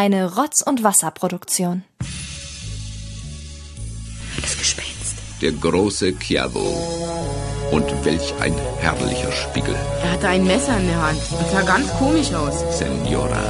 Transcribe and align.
Eine 0.00 0.36
Rotz- 0.36 0.62
und 0.62 0.84
Wasserproduktion. 0.84 1.82
Das 4.40 4.56
Gespenst. 4.56 5.16
Der 5.42 5.50
große 5.50 6.12
Chiavo. 6.20 6.68
Und 7.72 7.84
welch 8.04 8.32
ein 8.40 8.54
herrlicher 8.78 9.32
Spiegel. 9.32 9.74
Er 10.04 10.12
hatte 10.12 10.28
ein 10.28 10.44
Messer 10.46 10.78
in 10.78 10.86
der 10.86 11.02
Hand 11.02 11.18
und 11.36 11.50
sah 11.50 11.62
ganz 11.62 11.88
komisch 11.98 12.32
aus. 12.32 12.54
Senora, 12.78 13.42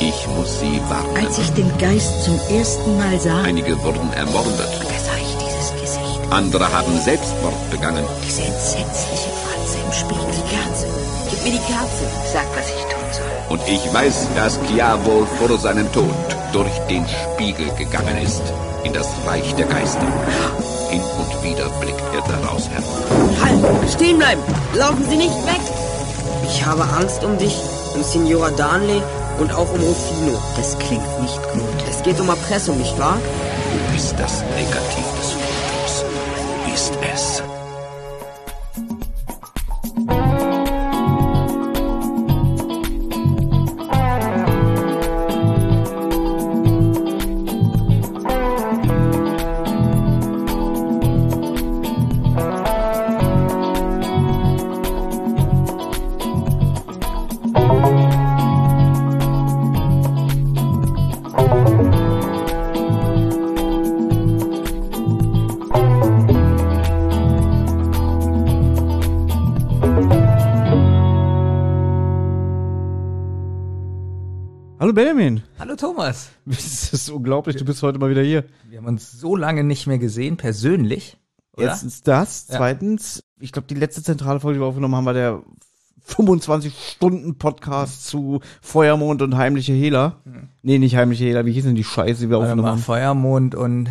ich 0.00 0.26
muss 0.34 0.58
Sie 0.58 0.80
warnen. 0.88 1.24
Als 1.24 1.38
ich 1.38 1.50
den 1.50 1.70
Geist 1.78 2.24
zum 2.24 2.36
ersten 2.50 2.96
Mal 2.98 3.20
sah, 3.20 3.42
Einige 3.42 3.80
wurden 3.84 4.12
ermordet. 4.14 4.58
da 4.58 4.98
sah 5.06 5.16
ich 5.18 5.36
dieses 5.38 5.70
Gesicht. 5.80 6.20
Andere 6.32 6.66
haben 6.72 7.00
Selbstmord 7.00 7.70
begangen. 7.70 8.04
Diese 8.26 8.42
entsetzliche 8.42 9.30
Fratze 9.44 9.78
im 9.86 9.92
Spiegel. 9.92 10.26
Die 10.34 10.50
Kerze. 10.52 10.86
Gib 11.30 11.44
mir 11.44 11.52
die 11.52 11.72
Kerze. 11.72 12.04
Sag, 12.32 12.46
was 12.56 12.66
ich 12.66 12.82
soll. 12.90 13.01
Und 13.52 13.60
ich 13.68 13.92
weiß, 13.92 14.28
dass 14.34 14.58
Chiavo 14.62 15.26
vor 15.38 15.58
seinem 15.58 15.92
Tod 15.92 16.14
durch 16.54 16.72
den 16.88 17.04
Spiegel 17.06 17.68
gegangen 17.76 18.16
ist. 18.22 18.40
In 18.82 18.94
das 18.94 19.06
Reich 19.26 19.54
der 19.56 19.66
Geister. 19.66 20.06
Hin 20.88 21.02
und 21.18 21.44
wieder 21.44 21.68
blickt 21.78 22.02
er 22.14 22.22
daraus 22.22 22.70
hervor. 22.70 23.04
Halt! 23.44 23.90
Stehen 23.90 24.16
bleiben! 24.16 24.40
Laufen 24.72 25.04
Sie 25.06 25.16
nicht 25.18 25.36
weg! 25.44 25.60
Ich 26.46 26.64
habe 26.64 26.82
Angst 26.98 27.22
um 27.24 27.36
dich, 27.36 27.54
um 27.94 28.02
Signora 28.02 28.48
Darnley 28.52 29.02
und 29.38 29.52
auch 29.52 29.70
um 29.70 29.80
Rufino. 29.82 30.40
Das 30.56 30.78
klingt 30.78 31.20
nicht 31.20 31.42
gut. 31.52 31.90
Es 31.90 32.02
geht 32.02 32.18
um 32.20 32.30
Erpressung, 32.30 32.78
nicht 32.78 32.98
wahr? 32.98 33.18
Wo 33.18 33.94
ist 33.94 34.14
das 34.18 34.42
Negativ 34.56 35.04
des 35.20 35.32
Fotos? 35.32 36.04
Wo 36.64 36.72
ist 36.72 36.92
es? 37.12 37.51
Hallo 74.92 75.06
Benjamin. 75.06 75.42
Hallo 75.58 75.74
Thomas. 75.74 76.28
Das 76.44 76.92
ist 76.92 77.08
unglaublich, 77.08 77.56
du 77.56 77.64
bist 77.64 77.82
heute 77.82 77.98
mal 77.98 78.10
wieder 78.10 78.20
hier. 78.20 78.44
Wir 78.68 78.76
haben 78.76 78.84
uns 78.84 79.10
so 79.10 79.36
lange 79.36 79.64
nicht 79.64 79.86
mehr 79.86 79.96
gesehen, 79.96 80.36
persönlich. 80.36 81.16
Oder? 81.56 81.68
Erstens 81.68 82.02
das, 82.02 82.48
Ja. 82.50 82.58
zweitens, 82.58 83.24
ich 83.40 83.52
glaube, 83.52 83.66
die 83.68 83.74
letzte 83.74 84.02
zentrale 84.02 84.38
Folge, 84.38 84.58
die 84.58 84.62
wir 84.62 84.66
aufgenommen 84.66 84.94
haben, 84.94 85.06
war 85.06 85.14
der 85.14 85.40
25-Stunden-Podcast 86.06 88.06
zu 88.06 88.40
Feuermond 88.60 89.22
und 89.22 89.34
heimliche 89.38 89.72
Hehler. 89.72 90.20
Nee, 90.60 90.78
nicht 90.78 90.94
heimliche 90.94 91.24
Hehler, 91.24 91.46
wie 91.46 91.52
hieß 91.52 91.64
denn 91.64 91.74
die 91.74 91.84
Scheiße, 91.84 92.24
die 92.24 92.28
wir 92.28 92.36
aufgenommen 92.36 92.66
haben? 92.68 92.80
Feuermond 92.82 93.54
und. 93.54 93.86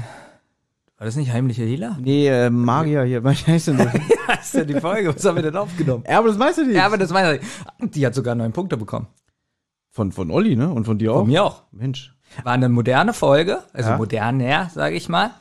War 1.00 1.06
das 1.06 1.16
nicht 1.16 1.34
heimliche 1.34 1.64
Hehler? 1.64 1.98
Nee, 2.00 2.28
äh, 2.28 2.52
Magier 2.52 3.06
hier, 3.06 3.24
was 3.24 3.48
heißt 3.48 3.70
denn 3.70 3.78
das? 3.80 3.88
Das 4.28 4.46
ist 4.46 4.54
ja 4.54 4.64
die 4.66 4.80
Folge. 4.80 5.14
Was 5.16 5.26
haben 5.26 5.36
wir 5.36 5.44
denn 5.44 5.58
aufgenommen? 5.58 6.06
Erbe 6.06 6.30
des 6.30 6.38
Meisterdienstes. 6.38 6.78
Ja, 6.80 6.86
aber 6.86 6.98
das 6.98 7.12
meine 7.12 7.38
ich. 7.38 7.42
Die 7.92 8.06
hat 8.06 8.16
sogar 8.16 8.34
neun 8.34 8.54
Punkte 8.54 8.78
bekommen. 8.78 9.08
Von, 9.92 10.12
von 10.12 10.32
Olli, 10.32 10.56
ne? 10.56 10.70
Und 10.72 10.86
von 10.86 10.98
dir 10.98 11.14
auch? 11.14 11.20
Von 11.20 11.28
mir 11.28 11.44
auch. 11.44 11.64
Mensch. 11.72 12.16
War 12.44 12.54
eine 12.54 12.70
moderne 12.70 13.14
Folge, 13.14 13.60
also 13.74 13.90
Ja. 13.92 13.98
moderner, 13.98 14.70
sage 14.74 14.96
ich 14.96 15.10
mal. 15.10 15.32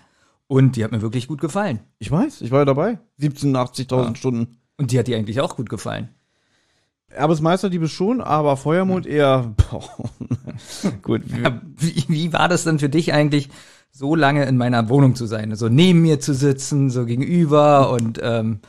Und 0.49 0.75
die 0.75 0.83
hat 0.83 0.91
mir 0.91 1.03
wirklich 1.03 1.29
gut 1.29 1.41
gefallen. 1.41 1.79
Ich 2.01 2.11
weiß, 2.11 2.41
ich 2.41 2.51
war 2.51 2.59
ja 2.61 2.65
dabei. 2.65 2.99
17, 3.19 3.55
80.000 3.57 4.09
Ja. 4.09 4.15
Stunden. 4.17 4.59
Und 4.77 4.91
die 4.91 4.99
hat 4.99 5.07
dir 5.07 5.17
eigentlich 5.17 5.41
auch 5.41 5.55
gut 5.55 5.69
gefallen. 5.71 6.09
Erbes 7.09 7.41
Meisterdiebe 7.41 7.87
schon, 7.89 8.21
aber 8.21 8.57
Feuermond 8.57 9.07
eher, 9.07 9.55
boah. 9.71 9.85
gut. 11.03 11.23
Wie, 11.77 12.05
wie 12.09 12.33
war 12.33 12.49
das 12.49 12.65
denn 12.65 12.79
für 12.81 12.89
dich 12.89 13.13
eigentlich, 13.13 13.49
so 13.93 14.15
lange 14.15 14.45
in 14.47 14.57
meiner 14.57 14.89
Wohnung 14.89 15.15
zu 15.17 15.27
sein? 15.27 15.55
So 15.57 15.69
neben 15.69 16.03
mir 16.03 16.21
zu 16.21 16.35
sitzen, 16.35 16.91
so 16.91 17.07
gegenüber 17.07 17.91
und 17.91 18.19
ähm, 18.23 18.61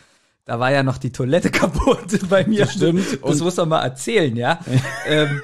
da 0.46 0.60
war 0.60 0.72
ja 0.72 0.82
noch 0.84 0.98
die 0.98 1.12
Toilette 1.12 1.50
kaputt 1.52 2.20
bei 2.30 2.46
mir. 2.46 2.62
Das 2.66 2.74
stimmt. 2.74 3.06
Das 3.24 3.40
Und- 3.40 3.42
muss 3.42 3.58
man 3.58 3.70
mal 3.70 3.82
erzählen, 3.82 4.36
ja. 4.36 4.60
ähm, 5.08 5.42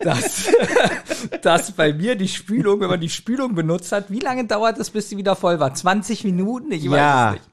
dass, 0.00 0.46
dass 1.42 1.72
bei 1.72 1.92
mir 1.92 2.16
die 2.16 2.28
Spülung, 2.28 2.80
wenn 2.80 2.88
man 2.90 3.00
die 3.00 3.08
Spülung 3.10 3.54
benutzt 3.54 3.92
hat, 3.92 4.10
wie 4.10 4.20
lange 4.20 4.44
dauert 4.46 4.78
es, 4.78 4.90
bis 4.90 5.08
sie 5.08 5.16
wieder 5.16 5.36
voll 5.36 5.60
war? 5.60 5.74
20 5.74 6.24
Minuten? 6.24 6.72
Ich 6.72 6.88
weiß 6.90 6.96
Ja. 6.98 7.28
es 7.28 7.32
nicht. 7.34 7.44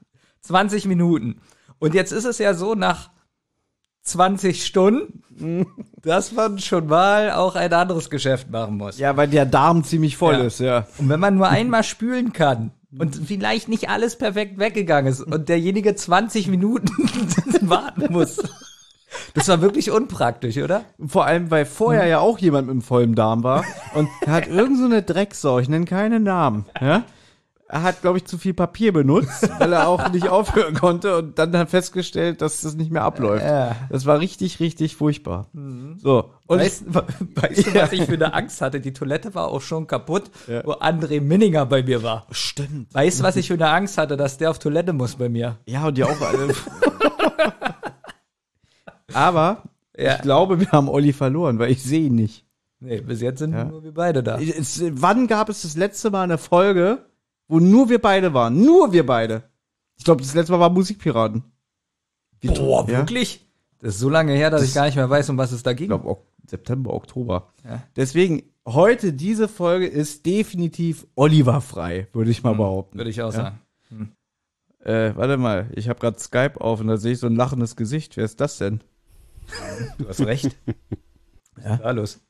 20 0.42 0.84
Minuten. 0.86 1.40
Und 1.78 1.94
jetzt 1.94 2.12
ist 2.12 2.24
es 2.24 2.38
ja 2.38 2.54
so, 2.54 2.74
nach 2.74 3.10
20 4.02 4.64
Stunden, 4.64 5.66
dass 6.02 6.32
man 6.32 6.58
schon 6.58 6.86
mal 6.86 7.32
auch 7.32 7.54
ein 7.56 7.72
anderes 7.72 8.08
Geschäft 8.10 8.50
machen 8.50 8.76
muss. 8.78 8.98
Ja, 8.98 9.16
weil 9.16 9.28
der 9.28 9.44
Darm 9.46 9.84
ziemlich 9.84 10.16
voll 10.16 10.34
Ja. 10.34 10.44
ist, 10.44 10.60
ja. 10.60 10.86
Und 10.98 11.08
wenn 11.08 11.20
man 11.20 11.36
nur 11.36 11.48
einmal 11.48 11.84
spülen 11.84 12.32
kann 12.32 12.70
und 12.98 13.14
vielleicht 13.26 13.68
nicht 13.68 13.90
alles 13.90 14.16
perfekt 14.16 14.58
weggegangen 14.58 15.12
ist 15.12 15.20
und 15.20 15.48
derjenige 15.50 15.94
20 15.94 16.48
Minuten 16.48 16.88
warten 17.68 18.10
muss. 18.12 18.38
Das 19.38 19.48
war 19.48 19.60
wirklich 19.62 19.90
unpraktisch, 19.90 20.56
oder? 20.58 20.82
Vor 21.06 21.24
allem, 21.24 21.50
weil 21.50 21.64
vorher 21.64 22.06
ja 22.06 22.18
auch 22.20 22.38
jemand 22.38 22.66
mit 22.66 22.72
einem 22.72 22.82
vollen 22.82 23.14
Darm 23.14 23.42
war 23.42 23.64
und 23.94 24.08
er 24.26 24.32
hat 24.32 24.46
irgend 24.48 24.78
so 24.78 24.84
eine 24.84 25.02
Drecksau, 25.02 25.58
ich 25.60 25.68
nenne 25.68 25.84
keine 25.84 26.20
Namen, 26.20 26.64
ja. 26.80 27.04
Er 27.70 27.82
hat, 27.82 28.00
glaube 28.00 28.16
ich, 28.16 28.24
zu 28.24 28.38
viel 28.38 28.54
Papier 28.54 28.94
benutzt, 28.94 29.46
weil 29.58 29.74
er 29.74 29.88
auch 29.88 30.10
nicht 30.10 30.30
aufhören 30.30 30.72
konnte 30.72 31.18
und 31.18 31.38
dann 31.38 31.54
hat 31.54 31.68
festgestellt, 31.68 32.40
dass 32.40 32.62
das 32.62 32.76
nicht 32.76 32.90
mehr 32.90 33.02
abläuft. 33.02 33.44
Ja. 33.44 33.76
Das 33.90 34.06
war 34.06 34.20
richtig, 34.20 34.58
richtig 34.58 34.96
furchtbar. 34.96 35.48
So. 35.98 36.30
Und 36.46 36.60
Weißt, 36.60 36.84
weißt 36.88 37.66
du, 37.66 37.74
was 37.74 37.92
ich 37.92 38.04
für 38.04 38.14
eine 38.14 38.32
Angst 38.32 38.62
hatte? 38.62 38.80
Die 38.80 38.94
Toilette 38.94 39.34
war 39.34 39.48
auch 39.48 39.60
schon 39.60 39.86
kaputt, 39.86 40.30
Ja. 40.46 40.62
wo 40.64 40.72
André 40.76 41.20
Minninger 41.20 41.66
bei 41.66 41.82
mir 41.82 42.02
war. 42.02 42.26
stimmt. 42.30 42.94
Weißt 42.94 43.20
du, 43.20 43.24
was 43.24 43.36
ich 43.36 43.48
für 43.48 43.54
eine 43.54 43.68
Angst 43.68 43.98
hatte, 43.98 44.16
dass 44.16 44.38
der 44.38 44.48
auf 44.48 44.58
Toilette 44.58 44.94
muss 44.94 45.16
bei 45.16 45.28
mir? 45.28 45.58
Ja, 45.66 45.88
und 45.88 45.98
die 45.98 46.04
auch 46.04 46.20
alle. 46.22 46.54
Aber 49.12 49.64
Ja. 49.96 50.16
ich 50.16 50.22
glaube, 50.22 50.60
wir 50.60 50.70
haben 50.72 50.88
Olli 50.88 51.12
verloren, 51.12 51.58
weil 51.58 51.70
ich 51.70 51.82
sehe 51.82 52.06
ihn 52.06 52.14
nicht. 52.14 52.44
Nee, 52.80 53.00
bis 53.00 53.20
jetzt 53.20 53.38
sind 53.40 53.52
Ja. 53.52 53.64
nur 53.64 53.82
wir 53.82 53.92
beide 53.92 54.22
da. 54.22 54.38
Es, 54.38 54.82
wann 54.92 55.26
gab 55.26 55.48
es 55.48 55.62
das 55.62 55.76
letzte 55.76 56.10
Mal 56.10 56.22
eine 56.22 56.38
Folge, 56.38 57.04
wo 57.48 57.58
nur 57.58 57.88
wir 57.88 58.00
beide 58.00 58.34
waren? 58.34 58.62
Nur 58.64 58.92
wir 58.92 59.04
beide. 59.04 59.42
Ich 59.96 60.04
glaube, 60.04 60.22
das 60.22 60.34
letzte 60.34 60.52
Mal 60.52 60.60
war 60.60 60.70
Musikpiraten. 60.70 61.42
Wie- 62.40 62.48
Boah, 62.48 62.82
ja? 62.88 62.98
wirklich? 62.98 63.44
Das 63.80 63.94
ist 63.94 64.00
so 64.00 64.08
lange 64.08 64.32
her, 64.34 64.50
dass 64.50 64.60
Das- 64.60 64.68
ich 64.70 64.74
gar 64.74 64.86
nicht 64.86 64.96
mehr 64.96 65.10
weiß, 65.10 65.28
um 65.30 65.38
was 65.38 65.50
es 65.52 65.62
da 65.64 65.72
ging. 65.72 65.84
Ich 65.86 65.88
glaube, 65.88 66.08
ok 66.08 66.24
September, 66.46 66.94
Oktober. 66.94 67.52
Ja. 67.64 67.82
Deswegen, 67.96 68.42
heute, 68.66 69.12
diese 69.12 69.48
Folge 69.48 69.86
ist 69.86 70.24
definitiv 70.24 71.06
Oliver 71.14 71.60
frei, 71.60 72.06
würde 72.14 72.30
ich 72.30 72.42
mal 72.42 72.54
behaupten. 72.54 72.96
Würde 72.96 73.10
ich 73.10 73.20
auch 73.20 73.32
sagen. 73.32 73.58
Äh, 74.82 75.14
warte 75.16 75.36
mal, 75.36 75.68
ich 75.74 75.88
habe 75.90 75.98
gerade 76.00 76.18
Skype 76.18 76.58
auf 76.60 76.80
und 76.80 76.86
da 76.86 76.96
sehe 76.96 77.12
ich 77.12 77.18
so 77.18 77.26
ein 77.26 77.36
lachendes 77.36 77.76
Gesicht. 77.76 78.16
Wer 78.16 78.24
ist 78.24 78.40
das 78.40 78.56
denn? 78.58 78.80
Du 79.98 80.08
hast 80.08 80.20
recht. 80.20 80.46
Ist 81.56 81.80
da 81.80 81.90
los? 81.90 82.20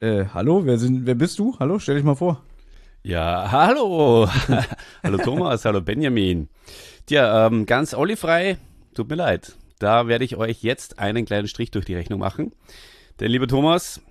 Äh, 0.00 0.26
hallo, 0.32 0.64
wer, 0.64 0.78
sind, 0.78 1.06
wer 1.06 1.14
bist 1.14 1.38
du? 1.38 1.56
Hallo, 1.58 1.78
stell 1.78 1.96
dich 1.96 2.04
mal 2.04 2.14
vor. 2.14 2.42
Ja, 3.02 3.50
hallo. 3.50 4.28
hallo 5.02 5.18
Thomas, 5.18 5.64
hallo 5.64 5.80
Benjamin. 5.80 6.48
Tja, 7.06 7.46
ähm, 7.46 7.66
ganz 7.66 7.94
ollifrei, 7.94 8.58
tut 8.94 9.08
mir 9.08 9.16
leid. 9.16 9.56
Da 9.78 10.06
werde 10.08 10.24
ich 10.24 10.36
euch 10.36 10.62
jetzt 10.62 10.98
einen 10.98 11.24
kleinen 11.24 11.48
Strich 11.48 11.70
durch 11.70 11.86
die 11.86 11.94
Rechnung 11.94 12.20
machen. 12.20 12.52
Denn, 13.18 13.30
lieber 13.30 13.48
Thomas, 13.48 14.02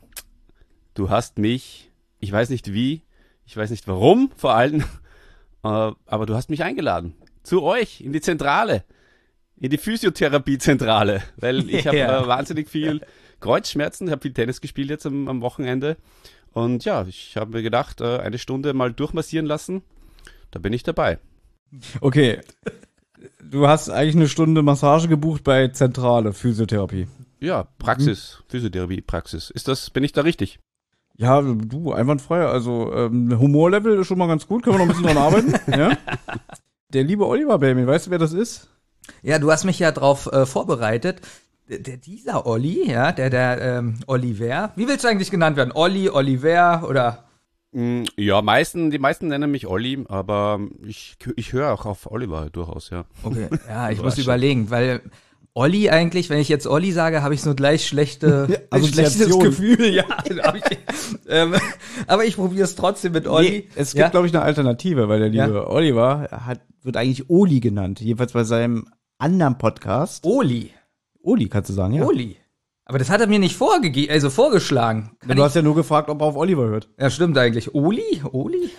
du 0.96 1.10
hast 1.10 1.38
mich, 1.38 1.92
ich 2.20 2.32
weiß 2.32 2.50
nicht 2.50 2.74
wie, 2.74 3.04
ich 3.46 3.56
weiß 3.56 3.70
nicht 3.70 3.88
warum 3.88 4.32
vor 4.36 4.56
allem, 4.56 4.82
äh, 5.64 5.92
aber 6.06 6.26
du 6.26 6.36
hast 6.36 6.50
mich 6.50 6.64
eingeladen. 6.64 7.16
Zu 7.44 7.64
euch, 7.64 8.02
in 8.02 8.14
die 8.14 8.22
Zentrale. 8.22 8.84
In 9.62 9.70
die 9.70 9.78
Physiotherapie-Zentrale. 9.78 11.22
Weil 11.38 11.70
ich 11.70 11.86
habe 11.88 11.98
Ja. 12.00 12.24
äh, 12.24 12.28
wahnsinnig 12.28 12.70
viel 12.70 13.02
Kreuzschmerzen, 13.40 14.08
ich 14.08 14.12
habe 14.12 14.22
viel 14.22 14.34
Tennis 14.34 14.62
gespielt 14.62 14.90
jetzt 14.90 15.06
am, 15.06 15.28
am 15.28 15.42
Wochenende. 15.42 15.98
Und 16.52 16.86
ja, 16.86 17.06
ich 17.08 17.36
habe 17.38 17.52
mir 17.58 17.64
gedacht, 17.64 18.02
äh, 18.02 18.18
eine 18.20 18.38
Stunde 18.38 18.74
mal 18.74 18.92
durchmassieren 18.92 19.46
lassen. 19.46 19.82
Da 20.52 20.60
bin 20.60 20.74
ich 20.74 20.84
dabei. 20.84 21.20
Okay. 22.02 22.40
Du 23.44 23.68
hast 23.68 23.90
eigentlich 23.90 24.16
eine 24.16 24.30
Stunde 24.30 24.62
Massage 24.62 25.08
gebucht 25.08 25.44
bei 25.44 25.68
Zentrale 25.68 26.34
Physiotherapie. 26.34 27.08
Ja, 27.40 27.68
Praxis, 27.78 28.42
Physiotherapie, 28.48 29.02
Praxis. 29.02 29.50
Ist 29.50 29.68
das, 29.68 29.90
bin 29.90 30.04
ich 30.04 30.12
da 30.12 30.22
richtig? 30.22 30.60
Ja, 31.18 31.42
du, 31.42 31.92
einwandfrei. 31.92 32.46
Also, 32.46 32.94
ähm, 32.94 33.38
Humorlevel 33.38 34.00
ist 34.00 34.08
schon 34.08 34.18
mal 34.18 34.28
ganz 34.28 34.48
gut, 34.48 34.64
können 34.64 34.76
wir 34.80 34.86
noch 34.86 34.94
ein 34.94 34.98
bisschen 34.98 35.16
dran 35.16 35.18
arbeiten. 35.18 35.54
Ja? 35.80 35.98
Der 36.94 37.04
liebe 37.04 37.28
Oliver 37.28 37.60
Baby, 37.60 37.86
weißt 37.86 38.08
du, 38.08 38.12
wer 38.12 38.18
das 38.18 38.34
ist? 38.34 38.70
Ja, 39.22 39.40
du 39.40 39.52
hast 39.52 39.66
mich 39.66 39.80
ja 39.80 39.92
drauf 39.92 40.32
äh, 40.32 40.46
vorbereitet. 40.46 41.22
Der, 41.68 41.98
dieser 41.98 42.48
Olli, 42.48 42.90
ja, 42.90 43.12
der, 43.12 43.30
der 43.30 43.62
ähm, 43.62 44.00
Oliver. 44.08 44.72
Wie 44.76 44.88
willst 44.88 45.04
du 45.04 45.08
eigentlich 45.08 45.30
genannt 45.30 45.56
werden? 45.56 45.72
Olli, 45.74 46.10
Oliver 46.10 46.84
oder 46.88 47.26
Mm, 47.72 48.04
Ja, 48.18 48.42
meisten, 48.42 48.90
die 48.90 49.00
meisten 49.00 49.28
nennen 49.28 49.52
mich 49.52 49.68
Olli, 49.68 50.04
aber 50.08 50.60
ich, 50.86 51.18
ich 51.36 51.54
höre 51.54 51.72
auch 51.72 51.86
auf 51.86 52.10
Oliver 52.12 52.50
durchaus, 52.50 52.90
ja. 52.90 53.06
Okay, 53.24 53.48
ja, 53.68 53.92
ich 53.92 54.02
muss 54.02 54.18
überlegen, 54.18 54.72
weil 54.72 55.02
Olli 55.54 55.90
eigentlich, 55.90 56.30
wenn 56.30 56.40
ich 56.40 56.50
jetzt 56.50 56.68
Olli 56.68 56.92
sage, 56.92 57.22
habe 57.22 57.34
ich 57.34 57.42
so 57.42 57.54
gleich 57.54 57.86
schlechte, 57.86 58.48
ein 58.72 58.84
schlechtes 58.84 59.22
Assoziation. 59.22 59.44
Gefühl, 59.44 59.86
ja. 59.94 60.06
ich, 60.26 60.78
ähm, 61.28 61.56
aber 62.08 62.26
ich 62.26 62.38
probiere 62.38 62.64
es 62.64 62.76
trotzdem 62.76 63.12
mit 63.14 63.28
Olli. 63.28 63.50
Nee, 63.50 63.68
es 63.76 63.92
gibt, 63.92 64.00
ja? 64.02 64.10
glaube 64.10 64.26
ich, 64.26 64.34
eine 64.34 64.44
Alternative, 64.44 65.08
weil 65.10 65.20
der 65.20 65.30
liebe 65.30 65.60
Ja. 65.60 65.68
Oliver 65.68 66.30
hat, 66.32 66.62
wird 66.82 66.98
eigentlich 66.98 67.30
Oli 67.30 67.60
genannt. 67.60 68.00
Jedenfalls 68.00 68.32
bei 68.32 68.46
seinem 68.46 68.88
anderen 69.20 69.58
Podcast. 69.58 70.26
Oli. 70.26 70.72
Oli 71.22 71.50
kannst 71.50 71.70
du 71.70 71.74
sagen, 71.74 71.94
ja. 71.94 72.06
Oli. 72.06 72.38
Aber 72.86 72.98
das 72.98 73.10
hat 73.10 73.22
er 73.22 73.28
mir 73.28 73.38
nicht 73.38 73.56
vorgegeben, 73.56 74.12
also 74.12 74.30
vorgeschlagen. 74.30 75.12
Kann 75.20 75.38
Du 75.38 75.44
hast 75.44 75.56
ja 75.56 75.62
nur 75.62 75.76
gefragt, 75.76 76.10
ob 76.10 76.22
er 76.22 76.26
auf 76.28 76.36
Oliver 76.36 76.68
hört. 76.68 76.90
ja, 76.98 77.10
stimmt 77.10 77.38
eigentlich. 77.38 77.76
Oli? 77.76 78.22
Oli? 78.32 78.70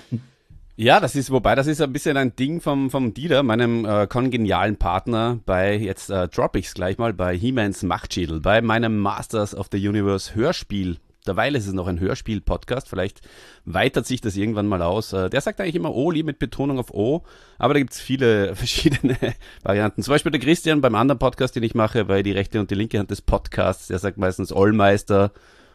Ja, 0.76 0.98
das 0.98 1.14
ist, 1.14 1.30
wobei, 1.30 1.54
das 1.54 1.66
ist 1.66 1.80
ein 1.82 1.92
bisschen 1.92 2.16
ein 2.16 2.34
Ding 2.34 2.60
vom, 2.62 2.90
vom 2.90 3.12
Dieter, 3.12 3.42
meinem 3.42 3.84
äh, 3.84 4.06
kongenialen 4.06 4.76
Partner 4.76 5.38
bei, 5.44 5.76
jetzt 5.76 6.08
äh, 6.10 6.26
drop 6.26 6.56
ich's 6.56 6.72
gleich 6.74 6.96
mal, 6.96 7.12
bei 7.12 7.36
He-Mans 7.36 7.82
Machtschädel, 7.82 8.40
bei 8.40 8.62
meinem 8.62 8.98
Masters 8.98 9.54
of 9.54 9.68
the 9.70 9.88
Universe 9.88 10.34
Hörspiel. 10.34 10.96
Derweil 11.26 11.54
ist 11.54 11.66
es 11.66 11.74
noch 11.74 11.86
ein 11.86 12.00
Hörspiel-Podcast, 12.00 12.88
vielleicht 12.88 13.20
weitert 13.64 14.06
sich 14.06 14.20
das 14.20 14.36
irgendwann 14.36 14.66
mal 14.66 14.82
aus. 14.82 15.12
Äh, 15.12 15.28
der 15.28 15.40
sagt 15.40 15.60
eigentlich 15.60 15.74
immer 15.74 15.94
Oli 15.94 16.22
mit 16.22 16.38
Betonung 16.38 16.78
auf 16.78 16.94
O, 16.94 17.24
aber 17.58 17.74
da 17.74 17.80
gibt's 17.80 18.00
viele 18.00 18.54
verschiedene 18.54 19.16
Varianten. 19.62 20.02
Zum 20.02 20.12
Beispiel 20.12 20.32
der 20.32 20.40
Christian 20.40 20.80
beim 20.80 20.94
anderen 20.94 21.18
Podcast, 21.18 21.56
den 21.56 21.62
ich 21.62 21.74
mache, 21.74 22.06
bei 22.06 22.22
die 22.22 22.32
rechte 22.32 22.60
und 22.60 22.70
die 22.70 22.74
linke 22.74 22.98
Hand 22.98 23.10
des 23.10 23.20
Podcasts, 23.20 23.88
der 23.88 23.98
sagt 23.98 24.16
meistens 24.16 24.52
Ollmeister 24.52 25.32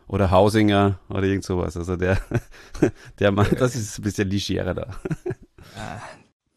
oder 0.08 0.32
Hausinger 0.32 1.00
oder 1.10 1.24
irgend 1.24 1.44
sowas. 1.44 1.78
Also 1.78 1.96
der, 1.96 2.18
der 3.20 3.32
Mann, 3.32 3.48
das 3.58 3.76
ist 3.76 4.00
ein 4.00 4.04
bisschen 4.04 4.30
legerer 4.30 4.74
da. 4.74 4.88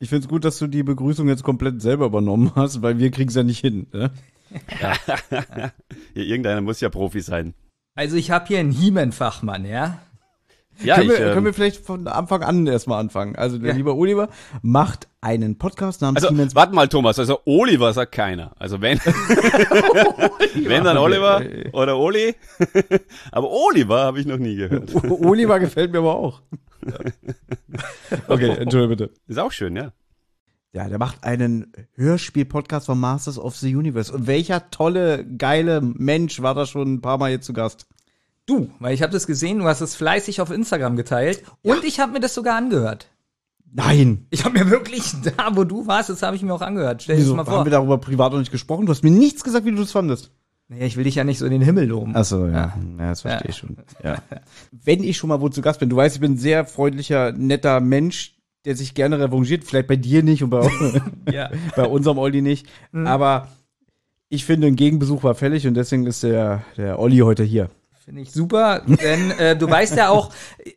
Ich 0.01 0.11
finde 0.11 0.27
es 0.27 0.29
gut, 0.29 0.45
dass 0.45 0.59
du 0.59 0.69
die 0.69 0.85
Begrüßung 0.85 1.27
jetzt 1.27 1.43
komplett 1.43 1.83
selber 1.83 2.07
übernommen 2.07 2.53
hast, 2.55 2.83
weil 2.83 3.01
wir 3.01 3.11
kriegen 3.11 3.31
es 3.31 3.35
ja 3.35 3.43
nicht 3.43 3.59
hin. 3.59 3.89
Ne? 3.93 4.13
Ja, 4.81 5.73
irgendeiner 6.15 6.61
muss 6.61 6.81
ja 6.81 6.89
Profi 6.89 7.21
sein. 7.21 7.55
Also 7.99 8.15
ich 8.15 8.31
habe 8.31 8.47
hier 8.47 8.61
einen 8.61 8.71
He-Man-Fachmann, 8.71 9.65
ja? 9.65 9.99
Ja, 10.81 10.95
können, 10.95 11.11
ich, 11.11 11.19
wir, 11.19 11.27
ähm, 11.27 11.33
können 11.35 11.47
wir 11.47 11.53
vielleicht 11.53 11.85
von 11.85 12.07
Anfang 12.07 12.45
an 12.45 12.65
erstmal 12.65 13.01
anfangen? 13.01 13.35
Also 13.35 13.59
der 13.59 13.71
Ja. 13.71 13.75
liebe 13.77 13.93
Oliver 13.93 14.29
macht 14.63 15.09
einen 15.21 15.59
Podcast 15.59 16.01
namens 16.01 16.23
also, 16.23 16.33
Siemens. 16.33 16.55
warte 16.55 16.77
mal, 16.77 16.87
Thomas, 16.87 17.19
also 17.19 17.41
Oliver 17.45 17.93
sagt 17.93 18.13
keiner. 18.13 18.53
Also 18.57 18.81
wenn, 18.81 18.99
wenn 20.65 20.85
dann 20.85 20.97
Oliver 20.97 21.43
oder 21.73 21.99
Oli. 21.99 22.37
Aber 23.33 23.51
Oliver 23.51 24.05
habe 24.05 24.21
ich 24.21 24.27
noch 24.27 24.39
nie 24.39 24.55
gehört. 24.55 24.95
Oliver 24.95 25.59
gefällt 25.59 25.91
mir 25.91 25.99
aber 25.99 26.15
auch. 26.15 26.43
okay, 28.29 28.51
entschuldige 28.59 28.89
bitte. 28.95 29.11
Ist 29.27 29.41
auch 29.41 29.51
schön, 29.51 29.75
ja. 29.75 29.91
Ja, 30.73 30.89
der 30.89 30.99
macht 30.99 31.25
einen 31.25 31.73
Hörspiel-Podcast 31.95 32.87
von 32.87 33.01
Masters 33.01 33.39
of 33.39 33.57
the 33.57 33.75
Universe. 33.75 34.13
Und 34.13 34.27
welcher 34.27 34.71
tolle, 34.71 35.25
geile 35.25 35.81
Mensch 35.81 36.43
war 36.43 36.55
da 36.55 36.67
schon 36.67 36.95
ein 36.95 37.01
paar 37.01 37.17
Mal 37.17 37.31
jetzt 37.31 37.47
zu 37.47 37.55
Gast? 37.55 37.87
Du, 38.45 38.71
weil 38.79 38.95
ich 38.95 39.03
habe 39.03 39.13
das 39.13 39.27
gesehen, 39.27 39.59
du 39.59 39.65
hast 39.65 39.81
es 39.81 39.95
fleißig 39.95 40.41
auf 40.41 40.51
Instagram 40.51 40.97
geteilt 40.97 41.43
und 41.63 41.85
ich 41.85 42.01
habe 42.01 42.13
mir 42.13 42.21
das 42.21 42.35
sogar 42.35 42.57
angehört. 42.57 43.09
Nein. 43.73 44.27
Ich 44.31 44.45
habe 44.45 44.59
mir 44.59 44.71
wirklich 44.71 45.13
da, 45.37 45.55
wo 45.55 45.65
du 45.65 45.87
warst, 45.87 46.11
das 46.11 46.23
habe 46.23 46.37
ich 46.37 46.43
mir 46.43 46.55
auch 46.55 46.63
angehört. 46.63 47.03
Stell 47.03 47.17
dir 47.17 47.25
das 47.25 47.33
mal 47.33 47.39
Haben 47.39 47.51
vor. 47.51 47.65
wir 47.67 47.71
darüber 47.71 47.99
privat 47.99 48.33
noch 48.33 48.39
nicht 48.39 48.53
gesprochen? 48.53 48.87
Du 48.87 48.93
hast 48.93 49.05
mir 49.05 49.11
nichts 49.11 49.45
gesagt, 49.45 49.65
wie 49.67 49.71
du 49.71 49.79
das 49.79 49.93
fandest. 49.93 50.33
Naja, 50.69 50.85
ich 50.85 50.97
will 50.97 51.05
dich 51.05 51.15
ja 51.15 51.25
nicht 51.25 51.39
so 51.39 51.47
in 51.47 51.53
den 51.53 51.63
Himmel 51.63 51.87
loben. 51.87 52.15
Achso, 52.15 52.47
ja. 52.47 52.53
ja. 52.53 53.09
das 53.09 53.23
verstehe 53.23 53.51
ich 53.51 53.57
schon. 53.57 53.79
Ja. 54.05 54.17
Wenn 54.71 55.03
ich 55.03 55.17
schon 55.17 55.29
mal 55.29 55.41
wo 55.41 55.49
zu 55.49 55.63
Gast 55.63 55.81
bin, 55.81 55.89
du 55.89 55.97
weißt, 55.97 56.17
ich 56.17 56.21
bin 56.21 56.33
ein 56.33 56.39
sehr 56.39 56.67
freundlicher, 56.67 57.33
netter 57.33 57.81
Mensch, 57.81 58.38
der 58.69 58.77
sich 58.77 58.93
gerne 58.93 59.19
revanchiert. 59.19 59.65
Vielleicht 59.65 59.87
bei 59.87 59.97
dir 59.97 60.23
nicht 60.23 60.43
und 60.43 60.51
bei, 60.51 60.71
Ja. 61.33 61.51
bei 61.77 61.87
unserem 61.87 62.19
Olli 62.19 62.43
nicht. 62.43 62.67
Aber 62.93 63.49
ich 64.29 64.45
finde, 64.45 64.67
ein 64.67 64.77
Gegenbesuch 64.77 65.23
war 65.23 65.35
fällig 65.35 65.67
und 65.67 65.73
deswegen 65.73 66.05
ist 66.07 66.23
der, 66.23 66.63
der 66.77 66.99
Olli 66.99 67.21
heute 67.21 67.45
hier. 67.45 67.71
Finde 68.05 68.21
ich 68.21 68.31
super, 68.31 68.83
denn 68.87 69.31
äh, 69.33 69.57
du 69.57 69.71
weißt 69.71 69.97
ja 69.97 70.11
auch, 70.11 70.33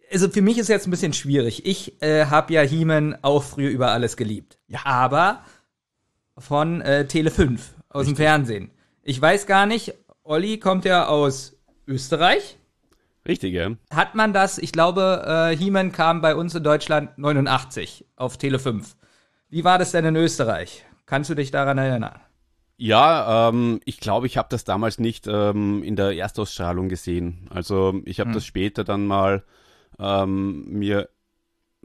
also 0.10 0.30
für 0.30 0.42
mich 0.42 0.58
ist 0.58 0.70
jetzt 0.70 0.88
ein 0.88 0.92
bisschen 0.92 1.12
schwierig. 1.12 1.66
Ich 1.66 2.02
äh, 2.02 2.28
habe 2.28 2.54
ja 2.54 2.62
He-Man 2.62 3.18
auch 3.24 3.44
früher 3.44 3.70
über 3.70 3.92
alles 3.92 4.16
geliebt. 4.16 4.58
Ja. 4.68 4.80
Aber 4.86 5.44
von 6.38 6.80
äh, 6.80 7.08
Tele 7.08 7.30
5 7.30 7.74
aus 7.90 8.06
dem 8.06 8.16
Fernsehen. 8.16 8.72
Ich 9.04 9.22
weiß 9.22 9.48
gar 9.48 9.66
nicht, 9.66 9.96
Olli 10.24 10.60
kommt 10.60 10.86
ja 10.86 11.08
aus 11.08 11.58
Österreich. 11.88 12.58
Richtig, 13.28 13.54
ja. 13.54 13.72
Hat 13.92 14.16
man 14.16 14.34
das, 14.34 14.58
ich 14.58 14.72
glaube, 14.72 15.24
äh, 15.26 15.56
He-Man 15.56 15.92
kam 15.92 16.22
bei 16.22 16.36
uns 16.36 16.56
in 16.56 16.64
Deutschland 16.64 17.18
89 17.18 18.06
auf 18.16 18.38
Tele 18.38 18.58
5. 18.58 18.96
Wie 19.50 19.64
war 19.64 19.78
das 19.78 19.92
denn 19.92 20.06
in 20.06 20.16
Österreich? 20.16 20.86
Kannst 21.06 21.30
du 21.30 21.36
dich 21.36 21.52
daran 21.52 21.78
erinnern? 21.78 22.20
Ja, 22.78 23.50
ähm, 23.50 23.80
ich 23.86 24.00
glaube, 24.00 24.26
ich 24.26 24.38
habe 24.38 24.48
das 24.50 24.64
damals 24.64 24.98
nicht 24.98 25.28
ähm, 25.28 25.84
in 25.84 25.96
der 25.96 26.18
Erstausstrahlung 26.18 26.90
gesehen. 26.90 27.48
Also 27.52 28.02
ich 28.06 28.20
habe 28.20 28.32
das 28.32 28.44
später 28.44 28.84
dann 28.84 29.06
mal 29.06 29.44
ähm, 30.00 30.66
mir 30.68 31.10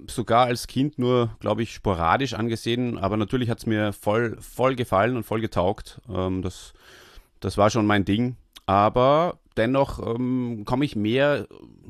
sogar 0.06 0.46
als 0.46 0.66
Kind 0.66 0.98
nur, 0.98 1.36
glaube 1.40 1.62
ich, 1.62 1.74
sporadisch 1.74 2.32
angesehen. 2.32 2.96
Aber 2.96 3.18
natürlich 3.18 3.50
hat's 3.50 3.66
mir 3.66 3.92
voll, 3.92 4.38
voll 4.40 4.74
gefallen 4.74 5.16
und 5.16 5.24
voll 5.24 5.42
getaugt. 5.42 6.00
Ähm, 6.08 6.40
das, 6.40 6.72
das 7.40 7.58
war 7.58 7.68
schon 7.68 7.84
mein 7.84 8.06
Ding. 8.06 8.36
Aber 8.64 9.38
dennoch 9.56 10.14
ähm, 10.14 10.64
komme 10.64 10.84
ich 10.84 10.96
mehr, 10.96 11.46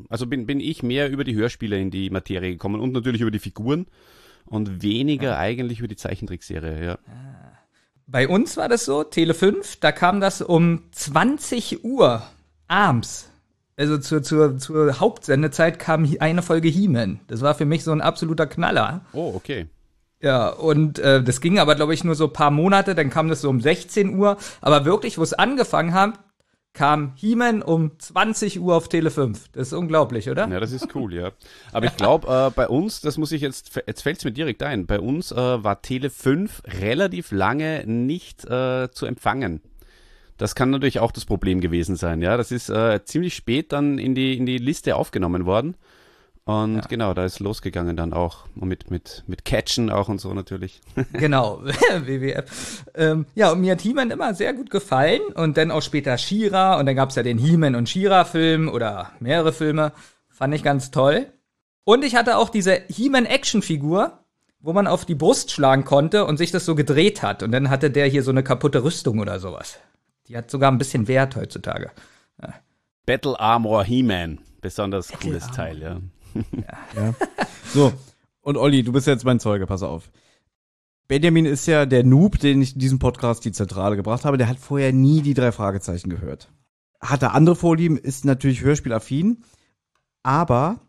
also 0.08 0.26
bin, 0.26 0.46
bin 0.46 0.60
ich 0.60 0.82
mehr 0.82 1.10
über 1.10 1.24
die 1.24 1.34
Hörspiele 1.34 1.78
in 1.78 1.90
die 1.90 2.10
Materie 2.10 2.52
gekommen 2.52 2.80
und 2.80 2.92
natürlich 2.92 3.20
über 3.20 3.30
die 3.30 3.38
Figuren 3.38 3.86
und 4.44 4.82
weniger 4.82 5.38
eigentlich 5.38 5.80
über 5.80 5.88
die 5.88 5.96
Zeichentrickserie, 5.96 6.84
ja. 6.84 6.98
Bei 8.08 8.28
uns 8.28 8.56
war 8.56 8.68
das 8.68 8.84
so, 8.84 9.02
Tele 9.02 9.34
5, 9.34 9.80
da 9.80 9.90
kam 9.90 10.20
das 10.20 10.40
um 10.40 10.84
20 10.92 11.84
Uhr 11.84 12.22
abends. 12.68 13.30
Also 13.76 13.98
zur, 13.98 14.22
zur, 14.22 14.58
zur 14.58 15.00
Hauptsendezeit 15.00 15.78
kam 15.78 16.08
eine 16.20 16.42
Folge 16.42 16.68
He-Man. 16.68 17.20
Das 17.26 17.42
war 17.42 17.54
für 17.54 17.66
mich 17.66 17.84
so 17.84 17.92
ein 17.92 18.00
absoluter 18.00 18.46
Knaller. 18.46 19.04
Oh, 19.12 19.32
okay. 19.34 19.66
Ja, 20.20 20.48
und 20.48 20.98
äh, 20.98 21.22
das 21.22 21.40
ging 21.40 21.58
aber, 21.58 21.74
glaube 21.74 21.92
ich, 21.92 22.02
nur 22.02 22.14
so 22.14 22.26
ein 22.26 22.32
paar 22.32 22.50
Monate, 22.50 22.94
dann 22.94 23.10
kam 23.10 23.28
das 23.28 23.42
so 23.42 23.50
um 23.50 23.60
16 23.60 24.16
Uhr. 24.16 24.38
Aber 24.62 24.84
wirklich, 24.84 25.18
wo 25.18 25.22
es 25.22 25.34
angefangen 25.34 25.92
hat, 25.92 26.18
kam 26.76 27.14
He-Man 27.16 27.62
um 27.62 27.98
20 27.98 28.60
Uhr 28.60 28.76
auf 28.76 28.88
Tele 28.88 29.10
5. 29.10 29.48
Das 29.52 29.68
ist 29.68 29.72
unglaublich, 29.72 30.28
oder? 30.28 30.46
Ja, 30.46 30.60
das 30.60 30.72
ist 30.72 30.94
cool, 30.94 31.14
ja. 31.14 31.32
Aber 31.72 31.86
ich 31.86 31.96
glaube, 31.96 32.28
äh, 32.28 32.50
bei 32.54 32.68
uns, 32.68 33.00
das 33.00 33.16
muss 33.16 33.32
ich 33.32 33.40
jetzt, 33.40 33.74
jetzt 33.86 34.02
fällt 34.02 34.18
es 34.18 34.24
mir 34.24 34.30
direkt 34.30 34.62
ein, 34.62 34.86
bei 34.86 35.00
uns 35.00 35.32
äh, 35.32 35.36
war 35.36 35.80
Tele 35.80 36.10
5 36.10 36.62
relativ 36.80 37.32
lange 37.32 37.84
nicht 37.86 38.44
äh, 38.44 38.90
zu 38.90 39.06
empfangen. 39.06 39.62
Das 40.36 40.54
kann 40.54 40.68
natürlich 40.68 41.00
auch 41.00 41.12
das 41.12 41.24
Problem 41.24 41.62
gewesen 41.62 41.96
sein, 41.96 42.20
ja. 42.20 42.36
Das 42.36 42.52
ist 42.52 42.68
äh, 42.68 43.02
ziemlich 43.04 43.34
spät 43.34 43.72
dann 43.72 43.98
in 43.98 44.14
die, 44.14 44.36
in 44.36 44.44
die 44.44 44.58
Liste 44.58 44.96
aufgenommen 44.96 45.46
worden. 45.46 45.76
Und 46.46 46.88
genau, 46.88 47.12
da 47.12 47.24
ist 47.24 47.40
losgegangen 47.40 47.96
dann 47.96 48.12
auch. 48.12 48.46
Mit, 48.54 48.88
mit, 48.88 49.24
mit 49.26 49.44
Catchen 49.44 49.90
auch 49.90 50.08
und 50.08 50.20
so 50.20 50.32
natürlich. 50.32 50.80
Genau, 51.12 51.60
WWF. 51.64 52.84
Ähm, 52.94 53.26
ja, 53.34 53.50
und 53.50 53.60
mir 53.60 53.72
hat 53.72 53.80
He-Man 53.80 54.12
immer 54.12 54.32
sehr 54.32 54.54
gut 54.54 54.70
gefallen 54.70 55.22
und 55.34 55.56
dann 55.56 55.72
auch 55.72 55.82
später 55.82 56.16
She-Ra 56.16 56.78
und 56.78 56.86
dann 56.86 56.94
gab's 56.94 57.16
ja 57.16 57.24
den 57.24 57.38
He-Man 57.38 57.74
und 57.74 57.88
She-Ra-Film 57.88 58.68
oder 58.68 59.10
mehrere 59.18 59.52
Filme. 59.52 59.92
Fand 60.28 60.54
ich 60.54 60.62
ganz 60.62 60.92
toll. 60.92 61.26
Und 61.82 62.04
ich 62.04 62.14
hatte 62.14 62.36
auch 62.36 62.48
diese 62.48 62.80
He-Man-Action-Figur, 62.90 64.20
wo 64.60 64.72
man 64.72 64.86
auf 64.86 65.04
die 65.04 65.16
Brust 65.16 65.50
schlagen 65.50 65.84
konnte 65.84 66.26
und 66.26 66.36
sich 66.36 66.52
das 66.52 66.64
so 66.64 66.76
gedreht 66.76 67.22
hat. 67.22 67.42
Und 67.42 67.50
dann 67.50 67.70
hatte 67.70 67.90
der 67.90 68.06
hier 68.06 68.22
so 68.22 68.30
eine 68.30 68.44
kaputte 68.44 68.84
Rüstung 68.84 69.18
oder 69.18 69.40
sowas. 69.40 69.80
Die 70.28 70.36
hat 70.36 70.48
sogar 70.48 70.70
ein 70.70 70.78
bisschen 70.78 71.08
Wert 71.08 71.34
heutzutage. 71.34 71.90
Battle 73.04 73.38
Armor 73.40 73.82
He-Man. 73.82 74.38
Besonders 74.60 75.10
cooles 75.12 75.48
Teil, 75.48 75.80
ja. 75.82 76.00
So, 77.72 77.92
und 78.40 78.56
Olli, 78.56 78.82
du 78.82 78.92
bist 78.92 79.06
jetzt 79.06 79.24
mein 79.24 79.40
Zeuge, 79.40 79.66
pass 79.66 79.82
auf. 79.82 80.10
Benjamin 81.08 81.46
ist 81.46 81.66
ja 81.66 81.86
der 81.86 82.04
Noob, 82.04 82.38
den 82.38 82.62
ich 82.62 82.74
in 82.74 82.80
diesem 82.80 82.98
Podcast 82.98 83.44
die 83.44 83.52
Zentrale 83.52 83.96
gebracht 83.96 84.24
habe. 84.24 84.38
Der 84.38 84.48
hat 84.48 84.58
vorher 84.58 84.92
nie 84.92 85.22
die 85.22 85.34
drei 85.34 85.52
Fragezeichen 85.52 86.10
gehört. 86.10 86.48
Hatte 87.00 87.32
andere 87.32 87.54
Vorlieben, 87.54 87.96
ist 87.96 88.24
natürlich 88.24 88.62
hörspielaffin, 88.62 89.44
aber 90.22 90.80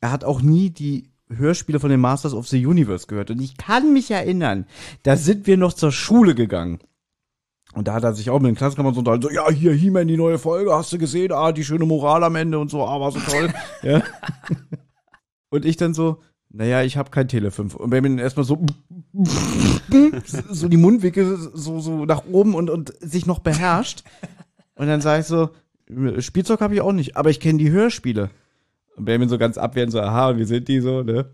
er 0.00 0.12
hat 0.12 0.24
auch 0.24 0.40
nie 0.40 0.70
die 0.70 1.10
Hörspiele 1.28 1.80
von 1.80 1.90
den 1.90 2.00
Masters 2.00 2.32
of 2.32 2.48
the 2.48 2.64
Universe 2.64 3.06
gehört. 3.06 3.30
Und 3.30 3.40
ich 3.40 3.56
kann 3.56 3.92
mich 3.92 4.10
erinnern, 4.10 4.66
da 5.02 5.16
sind 5.16 5.46
wir 5.46 5.56
noch 5.56 5.74
zur 5.74 5.92
Schule 5.92 6.34
gegangen. 6.34 6.78
Und 7.74 7.88
da 7.88 7.94
hat 7.94 8.04
er 8.04 8.14
sich 8.14 8.30
auch 8.30 8.40
mit 8.40 8.48
den 8.48 8.54
Klassenkammern 8.54 8.94
so 8.94 9.00
unterhalten, 9.00 9.24
so, 9.24 9.30
ja, 9.30 9.50
hier, 9.50 9.74
He-Man, 9.74 10.08
die 10.08 10.16
neue 10.16 10.38
Folge, 10.38 10.72
hast 10.72 10.92
du 10.92 10.98
gesehen? 10.98 11.32
Ah, 11.32 11.52
die 11.52 11.64
schöne 11.64 11.84
Moral 11.84 12.24
am 12.24 12.36
Ende 12.36 12.58
und 12.58 12.70
so, 12.70 12.82
ah, 12.82 12.98
war 12.98 13.12
so 13.12 13.20
toll. 13.20 13.52
ja. 13.82 14.02
Und 15.50 15.64
ich 15.64 15.76
dann 15.76 15.94
so, 15.94 16.22
naja, 16.50 16.82
ich 16.82 16.96
habe 16.96 17.10
kein 17.10 17.28
Tele 17.28 17.50
5. 17.50 17.74
Und 17.74 17.90
Benjamin 17.90 18.18
erstmal 18.18 18.44
so, 18.44 18.64
so 20.50 20.68
die 20.68 20.76
Mundwinkel 20.76 21.36
so, 21.54 21.80
so 21.80 22.04
nach 22.04 22.24
oben 22.26 22.54
und, 22.54 22.70
und 22.70 22.94
sich 23.00 23.26
noch 23.26 23.40
beherrscht. 23.40 24.04
Und 24.74 24.86
dann 24.86 25.00
sage 25.00 25.20
ich 25.20 25.26
so, 25.26 25.50
Spielzeug 26.20 26.60
habe 26.60 26.74
ich 26.74 26.80
auch 26.80 26.92
nicht, 26.92 27.16
aber 27.16 27.30
ich 27.30 27.40
kenne 27.40 27.58
die 27.58 27.70
Hörspiele. 27.70 28.30
Und 28.96 29.04
Benjamin 29.04 29.28
so 29.28 29.38
ganz 29.38 29.58
abwehrend 29.58 29.92
so, 29.92 30.00
aha, 30.00 30.36
wie 30.36 30.44
sind 30.44 30.68
die 30.68 30.80
so, 30.80 31.02
ne? 31.02 31.30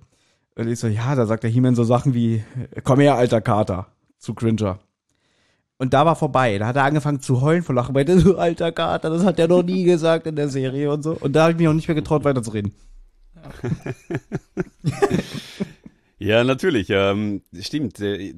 Und 0.56 0.68
ich 0.68 0.78
so, 0.78 0.87
ja, 0.87 1.14
da 1.14 1.26
sagt 1.26 1.42
der 1.42 1.50
He-Man 1.50 1.75
so 1.75 1.83
Sachen 1.83 2.14
wie, 2.14 2.44
komm 2.85 3.00
her, 3.00 3.16
alter 3.16 3.40
Kater, 3.40 3.88
zu 4.18 4.35
Cringer. 4.35 4.78
Und 5.78 5.92
da 5.92 6.06
war 6.06 6.14
vorbei. 6.14 6.59
Da 6.59 6.66
hat 6.68 6.76
er 6.76 6.85
angefangen 6.85 7.21
zu 7.21 7.40
heulen 7.40 7.62
vor 7.62 7.75
Lachen. 7.75 7.92
Meinte 7.92 8.18
so, 8.21 8.38
alter 8.38 8.71
Kater, 8.71 9.11
das 9.11 9.25
hat 9.25 9.38
er 9.38 9.49
noch 9.49 9.64
nie 9.64 9.85
gesagt 9.85 10.26
in 10.26 10.37
der 10.37 10.49
Serie 10.49 10.92
und 10.92 11.02
so. 11.02 11.12
Und 11.12 11.35
da 11.35 11.42
habe 11.42 11.52
ich 11.52 11.59
mich 11.59 11.66
auch 11.66 11.73
nicht 11.73 11.88
mehr 11.88 11.97
getraut, 11.97 12.25
weiterzureden. 12.25 12.73
Ja, 16.24 16.42
natürlich. 16.42 16.88
Ähm, 16.88 17.42
stimmt. 17.60 18.00
Äh, 18.00 18.34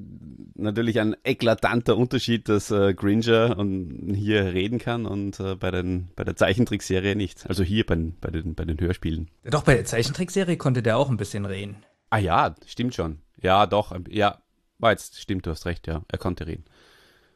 natürlich 0.54 0.98
ein 0.98 1.14
eklatanter 1.22 1.96
Unterschied, 1.96 2.48
dass 2.48 2.72
äh, 2.72 2.94
Gringer 2.94 3.56
und 3.58 4.12
hier 4.14 4.54
reden 4.54 4.78
kann 4.78 5.06
und 5.06 5.38
äh, 5.38 5.54
bei, 5.54 5.70
den, 5.70 6.08
bei 6.16 6.24
der 6.24 6.34
Zeichentrickserie 6.34 7.14
nicht. 7.14 7.48
Also 7.48 7.62
hier 7.62 7.86
bei, 7.86 7.96
bei, 8.20 8.30
den, 8.30 8.56
bei 8.56 8.64
den 8.64 8.80
Hörspielen. 8.80 9.30
Doch, 9.44 9.62
bei 9.62 9.74
der 9.74 9.84
Zeichentrickserie 9.84 10.56
konnte 10.56 10.82
der 10.82 10.96
auch 10.96 11.10
ein 11.10 11.16
bisschen 11.16 11.44
reden. 11.44 11.76
Ah 12.10 12.18
ja, 12.18 12.56
stimmt 12.66 12.94
schon. 12.94 13.20
Ja, 13.40 13.66
doch. 13.66 13.96
Ja, 14.08 14.38
war 14.78 14.90
jetzt, 14.90 15.20
stimmt, 15.20 15.46
du 15.46 15.50
hast 15.50 15.66
recht, 15.66 15.86
ja. 15.86 16.02
Er 16.08 16.18
konnte 16.18 16.46
reden. 16.46 16.64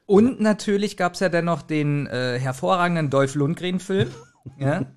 Und 0.07 0.41
natürlich 0.41 0.97
gab 0.97 1.15
es 1.15 1.21
ja 1.21 1.29
dann 1.29 1.45
noch 1.45 1.63
den 1.63 2.09
äh, 2.09 2.41
hervorragenden 2.41 3.11
Dolph 3.11 3.37
Lundgren-Film. 3.37 4.11
ja. 4.59 4.87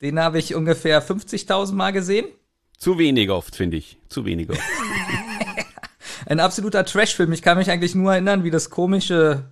den 0.00 0.18
habe 0.18 0.38
ich 0.38 0.54
ungefähr 0.54 1.02
50.000 1.02 1.74
Mal 1.74 1.92
gesehen. 1.92 2.26
Zu 2.78 2.98
wenig 2.98 3.30
oft, 3.30 3.56
finde 3.56 3.76
ich. 3.76 3.98
Zu 4.08 4.24
wenig 4.24 4.48
oft. 4.50 4.60
Ein 6.26 6.40
absoluter 6.40 6.84
Trash-Film. 6.84 7.32
Ich 7.32 7.42
kann 7.42 7.58
mich 7.58 7.70
eigentlich 7.70 7.94
nur 7.94 8.12
erinnern, 8.12 8.44
wie 8.44 8.50
das 8.50 8.70
komische, 8.70 9.50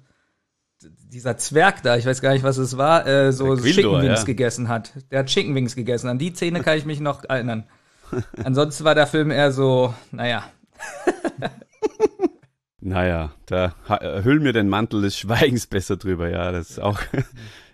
dieser 0.80 1.36
Zwerg 1.36 1.82
da, 1.82 1.96
ich 1.96 2.06
weiß 2.06 2.20
gar 2.20 2.32
nicht, 2.32 2.44
was 2.44 2.56
es 2.56 2.76
war, 2.76 3.06
äh, 3.06 3.32
so 3.32 3.54
Quildor, 3.56 3.64
Chicken 3.64 4.02
Wings 4.02 4.20
ja. 4.20 4.24
gegessen 4.24 4.68
hat. 4.68 4.92
Der 5.10 5.20
hat 5.20 5.26
Chicken 5.26 5.54
Wings 5.54 5.74
gegessen. 5.74 6.08
An 6.08 6.18
die 6.18 6.32
Szene 6.32 6.62
kann 6.62 6.78
ich 6.78 6.84
mich 6.84 7.00
noch 7.00 7.24
erinnern. 7.24 7.64
Ansonsten 8.42 8.84
war 8.84 8.94
der 8.94 9.06
Film 9.06 9.30
eher 9.30 9.52
so, 9.52 9.92
naja. 10.12 10.44
Naja, 12.80 13.32
da 13.46 13.74
ha- 13.88 13.96
äh, 13.98 14.22
hüll 14.22 14.40
mir 14.40 14.52
den 14.52 14.68
Mantel 14.68 15.02
des 15.02 15.18
Schweigens 15.18 15.66
besser 15.66 15.96
drüber, 15.96 16.30
ja. 16.30 16.52
Das 16.52 16.70
ist 16.70 16.80
auch, 16.80 17.00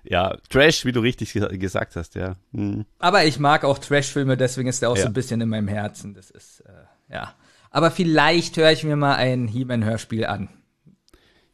ja, 0.05 0.37
Trash, 0.49 0.85
wie 0.85 0.93
du 0.93 1.01
richtig 1.01 1.33
ge- 1.33 1.57
gesagt 1.59 1.97
hast, 1.97 2.15
ja. 2.15 2.37
Hm. 2.53 2.85
Aber 2.99 3.25
ich 3.25 3.39
mag 3.39 3.65
auch 3.65 3.79
Trash-Filme, 3.79 4.37
deswegen 4.37 4.69
ist 4.69 4.83
der 4.83 4.91
auch 4.91 4.97
Ja. 4.97 5.03
so 5.03 5.09
ein 5.09 5.15
bisschen 5.15 5.41
in 5.41 5.49
meinem 5.49 5.69
Herzen. 5.69 6.15
Das 6.15 6.31
ist, 6.31 6.61
äh, 6.61 7.13
ja. 7.13 7.35
Aber 7.71 7.91
vielleicht 7.91 8.57
höre 8.57 8.71
ich 8.73 8.85
mir 8.85 8.97
mal 8.97 9.17
ein 9.17 9.49
He-Man-Hörspiel 9.49 10.27
an. 10.27 10.49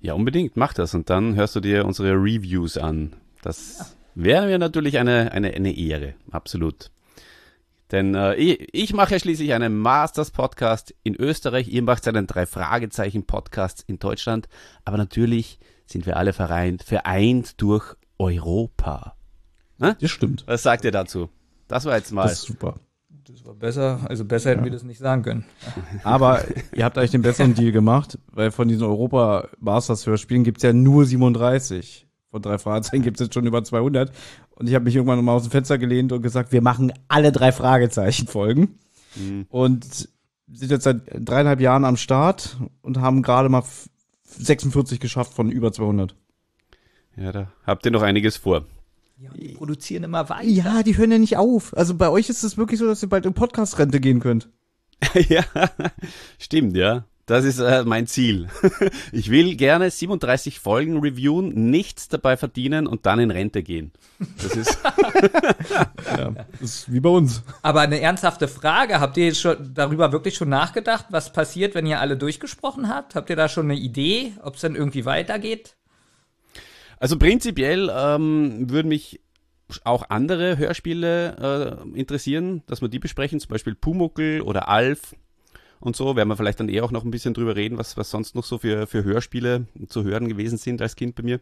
Ja, 0.01 0.15
unbedingt, 0.15 0.57
mach 0.57 0.73
das 0.75 0.95
und 0.95 1.11
dann 1.11 1.35
hörst 1.35 1.57
du 1.57 1.61
dir 1.61 1.85
unsere 1.87 2.13
Reviews 2.13 2.77
an. 2.79 3.17
Das 3.43 3.97
wäre 4.15 4.47
mir 4.47 4.59
natürlich 4.59 4.99
eine, 4.99 5.33
eine, 5.33 5.53
eine 5.53 5.77
Ehre, 5.77 6.15
absolut. 6.31 6.91
Denn 7.93 8.15
äh, 8.15 8.35
ich, 8.37 8.69
ich 8.73 8.93
mache 8.93 9.15
ja 9.15 9.19
schließlich 9.19 9.53
einen 9.53 9.77
Masters-Podcast 9.79 10.95
in 11.03 11.17
Österreich, 11.17 11.69
ihr 11.69 11.83
macht 11.83 12.07
einen 12.07 12.27
Drei-Fragezeichen-Podcast 12.27 13.85
in 13.87 13.99
Deutschland, 13.99 14.49
aber 14.85 14.97
natürlich 14.97 15.59
sind 15.87 16.07
wir 16.07 16.17
alle 16.17 16.33
vereint, 16.33 16.83
vereint 16.83 17.61
durch 17.61 17.95
Europa. 18.21 19.15
Das 19.99 20.11
stimmt. 20.11 20.45
Was 20.47 20.63
sagt 20.63 20.85
ihr 20.85 20.91
dazu? 20.93 21.31
Das 21.69 21.85
war 21.87 21.97
jetzt 21.97 22.13
mal. 22.13 22.25
Das 22.25 22.33
ist 22.35 22.43
super. 22.43 22.75
Das 23.27 23.45
war 23.47 23.55
besser, 23.55 24.01
also 24.09 24.25
besser 24.25 24.51
hätten 24.51 24.65
wir 24.65 24.71
das 24.73 24.83
nicht 24.83 24.99
sagen 24.99 25.23
können. 25.23 25.45
Aber 26.03 26.45
ihr 26.75 26.85
habt 26.85 26.99
eigentlich 26.99 27.13
den 27.13 27.23
besseren 27.23 27.55
Deal 27.55 27.71
gemacht, 27.73 28.19
weil 28.33 28.51
von 28.51 28.67
diesen 28.69 28.85
Europa-Masters-Hörspielen 28.85 30.45
gibt's 30.45 30.63
ja 30.63 30.73
nur 30.73 31.05
37. 31.07 32.07
Von 32.31 32.43
drei 32.43 32.59
Fragezeichen 32.59 33.03
gibt's 33.03 33.21
jetzt 33.21 33.35
schon 33.35 33.47
über 33.47 33.63
200. 33.65 34.13
Und 34.51 34.69
ich 34.69 34.75
habe 34.75 34.85
mich 34.85 34.95
irgendwann 34.97 35.25
mal 35.25 35.33
aus 35.33 35.43
dem 35.45 35.51
Fenster 35.51 35.79
gelehnt 35.79 36.13
und 36.13 36.23
gesagt, 36.23 36.53
wir 36.53 36.63
machen 36.63 36.93
alle 37.09 37.33
drei 37.33 37.53
Fragezeichen-Folgen. 37.53 38.79
Und 39.49 39.85
sind 40.53 40.71
jetzt 40.71 40.85
seit 40.85 41.03
dreieinhalb 41.15 41.61
Jahren 41.61 41.85
am 41.85 41.97
Start 41.97 42.59
und 42.83 42.99
haben 43.01 43.23
gerade 43.23 43.49
mal 43.49 43.61
f- 43.61 43.89
46 44.25 45.01
geschafft 45.01 45.33
von 45.35 45.51
über 45.51 45.73
200. 45.73 46.15
Ja, 47.21 47.33
da 47.33 47.53
habt 47.67 47.85
ihr 47.85 47.93
noch 47.93 48.01
einiges 48.01 48.39
vor. 48.39 48.65
Ja, 49.19 49.29
die 49.35 49.49
produzieren 49.49 50.05
immer 50.05 50.31
weiter. 50.31 50.49
Ja, 50.49 50.83
die 50.83 50.97
hören 50.97 51.13
ja 51.13 51.19
nicht 51.19 51.37
auf. 51.37 51.77
Also 51.77 51.95
bei 51.95 52.09
euch 52.09 52.31
ist 52.31 52.43
es 52.43 52.57
wirklich 52.57 52.81
so, 52.81 52.87
dass 52.87 53.03
ihr 53.03 53.11
bald 53.11 53.27
in 53.27 53.35
Podcast-Rente 53.35 54.01
gehen 54.01 54.21
könnt. 54.21 54.49
ja, 55.29 55.45
stimmt, 56.39 56.77
ja. 56.77 57.05
Das 57.27 57.45
ist 57.45 57.59
äh, 57.59 57.85
mein 57.85 58.07
Ziel. 58.07 58.49
Ich 59.13 59.31
will 59.31 59.57
gerne 59.57 59.91
37 59.91 60.61
Folgen 60.61 60.99
reviewen, 60.99 61.71
nichts 61.71 62.09
dabei 62.09 62.37
verdienen 62.37 62.87
und 62.87 63.05
dann 63.05 63.21
in 63.21 63.31
Rente 63.31 63.63
gehen. 63.63 63.93
Das 64.43 64.57
ist 64.57 64.79
Ja, 66.17 66.31
das 66.53 66.61
ist 66.63 66.93
wie 66.93 67.01
bei 67.01 67.11
uns. 67.11 67.43
Aber 67.61 67.83
eine 67.83 68.01
ernsthafte 68.01 68.49
Frage, 68.49 68.99
habt 68.99 69.19
ihr 69.19 69.27
jetzt 69.27 69.41
schon 69.41 69.75
darüber 69.75 70.11
wirklich 70.13 70.37
schon 70.37 70.49
nachgedacht, 70.49 71.07
was 71.11 71.33
passiert, 71.33 71.75
wenn 71.75 71.87
ihr 71.87 72.01
alle 72.01 72.17
durchgesprochen 72.17 72.89
habt? 72.89 73.15
Habt 73.15 73.29
ihr 73.29 73.37
da 73.37 73.49
schon 73.49 73.67
eine 73.67 73.79
Idee, 73.79 74.33
ob 74.43 74.55
es 74.55 74.63
dann 74.63 74.75
irgendwie 74.75 75.05
weitergeht? 75.05 75.77
Also 77.01 77.19
prinzipiell 77.19 77.91
ähm, 77.93 78.71
würden 78.71 78.89
mich 78.89 79.21
auch 79.85 80.05
andere 80.09 80.59
Hörspiele 80.59 81.81
äh, 81.95 81.99
interessieren, 81.99 82.63
dass 82.67 82.83
wir 82.83 82.89
die 82.89 82.99
besprechen, 82.99 83.41
zum 83.41 83.51
Beispiel 83.51 83.75
Pumuckel 83.75 84.43
oder 84.43 84.69
Alf 84.69 85.15
und 85.81 85.97
so. 85.97 86.15
Werden 86.15 86.29
wir 86.29 86.37
vielleicht 86.37 86.61
dann 86.61 86.69
eh 86.69 86.81
auch 86.81 86.91
noch 86.91 87.05
ein 87.05 87.11
bisschen 87.11 87.35
drüber 87.35 87.57
reden, 87.57 87.79
was, 87.79 87.97
was 87.97 88.11
sonst 88.11 88.35
noch 88.35 88.45
so 88.45 88.59
für, 88.59 88.87
für 88.87 89.03
Hörspiele 89.03 89.67
zu 89.89 90.05
hören 90.05 90.29
gewesen 90.29 90.59
sind 90.59 90.83
als 90.83 90.97
Kind 90.97 91.15
bei 91.15 91.23
mir. 91.23 91.41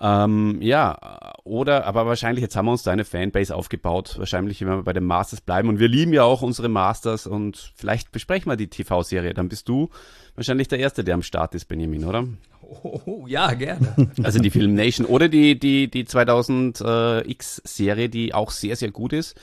Ähm, 0.00 0.60
ja, 0.60 0.98
oder, 1.44 1.86
aber 1.86 2.06
wahrscheinlich, 2.06 2.42
jetzt 2.42 2.56
haben 2.56 2.66
wir 2.66 2.72
uns 2.72 2.82
da 2.82 2.90
eine 2.90 3.04
Fanbase 3.04 3.54
aufgebaut. 3.54 4.16
Wahrscheinlich, 4.18 4.60
wenn 4.60 4.68
wir 4.68 4.82
bei 4.82 4.92
den 4.92 5.04
Masters 5.04 5.40
bleiben. 5.40 5.68
Und 5.68 5.78
wir 5.78 5.88
lieben 5.88 6.12
ja 6.12 6.24
auch 6.24 6.42
unsere 6.42 6.68
Masters 6.68 7.26
und 7.26 7.72
vielleicht 7.76 8.12
besprechen 8.12 8.50
wir 8.50 8.56
die 8.56 8.68
TV-Serie. 8.68 9.34
Dann 9.34 9.48
bist 9.48 9.68
du 9.68 9.90
wahrscheinlich 10.34 10.68
der 10.68 10.80
Erste, 10.80 11.04
der 11.04 11.14
am 11.14 11.22
Start 11.22 11.54
ist, 11.54 11.66
Benjamin, 11.66 12.04
oder? 12.04 12.26
Oh, 12.70 13.24
ja, 13.26 13.54
gerne. 13.54 14.10
Also 14.22 14.38
die 14.40 14.50
Film 14.50 14.74
Nation 14.74 15.06
oder 15.06 15.28
die, 15.28 15.58
die, 15.58 15.88
die 15.90 16.04
2000X-Serie, 16.04 18.08
die 18.08 18.34
auch 18.34 18.50
sehr, 18.50 18.76
sehr 18.76 18.90
gut 18.90 19.12
ist. 19.12 19.36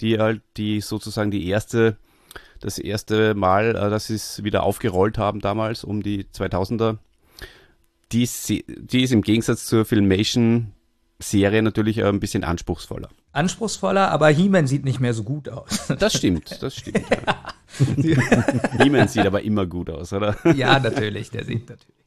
Die 0.00 0.18
halt, 0.18 0.42
die 0.56 0.80
sozusagen 0.80 1.32
die 1.32 1.48
erste, 1.48 1.96
das 2.60 2.78
erste 2.78 3.34
Mal, 3.34 3.70
äh, 3.70 3.90
dass 3.90 4.06
sie 4.06 4.14
es 4.14 4.44
wieder 4.44 4.62
aufgerollt 4.62 5.18
haben 5.18 5.40
damals 5.40 5.82
um 5.82 6.02
die 6.04 6.24
2000er. 6.24 6.98
Die, 8.12 8.26
Se- 8.26 8.62
die 8.68 9.02
ist 9.02 9.10
im 9.12 9.22
Gegensatz 9.22 9.66
zur 9.66 9.84
Filmation-Serie 9.84 11.62
natürlich 11.62 11.98
äh, 11.98 12.04
ein 12.04 12.20
bisschen 12.20 12.44
anspruchsvoller. 12.44 13.08
Anspruchsvoller, 13.32 14.10
aber 14.12 14.28
He-Man 14.28 14.68
sieht 14.68 14.84
nicht 14.84 15.00
mehr 15.00 15.14
so 15.14 15.24
gut 15.24 15.48
aus. 15.48 15.88
Das 15.98 16.16
stimmt, 16.16 16.62
das 16.62 16.76
stimmt. 16.76 17.02
Ja. 17.10 17.54
Niemand 18.82 19.10
sieht 19.10 19.26
aber 19.26 19.42
immer 19.42 19.66
gut 19.66 19.90
aus, 19.90 20.12
oder? 20.12 20.36
ja, 20.54 20.78
natürlich, 20.78 21.30
der 21.30 21.44
sieht 21.44 21.68
natürlich. 21.68 21.97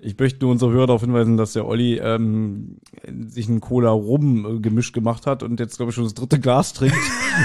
Ich 0.00 0.18
möchte 0.18 0.44
nur 0.44 0.52
unsere 0.52 0.72
Hörer 0.72 0.88
darauf 0.88 1.00
hinweisen, 1.02 1.36
dass 1.36 1.52
der 1.52 1.66
Olli 1.66 1.98
ähm, 1.98 2.78
sich 3.26 3.48
einen 3.48 3.60
Cola-Rum-Gemisch 3.60 4.92
gemacht 4.92 5.26
hat 5.26 5.42
und 5.42 5.60
jetzt, 5.60 5.76
glaube 5.76 5.90
ich, 5.90 5.94
schon 5.94 6.04
das 6.04 6.14
dritte 6.14 6.40
Glas 6.40 6.72
trinkt. 6.72 6.96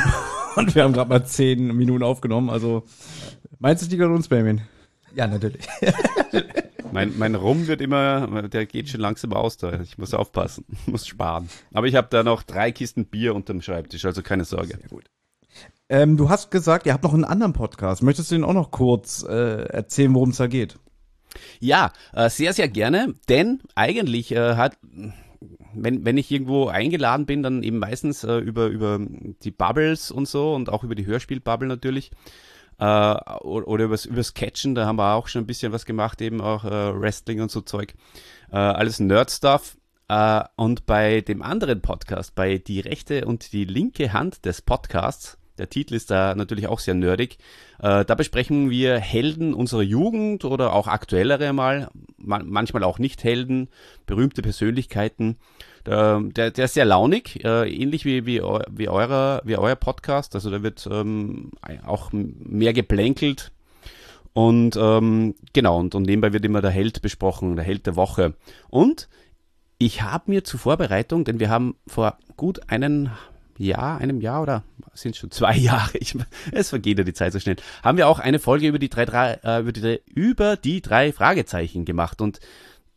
und 0.55 0.75
wir 0.75 0.83
haben 0.83 0.93
gerade 0.93 1.09
mal 1.09 1.25
zehn 1.25 1.75
Minuten 1.75 2.03
aufgenommen. 2.03 2.49
Also, 2.49 2.83
meinst 3.59 3.81
du, 3.81 3.85
es 3.85 3.91
liegt 3.91 4.03
an 4.03 4.11
uns, 4.11 4.27
Benjamin? 4.27 4.61
Ja, 5.15 5.27
natürlich. 5.27 5.67
Mein, 6.93 7.17
mein 7.17 7.33
Rum 7.33 7.65
wird 7.65 7.81
immer, 7.81 8.47
der 8.49 8.67
geht 8.67 8.87
schon 8.87 9.01
langsam 9.01 9.33
aus 9.33 9.57
da. 9.57 9.81
Ich 9.81 9.97
muss 9.97 10.13
aufpassen, 10.13 10.63
muss 10.85 11.07
sparen. 11.07 11.49
Aber 11.73 11.87
ich 11.87 11.95
habe 11.95 12.07
da 12.11 12.21
noch 12.21 12.43
drei 12.43 12.71
Kisten 12.71 13.05
Bier 13.05 13.33
unterm 13.33 13.61
Schreibtisch, 13.61 14.05
also 14.05 14.21
keine 14.21 14.45
Sorge. 14.45 14.77
Ähm, 15.89 16.17
du 16.17 16.29
hast 16.29 16.51
gesagt, 16.51 16.85
ihr 16.85 16.93
habt 16.93 17.03
noch 17.03 17.15
einen 17.15 17.25
anderen 17.25 17.53
Podcast. 17.53 18.03
Möchtest 18.03 18.29
du 18.29 18.35
den 18.35 18.43
auch 18.43 18.53
noch 18.53 18.69
kurz 18.69 19.23
äh, 19.23 19.63
erzählen, 19.63 20.13
worum 20.13 20.29
es 20.29 20.37
da 20.37 20.45
geht? 20.45 20.77
Ja, 21.59 21.91
äh, 22.13 22.29
sehr, 22.29 22.53
sehr 22.53 22.67
gerne, 22.67 23.13
denn 23.29 23.61
eigentlich 23.75 24.31
äh, 24.31 24.55
hat, 24.55 24.77
wenn, 25.73 26.05
wenn 26.05 26.17
ich 26.17 26.31
irgendwo 26.31 26.67
eingeladen 26.67 27.25
bin, 27.25 27.43
dann 27.43 27.63
eben 27.63 27.79
meistens 27.79 28.23
äh, 28.23 28.37
über, 28.37 28.67
über 28.67 28.99
die 28.99 29.51
Bubbles 29.51 30.11
und 30.11 30.27
so 30.27 30.53
und 30.53 30.69
auch 30.69 30.83
über 30.83 30.95
die 30.95 31.05
Hörspielbubble 31.05 31.67
natürlich. 31.67 32.11
Oder 32.79 33.43
oder 33.43 33.85
übers, 33.85 34.05
übers 34.05 34.33
Catchen, 34.33 34.73
da 34.73 34.87
haben 34.87 34.97
wir 34.97 35.13
auch 35.13 35.27
schon 35.27 35.43
ein 35.43 35.47
bisschen 35.47 35.71
was 35.71 35.85
gemacht, 35.85 36.19
eben 36.21 36.41
auch 36.41 36.63
Wrestling 36.65 37.39
und 37.39 37.51
so 37.51 37.61
Zeug. 37.61 37.93
Alles 38.49 38.99
Nerd-Stuff. 38.99 39.77
Und 40.57 40.85
bei 40.87 41.21
dem 41.21 41.43
anderen 41.43 41.81
Podcast, 41.81 42.33
bei 42.33 42.57
Die 42.57 42.79
rechte 42.79 43.25
und 43.25 43.53
die 43.53 43.65
linke 43.65 44.11
Hand 44.11 44.43
des 44.45 44.63
Podcasts, 44.63 45.37
der 45.57 45.69
Titel 45.69 45.93
ist 45.93 46.09
da 46.11 46.35
natürlich 46.35 46.67
auch 46.67 46.79
sehr 46.79 46.93
nerdig. 46.93 47.37
Äh, 47.79 48.05
da 48.05 48.15
besprechen 48.15 48.69
wir 48.69 48.97
Helden 48.99 49.53
unserer 49.53 49.81
Jugend 49.81 50.45
oder 50.45 50.73
auch 50.73 50.87
aktuellere 50.87 51.53
mal, 51.53 51.89
man, 52.17 52.47
manchmal 52.49 52.83
auch 52.83 52.99
nicht 52.99 53.23
Helden, 53.23 53.69
berühmte 54.05 54.41
Persönlichkeiten. 54.41 55.37
Der, 55.85 56.21
der, 56.21 56.51
der 56.51 56.65
ist 56.65 56.73
sehr 56.75 56.85
launig, 56.85 57.43
äh, 57.43 57.69
ähnlich 57.69 58.05
wie, 58.05 58.25
wie, 58.25 58.41
wie, 58.41 58.89
eurer, 58.89 59.41
wie 59.43 59.57
euer 59.57 59.75
Podcast. 59.75 60.33
Also 60.35 60.49
da 60.49 60.63
wird 60.63 60.87
ähm, 60.89 61.51
auch 61.85 62.11
mehr 62.11 62.73
geplänkelt. 62.73 63.51
Und 64.33 64.75
ähm, 64.77 65.35
genau, 65.53 65.79
und, 65.79 65.93
und 65.93 66.03
nebenbei 66.03 66.33
wird 66.33 66.45
immer 66.45 66.61
der 66.61 66.71
Held 66.71 67.01
besprochen, 67.01 67.55
der 67.55 67.65
Held 67.65 67.85
der 67.85 67.95
Woche. 67.95 68.33
Und 68.69 69.07
ich 69.77 70.01
habe 70.01 70.31
mir 70.31 70.43
zur 70.43 70.59
Vorbereitung, 70.59 71.25
denn 71.25 71.39
wir 71.39 71.49
haben 71.49 71.75
vor 71.85 72.17
gut 72.37 72.69
einen 72.69 73.11
Jahr, 73.57 73.99
einem 73.99 74.21
Jahr 74.21 74.41
oder 74.41 74.63
sind 74.93 75.15
schon 75.15 75.31
zwei 75.31 75.55
Jahre, 75.57 75.97
ich, 75.97 76.15
es 76.51 76.69
vergeht 76.69 76.97
ja 76.97 77.03
die 77.03 77.13
Zeit 77.13 77.33
so 77.33 77.39
schnell, 77.39 77.57
haben 77.83 77.97
wir 77.97 78.07
auch 78.07 78.19
eine 78.19 78.39
Folge 78.39 78.67
über 78.67 78.79
die 78.79 78.89
drei, 78.89 79.05
drei 79.05 79.39
äh, 79.43 79.59
über, 79.59 79.71
die, 79.71 80.01
über 80.13 80.57
die 80.57 80.81
drei 80.81 81.11
Fragezeichen 81.11 81.85
gemacht. 81.85 82.21
Und 82.21 82.39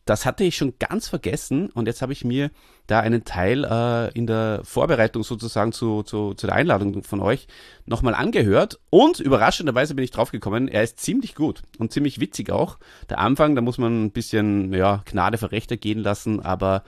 das 0.07 0.25
hatte 0.25 0.43
ich 0.43 0.55
schon 0.55 0.73
ganz 0.79 1.07
vergessen. 1.07 1.69
Und 1.69 1.85
jetzt 1.85 2.01
habe 2.01 2.13
ich 2.13 2.23
mir 2.23 2.49
da 2.87 3.01
einen 3.01 3.25
Teil 3.25 3.65
äh, 3.65 4.17
in 4.17 4.25
der 4.25 4.61
Vorbereitung 4.63 5.23
sozusagen 5.23 5.73
zu, 5.73 6.03
zu, 6.03 6.33
zu 6.33 6.47
der 6.47 6.55
Einladung 6.55 7.03
von 7.03 7.19
euch 7.19 7.47
nochmal 7.85 8.15
angehört. 8.15 8.79
Und 8.89 9.19
überraschenderweise 9.19 9.95
bin 9.95 10.05
ich 10.05 10.11
draufgekommen, 10.11 10.69
er 10.69 10.83
ist 10.83 10.99
ziemlich 10.99 11.35
gut 11.35 11.61
und 11.77 11.91
ziemlich 11.91 12.19
witzig 12.19 12.51
auch. 12.51 12.77
Der 13.09 13.19
Anfang, 13.19 13.55
da 13.55 13.61
muss 13.61 13.77
man 13.77 14.05
ein 14.05 14.11
bisschen 14.11 14.73
ja, 14.73 15.03
Gnade 15.05 15.37
für 15.37 15.51
Rechte 15.51 15.77
gehen 15.77 15.99
lassen, 15.99 16.39
aber 16.39 16.83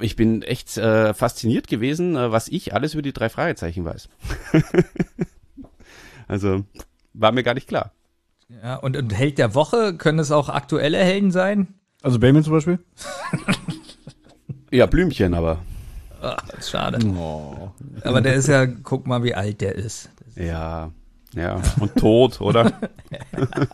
ich 0.00 0.16
bin 0.16 0.42
echt 0.42 0.76
äh, 0.76 1.14
fasziniert 1.14 1.68
gewesen, 1.68 2.16
äh, 2.16 2.32
was 2.32 2.48
ich 2.48 2.74
alles 2.74 2.94
über 2.94 3.02
die 3.02 3.12
drei 3.12 3.28
Fragezeichen 3.28 3.84
weiß. 3.84 4.08
also 6.28 6.64
war 7.12 7.32
mir 7.32 7.42
gar 7.42 7.54
nicht 7.54 7.68
klar. 7.68 7.92
Ja, 8.62 8.76
und, 8.76 8.96
und 8.96 9.16
Held 9.16 9.38
der 9.38 9.54
Woche, 9.54 9.94
können 9.96 10.18
es 10.18 10.30
auch 10.30 10.48
aktuelle 10.48 10.98
Helden 10.98 11.30
sein? 11.30 11.74
Also 12.02 12.18
Bayman 12.18 12.44
zum 12.44 12.52
Beispiel? 12.52 12.78
ja, 14.70 14.86
Blümchen, 14.86 15.34
aber. 15.34 15.58
Ach, 16.20 16.48
ist 16.58 16.70
schade. 16.70 16.98
Oh. 17.06 17.70
Aber 18.02 18.20
der 18.20 18.34
ist 18.34 18.48
ja, 18.48 18.66
guck 18.66 19.06
mal, 19.06 19.22
wie 19.22 19.34
alt 19.34 19.60
der 19.60 19.74
ist. 19.74 20.10
Ja, 20.36 20.90
ja, 21.34 21.60
und 21.80 21.96
tot, 21.96 22.40
oder? 22.40 22.72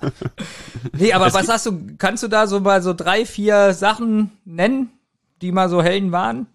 nee, 0.92 1.12
aber 1.12 1.26
es 1.26 1.34
was 1.34 1.48
hast 1.48 1.66
du, 1.66 1.96
kannst 1.98 2.22
du 2.22 2.28
da 2.28 2.46
so 2.46 2.60
mal 2.60 2.82
so 2.82 2.94
drei, 2.94 3.26
vier 3.26 3.74
Sachen 3.74 4.30
nennen, 4.44 4.90
die 5.42 5.52
mal 5.52 5.68
so 5.68 5.82
Helden 5.82 6.12
waren? 6.12 6.46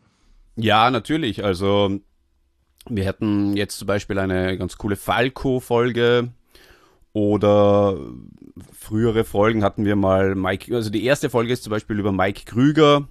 Ja, 0.55 0.89
natürlich. 0.89 1.43
Also, 1.43 1.99
wir 2.87 3.05
hätten 3.05 3.55
jetzt 3.57 3.77
zum 3.77 3.87
Beispiel 3.87 4.19
eine 4.19 4.57
ganz 4.57 4.77
coole 4.77 4.95
Falco-Folge 4.95 6.29
oder 7.13 7.97
frühere 8.71 9.23
Folgen 9.23 9.63
hatten 9.63 9.85
wir 9.85 9.95
mal 9.95 10.35
Mike, 10.35 10.73
also 10.75 10.89
die 10.89 11.05
erste 11.05 11.29
Folge 11.29 11.53
ist 11.53 11.63
zum 11.63 11.71
Beispiel 11.71 11.99
über 11.99 12.11
Mike 12.11 12.43
Krüger. 12.45 13.07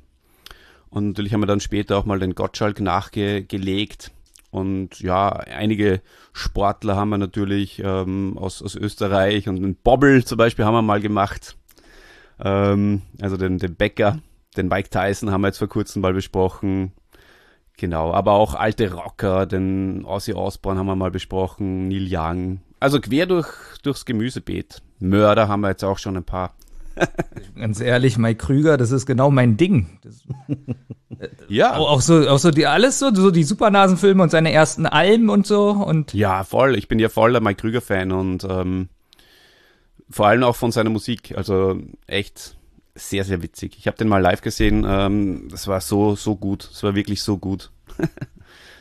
Und 0.90 1.08
natürlich 1.08 1.32
haben 1.34 1.40
wir 1.40 1.46
dann 1.46 1.60
später 1.60 1.96
auch 1.96 2.04
mal 2.04 2.20
den 2.20 2.34
Gottschalk 2.34 2.80
nachgelegt. 2.80 4.12
Und 4.50 5.00
ja, 5.00 5.30
einige 5.30 6.00
Sportler 6.32 6.94
haben 6.94 7.08
wir 7.08 7.18
natürlich 7.18 7.82
ähm, 7.84 8.38
aus, 8.38 8.62
aus 8.62 8.76
Österreich 8.76 9.48
und 9.48 9.60
den 9.60 9.74
Bobbel 9.74 10.24
zum 10.24 10.38
Beispiel 10.38 10.64
haben 10.64 10.74
wir 10.74 10.82
mal 10.82 11.00
gemacht. 11.00 11.56
Ähm, 12.38 13.02
also 13.20 13.36
den, 13.36 13.58
den 13.58 13.74
Bäcker, 13.74 14.20
den 14.56 14.68
Mike 14.68 14.90
Tyson 14.90 15.30
haben 15.30 15.42
wir 15.42 15.48
jetzt 15.48 15.58
vor 15.58 15.68
kurzem 15.68 16.02
mal 16.02 16.12
besprochen. 16.12 16.92
Genau, 17.76 18.12
aber 18.12 18.32
auch 18.32 18.54
alte 18.54 18.92
Rocker, 18.92 19.46
den 19.46 20.04
Ozzy 20.04 20.32
Osbourne 20.32 20.78
haben 20.78 20.86
wir 20.86 20.94
mal 20.94 21.10
besprochen, 21.10 21.88
Neil 21.88 22.06
Young, 22.08 22.60
also 22.84 23.00
quer 23.00 23.24
durch, 23.24 23.48
durchs 23.82 24.04
Gemüsebeet. 24.04 24.82
Mörder 25.00 25.48
haben 25.48 25.62
wir 25.62 25.70
jetzt 25.70 25.82
auch 25.84 25.96
schon 25.96 26.18
ein 26.18 26.24
paar. 26.24 26.54
Ganz 27.56 27.80
ehrlich, 27.80 28.18
Mike 28.18 28.44
Krüger, 28.44 28.76
das 28.76 28.90
ist 28.90 29.06
genau 29.06 29.30
mein 29.30 29.56
Ding. 29.56 29.98
Das, 30.02 30.22
ja. 31.48 31.76
Auch, 31.76 31.90
auch, 31.90 32.00
so, 32.02 32.28
auch 32.28 32.38
so 32.38 32.50
die, 32.50 32.66
alles 32.66 32.98
so, 32.98 33.12
so 33.14 33.30
die 33.30 33.42
Supernasenfilme 33.42 34.22
und 34.22 34.28
seine 34.28 34.52
ersten 34.52 34.84
Alben 34.84 35.30
und 35.30 35.46
so 35.46 35.70
und. 35.70 36.12
Ja, 36.12 36.44
voll. 36.44 36.76
Ich 36.76 36.86
bin 36.86 36.98
ja 36.98 37.08
voll 37.08 37.32
der 37.32 37.40
Mike 37.40 37.62
Krüger-Fan 37.62 38.12
und 38.12 38.44
ähm, 38.44 38.90
vor 40.10 40.26
allem 40.26 40.42
auch 40.42 40.56
von 40.56 40.70
seiner 40.70 40.90
Musik. 40.90 41.36
Also 41.38 41.78
echt 42.06 42.54
sehr, 42.94 43.24
sehr 43.24 43.42
witzig. 43.42 43.76
Ich 43.78 43.86
habe 43.86 43.96
den 43.96 44.08
mal 44.08 44.22
live 44.22 44.40
gesehen. 44.40 44.86
Ähm, 44.88 45.48
das 45.50 45.66
war 45.66 45.80
so, 45.80 46.16
so 46.16 46.36
gut. 46.36 46.68
Es 46.72 46.82
war 46.82 46.94
wirklich 46.94 47.22
so 47.22 47.38
gut. 47.38 47.70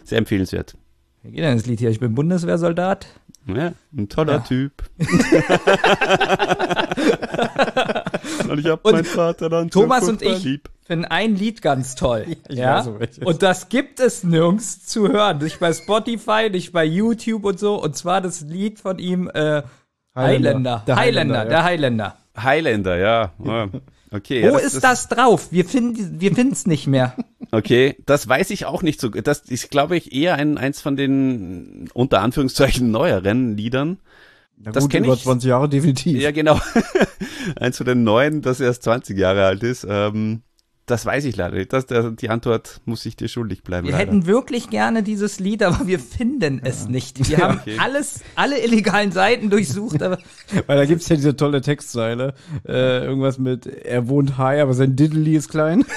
sehr 0.04 0.18
empfehlenswert. 0.18 0.76
Wie 1.24 1.32
geht 1.32 1.44
denn 1.44 1.58
das 1.58 1.66
Lied 1.66 1.80
hier? 1.80 1.90
Ich 1.90 2.00
bin 2.00 2.16
Bundeswehrsoldat. 2.16 3.08
Ja, 3.48 3.74
ein 3.96 4.10
toller 4.10 4.34
ja. 4.34 4.40
Typ. 4.40 4.84
und 8.50 8.60
ich 8.60 8.68
hab 8.68 8.84
meinen 8.86 9.04
Vater 9.04 9.50
dann 9.50 9.70
Thomas 9.70 10.08
und 10.08 10.22
ich 10.22 10.44
lieb. 10.44 10.70
finden 10.86 11.06
ein 11.06 11.36
Lied 11.36 11.62
ganz 11.62 11.96
toll. 11.96 12.26
ja. 12.50 12.84
So 12.84 13.00
und 13.26 13.44
das 13.44 13.68
gibt 13.68 14.00
es 14.00 14.24
nirgends 14.24 14.86
zu 14.86 15.10
hören. 15.10 15.40
Nicht 15.40 15.60
bei 15.60 15.74
Spotify, 15.74 16.50
nicht 16.52 16.72
bei 16.72 16.86
YouTube 16.86 17.44
und 17.44 17.60
so. 17.60 17.82
Und 17.82 17.98
zwar 17.98 18.22
das 18.22 18.42
Lied 18.42 18.80
von 18.80 19.00
ihm 19.00 19.30
äh, 19.34 19.64
Highlander. 20.16 20.84
Der 20.88 20.96
Highlander, 20.96 21.40
Highlander, 21.40 21.46
der 21.46 21.64
Highlander. 21.64 22.18
Highlander, 22.38 22.98
ja. 22.98 23.32
Okay. 24.14 24.44
Wo 24.44 24.48
ja, 24.48 24.52
das, 24.54 24.64
ist 24.64 24.84
das, 24.84 25.08
das 25.08 25.10
drauf? 25.10 25.48
Wir 25.52 25.66
finden 25.66 26.22
wir 26.22 26.34
finden's 26.34 26.66
nicht 26.66 26.88
mehr. 26.88 27.16
Okay, 27.52 27.98
das 28.08 28.28
weiß 28.28 28.50
ich 28.50 28.66
auch 28.66 28.82
nicht 28.82 29.00
so. 29.00 29.10
Das 29.10 29.42
ist, 29.42 29.70
glaube 29.70 29.96
ich, 29.96 30.12
eher 30.12 30.34
ein, 30.34 30.58
eins 30.58 30.82
von 30.82 30.96
den 30.96 31.88
unter 31.94 32.22
Anführungszeichen 32.22 32.90
neueren 32.90 33.56
Liedern. 33.56 34.00
Na 34.58 34.72
das 34.72 34.90
kenne 34.90 35.14
ich. 35.14 35.22
20 35.22 35.50
Jahre 35.50 35.70
definitiv. 35.70 36.20
Ja, 36.20 36.32
genau. 36.32 36.60
eins 37.56 37.78
von 37.78 37.86
den 37.86 38.04
neuen, 38.04 38.42
das 38.42 38.60
erst 38.60 38.82
20 38.82 39.16
Jahre 39.20 39.46
alt 39.46 39.62
ist. 39.62 39.86
Ähm, 39.88 40.42
das 40.86 41.06
weiß 41.06 41.24
ich 41.26 41.38
leider 41.38 41.56
nicht. 41.56 41.72
Das, 41.72 41.86
der, 41.86 42.12
die 42.12 42.30
Antwort 42.30 42.82
muss 42.86 43.06
ich 43.06 43.16
dir 43.16 43.30
schuldig 43.30 43.64
bleiben. 43.64 43.88
Wir 43.88 43.94
leider. 43.94 44.06
hätten 44.06 44.26
wirklich 44.26 44.70
gerne 44.70 45.02
dieses 45.02 45.40
Lied, 45.40 45.64
aber 45.64 45.88
wir 45.88 46.00
finden 46.00 46.62
ja. 46.64 46.70
es 46.70 46.88
nicht. 46.90 47.30
Wir 47.30 47.38
haben 47.44 47.60
okay. 47.60 47.78
alles, 47.80 48.22
alle 48.36 48.62
illegalen 48.62 49.12
Seiten 49.12 49.50
durchsucht. 49.50 50.02
Aber 50.04 50.18
Weil 50.68 50.78
da 50.78 50.86
gibt's 50.86 51.08
ja 51.10 51.16
diese 51.16 51.36
tolle 51.36 51.62
Textzeile. 51.62 52.34
Äh, 52.68 53.06
irgendwas 53.06 53.38
mit, 53.38 53.66
er 53.66 54.08
wohnt 54.10 54.38
high, 54.38 54.62
aber 54.62 54.74
sein 54.74 54.96
Diddley 54.96 55.36
ist 55.36 55.50
klein. 55.50 55.86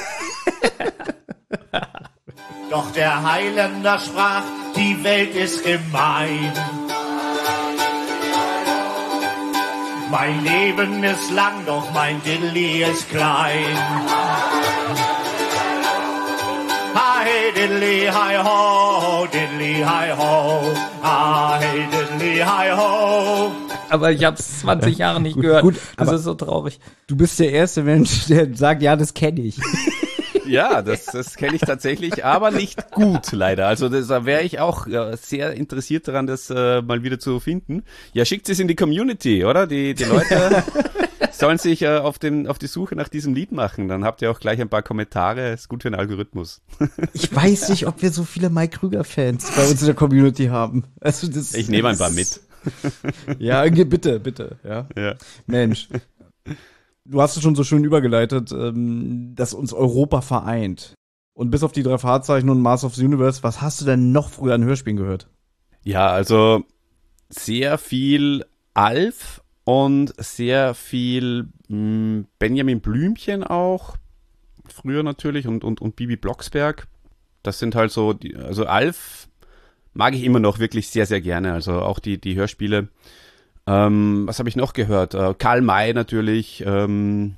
Doch 2.70 2.90
der 2.92 3.22
Highlander 3.22 3.98
sprach, 3.98 4.44
die 4.76 5.02
Welt 5.02 5.34
ist 5.34 5.64
gemein. 5.64 6.52
Mein 10.10 10.44
Leben 10.44 11.02
ist 11.02 11.30
lang, 11.32 11.64
doch 11.66 11.92
mein 11.92 12.22
Diddley 12.22 12.84
ist 12.84 13.08
klein. 13.10 13.76
Hi 16.94 17.28
diddly 17.54 18.06
hi 18.06 18.36
ho, 18.36 19.26
diddly 19.26 19.84
hi 19.84 20.10
ho, 20.16 20.72
hi 21.02 21.88
diddly 21.90 22.38
hi 22.38 22.70
ho. 22.70 23.50
Aber 23.90 24.12
ich 24.12 24.24
hab's 24.24 24.60
20 24.60 24.98
Jahre 24.98 25.20
nicht 25.20 25.40
gehört. 25.40 25.62
Gut, 25.62 25.76
das 25.96 26.12
ist 26.12 26.24
so 26.24 26.34
traurig. 26.34 26.78
Du 27.06 27.16
bist 27.16 27.38
der 27.38 27.50
erste 27.50 27.82
Mensch, 27.82 28.26
der 28.26 28.54
sagt, 28.54 28.82
ja, 28.82 28.96
das 28.96 29.12
kenne 29.12 29.40
ich. 29.40 29.58
Ja, 30.46 30.82
das, 30.82 31.06
das 31.06 31.36
kenne 31.36 31.56
ich 31.56 31.62
tatsächlich, 31.62 32.24
aber 32.24 32.50
nicht 32.50 32.90
gut 32.90 33.32
leider. 33.32 33.66
Also 33.66 33.88
das, 33.88 34.08
da 34.08 34.24
wäre 34.24 34.42
ich 34.42 34.60
auch 34.60 34.86
äh, 34.86 35.16
sehr 35.20 35.54
interessiert 35.54 36.08
daran, 36.08 36.26
das 36.26 36.50
äh, 36.50 36.82
mal 36.82 37.02
wieder 37.02 37.18
zu 37.18 37.40
finden. 37.40 37.82
Ja, 38.12 38.24
schickt 38.24 38.48
es 38.48 38.58
in 38.58 38.68
die 38.68 38.76
Community, 38.76 39.44
oder? 39.44 39.66
Die, 39.66 39.94
die 39.94 40.04
Leute 40.04 40.62
sollen 41.32 41.58
sich 41.58 41.82
äh, 41.82 41.98
auf, 41.98 42.18
den, 42.18 42.46
auf 42.46 42.58
die 42.58 42.66
Suche 42.66 42.96
nach 42.96 43.08
diesem 43.08 43.34
Lied 43.34 43.52
machen. 43.52 43.88
Dann 43.88 44.04
habt 44.04 44.22
ihr 44.22 44.30
auch 44.30 44.40
gleich 44.40 44.60
ein 44.60 44.68
paar 44.68 44.82
Kommentare. 44.82 45.52
Ist 45.52 45.68
gut 45.68 45.82
für 45.82 45.90
den 45.90 45.98
Algorithmus. 45.98 46.62
ich 47.12 47.34
weiß 47.34 47.68
nicht, 47.70 47.86
ob 47.86 48.02
wir 48.02 48.10
so 48.10 48.24
viele 48.24 48.50
Mike 48.50 48.78
Krüger-Fans 48.78 49.52
bei 49.56 49.66
uns 49.68 49.80
in 49.80 49.86
der 49.86 49.94
Community 49.94 50.46
haben. 50.46 50.84
Also 51.00 51.28
das, 51.28 51.54
ich 51.54 51.68
nehme 51.68 51.88
ein 51.88 51.98
paar 51.98 52.10
mit. 52.10 52.40
ja, 53.38 53.64
bitte, 53.68 54.18
bitte. 54.18 54.56
Ja. 54.64 54.88
ja. 54.96 55.14
Mensch 55.46 55.88
du 57.08 57.22
hast 57.22 57.36
es 57.36 57.42
schon 57.42 57.54
so 57.54 57.64
schön 57.64 57.84
übergeleitet, 57.84 58.52
ähm, 58.52 59.34
dass 59.34 59.54
uns 59.54 59.72
Europa 59.72 60.20
vereint. 60.20 60.94
Und 61.34 61.50
bis 61.50 61.62
auf 61.62 61.72
die 61.72 61.82
drei 61.82 61.98
Fahrzeichen 61.98 62.48
und 62.48 62.60
Mars 62.60 62.84
of 62.84 62.94
the 62.94 63.04
Universe, 63.04 63.42
was 63.42 63.60
hast 63.60 63.80
du 63.80 63.84
denn 63.84 64.12
noch 64.12 64.30
früher 64.30 64.54
an 64.54 64.64
Hörspielen 64.64 64.96
gehört? 64.96 65.28
Ja, 65.82 66.08
also 66.08 66.64
sehr 67.28 67.78
viel 67.78 68.44
Alf 68.74 69.42
und 69.64 70.14
sehr 70.16 70.74
viel 70.74 71.48
mh, 71.68 71.76
hm, 71.76 72.26
Benjamin 72.38 72.80
Blümchen 72.80 73.44
auch. 73.44 73.96
Früher 74.66 75.02
natürlich 75.02 75.46
und, 75.46 75.62
und, 75.62 75.80
und 75.80 75.96
Bibi 75.96 76.16
Blocksberg. 76.16 76.88
Das 77.42 77.58
sind 77.58 77.74
halt 77.74 77.92
so, 77.92 78.12
die, 78.12 78.34
also 78.34 78.66
Alf 78.66 79.28
mag 79.92 80.14
ich 80.14 80.24
immer 80.24 80.40
noch 80.40 80.58
wirklich 80.58 80.88
sehr, 80.88 81.06
sehr 81.06 81.20
gerne. 81.20 81.52
Also 81.52 81.80
auch 81.80 81.98
die, 81.98 82.20
die 82.20 82.34
Hörspiele. 82.34 82.88
Ähm, 83.66 84.26
was 84.26 84.38
habe 84.38 84.48
ich 84.48 84.56
noch 84.56 84.72
gehört? 84.72 85.14
Äh, 85.14 85.34
Karl 85.38 85.60
May 85.60 85.92
natürlich. 85.92 86.62
Ähm, 86.66 87.36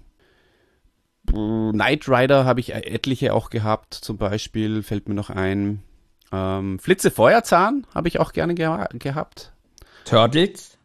Knight 1.31 2.09
Rider 2.09 2.45
habe 2.45 2.61
ich 2.61 2.75
etliche 2.75 3.35
auch 3.35 3.51
gehabt, 3.51 3.95
zum 3.95 4.17
Beispiel, 4.17 4.83
fällt 4.83 5.09
mir 5.09 5.15
noch 5.15 5.31
ein. 5.31 5.83
Ähm, 6.33 6.79
Flitze 6.79 7.11
Feuerzahn 7.11 7.87
habe 7.95 8.09
ich 8.09 8.19
auch 8.19 8.33
gerne 8.33 8.55
ge 8.55 8.69
gehabt. 8.95 9.53
Turtles? 10.05 10.79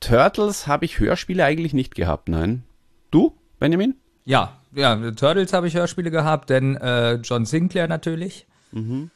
Turtles 0.00 0.66
habe 0.66 0.84
ich 0.84 0.98
Hörspiele 0.98 1.44
eigentlich 1.44 1.74
nicht 1.74 1.94
gehabt, 1.94 2.28
nein. 2.28 2.64
Du, 3.10 3.36
Benjamin? 3.58 3.94
Ja, 4.24 4.60
ja, 4.74 5.10
Turtles 5.12 5.52
habe 5.52 5.68
ich 5.68 5.74
Hörspiele 5.74 6.10
gehabt, 6.10 6.50
denn 6.50 6.76
äh, 6.76 7.14
John 7.14 7.46
Sinclair 7.46 7.88
natürlich. 7.88 8.46
Mhm. 8.72 9.10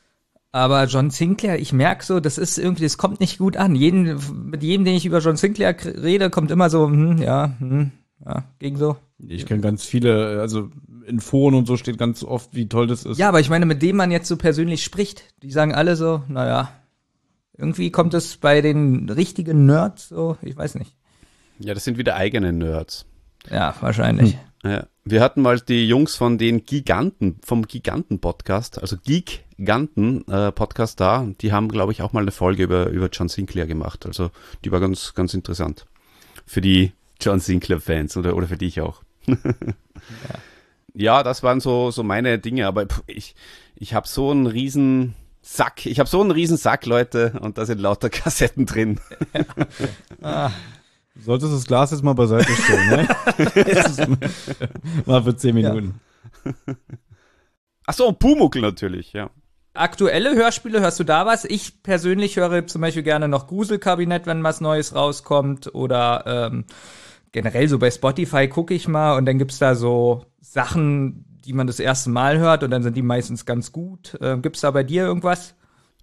Aber 0.53 0.85
John 0.85 1.11
Sinclair, 1.11 1.59
ich 1.59 1.73
merke 1.73 2.05
so, 2.05 2.21
das 2.21 2.37
ist 2.37 2.59
irgendwie, 2.59 2.83
das 2.83 2.99
kommt 2.99 3.21
nicht 3.21 3.39
gut 3.39 3.57
an. 3.57 3.75
Jeden, 3.75 4.21
mit 4.51 4.63
jedem, 4.63 4.85
den 4.85 4.95
ich 4.95 5.07
über 5.07 5.21
John 5.21 5.37
Sinclair 5.37 5.75
rede, 5.83 6.29
kommt 6.29 6.51
immer 6.51 6.69
so, 6.69 6.87
hm, 6.87 7.17
ja, 7.19 7.55
hm, 7.59 7.91
ja, 8.25 8.45
ging 8.59 8.77
so. 8.77 8.97
Ich 9.19 9.47
kenne 9.47 9.63
ganz 9.63 9.85
viele, 9.85 10.41
also 10.41 10.69
in 11.07 11.21
Foren 11.21 11.55
und 11.55 11.67
so 11.67 11.79
steht 11.79 11.97
ganz 11.97 12.23
oft, 12.23 12.55
wie 12.55 12.69
toll 12.69 12.87
das 12.87 13.05
ist. 13.05 13.19
Ja, 13.19 13.29
aber 13.29 13.41
ich 13.41 13.49
meine, 13.49 13.65
mit 13.65 13.81
dem 13.81 13.97
man 13.97 14.11
jetzt 14.11 14.29
so 14.29 14.37
persönlich 14.37 14.85
spricht, 14.85 15.25
die 15.43 15.51
sagen 15.51 15.75
alle 15.75 15.97
so, 15.97 16.23
naja, 16.29 16.71
irgendwie 17.57 17.91
kommt 17.91 18.13
es 18.13 18.37
bei 18.37 18.61
den 18.61 19.09
richtigen 19.09 19.65
Nerds 19.65 20.09
so, 20.09 20.37
ich 20.43 20.57
weiß 20.57 20.75
nicht. 20.75 20.95
Ja, 21.61 21.73
das 21.73 21.85
sind 21.85 21.97
wieder 21.97 22.17
eigene 22.17 22.53
Nerds. 22.53 23.07
Ja, 23.51 23.75
wahrscheinlich. 23.81 24.37
Ja. 24.63 24.87
Wir 25.05 25.21
hatten 25.21 25.43
mal 25.43 25.59
die 25.59 25.89
Jungs 25.89 26.15
von 26.15 26.39
den 26.39 26.65
Giganten, 26.65 27.41
vom 27.43 27.67
Giganten-Podcast, 27.67 28.81
also 28.81 28.97
Geek-Ganten-Podcast 29.63 31.01
da. 31.01 31.27
Die 31.41 31.53
haben, 31.53 31.69
glaube 31.69 31.93
ich, 31.93 32.03
auch 32.03 32.13
mal 32.13 32.21
eine 32.21 32.31
Folge 32.31 32.65
über, 32.65 32.89
über 32.89 33.09
John 33.11 33.29
Sinclair 33.29 33.67
gemacht. 33.67 34.07
Also 34.07 34.31
die 34.65 34.73
war 34.73 34.81
ganz, 34.81 35.15
ganz 35.15 35.35
interessant. 35.35 35.87
Für 36.47 36.61
die 36.61 36.93
John 37.21 37.41
Sinclair-Fans 37.41 38.17
oder, 38.17 38.37
oder 38.37 38.49
für 38.49 38.59
dich 38.59 38.81
auch. 38.81 39.03
ja. 39.27 39.37
ja, 40.95 41.23
das 41.23 41.43
waren 41.43 41.61
so, 41.61 41.91
so 41.91 42.03
meine 42.03 42.39
Dinge, 42.39 42.67
aber 42.67 42.87
ich, 43.07 43.35
ich 43.77 43.95
habe 43.95 44.09
so 44.09 44.31
einen 44.31 44.47
riesen 44.47 45.15
Sack, 45.41 45.87
ich 45.87 45.99
habe 45.99 46.09
so 46.09 46.21
einen 46.21 46.31
riesen 46.31 46.57
Sack, 46.57 46.87
Leute, 46.87 47.39
und 47.41 47.59
da 47.59 47.67
sind 47.67 47.81
lauter 47.81 48.11
Kassetten 48.11 48.67
drin. 48.67 49.01
ah. 50.23 50.51
Du 51.15 51.21
solltest 51.21 51.53
das 51.53 51.67
Glas 51.67 51.91
jetzt 51.91 52.03
mal 52.03 52.15
beiseite 52.15 52.51
stellen, 52.51 52.89
ne? 52.89 54.19
mal 55.05 55.23
für 55.23 55.37
zehn 55.37 55.55
Minuten. 55.55 56.01
Ja. 56.43 56.75
Ach 57.87 57.93
so, 57.93 58.13
Pumuckel 58.13 58.63
natürlich, 58.63 59.13
ja. 59.13 59.29
Aktuelle 59.75 60.35
Hörspiele, 60.35 60.81
hörst 60.81 61.01
du 61.01 61.05
da 61.05 61.25
was? 61.25 61.47
Ich 61.47 61.83
persönlich 61.83 62.37
höre 62.37 62.67
zum 62.67 62.83
Beispiel 62.83 63.03
gerne 63.03 63.27
noch 63.27 63.47
Gruselkabinett, 63.47 64.27
wenn 64.27 64.45
was 64.45 64.61
Neues 64.61 64.95
rauskommt. 64.95 65.75
Oder 65.75 66.25
ähm, 66.27 66.65
generell 67.33 67.69
so 67.69 67.79
bei 67.79 67.91
Spotify 67.91 68.49
gucke 68.49 68.75
ich 68.75 68.87
mal 68.87 69.17
und 69.17 69.25
dann 69.25 69.39
gibt's 69.39 69.59
da 69.59 69.75
so 69.75 70.27
Sachen, 70.41 71.25
die 71.47 71.55
man 71.55 71.67
das 71.67 71.81
erste 71.81 72.11
Mal 72.11 72.39
hört 72.39 72.63
und 72.63 72.71
dann 72.71 72.83
sind 72.83 72.97
die 72.97 73.03
meistens 73.03 73.47
ganz 73.47 73.73
gut. 73.73 74.19
Äh, 74.21 74.37
gibt's 74.39 74.61
da 74.61 74.71
bei 74.71 74.83
dir 74.83 75.05
irgendwas? 75.05 75.55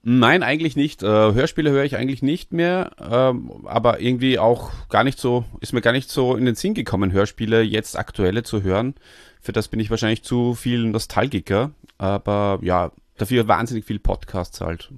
Nein, 0.01 0.43
eigentlich 0.43 0.75
nicht. 0.75 1.03
Äh, 1.03 1.07
Hörspiele 1.07 1.69
höre 1.71 1.83
ich 1.83 1.95
eigentlich 1.95 2.23
nicht 2.23 2.53
mehr, 2.53 2.91
ähm, 2.99 3.51
aber 3.65 3.99
irgendwie 3.99 4.39
auch 4.39 4.71
gar 4.89 5.03
nicht 5.03 5.19
so, 5.19 5.43
ist 5.59 5.73
mir 5.73 5.81
gar 5.81 5.91
nicht 5.91 6.09
so 6.09 6.35
in 6.35 6.45
den 6.45 6.55
Sinn 6.55 6.73
gekommen, 6.73 7.11
Hörspiele 7.11 7.61
jetzt 7.61 7.99
aktuelle 7.99 8.43
zu 8.43 8.63
hören. 8.63 8.95
Für 9.41 9.51
das 9.51 9.67
bin 9.67 9.79
ich 9.79 9.89
wahrscheinlich 9.89 10.23
zu 10.23 10.55
viel 10.55 10.85
Nostalgiker, 10.85 11.71
aber 11.97 12.59
ja, 12.61 12.91
dafür 13.21 13.47
wahnsinnig 13.47 13.85
viel 13.85 13.99
Podcasts 13.99 14.61
halt. 14.61 14.91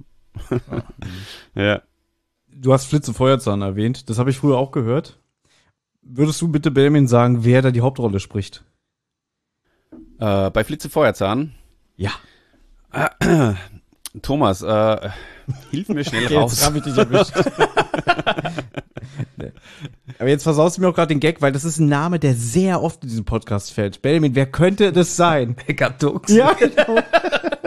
ja. 1.54 1.82
Du 2.54 2.72
hast 2.72 2.86
Flitze 2.86 3.14
Feuerzahn 3.14 3.62
erwähnt, 3.62 4.10
das 4.10 4.18
habe 4.18 4.30
ich 4.30 4.36
früher 4.36 4.58
auch 4.58 4.72
gehört. 4.72 5.18
Würdest 6.02 6.40
du 6.42 6.48
bitte 6.48 6.70
Benjamin 6.70 7.06
sagen, 7.06 7.44
wer 7.44 7.62
da 7.62 7.70
die 7.70 7.80
Hauptrolle 7.80 8.20
spricht? 8.20 8.64
Äh, 10.18 10.50
bei 10.50 10.64
Flitze 10.64 10.90
Feuerzahn? 10.90 11.54
Ja. 11.96 12.10
Thomas, 14.20 14.60
äh, 14.62 15.10
hilf 15.70 15.88
mir 15.88 16.04
schnell 16.04 16.26
okay, 16.26 16.36
raus. 16.36 16.52
Jetzt 16.52 16.66
hab 16.66 16.74
ich 16.76 16.82
dich 16.82 16.96
erwischt. 16.96 17.32
Aber 20.18 20.28
jetzt 20.28 20.42
versaust 20.42 20.76
du 20.76 20.82
mir 20.82 20.88
auch 20.88 20.94
gerade 20.94 21.08
den 21.08 21.20
Gag, 21.20 21.40
weil 21.40 21.52
das 21.52 21.64
ist 21.64 21.78
ein 21.78 21.88
Name, 21.88 22.18
der 22.18 22.34
sehr 22.34 22.82
oft 22.82 23.02
in 23.02 23.08
diesem 23.08 23.24
Podcast 23.24 23.72
fällt. 23.72 24.02
Benjamin, 24.02 24.34
wer 24.34 24.46
könnte 24.46 24.92
das 24.92 25.16
sein? 25.16 25.56
Eckart 25.66 26.02
Ja, 26.28 26.52
genau. 26.52 27.00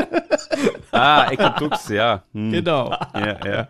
ah, 0.96 1.32
Eckart 1.32 1.62
Dux, 1.62 1.90
ja. 1.90 2.24
Hm. 2.34 2.52
Genau. 2.52 2.92
Ja, 3.14 3.46
ja. 3.46 3.68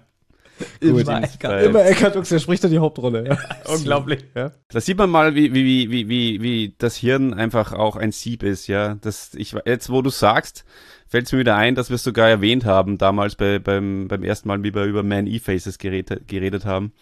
Gut, 0.79 1.01
immer, 1.01 1.23
Eckart, 1.23 1.63
immer 1.63 1.85
Eckart 1.85 2.15
Dux, 2.15 2.29
der 2.29 2.39
spricht 2.39 2.63
da 2.63 2.67
die 2.67 2.79
Hauptrolle. 2.79 3.27
Ja. 3.27 3.37
Unglaublich. 3.73 4.23
Ja. 4.35 4.51
Da 4.69 4.79
sieht 4.79 4.97
man 4.97 5.09
mal, 5.09 5.35
wie, 5.35 5.53
wie, 5.53 5.91
wie, 5.91 6.07
wie, 6.09 6.41
wie 6.41 6.75
das 6.77 6.95
Hirn 6.95 7.33
einfach 7.33 7.73
auch 7.73 7.95
ein 7.97 8.11
Sieb 8.11 8.43
ist, 8.43 8.67
ja. 8.67 8.95
Das, 8.95 9.33
ich, 9.35 9.55
jetzt, 9.65 9.89
wo 9.89 10.01
du 10.01 10.09
sagst, 10.09 10.63
fällt 11.07 11.25
es 11.25 11.33
mir 11.33 11.39
wieder 11.39 11.55
ein, 11.55 11.75
dass 11.75 11.89
wir 11.89 11.95
es 11.95 12.03
sogar 12.03 12.29
erwähnt 12.29 12.65
haben, 12.65 12.97
damals 12.97 13.35
bei, 13.35 13.59
beim, 13.59 14.07
beim 14.07 14.23
ersten 14.23 14.47
Mal, 14.47 14.63
wie 14.63 14.73
wir 14.73 14.85
über 14.85 15.03
Man-E-Faces 15.03 15.77
geredet, 15.77 16.27
geredet 16.27 16.65
haben. 16.65 16.93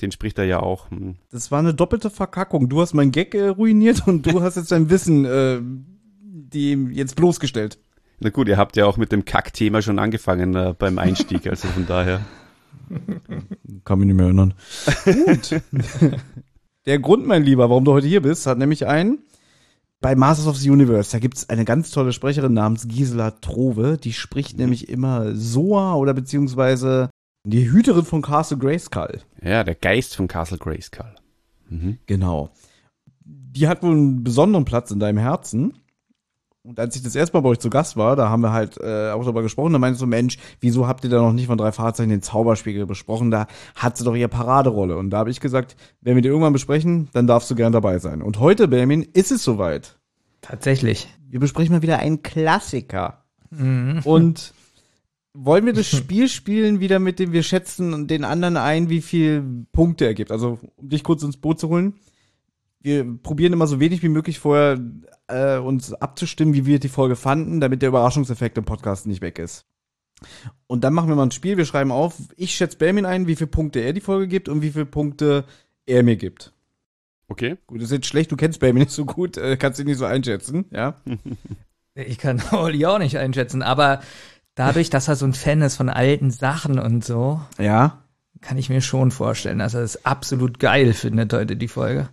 Den 0.00 0.10
spricht 0.12 0.38
er 0.38 0.44
ja 0.44 0.60
auch. 0.60 0.90
Hm. 0.90 1.16
Das 1.30 1.50
war 1.50 1.58
eine 1.58 1.74
doppelte 1.74 2.10
Verkackung. 2.10 2.68
Du 2.68 2.80
hast 2.80 2.94
mein 2.94 3.12
Gag 3.12 3.34
äh, 3.34 3.48
ruiniert 3.48 4.06
und 4.06 4.26
du 4.26 4.42
hast 4.42 4.56
jetzt 4.56 4.72
dein 4.72 4.90
Wissen 4.90 5.24
äh, 5.24 5.60
dem 6.52 6.90
jetzt 6.90 7.16
bloßgestellt. 7.16 7.78
Na 8.22 8.30
gut, 8.30 8.46
ihr 8.46 8.56
habt 8.56 8.76
ja 8.76 8.86
auch 8.86 8.96
mit 8.96 9.10
dem 9.10 9.24
Kack-Thema 9.24 9.82
schon 9.82 9.98
angefangen 9.98 10.54
äh, 10.54 10.74
beim 10.78 10.98
Einstieg, 10.98 11.46
also 11.48 11.66
von 11.68 11.86
daher. 11.86 12.20
Kann 13.84 13.98
mich 13.98 14.06
nicht 14.06 14.16
mehr 14.16 14.26
erinnern. 14.26 14.54
Gut. 15.04 15.60
Der 16.86 16.98
Grund, 16.98 17.26
mein 17.26 17.42
Lieber, 17.42 17.68
warum 17.68 17.84
du 17.84 17.92
heute 17.92 18.06
hier 18.06 18.22
bist, 18.22 18.46
hat 18.46 18.58
nämlich 18.58 18.86
einen. 18.86 19.18
Bei 20.00 20.14
Masters 20.14 20.46
of 20.46 20.56
the 20.56 20.70
Universe, 20.70 21.12
da 21.12 21.18
gibt's 21.18 21.48
eine 21.48 21.64
ganz 21.64 21.90
tolle 21.90 22.12
Sprecherin 22.12 22.54
namens 22.54 22.88
Gisela 22.88 23.32
Trove, 23.32 23.98
die 23.98 24.12
spricht 24.12 24.54
mhm. 24.54 24.62
nämlich 24.62 24.88
immer 24.88 25.34
Soa 25.34 25.94
oder 25.94 26.14
beziehungsweise 26.14 27.10
die 27.44 27.70
Hüterin 27.70 28.04
von 28.04 28.22
Castle 28.22 28.58
Grayskull. 28.58 29.20
Ja, 29.42 29.64
der 29.64 29.74
Geist 29.74 30.14
von 30.14 30.28
Castle 30.28 30.58
Grayskull. 30.58 31.14
Mhm. 31.68 31.98
Genau. 32.06 32.50
Die 33.24 33.68
hat 33.68 33.82
wohl 33.82 33.92
einen 33.92 34.24
besonderen 34.24 34.64
Platz 34.64 34.90
in 34.90 35.00
deinem 35.00 35.18
Herzen. 35.18 35.81
Und 36.64 36.78
als 36.78 36.94
ich 36.94 37.02
das 37.02 37.16
erste 37.16 37.36
Mal 37.36 37.40
bei 37.40 37.48
euch 37.48 37.58
zu 37.58 37.70
Gast 37.70 37.96
war, 37.96 38.14
da 38.14 38.28
haben 38.28 38.42
wir 38.42 38.52
halt 38.52 38.78
äh, 38.78 39.10
auch 39.10 39.22
darüber 39.22 39.42
gesprochen, 39.42 39.72
da 39.72 39.80
meinte 39.80 39.98
so, 39.98 40.06
Mensch, 40.06 40.38
wieso 40.60 40.86
habt 40.86 41.02
ihr 41.02 41.10
da 41.10 41.20
noch 41.20 41.32
nicht 41.32 41.48
von 41.48 41.58
drei 41.58 41.72
Fahrzeichen 41.72 42.10
den 42.10 42.22
Zauberspiegel 42.22 42.86
besprochen? 42.86 43.32
Da 43.32 43.48
hat 43.74 43.96
sie 43.96 44.04
doch 44.04 44.14
ihre 44.14 44.28
Paraderolle. 44.28 44.96
Und 44.96 45.10
da 45.10 45.18
habe 45.18 45.30
ich 45.30 45.40
gesagt, 45.40 45.76
wenn 46.02 46.14
wir 46.14 46.22
die 46.22 46.28
irgendwann 46.28 46.52
besprechen, 46.52 47.08
dann 47.12 47.26
darfst 47.26 47.50
du 47.50 47.56
gern 47.56 47.72
dabei 47.72 47.98
sein. 47.98 48.22
Und 48.22 48.38
heute, 48.38 48.68
Benjamin, 48.68 49.02
ist 49.02 49.32
es 49.32 49.42
soweit. 49.42 49.98
Tatsächlich. 50.40 51.08
Wir 51.28 51.40
besprechen 51.40 51.74
mal 51.74 51.82
wieder 51.82 51.98
einen 51.98 52.22
Klassiker. 52.22 53.24
Mhm. 53.50 54.00
Und 54.04 54.54
wollen 55.34 55.66
wir 55.66 55.72
das 55.72 55.88
Spiel 55.88 56.28
spielen 56.28 56.78
wieder 56.78 57.00
mit 57.00 57.18
dem 57.18 57.32
wir 57.32 57.42
schätzen 57.42 58.06
den 58.06 58.24
anderen 58.24 58.56
ein, 58.56 58.88
wie 58.88 59.00
viel 59.00 59.66
Punkte 59.72 60.04
er 60.04 60.14
gibt? 60.14 60.30
Also, 60.30 60.60
um 60.76 60.88
dich 60.88 61.02
kurz 61.02 61.24
ins 61.24 61.38
Boot 61.38 61.58
zu 61.58 61.68
holen. 61.68 61.94
Wir 62.82 63.04
probieren 63.22 63.52
immer 63.52 63.66
so 63.66 63.80
wenig 63.80 64.02
wie 64.02 64.08
möglich 64.08 64.38
vorher 64.38 64.80
äh, 65.28 65.58
uns 65.58 65.92
abzustimmen, 65.94 66.54
wie 66.54 66.66
wir 66.66 66.78
die 66.78 66.88
Folge 66.88 67.16
fanden, 67.16 67.60
damit 67.60 67.82
der 67.82 67.90
Überraschungseffekt 67.90 68.58
im 68.58 68.64
Podcast 68.64 69.06
nicht 69.06 69.22
weg 69.22 69.38
ist. 69.38 69.64
Und 70.66 70.84
dann 70.84 70.92
machen 70.92 71.08
wir 71.08 71.16
mal 71.16 71.24
ein 71.24 71.30
Spiel. 71.30 71.56
Wir 71.56 71.64
schreiben 71.64 71.92
auf, 71.92 72.14
ich 72.36 72.54
schätze 72.54 72.76
Belmin 72.76 73.06
ein, 73.06 73.26
wie 73.26 73.36
viele 73.36 73.48
Punkte 73.48 73.80
er 73.80 73.92
die 73.92 74.00
Folge 74.00 74.28
gibt 74.28 74.48
und 74.48 74.62
wie 74.62 74.70
viele 74.70 74.86
Punkte 74.86 75.44
er 75.86 76.02
mir 76.02 76.16
gibt. 76.16 76.52
Okay. 77.28 77.56
Gut, 77.66 77.78
das 77.78 77.86
ist 77.86 77.92
jetzt 77.92 78.06
schlecht, 78.06 78.30
du 78.30 78.36
kennst 78.36 78.60
Belmin 78.60 78.82
nicht 78.82 78.92
so 78.92 79.04
gut, 79.04 79.36
äh, 79.36 79.56
kannst 79.56 79.80
ihn 79.80 79.86
nicht 79.86 79.98
so 79.98 80.04
einschätzen, 80.04 80.66
ja? 80.70 80.96
ich 81.94 82.18
kann 82.18 82.42
Olli 82.52 82.84
auch 82.84 82.98
nicht 82.98 83.16
einschätzen, 83.16 83.62
aber 83.62 84.00
dadurch, 84.54 84.90
dass 84.90 85.08
er 85.08 85.16
so 85.16 85.24
ein 85.24 85.32
Fan 85.32 85.62
ist 85.62 85.76
von 85.76 85.88
alten 85.88 86.30
Sachen 86.30 86.78
und 86.78 87.04
so, 87.04 87.40
ja, 87.58 88.02
kann 88.40 88.58
ich 88.58 88.68
mir 88.68 88.82
schon 88.82 89.10
vorstellen, 89.10 89.60
dass 89.60 89.74
er 89.74 89.82
es 89.82 90.04
absolut 90.04 90.58
geil 90.58 90.92
findet 90.92 91.32
heute 91.32 91.56
die 91.56 91.68
Folge. 91.68 92.10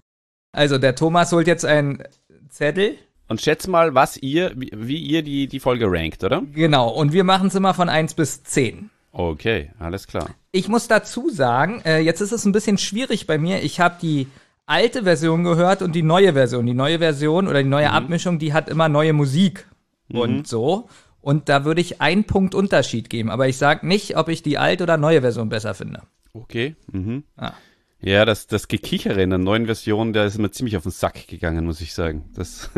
Also 0.52 0.78
der 0.78 0.96
Thomas 0.96 1.32
holt 1.32 1.48
jetzt 1.48 1.66
einen 1.66 2.04
Zettel. 2.50 2.96
Und 3.28 3.42
schätzt 3.42 3.68
mal, 3.68 3.94
was 3.94 4.18
ihr, 4.18 4.54
wie, 4.56 4.72
wie 4.76 4.98
ihr 4.98 5.22
die, 5.22 5.48
die 5.48 5.60
Folge 5.60 5.86
rankt, 5.88 6.24
oder? 6.24 6.42
Genau, 6.54 6.90
und 6.90 7.14
wir 7.14 7.24
machen 7.24 7.48
es 7.48 7.56
immer 7.56 7.74
von 7.74 7.88
1 7.88 8.16
bis 8.16 8.44
10. 8.44 8.90
Okay, 9.12 9.70
alles 9.80 10.08
klar. 10.08 10.30
Ich 10.52 10.68
muss 10.68 10.88
dazu 10.88 11.30
sagen, 11.30 11.82
äh, 11.86 12.00
jetzt 12.00 12.22
ist 12.22 12.32
es 12.32 12.46
ein 12.46 12.52
bisschen 12.52 12.78
schwierig 12.78 13.28
bei 13.28 13.38
mir. 13.38 13.62
Ich 13.62 13.80
habe 13.80 13.98
die 14.02 14.28
alte 14.66 15.04
Version 15.04 15.44
gehört 15.44 15.82
und 15.82 15.94
die 15.94 16.04
neue 16.04 16.34
Version. 16.34 16.66
Die 16.66 16.74
neue 16.74 17.00
Version 17.00 17.48
oder 17.48 17.62
die 17.62 17.70
neue 17.70 17.90
mhm. 17.90 17.96
Abmischung, 17.96 18.40
die 18.40 18.54
hat 18.54 18.70
immer 18.70 18.90
neue 18.90 19.14
Musik 19.14 19.68
mhm. 20.08 20.20
und 20.20 20.48
so. 20.48 20.88
Und 21.22 21.50
da 21.50 21.66
würde 21.66 21.82
ich 21.82 22.02
einen 22.02 22.24
Punkt 22.24 22.56
Unterschied 22.56 23.10
geben. 23.10 23.30
Aber 23.30 23.48
ich 23.48 23.58
sage 23.58 23.86
nicht, 23.86 24.16
ob 24.18 24.30
ich 24.30 24.42
die 24.42 24.58
alte 24.58 24.84
oder 24.84 24.98
neue 24.98 25.22
Version 25.22 25.50
besser 25.50 25.74
finde. 25.74 26.04
Okay. 26.34 26.76
Mhm. 26.92 27.24
Ah. 27.36 27.54
Ja, 28.02 28.24
das, 28.24 28.48
das 28.48 28.68
Gekichere 28.68 29.22
in 29.22 29.30
der 29.30 29.40
neuen 29.40 29.66
Version, 29.66 30.14
der 30.14 30.26
ist 30.26 30.38
mir 30.38 30.52
ziemlich 30.52 30.78
auf 30.78 30.84
den 30.84 30.92
Sack 30.92 31.28
gegangen, 31.28 31.66
muss 31.66 31.82
ich 31.82 31.94
sagen. 31.94 32.30
Das 32.34 32.70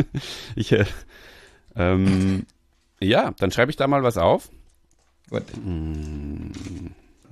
ich, 0.56 0.72
äh, 0.72 0.84
ähm, 1.76 2.46
ja, 3.00 3.32
dann 3.38 3.52
schreibe 3.52 3.70
ich 3.70 3.76
da 3.76 3.86
mal 3.86 4.02
was 4.02 4.18
auf. 4.18 4.50
Gut. 5.30 5.44
Mm. 5.64 6.50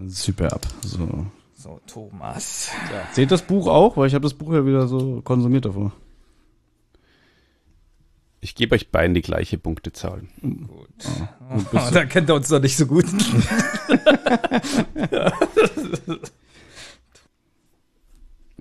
Super 0.07 0.53
ab. 0.53 0.67
So. 0.83 1.27
So, 1.55 1.81
Thomas. 1.87 2.71
Ja. 2.93 3.09
Seht 3.13 3.31
das 3.31 3.43
Buch 3.43 3.69
auch? 3.69 3.97
Weil 3.97 4.09
ich 4.09 4.15
habe 4.15 4.25
das 4.25 4.35
Buch 4.35 4.53
ja 4.53 4.67
wieder 4.67 4.89
so 4.89 5.21
konsumiert 5.23 5.65
davor. 5.65 5.93
Ich 8.41 8.57
gebe 8.57 8.75
euch 8.75 8.91
beiden 8.91 9.15
die 9.15 9.23
gleiche 9.23 9.59
Punktezahl. 9.59 10.23
Gut. 10.41 10.89
Oh, 11.51 11.61
oh, 11.73 11.81
da 11.93 12.05
kennt 12.05 12.29
er 12.29 12.35
uns 12.35 12.49
doch 12.49 12.61
nicht 12.61 12.77
so 12.77 12.87
gut. 12.87 13.07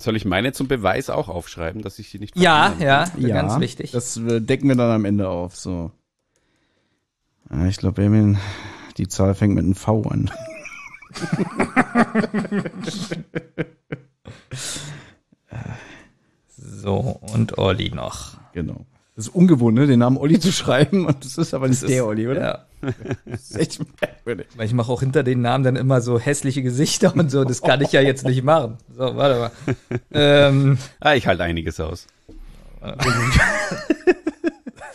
Soll 0.01 0.15
ich 0.15 0.25
meine 0.25 0.51
zum 0.51 0.67
Beweis 0.67 1.11
auch 1.11 1.29
aufschreiben, 1.29 1.83
dass 1.83 1.99
ich 1.99 2.09
sie 2.09 2.17
nicht 2.17 2.35
Ja, 2.35 2.73
ja, 2.79 3.05
ja, 3.17 3.41
ganz 3.41 3.59
wichtig. 3.59 3.91
Das 3.91 4.17
äh, 4.17 4.41
decken 4.41 4.67
wir 4.67 4.75
dann 4.75 4.89
am 4.89 5.05
Ende 5.05 5.29
auf. 5.29 5.55
So. 5.55 5.91
Ja, 7.51 7.67
ich 7.67 7.77
glaube, 7.77 8.35
die 8.97 9.07
Zahl 9.07 9.35
fängt 9.35 9.53
mit 9.55 9.63
einem 9.63 9.75
V 9.75 10.01
an. 10.03 10.29
so, 16.57 17.19
und 17.33 17.57
Olli 17.57 17.89
noch. 17.91 18.37
Genau. 18.53 18.85
Das 19.21 19.27
ist 19.27 19.35
ungewohnt, 19.35 19.77
ne? 19.77 19.85
den 19.85 19.99
Namen 19.99 20.17
Olli 20.17 20.39
zu 20.39 20.51
schreiben. 20.51 21.05
Und 21.05 21.23
das 21.23 21.37
ist 21.37 21.53
aber 21.53 21.67
nicht 21.67 21.87
der 21.87 22.07
Olli, 22.07 22.27
oder? 22.27 22.41
Ja. 22.41 22.65
Das 23.23 23.51
ist 23.51 23.55
echt 23.55 23.79
merkwürdig. 24.01 24.47
Weil 24.55 24.65
ich 24.65 24.73
mache 24.73 24.91
auch 24.91 25.01
hinter 25.01 25.21
den 25.21 25.41
Namen 25.41 25.63
dann 25.63 25.75
immer 25.75 26.01
so 26.01 26.17
hässliche 26.17 26.63
Gesichter 26.63 27.13
und 27.15 27.29
so. 27.29 27.43
Das 27.43 27.61
kann 27.61 27.81
ich 27.81 27.91
ja 27.91 28.01
jetzt 28.01 28.25
nicht 28.25 28.43
machen. 28.43 28.79
So, 28.91 29.15
warte 29.15 29.39
mal. 29.39 29.51
ähm, 30.11 30.79
Ah, 30.99 31.13
ich 31.13 31.27
halte 31.27 31.43
einiges 31.43 31.79
aus. 31.79 32.07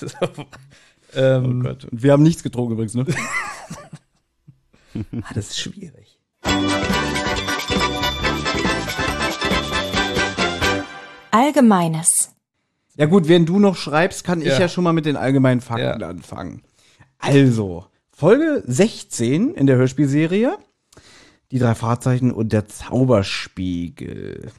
so, 0.01 0.09
Oh 0.37 0.45
ähm, 1.15 1.63
Gott. 1.63 1.85
Und 1.85 2.03
wir 2.03 2.11
haben 2.11 2.25
nichts 2.25 2.43
getrunken 2.43 2.73
übrigens, 2.73 2.95
ne? 2.95 3.07
ah, 5.23 5.35
das 5.37 5.51
ist 5.51 5.61
schwierig. 5.61 6.19
Allgemeines. 11.31 12.36
Ja 12.97 13.07
gut, 13.07 13.29
während 13.29 13.49
du 13.49 13.59
noch 13.59 13.77
schreibst, 13.77 14.25
kann 14.25 14.41
ich 14.41 14.47
Ja. 14.49 14.61
ja 14.61 14.69
schon 14.69 14.85
mal 14.85 14.93
mit 14.93 15.07
den 15.07 15.17
allgemeinen 15.17 15.61
Fakten 15.61 16.01
Ja. 16.01 16.09
anfangen. 16.09 16.63
Also, 17.19 17.87
Folge 18.11 18.63
16 18.67 19.55
in 19.55 19.67
der 19.67 19.77
Hörspielserie. 19.77 20.57
Die 21.53 21.59
drei 21.59 21.75
Fahrzeichen 21.75 22.33
und 22.33 22.53
der 22.53 22.67
Zauberspiegel. 22.67 24.51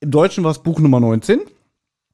Im 0.00 0.10
Deutschen 0.10 0.44
war 0.44 0.50
es 0.50 0.62
Buch 0.62 0.78
Nummer 0.80 1.00
19. 1.00 1.40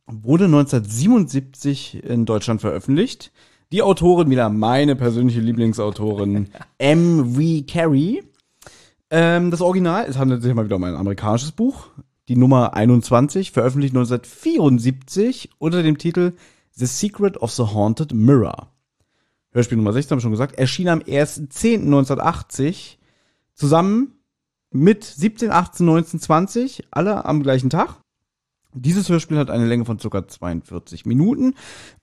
Wurde 0.06 0.44
1977 0.44 2.04
in 2.04 2.24
Deutschland 2.26 2.60
veröffentlicht. 2.60 3.32
Die 3.72 3.82
Autorin, 3.82 4.30
wieder 4.30 4.48
meine 4.48 4.94
persönliche 4.94 5.40
Lieblingsautorin, 5.40 6.48
M.V. 6.78 7.64
Carey. 7.66 8.22
Ähm, 9.10 9.50
das 9.50 9.60
Original, 9.60 10.06
es 10.08 10.16
handelt 10.18 10.42
sich 10.42 10.54
mal 10.54 10.64
wieder 10.64 10.76
um 10.76 10.84
ein 10.84 10.94
amerikanisches 10.94 11.50
Buch. 11.52 11.88
Die 12.28 12.36
Nummer 12.36 12.74
21, 12.74 13.52
veröffentlicht 13.52 13.94
1974 13.94 15.50
unter 15.58 15.84
dem 15.84 15.96
Titel 15.96 16.32
The 16.72 16.86
Secret 16.86 17.36
of 17.36 17.52
the 17.52 17.62
Haunted 17.62 18.12
Mirror. 18.12 18.72
Hörspiel 19.52 19.78
Nummer 19.78 19.92
16, 19.92 20.10
haben 20.10 20.18
wir 20.18 20.22
schon 20.22 20.32
gesagt, 20.32 20.58
erschien 20.58 20.88
am 20.88 20.98
1.10.1980 20.98 22.96
zusammen 23.54 24.14
mit 24.72 25.04
17, 25.04 25.52
18, 25.52 25.86
19, 25.86 26.18
20, 26.20 26.88
alle 26.90 27.24
am 27.24 27.44
gleichen 27.44 27.70
Tag. 27.70 28.00
Dieses 28.74 29.08
Hörspiel 29.08 29.38
hat 29.38 29.50
eine 29.50 29.66
Länge 29.66 29.84
von 29.86 29.96
ca. 29.96 30.28
42 30.28 31.06
Minuten. 31.06 31.54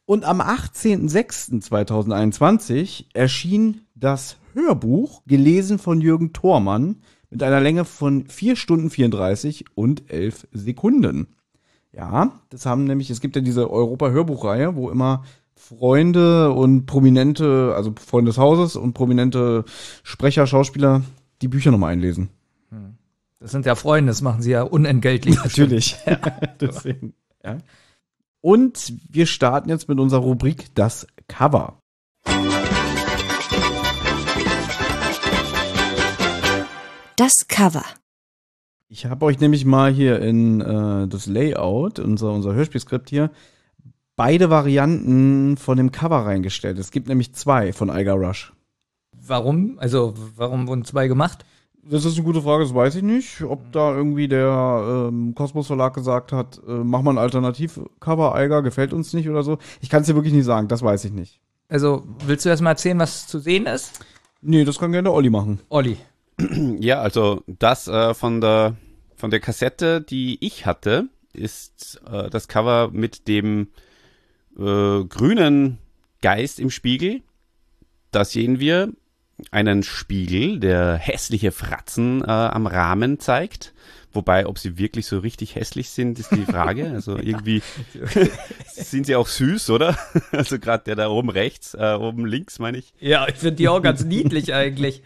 Und 0.05 0.25
am 0.25 0.41
18.06.2021 0.41 3.05
erschien 3.13 3.81
das 3.93 4.37
Hörbuch, 4.53 5.21
gelesen 5.27 5.77
von 5.79 6.01
Jürgen 6.01 6.33
Thormann, 6.33 7.03
mit 7.33 7.43
einer 7.43 7.59
Länge 7.59 7.83
von 7.83 8.27
4 8.27 8.55
Stunden 8.55 8.89
34 8.89 9.65
und 9.75 10.09
11 10.09 10.47
Sekunden. 10.51 11.27
Ja, 11.91 12.39
das 12.49 12.65
haben 12.65 12.85
nämlich, 12.85 13.09
es 13.09 13.21
gibt 13.21 13.35
ja 13.35 13.41
diese 13.41 13.69
Europa-Hörbuchreihe, 13.69 14.75
wo 14.75 14.89
immer 14.89 15.23
Freunde 15.55 16.51
und 16.51 16.85
Prominente, 16.85 17.73
also 17.75 17.93
Freunde 17.99 18.29
des 18.29 18.37
Hauses 18.37 18.75
und 18.75 18.93
prominente 18.93 19.65
Sprecher, 20.03 20.47
Schauspieler 20.47 21.01
die 21.41 21.47
Bücher 21.47 21.71
nochmal 21.71 21.93
einlesen. 21.93 22.29
Das 23.39 23.51
sind 23.51 23.65
ja 23.65 23.75
Freunde, 23.75 24.11
das 24.11 24.21
machen 24.21 24.41
sie 24.41 24.51
ja 24.51 24.63
unentgeltlich. 24.63 25.35
Natürlich. 25.35 25.97
Deswegen, 26.61 27.13
ja. 27.43 27.57
Und 28.41 28.93
wir 29.09 29.25
starten 29.25 29.69
jetzt 29.69 29.89
mit 29.89 29.99
unserer 29.99 30.21
Rubrik 30.21 30.73
Das 30.75 31.07
Cover. 31.27 31.79
Das 37.15 37.47
Cover. 37.47 37.83
Ich 38.87 39.05
habe 39.05 39.25
euch 39.25 39.39
nämlich 39.39 39.65
mal 39.65 39.91
hier 39.91 40.19
in 40.19 40.61
äh, 40.61 41.07
das 41.07 41.27
Layout, 41.27 41.99
unser, 41.99 42.31
unser 42.31 42.53
Hörspielskript 42.53 43.09
hier, 43.09 43.29
beide 44.15 44.49
Varianten 44.49 45.57
von 45.57 45.77
dem 45.77 45.91
Cover 45.91 46.25
reingestellt. 46.25 46.79
Es 46.79 46.91
gibt 46.91 47.07
nämlich 47.07 47.33
zwei 47.33 47.71
von 47.73 47.89
Iger 47.89 48.13
Rush. 48.13 48.53
Warum? 49.15 49.77
Also, 49.77 50.13
warum 50.35 50.67
wurden 50.67 50.85
zwei 50.85 51.07
gemacht? 51.07 51.45
Das 51.83 52.05
ist 52.05 52.15
eine 52.15 52.23
gute 52.23 52.41
Frage, 52.41 52.63
das 52.63 52.73
weiß 52.73 52.95
ich 52.95 53.03
nicht. 53.03 53.41
Ob 53.41 53.71
da 53.71 53.93
irgendwie 53.93 54.27
der 54.27 55.09
ähm, 55.09 55.35
Kosmos 55.35 55.67
Verlag 55.67 55.93
gesagt 55.93 56.31
hat, 56.31 56.61
äh, 56.67 56.71
mach 56.71 57.01
mal 57.01 57.11
ein 57.11 57.17
Alternativcover, 57.17 58.33
Eiger, 58.33 58.61
gefällt 58.63 58.93
uns 58.93 59.13
nicht 59.13 59.29
oder 59.29 59.43
so. 59.43 59.57
Ich 59.81 59.89
kann 59.89 60.01
es 60.01 60.07
dir 60.07 60.15
wirklich 60.15 60.33
nicht 60.33 60.45
sagen, 60.45 60.67
das 60.67 60.81
weiß 60.81 61.05
ich 61.05 61.11
nicht. 61.11 61.41
Also, 61.67 62.03
willst 62.25 62.45
du 62.45 62.49
erst 62.49 62.61
mal 62.61 62.71
erzählen, 62.71 62.99
was 62.99 63.27
zu 63.27 63.39
sehen 63.39 63.65
ist? 63.65 63.99
Nee, 64.41 64.65
das 64.65 64.79
kann 64.79 64.91
gerne 64.91 65.11
Olli 65.11 65.29
machen. 65.29 65.59
Olli. 65.69 65.97
Ja, 66.79 67.01
also 67.01 67.43
das 67.47 67.87
äh, 67.87 68.13
von 68.13 68.41
der 68.41 68.75
von 69.15 69.29
der 69.31 69.39
Kassette, 69.39 70.01
die 70.01 70.37
ich 70.41 70.65
hatte, 70.65 71.07
ist 71.31 72.01
äh, 72.11 72.29
das 72.29 72.47
Cover 72.47 72.89
mit 72.91 73.27
dem 73.27 73.69
äh, 74.57 75.03
grünen 75.05 75.77
Geist 76.21 76.59
im 76.59 76.69
Spiegel. 76.69 77.21
Da 78.11 78.25
sehen 78.25 78.59
wir 78.59 78.91
einen 79.51 79.83
Spiegel, 79.83 80.59
der 80.59 80.95
hässliche 80.95 81.51
Fratzen 81.51 82.21
äh, 82.21 82.25
am 82.27 82.67
Rahmen 82.67 83.19
zeigt. 83.19 83.73
Wobei, 84.11 84.45
ob 84.45 84.59
sie 84.59 84.77
wirklich 84.77 85.07
so 85.07 85.17
richtig 85.17 85.55
hässlich 85.55 85.89
sind, 85.89 86.19
ist 86.19 86.31
die 86.31 86.45
Frage. 86.45 86.91
Also 86.91 87.17
irgendwie 87.21 87.63
sind 88.67 89.07
sie 89.07 89.15
auch 89.15 89.27
süß, 89.27 89.69
oder? 89.71 89.97
Also 90.31 90.59
gerade 90.59 90.83
der 90.83 90.95
da 90.95 91.09
oben 91.09 91.29
rechts, 91.29 91.73
äh, 91.73 91.95
oben 91.99 92.25
links, 92.25 92.59
meine 92.59 92.77
ich. 92.77 92.93
Ja, 92.99 93.27
ich 93.27 93.35
finde 93.35 93.55
die 93.55 93.67
auch 93.67 93.81
ganz 93.81 94.03
niedlich 94.03 94.53
eigentlich. 94.53 95.01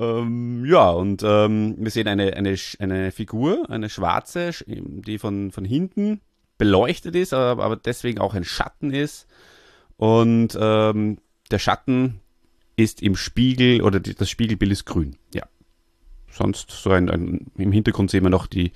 Ähm, 0.00 0.64
ja, 0.64 0.88
und 0.90 1.22
ähm, 1.22 1.76
wir 1.78 1.90
sehen 1.90 2.08
eine, 2.08 2.34
eine, 2.34 2.56
eine 2.78 3.12
Figur, 3.12 3.68
eine 3.68 3.90
schwarze, 3.90 4.48
sch- 4.48 4.64
die 4.66 5.18
von, 5.18 5.52
von 5.52 5.66
hinten 5.66 6.22
beleuchtet 6.56 7.14
ist, 7.14 7.34
aber, 7.34 7.62
aber 7.62 7.76
deswegen 7.76 8.18
auch 8.18 8.34
ein 8.34 8.44
Schatten 8.44 8.92
ist. 8.92 9.26
Und 9.98 10.56
ähm, 10.58 11.18
der 11.50 11.58
Schatten 11.58 12.20
ist 12.76 13.02
im 13.02 13.14
Spiegel, 13.14 13.82
oder 13.82 14.00
die, 14.00 14.14
das 14.14 14.30
Spiegelbild 14.30 14.72
ist 14.72 14.86
grün. 14.86 15.16
Ja. 15.34 15.42
Sonst 16.30 16.70
so 16.70 16.90
ein, 16.90 17.10
ein 17.10 17.50
im 17.58 17.72
Hintergrund 17.72 18.10
sehen 18.10 18.22
wir 18.22 18.30
noch 18.30 18.46
die 18.46 18.72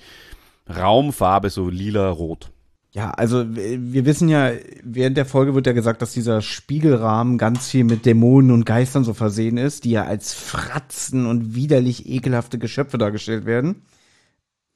Raumfarbe, 0.69 1.49
so 1.49 1.69
lila-rot. 1.69 2.51
Ja, 2.95 3.11
also 3.11 3.45
wir 3.49 4.05
wissen 4.05 4.29
ja, 4.29 4.51
während 4.81 5.17
der 5.17 5.25
Folge 5.25 5.53
wird 5.53 5.67
ja 5.67 5.73
gesagt, 5.73 6.01
dass 6.01 6.13
dieser 6.13 6.41
Spiegelrahmen 6.41 7.37
ganz 7.37 7.67
viel 7.67 7.83
mit 7.83 8.05
Dämonen 8.05 8.51
und 8.51 8.65
Geistern 8.65 9.03
so 9.03 9.13
versehen 9.13 9.57
ist, 9.57 9.83
die 9.83 9.91
ja 9.91 10.05
als 10.05 10.33
Fratzen 10.33 11.25
und 11.25 11.55
widerlich 11.55 12.07
ekelhafte 12.07 12.57
Geschöpfe 12.57 12.97
dargestellt 12.97 13.45
werden. 13.45 13.81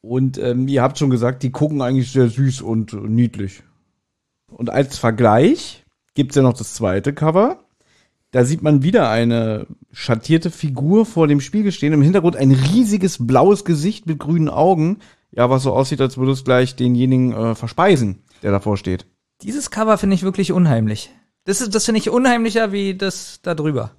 Und 0.02 0.38
ähm, 0.38 0.68
ihr 0.68 0.82
habt 0.82 0.98
schon 0.98 1.12
gesagt, 1.12 1.44
die 1.44 1.52
gucken 1.52 1.82
eigentlich 1.82 2.12
sehr 2.12 2.28
süß 2.28 2.62
und 2.62 2.92
niedlich. 2.92 3.64
Und 4.52 4.70
als 4.70 4.98
Vergleich 4.98 5.86
gibt's 6.14 6.36
ja 6.36 6.42
noch 6.42 6.58
das 6.58 6.74
zweite 6.74 7.14
Cover. 7.14 7.64
Da 8.32 8.44
sieht 8.44 8.62
man 8.62 8.84
wieder 8.84 9.10
eine 9.10 9.66
schattierte 9.94 10.52
Figur 10.52 11.06
vor 11.06 11.30
dem 11.30 11.40
Spiegel 11.40 11.72
stehen. 11.72 11.94
Im 11.94 12.02
Hintergrund 12.02 12.36
ein 12.36 12.52
riesiges 12.52 13.26
blaues 13.26 13.64
Gesicht 13.64 14.08
mit 14.08 14.20
grünen 14.20 14.50
Augen. 14.50 14.98
Ja, 15.32 15.50
was 15.50 15.64
so 15.64 15.74
aussieht, 15.74 16.02
als 16.02 16.18
würde 16.18 16.32
es 16.32 16.44
gleich 16.44 16.76
denjenigen 16.76 17.34
äh, 17.34 17.56
verspeisen, 17.56 18.24
der 18.42 18.52
davor 18.52 18.78
steht. 18.78 19.06
Dieses 19.42 19.70
Cover 19.72 19.98
finde 19.98 20.16
ich 20.16 20.24
wirklich 20.24 20.52
unheimlich. 20.52 21.12
Das, 21.46 21.62
ist- 21.62 21.74
das 21.76 21.86
finde 21.86 22.00
ich 22.00 22.10
unheimlicher 22.10 22.72
wie 22.72 22.96
das 22.96 23.40
da 23.42 23.56
drüber. 23.56 23.92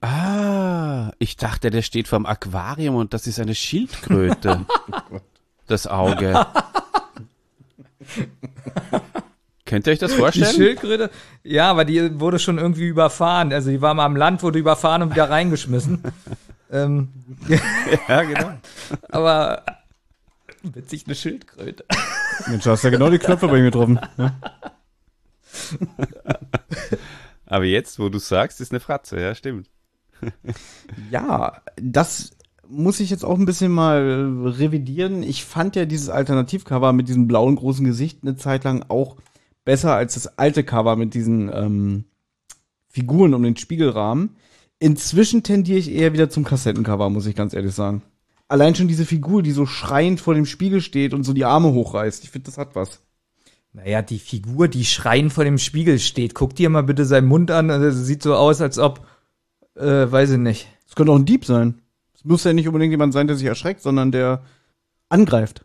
Ah, 0.00 1.10
ich 1.18 1.36
dachte, 1.36 1.70
der 1.70 1.82
steht 1.82 2.06
vorm 2.06 2.24
Aquarium 2.26 2.94
und 2.94 3.12
das 3.12 3.26
ist 3.26 3.40
eine 3.40 3.54
Schildkröte. 3.56 4.64
das 5.66 5.86
Auge. 5.88 6.46
Könnt 9.64 9.86
ihr 9.86 9.92
euch 9.92 9.98
das 9.98 10.12
Die 10.12 10.18
vorstellen? 10.18 10.54
Schildkröte, 10.54 11.10
ja, 11.42 11.70
aber 11.70 11.84
die 11.84 12.18
wurde 12.20 12.38
schon 12.38 12.58
irgendwie 12.58 12.86
überfahren. 12.86 13.52
Also 13.52 13.70
die 13.70 13.82
war 13.82 13.92
mal 13.94 14.06
am 14.06 14.16
Land, 14.16 14.42
wurde 14.42 14.58
überfahren 14.58 15.02
und 15.02 15.10
wieder 15.10 15.28
reingeschmissen. 15.28 16.00
ähm, 16.72 17.08
ja, 18.08 18.22
genau. 18.22 18.52
aber 19.10 19.62
witzig 20.62 21.04
eine 21.06 21.14
Schildkröte. 21.14 21.84
Mensch, 22.46 22.64
du 22.64 22.70
hast 22.70 22.84
ja 22.84 22.90
genau 22.90 23.10
die 23.10 23.18
Knöpfe 23.18 23.48
bei 23.48 23.58
mir 23.58 23.70
getroffen. 23.70 23.98
Ja. 24.16 24.38
Aber 27.46 27.64
jetzt, 27.64 27.98
wo 27.98 28.08
du 28.08 28.18
sagst, 28.18 28.60
ist 28.60 28.72
eine 28.72 28.80
Fratze, 28.80 29.20
ja, 29.20 29.34
stimmt. 29.34 29.70
Ja, 31.10 31.62
das 31.80 32.32
muss 32.66 33.00
ich 33.00 33.10
jetzt 33.10 33.24
auch 33.24 33.38
ein 33.38 33.46
bisschen 33.46 33.72
mal 33.72 34.44
revidieren. 34.44 35.22
Ich 35.22 35.44
fand 35.44 35.76
ja 35.76 35.86
dieses 35.86 36.10
Alternativcover 36.10 36.92
mit 36.92 37.08
diesem 37.08 37.26
blauen 37.26 37.56
großen 37.56 37.84
Gesicht 37.84 38.18
eine 38.22 38.36
Zeit 38.36 38.64
lang 38.64 38.84
auch 38.88 39.16
besser 39.64 39.94
als 39.94 40.14
das 40.14 40.38
alte 40.38 40.64
Cover 40.64 40.96
mit 40.96 41.14
diesen 41.14 41.50
ähm, 41.52 42.04
Figuren 42.88 43.34
um 43.34 43.42
den 43.42 43.56
Spiegelrahmen. 43.56 44.36
Inzwischen 44.78 45.42
tendiere 45.42 45.78
ich 45.78 45.90
eher 45.90 46.12
wieder 46.12 46.30
zum 46.30 46.44
Kassettencover, 46.44 47.10
muss 47.10 47.26
ich 47.26 47.34
ganz 47.34 47.54
ehrlich 47.54 47.74
sagen. 47.74 48.02
Allein 48.48 48.74
schon 48.74 48.88
diese 48.88 49.04
Figur, 49.04 49.42
die 49.42 49.52
so 49.52 49.66
schreiend 49.66 50.20
vor 50.20 50.34
dem 50.34 50.46
Spiegel 50.46 50.80
steht 50.80 51.12
und 51.12 51.24
so 51.24 51.34
die 51.34 51.44
Arme 51.44 51.72
hochreißt. 51.72 52.24
Ich 52.24 52.30
finde, 52.30 52.46
das 52.46 52.56
hat 52.58 52.74
was. 52.74 53.00
Naja, 53.74 54.00
die 54.00 54.18
Figur, 54.18 54.68
die 54.68 54.84
schreien 54.86 55.28
vor 55.30 55.44
dem 55.44 55.58
Spiegel 55.58 55.98
steht. 55.98 56.34
Guck 56.34 56.56
dir 56.56 56.70
mal 56.70 56.82
bitte 56.82 57.04
seinen 57.04 57.28
Mund 57.28 57.50
an. 57.50 57.70
Also, 57.70 58.02
sieht 58.02 58.22
so 58.22 58.34
aus, 58.34 58.60
als 58.62 58.78
ob, 58.78 59.06
äh, 59.76 60.10
weiß 60.10 60.30
ich 60.30 60.38
nicht. 60.38 60.68
Es 60.88 60.94
könnte 60.94 61.12
auch 61.12 61.16
ein 61.18 61.26
Dieb 61.26 61.44
sein. 61.44 61.82
Es 62.14 62.24
muss 62.24 62.44
ja 62.44 62.52
nicht 62.54 62.66
unbedingt 62.66 62.90
jemand 62.90 63.12
sein, 63.12 63.26
der 63.26 63.36
sich 63.36 63.46
erschreckt, 63.46 63.82
sondern 63.82 64.10
der 64.10 64.42
angreift. 65.10 65.64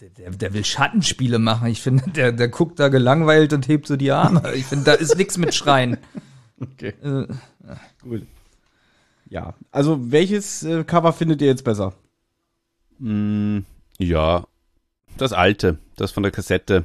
der, 0.00 0.10
der, 0.10 0.30
der 0.30 0.52
will 0.52 0.64
Schattenspiele 0.64 1.38
machen. 1.38 1.68
Ich 1.68 1.80
finde, 1.80 2.10
der, 2.10 2.32
der 2.32 2.48
guckt 2.48 2.80
da 2.80 2.88
gelangweilt 2.88 3.52
und 3.52 3.68
hebt 3.68 3.86
so 3.86 3.96
die 3.96 4.10
Arme. 4.10 4.54
Ich 4.54 4.66
finde, 4.66 4.84
da 4.84 4.92
ist 4.94 5.16
nichts 5.16 5.38
mit 5.38 5.54
Schreien. 5.54 5.98
Okay. 6.60 6.94
Äh, 7.02 7.26
Gut. 8.02 8.24
Ja, 9.32 9.54
also 9.70 10.12
welches 10.12 10.62
äh, 10.62 10.84
Cover 10.84 11.14
findet 11.14 11.40
ihr 11.40 11.48
jetzt 11.48 11.64
besser? 11.64 11.94
Mm, 12.98 13.60
ja, 13.96 14.46
das 15.16 15.32
alte, 15.32 15.78
das 15.96 16.12
von 16.12 16.22
der 16.22 16.32
Kassette. 16.32 16.84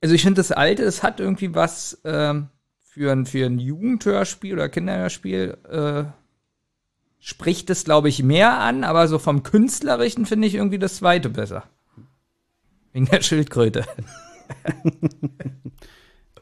Also 0.00 0.14
ich 0.14 0.22
finde 0.22 0.38
das 0.38 0.52
alte, 0.52 0.84
es 0.84 1.02
hat 1.02 1.20
irgendwie 1.20 1.54
was 1.54 2.00
ähm, 2.04 2.48
für 2.80 3.12
ein, 3.12 3.26
für 3.26 3.44
ein 3.44 3.58
Jugendhörspiel 3.58 4.54
oder 4.54 4.70
Kinderhörspiel, 4.70 5.58
äh, 5.68 6.04
spricht 7.18 7.68
es, 7.68 7.84
glaube 7.84 8.08
ich, 8.08 8.22
mehr 8.22 8.58
an, 8.58 8.82
aber 8.82 9.06
so 9.06 9.18
vom 9.18 9.42
Künstlerischen 9.42 10.24
finde 10.24 10.48
ich 10.48 10.54
irgendwie 10.54 10.78
das 10.78 10.96
zweite 10.96 11.28
besser. 11.28 11.64
Wegen 12.94 13.04
der 13.04 13.20
Schildkröte. 13.20 13.84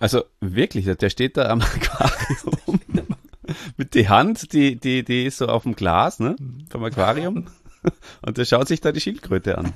Also 0.00 0.22
wirklich, 0.40 0.84
der 0.84 1.10
steht 1.10 1.36
da 1.36 1.48
am 1.48 1.60
Aquarium 1.60 2.80
mit 3.78 3.94
die 3.94 4.08
Hand, 4.08 4.52
die, 4.52 4.76
die, 4.78 5.04
die 5.04 5.24
ist 5.24 5.38
so 5.38 5.46
auf 5.46 5.62
dem 5.62 5.74
Glas, 5.74 6.18
ne, 6.20 6.36
vom 6.68 6.84
Aquarium. 6.84 7.46
Und 8.26 8.36
der 8.36 8.44
schaut 8.44 8.68
sich 8.68 8.80
da 8.80 8.92
die 8.92 9.00
Schildkröte 9.00 9.56
an. 9.56 9.72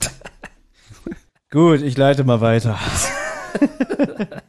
Gut, 1.51 1.81
ich 1.83 1.97
leite 1.97 2.25
mal 2.25 2.41
weiter. 2.41 2.79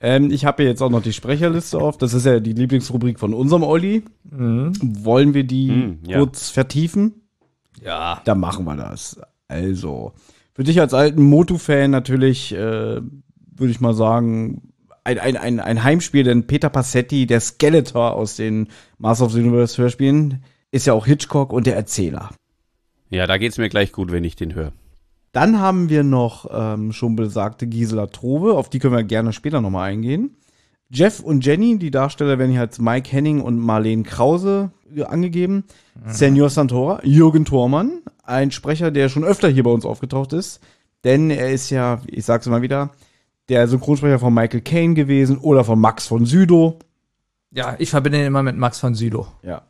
ähm, 0.00 0.30
ich 0.30 0.44
habe 0.44 0.62
hier 0.62 0.70
jetzt 0.70 0.82
auch 0.82 0.90
noch 0.90 1.02
die 1.02 1.12
Sprecherliste 1.12 1.78
auf. 1.78 1.98
Das 1.98 2.14
ist 2.14 2.24
ja 2.24 2.40
die 2.40 2.52
Lieblingsrubrik 2.52 3.18
von 3.18 3.34
unserem 3.34 3.62
Olli. 3.62 4.04
Wollen 4.24 5.34
wir 5.34 5.44
die 5.44 5.70
Mhm, 5.70 5.98
ja. 6.06 6.18
kurz 6.18 6.48
vertiefen? 6.48 7.28
Ja. 7.82 8.22
Dann 8.24 8.40
machen 8.40 8.64
wir 8.64 8.76
das. 8.76 9.20
Also, 9.48 10.14
für 10.54 10.64
dich 10.64 10.80
als 10.80 10.94
alten 10.94 11.22
Motu-Fan 11.22 11.90
natürlich, 11.90 12.52
äh, 12.52 13.00
würde 13.00 13.70
ich 13.70 13.80
mal 13.80 13.94
sagen, 13.94 14.72
ein, 15.06 15.18
ein, 15.20 15.36
ein, 15.36 15.60
ein 15.60 15.84
Heimspiel, 15.84 16.24
denn 16.24 16.46
Peter 16.46 16.68
Passetti, 16.68 17.26
der 17.26 17.40
Skeletor 17.40 18.14
aus 18.14 18.36
den 18.36 18.68
Master 18.98 19.26
of 19.26 19.32
the 19.32 19.40
Universe 19.40 19.80
Hörspielen, 19.80 20.42
ist 20.72 20.86
ja 20.86 20.92
auch 20.92 21.06
Hitchcock 21.06 21.52
und 21.52 21.66
der 21.66 21.76
Erzähler. 21.76 22.30
Ja, 23.08 23.26
da 23.26 23.38
geht's 23.38 23.56
mir 23.56 23.68
gleich 23.68 23.92
gut, 23.92 24.10
wenn 24.10 24.24
ich 24.24 24.34
den 24.34 24.54
höre. 24.54 24.72
Dann 25.30 25.60
haben 25.60 25.90
wir 25.90 26.02
noch 26.02 26.50
ähm, 26.50 26.92
schon 26.92 27.14
besagte 27.14 27.66
Gisela 27.66 28.08
Trove, 28.08 28.54
auf 28.54 28.68
die 28.68 28.78
können 28.80 28.94
wir 28.94 29.04
gerne 29.04 29.32
später 29.32 29.60
nochmal 29.60 29.90
eingehen. 29.90 30.36
Jeff 30.88 31.20
und 31.20 31.44
Jenny, 31.44 31.78
die 31.78 31.90
Darsteller 31.90 32.38
werden 32.38 32.52
hier 32.52 32.60
als 32.60 32.78
Mike 32.78 33.10
Henning 33.10 33.40
und 33.40 33.58
Marlene 33.58 34.02
Krause 34.02 34.72
äh, 34.94 35.04
angegeben. 35.04 35.64
Senior 36.06 36.50
Santora, 36.50 37.00
Jürgen 37.04 37.44
Thormann, 37.44 38.02
ein 38.22 38.50
Sprecher, 38.50 38.90
der 38.90 39.08
schon 39.08 39.24
öfter 39.24 39.48
hier 39.48 39.62
bei 39.62 39.70
uns 39.70 39.84
aufgetaucht 39.84 40.32
ist. 40.32 40.60
Denn 41.04 41.30
er 41.30 41.50
ist 41.50 41.70
ja, 41.70 42.00
ich 42.06 42.24
sag's 42.24 42.46
immer 42.46 42.62
wieder, 42.62 42.90
der 43.48 43.68
Synchronsprecher 43.68 44.18
von 44.18 44.34
Michael 44.34 44.60
Caine 44.60 44.94
gewesen 44.94 45.38
oder 45.38 45.64
von 45.64 45.80
Max 45.80 46.06
von 46.06 46.26
Südow. 46.26 46.76
Ja, 47.52 47.76
ich 47.78 47.90
verbinde 47.90 48.18
ihn 48.18 48.26
immer 48.26 48.42
mit 48.42 48.56
Max 48.56 48.80
von 48.80 48.94
Südow. 48.94 49.28
Ja. 49.42 49.62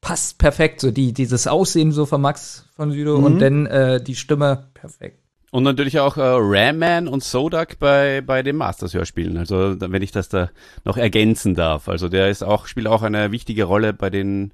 Passt 0.00 0.38
perfekt, 0.38 0.80
so 0.80 0.90
die, 0.90 1.12
dieses 1.12 1.46
Aussehen 1.46 1.92
so 1.92 2.06
von 2.06 2.20
Max 2.20 2.66
von 2.74 2.90
Südow 2.90 3.22
und 3.22 3.38
dann 3.38 3.66
äh, 3.66 4.02
die 4.02 4.16
Stimme 4.16 4.68
perfekt. 4.74 5.20
Und 5.50 5.64
natürlich 5.64 5.98
auch 5.98 6.16
äh, 6.16 6.22
Ram-Man 6.22 7.08
und 7.08 7.24
Sodak 7.24 7.78
bei, 7.78 8.20
bei 8.20 8.42
den 8.42 8.56
Masters-Hörspielen. 8.56 9.36
Also 9.36 9.76
wenn 9.80 10.02
ich 10.02 10.12
das 10.12 10.28
da 10.28 10.50
noch 10.84 10.96
ergänzen 10.96 11.54
darf. 11.54 11.88
Also 11.88 12.08
der 12.08 12.30
ist 12.30 12.44
auch, 12.44 12.66
spielt 12.66 12.86
auch 12.86 13.02
eine 13.02 13.32
wichtige 13.32 13.64
Rolle 13.64 13.92
bei 13.92 14.10
den 14.10 14.52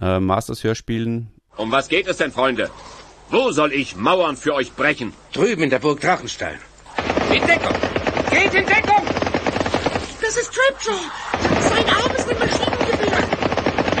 äh, 0.00 0.18
Masters-Hörspielen. 0.18 1.28
Um 1.56 1.70
was 1.70 1.88
geht 1.88 2.08
es 2.08 2.16
denn, 2.16 2.32
Freunde? 2.32 2.70
Wo 3.28 3.52
soll 3.52 3.72
ich 3.72 3.96
Mauern 3.96 4.36
für 4.36 4.54
euch 4.54 4.72
brechen? 4.72 5.12
Drüben 5.32 5.62
in 5.62 5.70
der 5.70 5.78
Burg 5.78 6.00
Drachenstein. 6.00 6.58
In 7.34 7.46
Deckung! 7.46 7.99
Geht 8.30 8.54
in 8.54 8.66
Deckung! 8.66 9.04
Das 10.20 10.36
ist 10.36 10.52
Tripjaw. 10.52 11.00
Sein 11.60 11.84
Arm 11.88 12.12
ist 12.16 12.30
ein 12.30 12.38
Maschinengewehr. 12.38 13.18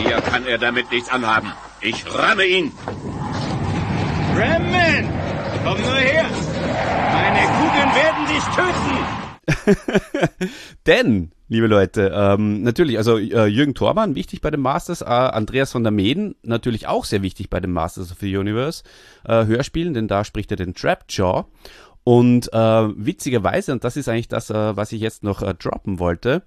Mir 0.02 0.20
kann 0.22 0.46
er 0.46 0.58
damit 0.58 0.90
nichts 0.90 1.08
anhaben. 1.10 1.52
Ich 1.80 2.04
ramme 2.14 2.44
ihn! 2.44 2.72
Ramman! 4.36 5.08
Komm 5.64 5.80
nur 5.80 5.96
her! 5.96 6.26
Meine 7.12 7.46
Kugeln 7.58 7.94
werden 7.94 8.26
dich 8.26 8.44
töten! 8.54 9.20
Denn, 10.86 11.32
liebe 11.48 11.66
Leute, 11.66 12.12
ähm, 12.14 12.62
natürlich, 12.62 12.98
also 12.98 13.18
äh, 13.18 13.46
Jürgen 13.46 13.74
Thormann, 13.74 14.14
wichtig 14.14 14.40
bei 14.40 14.50
den 14.50 14.60
Masters, 14.60 15.02
äh, 15.02 15.06
Andreas 15.06 15.72
von 15.72 15.82
der 15.82 15.90
Meden, 15.90 16.36
natürlich 16.42 16.86
auch 16.86 17.04
sehr 17.04 17.22
wichtig 17.22 17.50
bei 17.50 17.60
den 17.60 17.72
Masters 17.72 18.12
of 18.12 18.18
the 18.20 18.36
Universe 18.36 18.84
äh, 19.24 19.46
Hörspielen, 19.46 19.94
denn 19.94 20.08
da 20.08 20.24
spricht 20.24 20.50
er 20.50 20.56
den 20.56 20.74
Trapjaw. 20.74 21.46
Und 22.04 22.52
äh, 22.52 22.56
witzigerweise, 22.56 23.72
und 23.72 23.84
das 23.84 23.96
ist 23.96 24.08
eigentlich 24.08 24.28
das, 24.28 24.50
äh, 24.50 24.76
was 24.76 24.92
ich 24.92 25.00
jetzt 25.00 25.22
noch 25.22 25.42
äh, 25.42 25.54
droppen 25.54 25.98
wollte, 25.98 26.42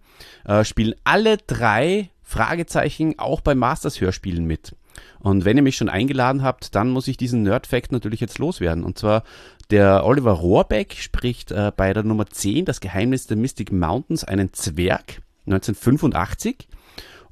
äh, 0.46 0.63
spielen 0.63 0.96
alle 1.04 1.38
drei 1.38 2.10
Fragezeichen 2.24 3.20
auch 3.20 3.42
bei 3.42 3.54
Masters 3.54 4.02
Hörspielen 4.02 4.46
mit. 4.46 4.76
Und 5.20 5.46
wenn 5.46 5.58
ihr 5.58 5.63
mich 5.63 5.78
schon 5.78 5.89
eingeladen 5.89 6.44
habt, 6.44 6.76
dann 6.76 6.89
muss 6.89 7.08
ich 7.08 7.18
diesen 7.18 7.44
Nerd-Fact 7.44 7.92
natürlich 7.92 8.20
jetzt 8.20 8.39
loswerden. 8.39 8.84
Und 8.84 8.98
zwar, 8.98 9.24
der 9.70 10.06
Oliver 10.06 10.34
Rohrbeck 10.34 10.96
spricht 10.96 11.52
äh, 11.52 11.72
bei 11.76 11.94
der 11.94 12.04
Nummer 12.04 12.26
10, 12.26 12.66
das 12.66 12.82
Geheimnis 12.82 13.28
der 13.28 13.38
Mystic 13.38 13.72
Mountains, 13.72 14.24
einen 14.24 14.54
Zwerg, 14.54 15.22
1985. 15.46 16.68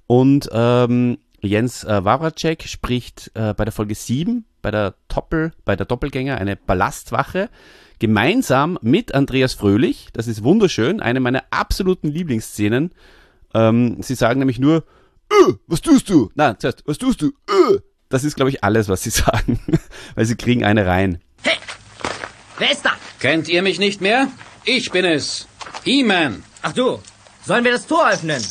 Und 0.07 0.49
ähm, 0.51 1.17
Jens 1.41 1.83
äh, 1.83 2.03
Wawracek 2.03 2.63
spricht 2.63 3.31
äh, 3.33 3.53
bei 3.53 3.65
der 3.65 3.73
Folge 3.73 3.95
7, 3.95 4.45
bei 4.61 4.71
der, 4.71 4.95
Doppel, 5.07 5.53
bei 5.65 5.75
der 5.75 5.85
Doppelgänger, 5.85 6.37
eine 6.37 6.55
Ballastwache, 6.55 7.49
gemeinsam 8.01 8.79
mit 8.81 9.13
Andreas 9.13 9.53
Fröhlich. 9.53 10.07
Das 10.11 10.27
ist 10.27 10.43
wunderschön, 10.43 11.01
eine 11.01 11.19
meiner 11.19 11.43
absoluten 11.51 12.07
Lieblingsszenen. 12.07 12.95
Ähm, 13.53 14.01
sie 14.01 14.15
sagen 14.15 14.39
nämlich 14.39 14.57
nur, 14.57 14.77
äh, 15.29 15.53
was 15.67 15.81
tust 15.81 16.09
du? 16.09 16.31
Nein, 16.33 16.55
zuerst, 16.57 16.81
was 16.87 16.97
tust 16.97 17.21
du? 17.21 17.27
Äh. 17.27 17.77
Das 18.09 18.23
ist, 18.23 18.35
glaube 18.35 18.49
ich, 18.49 18.63
alles, 18.63 18.89
was 18.89 19.03
sie 19.03 19.09
sagen, 19.11 19.59
weil 20.15 20.25
sie 20.25 20.35
kriegen 20.35 20.65
eine 20.65 20.87
rein. 20.87 21.21
Wer 22.57 22.71
ist 22.71 22.83
da? 22.83 22.93
Kennt 23.19 23.47
ihr 23.47 23.61
mich 23.61 23.79
nicht 23.79 24.01
mehr? 24.01 24.27
Ich 24.65 24.91
bin 24.91 25.05
es. 25.05 25.47
He-Man. 25.83 26.43
Ach 26.63 26.73
du, 26.73 26.99
sollen 27.45 27.63
wir 27.63 27.71
das 27.71 27.87
Tor 27.87 28.09
öffnen? 28.09 28.43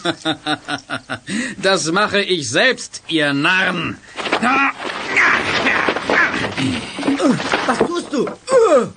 Das 1.63 1.91
mache 1.93 2.21
ich 2.21 2.51
selbst, 2.51 3.03
ihr 3.09 3.33
Narren. 3.33 3.97
Was 7.69 7.79
tust 7.79 8.13
du? 8.13 8.27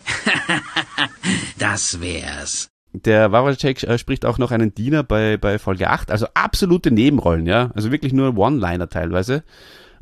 Das 1.59 1.99
wär's. 1.99 2.69
Der 2.93 3.31
Wawacek 3.31 3.83
äh, 3.83 3.97
spricht 3.97 4.25
auch 4.25 4.37
noch 4.37 4.51
einen 4.51 4.73
Diener 4.73 5.03
bei, 5.03 5.37
bei 5.37 5.59
Folge 5.59 5.89
8, 5.89 6.09
also 6.09 6.27
absolute 6.33 6.89
Nebenrollen, 6.89 7.45
ja, 7.45 7.71
also 7.75 7.91
wirklich 7.91 8.13
nur 8.13 8.37
One-Liner 8.37 8.89
teilweise. 8.89 9.43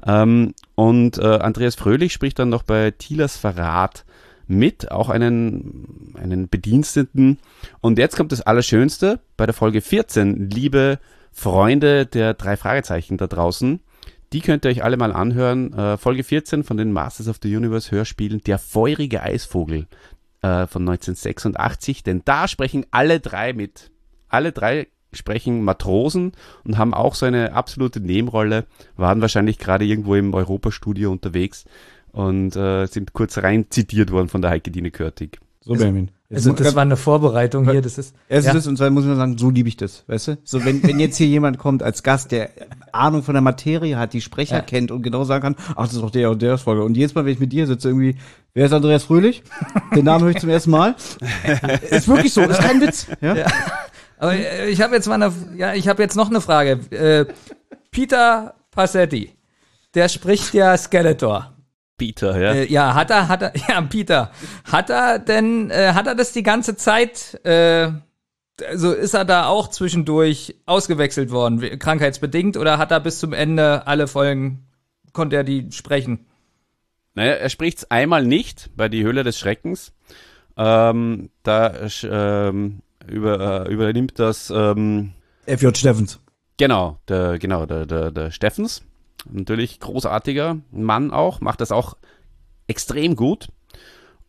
Ähm, 0.05 0.53
und 0.75 1.17
äh, 1.17 1.25
Andreas 1.25 1.75
Fröhlich 1.75 2.13
spricht 2.13 2.38
dann 2.39 2.49
noch 2.49 2.63
bei 2.63 2.91
Tilas 2.91 3.38
Verrat 3.38 4.05
mit, 4.47 4.91
auch 4.91 5.10
einen, 5.10 6.13
einen 6.19 6.47
Bediensteten. 6.47 7.39
Und 7.82 7.97
jetzt 7.97 8.15
kommt 8.17 8.32
das 8.32 8.41
Allerschönste 8.41 9.19
bei 9.36 9.47
der 9.47 9.55
Folge 9.55 9.82
14, 9.82 10.49
liebe 10.49 10.99
Freunde 11.32 12.05
der 12.05 12.36
drei 12.36 12.55
Fragezeichen 12.55 13.17
da 13.17 13.27
draußen. 13.27 13.82
Die 14.33 14.41
könnt 14.41 14.65
ihr 14.65 14.71
euch 14.71 14.83
alle 14.83 14.97
mal 14.97 15.11
anhören. 15.11 15.73
Äh, 15.73 15.97
Folge 15.97 16.23
14 16.23 16.63
von 16.63 16.77
den 16.77 16.91
Masters 16.91 17.27
of 17.27 17.39
the 17.41 17.55
Universe 17.55 17.91
Hörspielen, 17.91 18.41
Der 18.41 18.59
feurige 18.59 19.23
Eisvogel 19.23 19.87
äh, 20.41 20.67
von 20.67 20.87
1986, 20.87 22.03
denn 22.03 22.21
da 22.25 22.47
sprechen 22.47 22.85
alle 22.91 23.19
drei 23.19 23.53
mit. 23.53 23.91
Alle 24.27 24.51
drei 24.51 24.87
sprechen 25.11 25.63
Matrosen 25.63 26.33
und 26.63 26.77
haben 26.77 26.93
auch 26.93 27.15
so 27.15 27.25
eine 27.25 27.53
absolute 27.53 27.99
Nebenrolle, 27.99 28.65
waren 28.95 29.21
wahrscheinlich 29.21 29.57
gerade 29.57 29.85
irgendwo 29.85 30.13
im 30.13 30.35
Europastudio 30.35 31.11
unterwegs 31.11 31.65
und 32.11 32.55
äh, 32.55 32.85
sind 32.85 33.13
kurz 33.13 33.39
rein 33.39 33.65
zitiert 33.69 34.11
worden 34.11 34.29
von 34.29 34.41
der 34.41 34.51
Heike 34.51 34.69
Dine 34.69 34.91
Körtig. 34.91 35.39
So, 35.61 35.73
Benjamin. 35.73 36.11
Also 36.31 36.53
das 36.53 36.75
war 36.75 36.83
eine 36.83 36.95
Vorbereitung 36.95 37.67
hier, 37.71 37.81
das 37.81 37.97
ist. 37.97 38.15
Erstens 38.27 38.47
ja. 38.47 38.54
das 38.54 38.67
und 38.67 38.77
zweitens 38.77 38.93
muss 38.93 39.04
ich 39.04 39.08
nur 39.08 39.15
sagen, 39.15 39.37
so 39.39 39.49
liebe 39.49 39.67
ich 39.67 39.77
das, 39.77 40.04
weißt 40.06 40.27
du? 40.27 40.37
So, 40.43 40.63
wenn, 40.63 40.83
wenn 40.83 40.99
jetzt 40.99 41.17
hier 41.17 41.25
jemand 41.25 41.58
kommt 41.58 41.81
als 41.81 42.04
Gast, 42.04 42.31
der 42.31 42.51
Ahnung 42.91 43.23
von 43.23 43.33
der 43.33 43.41
Materie 43.41 43.97
hat, 43.97 44.13
die 44.13 44.21
Sprecher 44.21 44.58
Ja. 44.58 44.62
kennt 44.62 44.91
und 44.91 45.01
genau 45.01 45.23
sagen 45.23 45.41
kann, 45.41 45.56
ach, 45.75 45.85
das 45.85 45.93
ist 45.93 46.01
doch 46.04 46.12
der 46.12 46.29
und 46.29 46.43
der 46.43 46.60
Folge. 46.60 46.83
Und 46.83 46.95
jedes 46.95 47.15
Mal, 47.15 47.25
wenn 47.25 47.33
ich 47.33 47.39
mit 47.39 47.51
dir 47.51 47.65
sitze, 47.65 47.87
irgendwie, 47.87 48.15
wer 48.54 48.67
ist 48.67 48.73
Andreas 48.73 49.06
Fröhlich? 49.06 49.41
Den 49.95 50.06
Namen 50.06 50.23
höre 50.23 50.31
ich 50.31 50.39
zum 50.39 50.49
ersten 50.49 50.69
Mal. 50.69 50.95
ist 51.89 52.08
wirklich 52.08 52.31
so, 52.31 52.41
ist 52.41 52.60
kein 52.60 52.79
Witz. 52.79 53.08
Ja? 53.21 53.35
Ja. 53.35 53.47
Aber 54.19 54.35
ich 54.67 54.81
habe 54.81 54.93
jetzt 54.93 55.08
mal 55.08 55.15
eine, 55.15 55.33
ja, 55.58 55.73
ich 55.73 55.87
habe 55.87 56.04
jetzt 56.04 56.15
noch 56.15 56.29
eine 56.29 56.41
Frage. 56.41 56.79
Äh, 56.91 57.25
Peter 57.89 58.54
Passetti, 58.69 59.33
der 59.95 60.10
spricht 60.10 60.54
ja 60.54 60.77
Skeletor. 60.77 61.56
Peter, 62.00 62.39
ja. 62.41 62.54
Äh, 62.54 62.71
ja, 62.71 62.95
hat 62.95 63.12
er, 63.12 63.27
hat 63.27 63.43
er, 63.43 63.54
ja, 63.69 63.79
Peter, 63.81 64.31
hat 64.63 64.89
er 64.89 65.19
denn, 65.19 65.69
äh, 65.69 65.93
hat 65.93 66.08
er 66.08 66.15
das 66.15 66.31
die 66.31 66.41
ganze 66.41 66.75
Zeit, 66.75 67.39
äh, 67.45 67.91
also 68.67 68.91
ist 68.91 69.13
er 69.13 69.25
da 69.25 69.45
auch 69.45 69.67
zwischendurch 69.67 70.56
ausgewechselt 70.65 71.29
worden, 71.29 71.77
krankheitsbedingt, 71.77 72.58
oder 72.58 72.79
hat 72.79 72.89
er 72.89 73.00
bis 73.00 73.19
zum 73.19 73.33
Ende 73.33 73.85
alle 73.85 74.08
Folgen, 74.08 74.67
konnte 75.13 75.35
er 75.35 75.43
die 75.43 75.71
sprechen? 75.71 76.25
Naja, 77.13 77.33
er 77.33 77.50
spricht's 77.50 77.89
einmal 77.91 78.25
nicht 78.25 78.71
bei 78.75 78.89
Die 78.89 79.04
Höhle 79.04 79.23
des 79.23 79.37
Schreckens. 79.37 79.93
Ähm, 80.58 81.29
da 81.43 81.73
ähm, 82.04 82.81
über, 83.08 83.65
äh, 83.65 83.71
übernimmt 83.71 84.19
das 84.19 84.50
ähm, 84.50 85.13
F.J. 85.45 85.77
Steffens. 85.77 86.19
Genau, 86.58 87.00
der, 87.08 87.39
genau, 87.39 87.65
der, 87.65 87.85
der, 87.85 88.12
der 88.12 88.31
Steffens. 88.31 88.83
Natürlich 89.29 89.79
großartiger 89.79 90.57
Mann 90.71 91.11
auch, 91.11 91.41
macht 91.41 91.61
das 91.61 91.71
auch 91.71 91.97
extrem 92.67 93.15
gut. 93.15 93.49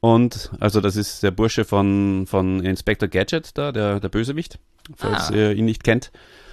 Und 0.00 0.50
also 0.60 0.80
das 0.80 0.96
ist 0.96 1.22
der 1.22 1.30
Bursche 1.30 1.64
von, 1.64 2.26
von 2.26 2.60
Inspector 2.64 3.08
Gadget 3.08 3.56
da, 3.58 3.70
der, 3.70 4.00
der 4.00 4.08
Bösewicht, 4.08 4.58
falls 4.96 5.30
Ah. 5.30 5.34
ihr 5.34 5.52
ihn 5.52 5.66
nicht 5.66 5.84
kennt. 5.84 6.10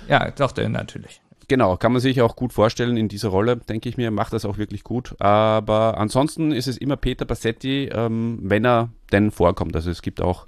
Ja, 0.09 0.29
doch, 0.31 0.51
der 0.51 0.67
natürlich. 0.69 1.21
Genau, 1.49 1.77
kann 1.77 1.93
man 1.93 2.01
sich 2.01 2.21
auch 2.21 2.35
gut 2.35 2.51
vorstellen 2.51 2.97
in 2.97 3.07
dieser 3.07 3.29
Rolle, 3.29 3.55
denke 3.55 3.88
ich 3.88 3.95
mir, 3.95 4.11
macht 4.11 4.33
das 4.33 4.43
auch 4.43 4.57
wirklich 4.57 4.83
gut. 4.83 5.15
Aber 5.21 5.97
ansonsten 5.97 6.51
ist 6.51 6.67
es 6.67 6.77
immer 6.77 6.97
Peter 6.97 7.23
Bassetti, 7.23 7.85
ähm, 7.85 8.39
wenn 8.43 8.65
er 8.65 8.89
denn 9.13 9.31
vorkommt. 9.31 9.73
Also 9.77 9.89
es 9.89 10.01
gibt 10.01 10.21
auch 10.21 10.45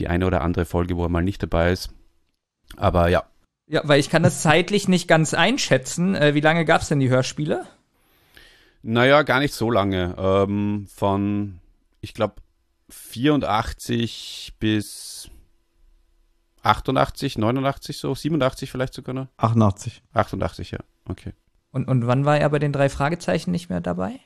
die 0.00 0.08
eine 0.08 0.26
oder 0.26 0.42
andere 0.42 0.64
Folge, 0.64 0.96
wo 0.96 1.04
er 1.04 1.08
mal 1.08 1.22
nicht 1.22 1.40
dabei 1.40 1.70
ist. 1.70 1.90
Aber 2.76 3.08
ja, 3.08 3.22
Ja, 3.66 3.80
weil 3.84 4.00
ich 4.00 4.10
kann 4.10 4.22
das 4.22 4.42
zeitlich 4.42 4.88
nicht 4.88 5.08
ganz 5.08 5.34
einschätzen. 5.34 6.14
Äh, 6.14 6.34
wie 6.34 6.40
lange 6.40 6.64
gab's 6.64 6.88
denn 6.88 7.00
die 7.00 7.08
Hörspiele? 7.08 7.66
naja, 8.84 9.22
gar 9.22 9.40
nicht 9.40 9.54
so 9.54 9.70
lange. 9.70 10.14
Ähm, 10.18 10.86
von, 10.94 11.58
ich 12.00 12.14
glaube, 12.14 12.34
84 12.90 14.54
bis 14.60 15.30
88, 16.62 17.38
89 17.38 17.98
so, 17.98 18.14
87 18.14 18.70
vielleicht 18.70 18.94
sogar 18.94 19.14
noch. 19.14 19.28
88. 19.38 20.02
88, 20.12 20.70
ja, 20.72 20.78
okay. 21.08 21.32
Und, 21.70 21.88
und 21.88 22.06
wann 22.06 22.24
war 22.24 22.38
er 22.38 22.48
bei 22.50 22.58
den 22.58 22.72
drei 22.72 22.88
Fragezeichen 22.88 23.50
nicht 23.50 23.68
mehr 23.68 23.80
dabei? 23.80 24.20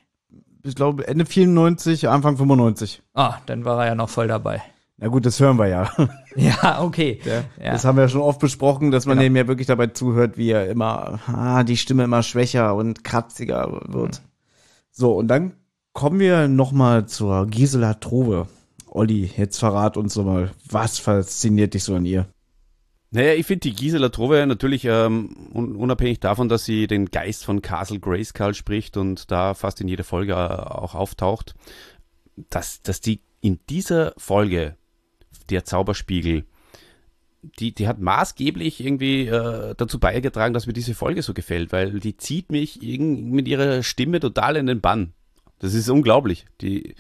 Ich 0.65 0.75
glaube 0.75 1.07
Ende 1.07 1.25
94, 1.25 2.09
Anfang 2.09 2.37
95. 2.37 3.03
Ah, 3.15 3.39
dann 3.47 3.65
war 3.65 3.81
er 3.83 3.87
ja 3.91 3.95
noch 3.95 4.11
voll 4.11 4.27
dabei. 4.27 4.61
Na 5.01 5.07
gut, 5.09 5.25
das 5.27 5.39
hören 5.39 5.59
wir 5.59 5.69
ja. 5.69 5.93
Ja, 6.37 6.83
okay. 6.83 7.21
Ja. 7.25 7.73
Das 7.73 7.85
haben 7.85 7.97
wir 7.97 8.03
ja 8.03 8.09
schon 8.09 8.21
oft 8.21 8.41
besprochen, 8.41 8.91
dass 8.91 9.07
man 9.07 9.17
Genau. 9.17 9.27
dem 9.27 9.37
ja 9.37 9.47
wirklich 9.49 9.67
dabei 9.69 9.89
zuhört, 9.89 10.37
wie 10.37 10.51
er 10.51 10.69
immer, 10.69 11.21
ah, 11.29 11.63
die 11.65 11.77
Stimme 11.77 12.05
immer 12.05 12.23
schwächer 12.23 12.75
und 12.75 13.05
kratziger 13.05 13.81
wird. 13.87 14.23
So, 14.91 15.15
und 15.17 15.29
dann 15.29 15.55
kommen 15.93 16.19
wir 16.19 16.49
noch 16.49 16.73
mal 16.73 17.07
zur 17.07 17.47
Gisela 17.47 17.95
Trove. 17.95 18.49
Olli, 18.89 19.31
jetzt 19.37 19.59
verrat 19.59 19.97
uns 19.97 20.15
doch 20.15 20.25
mal, 20.25 20.51
was 20.69 20.99
fasziniert 20.99 21.75
dich 21.75 21.85
so 21.85 21.95
an 21.95 22.05
ihr? 22.05 22.27
Naja, 23.11 23.35
ich 23.35 23.47
finde 23.47 23.61
die 23.61 23.75
Gisela 23.75 24.09
Trove 24.11 24.47
natürlich 24.47 24.85
ähm, 24.85 25.49
un 25.55 25.77
unabhängig 25.77 26.21
davon, 26.21 26.49
dass 26.49 26.65
sie 26.65 26.87
den 26.87 27.07
Geist 27.07 27.45
von 27.45 27.63
Castle 27.63 28.01
Grayskull 28.01 28.55
spricht 28.55 28.97
und 28.97 29.31
da 29.31 29.55
fast 29.55 29.81
in 29.81 29.89
jeder 29.89 30.05
Folge 30.05 30.33
äh, 30.33 30.37
auch 30.37 30.95
auftaucht, 30.95 31.55
dass, 32.51 32.83
dass 32.83 33.01
die 33.01 33.21
in 33.41 33.61
dieser 33.69 34.15
Folge, 34.19 34.77
der 35.51 35.65
Zauberspiegel, 35.65 36.45
die, 37.59 37.73
die 37.73 37.87
hat 37.89 38.01
maßgeblich 38.01 38.85
irgendwie 38.85 39.27
äh, 39.27 39.75
dazu 39.77 39.99
beigetragen, 39.99 40.55
dass 40.55 40.67
mir 40.67 40.73
diese 40.73 40.95
Folge 40.95 41.23
so 41.23 41.35
gefällt, 41.35 41.73
weil 41.73 42.01
die 42.01 42.17
zieht 42.17 42.51
mich 42.51 42.81
mit 42.83 43.49
ihrer 43.49 43.83
Stimme 43.83 44.21
total 44.21 44.57
in 44.57 44.67
den 44.67 44.81
Bann. 44.81 45.13
Das 45.61 45.75
ist 45.75 45.89
unglaublich. 45.89 46.47
Die 46.61 46.95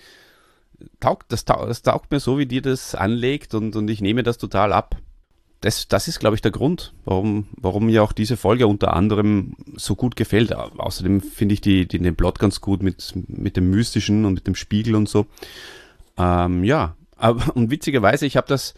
taugt, 1.00 1.32
das, 1.32 1.44
taugt, 1.44 1.68
das 1.68 1.82
taugt 1.82 2.10
mir 2.10 2.20
so, 2.20 2.38
wie 2.38 2.46
die 2.46 2.62
das 2.62 2.94
anlegt 2.94 3.54
und, 3.54 3.74
und 3.76 3.88
ich 3.88 4.00
nehme 4.00 4.22
das 4.22 4.38
total 4.38 4.72
ab 4.72 4.96
das, 5.60 5.88
das 5.88 6.06
ist, 6.06 6.20
glaube 6.20 6.36
ich, 6.36 6.42
der 6.42 6.52
Grund, 6.52 6.94
warum, 7.04 7.48
warum 7.56 7.86
mir 7.86 8.04
auch 8.04 8.12
diese 8.12 8.36
Folge 8.36 8.66
unter 8.66 8.94
anderem 8.94 9.56
so 9.76 9.96
gut 9.96 10.14
gefällt. 10.14 10.54
Au- 10.54 10.70
Außerdem 10.78 11.20
finde 11.20 11.54
ich 11.54 11.60
die, 11.60 11.86
die, 11.88 11.98
den 11.98 12.14
Plot 12.14 12.38
ganz 12.38 12.60
gut 12.60 12.82
mit, 12.82 13.12
mit 13.26 13.56
dem 13.56 13.70
Mystischen 13.70 14.24
und 14.24 14.34
mit 14.34 14.46
dem 14.46 14.54
Spiegel 14.54 14.94
und 14.94 15.08
so. 15.08 15.26
Ähm, 16.16 16.62
ja, 16.62 16.94
aber, 17.18 17.56
und 17.56 17.70
witzigerweise, 17.70 18.26
ich 18.26 18.36
habe 18.36 18.46
das 18.46 18.74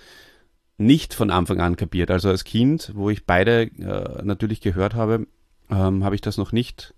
nicht 0.78 1.14
von 1.14 1.30
Anfang 1.30 1.60
an 1.60 1.76
kapiert. 1.76 2.10
Also 2.10 2.30
als 2.30 2.44
Kind, 2.44 2.92
wo 2.94 3.10
ich 3.10 3.26
beide 3.26 3.64
äh, 3.64 4.22
natürlich 4.22 4.60
gehört 4.60 4.94
habe, 4.94 5.26
ähm, 5.70 6.04
habe 6.04 6.14
ich 6.14 6.22
das 6.22 6.38
noch 6.38 6.52
nicht 6.52 6.94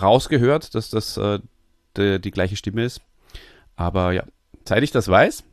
rausgehört, 0.00 0.74
dass 0.74 0.90
das 0.90 1.16
äh, 1.18 1.38
die, 1.96 2.20
die 2.20 2.30
gleiche 2.30 2.56
Stimme 2.56 2.84
ist. 2.84 3.02
Aber 3.76 4.12
ja, 4.12 4.24
seit 4.66 4.82
ich 4.82 4.90
das 4.90 5.08
weiß, 5.08 5.44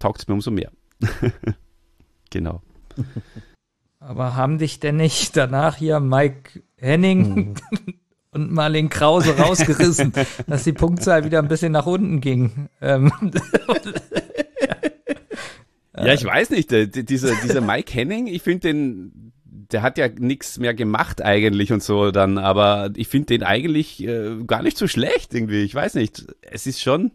taugt 0.00 0.20
es 0.20 0.28
mir 0.28 0.34
umso 0.34 0.50
mehr. 0.50 0.70
genau. 2.30 2.62
Aber 4.00 4.36
haben 4.36 4.58
dich 4.58 4.78
denn 4.78 4.96
nicht 4.96 5.36
danach 5.36 5.76
hier 5.76 6.00
Mike 6.00 6.62
Henning 6.76 7.56
und 8.30 8.52
Marlene 8.52 8.88
Krause 8.88 9.36
rausgerissen, 9.36 10.12
dass 10.46 10.64
die 10.64 10.72
Punktzahl 10.72 11.24
wieder 11.24 11.38
ein 11.38 11.48
bisschen 11.48 11.72
nach 11.72 11.86
unten 11.86 12.20
ging? 12.20 12.68
Ähm, 12.80 13.10
Ja, 15.96 16.12
ich 16.12 16.24
weiß 16.24 16.50
nicht, 16.50 16.70
der, 16.70 16.86
dieser, 16.86 17.34
dieser 17.42 17.60
Mike 17.60 17.92
Henning, 17.92 18.26
ich 18.26 18.42
finde 18.42 18.68
den, 18.68 19.32
der 19.44 19.82
hat 19.82 19.98
ja 19.98 20.08
nichts 20.08 20.58
mehr 20.58 20.74
gemacht 20.74 21.22
eigentlich 21.22 21.72
und 21.72 21.82
so 21.82 22.10
dann, 22.10 22.38
aber 22.38 22.90
ich 22.96 23.08
finde 23.08 23.26
den 23.26 23.42
eigentlich 23.42 24.02
äh, 24.04 24.42
gar 24.46 24.62
nicht 24.62 24.76
so 24.76 24.88
schlecht 24.88 25.34
irgendwie. 25.34 25.62
Ich 25.62 25.74
weiß 25.74 25.94
nicht, 25.94 26.26
es 26.42 26.66
ist 26.66 26.82
schon, 26.82 27.12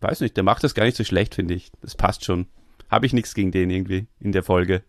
weiß 0.00 0.20
nicht, 0.20 0.36
der 0.36 0.44
macht 0.44 0.64
das 0.64 0.74
gar 0.74 0.84
nicht 0.84 0.96
so 0.96 1.04
schlecht, 1.04 1.34
finde 1.34 1.54
ich. 1.54 1.72
Das 1.80 1.94
passt 1.94 2.24
schon. 2.24 2.46
Habe 2.88 3.06
ich 3.06 3.12
nichts 3.12 3.34
gegen 3.34 3.52
den 3.52 3.70
irgendwie 3.70 4.06
in 4.20 4.32
der 4.32 4.42
Folge. 4.42 4.82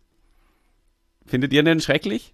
Findet 1.26 1.54
ihr 1.54 1.64
den 1.64 1.80
schrecklich? 1.80 2.34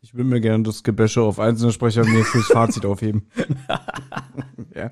Ich 0.00 0.14
will 0.14 0.24
mir 0.24 0.40
gerne 0.40 0.64
das 0.64 0.82
Gebäsche 0.82 1.22
auf 1.22 1.38
einzelne 1.38 1.72
Sprecher 1.72 2.04
mir 2.04 2.24
fürs 2.24 2.46
Fazit 2.46 2.84
aufheben. 2.84 3.28
ja. 4.74 4.90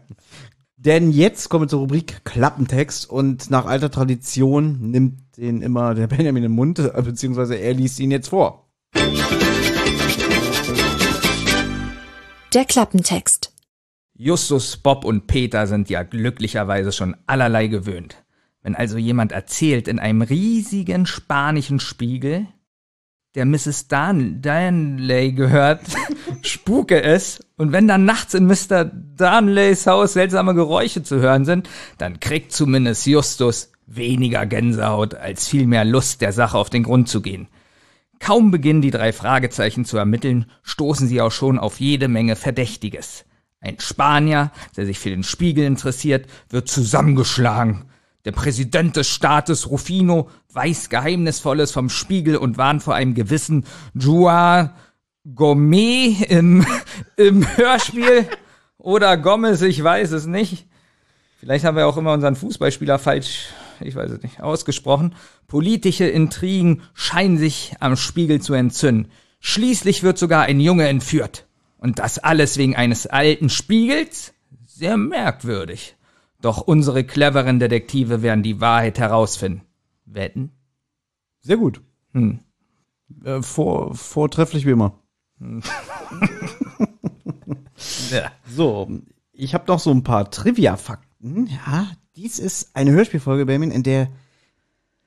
Denn 0.82 1.10
jetzt 1.10 1.50
kommen 1.50 1.64
wir 1.64 1.68
zur 1.68 1.80
Rubrik 1.80 2.24
Klappentext 2.24 3.10
und 3.10 3.50
nach 3.50 3.66
alter 3.66 3.90
Tradition 3.90 4.90
nimmt 4.90 5.36
den 5.36 5.60
immer 5.60 5.94
der 5.94 6.06
Benjamin 6.06 6.44
im 6.44 6.52
Mund, 6.52 6.78
äh, 6.78 7.02
beziehungsweise 7.02 7.54
er 7.56 7.74
liest 7.74 8.00
ihn 8.00 8.10
jetzt 8.10 8.28
vor. 8.28 8.66
Der 12.54 12.64
Klappentext. 12.66 13.52
Justus, 14.14 14.78
Bob 14.78 15.04
und 15.04 15.26
Peter 15.26 15.66
sind 15.66 15.90
ja 15.90 16.02
glücklicherweise 16.02 16.92
schon 16.92 17.14
allerlei 17.26 17.66
gewöhnt. 17.66 18.24
Wenn 18.62 18.74
also 18.74 18.96
jemand 18.96 19.32
erzählt 19.32 19.86
in 19.86 19.98
einem 19.98 20.22
riesigen 20.22 21.04
spanischen 21.04 21.78
Spiegel, 21.78 22.46
der 23.34 23.44
Mrs. 23.44 23.88
Dan 23.88 24.42
Danley 24.42 25.32
gehört, 25.32 25.82
spuke 26.42 27.02
es, 27.02 27.40
und 27.56 27.72
wenn 27.72 27.86
dann 27.86 28.04
nachts 28.04 28.34
in 28.34 28.46
Mr. 28.46 28.84
Danleys 28.84 29.86
Haus 29.86 30.14
seltsame 30.14 30.54
Geräusche 30.54 31.02
zu 31.02 31.20
hören 31.20 31.44
sind, 31.44 31.68
dann 31.98 32.18
kriegt 32.18 32.52
zumindest 32.52 33.06
Justus 33.06 33.70
weniger 33.86 34.46
Gänsehaut 34.46 35.14
als 35.14 35.48
vielmehr 35.48 35.84
Lust, 35.84 36.22
der 36.22 36.32
Sache 36.32 36.56
auf 36.56 36.70
den 36.70 36.84
Grund 36.84 37.08
zu 37.08 37.20
gehen. 37.20 37.48
Kaum 38.18 38.50
beginnen 38.50 38.82
die 38.82 38.90
drei 38.90 39.12
Fragezeichen 39.12 39.84
zu 39.84 39.96
ermitteln, 39.96 40.46
stoßen 40.62 41.08
sie 41.08 41.20
auch 41.20 41.32
schon 41.32 41.58
auf 41.58 41.80
jede 41.80 42.08
Menge 42.08 42.36
Verdächtiges. 42.36 43.24
Ein 43.60 43.78
Spanier, 43.78 44.52
der 44.76 44.86
sich 44.86 44.98
für 44.98 45.10
den 45.10 45.22
Spiegel 45.22 45.64
interessiert, 45.64 46.26
wird 46.48 46.68
zusammengeschlagen. 46.68 47.89
Der 48.24 48.32
Präsident 48.32 48.96
des 48.96 49.08
Staates, 49.08 49.70
Rufino, 49.70 50.28
weiß 50.52 50.90
Geheimnisvolles 50.90 51.72
vom 51.72 51.88
Spiegel 51.88 52.36
und 52.36 52.58
warnt 52.58 52.82
vor 52.82 52.94
einem 52.94 53.14
gewissen 53.14 53.64
Joa 53.94 54.74
Gourmet 55.34 56.26
im, 56.28 56.66
im 57.16 57.56
Hörspiel. 57.56 58.26
Oder 58.78 59.16
Gomez, 59.16 59.62
ich 59.62 59.82
weiß 59.82 60.12
es 60.12 60.26
nicht. 60.26 60.66
Vielleicht 61.38 61.64
haben 61.64 61.76
wir 61.76 61.86
auch 61.86 61.96
immer 61.96 62.12
unseren 62.12 62.36
Fußballspieler 62.36 62.98
falsch, 62.98 63.48
ich 63.80 63.94
weiß 63.94 64.10
es 64.10 64.22
nicht, 64.22 64.42
ausgesprochen. 64.42 65.14
Politische 65.46 66.04
Intrigen 66.04 66.82
scheinen 66.92 67.38
sich 67.38 67.74
am 67.80 67.96
Spiegel 67.96 68.40
zu 68.40 68.52
entzünden. 68.52 69.10
Schließlich 69.40 70.02
wird 70.02 70.18
sogar 70.18 70.42
ein 70.42 70.60
Junge 70.60 70.86
entführt. 70.88 71.46
Und 71.78 71.98
das 71.98 72.18
alles 72.18 72.58
wegen 72.58 72.76
eines 72.76 73.06
alten 73.06 73.48
Spiegels? 73.48 74.34
Sehr 74.66 74.98
merkwürdig. 74.98 75.96
Doch 76.40 76.62
unsere 76.62 77.04
cleveren 77.04 77.58
Detektive 77.58 78.22
werden 78.22 78.42
die 78.42 78.60
Wahrheit 78.60 78.98
herausfinden. 78.98 79.62
Wetten? 80.06 80.52
Sehr 81.40 81.56
gut. 81.56 81.82
Hm. 82.12 82.40
Äh, 83.24 83.42
vor, 83.42 83.94
vortrefflich 83.94 84.66
wie 84.66 84.70
immer. 84.70 84.98
Ja. 88.10 88.30
So, 88.46 88.90
ich 89.32 89.54
habe 89.54 89.64
noch 89.68 89.78
so 89.78 89.90
ein 89.90 90.04
paar 90.04 90.30
Trivia-Fakten. 90.30 91.46
Ja, 91.46 91.88
dies 92.16 92.38
ist 92.38 92.70
eine 92.74 92.92
Hörspielfolge, 92.92 93.46
Benjamin, 93.46 93.70
in 93.70 93.82
der 93.82 94.08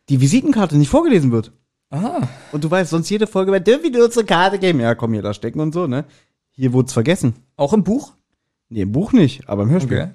die 0.09 0.21
Visitenkarte 0.21 0.77
nicht 0.77 0.89
vorgelesen 0.89 1.31
wird. 1.31 1.51
Ah. 1.89 2.27
Und 2.51 2.63
du 2.63 2.71
weißt, 2.71 2.89
sonst 2.89 3.09
jede 3.09 3.27
Folge, 3.27 3.51
wer 3.51 3.59
dürfen 3.59 3.93
wir 3.93 4.03
unsere 4.03 4.25
Karte 4.25 4.57
geben? 4.57 4.79
Ja, 4.79 4.95
komm 4.95 5.13
hier, 5.13 5.21
da 5.21 5.33
stecken 5.33 5.59
und 5.59 5.73
so, 5.73 5.87
ne? 5.87 6.05
Hier 6.51 6.73
wurde 6.73 6.87
es 6.87 6.93
vergessen. 6.93 7.35
Auch 7.55 7.73
im 7.73 7.83
Buch? 7.83 8.13
Nee, 8.69 8.81
im 8.81 8.91
Buch 8.91 9.13
nicht, 9.13 9.47
aber 9.47 9.63
im 9.63 9.69
Hörspiel. 9.69 10.01
Okay. 10.01 10.11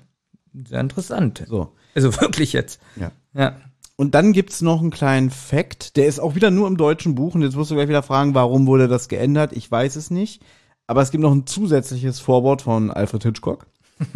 Sehr 0.69 0.81
interessant. 0.81 1.45
So. 1.49 1.73
Also 1.95 2.13
wirklich 2.21 2.53
jetzt. 2.53 2.81
Ja. 2.97 3.13
Ja. 3.35 3.57
Und 3.97 4.15
dann 4.15 4.33
gibt's 4.33 4.61
noch 4.63 4.81
einen 4.81 4.91
kleinen 4.91 5.31
Fact, 5.31 5.97
der 5.97 6.07
ist 6.07 6.21
auch 6.21 6.37
wieder 6.37 6.51
nur 6.53 6.69
im 6.69 6.77
deutschen 6.77 7.15
Buch. 7.17 7.35
Und 7.35 7.43
jetzt 7.43 7.57
musst 7.57 7.71
du 7.71 7.75
gleich 7.75 7.89
wieder 7.89 8.03
fragen, 8.05 8.35
warum 8.35 8.67
wurde 8.67 8.87
das 8.87 9.09
geändert? 9.09 9.53
Ich 9.53 9.69
weiß 9.71 9.97
es 9.97 10.11
nicht. 10.11 10.43
Aber 10.87 11.03
es 11.03 11.11
gibt 11.11 11.23
noch 11.23 11.33
ein 11.33 11.47
zusätzliches 11.47 12.21
Vorwort 12.21 12.63
von 12.63 12.91
Alfred 12.91 13.25
Hitchcock. 13.25 13.67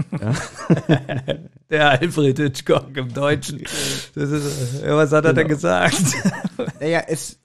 Der 1.71 1.91
Alfred 1.91 2.39
Hitchcock 2.39 2.97
im 2.97 3.13
Deutschen. 3.13 3.63
Das 4.15 4.31
ist, 4.31 4.83
ja, 4.83 4.97
was 4.97 5.13
hat 5.13 5.25
er 5.25 5.33
denn 5.35 5.49
Genau. 5.49 5.57
gesagt? 5.57 6.03
Naja, 6.81 7.03
es 7.09 7.39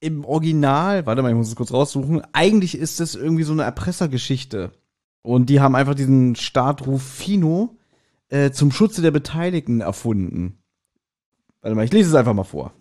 im 0.00 0.24
Original, 0.24 1.06
warte 1.06 1.22
mal, 1.22 1.30
ich 1.30 1.36
muss 1.36 1.48
es 1.48 1.56
kurz 1.56 1.72
raussuchen. 1.72 2.22
Eigentlich 2.32 2.76
ist 2.78 3.00
es 3.00 3.14
irgendwie 3.16 3.42
so 3.42 3.52
eine 3.52 3.64
Erpressergeschichte. 3.64 4.70
Und 5.22 5.46
die 5.50 5.60
haben 5.60 5.74
einfach 5.74 5.94
diesen 5.94 6.36
Staat 6.36 6.86
Rufino 6.86 7.76
äh, 8.28 8.50
zum 8.50 8.72
Schutze 8.72 9.02
der 9.02 9.10
Beteiligten 9.10 9.80
erfunden. 9.80 10.58
Warte 11.60 11.74
mal, 11.74 11.84
ich 11.84 11.92
lese 11.92 12.10
es 12.10 12.14
einfach 12.14 12.34
mal 12.34 12.44
vor. 12.44 12.72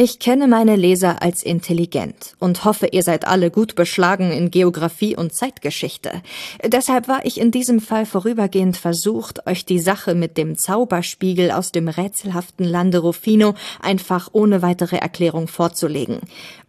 Ich 0.00 0.20
kenne 0.20 0.46
meine 0.46 0.76
Leser 0.76 1.22
als 1.22 1.42
intelligent 1.42 2.36
und 2.38 2.64
hoffe, 2.64 2.86
ihr 2.92 3.02
seid 3.02 3.26
alle 3.26 3.50
gut 3.50 3.74
beschlagen 3.74 4.30
in 4.30 4.52
Geographie 4.52 5.16
und 5.16 5.32
Zeitgeschichte. 5.32 6.22
Deshalb 6.64 7.08
war 7.08 7.26
ich 7.26 7.40
in 7.40 7.50
diesem 7.50 7.80
Fall 7.80 8.06
vorübergehend 8.06 8.76
versucht, 8.76 9.44
euch 9.48 9.66
die 9.66 9.80
Sache 9.80 10.14
mit 10.14 10.38
dem 10.38 10.56
Zauberspiegel 10.56 11.50
aus 11.50 11.72
dem 11.72 11.88
rätselhaften 11.88 12.64
Lande 12.64 12.98
Rufino 12.98 13.54
einfach 13.82 14.28
ohne 14.30 14.62
weitere 14.62 14.98
Erklärung 14.98 15.48
vorzulegen. 15.48 16.20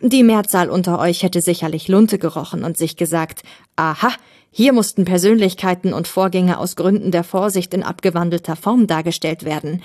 Die 0.02 0.24
Mehrzahl 0.24 0.72
unter 0.72 0.98
euch 0.98 1.22
hätte 1.22 1.42
sicherlich 1.42 1.88
Lunte 1.88 2.18
gerochen 2.18 2.64
und 2.64 2.80
sich 2.80 2.98
gesagt, 2.98 3.44
aha, 3.76 4.12
hier 4.52 4.74
mussten 4.74 5.06
Persönlichkeiten 5.06 5.94
und 5.94 6.08
Vorgänge 6.08 6.58
aus 6.58 6.76
Gründen 6.76 7.12
der 7.12 7.24
Vorsicht 7.24 7.74
in 7.74 7.84
abgewandelter 7.84 8.56
Form 8.56 8.88
dargestellt 8.88 9.46
werden. 9.46 9.82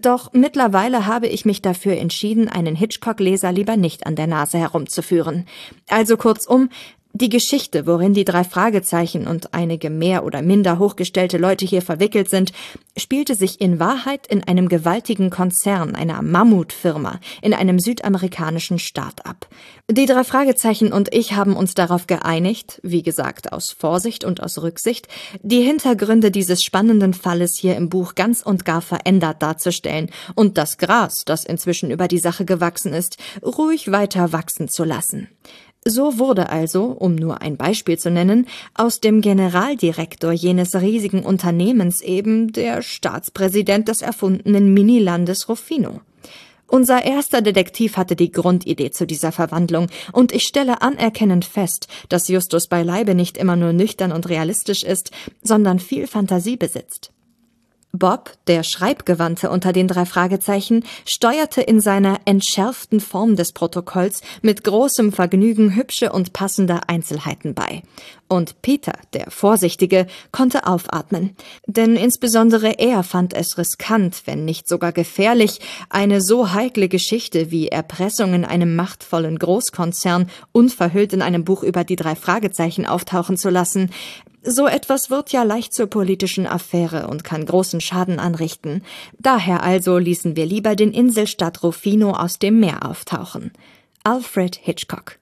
Doch 0.00 0.32
mittlerweile 0.32 1.06
habe 1.06 1.28
ich 1.28 1.44
mich 1.44 1.62
dafür 1.62 1.96
entschieden, 1.96 2.48
einen 2.48 2.74
Hitchcock-Leser 2.74 3.52
lieber 3.52 3.76
nicht 3.76 4.04
an 4.06 4.16
der 4.16 4.26
Nase 4.26 4.58
herumzuführen. 4.58 5.46
Also 5.88 6.16
kurzum, 6.16 6.70
die 7.16 7.30
Geschichte, 7.30 7.86
worin 7.86 8.12
die 8.12 8.26
drei 8.26 8.44
Fragezeichen 8.44 9.26
und 9.26 9.54
einige 9.54 9.88
mehr 9.88 10.22
oder 10.24 10.42
minder 10.42 10.78
hochgestellte 10.78 11.38
Leute 11.38 11.64
hier 11.64 11.80
verwickelt 11.80 12.28
sind, 12.28 12.52
spielte 12.94 13.34
sich 13.34 13.60
in 13.60 13.80
Wahrheit 13.80 14.26
in 14.26 14.44
einem 14.44 14.68
gewaltigen 14.68 15.30
Konzern, 15.30 15.94
einer 15.94 16.20
Mammutfirma, 16.20 17.20
in 17.40 17.54
einem 17.54 17.78
südamerikanischen 17.78 18.78
Staat 18.78 19.24
ab. 19.24 19.48
Die 19.90 20.04
drei 20.04 20.24
Fragezeichen 20.24 20.92
und 20.92 21.14
ich 21.14 21.32
haben 21.32 21.56
uns 21.56 21.72
darauf 21.72 22.06
geeinigt, 22.06 22.80
wie 22.82 23.02
gesagt 23.02 23.50
aus 23.52 23.70
Vorsicht 23.70 24.24
und 24.24 24.42
aus 24.42 24.58
Rücksicht, 24.58 25.08
die 25.42 25.62
Hintergründe 25.62 26.30
dieses 26.30 26.62
spannenden 26.62 27.14
Falles 27.14 27.56
hier 27.58 27.76
im 27.76 27.88
Buch 27.88 28.14
ganz 28.14 28.42
und 28.42 28.66
gar 28.66 28.82
verändert 28.82 29.42
darzustellen 29.42 30.10
und 30.34 30.58
das 30.58 30.76
Gras, 30.76 31.22
das 31.24 31.44
inzwischen 31.44 31.90
über 31.90 32.08
die 32.08 32.18
Sache 32.18 32.44
gewachsen 32.44 32.92
ist, 32.92 33.16
ruhig 33.42 33.90
weiter 33.90 34.32
wachsen 34.32 34.68
zu 34.68 34.84
lassen. 34.84 35.28
So 35.88 36.18
wurde 36.18 36.48
also, 36.48 36.86
um 36.86 37.14
nur 37.14 37.42
ein 37.42 37.56
Beispiel 37.56 37.96
zu 37.96 38.10
nennen, 38.10 38.48
aus 38.74 38.98
dem 38.98 39.20
Generaldirektor 39.20 40.32
jenes 40.32 40.74
riesigen 40.74 41.22
Unternehmens 41.22 42.02
eben 42.02 42.50
der 42.50 42.82
Staatspräsident 42.82 43.86
des 43.86 44.02
erfundenen 44.02 44.74
Minilandes 44.74 45.48
Rufino. 45.48 46.00
Unser 46.66 47.04
erster 47.04 47.40
Detektiv 47.40 47.96
hatte 47.96 48.16
die 48.16 48.32
Grundidee 48.32 48.90
zu 48.90 49.06
dieser 49.06 49.30
Verwandlung, 49.30 49.86
und 50.10 50.32
ich 50.32 50.42
stelle 50.42 50.82
anerkennend 50.82 51.44
fest, 51.44 51.86
dass 52.08 52.26
Justus 52.26 52.66
beileibe 52.66 53.14
nicht 53.14 53.36
immer 53.38 53.54
nur 53.54 53.72
nüchtern 53.72 54.10
und 54.10 54.28
realistisch 54.28 54.82
ist, 54.82 55.12
sondern 55.40 55.78
viel 55.78 56.08
Fantasie 56.08 56.56
besitzt. 56.56 57.12
Bob, 57.98 58.32
der 58.46 58.62
Schreibgewandte 58.62 59.50
unter 59.50 59.72
den 59.72 59.88
drei 59.88 60.06
Fragezeichen, 60.06 60.84
steuerte 61.04 61.60
in 61.62 61.80
seiner 61.80 62.20
entschärften 62.24 63.00
Form 63.00 63.36
des 63.36 63.52
Protokolls 63.52 64.22
mit 64.42 64.64
großem 64.64 65.12
Vergnügen 65.12 65.74
hübsche 65.74 66.12
und 66.12 66.32
passende 66.32 66.88
Einzelheiten 66.88 67.54
bei. 67.54 67.82
Und 68.28 68.60
Peter, 68.60 68.92
der 69.12 69.30
Vorsichtige, 69.30 70.06
konnte 70.32 70.66
aufatmen. 70.66 71.36
Denn 71.66 71.94
insbesondere 71.94 72.78
er 72.78 73.04
fand 73.04 73.34
es 73.34 73.56
riskant, 73.56 74.22
wenn 74.24 74.44
nicht 74.44 74.68
sogar 74.68 74.92
gefährlich, 74.92 75.60
eine 75.90 76.20
so 76.20 76.52
heikle 76.52 76.88
Geschichte 76.88 77.50
wie 77.50 77.68
Erpressung 77.68 78.34
in 78.34 78.44
einem 78.44 78.74
machtvollen 78.74 79.38
Großkonzern 79.38 80.28
unverhüllt 80.52 81.12
in 81.12 81.22
einem 81.22 81.44
Buch 81.44 81.62
über 81.62 81.84
die 81.84 81.96
drei 81.96 82.16
Fragezeichen 82.16 82.84
auftauchen 82.86 83.36
zu 83.36 83.48
lassen. 83.48 83.90
So 84.48 84.68
etwas 84.68 85.10
wird 85.10 85.32
ja 85.32 85.42
leicht 85.42 85.74
zur 85.74 85.88
politischen 85.88 86.46
Affäre 86.46 87.08
und 87.08 87.24
kann 87.24 87.44
großen 87.44 87.80
Schaden 87.80 88.20
anrichten. 88.20 88.82
Daher 89.18 89.64
also 89.64 89.98
ließen 89.98 90.36
wir 90.36 90.46
lieber 90.46 90.76
den 90.76 90.92
Inselstadt 90.92 91.64
Rufino 91.64 92.12
aus 92.12 92.38
dem 92.38 92.60
Meer 92.60 92.88
auftauchen. 92.88 93.50
Alfred 94.04 94.54
Hitchcock. 94.54 95.18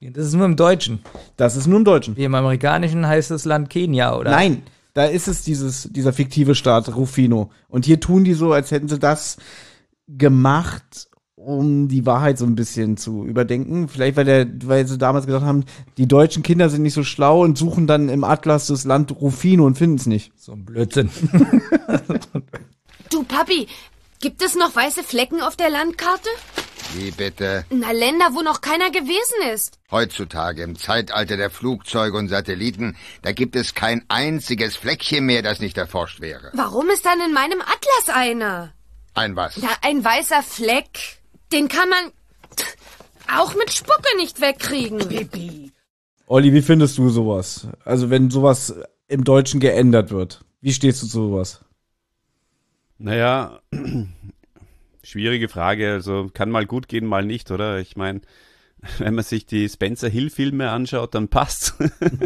Das 0.00 0.26
ist 0.26 0.32
nur 0.32 0.46
im 0.46 0.56
Deutschen. 0.56 1.00
Das 1.36 1.56
ist 1.56 1.66
nur 1.66 1.76
im 1.76 1.84
Deutschen. 1.84 2.16
Wie 2.16 2.24
im 2.24 2.34
Amerikanischen 2.34 3.06
heißt 3.06 3.30
das 3.30 3.44
Land 3.44 3.68
Kenia, 3.68 4.16
oder? 4.16 4.30
Nein, 4.30 4.62
da 4.94 5.04
ist 5.04 5.28
es 5.28 5.42
dieses, 5.42 5.90
dieser 5.92 6.14
fiktive 6.14 6.54
Staat 6.54 6.96
Rufino. 6.96 7.50
Und 7.68 7.84
hier 7.84 8.00
tun 8.00 8.24
die 8.24 8.32
so, 8.32 8.54
als 8.54 8.70
hätten 8.70 8.88
sie 8.88 8.98
das 8.98 9.36
gemacht, 10.08 11.09
um 11.44 11.88
die 11.88 12.06
Wahrheit 12.06 12.38
so 12.38 12.44
ein 12.44 12.54
bisschen 12.54 12.96
zu 12.96 13.24
überdenken. 13.24 13.88
Vielleicht, 13.88 14.16
weil, 14.16 14.24
der, 14.24 14.46
weil 14.64 14.86
sie 14.86 14.98
damals 14.98 15.26
gesagt 15.26 15.44
haben, 15.44 15.64
die 15.96 16.06
deutschen 16.06 16.42
Kinder 16.42 16.68
sind 16.68 16.82
nicht 16.82 16.94
so 16.94 17.04
schlau 17.04 17.42
und 17.42 17.56
suchen 17.56 17.86
dann 17.86 18.08
im 18.08 18.24
Atlas 18.24 18.66
das 18.66 18.84
Land 18.84 19.12
Rufino 19.20 19.64
und 19.64 19.78
finden 19.78 19.96
es 19.96 20.06
nicht. 20.06 20.32
So 20.36 20.52
ein 20.52 20.64
Blödsinn. 20.64 21.10
Du, 23.10 23.24
Papi, 23.24 23.66
gibt 24.20 24.40
es 24.40 24.54
noch 24.54 24.76
weiße 24.76 25.02
Flecken 25.02 25.40
auf 25.40 25.56
der 25.56 25.68
Landkarte? 25.68 26.28
Wie 26.94 27.10
bitte? 27.10 27.64
Na, 27.70 27.90
Länder, 27.90 28.28
wo 28.34 28.42
noch 28.42 28.60
keiner 28.60 28.90
gewesen 28.90 29.52
ist. 29.52 29.80
Heutzutage 29.90 30.62
im 30.62 30.78
Zeitalter 30.78 31.36
der 31.36 31.50
Flugzeuge 31.50 32.16
und 32.16 32.28
Satelliten, 32.28 32.96
da 33.22 33.32
gibt 33.32 33.56
es 33.56 33.74
kein 33.74 34.04
einziges 34.06 34.76
Fleckchen 34.76 35.26
mehr, 35.26 35.42
das 35.42 35.58
nicht 35.58 35.76
erforscht 35.76 36.20
wäre. 36.20 36.50
Warum 36.54 36.88
ist 36.90 37.04
dann 37.04 37.20
in 37.20 37.32
meinem 37.32 37.60
Atlas 37.60 38.14
einer? 38.14 38.72
Ein 39.14 39.34
was? 39.34 39.56
Na, 39.60 39.70
ein 39.82 40.04
weißer 40.04 40.42
Fleck. 40.44 41.19
Den 41.52 41.68
kann 41.68 41.88
man 41.88 42.12
auch 43.38 43.54
mit 43.54 43.70
Spucke 43.72 44.16
nicht 44.16 44.40
wegkriegen. 44.40 44.98
Pipi. 45.08 45.72
Olli, 46.26 46.52
wie 46.52 46.62
findest 46.62 46.98
du 46.98 47.08
sowas? 47.08 47.68
Also 47.84 48.10
wenn 48.10 48.30
sowas 48.30 48.74
im 49.08 49.24
Deutschen 49.24 49.60
geändert 49.60 50.10
wird. 50.10 50.44
Wie 50.60 50.72
stehst 50.72 51.02
du 51.02 51.06
zu 51.06 51.22
sowas? 51.28 51.64
Naja, 52.98 53.60
schwierige 55.02 55.48
Frage. 55.48 55.92
Also 55.92 56.30
kann 56.32 56.50
mal 56.50 56.66
gut 56.66 56.86
gehen, 56.86 57.06
mal 57.06 57.24
nicht, 57.24 57.50
oder? 57.50 57.78
Ich 57.78 57.96
meine, 57.96 58.20
wenn 58.98 59.14
man 59.14 59.24
sich 59.24 59.46
die 59.46 59.68
Spencer 59.68 60.08
Hill 60.08 60.30
Filme 60.30 60.70
anschaut, 60.70 61.14
dann 61.14 61.28
passt, 61.28 61.74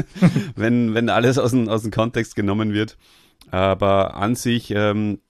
wenn 0.57 0.95
wenn 0.95 1.09
alles 1.09 1.39
aus 1.39 1.53
dem 1.53 1.69
aus 1.69 1.83
dem 1.83 1.91
Kontext 1.91 2.37
genommen 2.37 2.73
wird. 2.73 2.97
Aber 3.51 4.15
an 4.15 4.35
sich 4.35 4.71
ähm, 4.71 5.21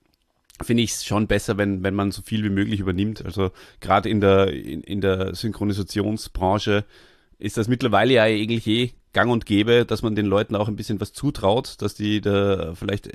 finde 0.62 0.82
ich 0.82 0.92
es 0.92 1.04
schon 1.04 1.26
besser, 1.26 1.56
wenn 1.58 1.82
wenn 1.82 1.94
man 1.94 2.12
so 2.12 2.22
viel 2.22 2.44
wie 2.44 2.50
möglich 2.50 2.80
übernimmt. 2.80 3.24
Also 3.24 3.50
gerade 3.80 4.08
in 4.08 4.20
der 4.20 4.52
in, 4.52 4.82
in 4.82 5.00
der 5.00 5.34
Synchronisationsbranche 5.34 6.84
ist 7.38 7.56
das 7.56 7.68
mittlerweile 7.68 8.14
ja 8.14 8.22
eigentlich 8.24 8.66
eh 8.66 8.92
gang 9.12 9.30
und 9.30 9.46
gäbe, 9.46 9.84
dass 9.84 10.02
man 10.02 10.14
den 10.14 10.26
Leuten 10.26 10.56
auch 10.56 10.68
ein 10.68 10.76
bisschen 10.76 11.00
was 11.00 11.12
zutraut, 11.12 11.80
dass 11.82 11.94
die 11.94 12.20
da 12.20 12.74
vielleicht 12.74 13.10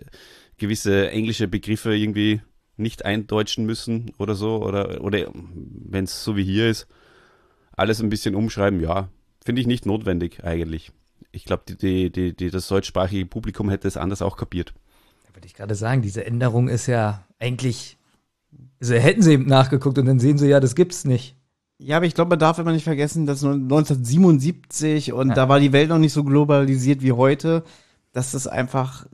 gewisse 0.57 1.09
englische 1.11 1.47
Begriffe 1.47 1.95
irgendwie 1.95 2.41
nicht 2.77 3.05
eindeutschen 3.05 3.65
müssen 3.65 4.11
oder 4.17 4.35
so 4.35 4.63
oder 4.63 5.01
oder 5.03 5.31
wenn 5.33 6.05
es 6.05 6.23
so 6.23 6.35
wie 6.35 6.43
hier 6.43 6.69
ist, 6.69 6.87
alles 7.71 8.01
ein 8.01 8.09
bisschen 8.09 8.35
umschreiben, 8.35 8.79
ja, 8.81 9.09
finde 9.43 9.61
ich 9.61 9.67
nicht 9.67 9.85
notwendig 9.85 10.43
eigentlich. 10.43 10.91
Ich 11.31 11.45
glaube, 11.45 11.63
die, 11.67 12.11
die, 12.11 12.35
die, 12.35 12.49
das 12.49 12.67
deutschsprachige 12.67 13.25
Publikum 13.25 13.69
hätte 13.69 13.87
es 13.87 13.97
anders 13.97 14.21
auch 14.21 14.35
kapiert. 14.35 14.73
Wollte 15.33 15.47
ich 15.47 15.53
gerade 15.53 15.75
sagen, 15.75 16.01
diese 16.01 16.25
Änderung 16.25 16.67
ist 16.67 16.87
ja 16.87 17.23
eigentlich, 17.39 17.97
also 18.81 18.93
hätten 18.95 19.21
sie 19.21 19.33
eben 19.33 19.47
nachgeguckt 19.47 19.97
und 19.97 20.05
dann 20.05 20.19
sehen 20.19 20.37
sie 20.37 20.47
ja, 20.47 20.59
das 20.59 20.75
gibt's 20.75 21.05
nicht. 21.05 21.35
Ja, 21.77 21.97
aber 21.97 22.05
ich 22.05 22.13
glaube, 22.13 22.29
man 22.29 22.39
darf 22.39 22.59
immer 22.59 22.73
nicht 22.73 22.83
vergessen, 22.83 23.25
dass 23.25 23.43
1977 23.43 25.13
und 25.13 25.29
da 25.37 25.47
war 25.47 25.61
die 25.61 25.71
Welt 25.71 25.89
noch 25.89 25.97
nicht 25.97 26.11
so 26.11 26.25
globalisiert 26.25 27.01
wie 27.01 27.13
heute, 27.13 27.63
dass 28.11 28.31
das 28.31 28.47
einfach, 28.47 29.05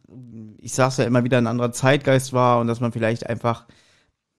ich 0.57 0.73
sag's 0.73 0.97
ja 0.97 1.05
immer 1.05 1.23
wieder, 1.23 1.37
ein 1.37 1.47
anderer 1.47 1.71
Zeitgeist 1.71 2.33
war 2.33 2.59
und 2.59 2.67
dass 2.67 2.79
man 2.79 2.91
vielleicht 2.91 3.27
einfach 3.29 3.67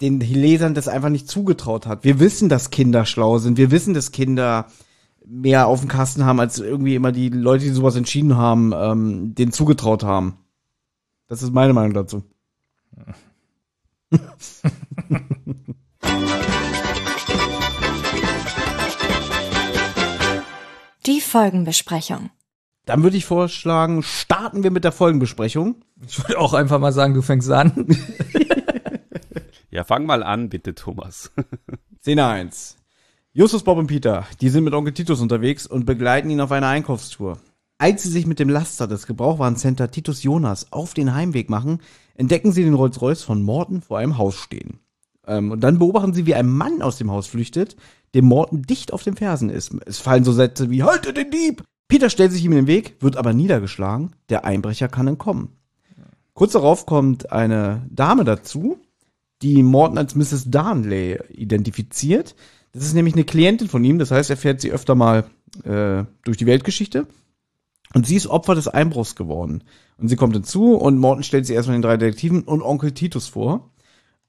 den 0.00 0.20
Lesern 0.20 0.74
das 0.74 0.88
einfach 0.88 1.08
nicht 1.08 1.28
zugetraut 1.28 1.86
hat. 1.86 2.04
Wir 2.04 2.20
wissen, 2.20 2.48
dass 2.48 2.70
Kinder 2.70 3.06
schlau 3.06 3.38
sind. 3.38 3.58
Wir 3.58 3.70
wissen, 3.70 3.94
dass 3.94 4.12
Kinder 4.12 4.66
mehr 5.24 5.66
auf 5.66 5.80
dem 5.80 5.88
Kasten 5.88 6.24
haben, 6.24 6.40
als 6.40 6.58
irgendwie 6.58 6.94
immer 6.94 7.12
die 7.12 7.28
Leute, 7.28 7.64
die 7.64 7.70
sowas 7.70 7.96
entschieden 7.96 8.36
haben, 8.36 8.72
ähm, 8.76 9.34
denen 9.34 9.52
zugetraut 9.52 10.04
haben. 10.04 10.38
Das 11.28 11.42
ist 11.42 11.52
meine 11.52 11.72
Meinung 11.72 11.92
dazu. 11.92 12.22
Die 21.06 21.20
Folgenbesprechung. 21.20 22.30
Dann 22.84 23.02
würde 23.02 23.16
ich 23.16 23.24
vorschlagen, 23.24 24.02
starten 24.02 24.62
wir 24.62 24.70
mit 24.70 24.84
der 24.84 24.92
Folgenbesprechung. 24.92 25.82
Ich 26.06 26.18
würde 26.18 26.38
auch 26.38 26.52
einfach 26.54 26.78
mal 26.78 26.92
sagen, 26.92 27.14
du 27.14 27.22
fängst 27.22 27.50
an. 27.50 27.86
Ja, 29.76 29.84
fang 29.84 30.06
mal 30.06 30.22
an, 30.22 30.48
bitte, 30.48 30.74
Thomas. 30.74 31.32
Szene 32.00 32.26
1. 32.26 32.78
Justus, 33.34 33.62
Bob 33.62 33.76
und 33.76 33.88
Peter, 33.88 34.26
die 34.40 34.48
sind 34.48 34.64
mit 34.64 34.72
Onkel 34.72 34.94
Titus 34.94 35.20
unterwegs 35.20 35.66
und 35.66 35.84
begleiten 35.84 36.30
ihn 36.30 36.40
auf 36.40 36.50
einer 36.50 36.68
Einkaufstour. 36.68 37.38
Als 37.78 38.02
sie 38.02 38.10
sich 38.10 38.26
mit 38.26 38.38
dem 38.38 38.48
Laster 38.48 38.86
des 38.86 39.06
Gebrauchwarencenter 39.06 39.90
Titus 39.90 40.22
Jonas 40.22 40.72
auf 40.72 40.94
den 40.94 41.14
Heimweg 41.14 41.50
machen, 41.50 41.80
entdecken 42.14 42.52
sie 42.52 42.64
den 42.64 42.74
Rolls-Royce 42.74 43.22
von 43.22 43.42
Morton 43.42 43.82
vor 43.82 43.98
einem 43.98 44.16
Haus 44.16 44.34
stehen. 44.34 44.80
Ähm, 45.26 45.50
und 45.50 45.60
dann 45.60 45.78
beobachten 45.78 46.14
sie, 46.14 46.24
wie 46.24 46.34
ein 46.34 46.48
Mann 46.48 46.80
aus 46.80 46.96
dem 46.96 47.10
Haus 47.10 47.26
flüchtet, 47.26 47.76
dem 48.14 48.24
Morton 48.24 48.62
dicht 48.62 48.92
auf 48.92 49.02
den 49.02 49.16
Fersen 49.16 49.50
ist. 49.50 49.72
Es 49.84 49.98
fallen 49.98 50.24
so 50.24 50.32
Sätze 50.32 50.70
wie 50.70 50.82
Halte 50.82 51.12
den 51.12 51.30
Dieb! 51.30 51.62
Peter 51.88 52.10
stellt 52.10 52.32
sich 52.32 52.44
ihm 52.44 52.52
in 52.52 52.58
den 52.58 52.66
Weg, 52.66 52.96
wird 53.00 53.16
aber 53.16 53.32
niedergeschlagen. 53.32 54.10
Der 54.28 54.44
Einbrecher 54.44 54.88
kann 54.88 55.06
entkommen. 55.06 55.50
Kurz 56.32 56.52
darauf 56.52 56.84
kommt 56.84 57.30
eine 57.30 57.86
Dame 57.90 58.24
dazu, 58.24 58.78
die 59.42 59.62
Morton 59.62 59.98
als 59.98 60.14
Mrs. 60.14 60.50
Darnley 60.50 61.18
identifiziert. 61.30 62.34
Das 62.72 62.84
ist 62.84 62.94
nämlich 62.94 63.14
eine 63.14 63.24
Klientin 63.24 63.68
von 63.68 63.84
ihm, 63.84 63.98
das 63.98 64.10
heißt, 64.10 64.30
er 64.30 64.36
fährt 64.36 64.60
sie 64.60 64.72
öfter 64.72 64.94
mal 64.94 65.24
äh, 65.64 66.04
durch 66.24 66.36
die 66.36 66.46
Weltgeschichte. 66.46 67.06
Und 67.96 68.06
sie 68.06 68.16
ist 68.16 68.26
Opfer 68.26 68.54
des 68.54 68.68
Einbruchs 68.68 69.14
geworden. 69.14 69.64
Und 69.96 70.08
sie 70.08 70.16
kommt 70.16 70.34
hinzu 70.34 70.74
und 70.74 70.98
Morton 70.98 71.22
stellt 71.22 71.46
sie 71.46 71.54
erstmal 71.54 71.78
den 71.78 71.82
drei 71.82 71.96
Detektiven 71.96 72.42
und 72.42 72.60
Onkel 72.60 72.92
Titus 72.92 73.26
vor. 73.26 73.70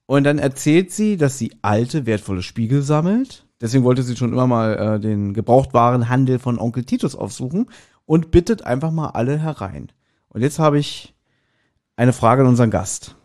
Und 0.05 0.23
dann 0.23 0.39
erzählt 0.39 0.93
sie, 0.93 1.17
dass 1.17 1.37
sie 1.37 1.51
alte, 1.63 2.05
wertvolle 2.05 2.43
Spiegel 2.43 2.81
sammelt. 2.81 3.45
Deswegen 3.59 3.83
wollte 3.83 4.03
sie 4.03 4.15
schon 4.15 4.31
immer 4.31 4.47
mal 4.47 4.77
äh, 4.77 4.99
den 5.01 5.33
Gebrauchtwarenhandel 5.33 6.39
von 6.39 6.59
Onkel 6.59 6.85
Titus 6.85 7.13
aufsuchen 7.13 7.69
und 8.05 8.31
bittet 8.31 8.61
einfach 8.61 8.91
mal 8.91 9.09
alle 9.09 9.37
herein. 9.37 9.91
Und 10.29 10.43
jetzt 10.43 10.59
habe 10.59 10.79
ich 10.79 11.13
eine 11.97 12.13
Frage 12.13 12.43
an 12.43 12.47
unseren 12.47 12.71
Gast. 12.71 13.17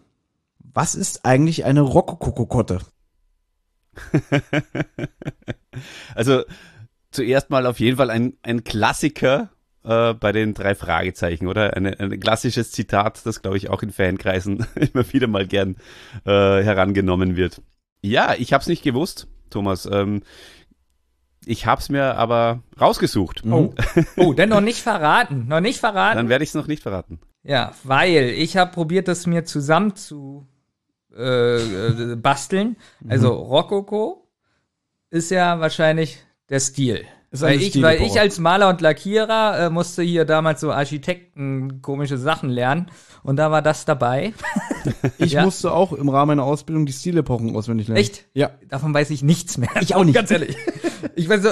Was 0.58 0.96
ist 0.96 1.24
eigentlich 1.24 1.64
eine 1.64 1.82
Rokokokotte? 1.82 2.80
also 6.16 6.42
zuerst 7.12 7.48
mal 7.50 7.64
auf 7.64 7.78
jeden 7.78 7.98
Fall 7.98 8.10
ein, 8.10 8.32
ein 8.42 8.64
Klassiker 8.64 9.50
äh, 9.84 10.14
bei 10.14 10.32
den 10.32 10.54
drei 10.54 10.74
Fragezeichen, 10.74 11.46
oder? 11.46 11.76
Eine, 11.76 11.98
ein 11.98 12.20
klassisches 12.20 12.70
Zitat, 12.70 13.24
das, 13.24 13.42
glaube 13.42 13.56
ich, 13.56 13.70
auch 13.70 13.82
in 13.82 13.90
Fankreisen 13.90 14.66
immer 14.74 15.10
wieder 15.12 15.26
mal 15.26 15.46
gern 15.46 15.76
äh, 16.24 16.30
herangenommen 16.30 17.36
wird. 17.36 17.60
Ja, 18.02 18.34
ich 18.36 18.52
habe 18.52 18.62
es 18.62 18.68
nicht 18.68 18.82
gewusst, 18.82 19.28
Thomas. 19.50 19.86
Ähm, 19.86 20.22
ich 21.44 21.66
hab's 21.66 21.88
mir 21.88 22.16
aber 22.16 22.62
rausgesucht. 22.80 23.42
Oh, 23.44 23.74
oh 24.16 24.32
denn 24.32 24.48
noch 24.48 24.60
nicht 24.62 24.80
verraten. 24.80 25.48
Noch 25.48 25.60
nicht 25.60 25.80
verraten. 25.80 26.16
Dann 26.16 26.28
werde 26.28 26.44
ich 26.44 26.50
es 26.50 26.54
noch 26.54 26.68
nicht 26.68 26.82
verraten. 26.82 27.20
Ja, 27.42 27.72
weil 27.82 28.28
ich 28.30 28.56
habe 28.56 28.70
probiert, 28.70 29.08
das 29.08 29.26
mir 29.26 29.44
zusammen 29.44 29.96
zu 29.96 30.46
äh, 31.16 31.56
äh, 31.56 32.16
basteln. 32.16 32.76
Also 33.08 33.32
mhm. 33.32 33.40
Rokoko 33.40 34.28
ist 35.10 35.30
ja 35.30 35.60
wahrscheinlich 35.60 36.18
der 36.48 36.60
Stil. 36.60 37.04
Weil 37.32 37.62
ich, 37.62 37.80
weil 37.80 38.02
ich 38.02 38.20
als 38.20 38.38
Maler 38.38 38.68
und 38.68 38.82
Lackierer 38.82 39.58
äh, 39.58 39.70
musste 39.70 40.02
hier 40.02 40.26
damals 40.26 40.60
so 40.60 40.70
Architekten 40.70 41.80
komische 41.80 42.18
Sachen 42.18 42.50
lernen 42.50 42.90
und 43.22 43.36
da 43.36 43.50
war 43.50 43.62
das 43.62 43.86
dabei. 43.86 44.34
ich 45.18 45.32
ja. 45.32 45.44
musste 45.44 45.72
auch 45.72 45.92
im 45.92 46.10
Rahmen 46.10 46.36
meiner 46.36 46.44
Ausbildung 46.44 46.84
die 46.84 46.92
Stilepochen 46.92 47.56
auswendig 47.56 47.88
lernen. 47.88 48.00
Echt? 48.00 48.26
Ja. 48.34 48.50
Davon 48.68 48.92
weiß 48.92 49.08
ich 49.10 49.22
nichts 49.22 49.56
mehr. 49.56 49.70
Ich 49.80 49.94
auch 49.94 50.04
nicht. 50.04 50.14
Ganz 50.14 50.30
ehrlich. 50.30 50.56
ich 51.14 51.26
weiß 51.26 51.42
so, 51.42 51.50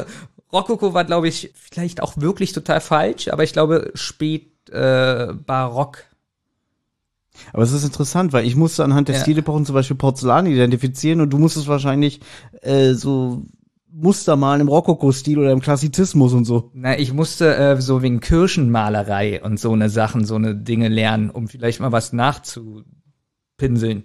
Rokoko 0.52 0.92
war, 0.92 1.04
glaube 1.04 1.28
ich, 1.28 1.52
vielleicht 1.54 2.02
auch 2.02 2.18
wirklich 2.18 2.52
total 2.52 2.82
falsch, 2.82 3.28
aber 3.28 3.44
ich 3.44 3.54
glaube 3.54 3.90
spät 3.94 4.50
äh, 4.70 5.32
Barock. 5.32 6.04
Aber 7.54 7.62
es 7.62 7.72
ist 7.72 7.84
interessant, 7.84 8.34
weil 8.34 8.46
ich 8.46 8.54
musste 8.54 8.84
anhand 8.84 9.08
der 9.08 9.16
ja. 9.16 9.22
Stilepochen 9.22 9.64
zum 9.64 9.74
Beispiel 9.74 9.96
Porzellan 9.96 10.46
identifizieren 10.46 11.22
und 11.22 11.30
du 11.30 11.38
musstest 11.38 11.68
wahrscheinlich 11.68 12.20
äh, 12.60 12.92
so 12.92 13.44
Muster 13.92 14.36
malen 14.36 14.62
im 14.62 14.68
Rokoko-Stil 14.68 15.38
oder 15.38 15.52
im 15.52 15.60
Klassizismus 15.60 16.32
und 16.32 16.44
so. 16.44 16.70
Na, 16.74 16.98
ich 16.98 17.12
musste 17.12 17.56
äh, 17.56 17.80
so 17.80 18.02
wegen 18.02 18.20
Kirchenmalerei 18.20 19.42
und 19.42 19.58
so 19.58 19.72
eine 19.72 19.90
Sachen, 19.90 20.24
so 20.24 20.36
eine 20.36 20.54
Dinge 20.54 20.88
lernen, 20.88 21.30
um 21.30 21.48
vielleicht 21.48 21.80
mal 21.80 21.92
was 21.92 22.12
nachzupinseln. 22.12 24.04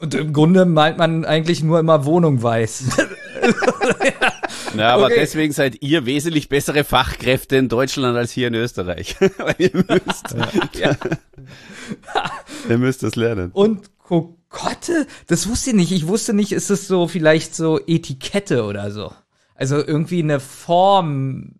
Und 0.00 0.14
im 0.14 0.32
Grunde 0.32 0.64
malt 0.64 0.98
man 0.98 1.24
eigentlich 1.24 1.62
nur 1.62 1.80
immer 1.80 2.04
Wohnung 2.04 2.42
weiß. 2.42 2.96
ja, 4.76 4.94
aber 4.94 5.06
okay. 5.06 5.16
deswegen 5.18 5.52
seid 5.52 5.82
ihr 5.82 6.06
wesentlich 6.06 6.48
bessere 6.48 6.84
Fachkräfte 6.84 7.56
in 7.56 7.68
Deutschland 7.68 8.16
als 8.16 8.32
hier 8.32 8.48
in 8.48 8.54
Österreich. 8.54 9.16
Weil 9.38 9.54
ihr 9.58 9.70
müsst, 9.74 10.34
ja. 10.78 10.96
ihr 12.68 12.78
müsst 12.78 13.02
das 13.02 13.16
lernen. 13.16 13.50
Und 13.52 13.98
Kokotte? 13.98 15.06
Das 15.26 15.48
wusste 15.48 15.70
ich 15.70 15.76
nicht. 15.76 15.92
Ich 15.92 16.06
wusste 16.06 16.34
nicht, 16.34 16.52
ist 16.52 16.70
es 16.70 16.86
so 16.86 17.08
vielleicht 17.08 17.54
so 17.54 17.80
Etikette 17.86 18.64
oder 18.64 18.90
so. 18.90 19.12
Also 19.54 19.76
irgendwie 19.76 20.22
eine 20.22 20.40
Form, 20.40 21.52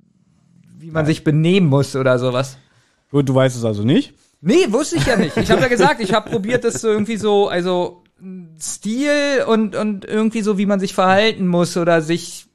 wie 0.78 0.90
man 0.90 1.05
ja. 1.05 1.07
sich 1.07 1.24
benehmen 1.24 1.68
muss 1.68 1.95
oder 1.97 2.18
sowas. 2.18 2.59
Gut, 3.11 3.28
du 3.28 3.34
weißt 3.34 3.57
es 3.57 3.64
also 3.64 3.84
nicht? 3.84 4.14
Nee, 4.40 4.70
wusste 4.70 4.97
ich 4.97 5.07
ja 5.07 5.16
nicht. 5.16 5.36
Ich 5.36 5.51
habe 5.51 5.62
ja 5.62 5.68
gesagt, 5.68 6.01
ich 6.01 6.12
habe 6.12 6.28
probiert, 6.28 6.64
das 6.64 6.80
so 6.80 6.88
irgendwie 6.88 7.16
so, 7.16 7.49
also 7.49 8.03
Stil 8.61 9.45
und, 9.47 9.74
und 9.74 10.05
irgendwie 10.05 10.42
so, 10.42 10.59
wie 10.59 10.66
man 10.66 10.80
sich 10.80 10.95
verhalten 10.95 11.47
muss 11.47 11.76
oder 11.76 12.03
sich 12.03 12.47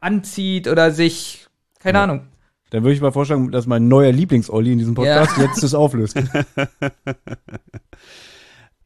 anzieht 0.00 0.68
oder 0.68 0.90
sich, 0.90 1.46
keine 1.78 1.98
ja. 1.98 2.04
Ahnung. 2.04 2.22
Dann 2.70 2.82
würde 2.82 2.94
ich 2.94 3.00
mal 3.00 3.12
vorschlagen, 3.12 3.50
dass 3.50 3.66
mein 3.66 3.88
neuer 3.88 4.12
Lieblings-Olli 4.12 4.72
in 4.72 4.78
diesem 4.78 4.94
Podcast 4.94 5.36
ja. 5.36 5.44
jetzt 5.44 5.62
das 5.62 5.74
auflöst. 5.74 6.16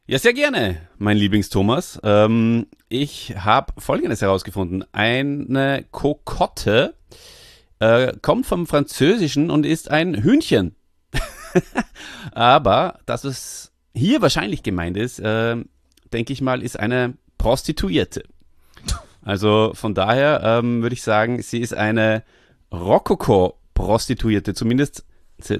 Ja, 0.09 0.17
sehr 0.19 0.31
gerne, 0.31 0.77
mein 0.97 1.17
Lieblings-Thomas. 1.17 1.99
Ähm, 2.01 2.67
ich 2.87 3.33
habe 3.37 3.73
Folgendes 3.77 4.21
herausgefunden. 4.21 4.85
Eine 4.93 5.83
Kokotte 5.91 6.93
äh, 7.79 8.13
kommt 8.21 8.45
vom 8.45 8.67
Französischen 8.67 9.51
und 9.51 9.65
ist 9.65 9.91
ein 9.91 10.23
Hühnchen. 10.23 10.77
Aber 12.31 13.01
dass 13.05 13.25
es 13.25 13.73
hier 13.93 14.21
wahrscheinlich 14.21 14.63
gemeint 14.63 14.95
ist, 14.95 15.19
äh, 15.19 15.57
denke 16.13 16.31
ich 16.31 16.39
mal, 16.39 16.63
ist 16.63 16.79
eine 16.79 17.17
Prostituierte. 17.37 18.23
Also 19.23 19.73
von 19.73 19.93
daher 19.93 20.39
ähm, 20.41 20.83
würde 20.83 20.93
ich 20.93 21.01
sagen, 21.01 21.41
sie 21.41 21.59
ist 21.59 21.73
eine 21.73 22.23
Rokoko-Prostituierte. 22.71 24.53
Zumindest, 24.53 25.03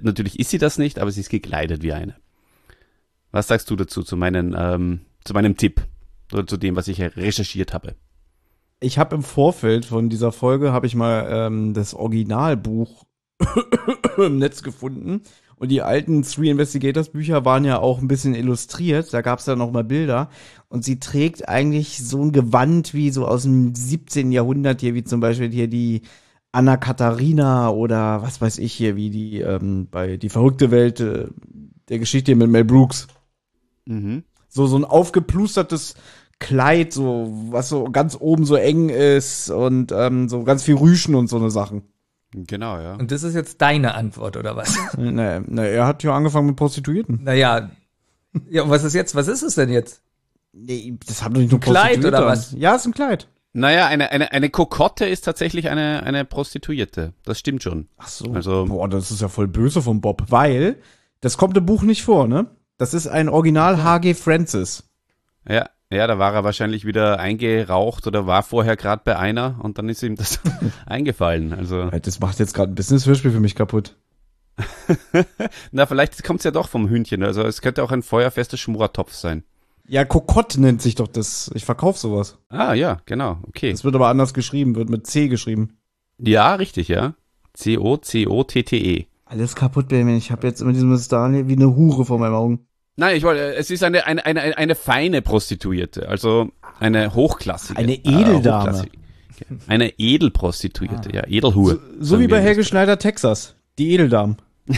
natürlich 0.03 0.39
ist 0.39 0.51
sie 0.51 0.57
das 0.57 0.77
nicht, 0.77 0.99
aber 0.99 1.11
sie 1.11 1.19
ist 1.19 1.29
gekleidet 1.29 1.83
wie 1.83 1.91
eine. 1.91 2.15
Was 3.31 3.47
sagst 3.47 3.69
du 3.69 3.75
dazu, 3.75 4.03
zu, 4.03 4.17
meinen, 4.17 4.55
ähm, 4.57 5.01
zu 5.23 5.33
meinem 5.33 5.57
Tipp 5.57 5.81
oder 6.33 6.47
zu 6.47 6.57
dem, 6.57 6.75
was 6.75 6.87
ich 6.87 7.01
recherchiert 7.01 7.73
habe? 7.73 7.95
Ich 8.79 8.97
habe 8.97 9.15
im 9.15 9.23
Vorfeld 9.23 9.85
von 9.85 10.09
dieser 10.09 10.31
Folge 10.31 10.71
habe 10.71 10.85
ich 10.85 10.95
mal 10.95 11.27
ähm, 11.29 11.73
das 11.73 11.93
Originalbuch 11.93 13.03
im 14.17 14.37
Netz 14.37 14.61
gefunden 14.61 15.21
und 15.55 15.69
die 15.69 15.81
alten 15.81 16.21
Three 16.21 16.49
Investigators 16.49 17.09
Bücher 17.09 17.43
waren 17.43 17.65
ja 17.65 17.79
auch 17.79 17.99
ein 17.99 18.07
bisschen 18.07 18.35
illustriert. 18.35 19.11
Da 19.11 19.21
gab 19.21 19.39
es 19.39 19.47
ja 19.47 19.55
noch 19.55 19.71
mal 19.71 19.83
Bilder 19.83 20.29
und 20.69 20.85
sie 20.85 20.99
trägt 20.99 21.49
eigentlich 21.49 22.07
so 22.07 22.21
ein 22.21 22.31
Gewand 22.31 22.93
wie 22.93 23.09
so 23.09 23.25
aus 23.25 23.43
dem 23.43 23.73
17. 23.73 24.31
Jahrhundert 24.31 24.81
hier, 24.81 24.93
wie 24.93 25.03
zum 25.03 25.19
Beispiel 25.19 25.49
hier 25.49 25.67
die 25.67 26.03
Anna 26.51 26.77
Katharina 26.77 27.71
oder 27.71 28.21
was 28.21 28.39
weiß 28.39 28.59
ich 28.59 28.73
hier, 28.73 28.95
wie 28.95 29.09
die 29.09 29.41
ähm, 29.41 29.87
bei 29.89 30.17
die 30.17 30.29
verrückte 30.29 30.69
Welt 30.69 30.99
äh, 30.99 31.27
der 31.89 31.99
Geschichte 31.99 32.35
mit 32.35 32.49
Mel 32.49 32.65
Brooks. 32.65 33.07
Mhm. 33.87 34.23
So, 34.49 34.67
so 34.67 34.77
ein 34.77 34.85
aufgeplustertes 34.85 35.95
Kleid, 36.39 36.93
so, 36.93 37.29
was 37.49 37.69
so 37.69 37.85
ganz 37.85 38.15
oben 38.19 38.45
so 38.45 38.55
eng 38.55 38.89
ist 38.89 39.49
und 39.49 39.91
ähm, 39.91 40.29
so 40.29 40.43
ganz 40.43 40.63
viel 40.63 40.75
Rüschen 40.75 41.15
und 41.15 41.27
so 41.27 41.37
eine 41.37 41.49
Sachen. 41.49 41.83
Genau, 42.31 42.79
ja. 42.79 42.95
Und 42.95 43.11
das 43.11 43.23
ist 43.23 43.33
jetzt 43.33 43.61
deine 43.61 43.95
Antwort, 43.95 44.37
oder 44.37 44.55
was? 44.55 44.77
naja, 44.97 45.41
na, 45.47 45.63
er 45.63 45.87
hat 45.87 46.03
ja 46.03 46.15
angefangen 46.15 46.47
mit 46.47 46.55
Prostituierten. 46.55 47.23
Naja. 47.23 47.71
Ja, 48.49 48.63
und 48.63 48.69
was 48.69 48.83
ist 48.83 48.93
jetzt? 48.93 49.15
Was 49.15 49.27
ist 49.27 49.41
es 49.41 49.55
denn 49.55 49.69
jetzt? 49.69 50.01
Nee, 50.53 50.97
das 51.07 51.23
haben 51.23 51.33
doch 51.33 51.41
nicht 51.41 51.51
nur 51.51 51.59
Kleid 51.59 52.05
oder 52.05 52.25
was? 52.25 52.51
Ja, 52.51 52.75
ist 52.75 52.85
ein 52.85 52.93
Kleid. 52.93 53.27
Naja, 53.53 53.87
eine, 53.87 54.11
eine, 54.11 54.31
eine 54.31 54.49
Kokotte 54.49 55.05
ist 55.05 55.21
tatsächlich 55.21 55.69
eine, 55.69 56.03
eine 56.03 56.25
Prostituierte. 56.25 57.13
Das 57.23 57.39
stimmt 57.39 57.63
schon. 57.63 57.87
Ach 57.97 58.07
so. 58.07 58.31
Also, 58.33 58.65
Boah, 58.65 58.87
das 58.87 59.09
ist 59.09 59.21
ja 59.21 59.29
voll 59.29 59.47
böse 59.47 59.81
von 59.81 60.01
Bob, 60.01 60.25
weil 60.29 60.77
das 61.21 61.37
kommt 61.37 61.57
im 61.57 61.65
Buch 61.65 61.81
nicht 61.81 62.03
vor, 62.03 62.27
ne? 62.27 62.47
Das 62.77 62.93
ist 62.93 63.07
ein 63.07 63.29
Original 63.29 63.83
HG 63.83 64.13
Francis. 64.13 64.83
Ja, 65.47 65.69
ja, 65.89 66.05
da 66.05 66.19
war 66.19 66.33
er 66.33 66.43
wahrscheinlich 66.43 66.85
wieder 66.85 67.19
eingeraucht 67.19 68.07
oder 68.07 68.27
war 68.27 68.43
vorher 68.43 68.75
gerade 68.75 69.01
bei 69.05 69.17
einer 69.17 69.59
und 69.63 69.77
dann 69.77 69.87
ist 69.87 70.03
ihm 70.03 70.15
das 70.15 70.39
eingefallen. 70.85 71.53
Also 71.53 71.89
das 71.89 72.19
macht 72.19 72.39
jetzt 72.39 72.53
gerade 72.53 72.73
ein 72.73 72.75
Business-Hörspiel 72.75 73.31
für 73.31 73.39
mich 73.39 73.55
kaputt. 73.55 73.95
Na, 75.71 75.85
vielleicht 75.85 76.23
kommt 76.23 76.41
es 76.41 76.43
ja 76.43 76.51
doch 76.51 76.67
vom 76.67 76.89
Hühnchen. 76.89 77.23
Also 77.23 77.43
es 77.43 77.61
könnte 77.61 77.83
auch 77.83 77.91
ein 77.91 78.03
feuerfester 78.03 78.57
Schmorertopf 78.57 79.13
sein. 79.13 79.43
Ja, 79.87 80.03
Kokott 80.03 80.57
nennt 80.57 80.81
sich 80.81 80.95
doch 80.95 81.07
das. 81.07 81.49
Ich 81.53 81.63
verkaufe 81.63 81.97
sowas. 81.97 82.37
Ah, 82.49 82.73
ja, 82.73 82.97
genau. 83.05 83.37
Okay. 83.47 83.71
Das 83.71 83.85
wird 83.85 83.95
aber 83.95 84.09
anders 84.09 84.33
geschrieben, 84.33 84.75
wird 84.75 84.89
mit 84.89 85.07
C 85.07 85.29
geschrieben. 85.29 85.77
Ja, 86.17 86.55
richtig, 86.55 86.89
ja. 86.89 87.13
C-O-C-O-T-T-E. 87.53 89.05
Alles 89.23 89.55
kaputt, 89.55 89.87
Benjamin. 89.87 90.17
Ich 90.17 90.31
habe 90.31 90.45
jetzt 90.47 90.61
immer 90.61 90.73
diesen 90.73 90.93
Daniel 91.09 91.47
wie 91.47 91.55
eine 91.55 91.75
Hure 91.75 92.03
vor 92.03 92.19
meinen 92.19 92.35
Augen. 92.35 92.66
Nein, 92.99 93.15
ich 93.15 93.23
wollte, 93.23 93.55
es 93.55 93.69
ist 93.69 93.83
eine, 93.83 94.07
eine, 94.07 94.25
eine, 94.25 94.57
eine 94.57 94.75
feine 94.75 95.21
Prostituierte, 95.21 96.09
also 96.09 96.49
eine 96.79 97.13
hochklassige. 97.13 97.77
Eine 97.77 97.93
Edeldame. 97.93 98.85
Äh, 99.39 99.55
eine 99.67 99.93
Edelprostituierte, 99.99 101.09
ah. 101.11 101.15
ja, 101.17 101.27
Edelhure. 101.27 101.79
So, 101.99 102.15
so 102.15 102.19
wie 102.19 102.27
bei 102.27 102.41
Helge 102.41 102.63
Schneider, 102.63 102.97
Texas. 102.97 103.55
Die 103.77 103.93
Edeldamen. 103.93 104.37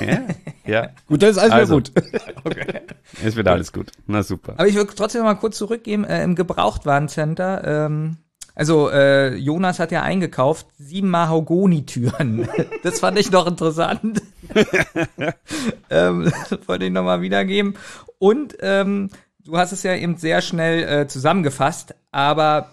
ja, 0.00 0.22
ja. 0.66 0.88
Gut, 1.06 1.22
dann 1.22 1.30
ist 1.30 1.38
alles 1.38 1.52
Also. 1.52 1.78
wieder 1.78 2.02
gut. 2.02 2.22
Okay. 2.44 2.80
Es 3.24 3.36
wird 3.36 3.46
alles 3.48 3.72
gut. 3.72 3.92
Na 4.06 4.22
super. 4.24 4.54
Aber 4.56 4.66
ich 4.66 4.74
würde 4.74 4.92
trotzdem 4.94 5.22
mal 5.22 5.34
kurz 5.34 5.56
zurückgeben, 5.56 6.04
äh, 6.04 6.24
im 6.24 6.34
Gebrauchtwarencenter, 6.34 7.86
ähm, 7.86 8.16
also 8.54 8.88
äh, 8.90 9.34
Jonas 9.34 9.78
hat 9.80 9.90
ja 9.90 10.02
eingekauft, 10.02 10.66
sieben 10.78 11.10
Mahagoni-Türen. 11.10 12.48
Das 12.82 13.00
fand 13.00 13.18
ich 13.18 13.30
noch 13.30 13.46
interessant. 13.46 14.20
ähm, 15.90 16.30
wollte 16.66 16.84
ich 16.84 16.92
noch 16.92 17.02
mal 17.02 17.22
wiedergeben. 17.22 17.74
Und 18.18 18.56
ähm, 18.60 19.08
du 19.42 19.56
hast 19.56 19.72
es 19.72 19.82
ja 19.82 19.94
eben 19.94 20.16
sehr 20.16 20.42
schnell 20.42 20.82
äh, 20.82 21.08
zusammengefasst, 21.08 21.94
aber 22.12 22.68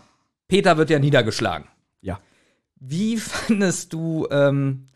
Peter 0.50 0.78
wird 0.78 0.90
ja 0.90 1.00
niedergeschlagen. 1.00 1.68
Ja. 2.02 2.20
Wie 2.80 3.18
fandest 3.18 3.94
du 3.94 4.28
ähm, 4.32 4.88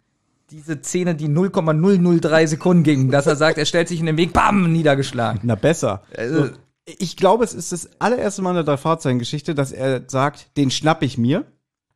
diese 0.51 0.81
Szene, 0.81 1.15
die 1.15 1.29
0,003 1.29 2.45
Sekunden 2.45 2.83
ging, 2.83 3.09
dass 3.09 3.25
er 3.25 3.37
sagt, 3.37 3.57
er 3.57 3.65
stellt 3.65 3.87
sich 3.87 4.01
in 4.01 4.05
den 4.05 4.17
Weg, 4.17 4.33
bam, 4.33 4.71
niedergeschlagen. 4.71 5.39
Na 5.43 5.55
besser. 5.55 6.03
Also- 6.15 6.47
so, 6.47 6.51
ich 6.85 7.17
glaube, 7.17 7.43
es 7.43 7.53
ist 7.53 7.71
das 7.71 7.89
allererste 7.99 8.41
Mal 8.41 8.51
in 8.51 8.55
der 8.57 8.63
Drei-Fahrzeichen-Geschichte, 8.63 9.55
dass 9.55 9.71
er 9.71 10.03
sagt, 10.07 10.55
den 10.57 10.71
schnapp 10.71 11.01
ich 11.03 11.17
mir. 11.17 11.45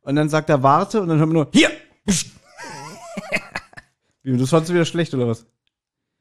Und 0.02 0.16
dann 0.16 0.28
sagt 0.28 0.48
er, 0.50 0.62
warte, 0.62 1.00
und 1.00 1.08
dann 1.08 1.18
hören 1.18 1.28
wir 1.30 1.34
nur, 1.34 1.48
hier! 1.52 1.70
Wie, 4.22 4.36
das 4.36 4.50
fandst 4.50 4.68
du 4.70 4.74
wieder 4.74 4.84
schlecht, 4.84 5.14
oder 5.14 5.26
was? 5.28 5.46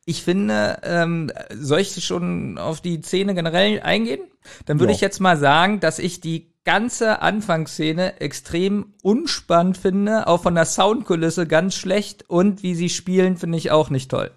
Ich 0.06 0.24
finde, 0.24 0.80
ähm, 0.84 1.32
soll 1.54 1.80
ich 1.80 2.04
schon 2.04 2.58
auf 2.58 2.82
die 2.82 3.02
Szene 3.02 3.36
generell 3.36 3.82
eingehen? 3.82 4.22
Dann 4.66 4.80
würde 4.80 4.92
Ja. 4.94 4.96
ich 4.96 5.02
jetzt 5.02 5.20
mal 5.20 5.38
sagen, 5.38 5.80
dass 5.80 6.00
ich 6.00 6.22
die 6.22 6.54
ganze 6.64 7.22
Anfangsszene 7.22 8.20
extrem 8.22 8.94
unspannend 9.04 9.78
finde, 9.78 10.28
auch 10.28 10.42
von 10.44 10.56
der 10.56 10.66
Soundkulisse 10.66 11.46
ganz 11.48 11.76
schlecht 11.76 12.30
und 12.30 12.64
wie 12.64 12.76
sie 12.76 12.90
spielen, 12.90 13.38
finde 13.38 13.58
ich 13.58 13.72
auch 13.72 13.90
nicht 13.90 14.10
toll. 14.10 14.32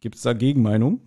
Gibt's 0.00 0.22
da 0.22 0.32
Gegenmeinung? 0.32 1.00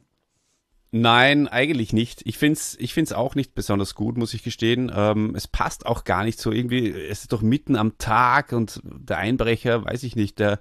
Nein, 0.92 1.48
eigentlich 1.48 1.92
nicht. 1.92 2.22
Ich 2.26 2.38
find's, 2.38 2.76
ich 2.80 2.94
find's 2.94 3.12
auch 3.12 3.36
nicht 3.36 3.54
besonders 3.54 3.94
gut, 3.94 4.18
muss 4.18 4.34
ich 4.34 4.44
gestehen. 4.44 4.92
Ähm, 4.94 5.34
es 5.36 5.48
passt 5.48 5.86
auch 5.86 6.06
gar 6.06 6.24
nicht 6.24 6.40
so 6.40 6.52
irgendwie. 6.52 6.90
Es 6.90 7.22
ist 7.22 7.34
doch 7.34 7.42
mitten 7.42 7.76
am 7.76 7.98
Tag 7.98 8.54
und 8.54 8.82
der 8.84 9.18
Einbrecher, 9.18 9.84
weiß 9.84 10.04
ich 10.04 10.16
nicht, 10.16 10.40
der, 10.40 10.60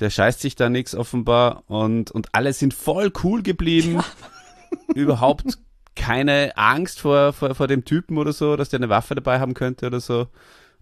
der 0.00 0.10
scheißt 0.10 0.40
sich 0.40 0.54
da 0.54 0.68
nix 0.68 0.94
offenbar 0.94 1.64
und, 1.66 2.10
und 2.10 2.28
alle 2.32 2.52
sind 2.52 2.74
voll 2.74 3.10
cool 3.22 3.42
geblieben. 3.42 4.02
Überhaupt 4.94 5.58
keine 5.96 6.52
Angst 6.56 7.00
vor, 7.00 7.32
vor, 7.32 7.54
vor 7.54 7.66
dem 7.66 7.84
Typen 7.84 8.18
oder 8.18 8.32
so, 8.32 8.56
dass 8.56 8.68
der 8.68 8.80
eine 8.80 8.88
Waffe 8.90 9.14
dabei 9.14 9.40
haben 9.40 9.54
könnte 9.54 9.86
oder 9.86 10.00
so. 10.00 10.26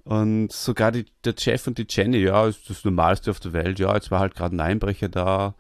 Und 0.04 0.50
sogar 0.50 0.90
die, 0.90 1.06
der 1.24 1.34
Jeff 1.38 1.68
und 1.68 1.78
die 1.78 1.86
Jenny, 1.88 2.18
ja, 2.18 2.48
ist 2.48 2.68
das 2.68 2.84
Normalste 2.84 3.30
auf 3.30 3.38
der 3.38 3.52
Welt. 3.52 3.78
Ja, 3.78 3.94
jetzt 3.94 4.10
war 4.10 4.18
halt 4.18 4.34
gerade 4.34 4.56
ein 4.56 4.60
Einbrecher 4.60 5.08
da 5.08 5.54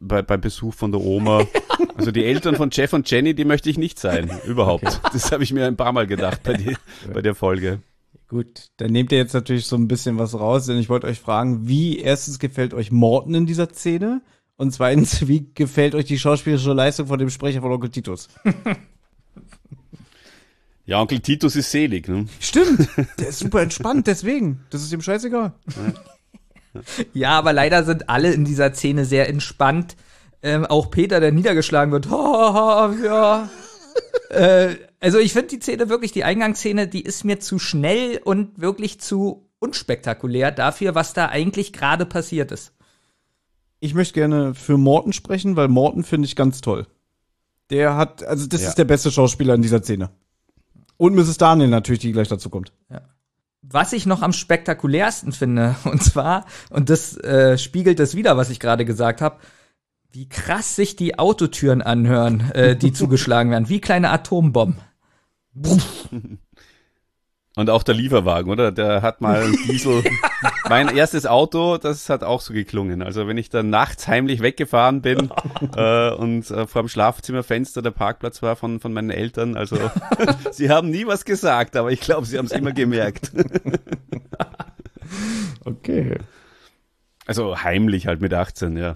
bei, 0.00 0.22
beim 0.22 0.40
Besuch 0.40 0.74
von 0.74 0.92
der 0.92 1.00
Oma. 1.00 1.46
Also 1.96 2.10
die 2.10 2.24
Eltern 2.24 2.56
von 2.56 2.70
Jeff 2.72 2.92
und 2.92 3.08
Jenny, 3.08 3.34
die 3.34 3.44
möchte 3.44 3.70
ich 3.70 3.78
nicht 3.78 4.00
sein, 4.00 4.28
überhaupt. 4.46 5.00
Das 5.12 5.30
habe 5.30 5.44
ich 5.44 5.52
mir 5.52 5.64
ein 5.66 5.76
paar 5.76 5.92
Mal 5.92 6.08
gedacht 6.08 6.42
bei, 6.42 6.54
die, 6.54 6.76
bei 7.12 7.22
der 7.22 7.36
Folge. 7.36 7.80
Gut, 8.26 8.70
dann 8.78 8.90
nehmt 8.90 9.12
ihr 9.12 9.18
jetzt 9.18 9.32
natürlich 9.32 9.66
so 9.66 9.76
ein 9.76 9.86
bisschen 9.86 10.18
was 10.18 10.34
raus, 10.34 10.66
denn 10.66 10.78
ich 10.78 10.88
wollte 10.88 11.06
euch 11.06 11.20
fragen, 11.20 11.68
wie 11.68 11.98
erstens 11.98 12.40
gefällt 12.40 12.74
euch 12.74 12.90
Morten 12.90 13.34
in 13.34 13.46
dieser 13.46 13.68
Szene? 13.68 14.22
Und 14.56 14.72
zweitens, 14.72 15.28
wie 15.28 15.52
gefällt 15.54 15.94
euch 15.94 16.06
die 16.06 16.18
schauspielerische 16.18 16.72
Leistung 16.72 17.06
von 17.06 17.18
dem 17.18 17.30
Sprecher 17.30 17.60
von 17.60 17.70
Onkel 17.70 17.90
Titus? 17.90 18.28
Ja, 20.86 21.00
Onkel 21.00 21.20
Titus 21.20 21.56
ist 21.56 21.70
selig, 21.70 22.08
ne? 22.08 22.26
Stimmt, 22.40 22.88
der 23.18 23.28
ist 23.28 23.38
super 23.38 23.62
entspannt, 23.62 24.06
deswegen. 24.06 24.60
Das 24.68 24.82
ist 24.82 24.92
ihm 24.92 25.00
scheißegal. 25.00 25.54
Ja, 25.68 25.94
aber 27.24 27.52
leider 27.52 27.84
sind 27.84 28.08
alle 28.08 28.32
in 28.32 28.44
dieser 28.44 28.72
Szene 28.74 29.04
sehr 29.04 29.28
entspannt. 29.28 29.96
Ähm, 30.42 30.66
auch 30.66 30.90
Peter, 30.90 31.20
der 31.20 31.32
niedergeschlagen 31.32 31.92
wird. 31.92 32.06
Ha, 32.10 32.54
ha, 32.54 32.94
ja. 33.02 33.50
äh, 34.30 34.76
also 35.00 35.18
ich 35.18 35.32
finde 35.32 35.48
die 35.48 35.60
Szene 35.60 35.88
wirklich, 35.88 36.12
die 36.12 36.24
Eingangsszene, 36.24 36.88
die 36.88 37.02
ist 37.02 37.24
mir 37.24 37.40
zu 37.40 37.58
schnell 37.58 38.20
und 38.24 38.60
wirklich 38.60 39.00
zu 39.00 39.48
unspektakulär 39.58 40.50
dafür, 40.50 40.94
was 40.94 41.12
da 41.14 41.28
eigentlich 41.28 41.72
gerade 41.72 42.04
passiert 42.06 42.52
ist. 42.52 42.72
Ich 43.80 43.94
möchte 43.94 44.14
gerne 44.14 44.54
für 44.54 44.76
Morten 44.78 45.12
sprechen, 45.12 45.56
weil 45.56 45.68
Morten 45.68 46.04
finde 46.04 46.26
ich 46.26 46.36
ganz 46.36 46.60
toll. 46.60 46.86
Der 47.70 47.96
hat, 47.96 48.22
also 48.24 48.46
das 48.46 48.62
Ja. 48.62 48.68
ist 48.68 48.78
der 48.78 48.84
beste 48.84 49.10
Schauspieler 49.10 49.54
in 49.54 49.62
dieser 49.62 49.82
Szene. 49.82 50.10
Und 50.96 51.14
Mrs. 51.14 51.38
Daniel 51.38 51.68
natürlich, 51.68 52.00
die 52.00 52.12
gleich 52.12 52.28
dazu 52.28 52.50
kommt. 52.50 52.72
Was 53.70 53.92
ich 53.92 54.06
noch 54.06 54.22
am 54.22 54.32
spektakulärsten 54.32 55.32
finde, 55.32 55.76
und 55.84 56.02
zwar, 56.02 56.46
und 56.70 56.90
das 56.90 57.16
äh, 57.18 57.58
spiegelt 57.58 57.98
das 57.98 58.14
wieder, 58.14 58.36
was 58.36 58.50
ich 58.50 58.60
gerade 58.60 58.84
gesagt 58.84 59.20
habe, 59.20 59.38
wie 60.12 60.28
krass 60.28 60.76
sich 60.76 60.96
die 60.96 61.18
Autotüren 61.18 61.82
anhören, 61.82 62.50
äh, 62.52 62.76
die 62.76 62.92
zugeschlagen 62.94 63.50
werden, 63.50 63.68
wie 63.68 63.80
kleine 63.80 64.10
Atombomben. 64.10 64.80
Und 67.56 67.70
auch 67.70 67.84
der 67.84 67.94
Lieferwagen, 67.94 68.50
oder? 68.50 68.72
Der 68.72 69.00
hat 69.00 69.20
mal 69.20 69.44
einen 69.44 69.56
Diesel. 69.68 70.02
mein 70.68 70.88
erstes 70.96 71.24
Auto, 71.24 71.78
das 71.78 72.08
hat 72.08 72.24
auch 72.24 72.40
so 72.40 72.52
geklungen. 72.52 73.00
Also 73.00 73.28
wenn 73.28 73.38
ich 73.38 73.48
dann 73.48 73.70
nachts 73.70 74.08
heimlich 74.08 74.42
weggefahren 74.42 75.02
bin 75.02 75.30
äh, 75.76 76.10
und 76.10 76.50
äh, 76.50 76.66
vor 76.66 76.82
dem 76.82 76.88
Schlafzimmerfenster 76.88 77.80
der 77.80 77.92
Parkplatz 77.92 78.42
war 78.42 78.56
von, 78.56 78.80
von 78.80 78.92
meinen 78.92 79.10
Eltern, 79.10 79.56
also 79.56 79.78
sie 80.50 80.68
haben 80.68 80.90
nie 80.90 81.06
was 81.06 81.24
gesagt, 81.24 81.76
aber 81.76 81.92
ich 81.92 82.00
glaube, 82.00 82.26
sie 82.26 82.38
haben 82.38 82.46
es 82.46 82.52
immer 82.52 82.72
gemerkt. 82.72 83.30
Okay. 85.64 86.18
Also 87.26 87.62
heimlich 87.62 88.06
halt 88.06 88.20
mit 88.20 88.34
18, 88.34 88.76
ja. 88.76 88.94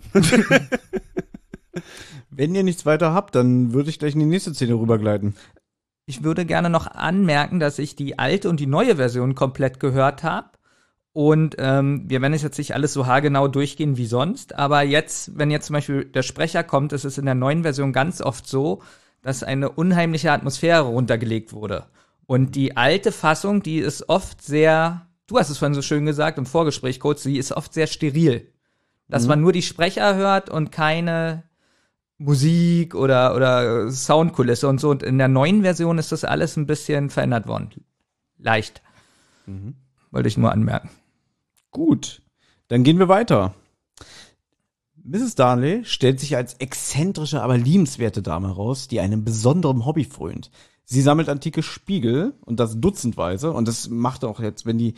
Wenn 2.30 2.54
ihr 2.54 2.62
nichts 2.62 2.84
weiter 2.86 3.14
habt, 3.14 3.34
dann 3.34 3.72
würde 3.72 3.90
ich 3.90 3.98
gleich 3.98 4.14
in 4.14 4.20
die 4.20 4.26
nächste 4.26 4.52
Szene 4.52 4.74
rübergleiten. 4.74 5.34
Ich 6.08 6.24
würde 6.24 6.46
gerne 6.46 6.70
noch 6.70 6.86
anmerken, 6.86 7.60
dass 7.60 7.78
ich 7.78 7.94
die 7.94 8.18
alte 8.18 8.48
und 8.48 8.60
die 8.60 8.66
neue 8.66 8.96
Version 8.96 9.34
komplett 9.34 9.78
gehört 9.78 10.22
habe. 10.22 10.48
Und 11.12 11.56
ähm, 11.58 12.04
wir 12.06 12.22
werden 12.22 12.32
es 12.32 12.40
jetzt 12.40 12.56
nicht 12.56 12.72
alles 12.72 12.94
so 12.94 13.06
haargenau 13.06 13.46
durchgehen 13.46 13.98
wie 13.98 14.06
sonst, 14.06 14.54
aber 14.54 14.80
jetzt, 14.82 15.36
wenn 15.36 15.50
jetzt 15.50 15.66
zum 15.66 15.74
Beispiel 15.74 16.06
der 16.06 16.22
Sprecher 16.22 16.64
kommt, 16.64 16.94
ist 16.94 17.04
es 17.04 17.18
in 17.18 17.26
der 17.26 17.34
neuen 17.34 17.62
Version 17.62 17.92
ganz 17.92 18.22
oft 18.22 18.46
so, 18.46 18.80
dass 19.20 19.42
eine 19.42 19.68
unheimliche 19.68 20.32
Atmosphäre 20.32 20.80
runtergelegt 20.84 21.52
wurde. 21.52 21.84
Und 22.24 22.54
die 22.54 22.74
alte 22.78 23.12
Fassung, 23.12 23.62
die 23.62 23.78
ist 23.78 24.08
oft 24.08 24.40
sehr, 24.42 25.08
du 25.26 25.38
hast 25.38 25.50
es 25.50 25.58
vorhin 25.58 25.74
so 25.74 25.82
schön 25.82 26.06
gesagt 26.06 26.38
im 26.38 26.46
Vorgespräch 26.46 27.00
kurz, 27.00 27.22
die 27.22 27.36
ist 27.36 27.52
oft 27.52 27.74
sehr 27.74 27.86
steril. 27.86 28.50
Dass 29.08 29.24
Mhm. 29.24 29.28
man 29.28 29.40
nur 29.42 29.52
die 29.52 29.62
Sprecher 29.62 30.14
hört 30.14 30.48
und 30.48 30.72
keine 30.72 31.42
Musik 32.18 32.94
oder, 32.94 33.34
oder 33.34 33.90
Soundkulisse 33.90 34.68
und 34.68 34.80
so. 34.80 34.90
Und 34.90 35.02
in 35.02 35.18
der 35.18 35.28
neuen 35.28 35.62
Version 35.62 35.98
ist 35.98 36.12
das 36.12 36.24
alles 36.24 36.56
ein 36.56 36.66
bisschen 36.66 37.10
verändert 37.10 37.46
worden. 37.46 37.70
Leicht. 38.38 38.82
Wollte 40.10 40.28
ich 40.28 40.36
nur 40.36 40.52
anmerken. 40.52 40.90
Gut, 41.70 42.22
dann 42.68 42.82
gehen 42.82 42.98
wir 42.98 43.08
weiter. 43.08 43.54
Mrs. 45.04 45.36
Darnley 45.36 45.84
stellt 45.84 46.20
sich 46.20 46.36
als 46.36 46.54
exzentrische, 46.54 47.42
aber 47.42 47.56
liebenswerte 47.56 48.20
Dame 48.20 48.48
heraus, 48.48 48.88
die 48.88 49.00
einem 49.00 49.24
besonderen 49.24 49.86
Hobby 49.86 50.04
frönt. 50.04 50.50
Sie 50.84 51.00
sammelt 51.02 51.28
antike 51.28 51.62
Spiegel 51.62 52.34
und 52.44 52.60
das 52.60 52.80
dutzendweise 52.80 53.52
und 53.52 53.68
das 53.68 53.88
macht 53.88 54.24
auch 54.24 54.40
jetzt, 54.40 54.66
wenn 54.66 54.78
die, 54.78 54.94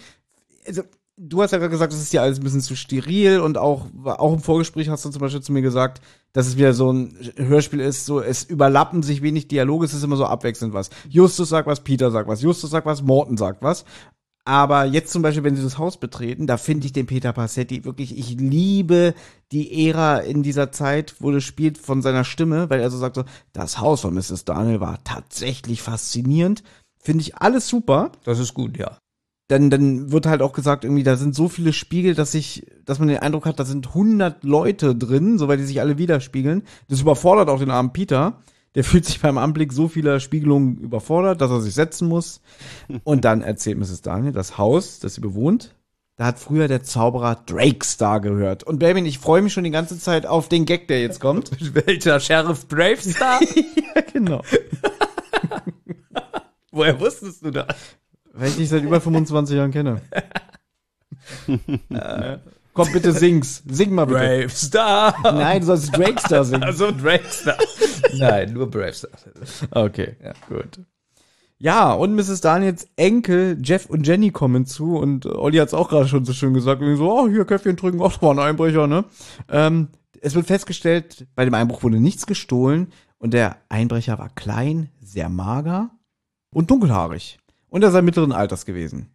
also 0.66 0.82
du 1.22 1.42
hast 1.42 1.50
ja 1.50 1.58
gerade 1.58 1.70
gesagt, 1.70 1.92
das 1.92 2.00
ist 2.00 2.12
ja 2.12 2.22
alles 2.22 2.38
ein 2.38 2.44
bisschen 2.44 2.62
zu 2.62 2.74
steril 2.74 3.40
und 3.40 3.58
auch, 3.58 3.86
auch 4.04 4.32
im 4.32 4.40
Vorgespräch 4.40 4.88
hast 4.88 5.04
du 5.04 5.10
zum 5.10 5.20
Beispiel 5.20 5.42
zu 5.42 5.52
mir 5.52 5.60
gesagt, 5.60 6.00
dass 6.32 6.46
es 6.46 6.56
wieder 6.56 6.72
so 6.72 6.90
ein 6.90 7.14
Hörspiel 7.36 7.80
ist, 7.80 8.06
so 8.06 8.20
es 8.20 8.44
überlappen 8.44 9.02
sich 9.02 9.20
wenig 9.20 9.46
Dialoge, 9.46 9.84
es 9.84 9.92
ist 9.92 10.02
immer 10.02 10.16
so 10.16 10.24
abwechselnd 10.24 10.72
was. 10.72 10.88
Justus 11.08 11.50
sagt 11.50 11.66
was, 11.66 11.84
Peter 11.84 12.10
sagt 12.10 12.28
was, 12.28 12.40
Justus 12.40 12.70
sagt 12.70 12.86
was, 12.86 13.02
Morton 13.02 13.36
sagt 13.36 13.62
was. 13.62 13.84
Aber 14.46 14.86
jetzt 14.86 15.12
zum 15.12 15.20
Beispiel, 15.20 15.44
wenn 15.44 15.54
sie 15.54 15.62
das 15.62 15.76
Haus 15.76 15.98
betreten, 15.98 16.46
da 16.46 16.56
finde 16.56 16.86
ich 16.86 16.92
den 16.94 17.06
Peter 17.06 17.34
Passetti 17.34 17.84
wirklich, 17.84 18.18
ich 18.18 18.40
liebe 18.40 19.14
die 19.52 19.86
Ära 19.86 20.18
in 20.18 20.42
dieser 20.42 20.72
Zeit, 20.72 21.16
wo 21.20 21.30
das 21.30 21.44
spielt 21.44 21.76
von 21.76 22.00
seiner 22.00 22.24
Stimme, 22.24 22.70
weil 22.70 22.80
er 22.80 22.90
so 22.90 22.96
sagt 22.96 23.16
so, 23.16 23.24
das 23.52 23.78
Haus 23.78 24.00
von 24.00 24.14
Mrs. 24.14 24.46
Daniel 24.46 24.80
war 24.80 25.04
tatsächlich 25.04 25.82
faszinierend. 25.82 26.62
Finde 26.98 27.20
ich 27.22 27.36
alles 27.36 27.68
super. 27.68 28.12
Das 28.24 28.38
ist 28.38 28.54
gut, 28.54 28.78
ja. 28.78 28.96
Dann, 29.50 29.68
dann 29.68 30.12
wird 30.12 30.26
halt 30.26 30.42
auch 30.42 30.52
gesagt, 30.52 30.84
irgendwie, 30.84 31.02
da 31.02 31.16
sind 31.16 31.34
so 31.34 31.48
viele 31.48 31.72
Spiegel, 31.72 32.14
dass 32.14 32.34
ich, 32.34 32.66
dass 32.84 33.00
man 33.00 33.08
den 33.08 33.18
Eindruck 33.18 33.46
hat, 33.46 33.58
da 33.58 33.64
sind 33.64 33.88
100 33.88 34.44
Leute 34.44 34.94
drin, 34.94 35.38
so 35.38 35.48
weil 35.48 35.56
die 35.56 35.64
sich 35.64 35.80
alle 35.80 35.98
widerspiegeln. 35.98 36.62
Das 36.86 37.00
überfordert 37.00 37.48
auch 37.48 37.58
den 37.58 37.72
armen 37.72 37.92
Peter. 37.92 38.38
Der 38.76 38.84
fühlt 38.84 39.06
sich 39.06 39.20
beim 39.20 39.38
Anblick 39.38 39.72
so 39.72 39.88
vieler 39.88 40.20
Spiegelungen 40.20 40.78
überfordert, 40.78 41.40
dass 41.40 41.50
er 41.50 41.60
sich 41.60 41.74
setzen 41.74 42.06
muss. 42.06 42.42
Und 43.02 43.24
dann 43.24 43.42
erzählt 43.42 43.76
Mrs. 43.76 44.02
Daniel, 44.02 44.30
das 44.32 44.56
Haus, 44.56 45.00
das 45.00 45.16
sie 45.16 45.20
bewohnt, 45.20 45.74
da 46.14 46.26
hat 46.26 46.38
früher 46.38 46.68
der 46.68 46.84
Zauberer 46.84 47.42
Drakestar 47.46 48.20
gehört. 48.20 48.62
Und 48.62 48.78
Baby, 48.78 49.00
ich 49.00 49.18
freue 49.18 49.42
mich 49.42 49.52
schon 49.52 49.64
die 49.64 49.70
ganze 49.70 49.98
Zeit 49.98 50.26
auf 50.26 50.48
den 50.48 50.64
Gag, 50.64 50.86
der 50.86 51.00
jetzt 51.00 51.18
kommt. 51.18 51.50
Welcher 51.74 52.20
Sheriff 52.20 52.68
Bravestar? 52.68 53.40
ja, 53.96 54.00
genau. 54.12 54.42
Woher 56.70 57.00
wusstest 57.00 57.44
du 57.44 57.50
das? 57.50 57.66
Weil 58.32 58.48
ich 58.48 58.56
dich 58.56 58.68
seit 58.68 58.82
über 58.82 59.00
25 59.00 59.56
Jahren 59.56 59.70
kenne. 59.70 60.00
Kommt 61.46 61.60
Komm, 62.72 62.92
bitte 62.92 63.12
sing's. 63.12 63.62
Sing 63.68 63.92
mal 63.92 64.06
bitte. 64.06 64.20
Bravestar. 64.20 65.14
Nein, 65.22 65.60
du 65.60 65.66
sollst 65.66 65.96
Drakestar 65.96 66.44
singen. 66.44 66.62
Also 66.62 66.92
Drakestar. 66.92 67.56
Nein, 68.14 68.52
nur 68.52 68.70
Bravestar. 68.70 69.10
Okay, 69.70 70.16
gut. 70.48 70.80
Ja, 71.58 71.92
und 71.92 72.14
Mrs. 72.14 72.40
Daniels 72.40 72.88
Enkel 72.96 73.58
Jeff 73.62 73.84
und 73.86 74.06
Jenny 74.06 74.30
kommen 74.30 74.64
zu 74.64 74.96
und 74.96 75.26
Olli 75.26 75.58
hat's 75.58 75.74
auch 75.74 75.90
gerade 75.90 76.08
schon 76.08 76.24
so 76.24 76.32
schön 76.32 76.54
gesagt, 76.54 76.80
irgendwie 76.80 76.96
so, 76.96 77.12
oh, 77.12 77.28
hier 77.28 77.44
Köpfchen 77.44 77.76
drücken, 77.76 78.00
ach, 78.02 78.22
war 78.22 78.32
ein 78.32 78.38
Einbrecher, 78.38 78.86
ne? 78.86 79.04
Ähm, 79.50 79.88
es 80.22 80.34
wird 80.34 80.46
festgestellt, 80.46 81.26
bei 81.34 81.44
dem 81.44 81.52
Einbruch 81.52 81.82
wurde 81.82 82.00
nichts 82.00 82.24
gestohlen 82.24 82.92
und 83.18 83.34
der 83.34 83.58
Einbrecher 83.68 84.18
war 84.18 84.30
klein, 84.30 84.88
sehr 85.02 85.28
mager 85.28 85.90
und 86.50 86.70
dunkelhaarig. 86.70 87.38
Und 87.70 87.82
er 87.82 87.90
sei 87.90 88.02
mittleren 88.02 88.32
Alters 88.32 88.66
gewesen. 88.66 89.08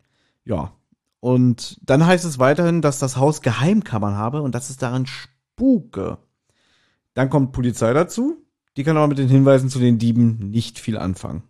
Ja. 0.43 0.74
Und 1.20 1.80
dann 1.84 2.06
heißt 2.06 2.26
es 2.26 2.39
weiterhin, 2.39 2.82
dass 2.82 2.99
das 2.99 3.18
Haus 3.18 3.41
Geheimkammern 3.41 4.16
habe 4.16 4.41
und 4.41 4.56
dass 4.56 4.70
es 4.70 4.78
darin 4.78 5.06
spuke. 5.06 6.18
Dann 7.14 7.30
kommt 7.30 7.51
Polizei 7.51 7.93
dazu. 7.93 8.38
Die 8.78 8.84
kann 8.84 8.97
aber 8.97 9.08
mit 9.08 9.18
den 9.18 9.30
Hinweisen 9.30 9.70
zu 9.70 9.80
den 9.80 9.97
Dieben 9.97 10.49
nicht 10.51 10.80
viel 10.80 10.97
anfangen. 10.97 11.43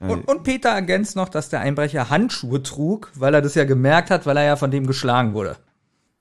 Und, 0.00 0.28
und 0.28 0.42
Peter 0.42 0.70
ergänzt 0.70 1.16
noch, 1.16 1.28
dass 1.28 1.48
der 1.48 1.60
Einbrecher 1.60 2.10
Handschuhe 2.10 2.62
trug, 2.62 3.10
weil 3.14 3.32
er 3.32 3.42
das 3.42 3.54
ja 3.54 3.64
gemerkt 3.64 4.10
hat, 4.10 4.26
weil 4.26 4.36
er 4.36 4.44
ja 4.44 4.56
von 4.56 4.70
dem 4.70 4.86
geschlagen 4.86 5.34
wurde. 5.34 5.56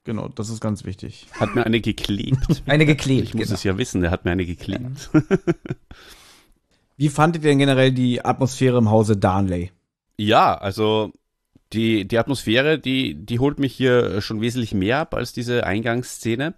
Genau, 0.06 0.28
das 0.28 0.50
ist 0.50 0.62
ganz 0.62 0.84
wichtig. 0.84 1.28
Hat 1.40 1.56
mir 1.56 1.66
eine 1.66 1.80
geklebt. 1.80 2.64
Eine 2.66 2.86
geklebt, 2.86 3.30
Ich 3.30 3.34
muss 3.34 3.46
genau. 3.46 3.56
es 3.56 3.64
ja 3.64 3.78
wissen, 3.78 4.02
der 4.02 4.12
hat 4.12 4.26
mir 4.26 4.32
eine 4.32 4.46
geklebt. 4.46 5.10
Wie 6.98 7.10
fandet 7.10 7.44
ihr 7.44 7.50
denn 7.50 7.60
generell 7.60 7.92
die 7.92 8.24
Atmosphäre 8.24 8.78
im 8.78 8.90
Hause 8.90 9.16
Darnley? 9.16 9.72
Ja, 10.18 10.56
also 10.56 11.12
die, 11.74 12.08
die 12.08 12.20
Atmosphäre, 12.20 12.80
die, 12.80 13.16
die 13.16 13.40
holt 13.40 13.60
mich 13.60 13.74
hier 13.74 14.22
schon 14.22 14.42
wesentlich 14.42 14.74
mehr 14.74 15.00
ab 15.00 15.14
als 15.14 15.34
diese 15.34 15.66
Eingangsszene. 15.66 16.54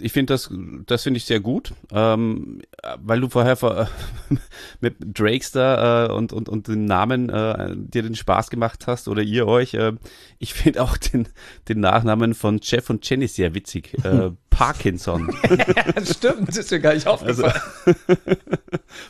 Ich 0.00 0.12
finde 0.12 0.32
das, 0.34 0.50
das 0.86 1.02
finde 1.02 1.18
ich 1.18 1.24
sehr 1.24 1.40
gut, 1.40 1.74
ähm, 1.92 2.62
weil 2.98 3.20
du 3.20 3.28
vorher 3.28 3.56
vor, 3.56 3.88
mit 4.80 4.96
Drakester 5.00 6.08
äh, 6.08 6.12
und, 6.12 6.32
und, 6.32 6.48
und 6.48 6.68
den 6.68 6.86
Namen 6.86 7.28
äh, 7.28 7.74
dir 7.76 8.02
den 8.02 8.14
Spaß 8.14 8.50
gemacht 8.50 8.86
hast 8.86 9.08
oder 9.08 9.22
ihr 9.22 9.46
euch. 9.46 9.74
Äh, 9.74 9.92
ich 10.38 10.54
finde 10.54 10.82
auch 10.82 10.96
den, 10.96 11.28
den 11.68 11.80
Nachnamen 11.80 12.34
von 12.34 12.60
Jeff 12.62 12.90
und 12.90 13.08
Jenny 13.08 13.28
sehr 13.28 13.54
witzig. 13.54 13.94
Äh, 14.04 14.30
Parkinson. 14.50 15.34
ja, 15.48 16.04
stimmt, 16.04 16.48
das 16.48 16.58
ist 16.58 16.70
mir 16.70 16.80
gar 16.80 16.94
nicht 16.94 17.06
Also, 17.06 17.44
aufgefallen. 17.44 18.36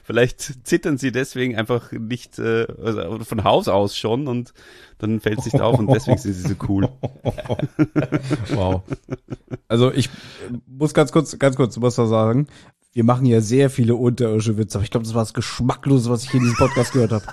vielleicht 0.04 0.66
zittern 0.66 0.98
sie 0.98 1.10
deswegen 1.10 1.56
einfach 1.56 1.90
nicht 1.92 2.38
äh, 2.38 2.66
also 2.82 3.24
von 3.24 3.44
Haus 3.44 3.68
aus 3.68 3.96
schon 3.96 4.28
und 4.28 4.54
dann 4.98 5.20
fällt 5.20 5.42
sich 5.42 5.52
da 5.52 5.64
auf 5.64 5.80
und 5.80 5.92
deswegen 5.92 6.16
sind 6.16 6.32
sie 6.32 6.48
so 6.48 6.54
cool. 6.68 6.88
wow. 8.50 8.82
Also 9.66 9.92
ich 9.92 10.08
muss 10.78 10.94
ganz 10.94 11.12
kurz, 11.12 11.38
ganz 11.38 11.56
kurz 11.56 11.80
was 11.80 11.96
da 11.96 12.06
sagen. 12.06 12.46
Wir 12.92 13.04
machen 13.04 13.26
ja 13.26 13.40
sehr 13.40 13.70
viele 13.70 13.94
unterirdische 13.94 14.58
Witze, 14.58 14.78
aber 14.78 14.84
ich 14.84 14.90
glaube, 14.90 15.04
das 15.04 15.14
war 15.14 15.22
das 15.22 15.34
Geschmacklose, 15.34 16.10
was 16.10 16.24
ich 16.24 16.30
hier 16.30 16.40
in 16.40 16.46
diesem 16.46 16.58
Podcast 16.58 16.92
gehört 16.92 17.12
habe. 17.12 17.24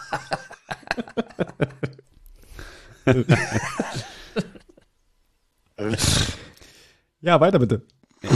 ja, 7.22 7.40
weiter 7.40 7.60
bitte. 7.60 7.82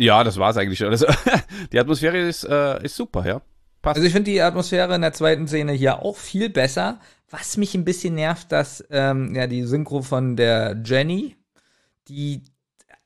Ja, 0.00 0.24
das 0.24 0.38
war's 0.38 0.56
eigentlich 0.56 0.78
schon. 0.78 0.88
Also, 0.88 1.06
die 1.72 1.78
Atmosphäre 1.78 2.18
ist, 2.18 2.44
äh, 2.44 2.82
ist 2.82 2.96
super, 2.96 3.26
ja. 3.26 3.42
Passt. 3.82 3.96
Also 3.96 4.06
ich 4.06 4.14
finde 4.14 4.30
die 4.30 4.40
Atmosphäre 4.40 4.94
in 4.94 5.02
der 5.02 5.12
zweiten 5.12 5.46
Szene 5.46 5.72
hier 5.72 6.02
auch 6.02 6.16
viel 6.16 6.48
besser. 6.48 7.00
Was 7.28 7.58
mich 7.58 7.74
ein 7.74 7.84
bisschen 7.84 8.14
nervt, 8.14 8.50
dass 8.50 8.82
ähm, 8.90 9.34
ja 9.34 9.46
die 9.46 9.64
Synchro 9.64 10.00
von 10.00 10.36
der 10.36 10.82
Jenny, 10.84 11.36
die 12.10 12.42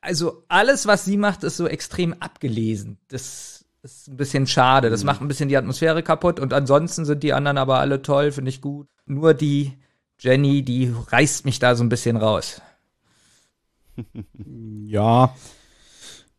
also 0.04 0.44
alles, 0.48 0.86
was 0.86 1.04
sie 1.04 1.16
macht, 1.16 1.44
ist 1.44 1.56
so 1.56 1.66
extrem 1.66 2.14
abgelesen. 2.14 2.98
Das 3.08 3.64
ist 3.82 4.08
ein 4.08 4.16
bisschen 4.16 4.46
schade. 4.46 4.90
Das 4.90 5.04
macht 5.04 5.20
ein 5.20 5.28
bisschen 5.28 5.48
die 5.48 5.56
Atmosphäre 5.56 6.02
kaputt. 6.02 6.40
Und 6.40 6.52
ansonsten 6.52 7.04
sind 7.04 7.22
die 7.22 7.32
anderen 7.32 7.58
aber 7.58 7.78
alle 7.80 8.02
toll, 8.02 8.32
finde 8.32 8.50
ich 8.50 8.60
gut. 8.60 8.88
Nur 9.06 9.34
die 9.34 9.72
Jenny, 10.18 10.62
die 10.62 10.92
reißt 11.08 11.44
mich 11.44 11.58
da 11.58 11.74
so 11.74 11.82
ein 11.84 11.88
bisschen 11.88 12.16
raus. 12.16 12.60
Ja. 14.86 15.34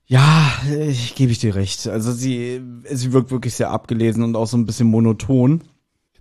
Ja, 0.07 0.51
ich 0.69 1.15
gebe 1.15 1.31
ich 1.31 1.39
dir 1.39 1.55
recht. 1.55 1.87
Also 1.87 2.11
sie, 2.11 2.61
sie 2.91 3.11
wirkt 3.11 3.31
wirklich 3.31 3.55
sehr 3.55 3.71
abgelesen 3.71 4.23
und 4.23 4.35
auch 4.35 4.45
so 4.45 4.55
ein 4.55 4.67
bisschen 4.67 4.87
monoton. 4.87 5.63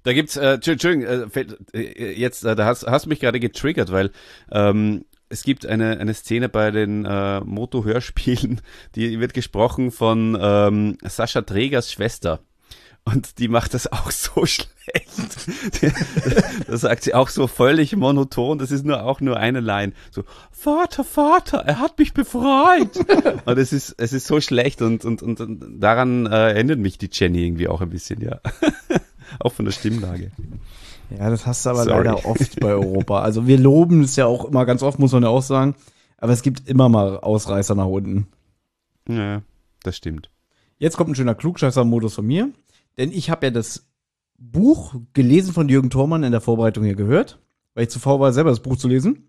Da 0.04 0.12
gibt's, 0.12 0.36
äh, 0.36 0.54
Entschuldigung, 0.54 1.02
äh, 1.02 1.26
äh, 1.74 2.18
jetzt, 2.18 2.44
äh, 2.44 2.54
da 2.54 2.64
hast, 2.64 2.86
hast 2.86 3.04
du 3.04 3.08
mich 3.10 3.20
gerade 3.20 3.40
getriggert, 3.40 3.92
weil 3.92 4.10
ähm, 4.50 5.04
es 5.34 5.42
gibt 5.42 5.66
eine, 5.66 5.98
eine 5.98 6.14
Szene 6.14 6.48
bei 6.48 6.70
den 6.70 7.04
äh, 7.04 7.40
Moto-Hörspielen, 7.40 8.60
die 8.94 9.18
wird 9.18 9.34
gesprochen 9.34 9.90
von 9.90 10.38
ähm, 10.40 10.96
Sascha 11.02 11.42
Trägers 11.42 11.90
Schwester. 11.90 12.40
Und 13.06 13.38
die 13.38 13.48
macht 13.48 13.74
das 13.74 13.90
auch 13.92 14.12
so 14.12 14.46
schlecht. 14.46 14.68
das 16.68 16.82
sagt 16.82 17.02
sie 17.02 17.14
auch 17.14 17.28
so 17.28 17.48
völlig 17.48 17.96
monoton. 17.96 18.58
Das 18.58 18.70
ist 18.70 18.84
nur 18.84 19.02
auch 19.02 19.20
nur 19.20 19.36
eine 19.36 19.60
Line. 19.60 19.92
So, 20.12 20.22
Vater, 20.52 21.02
Vater, 21.02 21.58
er 21.58 21.80
hat 21.80 21.98
mich 21.98 22.14
befreit. 22.14 22.96
und 23.44 23.58
es 23.58 23.72
ist, 23.72 23.96
es 23.98 24.12
ist 24.12 24.28
so 24.28 24.40
schlecht 24.40 24.82
und, 24.82 25.04
und, 25.04 25.20
und, 25.20 25.40
und 25.40 25.80
daran 25.80 26.26
äh, 26.26 26.52
erinnert 26.52 26.78
mich 26.78 26.96
die 26.96 27.10
Jenny 27.12 27.44
irgendwie 27.44 27.66
auch 27.66 27.80
ein 27.80 27.90
bisschen, 27.90 28.20
ja. 28.20 28.40
auch 29.40 29.52
von 29.52 29.64
der 29.64 29.72
Stimmlage. 29.72 30.30
Ja, 31.10 31.30
das 31.30 31.46
hast 31.46 31.64
du 31.64 31.70
aber 31.70 31.84
Sorry. 31.84 32.04
leider 32.04 32.24
oft 32.24 32.60
bei 32.60 32.72
Europa. 32.72 33.20
Also 33.20 33.46
wir 33.46 33.58
loben 33.58 34.02
es 34.02 34.16
ja 34.16 34.26
auch 34.26 34.44
immer 34.44 34.64
ganz 34.66 34.82
oft, 34.82 34.98
muss 34.98 35.12
man 35.12 35.22
ja 35.22 35.28
auch 35.28 35.42
sagen. 35.42 35.74
Aber 36.18 36.32
es 36.32 36.42
gibt 36.42 36.68
immer 36.68 36.88
mal 36.88 37.18
Ausreißer 37.18 37.74
nach 37.74 37.86
unten. 37.86 38.26
Ja, 39.08 39.42
das 39.82 39.96
stimmt. 39.96 40.30
Jetzt 40.78 40.96
kommt 40.96 41.10
ein 41.10 41.14
schöner 41.14 41.34
Klugscheißer-Modus 41.34 42.14
von 42.14 42.26
mir. 42.26 42.50
Denn 42.96 43.12
ich 43.12 43.30
habe 43.30 43.46
ja 43.46 43.50
das 43.50 43.86
Buch 44.38 44.94
gelesen 45.12 45.52
von 45.52 45.68
Jürgen 45.68 45.90
Thormann 45.90 46.22
in 46.22 46.32
der 46.32 46.40
Vorbereitung 46.40 46.84
hier 46.84 46.94
gehört, 46.94 47.38
weil 47.74 47.84
ich 47.84 47.90
zu 47.90 47.98
faul 47.98 48.20
war, 48.20 48.32
selber 48.32 48.50
das 48.50 48.60
Buch 48.60 48.76
zu 48.76 48.88
lesen. 48.88 49.28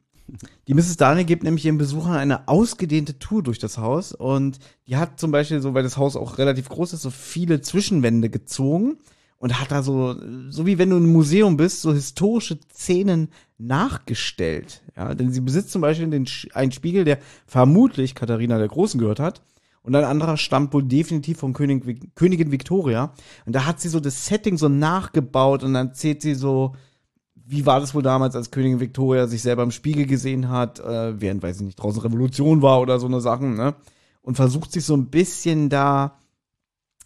Die 0.67 0.73
Mrs. 0.73 0.97
Daniel 0.97 1.26
gibt 1.26 1.43
nämlich 1.43 1.65
ihren 1.65 1.78
Besuchern 1.78 2.13
eine 2.13 2.47
ausgedehnte 2.47 3.19
Tour 3.19 3.43
durch 3.43 3.59
das 3.59 3.78
Haus 3.78 4.11
und 4.11 4.57
die 4.88 4.97
hat 4.97 5.19
zum 5.19 5.32
Beispiel 5.32 5.61
so, 5.61 5.76
weil 5.76 5.84
das 5.84 5.97
Haus 5.97 6.15
auch 6.15 6.39
relativ 6.39 6.67
groß 6.67 6.93
ist, 6.93 7.03
so 7.03 7.11
viele 7.11 7.61
Zwischenwände 7.61 8.30
gezogen 8.32 8.97
und 9.45 9.61
hat 9.61 9.71
da 9.71 9.83
so, 9.83 10.15
so 10.49 10.65
wie 10.65 10.79
wenn 10.79 10.89
du 10.89 10.97
im 10.97 11.13
Museum 11.13 11.55
bist, 11.55 11.83
so 11.83 11.93
historische 11.93 12.57
Szenen 12.73 13.29
nachgestellt. 13.59 14.81
Ja, 14.97 15.13
denn 15.13 15.31
sie 15.31 15.41
besitzt 15.41 15.69
zum 15.69 15.83
Beispiel 15.83 16.07
den, 16.07 16.27
einen 16.55 16.71
Spiegel, 16.71 17.05
der 17.05 17.19
vermutlich 17.45 18.15
Katharina 18.15 18.57
der 18.57 18.69
Großen 18.69 18.99
gehört 18.99 19.19
hat. 19.19 19.43
Und 19.83 19.95
ein 19.95 20.03
anderer 20.03 20.37
stammt 20.37 20.73
wohl 20.73 20.81
definitiv 20.81 21.37
von 21.37 21.53
König, 21.53 22.15
Königin 22.15 22.51
Victoria. 22.51 23.13
Und 23.45 23.55
da 23.55 23.67
hat 23.67 23.79
sie 23.79 23.89
so 23.89 23.99
das 23.99 24.25
Setting 24.25 24.57
so 24.57 24.67
nachgebaut 24.67 25.61
und 25.61 25.75
dann 25.75 25.89
erzählt 25.89 26.23
sie 26.23 26.33
so, 26.33 26.73
wie 27.35 27.67
war 27.67 27.79
das 27.79 27.93
wohl 27.93 28.01
damals, 28.01 28.35
als 28.35 28.49
Königin 28.49 28.79
Victoria 28.79 29.27
sich 29.27 29.43
selber 29.43 29.61
im 29.61 29.69
Spiegel 29.69 30.07
gesehen 30.07 30.49
hat, 30.49 30.79
äh, 30.79 31.21
während, 31.21 31.43
weiß 31.43 31.57
ich 31.57 31.65
nicht, 31.67 31.75
draußen 31.75 32.01
Revolution 32.01 32.63
war 32.63 32.81
oder 32.81 32.99
so 32.99 33.05
eine 33.05 33.21
Sachen, 33.21 33.53
ne? 33.53 33.75
Und 34.23 34.37
versucht 34.37 34.71
sich 34.71 34.83
so 34.85 34.97
ein 34.97 35.11
bisschen 35.11 35.69
da 35.69 36.17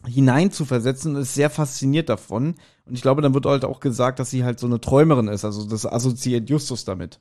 hinein 0.08 0.52
zu 0.52 0.66
versetzen 0.66 1.16
und 1.16 1.22
ist 1.22 1.34
sehr 1.36 1.50
fasziniert 1.50 2.10
davon. 2.10 2.56
Und 2.86 2.94
ich 2.96 3.02
glaube, 3.02 3.22
dann 3.22 3.34
wird 3.34 3.46
halt 3.46 3.66
auch 3.66 3.80
gesagt, 3.80 4.20
dass 4.20 4.30
sie 4.30 4.44
halt 4.44 4.60
so 4.60 4.68
eine 4.68 4.80
Träumerin 4.82 5.28
ist. 5.28 5.46
Also 5.46 5.66
das 5.68 5.86
assoziiert 5.86 6.50
Justus 6.50 6.86
damit. 6.86 7.20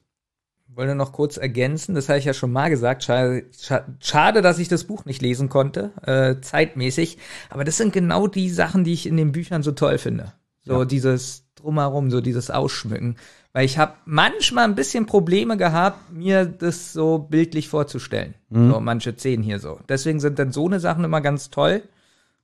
wollte 0.68 0.94
noch 0.94 1.12
kurz 1.12 1.36
ergänzen, 1.38 1.94
das 1.96 2.08
habe 2.08 2.20
ich 2.20 2.24
ja 2.24 2.34
schon 2.34 2.52
mal 2.52 2.68
gesagt. 2.70 3.02
Schade, 3.02 3.46
scha- 3.52 3.82
schade 4.00 4.42
dass 4.42 4.60
ich 4.60 4.68
das 4.68 4.84
Buch 4.84 5.04
nicht 5.06 5.20
lesen 5.22 5.48
konnte, 5.48 5.90
äh, 6.06 6.40
zeitmäßig. 6.40 7.18
Aber 7.50 7.64
das 7.64 7.76
sind 7.78 7.92
genau 7.92 8.28
die 8.28 8.48
Sachen, 8.50 8.84
die 8.84 8.92
ich 8.92 9.06
in 9.06 9.16
den 9.16 9.32
Büchern 9.32 9.62
so 9.64 9.72
toll 9.72 9.98
finde. 9.98 10.32
So 10.64 10.80
Ja. 10.80 10.84
dieses 10.84 11.44
drumherum, 11.56 12.10
so 12.12 12.20
dieses 12.20 12.50
Ausschmücken. 12.50 13.16
Weil 13.52 13.64
ich 13.64 13.78
habe 13.78 13.94
manchmal 14.04 14.64
ein 14.64 14.76
bisschen 14.76 15.06
Probleme 15.06 15.56
gehabt, 15.56 16.12
mir 16.12 16.44
das 16.46 16.92
so 16.92 17.18
bildlich 17.18 17.68
vorzustellen. 17.68 18.34
Mhm. 18.50 18.70
So 18.70 18.78
manche 18.80 19.14
Szenen 19.16 19.42
hier 19.42 19.58
so. 19.58 19.80
Deswegen 19.88 20.20
sind 20.20 20.38
dann 20.38 20.52
so 20.52 20.66
eine 20.66 20.78
Sachen 20.78 21.02
immer 21.02 21.20
ganz 21.22 21.50
toll, 21.50 21.82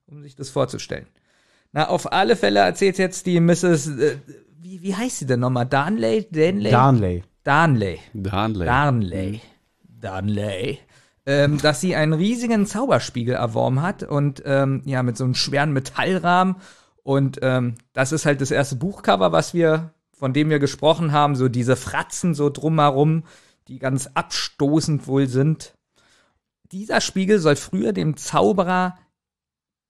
um 0.06 0.22
sich 0.22 0.36
das 0.36 0.50
vorzustellen. 0.50 1.06
Na, 1.72 1.88
auf 1.88 2.12
alle 2.12 2.36
Fälle 2.36 2.60
erzählt 2.60 2.98
jetzt 2.98 3.26
die 3.26 3.40
Mrs. 3.40 3.88
Äh, 3.98 4.18
wie, 4.60 4.82
wie 4.82 4.94
heißt 4.94 5.18
sie 5.18 5.26
denn 5.26 5.40
nochmal? 5.40 5.66
Darnley? 5.66 6.28
Danley? 6.30 6.70
Darnley. 6.70 7.24
Darnley. 7.42 8.00
Darnley. 8.14 8.66
Darnley. 8.66 9.40
Darnley. 10.00 10.78
Ähm, 11.26 11.58
dass 11.58 11.80
sie 11.80 11.96
einen 11.96 12.12
riesigen 12.12 12.66
Zauberspiegel 12.66 13.34
erworben 13.34 13.82
hat 13.82 14.02
und 14.02 14.42
ähm, 14.44 14.82
ja, 14.84 15.02
mit 15.02 15.16
so 15.16 15.24
einem 15.24 15.34
schweren 15.34 15.72
Metallrahmen. 15.72 16.56
Und 17.02 17.38
ähm, 17.42 17.74
das 17.92 18.12
ist 18.12 18.24
halt 18.24 18.40
das 18.40 18.50
erste 18.50 18.76
Buchcover, 18.76 19.32
was 19.32 19.52
wir, 19.52 19.94
von 20.12 20.32
dem 20.32 20.50
wir 20.50 20.58
gesprochen 20.58 21.12
haben, 21.12 21.34
so 21.34 21.48
diese 21.48 21.76
Fratzen 21.76 22.34
so 22.34 22.50
drumherum, 22.50 23.24
die 23.68 23.78
ganz 23.78 24.10
abstoßend 24.14 25.06
wohl 25.06 25.26
sind. 25.26 25.74
Dieser 26.72 27.00
Spiegel 27.00 27.38
soll 27.38 27.56
früher 27.56 27.92
dem 27.92 28.16
Zauberer 28.16 28.96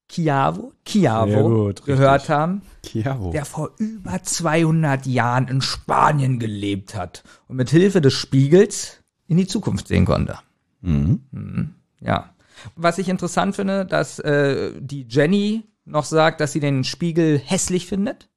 Chiavo, 0.09 0.73
Chiavo 0.85 1.49
gut, 1.49 1.85
gehört 1.85 2.23
richtig. 2.23 2.31
haben, 2.31 2.63
Chiavo. 2.85 3.31
der 3.31 3.45
vor 3.45 3.71
über 3.79 4.23
200 4.23 5.07
Jahren 5.07 5.49
in 5.49 5.61
Spanien 5.61 6.39
gelebt 6.39 6.95
hat 6.95 7.25
und 7.49 7.57
mit 7.57 7.71
Hilfe 7.71 8.01
des 8.01 8.13
Spiegels 8.13 9.03
in 9.27 9.39
die 9.39 9.47
Zukunft 9.47 9.89
sehen 9.89 10.05
konnte. 10.05 10.39
Mhm. 10.83 11.75
Ja. 12.01 12.31
Was 12.77 12.99
ich 12.99 13.09
interessant 13.09 13.57
finde, 13.57 13.87
dass 13.87 14.19
äh, 14.19 14.73
die 14.79 15.07
Jenny 15.09 15.65
noch 15.85 16.05
sagt, 16.05 16.41
dass 16.41 16.53
sie 16.53 16.61
den 16.61 16.85
Spiegel 16.85 17.39
hässlich 17.39 17.87
findet. 17.87 18.29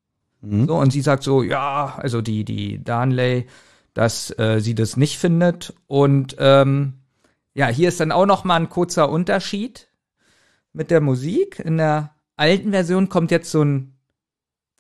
So, 0.68 0.76
und 0.76 0.91
sie 0.91 1.01
sagt 1.01 1.24
so, 1.24 1.43
ja, 1.43 1.95
also 1.97 2.22
die, 2.22 2.45
die 2.45 2.84
Darnley, 2.84 3.47
dass 3.93 4.38
äh, 4.38 4.59
sie 4.59 4.76
das 4.76 4.95
nicht 4.95 5.18
findet. 5.18 5.74
Und 5.88 6.36
ähm, 6.39 6.93
ja, 7.53 7.68
hier 7.68 7.89
ist 7.89 7.99
dann 7.99 8.11
auch 8.11 8.26
noch 8.26 8.43
mal 8.43 8.55
ein 8.55 8.70
kurzer 8.70 9.09
Unterschied 9.09 9.86
mit 10.74 10.91
der 10.91 11.01
Musik. 11.01 11.59
In 11.59 11.78
der 11.78 12.15
alten 12.36 12.72
Version 12.72 13.09
kommt 13.09 13.32
jetzt 13.32 13.51
so 13.51 13.63
ein 13.63 13.97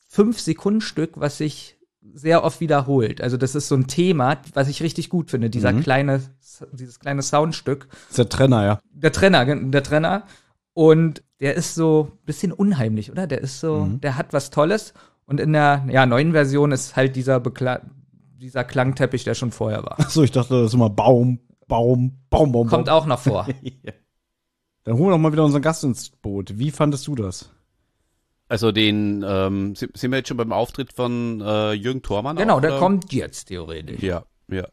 fünf 0.07 0.39
Sekunden 0.39 0.81
Stück, 0.81 1.13
was 1.19 1.37
sich 1.37 1.77
sehr 2.13 2.43
oft 2.43 2.61
wiederholt. 2.61 3.19
Also 3.21 3.35
das 3.37 3.53
ist 3.55 3.67
so 3.67 3.75
ein 3.75 3.87
Thema, 3.87 4.37
was 4.53 4.69
ich 4.69 4.81
richtig 4.81 5.09
gut 5.09 5.29
finde. 5.29 5.49
Dieser 5.49 5.73
Mhm. 5.73 5.81
kleine, 5.81 6.21
dieses 6.71 6.99
kleine 6.99 7.21
Soundstück. 7.21 7.87
Das 7.89 8.09
ist 8.11 8.17
der 8.17 8.29
Trenner, 8.29 8.63
ja. 8.65 8.79
Der 8.91 9.11
Trenner, 9.11 9.45
der 9.45 9.83
Trenner. 9.83 10.23
Und 10.73 11.23
der 11.39 11.55
ist 11.55 11.75
so 11.75 12.11
ein 12.13 12.25
bisschen 12.25 12.51
unheimlich, 12.53 13.11
oder? 13.11 13.27
Der 13.27 13.41
ist 13.41 13.59
so, 13.59 13.81
Mhm. 13.85 14.01
der 14.01 14.15
hat 14.17 14.31
was 14.33 14.49
Tolles. 14.51 14.93
Und 15.25 15.39
in 15.41 15.51
der 15.51 15.85
ja, 15.89 16.05
neuen 16.05 16.31
Version 16.31 16.71
ist 16.71 16.95
halt 16.95 17.15
dieser, 17.15 17.39
Bekla 17.39 17.81
dieser 18.39 18.63
Klangteppich, 18.63 19.23
der 19.23 19.33
schon 19.33 19.51
vorher 19.51 19.83
war. 19.83 19.99
Achso, 19.99 20.23
ich 20.23 20.31
dachte, 20.31 20.53
das 20.61 20.67
ist 20.67 20.73
immer 20.75 20.89
Baum, 20.89 21.39
Baum, 21.67 22.19
Baum, 22.29 22.51
Baum. 22.51 22.67
Kommt 22.67 22.85
Baum. 22.85 22.93
auch 22.95 23.05
noch 23.05 23.19
vor. 23.19 23.47
Dann 24.87 24.97
holen 24.97 25.07
wir 25.07 25.11
doch 25.11 25.17
mal 25.17 25.33
wieder 25.33 25.43
unseren 25.43 25.61
Gast 25.61 25.83
ins 25.83 26.09
Boot. 26.09 26.59
Wie 26.59 26.71
fandest 26.71 27.07
du 27.07 27.15
das? 27.15 27.51
Also 28.47 28.71
den, 28.71 29.21
ähm, 29.27 29.75
sind, 29.75 30.01
wir 30.01 30.19
jetzt 30.19 30.29
schon 30.29 30.37
beim 30.37 30.53
Auftritt 30.53 30.93
von 30.93 31.41
äh, 31.41 31.73
Jürgen 31.73 32.01
Thormann? 32.01 32.37
Genau, 32.37 32.55
auch, 32.55 32.61
der 32.61 32.71
oder? 32.71 32.79
kommt 32.79 33.11
jetzt 33.11 33.49
theoretisch. 33.49 34.01
Ja, 34.01 34.23
ja. 34.47 34.65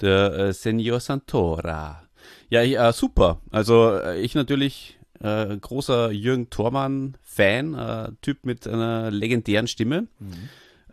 Der 0.00 0.32
äh, 0.32 0.52
Senor 0.52 0.98
Santora. 0.98 2.02
Ja, 2.50 2.64
ich, 2.64 2.76
äh, 2.76 2.92
super. 2.92 3.42
Also 3.52 3.92
äh, 3.92 4.20
ich 4.20 4.34
natürlich 4.34 4.98
äh, 5.20 5.56
großer 5.56 6.10
Jürgen 6.10 6.50
Thormann-Fan, 6.50 7.74
äh, 7.74 8.10
Typ 8.22 8.44
mit 8.44 8.66
einer 8.66 9.12
legendären 9.12 9.68
Stimme. 9.68 10.08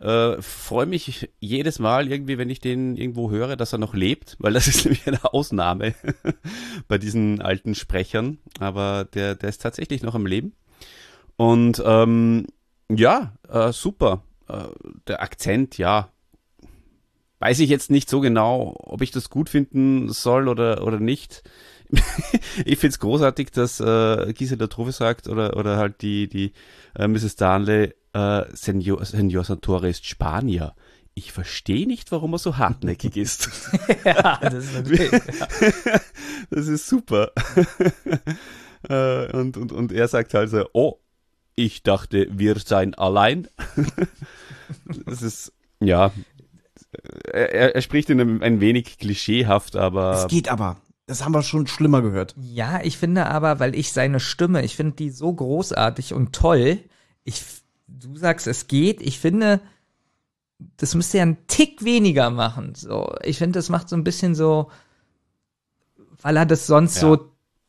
Äh, 0.02 0.42
Freue 0.42 0.86
mich 0.86 1.30
jedes 1.38 1.78
Mal 1.78 2.10
irgendwie, 2.10 2.36
wenn 2.36 2.50
ich 2.50 2.58
den 2.58 2.96
irgendwo 2.96 3.30
höre, 3.30 3.54
dass 3.56 3.72
er 3.72 3.78
noch 3.78 3.94
lebt, 3.94 4.36
weil 4.40 4.52
das 4.52 4.66
ist 4.68 4.84
nämlich 4.84 5.06
eine 5.06 5.24
Ausnahme 5.24 5.94
bei 6.88 6.98
diesen 6.98 7.40
alten 7.40 7.74
Sprechern. 7.74 8.38
Aber 8.58 9.06
der, 9.14 9.36
der 9.36 9.48
ist 9.48 9.62
tatsächlich 9.62 10.02
noch 10.02 10.14
am 10.14 10.26
Leben. 10.26 10.54
Und 11.36 11.82
ähm, 11.84 12.46
ja, 12.90 13.32
äh, 13.48 13.72
super. 13.72 14.22
Äh, 14.48 14.64
der 15.06 15.22
Akzent, 15.22 15.78
ja, 15.78 16.10
weiß 17.38 17.60
ich 17.60 17.70
jetzt 17.70 17.90
nicht 17.90 18.10
so 18.10 18.20
genau, 18.20 18.74
ob 18.78 19.02
ich 19.02 19.12
das 19.12 19.30
gut 19.30 19.48
finden 19.48 20.08
soll 20.12 20.48
oder, 20.48 20.84
oder 20.84 20.98
nicht. 20.98 21.42
ich 22.64 22.78
find's 22.78 22.98
großartig, 22.98 23.50
dass 23.50 23.78
äh, 23.78 24.32
Gisela 24.32 24.66
Trove 24.66 24.92
sagt 24.92 25.28
oder, 25.28 25.56
oder 25.56 25.76
halt 25.76 26.02
die, 26.02 26.28
die 26.28 26.52
äh, 26.96 27.06
Mrs. 27.06 27.36
Darnley, 27.36 27.94
äh, 28.12 28.44
Senor, 28.52 29.04
Senor 29.04 29.44
Santore 29.44 29.88
ist 29.88 30.06
Spanier. 30.06 30.74
Ich 31.14 31.32
verstehe 31.32 31.86
nicht, 31.86 32.10
warum 32.10 32.32
er 32.32 32.38
so 32.38 32.56
hartnäckig 32.56 33.16
ist. 33.16 33.50
ja, 34.04 34.38
das 34.40 34.64
ist 34.64 34.74
natürlich. 34.74 35.10
das 36.50 36.68
ist 36.68 36.86
super. 36.86 37.32
Äh, 38.88 39.30
und, 39.36 39.56
und, 39.56 39.72
und 39.72 39.92
er 39.92 40.08
sagt 40.08 40.34
halt 40.34 40.50
so, 40.50 40.66
oh, 40.72 40.98
ich 41.54 41.82
dachte, 41.82 42.28
wir 42.30 42.58
seien 42.58 42.94
allein. 42.94 43.48
das 45.06 45.22
ist, 45.22 45.52
ja, 45.80 46.12
er, 47.32 47.74
er 47.74 47.82
spricht 47.82 48.10
in 48.10 48.20
einem 48.20 48.42
ein 48.42 48.60
wenig 48.60 48.98
klischeehaft, 48.98 49.76
aber. 49.76 50.12
Es 50.12 50.28
geht 50.28 50.48
aber. 50.48 50.76
Das 51.06 51.24
haben 51.24 51.32
wir 51.32 51.42
schon 51.42 51.66
schlimmer 51.66 52.00
gehört. 52.00 52.34
Ja, 52.38 52.80
ich 52.82 52.96
finde 52.96 53.26
aber, 53.26 53.60
weil 53.60 53.74
ich 53.74 53.92
seine 53.92 54.20
Stimme, 54.20 54.64
ich 54.64 54.76
finde 54.76 54.96
die 54.96 55.10
so 55.10 55.32
großartig 55.32 56.14
und 56.14 56.32
toll. 56.32 56.78
Ich, 57.24 57.42
du 58.00 58.16
sagst, 58.16 58.46
es 58.46 58.66
geht. 58.68 59.00
Ich 59.00 59.18
finde, 59.18 59.60
das 60.76 60.94
müsste 60.94 61.18
ja 61.18 61.22
einen 61.22 61.46
Tick 61.46 61.84
weniger 61.84 62.30
machen. 62.30 62.74
So, 62.74 63.14
ich 63.22 63.38
finde, 63.38 63.58
das 63.58 63.68
macht 63.68 63.88
so 63.88 63.96
ein 63.96 64.04
bisschen 64.04 64.34
so, 64.34 64.70
weil 66.20 66.36
er 66.36 66.46
das 66.46 66.66
sonst 66.66 66.96
Ja. 66.96 67.00
so, 67.02 67.28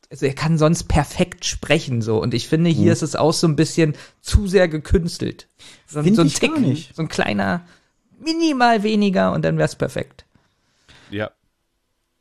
also 0.10 0.26
er 0.26 0.34
kann 0.36 0.58
sonst 0.58 0.84
perfekt 0.84 1.46
sprechen 1.46 2.02
so. 2.02 2.22
Und 2.22 2.34
ich 2.34 2.48
finde, 2.48 2.70
hier 2.70 2.86
Mhm. 2.88 2.92
ist 2.92 3.02
es 3.02 3.16
auch 3.16 3.34
so 3.34 3.48
ein 3.48 3.56
bisschen 3.56 3.96
zu 4.22 4.48
sehr 4.48 4.68
gekünstelt. 4.68 5.48
So, 5.88 6.02
so 6.04 6.22
ein 6.22 6.30
Tick, 6.30 6.60
nicht. 6.60 6.96
so 6.96 7.02
ein 7.02 7.08
kleiner, 7.08 7.66
minimal 8.20 8.84
weniger 8.84 9.32
und 9.34 9.44
dann 9.44 9.58
wär's 9.58 9.76
perfekt. 9.76 10.26
Ja. 11.10 11.32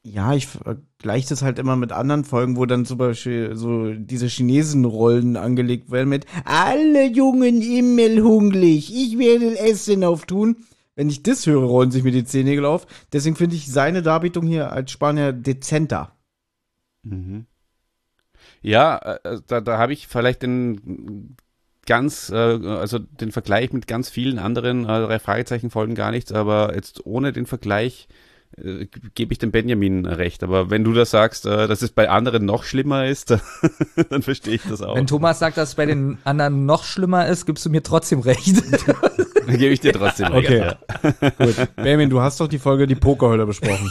Ja, 0.04 0.34
ich 0.34 0.48
vergleiche 0.48 1.28
das 1.28 1.42
halt 1.42 1.60
immer 1.60 1.76
mit 1.76 1.92
anderen 1.92 2.24
Folgen, 2.24 2.56
wo 2.56 2.66
dann 2.66 2.84
zum 2.84 2.98
Beispiel 2.98 3.54
so 3.54 3.92
diese 3.94 4.26
Chinesenrollen 4.26 5.36
angelegt 5.36 5.92
werden 5.92 6.08
mit 6.08 6.26
alle 6.44 7.06
Jungen 7.06 7.62
immer 7.62 8.22
hungrig, 8.22 8.92
ich 8.92 9.16
werde 9.18 9.56
Essen 9.58 10.02
auftun. 10.02 10.56
Wenn 10.96 11.08
ich 11.08 11.22
das 11.22 11.46
höre, 11.46 11.62
rollen 11.62 11.90
sich 11.90 12.02
mir 12.02 12.10
die 12.10 12.24
Zehennägel 12.24 12.66
auf. 12.66 12.86
Deswegen 13.12 13.36
finde 13.36 13.56
ich 13.56 13.70
seine 13.70 14.02
Darbietung 14.02 14.46
hier 14.46 14.72
als 14.72 14.90
Spanier 14.90 15.32
dezenter. 15.32 16.16
Mhm. 17.02 17.46
Ja, 18.60 18.98
äh, 18.98 19.40
da, 19.46 19.60
da 19.60 19.78
habe 19.78 19.92
ich 19.92 20.06
vielleicht 20.08 20.42
den 20.42 21.36
ganz, 21.86 22.30
äh, 22.30 22.34
also 22.34 22.98
den 22.98 23.32
Vergleich 23.32 23.72
mit 23.72 23.86
ganz 23.86 24.10
vielen 24.10 24.38
anderen 24.38 24.84
äh, 24.84 25.18
Fragezeichen-Folgen 25.18 25.94
gar 25.94 26.10
nichts, 26.10 26.32
aber 26.32 26.74
jetzt 26.74 27.06
ohne 27.06 27.32
den 27.32 27.46
Vergleich 27.46 28.08
äh, 28.56 28.86
gebe 29.14 29.32
ich 29.32 29.38
dem 29.38 29.50
Benjamin 29.50 30.06
recht. 30.06 30.42
Aber 30.42 30.70
wenn 30.70 30.84
du 30.84 30.92
das 30.92 31.10
sagst, 31.10 31.46
äh, 31.46 31.66
dass 31.68 31.82
es 31.82 31.90
bei 31.90 32.08
anderen 32.08 32.44
noch 32.44 32.64
schlimmer 32.64 33.06
ist, 33.06 33.30
dann 34.10 34.22
verstehe 34.22 34.54
ich 34.54 34.62
das 34.68 34.82
auch. 34.82 34.96
Wenn 34.96 35.06
Thomas 35.06 35.38
sagt, 35.38 35.56
dass 35.56 35.70
es 35.70 35.74
bei 35.74 35.86
den 35.86 36.18
anderen 36.24 36.66
noch 36.66 36.84
schlimmer 36.84 37.26
ist, 37.26 37.46
gibst 37.46 37.64
du 37.64 37.70
mir 37.70 37.82
trotzdem 37.82 38.20
recht. 38.20 38.62
Dann 39.44 39.58
gebe 39.58 39.72
ich 39.74 39.80
dir 39.80 39.92
trotzdem 39.92 40.28
recht. 40.28 40.48
Okay. 40.48 40.58
Ja. 40.58 41.30
Gut. 41.38 41.56
Benjamin, 41.74 42.10
du 42.10 42.20
hast 42.20 42.40
doch 42.40 42.46
die 42.46 42.60
Folge 42.60 42.86
Die 42.86 42.94
Pokerhölle 42.94 43.44
besprochen. 43.44 43.90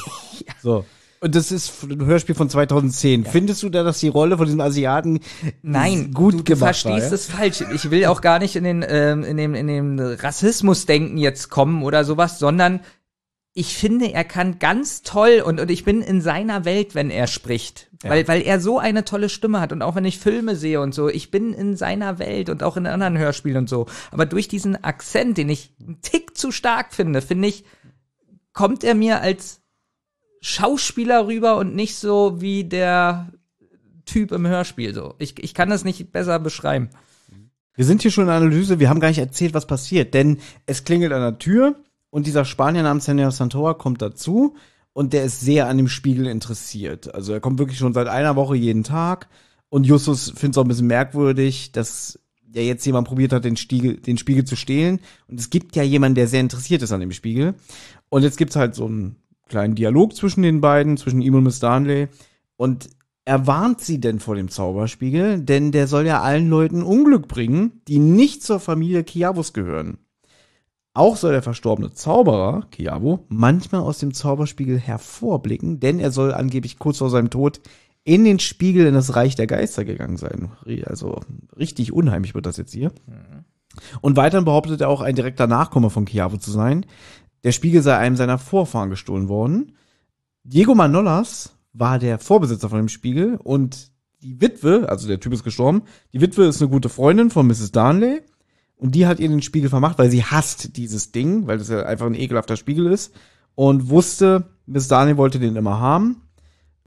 So. 0.62 0.86
Und 1.24 1.36
das 1.36 1.51
ist 1.51 1.84
ein 1.84 2.03
Hörspiel 2.03 2.34
von 2.34 2.49
2010. 2.49 3.26
Findest 3.26 3.62
du 3.62 3.70
da, 3.70 3.84
dass 3.84 3.99
die 3.99 4.07
Rolle 4.07 4.38
von 4.38 4.45
diesem 4.45 4.59
Asiaten 4.59 5.20
Nein, 5.62 6.14
gut 6.14 6.34
du, 6.34 6.38
du 6.38 6.43
gemacht 6.45 6.78
verstehst 6.78 6.88
war, 6.88 7.09
ja? 7.09 7.14
es 7.14 7.26
falsch. 7.28 7.64
Ich 7.76 7.91
will 7.91 8.05
auch 8.05 8.22
gar 8.22 8.39
nicht 8.39 8.55
in 8.55 8.64
den 8.64 8.84
ähm, 8.88 9.24
in 9.24 9.38
dem 9.38 9.53
in 9.53 9.68
dem 9.68 9.99
Rassismusdenken 9.99 11.18
jetzt 11.18 11.49
kommen 11.49 11.84
oder 11.84 12.05
sowas, 12.05 12.39
sondern 12.39 12.80
ich 13.54 13.76
finde, 13.76 14.14
er 14.14 14.24
kann 14.24 14.60
ganz 14.60 15.02
toll 15.02 15.43
und 15.45 15.60
und 15.60 15.70
ich 15.70 15.84
bin 15.84 16.02
in 16.02 16.22
seiner 16.22 16.64
Welt, 16.64 16.95
wenn 16.95 17.10
er 17.10 17.28
spricht, 17.28 17.89
Ja. 18.04 18.12
weil 18.12 18.28
weil 18.28 18.41
er 18.43 18.60
so 18.62 18.80
eine 18.80 19.04
tolle 19.04 19.28
Stimme 19.28 19.60
hat 19.60 19.74
und 19.74 19.82
auch 19.82 19.95
wenn 19.95 20.06
ich 20.06 20.20
Filme 20.20 20.56
sehe 20.56 20.80
und 20.80 20.93
so, 20.95 21.10
ich 21.10 21.32
bin 21.32 21.54
in 21.54 21.76
seiner 21.76 22.18
Welt 22.18 22.49
und 22.49 22.64
auch 22.64 22.78
in 22.78 22.88
anderen 22.88 23.18
Hörspielen 23.18 23.58
und 23.58 23.70
so. 23.70 23.88
Aber 24.12 24.26
durch 24.26 24.47
diesen 24.47 24.82
Akzent, 24.84 25.38
den 25.38 25.49
ich 25.49 25.74
einen 25.82 26.02
Tick 26.02 26.38
zu 26.38 26.52
stark 26.52 26.93
finde, 26.93 27.22
finde 27.22 27.49
ich, 27.49 27.66
kommt 28.54 28.84
er 28.86 28.95
mir 28.95 29.20
als 29.22 29.62
Schauspieler 30.41 31.28
rüber 31.28 31.58
und 31.58 31.76
nicht 31.76 31.95
so 31.95 32.41
wie 32.41 32.64
der 32.64 33.32
Typ 34.06 34.32
im 34.32 34.47
Hörspiel 34.47 34.93
so. 34.93 35.16
Ich, 35.20 35.41
ich 35.43 35.54
kann 35.54 35.70
das 35.70 35.84
nicht 35.84 36.12
besser 36.12 36.39
beschreiben. 36.39 36.89
Wir 37.76 37.86
sind 37.86 38.02
hier 38.02 38.12
schon 38.12 38.24
in 38.24 38.28
der 38.30 38.38
Analyse, 38.38 38.80
wir 38.80 38.89
haben 38.89 38.99
gar 38.99 39.10
nicht 39.10 39.20
erzählt, 39.20 39.54
was 39.54 39.68
passiert, 39.68 40.14
denn 40.14 40.39
es 40.66 40.84
klingelt 40.84 41.12
an 41.14 41.22
der 41.22 41.38
Tür 41.39 41.76
und 42.12 42.28
dieser 42.28 42.45
Spanier 42.45 42.84
namens 42.84 43.05
Senor 43.05 43.32
Santora 43.32 43.74
kommt 43.74 44.01
dazu 44.01 44.55
und 44.93 45.14
der 45.14 45.24
ist 45.24 45.41
sehr 45.41 45.68
an 45.68 45.78
dem 45.78 45.88
Spiegel 45.88 46.28
interessiert. 46.28 47.16
Also 47.16 47.34
er 47.34 47.39
kommt 47.39 47.57
wirklich 47.57 47.80
schon 47.80 47.93
seit 47.93 48.07
einer 48.07 48.36
Woche 48.36 48.55
jeden 48.55 48.84
Tag. 48.84 49.30
Und 49.70 49.86
Justus 49.86 50.30
findet 50.30 50.51
es 50.51 50.57
auch 50.57 50.66
ein 50.66 50.68
bisschen 50.68 50.88
merkwürdig, 50.88 51.72
dass 51.72 52.20
ja 52.53 52.62
jetzt 52.62 52.86
jemand 52.86 53.07
probiert 53.07 53.32
hat, 53.32 53.45
den 53.45 53.55
Spiegel, 53.55 53.95
den 53.95 54.18
Spiegel 54.18 54.43
zu 54.43 54.57
stehlen. 54.57 54.99
Und 55.30 55.39
es 55.39 55.49
gibt 55.49 55.78
ja 55.78 55.84
jemanden, 55.84 56.16
der 56.16 56.28
sehr 56.28 56.41
interessiert 56.41 56.82
ist 56.82 56.91
an 56.91 56.99
dem 56.99 57.14
Spiegel. 57.14 57.55
Und 58.09 58.24
jetzt 58.24 58.38
gibt's 58.38 58.57
halt 58.57 58.76
so 58.76 58.86
einen 58.86 59.16
kleinen 59.47 59.76
Dialog 59.76 60.14
zwischen 60.14 60.41
den 60.41 60.59
beiden, 60.59 60.97
zwischen 60.97 61.22
ihm 61.22 61.36
und 61.36 61.43
Miss 61.43 61.59
Darnley. 61.59 62.09
Und 62.57 62.89
er 63.24 63.47
warnt 63.47 63.80
sie 63.80 64.01
denn 64.01 64.20
vor 64.20 64.36
dem 64.36 64.49
Zauberspiegel, 64.49 65.41
denn 65.41 65.72
der 65.72 65.88
soll 65.88 66.05
ja 66.05 66.22
allen 66.22 66.49
Leuten 66.49 66.84
Unglück 66.84 67.30
bringen, 67.30 67.82
die 67.88 67.99
nicht 67.99 68.43
zur 68.43 68.59
Familie 68.59 69.05
Kiavos 69.05 69.53
gehören. 69.53 69.99
Auch 70.94 71.16
soll 71.16 71.32
der 71.32 71.42
verstorbene 71.42 71.94
Zauberer, 71.94 72.68
Kiavo, 72.70 73.26
manchmal 73.30 73.82
aus 73.82 74.00
dem 74.00 74.14
Zauberspiegel 74.14 74.78
hervorblicken, 74.78 75.80
denn 75.80 76.00
er 76.00 76.12
soll 76.12 76.34
angeblich 76.34 76.80
kurz 76.80 76.98
vor 76.98 77.10
seinem 77.10 77.30
Tod 77.30 77.62
in 78.04 78.26
den 78.26 78.39
Spiegel 78.39 78.86
in 78.88 78.94
das 78.94 79.16
Reich 79.16 79.36
der 79.36 79.48
Geister 79.48 79.86
gegangen 79.86 80.18
sein. 80.18 80.52
Also 80.86 81.22
richtig 81.58 81.94
unheimlich 81.94 82.36
wird 82.36 82.46
das 82.46 82.58
jetzt 82.58 82.74
hier. 82.74 82.92
Und 84.02 84.18
weiterhin 84.18 84.44
behauptet 84.44 84.82
er 84.82 84.89
auch, 84.89 85.02
ein 85.02 85.16
direkter 85.16 85.48
Nachkomme 85.48 85.89
von 85.89 86.06
Kiavo 86.06 86.38
zu 86.38 86.52
sein. 86.52 86.86
Der 87.44 87.54
Spiegel 87.54 87.82
sei 87.82 87.96
einem 87.96 88.18
seiner 88.18 88.38
Vorfahren 88.38 88.89
gestohlen 88.89 89.30
worden. 89.30 89.78
Diego 90.44 90.76
Manolas 90.76 91.56
war 91.72 92.00
der 92.00 92.20
Vorbesitzer 92.20 92.70
von 92.70 92.80
dem 92.80 92.89
Spiegel 92.89 93.38
und 93.42 93.92
die 94.22 94.42
Witwe, 94.42 94.88
also 94.89 95.08
der 95.08 95.20
Typ 95.20 95.34
ist 95.34 95.44
gestorben, 95.44 95.84
die 96.14 96.22
Witwe 96.22 96.46
ist 96.46 96.62
eine 96.62 96.70
gute 96.70 96.89
Freundin 96.89 97.30
von 97.30 97.48
Mrs. 97.48 97.72
Darnley 97.72 98.22
und 98.82 98.96
die 98.96 99.06
hat 99.06 99.20
ihr 99.20 99.30
den 99.30 99.44
Spiegel 99.44 99.70
vermacht, 99.70 100.00
weil 100.00 100.10
sie 100.10 100.24
hasst 100.24 100.76
dieses 100.76 101.12
Ding, 101.12 101.46
weil 101.46 101.60
das 101.60 101.70
ja 101.70 101.84
einfach 101.84 102.08
ein 102.08 102.16
ekelhafter 102.16 102.58
Spiegel 102.58 102.88
ist 102.88 103.14
und 103.54 103.90
wusste, 103.90 104.46
Mrs. 104.66 104.88
Darnley 104.88 105.18
wollte 105.18 105.38
den 105.38 105.56
immer 105.56 105.80
haben. 105.80 106.24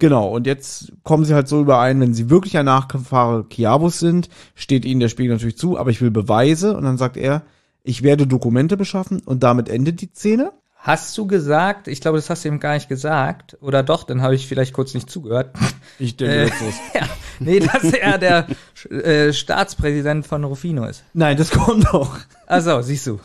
Genau, 0.01 0.29
und 0.29 0.49
jetzt 0.49 0.93
kommen 1.05 1.25
sie 1.25 1.35
halt 1.35 1.47
so 1.47 1.61
überein, 1.61 2.01
wenn 2.01 2.13
sie 2.13 2.31
wirklich 2.31 2.59
ein 2.59 2.65
Nachfahre 2.65 3.45
Kiabus 3.45 4.01
sind, 4.01 4.29
steht 4.57 4.85
ihnen 4.85 4.99
der 4.99 5.09
Spiegel 5.09 5.35
natürlich 5.35 5.57
zu, 5.57 5.79
aber 5.79 5.91
ich 5.91 6.01
will 6.01 6.11
Beweise 6.11 6.77
und 6.77 6.83
dann 6.83 6.99
sagt 6.99 7.17
er, 7.17 7.45
ich 7.85 8.03
werde 8.03 8.27
Dokumente 8.27 8.77
beschaffen 8.77 9.21
und 9.25 9.45
damit 9.45 9.69
endet 9.69 10.01
die 10.01 10.11
Szene. 10.13 10.53
Hast 10.87 11.16
du 11.16 11.26
gesagt, 11.26 11.89
ich 11.89 12.03
glaube, 12.03 12.18
das 12.18 12.28
hast 12.28 12.45
du 12.45 12.49
ihm 12.49 12.61
gar 12.61 12.74
nicht 12.74 12.91
gesagt, 12.91 13.57
oder 13.62 13.82
doch, 13.82 14.05
dann 14.05 14.20
habe 14.20 14.35
ich 14.35 14.47
vielleicht 14.47 14.74
kurz 14.74 14.93
nicht 14.93 15.09
zugehört. 15.09 15.57
Ich 15.99 16.18
denke, 16.18 16.43
Äh, 16.43 16.49
das 16.51 16.61
ist. 16.68 16.80
ja, 16.95 17.09
nee, 17.41 17.59
dass 17.59 17.85
er 17.85 18.18
der 18.18 18.47
äh, 18.91 19.32
Staatspräsident 19.32 20.26
von 20.26 20.45
Rufino 20.45 20.85
ist. 20.85 21.03
Nein, 21.14 21.39
das 21.39 21.51
kommt 21.53 21.87
doch. 21.87 22.18
Ach 22.47 22.61
so, 22.61 22.82
siehst 22.82 23.07
du. 23.07 23.18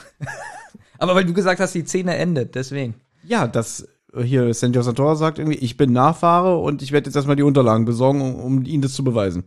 Aber 0.99 1.15
weil 1.15 1.25
du 1.25 1.33
gesagt 1.33 1.59
hast, 1.59 1.75
die 1.75 1.83
Szene 1.85 2.15
endet, 2.15 2.55
deswegen. 2.55 2.95
Ja, 3.23 3.45
das 3.45 3.85
hier 4.23 4.53
Senor 4.53 4.83
Santora 4.83 5.15
sagt 5.15 5.37
irgendwie, 5.37 5.57
ich 5.59 5.75
bin 5.75 5.91
Nachfahre 5.91 6.57
und 6.59 6.81
ich 6.81 6.93
werde 6.93 7.07
jetzt 7.09 7.15
erstmal 7.17 7.35
die 7.35 7.43
Unterlagen 7.43 7.83
besorgen, 7.83 8.21
um, 8.21 8.35
um 8.39 8.65
ihnen 8.65 8.81
das 8.81 8.93
zu 8.93 9.03
beweisen. 9.03 9.43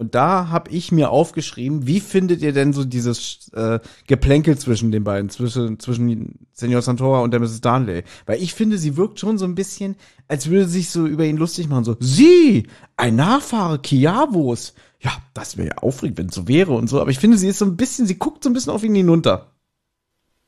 Und 0.00 0.14
da 0.14 0.48
habe 0.48 0.70
ich 0.70 0.92
mir 0.92 1.10
aufgeschrieben, 1.10 1.88
wie 1.88 1.98
findet 1.98 2.40
ihr 2.40 2.52
denn 2.52 2.72
so 2.72 2.84
dieses 2.84 3.50
äh, 3.52 3.80
Geplänkel 4.06 4.56
zwischen 4.56 4.92
den 4.92 5.02
beiden, 5.02 5.28
zwischen, 5.28 5.80
zwischen 5.80 6.46
Senor 6.52 6.82
Santora 6.82 7.20
und 7.20 7.32
der 7.32 7.40
Mrs. 7.40 7.60
Darnley? 7.60 8.04
Weil 8.24 8.40
ich 8.40 8.54
finde, 8.54 8.78
sie 8.78 8.96
wirkt 8.96 9.18
schon 9.18 9.38
so 9.38 9.44
ein 9.44 9.56
bisschen, 9.56 9.96
als 10.28 10.48
würde 10.48 10.66
sie 10.66 10.78
sich 10.78 10.90
so 10.90 11.04
über 11.04 11.24
ihn 11.24 11.36
lustig 11.36 11.68
machen. 11.68 11.82
So, 11.82 11.96
sie, 11.98 12.68
ein 12.96 13.16
Nachfahre 13.16 13.80
Kiavos. 13.80 14.74
Ja, 15.00 15.10
das 15.34 15.56
wäre 15.56 15.68
ja 15.68 15.78
aufregend, 15.78 16.18
wenn 16.18 16.26
es 16.26 16.34
so 16.36 16.46
wäre 16.46 16.74
und 16.74 16.86
so. 16.86 17.00
Aber 17.00 17.10
ich 17.10 17.18
finde, 17.18 17.36
sie 17.36 17.48
ist 17.48 17.58
so 17.58 17.64
ein 17.64 17.76
bisschen, 17.76 18.06
sie 18.06 18.18
guckt 18.18 18.44
so 18.44 18.50
ein 18.50 18.52
bisschen 18.52 18.72
auf 18.72 18.84
ihn 18.84 18.94
hinunter. 18.94 19.52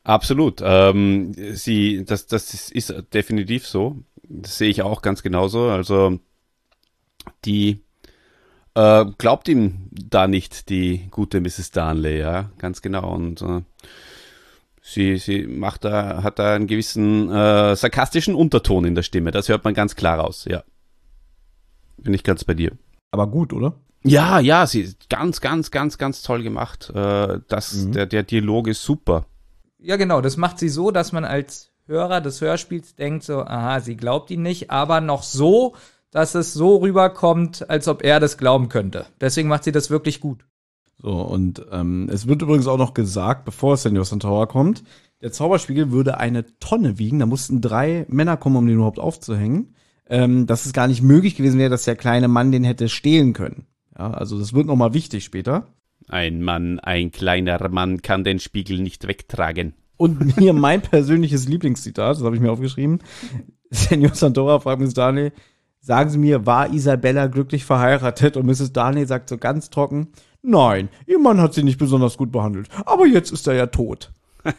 Absolut. 0.05 0.61
Ähm, 0.63 1.35
sie, 1.55 2.05
das, 2.05 2.29
das 2.29 2.71
ist, 2.71 2.95
definitiv 3.13 3.67
so. 3.67 4.05
Das 4.23 4.59
sehe 4.59 4.71
ich 4.71 4.83
auch 4.83 5.03
ganz 5.03 5.25
genauso. 5.25 5.65
Also 5.71 6.21
die 7.45 7.83
äh, 8.75 9.05
glaubt 9.19 9.49
ihm 9.49 9.89
da 9.93 10.27
nicht 10.27 10.69
die 10.69 11.09
gute 11.11 11.41
Mrs. 11.41 11.71
Darnley, 11.73 12.19
ja, 12.21 12.51
ganz 12.59 12.83
genau. 12.83 13.13
Und 13.15 13.43
äh, 13.43 13.63
sie, 14.83 15.17
sie 15.19 15.47
macht 15.47 15.85
da, 15.85 16.23
hat 16.23 16.39
da 16.39 16.55
einen 16.55 16.67
gewissen 16.67 17.31
äh, 17.31 17.77
sarkastischen 17.77 18.35
Unterton 18.35 18.85
in 18.85 18.95
der 18.95 19.03
Stimme. 19.03 19.31
Das 19.31 19.49
hört 19.49 19.65
man 19.65 19.75
ganz 19.75 19.97
klar 19.97 20.19
raus, 20.19 20.47
ja. 20.49 20.63
Bin 21.99 22.15
ich 22.15 22.25
ganz 22.25 22.45
bei 22.45 22.55
dir. 22.55 22.73
Aber 23.11 23.27
gut, 23.27 23.53
oder? 23.53 23.75
Ja, 24.03 24.41
ja, 24.41 24.67
sie 24.67 24.81
ist 24.83 25.11
ganz, 25.11 25.41
ganz, 25.43 25.71
ganz, 25.71 25.99
ganz 25.99 26.23
toll 26.23 26.43
gemacht. 26.43 26.91
Äh, 26.95 27.41
das, 27.49 27.75
Mhm. 27.75 27.93
der, 27.93 28.07
der 28.07 28.23
Dialog 28.23 28.69
ist 28.69 28.83
super. 28.83 29.27
Ja, 29.79 29.97
genau, 29.97 30.21
das 30.21 30.37
macht 30.37 30.59
sie 30.59 30.69
so, 30.71 30.91
dass 30.91 31.13
man 31.13 31.25
als 31.25 31.71
Hörer 31.87 32.21
des 32.21 32.41
Hörspiels 32.41 32.95
denkt 32.95 33.25
so, 33.25 33.41
aha, 33.45 33.81
sie 33.81 33.97
glaubt 33.97 34.31
ihn 34.31 34.43
nicht, 34.43 34.71
aber 34.71 35.01
noch 35.01 35.23
so, 35.23 35.75
dass 36.11 36.35
es 36.35 36.53
so 36.53 36.77
rüberkommt, 36.77 37.69
als 37.71 37.89
ob 37.89 38.03
er 38.05 38.21
das 38.21 38.39
glauben 38.39 38.69
könnte. 38.69 39.07
Deswegen 39.21 39.49
macht 39.49 39.65
sie 39.65 39.73
das 39.73 39.91
wirklich 39.91 40.21
gut. 40.21 40.45
So, 40.99 41.13
und 41.23 41.65
ähm, 41.71 42.09
es 42.13 42.27
wird 42.27 42.43
übrigens 42.43 42.67
auch 42.67 42.77
noch 42.77 42.95
gesagt, 42.95 43.45
bevor 43.45 43.77
Senor 43.77 44.05
Santora 44.05 44.47
kommt, 44.47 44.83
der 45.23 45.33
Zauberspiegel 45.33 45.91
würde 45.91 46.19
eine 46.19 46.45
Tonne 46.59 46.99
wiegen. 46.99 47.19
Da 47.19 47.27
mussten 47.27 47.61
drei 47.61 48.07
Männer 48.09 48.37
kommen, 48.37 48.57
um 48.57 48.67
den 48.67 48.77
überhaupt 48.77 48.99
aufzuhängen. 48.99 49.75
Ähm, 50.09 50.47
dass 50.47 50.67
es 50.67 50.73
gar 50.73 50.89
nicht 50.89 51.03
möglich 51.03 51.37
gewesen 51.37 51.61
wäre, 51.61 51.71
dass 51.71 51.85
der 51.85 51.95
kleine 51.95 52.27
Mann 52.27 52.51
den 52.51 52.65
hätte 52.65 52.89
stehlen 52.89 53.33
können. 53.33 53.67
Ja, 53.97 54.11
also 54.11 54.39
das 54.39 54.53
wird 54.53 54.67
nochmal 54.67 54.93
wichtig 54.93 55.25
später. 55.25 55.69
Ein 56.09 56.43
Mann, 56.43 56.81
ein 56.81 57.13
kleiner 57.13 57.69
Mann 57.69 58.03
kann 58.03 58.25
den 58.25 58.41
Spiegel 58.41 58.81
nicht 58.81 59.07
wegtragen. 59.07 59.75
Und 59.97 60.35
hier 60.39 60.53
mein 60.53 60.81
persönliches 60.81 61.47
Lieblingszitat, 61.47 62.17
das 62.17 62.25
habe 62.25 62.35
ich 62.35 62.43
mir 62.43 62.51
aufgeschrieben. 62.51 63.01
Senor 63.71 64.15
Santora 64.15 64.59
fragt 64.59 64.81
Miss 64.81 64.95
Darnley, 64.95 65.31
sagen 65.81 66.11
Sie 66.11 66.19
mir, 66.19 66.47
war 66.47 66.73
Isabella 66.73 67.27
glücklich 67.27 67.65
verheiratet? 67.65 68.37
Und 68.37 68.47
Mrs. 68.47 68.73
Darnley 68.73 69.07
sagt 69.07 69.29
so 69.29 69.39
ganz 69.39 69.71
trocken, 69.71 70.09
nein, 70.43 70.89
ihr 71.07 71.19
Mann 71.19 71.41
hat 71.41 71.55
sie 71.55 71.63
nicht 71.63 71.79
besonders 71.79 72.17
gut 72.17 72.33
behandelt, 72.33 72.69
aber 72.87 73.07
jetzt 73.07 73.33
ist 73.33 73.47
er 73.47 73.55
ja 73.55 73.67
tot. 73.67 74.13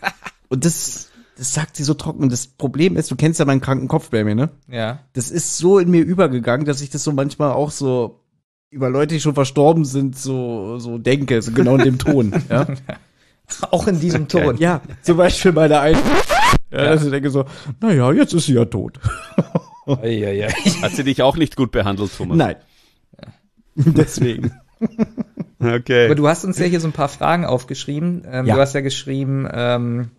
Und 0.49 0.65
das, 0.65 1.09
das 1.37 1.53
sagt 1.53 1.77
sie 1.77 1.83
so 1.83 1.93
trocken. 1.93 2.23
Und 2.23 2.31
das 2.31 2.45
Problem 2.47 2.97
ist, 2.97 3.09
du 3.09 3.15
kennst 3.15 3.39
ja 3.39 3.45
meinen 3.45 3.61
kranken 3.61 3.87
Kopf 3.87 4.09
bei 4.09 4.23
mir, 4.23 4.35
ne? 4.35 4.49
Ja. 4.67 4.99
Das 5.13 5.31
ist 5.31 5.57
so 5.57 5.79
in 5.79 5.89
mir 5.89 6.03
übergegangen, 6.03 6.65
dass 6.65 6.81
ich 6.81 6.89
das 6.89 7.03
so 7.03 7.13
manchmal 7.13 7.53
auch 7.53 7.71
so 7.71 8.19
über 8.69 8.89
Leute, 8.89 9.15
die 9.15 9.21
schon 9.21 9.33
verstorben 9.33 9.85
sind, 9.85 10.17
so, 10.17 10.79
so 10.79 10.97
denke, 10.97 11.41
so 11.41 11.51
genau 11.51 11.75
in 11.75 11.83
dem 11.83 11.97
Ton, 11.99 12.33
ja. 12.49 12.67
Auch 13.69 13.85
in 13.87 13.99
diesem 13.99 14.29
Ton. 14.29 14.55
Ja, 14.57 14.79
zum 15.01 15.17
Beispiel 15.17 15.51
bei 15.51 15.67
der 15.67 15.81
einen. 15.81 15.99
Ja, 16.71 16.85
dass 16.85 17.03
ich 17.03 17.11
denke 17.11 17.29
so, 17.29 17.43
naja, 17.81 18.09
jetzt 18.13 18.33
ist 18.33 18.45
sie 18.45 18.53
ja 18.53 18.63
tot. 18.63 18.97
Hat 20.81 20.91
sie 20.91 21.03
dich 21.03 21.21
auch 21.21 21.35
nicht 21.37 21.55
gut 21.55 21.71
behandelt, 21.71 22.11
Thomas? 22.15 22.37
Nein. 22.37 22.55
Deswegen. 23.75 24.51
Okay. 25.59 26.05
Aber 26.05 26.15
du 26.15 26.27
hast 26.27 26.43
uns 26.43 26.57
ja 26.59 26.65
hier 26.65 26.79
so 26.79 26.87
ein 26.87 26.93
paar 26.93 27.09
Fragen 27.09 27.45
aufgeschrieben. 27.45 28.23
Ähm, 28.29 28.45
Ja. 28.45 28.55
Du 28.55 28.61
hast 28.61 28.73
ja 28.73 28.81
geschrieben, 28.81 29.47
ähm, 29.51 30.09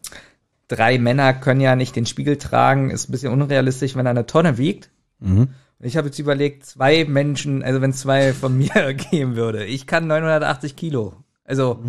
drei 0.69 0.99
Männer 0.99 1.35
können 1.35 1.61
ja 1.61 1.77
nicht 1.77 1.97
den 1.97 2.07
Spiegel 2.07 2.37
tragen, 2.39 2.91
ist 2.91 3.09
ein 3.09 3.13
bisschen 3.13 3.33
unrealistisch, 3.33 3.97
wenn 3.97 4.07
er 4.07 4.11
eine 4.11 4.27
Tonne 4.27 4.59
wiegt. 4.59 4.91
Mhm. 5.21 5.49
Ich 5.81 5.97
habe 5.97 6.07
jetzt 6.09 6.19
überlegt, 6.21 6.65
zwei 6.65 7.05
Menschen, 7.05 7.63
also 7.65 7.81
wenn 7.81 7.93
zwei 7.93 8.33
von 8.33 8.57
mir 8.59 8.95
gehen 8.95 9.35
würde. 9.37 9.65
Ich 9.65 9.87
kann 9.87 10.07
980 10.07 10.77
Kilo, 10.77 11.15
also 11.45 11.81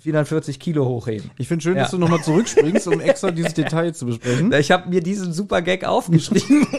440 0.00 0.58
Kilo 0.58 0.86
hochheben. 0.86 1.30
Ich 1.38 1.48
finde 1.48 1.62
schön, 1.62 1.76
Ja. 1.76 1.82
dass 1.82 1.90
du 1.90 1.98
nochmal 1.98 2.22
zurückspringst, 2.22 2.86
um 2.88 3.00
extra 3.00 3.30
dieses 3.30 3.54
Detail 3.54 3.92
zu 3.92 4.06
besprechen. 4.06 4.52
Ich 4.60 4.70
habe 4.70 4.88
mir 4.88 5.02
diesen 5.02 5.32
super 5.32 5.62
Gag 5.62 5.84
aufgeschrieben. 5.84 6.66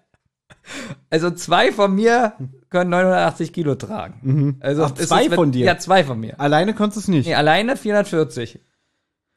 also 1.10 1.30
zwei 1.30 1.72
von 1.72 1.94
mir 1.94 2.34
können 2.70 2.90
980 2.90 3.52
Kilo 3.52 3.74
tragen. 3.74 4.56
Also 4.60 4.84
Ach, 4.84 4.94
zwei 4.94 5.24
ist, 5.26 5.34
von 5.34 5.52
dir? 5.52 5.66
Ja, 5.66 5.78
zwei 5.78 6.04
von 6.04 6.18
mir. 6.20 6.38
Alleine 6.40 6.74
konntest 6.74 6.96
du 6.96 7.00
es 7.00 7.08
nicht. 7.08 7.26
Nee, 7.26 7.34
alleine 7.34 7.76
440. 7.76 8.60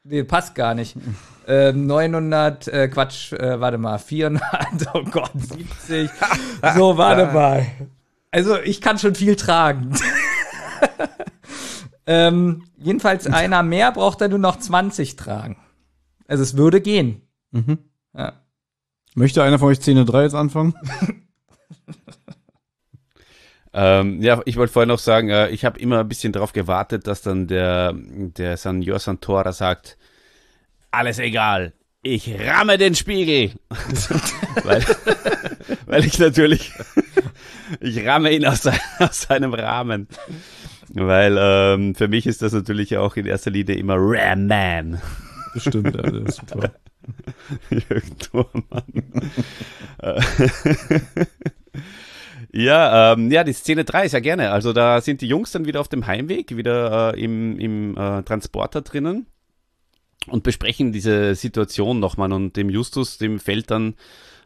Nee, 0.04 0.22
passt 0.22 0.54
gar 0.54 0.74
nicht. 0.74 0.96
Ähm, 1.46 1.86
900, 1.86 2.68
äh, 2.68 2.88
Quatsch, 2.88 3.32
äh, 3.32 3.58
warte 3.60 3.78
mal, 3.78 3.98
400, 3.98 4.42
oh 4.94 5.02
Gott, 5.10 5.30
70. 5.34 6.10
So, 6.76 6.98
warte 6.98 7.32
mal. 7.32 7.66
Also, 8.30 8.58
ich 8.60 8.80
kann 8.80 8.98
schon 8.98 9.14
viel 9.14 9.36
tragen. 9.36 9.94
Ähm, 12.06 12.64
jedenfalls 12.76 13.26
einer 13.28 13.62
mehr 13.62 13.92
braucht 13.92 14.20
er 14.20 14.28
nur 14.28 14.38
noch 14.38 14.58
20 14.58 15.16
tragen. 15.16 15.56
Also, 16.26 16.42
es 16.42 16.56
würde 16.56 16.80
gehen. 16.80 17.22
Mhm. 17.50 17.78
Ja. 18.16 18.40
Möchte 19.14 19.42
einer 19.42 19.58
von 19.58 19.68
euch 19.68 19.78
Szene 19.78 20.04
3 20.04 20.22
jetzt 20.24 20.34
anfangen? 20.34 20.74
Ähm, 23.76 24.22
ja, 24.22 24.40
ich 24.44 24.56
wollte 24.56 24.72
vorher 24.72 24.86
noch 24.86 25.00
sagen, 25.00 25.30
äh, 25.30 25.48
ich 25.48 25.64
habe 25.64 25.80
immer 25.80 25.98
ein 25.98 26.08
bisschen 26.08 26.32
darauf 26.32 26.52
gewartet, 26.52 27.08
dass 27.08 27.22
dann 27.22 27.48
der, 27.48 27.92
der 27.92 28.56
Senor 28.56 29.00
Santora 29.00 29.52
sagt, 29.52 29.98
alles 30.92 31.18
egal, 31.18 31.72
ich 32.04 32.38
ramme 32.38 32.78
den 32.78 32.94
Spiegel. 32.94 33.50
weil, 34.62 34.84
weil 35.86 36.04
ich 36.04 36.20
natürlich, 36.20 36.72
ich 37.80 38.06
ramme 38.06 38.30
ihn 38.30 38.46
aus, 38.46 38.62
sein, 38.62 38.78
aus 39.00 39.22
seinem 39.22 39.54
Rahmen. 39.54 40.06
Weil 40.92 41.36
ähm, 41.38 41.94
für 41.94 42.08
mich 42.08 42.26
ist 42.26 42.42
das 42.42 42.52
natürlich 42.52 42.96
auch 42.96 43.16
in 43.16 43.26
erster 43.26 43.50
Linie 43.50 43.76
immer 43.76 43.96
Ram 43.96 44.46
Man. 44.46 45.00
Bestimmt, 45.54 45.94
ja, 45.94 46.02
das 46.02 46.12
ist 46.12 46.36
super. 46.36 46.70
Jürgen 47.70 48.18
Thormann. 48.18 48.84
Äh, 49.98 50.20
ja, 52.52 53.12
ähm, 53.12 53.30
ja, 53.30 53.44
die 53.44 53.52
Szene 53.52 53.84
3 53.84 54.06
ist 54.06 54.12
ja 54.12 54.20
gerne. 54.20 54.50
Also 54.50 54.72
da 54.72 55.00
sind 55.00 55.20
die 55.20 55.28
Jungs 55.28 55.52
dann 55.52 55.66
wieder 55.66 55.80
auf 55.80 55.88
dem 55.88 56.06
Heimweg, 56.06 56.56
wieder 56.56 57.14
äh, 57.14 57.22
im, 57.22 57.58
im 57.58 57.96
äh, 57.96 58.22
Transporter 58.22 58.82
drinnen 58.82 59.26
und 60.26 60.42
besprechen 60.42 60.92
diese 60.92 61.34
Situation 61.34 62.00
nochmal 62.00 62.32
und 62.32 62.56
dem 62.56 62.70
Justus, 62.70 63.18
dem 63.18 63.38
fällt 63.38 63.70
dann 63.70 63.94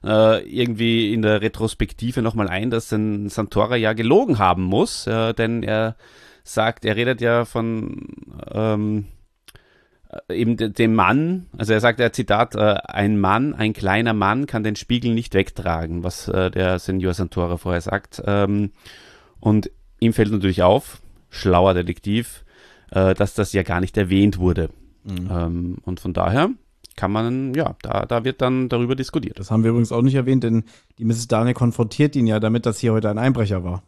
äh, 0.05 0.43
irgendwie 0.49 1.13
in 1.13 1.23
der 1.23 1.41
Retrospektive 1.41 2.23
nochmal 2.23 2.49
ein, 2.49 2.71
dass 2.71 2.93
ein 2.93 3.29
Santora 3.29 3.77
ja 3.77 3.93
gelogen 3.93 4.39
haben 4.39 4.65
muss, 4.65 5.07
äh, 5.07 5.35
denn 5.35 5.63
er 5.63 5.97
sagt, 6.45 6.85
er 6.85 6.97
redet 6.97 7.21
ja 7.21 7.45
von 7.45 8.07
ähm, 8.53 9.07
äh, 10.29 10.35
eben 10.35 10.57
de- 10.57 10.71
dem 10.71 10.95
Mann, 10.95 11.47
also 11.57 11.73
er 11.73 11.81
sagt 11.81 12.01
ja 12.01 12.13
Zitat, 12.13 12.55
äh, 12.55 12.77
ein 12.85 13.19
Mann, 13.21 13.55
ein 13.55 13.73
kleiner 13.73 14.15
Mann 14.15 14.47
kann 14.47 14.63
den 14.63 14.77
Spiegel 14.77 15.15
nicht 15.15 15.35
wegtragen, 15.35 16.05
was 16.05 16.29
äh, 16.29 16.51
der 16.51 16.79
Senor 16.79 17.15
Santora 17.15 17.57
vorher 17.57 17.81
sagt. 17.81 18.23
Ähm, 18.27 18.73
und 19.41 19.71
ihm 20.01 20.13
fällt 20.13 20.33
natürlich 20.33 20.63
auf, 20.63 21.01
schlauer 21.31 21.75
Detektiv, 21.75 22.45
äh, 22.91 23.15
dass 23.15 23.35
das 23.35 23.53
ja 23.53 23.63
gar 23.63 23.81
nicht 23.81 23.97
erwähnt 23.97 24.39
wurde. 24.39 24.71
Ähm, 25.07 25.79
und 25.85 26.01
von 26.01 26.13
daher 26.13 26.51
kann 26.97 27.13
man, 27.13 27.55
ja, 27.55 27.77
da, 27.83 28.05
da 28.07 28.25
wird 28.25 28.43
dann 28.43 28.69
darüber 28.69 28.97
diskutiert. 28.97 29.39
Das 29.39 29.51
haben 29.51 29.63
wir 29.63 29.71
übrigens 29.71 29.93
auch 29.93 30.03
nicht 30.03 30.17
erwähnt, 30.17 30.43
denn 30.43 30.65
die 30.99 31.05
Mrs. 31.05 31.29
Darnley 31.29 31.55
konfrontiert 31.55 32.17
ihn 32.17 32.27
ja 32.27 32.41
damit, 32.41 32.67
dass 32.67 32.79
hier 32.81 32.93
heute 32.93 33.09
ein 33.09 33.19
Einbrecher 33.19 33.63
war. 33.63 33.85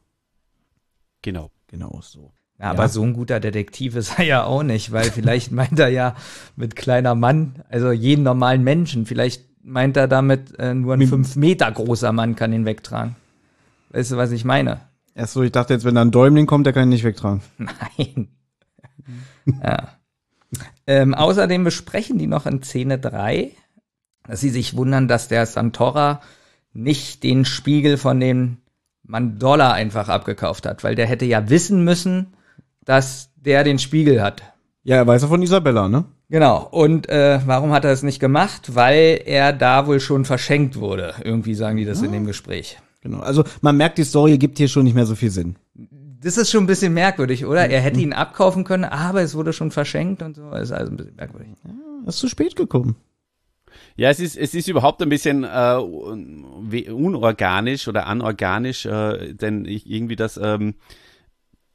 Genau. 1.23 1.51
Genau 1.67 2.01
so. 2.03 2.33
Ja, 2.61 2.73
aber 2.73 2.89
so 2.89 3.03
ein 3.03 3.15
guter 3.15 3.41
Detektiv 3.41 3.97
ist 3.97 4.19
er 4.19 4.25
ja 4.25 4.45
auch 4.45 4.63
nicht, 4.63 4.93
weil 4.93 5.05
vielleicht 5.11 5.51
meint 5.51 5.79
er 5.79 5.89
ja 5.89 6.15
mit 6.57 6.77
kleiner 6.77 7.15
Mann, 7.15 7.55
also 7.71 7.91
jeden 7.91 8.23
normalen 8.23 8.63
Menschen, 8.63 9.07
vielleicht 9.07 9.45
meint 9.63 9.97
er 9.97 10.09
damit, 10.09 10.59
äh, 10.59 10.75
nur 10.75 10.95
ein 10.95 11.07
fünf 11.07 11.37
Meter 11.37 11.71
großer 11.71 12.13
Mann 12.13 12.37
kann 12.37 12.53
ihn 12.53 12.67
wegtragen. 12.67 13.17
Weißt 13.91 14.13
du, 14.13 14.17
was 14.17 14.31
ich 14.31 14.45
meine? 14.45 14.83
Erst 15.15 15.33
so, 15.33 15.43
ich 15.43 15.53
dachte 15.53 15.73
jetzt, 15.73 15.85
wenn 15.85 15.95
da 15.95 16.03
ein 16.03 16.11
Däumling 16.11 16.47
kommt, 16.47 16.67
der 16.67 16.73
kann 16.73 16.85
ihn 16.85 16.91
nicht 16.91 17.05
wegtragen. 17.05 17.41
Nein. 17.59 18.29
ja. 19.63 19.89
Ähm, 20.87 21.15
außerdem 21.15 21.65
besprechen 21.65 22.19
die 22.19 22.27
noch 22.27 22.47
in 22.47 22.63
Szene 22.63 22.99
3, 22.99 23.53
dass 24.27 24.41
sie 24.41 24.51
sich 24.51 24.77
wundern, 24.77 25.09
dass 25.09 25.29
der 25.29 25.47
Santora 25.47 26.21
nicht 26.73 27.23
den 27.23 27.45
Spiegel 27.45 27.97
von 27.97 28.21
dem 28.21 28.59
Mandola 29.03 29.73
einfach 29.73 30.09
abgekauft 30.09 30.67
hat, 30.67 30.85
weil 30.85 30.95
der 30.95 31.07
hätte 31.07 31.25
ja 31.25 31.49
wissen 31.49 31.85
müssen, 31.85 32.35
dass 32.85 33.31
der 33.37 33.65
den 33.65 33.79
Spiegel 33.79 34.23
hat. 34.23 34.43
Ja, 34.83 34.97
er 34.97 35.07
weiß 35.07 35.23
ja 35.23 35.29
von 35.29 35.43
Isabella, 35.43 35.89
ne? 35.89 36.05
Genau. 36.31 36.67
Und 36.71 37.09
äh, 37.09 37.41
warum 37.45 37.73
hat 37.73 37.85
er 37.85 37.93
es 37.93 38.03
nicht 38.03 38.21
gemacht? 38.21 38.75
Weil 38.75 39.21
er 39.25 39.53
da 39.53 39.87
wohl 39.87 40.01
schon 40.01 40.25
verschenkt 40.25 40.77
wurde. 40.77 41.15
Irgendwie 41.23 41.55
sagen 41.55 41.77
die 41.77 41.85
das 41.85 42.03
in 42.03 42.13
dem 42.13 42.25
Gespräch. 42.25 42.79
Genau. 43.03 43.21
Also 43.21 43.45
man 43.61 43.77
merkt, 43.77 43.99
die 43.99 44.05
Story 44.05 44.39
gibt 44.39 44.59
hier 44.59 44.69
schon 44.69 44.85
nicht 44.85 44.95
mehr 44.95 45.07
so 45.07 45.15
viel 45.15 45.31
Sinn. 45.31 45.57
Das 46.23 46.37
ist 46.37 46.51
schon 46.51 46.65
ein 46.65 46.67
bisschen 46.67 46.93
merkwürdig, 46.95 47.47
oder? 47.47 47.69
Er 47.69 47.81
hätte 47.81 48.01
ihn 48.01 48.13
abkaufen 48.13 48.65
können, 48.65 48.85
aber 48.85 49.23
es 49.23 49.35
wurde 49.35 49.53
schon 49.53 49.71
verschenkt 49.71 50.23
und 50.23 50.37
so. 50.37 50.51
Das 50.51 50.65
ist 50.65 50.73
also 50.73 50.93
ein 50.93 50.97
bisschen 50.97 51.17
merkwürdig. 51.17 51.49
Er 51.65 52.09
ist 52.09 52.19
zu 52.19 52.29
spät 52.29 52.57
gekommen. 52.57 52.97
Ja, 53.97 54.11
es 54.11 54.21
ist, 54.21 54.37
es 54.37 54.55
ist 54.55 54.69
überhaupt 54.69 55.03
ein 55.03 55.09
bisschen 55.09 55.45
äh, 55.45 55.77
unorganisch 56.93 57.89
oder 57.89 58.07
anorganisch, 58.07 58.87
äh, 58.87 59.35
denn 59.35 59.65
ich, 59.65 59.91
irgendwie 59.91 60.17
das, 60.17 60.39
ähm, 60.43 60.75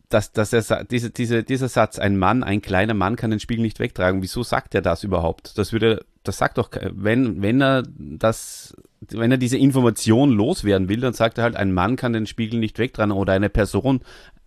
dass, 0.09 0.31
dass 0.31 0.53
er, 0.53 0.83
diese, 0.83 1.09
diese, 1.09 1.43
dieser 1.43 1.67
Satz, 1.67 1.99
ein 1.99 2.17
Mann, 2.17 2.43
ein 2.43 2.61
kleiner 2.61 2.93
Mann 2.93 3.15
kann 3.15 3.31
den 3.31 3.39
Spiegel 3.39 3.61
nicht 3.61 3.79
wegtragen. 3.79 4.21
Wieso 4.21 4.43
sagt 4.43 4.75
er 4.75 4.81
das 4.81 5.03
überhaupt? 5.03 5.57
Das 5.57 5.73
würde, 5.73 6.05
das 6.23 6.37
sagt 6.37 6.57
doch, 6.57 6.69
wenn, 6.91 7.41
wenn 7.41 7.61
er 7.61 7.83
das, 7.97 8.75
wenn 9.09 9.31
er 9.31 9.37
diese 9.37 9.57
Information 9.57 10.31
loswerden 10.31 10.89
will, 10.89 11.01
dann 11.01 11.13
sagt 11.13 11.37
er 11.37 11.43
halt, 11.43 11.55
ein 11.55 11.73
Mann 11.73 11.95
kann 11.95 12.13
den 12.13 12.27
Spiegel 12.27 12.59
nicht 12.59 12.79
wegtragen 12.79 13.11
oder 13.11 13.33
eine 13.33 13.49
Person 13.49 14.01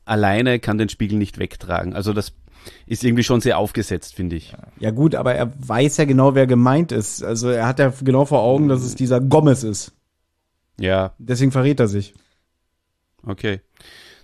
alleine 0.04 0.58
kann 0.58 0.78
den 0.78 0.88
Spiegel 0.88 1.18
nicht 1.18 1.38
wegtragen. 1.38 1.94
Also 1.94 2.12
das 2.12 2.32
ist 2.86 3.04
irgendwie 3.04 3.24
schon 3.24 3.40
sehr 3.40 3.58
aufgesetzt, 3.58 4.14
finde 4.14 4.36
ich. 4.36 4.54
Ja 4.78 4.90
gut, 4.90 5.14
aber 5.14 5.34
er 5.34 5.52
weiß 5.58 5.96
ja 5.98 6.04
genau, 6.04 6.34
wer 6.34 6.46
gemeint 6.46 6.92
ist. 6.92 7.22
Also 7.22 7.50
er 7.50 7.66
hat 7.66 7.78
ja 7.78 7.92
genau 8.02 8.24
vor 8.24 8.40
Augen, 8.40 8.68
dass 8.68 8.82
es 8.82 8.94
dieser 8.94 9.20
Gomez 9.20 9.62
ist. 9.62 9.92
Ja, 10.78 11.12
Deswegen 11.18 11.50
verrät 11.50 11.80
er 11.80 11.88
sich. 11.88 12.14
Okay. 13.24 13.60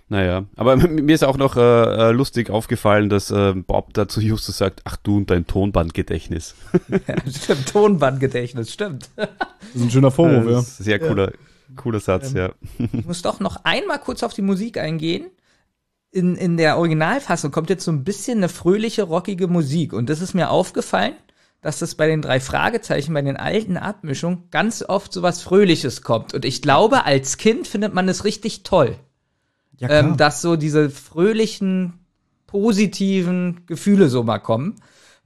Naja, 0.07 0.45
aber 0.55 0.75
mir 0.75 1.15
ist 1.15 1.23
auch 1.23 1.37
noch 1.37 1.57
äh, 1.57 1.61
äh, 1.61 2.11
lustig 2.11 2.51
aufgefallen, 2.51 3.09
dass 3.09 3.31
äh, 3.31 3.53
Bob 3.53 3.93
da 3.93 4.07
zu 4.07 4.21
Justus 4.21 4.59
sagt, 4.59 4.81
ach 4.83 4.97
du 4.97 5.17
und 5.17 5.31
dein 5.31 5.47
Tonbandgedächtnis. 5.47 6.55
Ja, 7.07 7.15
stimmt, 7.27 7.67
Tonbandgedächtnis, 7.67 8.71
stimmt. 8.71 9.09
Das 9.15 9.27
ist 9.73 9.81
ein 9.81 9.91
schöner 9.91 10.11
Vorwurf, 10.11 10.45
Das 10.45 10.79
ja. 10.79 10.83
Sehr 10.85 10.99
cooler, 10.99 11.31
cooler 11.75 11.99
Satz, 11.99 12.33
ja. 12.33 12.51
Ich 12.77 13.05
muss 13.05 13.23
doch 13.23 13.39
noch 13.39 13.57
einmal 13.63 13.99
kurz 13.99 14.21
auf 14.21 14.33
die 14.33 14.43
Musik 14.43 14.77
eingehen. 14.77 15.25
In, 16.11 16.35
in 16.35 16.57
der 16.57 16.77
Originalfassung 16.77 17.51
kommt 17.51 17.69
jetzt 17.69 17.83
so 17.83 17.91
ein 17.91 18.03
bisschen 18.03 18.37
eine 18.37 18.49
fröhliche, 18.49 19.03
rockige 19.03 19.47
Musik. 19.47 19.91
Und 19.91 20.09
das 20.09 20.21
ist 20.21 20.33
mir 20.33 20.51
aufgefallen, 20.51 21.15
dass 21.61 21.79
das 21.79 21.95
bei 21.95 22.07
den 22.07 22.21
drei 22.21 22.39
Fragezeichen, 22.39 23.13
bei 23.13 23.23
den 23.23 23.37
alten 23.37 23.75
Abmischungen 23.75 24.49
ganz 24.51 24.83
oft 24.83 25.11
so 25.11 25.23
was 25.23 25.41
Fröhliches 25.41 26.03
kommt. 26.03 26.35
Und 26.35 26.45
ich 26.45 26.61
glaube, 26.61 27.05
als 27.05 27.37
Kind 27.37 27.67
findet 27.67 27.93
man 27.95 28.07
es 28.07 28.23
richtig 28.23 28.61
toll. 28.61 28.97
Ja, 29.77 29.89
ähm, 29.89 30.17
dass 30.17 30.41
so 30.41 30.55
diese 30.55 30.89
fröhlichen, 30.89 31.93
positiven 32.47 33.65
Gefühle 33.65 34.09
so 34.09 34.23
mal 34.23 34.39
kommen. 34.39 34.75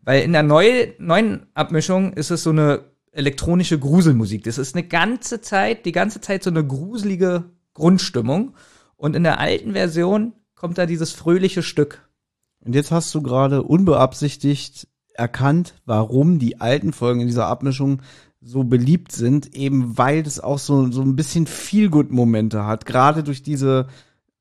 Weil 0.02 0.24
in 0.24 0.34
der 0.34 0.44
neu, 0.44 0.88
neuen 0.98 1.46
Abmischung 1.54 2.14
ist 2.14 2.32
es 2.32 2.44
so 2.44 2.50
eine 2.50 2.86
elektronische 3.12 3.78
Gruselmusik. 3.78 4.44
Das 4.44 4.58
ist 4.58 4.76
eine 4.76 4.88
ganze 4.88 5.42
Zeit, 5.42 5.86
die 5.86 5.92
ganze 5.92 6.22
Zeit 6.22 6.44
so 6.44 6.50
eine 6.50 6.66
gruselige 6.66 7.46
Grundstimmung. 7.74 8.56
Und 8.96 9.16
in 9.16 9.24
der 9.24 9.40
alten 9.40 9.74
Version 9.74 10.34
kommt 10.56 10.78
da 10.78 10.86
dieses 10.86 11.12
fröhliche 11.12 11.64
Stück. 11.64 12.10
Und 12.62 12.76
jetzt 12.76 12.92
hast 12.92 13.14
du 13.16 13.22
gerade 13.22 13.64
unbeabsichtigt 13.64 14.88
erkannt, 15.14 15.76
warum 15.86 16.40
die 16.40 16.60
alten 16.60 16.94
Folgen 16.94 17.22
in 17.22 17.28
dieser 17.28 17.48
Abmischung 17.48 18.02
so 18.42 18.64
beliebt 18.64 19.12
sind, 19.12 19.56
eben 19.56 19.98
weil 19.98 20.24
das 20.24 20.40
auch 20.40 20.60
so, 20.60 20.92
so 20.92 21.02
ein 21.02 21.16
bisschen 21.16 21.46
Feelgood-Momente 21.46 22.66
hat, 22.66 22.86
gerade 22.86 23.24
durch 23.24 23.44
diese 23.44 23.88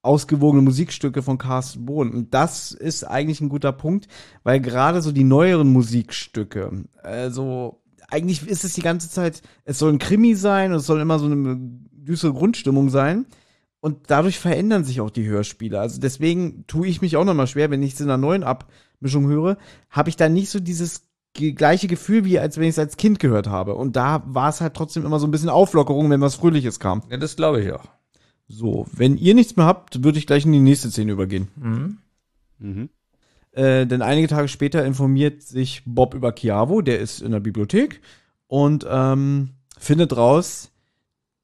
ausgewogene 0.02 0.62
Musikstücke 0.62 1.22
von 1.22 1.38
Carsten 1.38 1.86
Bohn. 1.86 2.12
Und 2.12 2.34
das 2.34 2.72
ist 2.72 3.04
eigentlich 3.04 3.40
ein 3.40 3.48
guter 3.48 3.72
Punkt, 3.72 4.08
weil 4.42 4.60
gerade 4.60 5.02
so 5.02 5.12
die 5.12 5.24
neueren 5.24 5.72
Musikstücke, 5.72 6.84
also 7.02 7.82
eigentlich 8.08 8.46
ist 8.46 8.64
es 8.64 8.74
die 8.74 8.82
ganze 8.82 9.10
Zeit, 9.10 9.42
es 9.64 9.78
soll 9.78 9.92
ein 9.92 9.98
Krimi 9.98 10.34
sein 10.34 10.72
und 10.72 10.78
es 10.78 10.86
soll 10.86 11.00
immer 11.00 11.18
so 11.18 11.26
eine 11.26 11.56
düstere 11.58 12.32
Grundstimmung 12.32 12.90
sein. 12.90 13.26
Und 13.80 14.10
dadurch 14.10 14.40
verändern 14.40 14.82
sich 14.82 15.00
auch 15.00 15.10
die 15.10 15.26
Hörspiele. 15.26 15.78
Also 15.78 16.00
deswegen 16.00 16.66
tue 16.66 16.88
ich 16.88 17.00
mich 17.00 17.16
auch 17.16 17.24
nochmal 17.24 17.46
schwer, 17.46 17.70
wenn 17.70 17.82
ich 17.82 17.94
es 17.94 18.00
in 18.00 18.06
einer 18.06 18.16
neuen 18.16 18.42
Abmischung 18.42 19.28
höre, 19.28 19.56
habe 19.88 20.08
ich 20.08 20.16
da 20.16 20.28
nicht 20.28 20.50
so 20.50 20.58
dieses 20.58 21.02
gleiche 21.34 21.86
Gefühl, 21.86 22.24
wie 22.24 22.40
als 22.40 22.56
wenn 22.56 22.64
ich 22.64 22.70
es 22.70 22.78
als 22.80 22.96
Kind 22.96 23.20
gehört 23.20 23.46
habe. 23.46 23.76
Und 23.76 23.94
da 23.94 24.24
war 24.26 24.48
es 24.48 24.60
halt 24.60 24.74
trotzdem 24.74 25.04
immer 25.04 25.20
so 25.20 25.28
ein 25.28 25.30
bisschen 25.30 25.48
Auflockerung, 25.48 26.10
wenn 26.10 26.20
was 26.20 26.34
Fröhliches 26.34 26.80
kam. 26.80 27.02
Ja, 27.08 27.18
das 27.18 27.36
glaube 27.36 27.62
ich 27.62 27.72
auch. 27.72 27.84
So, 28.48 28.86
wenn 28.92 29.18
ihr 29.18 29.34
nichts 29.34 29.56
mehr 29.56 29.66
habt, 29.66 30.02
würde 30.02 30.18
ich 30.18 30.26
gleich 30.26 30.46
in 30.46 30.52
die 30.52 30.60
nächste 30.60 30.90
Szene 30.90 31.12
übergehen. 31.12 31.48
Mhm. 31.56 31.98
Mhm. 32.58 32.88
Äh, 33.52 33.86
denn 33.86 34.02
einige 34.02 34.28
Tage 34.28 34.48
später 34.48 34.84
informiert 34.84 35.42
sich 35.42 35.82
Bob 35.84 36.14
über 36.14 36.32
Chiavo, 36.32 36.80
der 36.80 36.98
ist 36.98 37.20
in 37.20 37.32
der 37.32 37.40
Bibliothek 37.40 38.00
und 38.46 38.86
ähm, 38.88 39.50
findet 39.78 40.16
raus, 40.16 40.70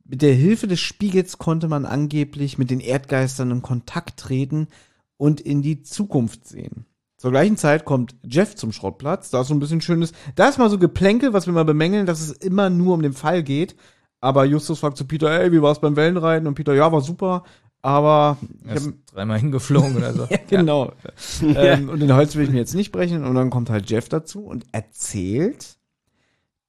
mit 0.04 0.22
der 0.22 0.34
Hilfe 0.34 0.66
des 0.66 0.80
Spiegels 0.80 1.38
konnte 1.38 1.68
man 1.68 1.86
angeblich 1.86 2.58
mit 2.58 2.70
den 2.70 2.80
Erdgeistern 2.80 3.50
in 3.50 3.62
Kontakt 3.62 4.18
treten 4.18 4.68
und 5.16 5.40
in 5.40 5.62
die 5.62 5.82
Zukunft 5.82 6.46
sehen. 6.46 6.86
Zur 7.16 7.30
gleichen 7.30 7.56
Zeit 7.56 7.86
kommt 7.86 8.14
Jeff 8.22 8.54
zum 8.54 8.72
Schrottplatz, 8.72 9.30
da 9.30 9.40
ist 9.40 9.48
so 9.48 9.54
ein 9.54 9.60
bisschen 9.60 9.80
schönes, 9.80 10.12
da 10.34 10.48
ist 10.48 10.58
mal 10.58 10.68
so 10.68 10.78
Geplänkel, 10.78 11.32
was 11.32 11.46
wir 11.46 11.54
mal 11.54 11.64
bemängeln, 11.64 12.04
dass 12.04 12.20
es 12.20 12.32
immer 12.32 12.68
nur 12.68 12.94
um 12.94 13.02
den 13.02 13.14
Fall 13.14 13.42
geht. 13.42 13.76
Aber 14.24 14.46
Justus 14.46 14.78
fragt 14.78 14.96
zu 14.96 15.04
Peter, 15.04 15.38
ey, 15.38 15.52
wie 15.52 15.60
war's 15.60 15.82
beim 15.82 15.96
Wellenreiten? 15.96 16.48
Und 16.48 16.54
Peter, 16.54 16.72
ja, 16.72 16.90
war 16.90 17.02
super, 17.02 17.44
aber 17.82 18.38
ich 18.62 18.70
Er 18.70 18.76
ist 18.76 18.92
dreimal 19.12 19.38
hingeflogen 19.38 19.98
oder 19.98 20.14
so. 20.14 20.24
ja, 20.30 20.38
genau. 20.48 20.94
ähm, 21.42 21.90
und 21.90 22.00
den 22.00 22.14
Holz 22.14 22.34
will 22.34 22.44
ich 22.44 22.50
mir 22.50 22.56
jetzt 22.56 22.74
nicht 22.74 22.90
brechen. 22.90 23.22
Und 23.22 23.34
dann 23.34 23.50
kommt 23.50 23.68
halt 23.68 23.90
Jeff 23.90 24.08
dazu 24.08 24.46
und 24.46 24.64
erzählt, 24.72 25.76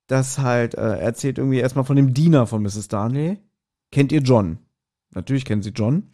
dass 0.07 0.39
halt, 0.39 0.75
äh, 0.75 0.81
er 0.81 0.99
erzählt 0.99 1.37
irgendwie 1.37 1.59
erstmal 1.59 1.85
von 1.85 1.95
dem 1.95 2.13
Diener 2.13 2.45
von 2.45 2.61
Mrs. 2.61 2.89
Darnley. 2.89 3.39
Kennt 3.89 4.11
ihr 4.11 4.19
John? 4.19 4.57
Natürlich 5.11 5.45
kennen 5.45 5.63
sie 5.63 5.69
John. 5.69 6.09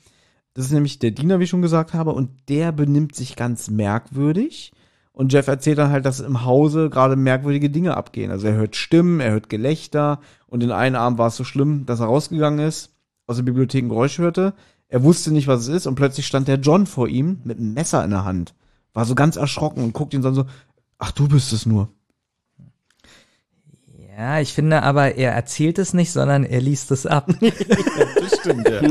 Das 0.53 0.65
ist 0.65 0.71
nämlich 0.71 0.99
der 0.99 1.09
Diener, 1.09 1.39
wie 1.39 1.45
ich 1.45 1.49
schon 1.49 1.63
gesagt 1.63 1.95
habe, 1.95 2.11
und 2.11 2.29
der 2.49 2.71
benimmt 2.71 3.15
sich 3.15 3.35
ganz 3.35 3.71
merkwürdig. 3.71 4.73
Und 5.13 5.33
Jeff 5.33 5.47
erzählt 5.47 5.77
dann 5.77 5.91
halt, 5.91 6.05
dass 6.05 6.19
im 6.19 6.45
Hause 6.45 6.89
gerade 6.89 7.15
merkwürdige 7.15 7.69
Dinge 7.69 7.97
abgehen. 7.97 8.31
Also 8.31 8.47
er 8.47 8.53
hört 8.53 8.75
Stimmen, 8.75 9.19
er 9.19 9.31
hört 9.31 9.49
Gelächter 9.49 10.19
und 10.47 10.63
in 10.63 10.71
einen 10.71 10.95
Abend 10.95 11.19
war 11.19 11.27
es 11.27 11.35
so 11.35 11.43
schlimm, 11.43 11.85
dass 11.85 11.99
er 11.99 12.05
rausgegangen 12.05 12.65
ist, 12.65 12.95
aus 13.27 13.35
der 13.35 13.43
Bibliothek 13.43 13.83
ein 13.83 13.89
Geräusch 13.89 14.19
hörte. 14.19 14.53
Er 14.87 15.03
wusste 15.03 15.31
nicht, 15.31 15.47
was 15.47 15.61
es 15.61 15.67
ist 15.67 15.87
und 15.87 15.95
plötzlich 15.95 16.27
stand 16.27 16.47
der 16.47 16.59
John 16.59 16.85
vor 16.85 17.07
ihm 17.07 17.39
mit 17.43 17.57
einem 17.57 17.73
Messer 17.73 18.03
in 18.03 18.11
der 18.11 18.25
Hand. 18.25 18.55
War 18.93 19.05
so 19.05 19.15
ganz 19.15 19.35
erschrocken 19.35 19.83
und 19.83 19.93
guckt 19.93 20.13
ihn 20.13 20.21
dann 20.21 20.33
so, 20.33 20.45
ach 20.97 21.11
du 21.11 21.27
bist 21.27 21.53
es 21.53 21.65
nur. 21.65 21.89
Ja, 24.17 24.39
ich 24.39 24.53
finde 24.53 24.83
aber, 24.83 25.15
er 25.15 25.31
erzählt 25.31 25.79
es 25.79 25.93
nicht, 25.93 26.11
sondern 26.11 26.43
er 26.43 26.61
liest 26.61 26.91
es 26.91 27.05
ab. 27.05 27.29
Das 28.15 28.39
stimmt, 28.39 28.67
ja. 28.67 28.81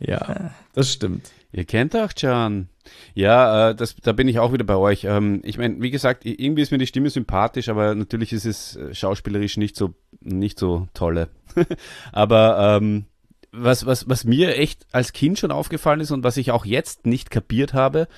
ja, 0.00 0.50
das 0.72 0.90
stimmt. 0.90 1.30
Ihr 1.52 1.64
kennt 1.64 1.94
John. 2.16 2.68
Ja, 3.14 3.70
äh, 3.70 3.74
das, 3.74 3.94
da 3.96 4.12
bin 4.12 4.26
ich 4.26 4.38
auch 4.38 4.52
wieder 4.52 4.64
bei 4.64 4.76
euch. 4.76 5.04
Ähm, 5.04 5.40
ich 5.44 5.58
meine, 5.58 5.80
wie 5.82 5.90
gesagt, 5.90 6.24
irgendwie 6.24 6.62
ist 6.62 6.72
mir 6.72 6.78
die 6.78 6.86
Stimme 6.86 7.10
sympathisch, 7.10 7.68
aber 7.68 7.94
natürlich 7.94 8.32
ist 8.32 8.46
es 8.46 8.76
äh, 8.76 8.94
schauspielerisch 8.94 9.58
nicht 9.58 9.76
so 9.76 9.94
nicht 10.20 10.58
so 10.58 10.88
tolle. 10.94 11.28
aber 12.12 12.78
ähm, 12.80 13.04
was, 13.52 13.84
was, 13.84 14.08
was 14.08 14.24
mir 14.24 14.56
echt 14.56 14.86
als 14.92 15.12
Kind 15.12 15.38
schon 15.38 15.52
aufgallen 15.52 16.00
ist 16.00 16.10
und 16.10 16.24
was 16.24 16.38
ich 16.38 16.50
auch 16.50 16.64
jetzt 16.64 17.06
nicht 17.06 17.30
kapiert 17.30 17.74
habe, 17.74 18.08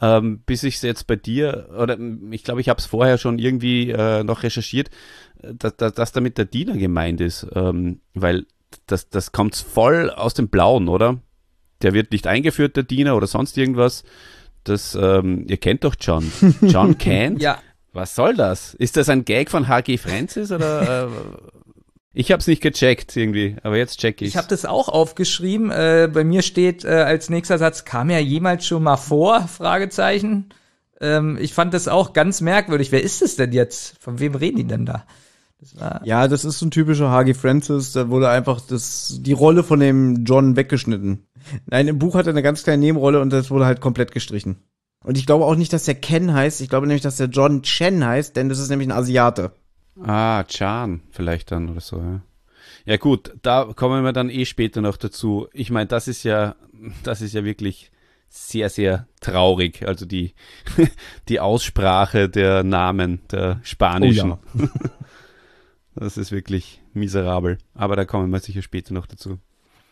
ähm, 0.00 0.40
bis 0.46 0.62
ich 0.62 0.76
es 0.76 0.82
jetzt 0.82 1.06
bei 1.06 1.16
dir, 1.16 1.68
oder 1.78 1.98
ich 2.30 2.44
glaube, 2.44 2.60
ich 2.60 2.68
habe 2.68 2.78
es 2.78 2.86
vorher 2.86 3.18
schon 3.18 3.38
irgendwie 3.38 3.90
äh, 3.90 4.24
noch 4.24 4.42
recherchiert, 4.42 4.88
äh, 5.42 5.54
dass, 5.54 5.76
dass, 5.76 5.92
dass 5.92 6.12
damit 6.12 6.38
der 6.38 6.46
Diener 6.46 6.76
gemeint 6.76 7.20
ist, 7.20 7.46
ähm, 7.54 8.00
weil 8.14 8.46
das, 8.86 9.10
das 9.10 9.32
kommt 9.32 9.56
voll 9.56 10.10
aus 10.10 10.34
dem 10.34 10.48
Blauen, 10.48 10.88
oder? 10.88 11.18
Der 11.82 11.94
wird 11.94 12.12
nicht 12.12 12.26
eingeführt, 12.26 12.76
der 12.76 12.82
Diener 12.82 13.16
oder 13.16 13.26
sonst 13.26 13.56
irgendwas. 13.56 14.04
Das, 14.64 14.96
ähm, 15.00 15.46
ihr 15.48 15.56
kennt 15.56 15.84
doch 15.84 15.94
John. 16.00 16.30
John 16.62 16.98
kennt? 16.98 17.40
Ja. 17.40 17.58
Was 17.92 18.14
soll 18.14 18.34
das? 18.34 18.74
Ist 18.74 18.96
das 18.96 19.08
ein 19.08 19.24
Gag 19.24 19.50
von 19.50 19.68
HG 19.68 19.98
Francis 19.98 20.52
oder? 20.52 21.04
Äh, 21.04 21.08
Ich 22.18 22.32
habe 22.32 22.40
es 22.40 22.48
nicht 22.48 22.62
gecheckt 22.62 23.16
irgendwie, 23.16 23.54
aber 23.62 23.76
jetzt 23.76 24.00
check 24.00 24.20
ich. 24.22 24.28
Ich 24.28 24.36
habe 24.36 24.48
das 24.48 24.64
auch 24.64 24.88
aufgeschrieben. 24.88 25.70
Äh, 25.70 26.10
bei 26.12 26.24
mir 26.24 26.42
steht 26.42 26.84
äh, 26.84 26.88
als 26.88 27.30
nächster 27.30 27.58
Satz, 27.58 27.84
kam 27.84 28.10
er 28.10 28.20
jemals 28.20 28.66
schon 28.66 28.82
mal 28.82 28.96
vor? 28.96 29.46
Fragezeichen. 29.46 30.48
Ähm, 31.00 31.38
ich 31.40 31.54
fand 31.54 31.74
das 31.74 31.86
auch 31.86 32.14
ganz 32.14 32.40
merkwürdig. 32.40 32.90
Wer 32.90 33.04
ist 33.04 33.22
es 33.22 33.36
denn 33.36 33.52
jetzt? 33.52 33.96
Von 34.00 34.18
wem 34.18 34.34
reden 34.34 34.56
die 34.56 34.66
denn 34.66 34.84
da? 34.84 35.04
Das 35.60 35.78
war 35.78 36.00
ja, 36.04 36.26
das 36.26 36.44
ist 36.44 36.58
so 36.58 36.66
ein 36.66 36.72
typischer 36.72 37.08
Hagi 37.08 37.34
Francis. 37.34 37.92
Da 37.92 38.08
wurde 38.08 38.28
einfach 38.30 38.60
das, 38.62 39.20
die 39.20 39.32
Rolle 39.32 39.62
von 39.62 39.78
dem 39.78 40.24
John 40.24 40.56
weggeschnitten. 40.56 41.27
Nein, 41.66 41.88
im 41.88 41.98
Buch 41.98 42.14
hat 42.14 42.26
er 42.26 42.32
eine 42.32 42.42
ganz 42.42 42.62
kleine 42.62 42.80
Nebenrolle 42.80 43.20
und 43.20 43.32
das 43.32 43.50
wurde 43.50 43.66
halt 43.66 43.80
komplett 43.80 44.12
gestrichen. 44.12 44.56
Und 45.04 45.16
ich 45.16 45.26
glaube 45.26 45.44
auch 45.44 45.54
nicht, 45.54 45.72
dass 45.72 45.84
der 45.84 45.94
Ken 45.94 46.32
heißt. 46.32 46.60
Ich 46.60 46.68
glaube 46.68 46.86
nämlich, 46.86 47.02
dass 47.02 47.16
der 47.16 47.28
John 47.28 47.62
Chen 47.62 48.04
heißt, 48.04 48.36
denn 48.36 48.48
das 48.48 48.58
ist 48.58 48.68
nämlich 48.68 48.88
ein 48.88 48.92
Asiate. 48.92 49.52
Ah, 50.02 50.44
Chan 50.44 51.02
vielleicht 51.10 51.50
dann 51.50 51.68
oder 51.68 51.80
so, 51.80 51.98
ja. 51.98 52.20
Ja 52.84 52.96
gut, 52.96 53.34
da 53.42 53.64
kommen 53.76 54.04
wir 54.04 54.12
dann 54.12 54.30
eh 54.30 54.44
später 54.44 54.80
noch 54.80 54.96
dazu. 54.96 55.48
Ich 55.52 55.70
meine, 55.70 55.86
das 55.86 56.08
ist 56.08 56.22
ja, 56.22 56.56
das 57.02 57.20
ist 57.20 57.34
ja 57.34 57.44
wirklich 57.44 57.90
sehr, 58.28 58.70
sehr 58.70 59.06
traurig. 59.20 59.86
Also 59.86 60.06
die, 60.06 60.34
die 61.28 61.40
Aussprache 61.40 62.28
der 62.28 62.62
Namen 62.64 63.20
der 63.30 63.60
spanischen. 63.62 64.32
Oh 64.32 64.38
ja. 64.54 64.68
das 65.94 66.16
ist 66.16 66.32
wirklich 66.32 66.80
miserabel. 66.92 67.58
Aber 67.74 67.96
da 67.96 68.04
kommen 68.04 68.30
wir 68.30 68.40
sicher 68.40 68.62
später 68.62 68.94
noch 68.94 69.06
dazu. 69.06 69.38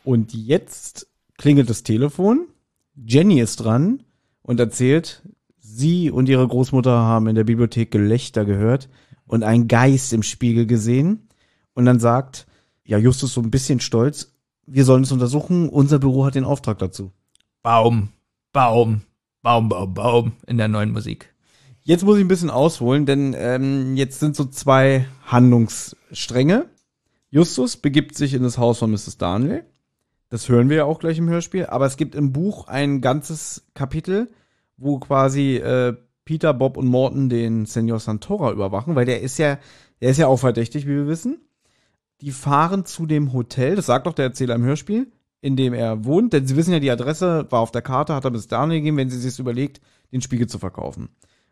Und 0.04 0.32
jetzt 0.32 1.08
klingelt 1.38 1.70
das 1.70 1.82
Telefon. 1.82 2.46
Jenny 2.94 3.40
ist 3.40 3.56
dran 3.56 4.02
und 4.42 4.60
erzählt, 4.60 5.22
sie 5.58 6.10
und 6.10 6.28
ihre 6.28 6.46
Großmutter 6.46 6.90
haben 6.90 7.26
in 7.26 7.34
der 7.34 7.44
Bibliothek 7.44 7.90
Gelächter 7.90 8.44
gehört 8.44 8.88
und 9.26 9.42
einen 9.42 9.68
Geist 9.68 10.12
im 10.12 10.22
Spiegel 10.22 10.66
gesehen. 10.66 11.28
Und 11.74 11.84
dann 11.84 11.98
sagt, 11.98 12.46
ja, 12.84 12.98
Justus 12.98 13.34
so 13.34 13.42
ein 13.42 13.50
bisschen 13.50 13.80
stolz, 13.80 14.32
wir 14.66 14.84
sollen 14.84 15.02
es 15.02 15.12
untersuchen, 15.12 15.68
unser 15.68 15.98
Büro 15.98 16.24
hat 16.24 16.34
den 16.34 16.44
Auftrag 16.44 16.78
dazu. 16.78 17.12
Baum, 17.62 18.08
Baum, 18.52 19.02
Baum, 19.42 19.68
Baum, 19.68 19.94
Baum 19.94 20.32
in 20.46 20.56
der 20.56 20.68
neuen 20.68 20.92
Musik. 20.92 21.32
Jetzt 21.82 22.04
muss 22.04 22.16
ich 22.16 22.24
ein 22.24 22.28
bisschen 22.28 22.50
ausholen, 22.50 23.06
denn 23.06 23.34
ähm, 23.38 23.96
jetzt 23.96 24.18
sind 24.18 24.34
so 24.34 24.44
zwei 24.46 25.06
Handlungsstränge. 25.26 26.66
Justus 27.30 27.76
begibt 27.76 28.16
sich 28.16 28.34
in 28.34 28.42
das 28.42 28.58
Haus 28.58 28.78
von 28.78 28.90
Mrs. 28.90 29.18
Darnley. 29.18 29.62
Das 30.28 30.48
hören 30.48 30.68
wir 30.68 30.78
ja 30.78 30.84
auch 30.84 30.98
gleich 30.98 31.18
im 31.18 31.28
Hörspiel. 31.28 31.66
Aber 31.66 31.86
es 31.86 31.96
gibt 31.96 32.14
im 32.14 32.32
Buch 32.32 32.66
ein 32.68 33.00
ganzes 33.00 33.66
Kapitel, 33.74 34.30
wo 34.76 34.98
quasi 34.98 35.56
äh, 35.56 35.94
Peter, 36.24 36.52
Bob 36.52 36.76
und 36.76 36.86
Morton 36.86 37.28
den 37.28 37.66
Senor 37.66 38.00
Santora 38.00 38.52
überwachen, 38.52 38.94
weil 38.96 39.06
der 39.06 39.22
ist 39.22 39.38
ja, 39.38 39.58
der 40.00 40.10
ist 40.10 40.18
ja 40.18 40.26
auch 40.26 40.38
verdächtig, 40.38 40.86
wie 40.86 40.96
wir 40.96 41.06
wissen. 41.06 41.38
Die 42.20 42.32
fahren 42.32 42.84
zu 42.84 43.06
dem 43.06 43.32
Hotel, 43.32 43.76
das 43.76 43.86
sagt 43.86 44.06
doch 44.06 44.14
der 44.14 44.26
Erzähler 44.26 44.56
im 44.56 44.64
Hörspiel, 44.64 45.12
in 45.40 45.54
dem 45.54 45.74
er 45.74 46.04
wohnt, 46.04 46.32
denn 46.32 46.46
sie 46.46 46.56
wissen 46.56 46.72
ja, 46.72 46.80
die 46.80 46.90
Adresse 46.90 47.46
war 47.50 47.60
auf 47.60 47.70
der 47.70 47.82
Karte, 47.82 48.14
hat 48.14 48.24
er 48.24 48.30
bis 48.30 48.48
dahin 48.48 48.70
gegeben, 48.70 48.96
wenn 48.96 49.10
sie 49.10 49.18
sich 49.18 49.38
überlegt, 49.38 49.80
den 50.12 50.22
Spiegel 50.22 50.48
zu 50.48 50.58
verkaufen. 50.58 51.10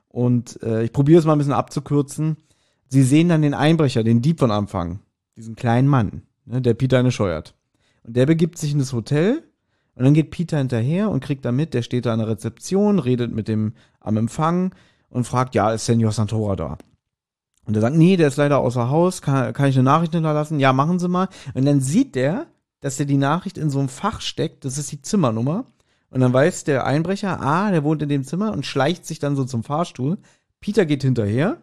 Und 0.09 0.61
äh, 0.63 0.83
ich 0.85 0.93
probiere 0.93 1.19
es 1.19 1.25
mal 1.25 1.33
ein 1.33 1.39
bisschen 1.39 1.53
abzukürzen. 1.53 2.37
Sie 2.89 3.03
sehen 3.03 3.29
dann 3.29 3.43
den 3.43 3.55
Einbrecher, 3.55 4.03
den 4.03 4.23
Dieb 4.23 4.39
von 4.39 4.51
Anfang, 4.51 5.01
diesen 5.37 5.55
kleinen 5.55 5.89
Mann, 5.89 6.23
ne, 6.45 6.61
der 6.61 6.75
Peter 6.75 6.99
eine 6.99 7.13
scheuert. 7.13 7.55
Und 8.05 8.17
der 8.17 8.27
begibt 8.27 8.59
sich 8.59 8.73
in 8.73 8.79
das 8.79 8.93
Hotel 8.93 9.43
und 9.95 10.05
dann 10.05 10.15
geht 10.15 10.31
Peter 10.31 10.59
hinterher 10.59 11.11
und 11.11 11.21
kriegt 11.21 11.45
da 11.45 11.53
mit, 11.53 11.75
der 11.75 11.83
steht 11.83 12.07
da 12.07 12.13
an 12.13 12.19
der 12.19 12.29
Rezeption, 12.29 12.99
redet 12.99 13.33
mit 13.33 13.49
dem 13.49 13.75
am 14.01 14.17
Empfang 14.17 14.75
und 15.09 15.25
fragt, 15.25 15.55
ja, 15.55 15.73
ist 15.73 15.87
Senor 15.87 16.13
Santora 16.13 16.57
da? 16.57 16.79
Und 17.67 17.77
er 17.77 17.81
sagt, 17.81 17.97
nee, 17.97 18.17
der 18.17 18.29
ist 18.29 18.37
leider 18.37 18.59
außer 18.59 18.91
Haus, 18.91 19.23
kann, 19.23 19.53
kann 19.55 19.69
ich 19.69 19.77
eine 19.77 19.85
Nachricht 19.85 20.13
hinterlassen? 20.13 20.61
Ja, 20.61 20.73
machen 20.73 20.99
Sie 20.99 21.09
mal. 21.09 21.29
Und 21.55 21.65
dann 21.65 21.81
sieht 21.81 22.15
der, 22.15 22.47
dass 22.81 23.01
er 23.01 23.07
die 23.07 23.17
Nachricht 23.17 23.57
in 23.57 23.71
so 23.71 23.79
einem 23.79 23.89
Fach 23.89 24.21
steckt, 24.21 24.65
das 24.65 24.77
ist 24.77 24.93
die 24.93 25.01
Zimmernummer. 25.01 25.65
Und 26.11 26.21
dann 26.21 26.33
weiß 26.33 26.65
der 26.65 26.85
Einbrecher, 26.85 27.41
ah, 27.41 27.71
der 27.71 27.83
wohnt 27.83 28.03
in 28.03 28.09
dem 28.09 28.25
Zimmer 28.25 28.53
und 28.53 28.67
schleicht 28.67 29.07
sich 29.07 29.19
dann 29.19 29.35
so 29.35 29.45
zum 29.45 29.65
Fahrstuhl. 29.65 30.19
Peter 30.61 30.85
geht 30.87 31.03
hinterher 31.03 31.57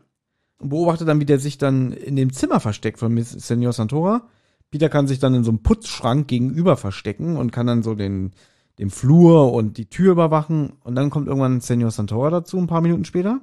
und 0.59 0.69
beobachtet 0.69 1.07
dann, 1.07 1.19
wie 1.19 1.25
der 1.25 1.39
sich 1.39 1.57
dann 1.57 1.91
in 1.91 2.15
dem 2.15 2.33
Zimmer 2.33 2.59
versteckt 2.59 2.99
von 2.99 3.15
Senor 3.21 3.71
Santora. 3.71 4.23
Peter 4.71 4.87
kann 4.87 5.05
sich 5.05 5.19
dann 5.19 5.35
in 5.35 5.43
so 5.43 5.51
einem 5.51 5.61
Putzschrank 5.61 6.27
gegenüber 6.29 6.77
verstecken 6.77 7.35
und 7.35 7.51
kann 7.51 7.67
dann 7.67 7.83
so 7.83 7.93
den, 7.93 8.31
den 8.79 8.89
Flur 8.89 9.53
und 9.53 9.77
die 9.77 9.89
Tür 9.89 10.13
überwachen. 10.13 10.73
Und 10.83 10.95
dann 10.95 11.09
kommt 11.09 11.27
irgendwann 11.27 11.59
Senor 11.59 11.91
Santora 11.91 12.29
dazu, 12.29 12.57
ein 12.57 12.67
paar 12.67 12.81
Minuten 12.81 13.03
später, 13.03 13.41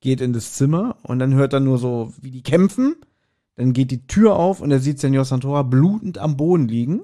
geht 0.00 0.22
in 0.22 0.32
das 0.32 0.54
Zimmer 0.54 0.96
und 1.02 1.18
dann 1.18 1.34
hört 1.34 1.52
er 1.52 1.60
nur 1.60 1.76
so, 1.76 2.14
wie 2.20 2.30
die 2.30 2.42
kämpfen. 2.42 2.96
Dann 3.56 3.74
geht 3.74 3.90
die 3.90 4.06
Tür 4.06 4.36
auf 4.36 4.60
und 4.60 4.70
er 4.70 4.80
sieht 4.80 4.98
Senor 4.98 5.26
Santora 5.26 5.62
blutend 5.62 6.16
am 6.16 6.38
Boden 6.38 6.66
liegen. 6.66 7.00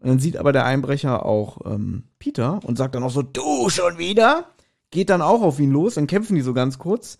Und 0.00 0.08
dann 0.08 0.18
sieht 0.18 0.36
aber 0.36 0.52
der 0.52 0.66
Einbrecher 0.66 1.24
auch 1.24 1.64
ähm, 1.64 2.02
Peter 2.18 2.60
und 2.64 2.76
sagt 2.76 2.96
dann 2.96 3.04
auch 3.04 3.12
so, 3.12 3.22
du 3.22 3.70
schon 3.70 3.98
wieder? 3.98 4.46
Geht 4.90 5.08
dann 5.08 5.22
auch 5.22 5.42
auf 5.42 5.60
ihn 5.60 5.70
los, 5.70 5.94
dann 5.94 6.08
kämpfen 6.08 6.34
die 6.34 6.42
so 6.42 6.52
ganz 6.52 6.78
kurz. 6.78 7.18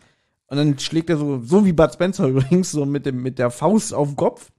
Und 0.48 0.56
dann 0.56 0.76
schlägt 0.80 1.08
er 1.08 1.16
so, 1.16 1.40
so 1.40 1.64
wie 1.64 1.72
Bud 1.72 1.92
Spencer 1.94 2.26
übrigens, 2.28 2.72
so 2.72 2.84
mit, 2.84 3.06
dem, 3.06 3.22
mit 3.22 3.38
der 3.38 3.52
Faust 3.52 3.94
auf 3.94 4.08
den 4.08 4.16
Kopf 4.16 4.50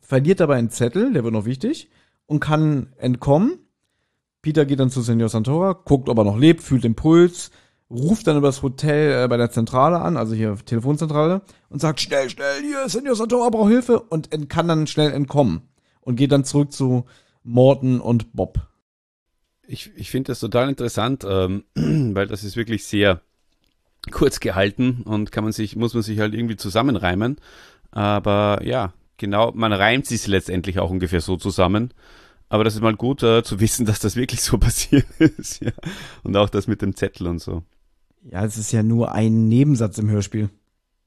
verliert 0.00 0.40
dabei 0.40 0.56
einen 0.56 0.70
Zettel, 0.70 1.12
der 1.12 1.24
wird 1.24 1.32
noch 1.32 1.44
wichtig, 1.44 1.90
und 2.26 2.40
kann 2.40 2.92
entkommen. 2.96 3.58
Peter 4.42 4.64
geht 4.64 4.80
dann 4.80 4.90
zu 4.90 5.02
Senor 5.02 5.28
Santora, 5.28 5.72
guckt, 5.72 6.08
ob 6.08 6.18
er 6.18 6.24
noch 6.24 6.38
lebt, 6.38 6.62
fühlt 6.62 6.84
den 6.84 6.94
Puls, 6.94 7.50
ruft 7.90 8.26
dann 8.26 8.36
über 8.36 8.48
das 8.48 8.62
Hotel 8.62 9.24
äh, 9.24 9.28
bei 9.28 9.36
der 9.36 9.50
Zentrale 9.50 10.00
an, 10.00 10.16
also 10.16 10.34
hier 10.34 10.56
Telefonzentrale, 10.64 11.42
und 11.68 11.80
sagt, 11.80 12.00
schnell, 12.00 12.30
schnell, 12.30 12.62
hier, 12.62 12.88
Senor 12.88 13.16
Santora 13.16 13.50
braucht 13.50 13.70
Hilfe, 13.70 14.00
und 14.00 14.30
kann 14.48 14.68
dann 14.68 14.86
schnell 14.86 15.12
entkommen. 15.12 15.62
Und 16.00 16.16
geht 16.16 16.32
dann 16.32 16.44
zurück 16.44 16.72
zu 16.72 17.04
Morton 17.42 18.00
und 18.00 18.32
Bob. 18.32 18.60
Ich, 19.66 19.92
ich 19.96 20.10
finde 20.10 20.28
das 20.32 20.40
total 20.40 20.68
interessant, 20.68 21.24
ähm, 21.28 21.64
weil 22.14 22.26
das 22.26 22.44
ist 22.44 22.56
wirklich 22.56 22.84
sehr 22.84 23.20
kurz 24.10 24.40
gehalten 24.40 25.02
und 25.04 25.30
kann 25.30 25.44
man 25.44 25.52
sich, 25.52 25.76
muss 25.76 25.94
man 25.94 26.02
sich 26.02 26.18
halt 26.20 26.34
irgendwie 26.34 26.56
zusammenreimen. 26.56 27.36
Aber 27.90 28.60
ja, 28.64 28.92
Genau, 29.20 29.52
man 29.54 29.74
reimt 29.74 30.06
sich 30.06 30.26
letztendlich 30.26 30.78
auch 30.78 30.88
ungefähr 30.88 31.20
so 31.20 31.36
zusammen. 31.36 31.92
Aber 32.48 32.64
das 32.64 32.74
ist 32.74 32.80
mal 32.80 32.96
gut 32.96 33.22
äh, 33.22 33.42
zu 33.42 33.60
wissen, 33.60 33.84
dass 33.84 33.98
das 33.98 34.16
wirklich 34.16 34.40
so 34.40 34.56
passiert 34.56 35.04
ist. 35.18 35.62
ja. 35.62 35.72
Und 36.22 36.34
auch 36.38 36.48
das 36.48 36.66
mit 36.66 36.80
dem 36.80 36.96
Zettel 36.96 37.26
und 37.26 37.38
so. 37.38 37.62
Ja, 38.22 38.46
es 38.46 38.56
ist 38.56 38.72
ja 38.72 38.82
nur 38.82 39.12
ein 39.12 39.46
Nebensatz 39.46 39.98
im 39.98 40.08
Hörspiel. 40.08 40.48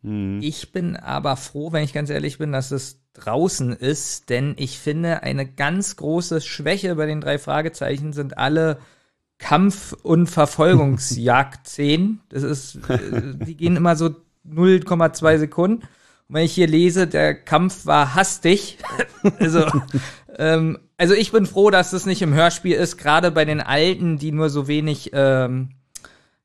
Mhm. 0.03 0.41
Ich 0.43 0.71
bin 0.71 0.95
aber 0.95 1.35
froh, 1.37 1.71
wenn 1.71 1.83
ich 1.83 1.91
ganz 1.91 2.11
ehrlich 2.11 2.37
bin, 2.37 2.51
dass 2.51 2.69
es 2.69 2.99
draußen 3.13 3.73
ist, 3.73 4.29
denn 4.29 4.53
ich 4.57 4.77
finde, 4.77 5.23
eine 5.23 5.47
ganz 5.47 5.95
große 5.95 6.39
Schwäche 6.39 6.93
bei 6.93 7.07
den 7.07 7.19
drei 7.19 7.39
Fragezeichen 7.39 8.13
sind 8.13 8.37
alle 8.37 8.77
Kampf- 9.39 9.93
und 10.03 10.27
Verfolgungsjagd-Szenen. 10.27 12.19
Das 12.29 12.43
ist, 12.43 12.75
äh, 12.89 13.33
die 13.43 13.57
gehen 13.57 13.75
immer 13.75 13.95
so 13.95 14.15
0,2 14.47 15.39
Sekunden. 15.39 15.83
Wenn 16.33 16.45
ich 16.45 16.53
hier 16.53 16.67
lese, 16.67 17.05
der 17.05 17.35
Kampf 17.35 17.85
war 17.85 18.15
hastig. 18.15 18.79
also, 19.39 19.67
ähm, 20.35 20.79
also 20.97 21.13
ich 21.13 21.31
bin 21.31 21.45
froh, 21.45 21.69
dass 21.69 21.91
das 21.91 22.07
nicht 22.07 22.23
im 22.23 22.33
Hörspiel 22.33 22.73
ist, 22.73 22.97
gerade 22.97 23.29
bei 23.29 23.45
den 23.45 23.61
Alten, 23.61 24.17
die 24.17 24.31
nur 24.31 24.49
so 24.49 24.67
wenig 24.67 25.11
ähm, 25.13 25.69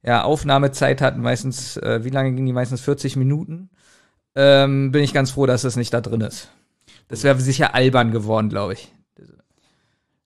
ja, 0.03 0.25
Aufnahmezeit 0.25 1.01
hatten, 1.01 1.23
meistens, 1.23 1.79
äh, 1.79 2.05
wie 2.05 2.11
lange 2.11 2.33
ging 2.33 2.45
die? 2.45 2.53
Meistens 2.53 2.83
40 2.83 3.17
Minuten. 3.17 3.71
Ähm, 4.35 4.93
bin 4.93 5.03
ich 5.03 5.15
ganz 5.15 5.31
froh, 5.31 5.47
dass 5.47 5.63
das 5.63 5.77
nicht 5.77 5.95
da 5.95 6.03
drin 6.03 6.21
ist. 6.21 6.51
Das 7.09 7.25
wäre 7.25 7.41
sicher 7.41 7.75
albern 7.75 8.11
geworden, 8.11 8.51
glaube 8.51 8.75
ich. 8.75 8.93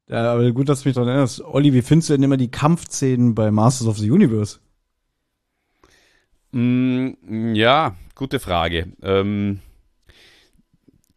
Ja, 0.09 0.33
aber 0.33 0.51
gut, 0.51 0.69
dass 0.69 0.83
du 0.83 0.89
mich 0.89 0.95
daran 0.97 1.09
erinnerst. 1.09 1.41
Olli, 1.41 1.73
wie 1.73 1.83
findest 1.83 2.11
du 2.11 2.15
denn 2.15 2.25
immer 2.25 2.37
die 2.37 2.51
Kampfszenen 2.51 3.37
bei 3.37 3.53
Masters 3.53 3.87
of 3.87 3.99
the 3.99 4.11
Universe? 4.11 4.59
Mm, 6.53 7.55
ja, 7.55 7.97
gute 8.15 8.39
Frage. 8.39 8.93
Ähm, 9.03 9.61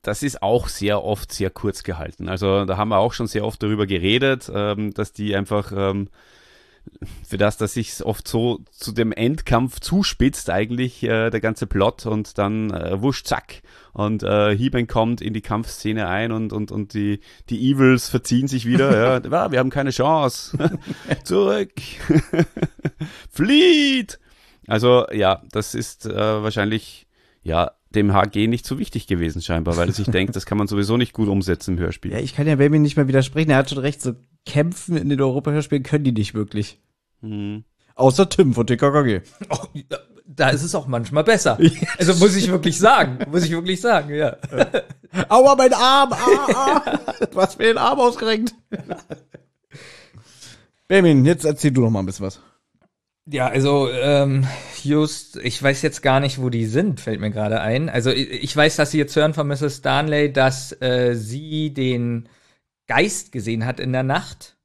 das 0.01 0.23
ist 0.23 0.41
auch 0.41 0.67
sehr 0.67 1.03
oft 1.03 1.31
sehr 1.31 1.49
kurz 1.49 1.83
gehalten. 1.83 2.29
Also 2.29 2.65
da 2.65 2.77
haben 2.77 2.89
wir 2.89 2.99
auch 2.99 3.13
schon 3.13 3.27
sehr 3.27 3.43
oft 3.43 3.61
darüber 3.61 3.87
geredet, 3.87 4.51
ähm, 4.53 4.93
dass 4.93 5.13
die 5.13 5.35
einfach 5.35 5.71
ähm, 5.75 6.09
für 7.27 7.37
das, 7.37 7.57
dass 7.57 7.73
sich 7.73 8.05
oft 8.05 8.27
so 8.27 8.59
zu 8.71 8.91
dem 8.91 9.11
Endkampf 9.11 9.79
zuspitzt 9.79 10.49
eigentlich 10.49 11.03
äh, 11.03 11.31
der 11.31 11.41
ganze 11.41 11.65
Plot 11.65 12.05
und 12.05 12.37
dann 12.37 12.71
äh, 12.71 13.01
wusch 13.01 13.23
zack 13.23 13.63
und 13.93 14.21
äh, 14.23 14.55
He-Man 14.55 14.87
kommt 14.87 15.21
in 15.21 15.33
die 15.33 15.41
Kampfszene 15.41 16.07
ein 16.07 16.31
und 16.31 16.53
und 16.53 16.71
und 16.71 16.93
die 16.93 17.19
die 17.49 17.71
Evils 17.71 18.09
verziehen 18.09 18.47
sich 18.47 18.65
wieder. 18.65 19.21
ja, 19.23 19.51
wir 19.51 19.59
haben 19.59 19.71
keine 19.71 19.91
Chance. 19.91 20.57
Zurück. 21.23 21.73
Flieht. 23.31 24.19
Also 24.67 25.05
ja, 25.11 25.41
das 25.51 25.75
ist 25.75 26.05
äh, 26.05 26.13
wahrscheinlich 26.15 27.07
ja 27.43 27.71
dem 27.95 28.13
HG 28.13 28.47
nicht 28.47 28.65
so 28.65 28.79
wichtig 28.79 29.07
gewesen 29.07 29.41
scheinbar, 29.41 29.77
weil 29.77 29.87
er 29.87 29.93
sich 29.93 30.07
denkt, 30.11 30.35
das 30.35 30.45
kann 30.45 30.57
man 30.57 30.67
sowieso 30.67 30.97
nicht 30.97 31.13
gut 31.13 31.27
umsetzen 31.27 31.75
im 31.75 31.79
Hörspiel. 31.79 32.11
Ja, 32.11 32.19
ich 32.19 32.35
kann 32.35 32.47
ja 32.47 32.55
Baby 32.55 32.79
nicht 32.79 32.97
mehr 32.97 33.07
widersprechen. 33.07 33.51
Er 33.51 33.57
hat 33.57 33.69
schon 33.69 33.79
recht, 33.79 34.01
so 34.01 34.13
kämpfen 34.45 34.97
in 34.97 35.09
den 35.09 35.21
Europa-Hörspielen 35.21 35.83
können 35.83 36.03
die 36.03 36.11
nicht 36.11 36.33
wirklich. 36.33 36.79
Hm. 37.21 37.63
Außer 37.95 38.29
Tim 38.29 38.53
von 38.53 38.67
TKKG. 38.67 39.21
Oh, 39.49 39.57
da 40.25 40.49
ist 40.49 40.63
es 40.63 40.75
auch 40.75 40.87
manchmal 40.87 41.23
besser. 41.23 41.57
Also 41.97 42.13
muss 42.15 42.35
ich 42.35 42.51
wirklich 42.51 42.77
sagen, 42.77 43.19
muss 43.31 43.45
ich 43.45 43.51
wirklich 43.51 43.79
sagen, 43.79 44.13
ja. 44.13 44.35
Aua, 45.29 45.55
mein 45.55 45.73
Arm! 45.73 46.11
Ah, 46.11 46.51
ah. 46.53 47.25
Du 47.31 47.39
hast 47.39 47.57
mir 47.57 47.67
den 47.67 47.77
Arm 47.77 47.99
ausgerenkt. 47.99 48.53
Benjamin, 50.87 51.25
jetzt 51.25 51.45
erzähl 51.45 51.71
du 51.71 51.81
noch 51.81 51.89
mal 51.89 51.99
ein 51.99 52.05
bisschen 52.05 52.25
was. 52.25 52.41
Ja, 53.27 53.47
also 53.47 53.89
ähm, 53.89 54.45
just, 54.83 55.37
ich 55.37 55.61
weiß 55.61 55.81
jetzt 55.81 56.03
gar 56.03 56.19
nicht, 56.19 56.39
wo 56.39 56.49
die 56.49 56.67
sind, 56.67 56.99
fällt 56.99 57.19
mir 57.19 57.31
gerade 57.31 57.59
ein. 57.59 57.89
Also 57.89 58.11
ich, 58.11 58.29
ich 58.29 58.55
weiß, 58.55 58.75
dass 58.75 58.91
sie 58.91 58.99
jetzt 58.99 59.15
hören 59.15 59.33
von 59.33 59.47
Mrs. 59.47 59.81
Darnley, 59.81 60.31
dass 60.31 60.79
äh, 60.79 61.15
sie 61.15 61.73
den 61.73 62.29
Geist 62.87 63.31
gesehen 63.31 63.65
hat 63.65 63.79
in 63.79 63.93
der 63.93 64.03
Nacht. 64.03 64.55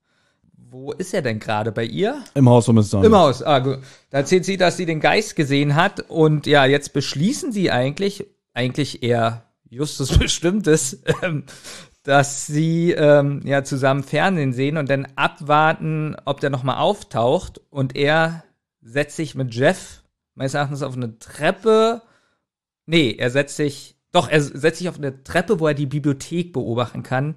Wo 0.53 0.93
ist 0.93 1.15
er 1.15 1.23
denn 1.23 1.39
gerade? 1.39 1.73
Bei 1.73 1.85
ihr? 1.85 2.23
Im 2.35 2.51
Haus 2.51 2.67
von 2.67 2.75
Mrs. 2.75 2.91
Darnley. 2.91 3.07
Im 3.07 3.17
Haus. 3.17 3.43
Ah, 3.43 3.61
gut. 3.61 3.79
Da 4.11 4.19
erzählt 4.19 4.45
sie, 4.45 4.59
dass 4.59 4.77
sie 4.77 4.87
den 4.87 5.01
Geist 5.01 5.37
gesehen 5.37 5.75
hat 5.75 6.11
und 6.11 6.47
ja, 6.47 6.67
jetzt 6.67 6.93
beschließen 6.93 7.53
sie 7.53 7.71
eigentlich, 7.71 8.27
eigentlich 8.53 9.03
eher 9.03 9.45
Justus 9.71 10.19
Bestimmtes, 10.19 11.03
ähm, 11.23 11.45
dass 12.03 12.47
sie 12.47 12.93
ähm, 12.93 13.41
ja 13.45 13.65
zusammen 13.65 14.03
Fernsehen 14.03 14.53
sehen 14.53 14.77
und 14.77 14.91
dann 14.91 15.09
abwarten, 15.17 16.15
ob 16.27 16.41
der 16.41 16.51
nochmal 16.51 16.77
auftaucht 16.77 17.59
und 17.71 17.97
er 17.97 18.45
setzt 18.83 19.17
sich 19.17 19.35
mit 19.35 19.55
Jeff 19.55 20.03
meines 20.35 20.55
Erachtens 20.55 20.83
auf 20.83 20.97
eine 20.97 21.19
Treppe. 21.19 22.03
Nee, 22.87 23.13
er 23.19 23.31
setzt 23.31 23.57
sich, 23.57 23.97
doch, 24.13 24.29
er 24.29 24.41
setzt 24.41 24.79
sich 24.79 24.89
auf 24.89 24.99
eine 24.99 25.23
Treppe, 25.23 25.61
wo 25.61 25.67
er 25.69 25.75
die 25.75 25.87
Bibliothek 25.87 26.53
beobachten 26.53 27.03
kann. 27.03 27.37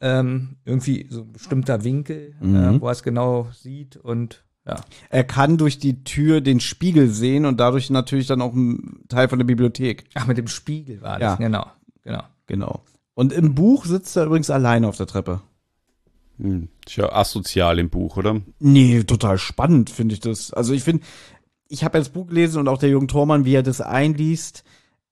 Ähm, 0.00 0.56
irgendwie 0.64 1.06
so 1.10 1.20
ein 1.22 1.32
bestimmter 1.32 1.84
Winkel, 1.84 2.34
Mhm. 2.40 2.56
äh, 2.56 2.80
wo 2.80 2.86
er 2.86 2.92
es 2.92 3.02
genau 3.02 3.48
sieht 3.52 3.96
und 3.96 4.44
ja. 4.66 4.76
Er 5.10 5.24
kann 5.24 5.56
durch 5.56 5.78
die 5.78 6.04
Tür 6.04 6.40
den 6.40 6.60
Spiegel 6.60 7.08
sehen 7.08 7.46
und 7.46 7.58
dadurch 7.58 7.90
natürlich 7.90 8.28
dann 8.28 8.40
auch 8.40 8.52
ein 8.54 9.00
Teil 9.08 9.28
von 9.28 9.38
der 9.40 9.46
Bibliothek. 9.46 10.04
Ach, 10.14 10.26
mit 10.28 10.38
dem 10.38 10.46
Spiegel 10.46 11.00
war 11.02 11.18
das, 11.18 11.32
Ja. 11.32 11.34
genau, 11.36 11.66
genau. 12.02 12.22
Genau. 12.46 12.82
Und 13.14 13.32
im 13.32 13.54
Buch 13.54 13.84
sitzt 13.86 14.16
er 14.16 14.26
übrigens 14.26 14.50
alleine 14.50 14.86
auf 14.88 14.96
der 14.96 15.06
Treppe. 15.06 15.40
Hm, 16.38 16.68
ist 16.86 16.96
ja 16.96 17.12
asozial 17.12 17.78
im 17.78 17.90
Buch, 17.90 18.16
oder? 18.16 18.40
Nee, 18.58 19.02
total 19.04 19.38
spannend 19.38 19.90
finde 19.90 20.14
ich 20.14 20.20
das. 20.20 20.52
Also 20.52 20.72
ich 20.72 20.82
finde, 20.82 21.04
ich 21.68 21.84
habe 21.84 21.98
jetzt 21.98 22.08
das 22.08 22.12
Buch 22.12 22.26
gelesen 22.26 22.58
und 22.58 22.68
auch 22.68 22.78
der 22.78 22.88
Jürgen 22.88 23.08
Thormann, 23.08 23.44
wie 23.44 23.54
er 23.54 23.62
das 23.62 23.80
einliest. 23.80 24.64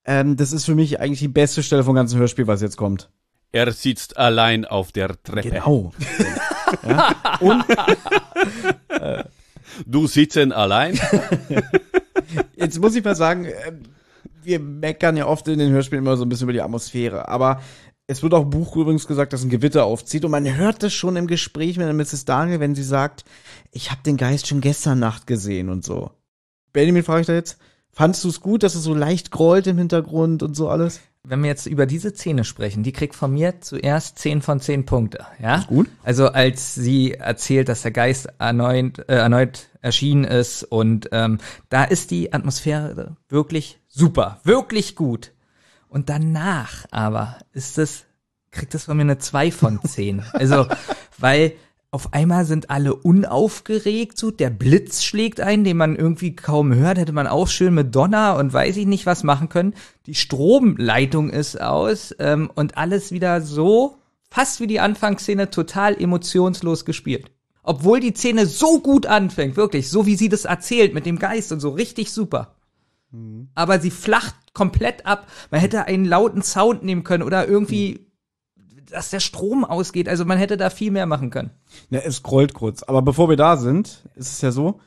Ähm, 0.04 0.36
das 0.36 0.52
ist 0.52 0.64
für 0.64 0.74
mich 0.74 1.00
eigentlich 1.00 1.20
die 1.20 1.28
beste 1.28 1.62
Stelle 1.62 1.84
vom 1.84 1.94
ganzen 1.94 2.18
Hörspiel, 2.18 2.46
was 2.46 2.62
jetzt 2.62 2.76
kommt. 2.76 3.10
Er 3.52 3.70
sitzt 3.72 4.16
allein 4.16 4.64
auf 4.64 4.92
der 4.92 5.22
Treppe. 5.22 5.50
Genau. 5.50 5.92
ja? 6.86 7.14
Und 7.40 7.64
Du 9.86 10.06
sitzen 10.06 10.52
allein? 10.52 10.98
jetzt 12.56 12.80
muss 12.80 12.94
ich 12.96 13.04
mal 13.04 13.16
sagen, 13.16 13.46
äh, 13.46 13.72
wir 14.42 14.60
meckern 14.60 15.16
ja 15.16 15.26
oft 15.26 15.46
in 15.48 15.58
den 15.58 15.70
Hörspielen 15.70 16.04
immer 16.04 16.16
so 16.16 16.24
ein 16.24 16.28
bisschen 16.28 16.44
über 16.44 16.52
die 16.52 16.62
Atmosphäre, 16.62 17.28
aber 17.28 17.60
es 18.10 18.24
wird 18.24 18.34
auch 18.34 18.42
im 18.42 18.50
Buch 18.50 18.74
übrigens 18.74 19.06
gesagt, 19.06 19.32
dass 19.32 19.44
ein 19.44 19.50
Gewitter 19.50 19.84
aufzieht 19.84 20.24
und 20.24 20.32
man 20.32 20.56
hört 20.56 20.82
das 20.82 20.92
schon 20.92 21.14
im 21.14 21.28
Gespräch 21.28 21.76
mit 21.76 21.86
der 21.86 21.94
Mrs. 21.94 22.24
Daniel, 22.24 22.58
wenn 22.58 22.74
sie 22.74 22.82
sagt, 22.82 23.24
ich 23.70 23.92
habe 23.92 24.02
den 24.04 24.16
Geist 24.16 24.48
schon 24.48 24.60
gestern 24.60 24.98
Nacht 24.98 25.28
gesehen 25.28 25.68
und 25.68 25.84
so. 25.84 26.10
Benjamin, 26.72 27.04
frage 27.04 27.20
ich 27.20 27.26
da 27.28 27.34
jetzt, 27.34 27.58
fandst 27.92 28.24
du 28.24 28.28
es 28.28 28.40
gut, 28.40 28.64
dass 28.64 28.74
es 28.74 28.82
so 28.82 28.94
leicht 28.94 29.30
grollt 29.30 29.68
im 29.68 29.78
Hintergrund 29.78 30.42
und 30.42 30.56
so 30.56 30.68
alles? 30.68 31.00
Wenn 31.22 31.42
wir 31.42 31.50
jetzt 31.50 31.66
über 31.66 31.86
diese 31.86 32.10
Szene 32.10 32.42
sprechen, 32.42 32.82
die 32.82 32.92
kriegt 32.92 33.14
von 33.14 33.32
mir 33.32 33.60
zuerst 33.60 34.18
10 34.18 34.42
von 34.42 34.58
10 34.58 34.86
Punkte, 34.86 35.24
ja? 35.40 35.64
Gut. 35.68 35.88
Also 36.02 36.26
als 36.28 36.74
sie 36.74 37.12
erzählt, 37.12 37.68
dass 37.68 37.82
der 37.82 37.92
Geist 37.92 38.28
erneut, 38.40 38.98
äh, 39.08 39.18
erneut 39.18 39.68
erschienen 39.82 40.24
ist 40.24 40.64
und 40.64 41.10
ähm, 41.12 41.38
da 41.68 41.84
ist 41.84 42.10
die 42.10 42.32
Atmosphäre 42.32 43.16
wirklich 43.28 43.78
super, 43.86 44.40
wirklich 44.42 44.96
gut. 44.96 45.30
Und 45.90 46.08
danach 46.08 46.86
aber 46.92 47.38
ist 47.52 47.76
es, 47.76 48.04
kriegt 48.52 48.74
es 48.76 48.84
von 48.84 48.96
mir 48.96 49.02
eine 49.02 49.18
2 49.18 49.50
von 49.50 49.80
10. 49.82 50.22
also, 50.32 50.66
weil 51.18 51.52
auf 51.90 52.12
einmal 52.12 52.44
sind 52.44 52.70
alle 52.70 52.94
unaufgeregt, 52.94 54.16
so 54.16 54.30
der 54.30 54.50
Blitz 54.50 55.02
schlägt 55.02 55.40
ein, 55.40 55.64
den 55.64 55.76
man 55.76 55.96
irgendwie 55.96 56.36
kaum 56.36 56.72
hört, 56.72 56.98
hätte 56.98 57.12
man 57.12 57.26
auch 57.26 57.48
schön 57.48 57.74
mit 57.74 57.92
Donner 57.92 58.36
und 58.36 58.52
weiß 58.52 58.76
ich 58.76 58.86
nicht 58.86 59.06
was 59.06 59.24
machen 59.24 59.48
können. 59.48 59.74
Die 60.06 60.14
Stromleitung 60.14 61.28
ist 61.30 61.60
aus 61.60 62.14
ähm, 62.20 62.48
und 62.54 62.76
alles 62.76 63.10
wieder 63.10 63.40
so, 63.40 63.96
fast 64.30 64.60
wie 64.60 64.68
die 64.68 64.78
Anfangsszene, 64.78 65.50
total 65.50 66.00
emotionslos 66.00 66.84
gespielt. 66.84 67.32
Obwohl 67.64 67.98
die 67.98 68.14
Szene 68.14 68.46
so 68.46 68.78
gut 68.78 69.06
anfängt, 69.06 69.56
wirklich, 69.56 69.90
so 69.90 70.06
wie 70.06 70.14
sie 70.14 70.28
das 70.28 70.44
erzählt 70.44 70.94
mit 70.94 71.04
dem 71.04 71.18
Geist 71.18 71.50
und 71.50 71.58
so, 71.58 71.70
richtig 71.70 72.12
super. 72.12 72.54
Aber 73.54 73.80
sie 73.80 73.90
flacht 73.90 74.34
komplett 74.52 75.06
ab. 75.06 75.26
Man 75.50 75.60
hätte 75.60 75.86
einen 75.86 76.04
lauten 76.04 76.42
Sound 76.42 76.84
nehmen 76.84 77.02
können 77.02 77.22
oder 77.24 77.46
irgendwie, 77.48 78.06
dass 78.90 79.10
der 79.10 79.20
Strom 79.20 79.64
ausgeht. 79.64 80.08
Also 80.08 80.24
man 80.24 80.38
hätte 80.38 80.56
da 80.56 80.70
viel 80.70 80.90
mehr 80.90 81.06
machen 81.06 81.30
können. 81.30 81.50
Ne, 81.88 82.04
es 82.04 82.16
scrollt 82.16 82.54
kurz. 82.54 82.82
Aber 82.82 83.02
bevor 83.02 83.28
wir 83.28 83.36
da 83.36 83.56
sind, 83.56 84.04
ist 84.14 84.32
es 84.32 84.40
ja 84.40 84.52
so, 84.52 84.80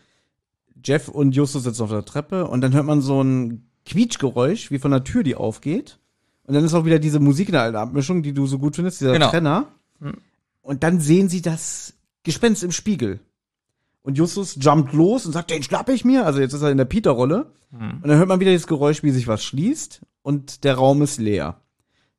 Jeff 0.83 1.07
und 1.07 1.35
Justus 1.35 1.63
sitzen 1.63 1.83
auf 1.83 1.89
der 1.89 2.05
Treppe 2.05 2.47
und 2.47 2.61
dann 2.61 2.73
hört 2.73 2.85
man 2.85 3.01
so 3.01 3.21
ein 3.21 3.69
Quietschgeräusch, 3.85 4.71
wie 4.71 4.79
von 4.79 4.91
der 4.91 5.03
Tür, 5.03 5.23
die 5.23 5.35
aufgeht. 5.35 5.99
Und 6.45 6.53
dann 6.55 6.63
ist 6.63 6.73
auch 6.73 6.85
wieder 6.85 6.99
diese 6.99 7.19
Musik 7.19 7.49
in 7.49 7.53
der 7.53 7.73
Abmischung, 7.75 8.21
die 8.21 8.33
du 8.33 8.47
so 8.47 8.59
gut 8.59 8.75
findest, 8.75 8.99
dieser 9.01 9.13
Genau. 9.13 9.29
Trenner. 9.29 9.67
Hm. 9.99 10.17
Und 10.61 10.83
dann 10.83 10.99
sehen 10.99 11.29
sie 11.29 11.41
das 11.41 11.93
Gespenst 12.23 12.63
im 12.63 12.71
Spiegel. 12.71 13.19
Und 14.03 14.17
Justus 14.17 14.57
jumpt 14.59 14.93
los 14.93 15.25
und 15.25 15.31
sagt, 15.31 15.49
den 15.49 15.63
schnapp 15.63 15.89
ich 15.89 16.05
mir. 16.05 16.25
Also 16.25 16.39
jetzt 16.39 16.53
ist 16.53 16.61
er 16.61 16.71
in 16.71 16.77
der 16.77 16.85
Peter-Rolle. 16.85 17.51
Hm. 17.71 18.01
Und 18.01 18.07
dann 18.07 18.17
hört 18.17 18.27
man 18.27 18.39
wieder 18.39 18.53
das 18.53 18.67
Geräusch, 18.67 19.01
wie 19.01 19.11
sich 19.11 19.27
was 19.27 19.43
schließt 19.43 20.01
und 20.21 20.63
der 20.63 20.75
Raum 20.75 21.01
ist 21.01 21.19
leer. 21.19 21.61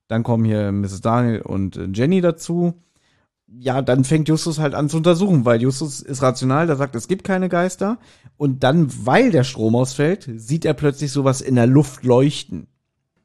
Dann 0.08 0.22
kommen 0.22 0.44
hier 0.44 0.70
Mrs. 0.70 1.00
Daniel 1.00 1.40
und 1.42 1.76
äh, 1.76 1.88
Jenny 1.92 2.20
dazu. 2.20 2.74
Ja, 3.46 3.82
dann 3.82 4.04
fängt 4.04 4.28
Justus 4.28 4.58
halt 4.58 4.74
an 4.74 4.88
zu 4.88 4.96
untersuchen, 4.96 5.44
weil 5.44 5.62
Justus 5.62 6.00
ist 6.00 6.22
rational, 6.22 6.66
der 6.66 6.76
sagt, 6.76 6.94
es 6.94 7.08
gibt 7.08 7.24
keine 7.24 7.48
Geister. 7.48 7.98
Und 8.36 8.64
dann, 8.64 8.88
weil 9.06 9.30
der 9.30 9.44
Strom 9.44 9.76
ausfällt, 9.76 10.28
sieht 10.36 10.64
er 10.64 10.74
plötzlich 10.74 11.12
sowas 11.12 11.40
in 11.40 11.54
der 11.54 11.66
Luft 11.66 12.04
leuchten. 12.04 12.66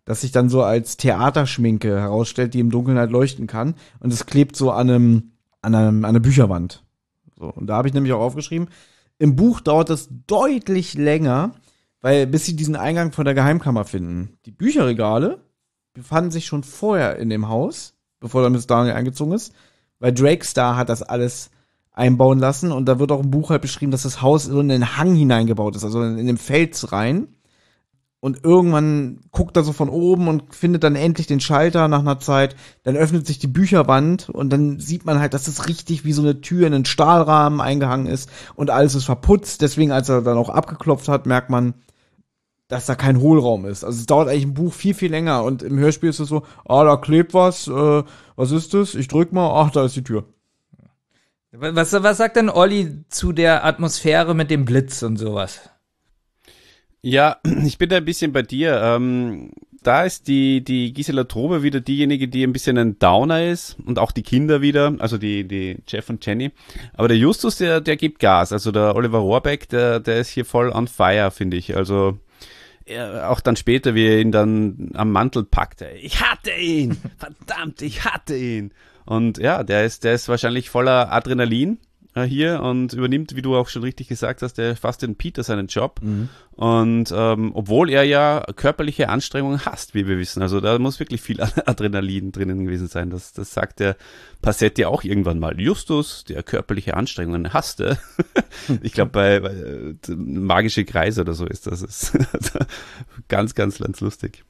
Das 0.05 0.21
sich 0.21 0.31
dann 0.31 0.49
so 0.49 0.63
als 0.63 0.97
Theaterschminke 0.97 1.99
herausstellt, 1.99 2.53
die 2.53 2.59
im 2.59 2.71
Dunkeln 2.71 2.97
halt 2.97 3.11
leuchten 3.11 3.47
kann. 3.47 3.75
Und 3.99 4.13
es 4.13 4.25
klebt 4.25 4.55
so 4.55 4.71
an 4.71 4.89
einem, 4.89 5.31
an 5.61 5.75
einem, 5.75 6.05
an 6.05 6.09
einer 6.09 6.19
Bücherwand. 6.19 6.83
So, 7.39 7.45
und 7.45 7.67
da 7.67 7.77
habe 7.77 7.87
ich 7.87 7.93
nämlich 7.93 8.13
auch 8.13 8.19
aufgeschrieben, 8.19 8.67
im 9.17 9.35
Buch 9.35 9.61
dauert 9.61 9.89
es 9.89 10.09
deutlich 10.27 10.93
länger, 10.93 11.53
weil 12.01 12.27
bis 12.27 12.45
sie 12.45 12.55
diesen 12.55 12.75
Eingang 12.75 13.11
von 13.11 13.25
der 13.25 13.33
Geheimkammer 13.33 13.85
finden. 13.85 14.37
Die 14.45 14.51
Bücherregale 14.51 15.39
befanden 15.93 16.31
sich 16.31 16.45
schon 16.45 16.63
vorher 16.63 17.17
in 17.17 17.29
dem 17.29 17.47
Haus, 17.47 17.95
bevor 18.19 18.43
dann 18.43 18.51
Miss 18.51 18.67
Daniel 18.67 18.95
eingezogen 18.95 19.33
ist, 19.33 19.53
weil 19.99 20.13
Drake 20.13 20.45
Star 20.45 20.75
hat 20.75 20.89
das 20.89 21.01
alles 21.01 21.49
einbauen 21.91 22.39
lassen 22.39 22.71
und 22.71 22.85
da 22.85 22.99
wird 22.99 23.11
auch 23.11 23.21
im 23.21 23.31
Buch 23.31 23.49
halt 23.49 23.61
beschrieben, 23.61 23.91
dass 23.91 24.03
das 24.03 24.21
Haus 24.21 24.45
so 24.45 24.59
in 24.59 24.69
den 24.69 24.97
Hang 24.97 25.15
hineingebaut 25.15 25.75
ist, 25.75 25.83
also 25.83 26.01
in, 26.03 26.17
in 26.17 26.27
den 26.27 26.37
Fels 26.37 26.91
rein. 26.91 27.27
Und 28.21 28.43
irgendwann 28.43 29.21
guckt 29.31 29.55
er 29.55 29.63
so 29.63 29.71
von 29.71 29.87
oben 29.87 30.27
und 30.27 30.53
findet 30.53 30.83
dann 30.83 30.97
endlich 30.97 31.27
den 31.27 31.39
Schalter 31.39 31.87
nach 31.87 31.99
einer 31.99 32.19
Zeit. 32.19 32.55
Dann 32.83 32.97
öffnet 32.97 33.25
sich 33.25 33.39
die 33.39 33.47
Bücherwand 33.47 34.29
und 34.29 34.49
dann 34.49 34.79
sieht 34.79 35.05
man 35.05 35.19
halt, 35.19 35.33
dass 35.33 35.47
es 35.47 35.69
richtig 35.69 36.03
wie 36.03 36.11
so 36.11 36.21
eine 36.21 36.41
Tür 36.41 36.67
in 36.67 36.73
einen 36.73 36.85
Stahlrahmen 36.85 37.61
eingehangen 37.61 38.07
ist 38.07 38.29
und 38.55 38.71
alles 38.71 38.95
ist 38.95 39.05
verputzt. 39.05 39.61
Deswegen, 39.61 39.93
als 39.93 40.09
er 40.09 40.21
dann 40.21 40.37
auch 40.37 40.49
abgeklopft 40.49 41.07
hat, 41.07 41.27
merkt 41.27 41.49
man, 41.49 41.75
dass 42.67 42.85
da 42.85 42.95
kein 42.95 43.19
Hohlraum 43.19 43.65
ist. 43.65 43.85
Also 43.85 43.99
es 43.99 44.05
dauert 44.05 44.27
eigentlich 44.27 44.43
im 44.43 44.53
Buch 44.53 44.73
viel, 44.73 44.93
viel 44.93 45.11
länger 45.11 45.43
und 45.43 45.63
im 45.63 45.79
Hörspiel 45.79 46.09
ist 46.09 46.19
es 46.19 46.27
so, 46.27 46.43
ah, 46.65 46.83
da 46.83 46.97
klebt 46.97 47.33
was, 47.33 47.67
äh, 47.67 48.03
was 48.35 48.51
ist 48.51 48.73
das? 48.73 48.95
Ich 48.95 49.07
drück 49.07 49.31
mal, 49.31 49.49
ach, 49.61 49.71
da 49.71 49.85
ist 49.85 49.95
die 49.95 50.03
Tür. 50.03 50.25
Was, 51.51 51.93
was 51.93 52.17
sagt 52.17 52.35
denn 52.35 52.49
Olli 52.49 53.05
zu 53.09 53.31
der 53.31 53.65
Atmosphäre 53.65 54.35
mit 54.35 54.51
dem 54.51 54.65
Blitz 54.65 55.01
und 55.01 55.17
sowas? 55.17 55.61
Ja, 57.01 57.37
ich 57.65 57.77
bin 57.77 57.89
da 57.89 57.97
ein 57.97 58.05
bisschen 58.05 58.31
bei 58.31 58.41
dir. 58.41 58.81
Ähm, 58.81 59.51
da 59.81 60.03
ist 60.03 60.27
die, 60.27 60.61
die 60.63 60.93
Gisela 60.93 61.23
Trobe 61.23 61.63
wieder 61.63 61.79
diejenige, 61.79 62.27
die 62.27 62.43
ein 62.43 62.51
bisschen 62.51 62.77
ein 62.77 62.99
Downer 62.99 63.45
ist 63.45 63.77
und 63.85 63.97
auch 63.97 64.11
die 64.11 64.23
Kinder 64.23 64.61
wieder, 64.61 64.95
also 64.99 65.17
die, 65.17 65.47
die 65.47 65.77
Jeff 65.87 66.09
und 66.09 66.25
Jenny. 66.25 66.51
Aber 66.93 67.07
der 67.07 67.17
Justus, 67.17 67.57
der, 67.57 67.79
der 67.79 67.95
gibt 67.95 68.19
Gas. 68.19 68.51
Also 68.51 68.71
der 68.71 68.95
Oliver 68.95 69.19
Rohrbeck, 69.19 69.69
der, 69.69 69.99
der 69.99 70.19
ist 70.19 70.29
hier 70.29 70.45
voll 70.45 70.69
on 70.69 70.87
fire, 70.87 71.31
finde 71.31 71.57
ich. 71.57 71.77
Also 71.77 72.19
er, 72.85 73.29
auch 73.31 73.39
dann 73.39 73.55
später, 73.55 73.95
wie 73.95 74.07
er 74.07 74.19
ihn 74.19 74.33
dann 74.33 74.91
am 74.95 75.11
Mantel 75.11 75.45
packt. 75.45 75.83
Ich 76.01 76.21
hatte 76.21 76.51
ihn! 76.51 76.97
Verdammt, 77.17 77.81
ich 77.81 78.03
hatte 78.03 78.35
ihn! 78.35 78.73
Und 79.05 79.37
ja, 79.37 79.63
der 79.63 79.85
ist, 79.85 80.03
der 80.03 80.13
ist 80.13 80.27
wahrscheinlich 80.27 80.69
voller 80.69 81.11
Adrenalin 81.11 81.79
äh, 82.15 82.23
hier 82.23 82.61
und 82.61 82.93
übernimmt, 82.93 83.35
wie 83.35 83.41
du 83.41 83.55
auch 83.55 83.69
schon 83.69 83.83
richtig 83.83 84.07
gesagt 84.07 84.41
hast, 84.41 84.57
der 84.57 84.75
fast 84.75 85.01
den 85.01 85.15
Peter 85.15 85.43
seinen 85.43 85.67
Job. 85.67 86.01
Und 86.55 87.13
ähm, 87.15 87.51
obwohl 87.53 87.89
er 87.89 88.03
ja 88.03 88.43
körperliche 88.55 89.09
Anstrengungen 89.09 89.65
hasst, 89.65 89.93
wie 89.93 90.07
wir 90.07 90.17
wissen. 90.17 90.41
Also 90.41 90.59
da 90.59 90.77
muss 90.79 90.99
wirklich 90.99 91.21
viel 91.21 91.39
Adrenalin 91.65 92.31
drinnen 92.31 92.65
gewesen 92.65 92.87
sein. 92.87 93.09
Das, 93.09 93.33
das 93.33 93.53
sagt 93.53 93.79
der 93.79 93.95
Passetti 94.41 94.85
auch 94.85 95.03
irgendwann 95.03 95.39
mal. 95.39 95.59
Justus, 95.59 96.23
der 96.25 96.43
körperliche 96.43 96.95
Anstrengungen 96.95 97.53
hasste. 97.53 97.99
ich 98.81 98.93
glaube, 98.93 99.11
bei, 99.11 99.39
bei 99.39 99.49
äh, 99.49 99.95
magische 100.15 100.85
Kreise 100.85 101.21
oder 101.21 101.33
so 101.33 101.45
ist 101.45 101.67
das. 101.67 101.81
Ist 101.81 102.17
ganz, 103.27 103.55
ganz, 103.55 103.77
ganz 103.77 104.01
lustig. 104.01 104.43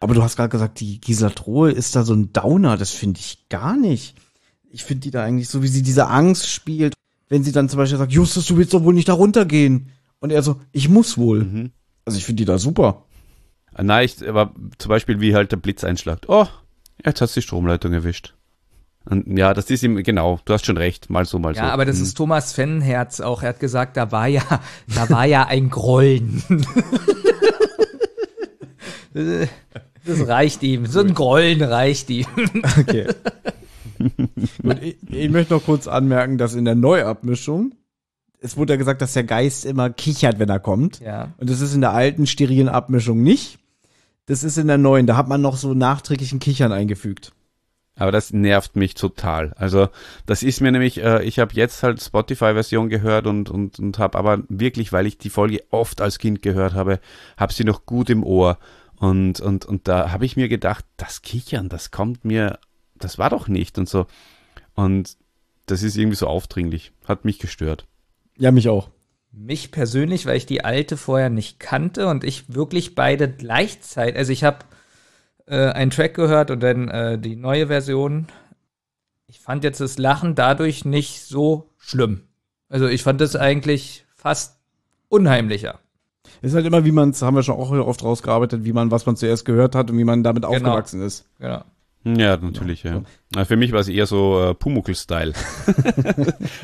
Aber 0.00 0.14
du 0.14 0.22
hast 0.22 0.36
gerade 0.36 0.50
gesagt, 0.50 0.80
die 0.80 1.00
Gisela 1.00 1.30
Trohe 1.30 1.70
ist 1.70 1.96
da 1.96 2.04
so 2.04 2.14
ein 2.14 2.32
Downer. 2.32 2.76
Das 2.76 2.90
finde 2.90 3.20
ich 3.20 3.48
gar 3.48 3.76
nicht. 3.76 4.16
Ich 4.70 4.84
finde 4.84 5.00
die 5.02 5.10
da 5.10 5.24
eigentlich 5.24 5.48
so, 5.48 5.62
wie 5.62 5.68
sie 5.68 5.82
diese 5.82 6.08
Angst 6.08 6.48
spielt. 6.48 6.94
Wenn 7.28 7.44
sie 7.44 7.52
dann 7.52 7.68
zum 7.68 7.78
Beispiel 7.78 7.98
sagt, 7.98 8.12
Justus, 8.12 8.46
du 8.46 8.56
willst 8.56 8.72
doch 8.74 8.84
wohl 8.84 8.94
nicht 8.94 9.08
da 9.08 9.12
runtergehen. 9.14 9.90
Und 10.20 10.30
er 10.30 10.42
so, 10.42 10.60
ich 10.72 10.88
muss 10.88 11.16
wohl. 11.18 11.44
Mhm. 11.44 11.70
Also 12.04 12.18
ich 12.18 12.24
finde 12.24 12.40
die 12.42 12.44
da 12.46 12.58
super. 12.58 13.04
Ah, 13.74 13.82
Nein, 13.82 14.04
ich, 14.06 14.26
aber 14.26 14.52
zum 14.78 14.88
Beispiel 14.88 15.20
wie 15.20 15.34
halt 15.34 15.52
der 15.52 15.56
Blitz 15.58 15.84
einschlagt. 15.84 16.28
Oh, 16.28 16.46
jetzt 17.04 17.20
hat's 17.20 17.34
die 17.34 17.42
Stromleitung 17.42 17.92
erwischt. 17.92 18.34
Und 19.04 19.38
ja, 19.38 19.54
das 19.54 19.70
ist 19.70 19.82
ihm, 19.82 20.02
genau, 20.02 20.38
du 20.44 20.52
hast 20.52 20.66
schon 20.66 20.76
recht, 20.76 21.08
mal 21.08 21.24
so, 21.24 21.38
mal 21.38 21.54
so. 21.54 21.60
Ja, 21.60 21.70
aber 21.70 21.84
das 21.86 21.96
Hm. 21.96 22.02
ist 22.02 22.14
Thomas 22.14 22.52
Fennenherz 22.52 23.20
auch. 23.20 23.42
Er 23.42 23.50
hat 23.50 23.60
gesagt, 23.60 23.96
da 23.96 24.10
war 24.12 24.26
ja, 24.26 24.42
da 24.94 25.08
war 25.08 25.24
ja 25.26 25.46
ein 25.46 25.70
Grollen. 25.70 26.42
Das 30.04 30.26
reicht 30.28 30.62
ihm. 30.62 30.86
So 30.86 31.00
ein 31.00 31.12
Grollen 31.14 31.60
reicht 31.62 32.08
ihm. 32.10 32.26
Okay. 32.78 33.06
Und 34.62 34.82
ich, 34.82 34.96
ich 35.10 35.30
möchte 35.30 35.54
noch 35.54 35.64
kurz 35.64 35.86
anmerken, 35.86 36.38
dass 36.38 36.54
in 36.54 36.64
der 36.64 36.74
Neuabmischung, 36.74 37.74
es 38.40 38.56
wurde 38.56 38.74
ja 38.74 38.76
gesagt, 38.76 39.02
dass 39.02 39.14
der 39.14 39.24
Geist 39.24 39.64
immer 39.64 39.90
kichert, 39.90 40.38
wenn 40.38 40.48
er 40.48 40.60
kommt. 40.60 41.00
Ja. 41.00 41.32
Und 41.38 41.50
das 41.50 41.60
ist 41.60 41.74
in 41.74 41.80
der 41.80 41.92
alten 41.92 42.26
sterilen 42.26 42.68
Abmischung 42.68 43.22
nicht. 43.22 43.58
Das 44.26 44.44
ist 44.44 44.58
in 44.58 44.68
der 44.68 44.78
neuen. 44.78 45.06
Da 45.06 45.16
hat 45.16 45.28
man 45.28 45.40
noch 45.40 45.56
so 45.56 45.74
nachträglichen 45.74 46.38
Kichern 46.38 46.70
eingefügt. 46.70 47.32
Aber 47.98 48.12
das 48.12 48.32
nervt 48.32 48.76
mich 48.76 48.94
total. 48.94 49.52
Also 49.56 49.88
das 50.24 50.42
ist 50.42 50.60
mir 50.60 50.70
nämlich, 50.70 51.02
äh, 51.02 51.24
ich 51.24 51.40
habe 51.40 51.54
jetzt 51.54 51.82
halt 51.82 52.00
Spotify-Version 52.00 52.88
gehört 52.88 53.26
und, 53.26 53.50
und, 53.50 53.78
und 53.80 53.98
habe 53.98 54.16
aber 54.16 54.42
wirklich, 54.48 54.92
weil 54.92 55.06
ich 55.06 55.18
die 55.18 55.30
Folge 55.30 55.64
oft 55.70 56.00
als 56.00 56.18
Kind 56.18 56.40
gehört 56.40 56.74
habe, 56.74 57.00
habe 57.36 57.52
sie 57.52 57.64
noch 57.64 57.86
gut 57.86 58.08
im 58.08 58.22
Ohr. 58.22 58.58
Und, 58.96 59.40
und, 59.40 59.64
und 59.64 59.88
da 59.88 60.12
habe 60.12 60.24
ich 60.24 60.36
mir 60.36 60.48
gedacht, 60.48 60.84
das 60.96 61.22
Kichern, 61.22 61.68
das 61.68 61.90
kommt 61.90 62.24
mir, 62.24 62.58
das 62.98 63.18
war 63.18 63.30
doch 63.30 63.48
nicht 63.48 63.78
und 63.78 63.88
so. 63.88 64.06
Und 64.74 65.16
das 65.66 65.82
ist 65.82 65.96
irgendwie 65.96 66.16
so 66.16 66.26
aufdringlich. 66.26 66.92
Hat 67.06 67.24
mich 67.24 67.38
gestört. 67.38 67.86
Ja, 68.36 68.50
mich 68.52 68.68
auch. 68.68 68.88
Mich 69.32 69.70
persönlich, 69.70 70.24
weil 70.26 70.36
ich 70.36 70.46
die 70.46 70.64
alte 70.64 70.96
vorher 70.96 71.30
nicht 71.30 71.60
kannte 71.60 72.06
und 72.08 72.24
ich 72.24 72.54
wirklich 72.54 72.94
beide 72.94 73.28
gleichzeitig, 73.28 74.16
also 74.16 74.32
ich 74.32 74.42
habe 74.44 74.58
äh, 75.46 75.70
einen 75.70 75.90
Track 75.90 76.14
gehört 76.14 76.50
und 76.50 76.60
dann 76.62 76.88
äh, 76.88 77.18
die 77.18 77.36
neue 77.36 77.66
Version. 77.66 78.26
Ich 79.26 79.40
fand 79.40 79.64
jetzt 79.64 79.80
das 79.80 79.98
Lachen 79.98 80.34
dadurch 80.34 80.84
nicht 80.84 81.22
so 81.22 81.70
schlimm. 81.76 82.22
Also 82.70 82.86
ich 82.86 83.02
fand 83.02 83.20
das 83.20 83.36
eigentlich 83.36 84.06
fast 84.14 84.58
unheimlicher. 85.08 85.78
Ist 86.40 86.54
halt 86.54 86.66
immer, 86.66 86.84
wie 86.84 86.92
man 86.92 87.10
es, 87.10 87.22
haben 87.22 87.34
wir 87.34 87.42
schon 87.42 87.56
auch 87.56 87.70
oft 87.70 88.02
rausgearbeitet, 88.02 88.64
wie 88.64 88.72
man, 88.72 88.90
was 88.90 89.06
man 89.06 89.16
zuerst 89.16 89.44
gehört 89.44 89.74
hat 89.74 89.90
und 89.90 89.98
wie 89.98 90.04
man 90.04 90.22
damit 90.22 90.44
Genau. 90.44 90.54
aufgewachsen 90.54 91.02
ist. 91.02 91.26
Genau. 91.38 91.64
Ja, 92.04 92.36
natürlich, 92.36 92.84
ja. 92.84 93.02
Na, 93.34 93.44
Für 93.44 93.56
mich 93.56 93.72
war 93.72 93.80
es 93.80 93.88
eher 93.88 94.06
so 94.06 94.50
äh, 94.50 94.54
Pumuckl-Style. 94.54 95.32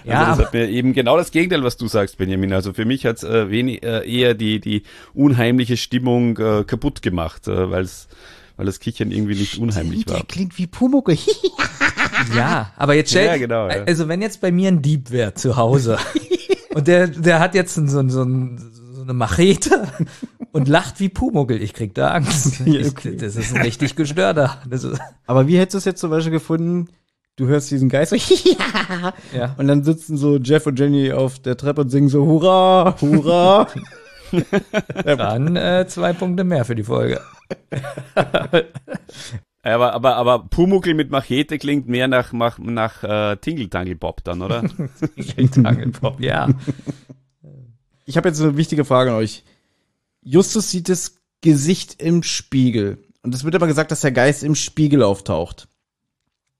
Ja, 0.04 0.20
also 0.26 0.38
das 0.42 0.46
hat 0.46 0.54
mir 0.54 0.68
eben 0.68 0.92
genau 0.92 1.16
das 1.16 1.30
Gegenteil, 1.30 1.62
was 1.64 1.76
du 1.76 1.88
sagst, 1.88 2.18
Benjamin. 2.18 2.52
Also 2.52 2.72
für 2.72 2.84
mich 2.84 3.04
hat's 3.06 3.22
äh, 3.24 3.50
wenig, 3.50 3.82
äh, 3.82 4.08
eher 4.08 4.34
die, 4.34 4.60
die 4.60 4.82
unheimliche 5.14 5.76
Stimmung 5.76 6.36
äh, 6.38 6.64
kaputt 6.64 7.02
gemacht, 7.02 7.48
äh, 7.48 7.70
weil's, 7.70 8.08
weil 8.56 8.66
das 8.66 8.80
Kichern 8.80 9.10
irgendwie 9.10 9.34
nicht 9.34 9.58
unheimlich 9.58 10.08
war. 10.08 10.22
klingt 10.26 10.56
wie 10.58 10.66
Pumuckel. 10.66 11.18
Ja, 12.36 12.72
aber 12.76 12.94
jetzt 12.94 13.10
stell, 13.10 13.26
Ja, 13.26 13.36
genau, 13.36 13.68
ja. 13.68 13.82
also 13.84 14.06
wenn 14.08 14.22
jetzt 14.22 14.40
bei 14.40 14.52
mir 14.52 14.68
ein 14.68 14.82
Dieb 14.82 15.10
wäre 15.10 15.34
zu 15.34 15.56
Hause 15.56 15.98
und 16.74 16.86
der, 16.86 17.08
der 17.08 17.40
hat 17.40 17.54
jetzt 17.56 17.74
so, 17.74 17.84
so, 17.86 18.08
so 18.08 18.22
eine 18.22 19.12
Machete 19.12 19.88
und 20.54 20.68
lacht 20.68 21.00
wie 21.00 21.08
Pumuckel, 21.08 21.60
ich 21.60 21.72
krieg 21.72 21.94
da 21.94 22.12
Angst. 22.12 22.60
Ich, 22.64 22.94
das 22.94 23.34
ist 23.34 23.54
ein 23.54 23.62
richtig 23.62 23.96
gestörter. 23.96 24.62
Das 24.68 24.84
ist, 24.84 25.00
Aber 25.26 25.48
wie 25.48 25.58
hättest 25.58 25.74
du 25.74 25.78
es 25.78 25.84
jetzt 25.84 26.00
zum 26.00 26.10
Beispiel 26.10 26.30
gefunden? 26.30 26.88
Du 27.34 27.48
hörst 27.48 27.72
diesen 27.72 27.88
Geist 27.88 28.10
so, 28.10 28.16
ja. 28.44 29.12
Ja. 29.36 29.54
Und 29.58 29.66
dann 29.66 29.82
sitzen 29.82 30.16
so 30.16 30.36
Jeff 30.36 30.64
und 30.68 30.78
Jenny 30.78 31.12
auf 31.12 31.40
der 31.40 31.56
Treppe 31.56 31.80
und 31.80 31.90
singen 31.90 32.08
so, 32.08 32.24
hurra, 32.24 32.94
hurra. 33.00 33.66
Dann 35.04 35.56
äh, 35.56 35.86
zwei 35.88 36.12
Punkte 36.12 36.44
mehr 36.44 36.64
für 36.64 36.76
die 36.76 36.84
Folge. 36.84 37.20
Aber, 39.62 39.92
aber, 39.92 40.16
aber 40.16 40.38
Pumuckl 40.48 40.94
mit 40.94 41.10
Machete 41.10 41.58
klingt 41.58 41.88
mehr 41.88 42.06
nach, 42.06 42.32
nach, 42.32 42.58
nach 42.58 43.02
äh, 43.02 43.36
Tingle 43.36 43.70
Tangle 43.70 43.96
Bob 43.96 44.22
dann, 44.22 44.42
oder? 44.42 44.62
Tingle-Tangle-Pop, 45.16 46.20
ja. 46.20 46.48
Ich 48.04 48.16
habe 48.16 48.28
jetzt 48.28 48.40
eine 48.40 48.56
wichtige 48.56 48.84
Frage 48.84 49.10
an 49.10 49.16
euch. 49.16 49.42
Justus 50.24 50.70
sieht 50.70 50.88
das 50.88 51.18
Gesicht 51.42 52.02
im 52.02 52.22
Spiegel. 52.22 53.04
Und 53.22 53.34
es 53.34 53.44
wird 53.44 53.54
aber 53.54 53.66
gesagt, 53.66 53.90
dass 53.90 54.00
der 54.00 54.12
Geist 54.12 54.42
im 54.42 54.54
Spiegel 54.54 55.02
auftaucht. 55.02 55.68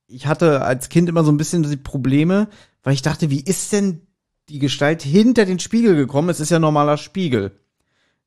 Ich 0.07 0.27
hatte 0.27 0.63
als 0.63 0.91
Kind 0.91 1.09
immer 1.09 1.25
so 1.25 1.33
ein 1.33 1.39
bisschen 1.39 1.63
die 1.63 1.77
Probleme, 1.77 2.49
weil 2.83 2.95
ich 2.95 3.03
dachte, 3.03 3.31
wie 3.31 3.41
ist 3.41 3.73
denn 3.73 4.07
die 4.51 4.59
Gestalt 4.59 5.03
hinter 5.03 5.47
den 5.47 5.59
Spiegel 5.59 5.97
gekommen? 5.97 6.29
Es 6.29 6.41
ist 6.41 6.51
ja 6.51 6.59
normaler 6.59 6.99
Spiegel. 6.99 7.59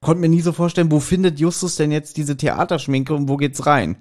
Konnte 0.01 0.21
mir 0.21 0.29
nie 0.29 0.41
so 0.41 0.51
vorstellen, 0.51 0.91
wo 0.91 0.99
findet 0.99 1.39
Justus 1.39 1.75
denn 1.75 1.91
jetzt 1.91 2.17
diese 2.17 2.35
Theaterschminke 2.35 3.13
und 3.13 3.29
wo 3.29 3.37
geht's 3.37 3.65
rein? 3.65 3.97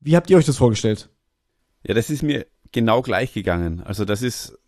Wie 0.00 0.16
habt 0.16 0.30
ihr 0.30 0.36
euch 0.36 0.46
das 0.46 0.58
vorgestellt? 0.58 1.08
Ja, 1.82 1.94
das 1.94 2.10
ist 2.10 2.22
mir 2.22 2.46
genau 2.72 3.02
gleich 3.02 3.32
gegangen. 3.32 3.82
Also 3.82 4.04
das 4.04 4.22
ist 4.22 4.58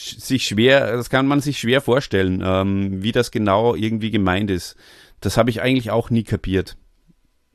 sich 0.00 0.44
schwer, 0.44 0.92
das 0.96 1.10
kann 1.10 1.26
man 1.26 1.40
sich 1.40 1.58
schwer 1.58 1.80
vorstellen, 1.80 2.42
ähm, 2.44 3.02
wie 3.02 3.12
das 3.12 3.30
genau 3.30 3.74
irgendwie 3.74 4.10
gemeint 4.10 4.50
ist. 4.50 4.76
Das 5.20 5.36
habe 5.36 5.50
ich 5.50 5.60
eigentlich 5.60 5.90
auch 5.90 6.10
nie 6.10 6.24
kapiert. 6.24 6.76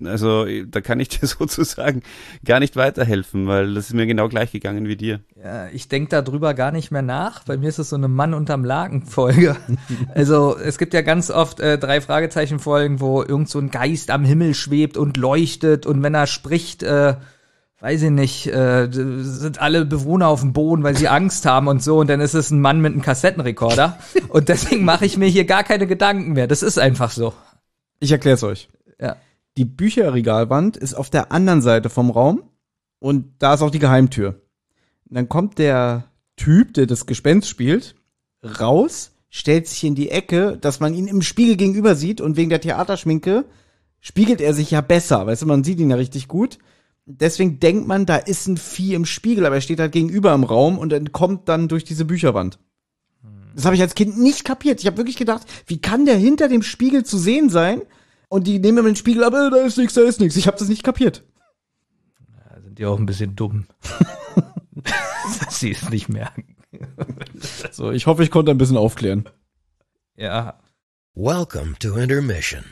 Also 0.03 0.45
da 0.67 0.81
kann 0.81 0.99
ich 0.99 1.07
dir 1.19 1.25
sozusagen 1.25 2.01
gar 2.43 2.59
nicht 2.59 2.75
weiterhelfen, 2.75 3.47
weil 3.47 3.73
das 3.73 3.87
ist 3.87 3.93
mir 3.93 4.05
genau 4.05 4.27
gleich 4.27 4.51
gegangen 4.51 4.87
wie 4.87 4.97
dir. 4.97 5.21
Ja, 5.41 5.67
ich 5.69 5.87
denke 5.87 6.09
darüber 6.09 6.53
gar 6.53 6.71
nicht 6.71 6.91
mehr 6.91 7.01
nach. 7.01 7.43
Bei 7.43 7.57
mir 7.57 7.69
ist 7.69 7.79
es 7.79 7.89
so 7.89 7.95
eine 7.95 8.07
Mann 8.07 8.33
unterm 8.33 8.65
Laken-Folge. 8.65 9.55
also 10.13 10.57
es 10.57 10.77
gibt 10.77 10.93
ja 10.93 11.01
ganz 11.01 11.31
oft 11.31 11.59
äh, 11.59 11.77
drei 11.77 12.01
Fragezeichen-Folgen, 12.01 12.99
wo 12.99 13.23
irgend 13.23 13.49
so 13.49 13.59
ein 13.59 13.71
Geist 13.71 14.11
am 14.11 14.25
Himmel 14.25 14.53
schwebt 14.53 14.97
und 14.97 15.17
leuchtet 15.17 15.85
und 15.85 16.03
wenn 16.03 16.13
er 16.13 16.27
spricht, 16.27 16.83
äh, 16.83 17.15
weiß 17.85 18.01
ich 18.01 18.09
nicht, 18.09 18.47
äh, 18.47 18.87
sind 18.89 19.61
alle 19.61 19.85
Bewohner 19.85 20.27
auf 20.27 20.41
dem 20.41 20.53
Boden, 20.53 20.81
weil 20.81 20.97
sie 20.97 21.07
Angst 21.07 21.45
haben 21.45 21.67
und 21.67 21.83
so 21.83 21.99
und 21.99 22.09
dann 22.09 22.19
ist 22.19 22.33
es 22.33 22.49
ein 22.49 22.59
Mann 22.59 22.81
mit 22.81 22.93
einem 22.93 23.03
Kassettenrekorder 23.03 23.99
und 24.29 24.49
deswegen 24.49 24.85
mache 24.85 25.05
ich 25.05 25.17
mir 25.17 25.27
hier 25.27 25.45
gar 25.45 25.63
keine 25.63 25.85
Gedanken 25.85 26.33
mehr. 26.33 26.47
Das 26.47 26.63
ist 26.63 26.79
einfach 26.79 27.11
so. 27.11 27.35
Ich 27.99 28.11
erkläre 28.11 28.37
es 28.37 28.43
euch. 28.43 28.69
Ja. 28.99 29.17
Die 29.55 29.65
Bücherregalwand 29.65 30.77
ist 30.77 30.95
auf 30.95 31.11
der 31.11 31.31
anderen 31.31 31.61
Seite 31.61 31.91
vom 31.91 32.09
Raum 32.09 32.49
und 32.97 33.35
da 33.37 33.53
ist 33.53 33.61
auch 33.61 33.69
die 33.69 33.77
Geheimtür. 33.77 34.41
Und 35.07 35.15
dann 35.15 35.29
kommt 35.29 35.59
der 35.59 36.05
Typ, 36.37 36.73
der 36.73 36.87
das 36.87 37.05
Gespenst 37.05 37.47
spielt, 37.47 37.93
raus, 38.43 39.11
stellt 39.29 39.67
sich 39.67 39.83
in 39.83 39.93
die 39.93 40.09
Ecke, 40.09 40.57
dass 40.59 40.79
man 40.79 40.95
ihn 40.95 41.05
im 41.05 41.21
Spiegel 41.21 41.55
gegenüber 41.55 41.93
sieht 41.93 42.19
und 42.19 42.35
wegen 42.35 42.49
der 42.49 42.61
Theaterschminke 42.61 43.45
spiegelt 43.99 44.41
er 44.41 44.55
sich 44.55 44.71
ja 44.71 44.81
besser, 44.81 45.27
weißt 45.27 45.43
du, 45.43 45.45
man 45.45 45.63
sieht 45.63 45.79
ihn 45.79 45.91
ja 45.91 45.97
richtig 45.97 46.27
gut. 46.27 46.57
Deswegen 47.05 47.59
denkt 47.59 47.87
man, 47.87 48.05
da 48.05 48.17
ist 48.17 48.47
ein 48.47 48.57
Vieh 48.57 48.95
im 48.95 49.05
Spiegel, 49.05 49.45
aber 49.45 49.55
er 49.55 49.61
steht 49.61 49.79
halt 49.79 49.91
gegenüber 49.91 50.33
im 50.33 50.43
Raum 50.43 50.79
und 50.79 50.91
entkommt 50.91 51.47
dann 51.47 51.67
durch 51.67 51.83
diese 51.83 52.05
Bücherwand. 52.05 52.57
Das 53.55 53.65
habe 53.65 53.75
ich 53.75 53.81
als 53.81 53.95
Kind 53.95 54.17
nicht 54.17 54.43
kapiert. 54.43 54.81
Ich 54.81 54.87
habe 54.87 54.97
wirklich 54.97 55.15
gedacht, 55.15 55.47
wie 55.67 55.79
kann 55.79 56.05
der 56.05 56.17
hinter 56.17 56.49
dem 56.49 56.61
Spiegel 56.61 57.05
zu 57.05 57.17
sehen 57.17 57.49
sein? 57.49 57.81
Und 58.27 58.47
die 58.47 58.59
nehmen 58.59 58.79
immer 58.79 58.89
den 58.89 58.95
Spiegel, 58.95 59.23
aber 59.23 59.49
da 59.49 59.57
ist 59.57 59.77
nichts, 59.77 59.93
da 59.93 60.01
ist 60.01 60.19
nichts. 60.19 60.35
Ich 60.35 60.47
habe 60.47 60.57
das 60.57 60.67
nicht 60.67 60.83
kapiert. 60.83 61.23
Da 62.49 62.61
sind 62.61 62.79
die 62.79 62.85
auch 62.85 62.99
ein 62.99 63.05
bisschen 63.05 63.35
dumm. 63.35 63.67
Dass 65.39 65.59
sie 65.59 65.71
es 65.71 65.89
nicht 65.89 66.09
merken. 66.09 66.57
So, 67.71 67.91
ich 67.91 68.07
hoffe, 68.07 68.23
ich 68.23 68.31
konnte 68.31 68.51
ein 68.51 68.57
bisschen 68.57 68.77
aufklären. 68.77 69.29
Ja. 70.17 70.59
Welcome 71.13 71.75
to 71.79 71.95
Intermission. 71.95 72.65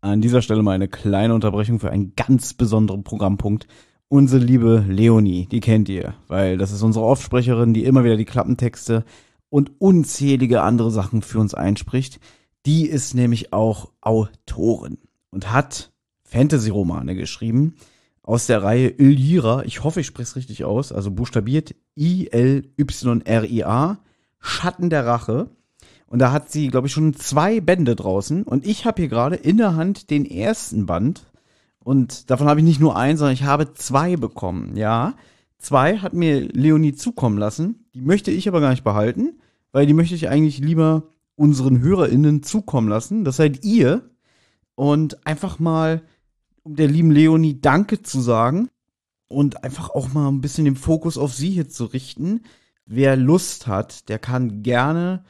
An 0.00 0.20
dieser 0.20 0.42
Stelle 0.42 0.62
mal 0.62 0.72
eine 0.72 0.86
kleine 0.86 1.34
Unterbrechung 1.34 1.80
für 1.80 1.90
einen 1.90 2.14
ganz 2.14 2.54
besonderen 2.54 3.02
Programmpunkt. 3.02 3.66
Unsere 4.08 4.42
liebe 4.42 4.84
Leonie, 4.88 5.46
die 5.50 5.58
kennt 5.60 5.88
ihr, 5.88 6.14
weil 6.28 6.56
das 6.56 6.70
ist 6.70 6.82
unsere 6.82 7.04
Offsprecherin, 7.04 7.74
die 7.74 7.84
immer 7.84 8.04
wieder 8.04 8.16
die 8.16 8.24
Klappentexte 8.24 9.04
und 9.50 9.72
unzählige 9.80 10.62
andere 10.62 10.92
Sachen 10.92 11.22
für 11.22 11.40
uns 11.40 11.52
einspricht. 11.52 12.20
Die 12.64 12.86
ist 12.86 13.14
nämlich 13.14 13.52
auch 13.52 13.90
Autorin 14.00 14.98
und 15.30 15.52
hat 15.52 15.92
Fantasy-Romane 16.22 17.16
geschrieben 17.16 17.74
aus 18.22 18.46
der 18.46 18.62
Reihe 18.62 18.88
Illyra. 18.88 19.64
Ich 19.64 19.82
hoffe, 19.82 20.00
ich 20.00 20.06
spreche 20.06 20.28
es 20.28 20.36
richtig 20.36 20.64
aus, 20.64 20.92
also 20.92 21.10
buchstabiert 21.10 21.74
I-L-Y-R-I-A, 21.96 23.18
Schatten 24.38 24.90
der 24.90 25.06
Rache. 25.06 25.50
Und 26.08 26.20
da 26.20 26.32
hat 26.32 26.50
sie, 26.50 26.68
glaube 26.68 26.86
ich, 26.86 26.92
schon 26.92 27.14
zwei 27.14 27.60
Bände 27.60 27.94
draußen. 27.94 28.42
Und 28.42 28.66
ich 28.66 28.86
habe 28.86 29.02
hier 29.02 29.08
gerade 29.08 29.36
in 29.36 29.58
der 29.58 29.76
Hand 29.76 30.10
den 30.10 30.24
ersten 30.24 30.86
Band. 30.86 31.26
Und 31.80 32.30
davon 32.30 32.48
habe 32.48 32.60
ich 32.60 32.66
nicht 32.66 32.80
nur 32.80 32.96
einen, 32.96 33.18
sondern 33.18 33.34
ich 33.34 33.44
habe 33.44 33.74
zwei 33.74 34.16
bekommen. 34.16 34.76
Ja, 34.76 35.14
zwei 35.58 35.98
hat 35.98 36.14
mir 36.14 36.40
Leonie 36.40 36.94
zukommen 36.94 37.38
lassen. 37.38 37.86
Die 37.94 38.00
möchte 38.00 38.30
ich 38.30 38.48
aber 38.48 38.60
gar 38.60 38.70
nicht 38.70 38.84
behalten, 38.84 39.38
weil 39.70 39.86
die 39.86 39.94
möchte 39.94 40.14
ich 40.14 40.28
eigentlich 40.28 40.58
lieber 40.58 41.04
unseren 41.36 41.80
HörerInnen 41.80 42.42
zukommen 42.42 42.88
lassen. 42.88 43.24
Das 43.24 43.36
seid 43.36 43.64
ihr. 43.64 44.10
Und 44.74 45.26
einfach 45.26 45.58
mal 45.58 46.02
um 46.62 46.76
der 46.76 46.88
lieben 46.88 47.10
Leonie 47.10 47.60
Danke 47.60 48.02
zu 48.02 48.20
sagen 48.20 48.68
und 49.28 49.64
einfach 49.64 49.90
auch 49.90 50.12
mal 50.12 50.28
ein 50.28 50.40
bisschen 50.40 50.64
den 50.64 50.76
Fokus 50.76 51.18
auf 51.18 51.34
sie 51.34 51.50
hier 51.50 51.68
zu 51.68 51.84
richten. 51.84 52.42
Wer 52.86 53.16
Lust 53.16 53.66
hat, 53.66 54.08
der 54.08 54.18
kann 54.18 54.62
gerne, 54.62 55.24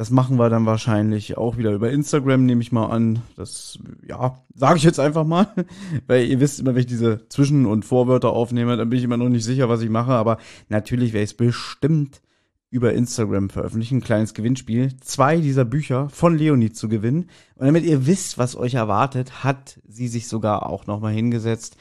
das 0.00 0.08
machen 0.08 0.38
wir 0.38 0.48
dann 0.48 0.64
wahrscheinlich 0.64 1.36
auch 1.36 1.58
wieder 1.58 1.72
über 1.72 1.90
Instagram, 1.90 2.46
nehme 2.46 2.62
ich 2.62 2.72
mal 2.72 2.86
an. 2.86 3.20
Das, 3.36 3.78
ja, 4.08 4.42
sage 4.54 4.78
ich 4.78 4.82
jetzt 4.82 4.98
einfach 4.98 5.26
mal, 5.26 5.52
weil 6.06 6.24
ihr 6.24 6.40
wisst 6.40 6.58
immer, 6.58 6.74
wenn 6.74 6.80
ich 6.80 6.86
diese 6.86 7.28
Zwischen- 7.28 7.66
und 7.66 7.84
Vorwörter 7.84 8.30
aufnehme, 8.30 8.78
dann 8.78 8.88
bin 8.88 8.98
ich 8.98 9.04
immer 9.04 9.18
noch 9.18 9.28
nicht 9.28 9.44
sicher, 9.44 9.68
was 9.68 9.82
ich 9.82 9.90
mache, 9.90 10.12
aber 10.12 10.38
natürlich 10.70 11.12
werde 11.12 11.24
ich 11.24 11.32
es 11.32 11.36
bestimmt 11.36 12.22
über 12.70 12.94
Instagram 12.94 13.50
veröffentlichen, 13.50 13.98
ein 13.98 14.02
kleines 14.02 14.32
Gewinnspiel, 14.32 14.96
zwei 15.02 15.36
dieser 15.36 15.66
Bücher 15.66 16.08
von 16.08 16.34
Leonie 16.34 16.72
zu 16.72 16.88
gewinnen. 16.88 17.28
Und 17.56 17.66
damit 17.66 17.84
ihr 17.84 18.06
wisst, 18.06 18.38
was 18.38 18.56
euch 18.56 18.72
erwartet, 18.72 19.44
hat 19.44 19.80
sie 19.86 20.08
sich 20.08 20.28
sogar 20.28 20.64
auch 20.64 20.86
nochmal 20.86 21.12
hingesetzt 21.12 21.76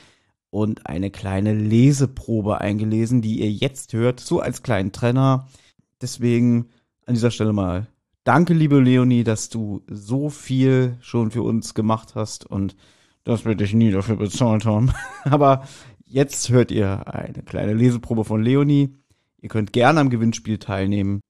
und 0.49 0.87
eine 0.87 1.09
kleine 1.09 1.53
Leseprobe 1.53 2.59
eingelesen, 2.59 3.21
die 3.21 3.39
ihr 3.39 3.49
jetzt 3.49 3.93
hört, 3.93 4.19
so 4.19 4.41
als 4.41 4.61
kleinen 4.61 4.91
Trenner. 4.91 5.47
Deswegen 6.01 6.67
an 7.05 7.13
dieser 7.13 7.31
Stelle 7.31 7.53
mal 7.53 7.87
danke, 8.23 8.53
liebe 8.53 8.79
Leonie, 8.79 9.23
dass 9.23 9.49
du 9.49 9.83
so 9.87 10.29
viel 10.29 10.97
schon 11.01 11.31
für 11.31 11.43
uns 11.43 11.73
gemacht 11.73 12.15
hast 12.15 12.45
und 12.45 12.75
das 13.23 13.45
werde 13.45 13.63
ich 13.63 13.73
nie 13.73 13.91
dafür 13.91 14.15
bezahlt 14.15 14.65
haben. 14.65 14.91
Aber 15.23 15.63
jetzt 16.05 16.49
hört 16.49 16.71
ihr 16.71 17.13
eine 17.13 17.43
kleine 17.43 17.73
Leseprobe 17.73 18.23
von 18.25 18.41
Leonie. 18.41 18.95
Ihr 19.41 19.49
könnt 19.49 19.73
gerne 19.73 19.99
am 19.99 20.09
Gewinnspiel 20.09 20.57
teilnehmen. 20.57 21.21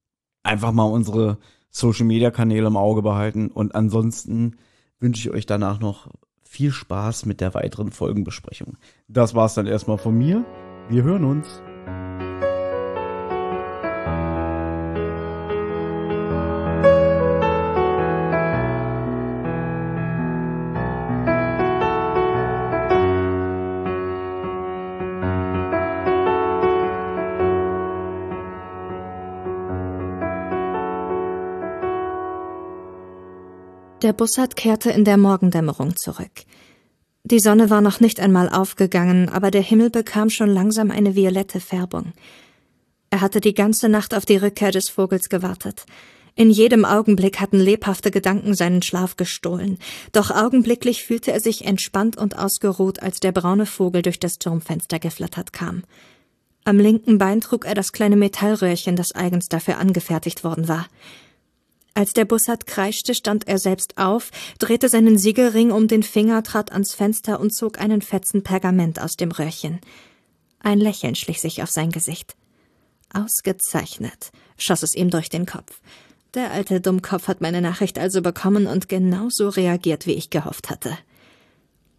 Einfach 0.44 0.72
mal 0.72 0.84
unsere 0.84 1.38
Social 1.70 2.06
Media 2.06 2.32
Kanäle 2.32 2.68
im 2.68 2.78
Auge 2.78 3.02
behalten 3.02 3.50
und 3.50 3.76
ansonsten 3.76 4.56
wünsche 5.00 5.30
ich 5.30 5.36
euch 5.36 5.46
danach 5.46 5.80
noch 5.80 6.10
viel 6.42 6.72
Spaß 6.72 7.26
mit 7.26 7.42
der 7.42 7.54
weiteren 7.54 7.92
Folgenbesprechung. 7.92 8.78
Das 9.08 9.36
war's 9.36 9.54
dann 9.54 9.68
erstmal 9.68 9.98
von 9.98 10.18
mir. 10.18 10.46
Wir 10.90 11.04
hören 11.04 11.24
uns. 11.24 11.62
Der 34.10 34.14
Bussard 34.14 34.56
kehrte 34.56 34.90
in 34.90 35.06
der 35.06 35.18
Morgendämmerung 35.18 35.96
zurück. 35.96 36.32
Die 37.24 37.38
Sonne 37.38 37.70
war 37.70 37.80
noch 37.80 38.00
nicht 38.00 38.20
einmal 38.20 38.50
aufgegangen, 38.50 39.30
aber 39.30 39.52
der 39.52 39.62
Himmel 39.62 39.92
bekam 39.92 40.32
schon 40.32 40.50
langsam 40.50 40.90
eine 40.90 41.14
violette 41.14 41.60
Färbung. 41.60 42.14
Er 43.12 43.22
hatte 43.22 43.40
die 43.40 43.54
ganze 43.54 43.88
Nacht 43.88 44.16
auf 44.16 44.26
die 44.26 44.38
Rückkehr 44.38 44.72
des 44.72 44.90
Vogels 44.90 45.30
gewartet. 45.30 45.86
In 46.34 46.50
jedem 46.50 46.86
Augenblick 46.86 47.40
hatten 47.40 47.60
lebhafte 47.60 48.10
Gedanken 48.10 48.56
seinen 48.56 48.82
Schlaf 48.82 49.16
gestohlen, 49.16 49.78
doch 50.12 50.32
augenblicklich 50.32 51.04
fühlte 51.04 51.32
er 51.32 51.40
sich 51.40 51.66
entspannt 51.66 52.18
und 52.18 52.36
ausgeruht, 52.36 53.04
als 53.04 53.20
der 53.20 53.32
braune 53.32 53.68
Vogel 53.68 54.02
durch 54.02 54.20
das 54.20 54.40
Turmfenster 54.40 54.98
geflattert 54.98 55.54
kam. 55.54 55.84
Am 56.66 56.80
linken 56.80 57.20
Bein 57.20 57.42
trug 57.42 57.64
er 57.64 57.76
das 57.76 57.92
kleine 57.92 58.16
Metallröhrchen, 58.16 58.96
das 58.96 59.14
eigens 59.14 59.50
dafür 59.50 59.78
angefertigt 59.78 60.44
worden 60.44 60.68
war. 60.68 60.88
Als 61.94 62.14
der 62.14 62.26
Bussard 62.26 62.68
kreischte, 62.68 63.14
stand 63.14 63.48
er 63.48 63.58
selbst 63.58 63.98
auf, 63.98 64.32
drehte 64.58 64.90
seinen 64.90 65.18
Siegelring 65.18 65.72
um 65.72 65.88
den 65.88 66.04
Finger, 66.04 66.44
trat 66.44 66.72
ans 66.72 66.94
Fenster 66.94 67.40
und 67.40 67.54
zog 67.54 67.80
einen 67.80 68.02
Fetzen 68.02 68.44
Pergament 68.44 69.02
aus 69.02 69.16
dem 69.16 69.32
Röhrchen. 69.32 69.80
Ein 70.60 70.80
Lächeln 70.80 71.16
schlich 71.16 71.42
sich 71.42 71.64
auf 71.64 71.70
sein 71.70 71.92
Gesicht. 71.92 72.36
Ausgezeichnet, 73.14 74.32
schoss 74.58 74.84
es 74.84 74.96
ihm 74.96 75.10
durch 75.10 75.30
den 75.30 75.46
Kopf. 75.46 75.82
Der 76.36 76.52
alte 76.52 76.80
Dummkopf 76.80 77.28
hat 77.28 77.42
meine 77.42 77.62
Nachricht 77.62 77.98
also 77.98 78.22
bekommen 78.22 78.68
und 78.68 78.88
genauso 78.88 79.50
reagiert, 79.50 80.06
wie 80.06 80.14
ich 80.14 80.30
gehofft 80.30 80.70
hatte. 80.70 80.96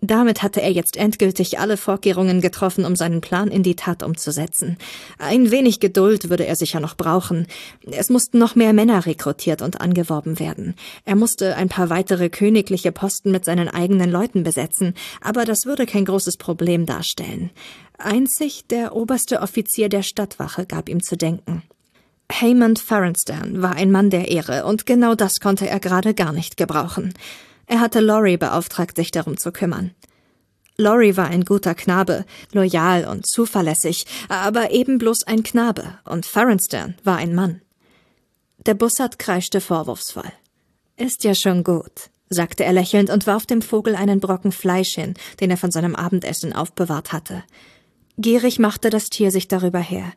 Damit 0.03 0.43
hatte 0.43 0.63
er 0.63 0.73
jetzt 0.73 0.97
endgültig 0.97 1.59
alle 1.59 1.77
Vorkehrungen 1.77 2.41
getroffen, 2.41 2.87
um 2.87 2.97
seinen 2.97 3.21
Plan 3.21 3.49
in 3.49 3.63
die 3.63 3.77
Tat 3.77 4.03
umzusetzen. 4.03 4.79
Ein 5.19 5.51
wenig 5.51 5.79
Geduld 5.79 6.31
würde 6.31 6.47
er 6.47 6.57
sicher 6.57 6.81
noch 6.81 6.97
brauchen. 6.97 7.47
Es 7.91 8.09
mussten 8.09 8.39
noch 8.39 8.55
mehr 8.55 8.73
Männer 8.73 9.05
rekrutiert 9.05 9.61
und 9.61 9.81
angeworben 9.81 10.39
werden. 10.39 10.75
Er 11.05 11.17
musste 11.17 11.55
ein 11.57 11.69
paar 11.69 11.91
weitere 11.91 12.31
königliche 12.31 12.93
Posten 12.93 13.31
mit 13.31 13.45
seinen 13.45 13.69
eigenen 13.69 14.11
Leuten 14.11 14.43
besetzen, 14.43 14.95
aber 15.21 15.45
das 15.45 15.67
würde 15.67 15.85
kein 15.85 16.07
großes 16.07 16.39
Problem 16.39 16.87
darstellen. 16.87 17.51
Einzig 17.99 18.65
der 18.69 18.97
oberste 18.97 19.41
Offizier 19.41 19.91
der 19.91 20.03
Stadtwache 20.03 20.65
gab 20.65 20.89
ihm 20.89 21.03
zu 21.03 21.19
denken. 21.19 21.63
Haymond 22.33 22.79
Farenstan 22.79 23.61
war 23.61 23.75
ein 23.75 23.91
Mann 23.91 24.09
der 24.09 24.29
Ehre, 24.29 24.65
und 24.65 24.87
genau 24.87 25.15
das 25.15 25.41
konnte 25.41 25.69
er 25.69 25.81
gerade 25.81 26.15
gar 26.15 26.33
nicht 26.33 26.57
gebrauchen. 26.57 27.13
Er 27.71 27.79
hatte 27.79 28.01
Laurie 28.01 28.37
beauftragt, 28.37 28.97
sich 28.97 29.13
darum 29.13 29.37
zu 29.37 29.53
kümmern. 29.53 29.93
Laurie 30.77 31.17
war 31.17 31.29
ein 31.29 31.45
guter 31.45 31.77
Knabe, 31.77 32.25
loyal 32.53 33.07
und 33.07 33.29
zuverlässig, 33.29 34.07
aber 34.29 34.73
eben 34.73 34.99
bloß 34.99 35.23
ein 35.29 35.45
Knabe, 35.45 36.01
und 36.05 36.27
Farenstan 36.27 36.97
war 37.05 37.19
ein 37.19 37.33
Mann. 37.33 37.63
Der 38.67 38.75
Bussard 38.75 39.21
kreischte 39.21 39.61
vorwurfsvoll. 39.61 40.33
Ist 40.97 41.23
ja 41.23 41.33
schon 41.37 41.63
gut, 41.63 42.11
sagte 42.29 42.65
er 42.65 42.73
lächelnd 42.73 43.09
und 43.09 43.29
warf 43.29 43.47
dem 43.47 43.63
Vogel 43.63 43.95
einen 43.95 44.19
Brocken 44.19 44.51
Fleisch 44.51 44.97
hin, 44.97 45.15
den 45.39 45.53
er 45.53 45.57
von 45.57 45.71
seinem 45.71 45.95
Abendessen 45.95 46.53
aufbewahrt 46.53 47.13
hatte. 47.13 47.45
Gierig 48.19 48.59
machte 48.59 48.91
das 48.91 49.11
Tier 49.11 49.31
sich 49.31 49.47
darüber 49.47 49.79
her. 49.79 50.13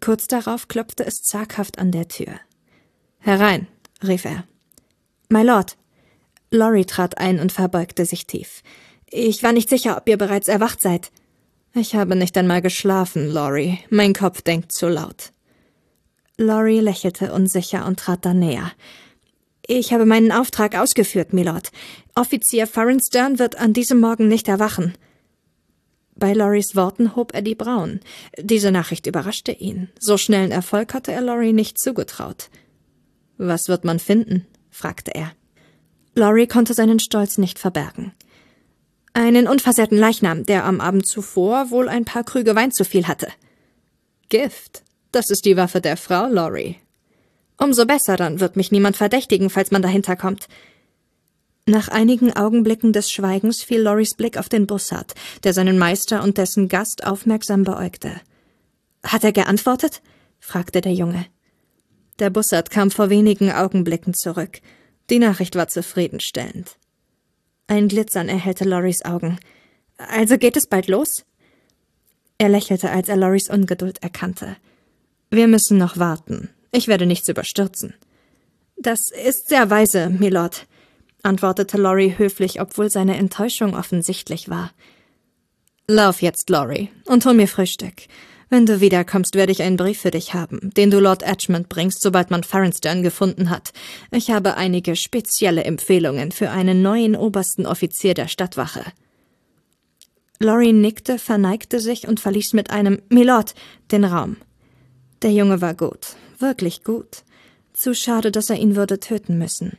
Kurz 0.00 0.26
darauf 0.26 0.68
klopfte 0.68 1.04
es 1.04 1.20
zaghaft 1.20 1.78
an 1.78 1.92
der 1.92 2.08
Tür. 2.08 2.40
Herein, 3.18 3.66
rief 4.02 4.24
er. 4.24 4.44
My 5.28 5.42
Lord, 5.42 5.76
Laurie 6.50 6.84
trat 6.84 7.18
ein 7.18 7.40
und 7.40 7.52
verbeugte 7.52 8.04
sich 8.04 8.26
tief. 8.26 8.62
Ich 9.10 9.42
war 9.42 9.52
nicht 9.52 9.68
sicher, 9.68 9.96
ob 9.96 10.08
ihr 10.08 10.16
bereits 10.16 10.48
erwacht 10.48 10.80
seid. 10.80 11.10
Ich 11.74 11.94
habe 11.94 12.16
nicht 12.16 12.36
einmal 12.36 12.62
geschlafen, 12.62 13.28
Laurie. 13.28 13.78
Mein 13.90 14.14
Kopf 14.14 14.42
denkt 14.42 14.72
zu 14.72 14.88
laut. 14.88 15.32
Laurie 16.36 16.80
lächelte 16.80 17.32
unsicher 17.32 17.86
und 17.86 17.98
trat 17.98 18.24
dann 18.24 18.38
näher. 18.38 18.72
Ich 19.66 19.92
habe 19.92 20.06
meinen 20.06 20.32
Auftrag 20.32 20.76
ausgeführt, 20.78 21.32
Milord. 21.32 21.70
Offizier 22.14 22.66
Farrenstern 22.66 23.38
wird 23.38 23.58
an 23.58 23.74
diesem 23.74 24.00
Morgen 24.00 24.28
nicht 24.28 24.48
erwachen. 24.48 24.94
Bei 26.16 26.32
Loris 26.32 26.74
Worten 26.74 27.14
hob 27.14 27.34
er 27.34 27.42
die 27.42 27.54
Brauen. 27.54 28.00
Diese 28.38 28.72
Nachricht 28.72 29.06
überraschte 29.06 29.52
ihn. 29.52 29.88
So 30.00 30.16
schnellen 30.16 30.50
Erfolg 30.50 30.94
hatte 30.94 31.12
er 31.12 31.20
Laurie 31.20 31.52
nicht 31.52 31.78
zugetraut. 31.78 32.50
Was 33.36 33.68
wird 33.68 33.84
man 33.84 33.98
finden? 33.98 34.46
fragte 34.70 35.14
er. 35.14 35.32
Laurie 36.18 36.48
konnte 36.48 36.74
seinen 36.74 36.98
Stolz 36.98 37.38
nicht 37.38 37.58
verbergen. 37.58 38.12
Einen 39.14 39.48
unversehrten 39.48 39.96
Leichnam, 39.96 40.44
der 40.44 40.64
am 40.64 40.80
Abend 40.80 41.06
zuvor 41.06 41.70
wohl 41.70 41.88
ein 41.88 42.04
paar 42.04 42.24
Krüge 42.24 42.54
Wein 42.54 42.72
zu 42.72 42.84
viel 42.84 43.06
hatte. 43.06 43.28
Gift. 44.28 44.82
Das 45.12 45.30
ist 45.30 45.44
die 45.44 45.56
Waffe 45.56 45.80
der 45.80 45.96
Frau, 45.96 46.26
Laurie. 46.26 46.76
Umso 47.56 47.86
besser, 47.86 48.16
dann 48.16 48.40
wird 48.40 48.56
mich 48.56 48.70
niemand 48.70 48.96
verdächtigen, 48.96 49.48
falls 49.48 49.70
man 49.70 49.80
dahinter 49.80 50.16
kommt. 50.16 50.48
Nach 51.66 51.88
einigen 51.88 52.34
Augenblicken 52.34 52.92
des 52.92 53.10
Schweigens 53.10 53.62
fiel 53.62 53.80
Loris 53.80 54.14
Blick 54.14 54.38
auf 54.38 54.48
den 54.48 54.66
Bussard, 54.66 55.14
der 55.44 55.52
seinen 55.52 55.78
Meister 55.78 56.22
und 56.22 56.36
dessen 56.36 56.68
Gast 56.68 57.06
aufmerksam 57.06 57.62
beäugte. 57.62 58.10
Hat 59.04 59.22
er 59.22 59.32
geantwortet? 59.32 60.02
fragte 60.40 60.80
der 60.80 60.92
Junge. 60.92 61.26
Der 62.18 62.30
Bussard 62.30 62.70
kam 62.70 62.90
vor 62.90 63.08
wenigen 63.08 63.52
Augenblicken 63.52 64.14
zurück. 64.14 64.60
Die 65.10 65.18
Nachricht 65.18 65.56
war 65.56 65.68
zufriedenstellend. 65.68 66.76
Ein 67.66 67.88
Glitzern 67.88 68.28
erhellte 68.28 68.64
Loris 68.64 69.04
Augen. 69.04 69.38
Also 69.96 70.38
geht 70.38 70.56
es 70.56 70.66
bald 70.66 70.88
los? 70.88 71.24
Er 72.38 72.48
lächelte, 72.48 72.90
als 72.90 73.08
er 73.08 73.16
Loris 73.16 73.50
Ungeduld 73.50 74.02
erkannte. 74.02 74.56
Wir 75.30 75.48
müssen 75.48 75.76
noch 75.76 75.98
warten. 75.98 76.50
Ich 76.72 76.88
werde 76.88 77.06
nichts 77.06 77.28
überstürzen. 77.28 77.94
Das 78.76 79.10
ist 79.10 79.48
sehr 79.48 79.70
weise, 79.70 80.08
Milord, 80.08 80.66
antwortete 81.22 81.76
Lorry 81.78 82.14
höflich, 82.16 82.60
obwohl 82.60 82.90
seine 82.90 83.16
Enttäuschung 83.16 83.74
offensichtlich 83.74 84.48
war. 84.48 84.72
Lauf 85.88 86.22
jetzt, 86.22 86.48
Lorry, 86.48 86.90
und 87.06 87.24
hol 87.24 87.34
mir 87.34 87.48
Frühstück. 87.48 88.02
Wenn 88.50 88.64
du 88.64 88.80
wiederkommst, 88.80 89.34
werde 89.34 89.52
ich 89.52 89.62
einen 89.62 89.76
Brief 89.76 90.00
für 90.00 90.10
dich 90.10 90.32
haben, 90.32 90.70
den 90.74 90.90
du 90.90 91.00
Lord 91.00 91.22
Edgemond 91.22 91.68
bringst, 91.68 92.00
sobald 92.00 92.30
man 92.30 92.44
Farenston 92.44 93.02
gefunden 93.02 93.50
hat. 93.50 93.72
Ich 94.10 94.30
habe 94.30 94.56
einige 94.56 94.96
spezielle 94.96 95.64
Empfehlungen 95.64 96.32
für 96.32 96.50
einen 96.50 96.80
neuen 96.80 97.14
obersten 97.14 97.66
Offizier 97.66 98.14
der 98.14 98.28
Stadtwache. 98.28 98.84
Laurie 100.40 100.72
nickte, 100.72 101.18
verneigte 101.18 101.80
sich 101.80 102.08
und 102.08 102.20
verließ 102.20 102.52
mit 102.52 102.70
einem 102.70 103.02
Milord 103.08 103.54
den 103.90 104.04
Raum. 104.04 104.36
Der 105.22 105.32
Junge 105.32 105.60
war 105.60 105.74
gut, 105.74 106.16
wirklich 106.38 106.84
gut. 106.84 107.24
Zu 107.72 107.94
schade, 107.94 108.30
dass 108.30 108.48
er 108.48 108.56
ihn 108.56 108.76
würde 108.76 108.98
töten 109.00 109.36
müssen. 109.36 109.78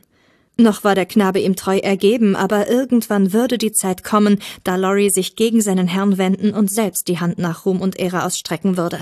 Noch 0.60 0.84
war 0.84 0.94
der 0.94 1.06
Knabe 1.06 1.40
ihm 1.40 1.56
treu 1.56 1.78
ergeben, 1.78 2.36
aber 2.36 2.68
irgendwann 2.68 3.32
würde 3.32 3.56
die 3.56 3.72
Zeit 3.72 4.04
kommen, 4.04 4.38
da 4.62 4.76
Lorry 4.76 5.08
sich 5.08 5.34
gegen 5.34 5.62
seinen 5.62 5.88
Herrn 5.88 6.18
wenden 6.18 6.52
und 6.52 6.70
selbst 6.70 7.08
die 7.08 7.18
Hand 7.18 7.38
nach 7.38 7.64
Ruhm 7.64 7.80
und 7.80 7.98
Ehre 7.98 8.24
ausstrecken 8.24 8.76
würde. 8.76 8.98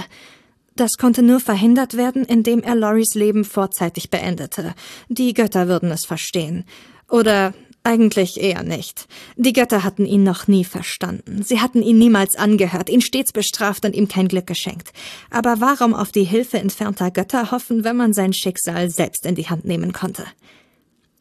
Das 0.76 0.98
konnte 0.98 1.24
nur 1.24 1.40
verhindert 1.40 1.97
werden, 1.97 2.24
indem 2.24 2.62
er 2.62 2.76
Lorrys 2.76 3.16
Leben 3.16 3.44
vorzeitig 3.44 4.09
beendete. 4.09 4.72
Die 5.09 5.35
Götter 5.35 5.66
würden 5.66 5.90
es 5.90 6.05
verstehen. 6.05 6.64
Oder 7.10 7.55
eigentlich 7.82 8.40
eher 8.40 8.62
nicht. 8.62 9.09
Die 9.35 9.52
Götter 9.52 9.82
hatten 9.82 10.06
ihn 10.06 10.22
noch 10.22 10.47
nie 10.47 10.64
verstanden. 10.64 11.43
Sie 11.43 11.60
hatten 11.60 11.82
ihn 11.82 11.98
niemals 11.98 12.36
angehört, 12.36 12.89
ihn 12.89 13.01
stets 13.01 13.32
bestraft 13.32 13.85
und 13.85 13.97
ihm 13.97 14.06
kein 14.06 14.28
Glück 14.28 14.47
geschenkt. 14.47 14.93
Aber 15.30 15.60
warum 15.60 15.93
auf 15.93 16.12
die 16.12 16.22
Hilfe 16.22 16.59
entfernter 16.59 17.10
Götter 17.10 17.51
hoffen, 17.51 17.82
wenn 17.82 17.97
man 17.97 18.12
sein 18.12 18.32
Schicksal 18.32 18.90
selbst 18.90 19.26
in 19.26 19.35
die 19.35 19.48
Hand 19.48 19.64
nehmen 19.64 19.93
konnte? 19.93 20.24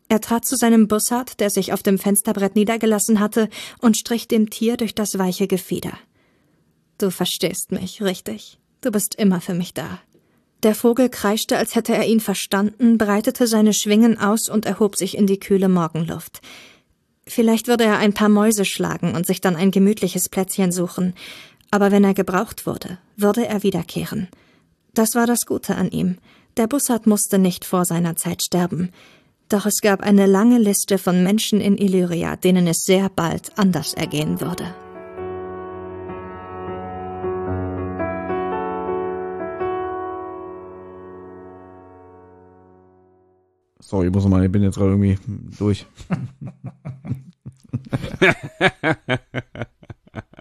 Er 0.10 0.22
trat 0.22 0.46
zu 0.46 0.56
seinem 0.56 0.88
Bussard, 0.88 1.40
der 1.40 1.50
sich 1.50 1.74
auf 1.74 1.84
dem 1.84 1.98
Fensterbrett 1.98 2.56
niedergelassen 2.56 3.20
hatte, 3.20 3.50
und 3.80 3.98
strich 3.98 4.28
dem 4.28 4.50
Tier 4.50 4.78
durch 4.78 4.96
das 4.96 5.18
weiche 5.18 5.48
Gefieder. 5.48 5.94
Du 6.98 7.12
verstehst 7.12 7.72
mich, 7.72 8.02
richtig? 8.02 8.60
Du 8.82 8.92
bist 8.92 9.16
immer 9.16 9.42
für 9.42 9.54
mich 9.54 9.74
da. 9.74 10.00
Der 10.64 10.74
Vogel 10.74 11.10
kreischte, 11.10 11.58
als 11.58 11.76
hätte 11.76 11.94
er 11.94 12.08
ihn 12.08 12.20
verstanden, 12.20 12.98
breitete 12.98 13.46
seine 13.46 13.74
Schwingen 13.74 14.18
aus 14.18 14.50
und 14.50 14.66
erhob 14.66 14.96
sich 14.96 15.16
in 15.16 15.28
die 15.28 15.40
kühle 15.40 15.70
Morgenluft. 15.70 16.42
Vielleicht 17.28 17.68
würde 17.68 17.84
er 17.84 17.98
ein 17.98 18.14
paar 18.14 18.30
Mäuse 18.30 18.66
schlagen 18.66 19.14
und 19.14 19.28
sich 19.28 19.42
dann 19.42 19.56
ein 19.56 19.70
gemütliches 19.70 20.30
Plätzchen 20.30 20.72
suchen, 20.72 21.14
aber 21.70 21.92
wenn 21.92 22.04
er 22.04 22.14
gebraucht 22.14 22.66
wurde, 22.66 22.98
würde 23.18 23.46
er 23.46 23.62
wiederkehren. 23.62 24.30
Das 24.94 25.14
war 25.14 25.28
das 25.28 25.46
Gute 25.46 25.76
an 25.76 25.92
ihm. 25.92 26.18
Der 26.56 26.66
Bussard 26.66 27.06
musste 27.06 27.38
nicht 27.38 27.66
vor 27.66 27.86
seiner 27.86 28.16
Zeit 28.16 28.42
sterben. 28.42 28.92
Doch 29.50 29.66
es 29.66 29.80
gab 29.82 30.02
eine 30.02 30.26
lange 30.26 30.60
Liste 30.60 30.98
von 30.98 31.24
Menschen 31.24 31.62
in 31.62 31.78
Illyria, 31.78 32.36
denen 32.36 32.68
es 32.68 32.84
sehr 32.84 33.08
bald 33.10 33.58
anders 33.58 33.94
ergehen 33.94 34.42
würde. 34.42 34.66
Sorry, 43.80 44.08
ich 44.08 44.14
muss 44.14 44.28
mal, 44.28 44.44
ich 44.44 44.52
bin 44.52 44.64
jetzt 44.64 44.76
gerade 44.76 44.92
irgendwie 44.92 45.18
durch. 45.58 45.86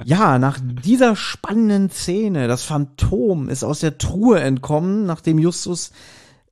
ja, 0.05 0.41
nach 0.41 0.59
dieser 0.61 1.15
spannenden 1.15 1.91
Szene, 1.91 2.49
das 2.49 2.65
Phantom 2.65 3.49
ist 3.49 3.63
aus 3.63 3.79
der 3.79 3.99
Truhe 3.99 4.41
entkommen, 4.41 5.07
nachdem 5.07 5.39
Justus 5.39 5.93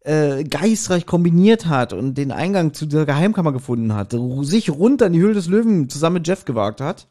äh, 0.05 0.45
geistreich 0.45 1.07
kombiniert 1.07 1.67
hat 1.67 1.93
und 1.93 2.15
den 2.15 2.31
Eingang 2.31 2.75
zu 2.75 2.87
dieser 2.87 3.07
Geheimkammer 3.07 3.53
gefunden 3.53 3.95
hat, 3.95 4.15
sich 4.43 4.71
runter 4.71 5.07
in 5.07 5.15
die 5.15 5.21
Höhle 5.21 5.35
des 5.35 5.49
Löwen 5.49 5.89
zusammen 5.89 6.15
mit 6.15 6.29
Jeff 6.29 6.45
gewagt 6.45 6.81
hat, 6.81 7.09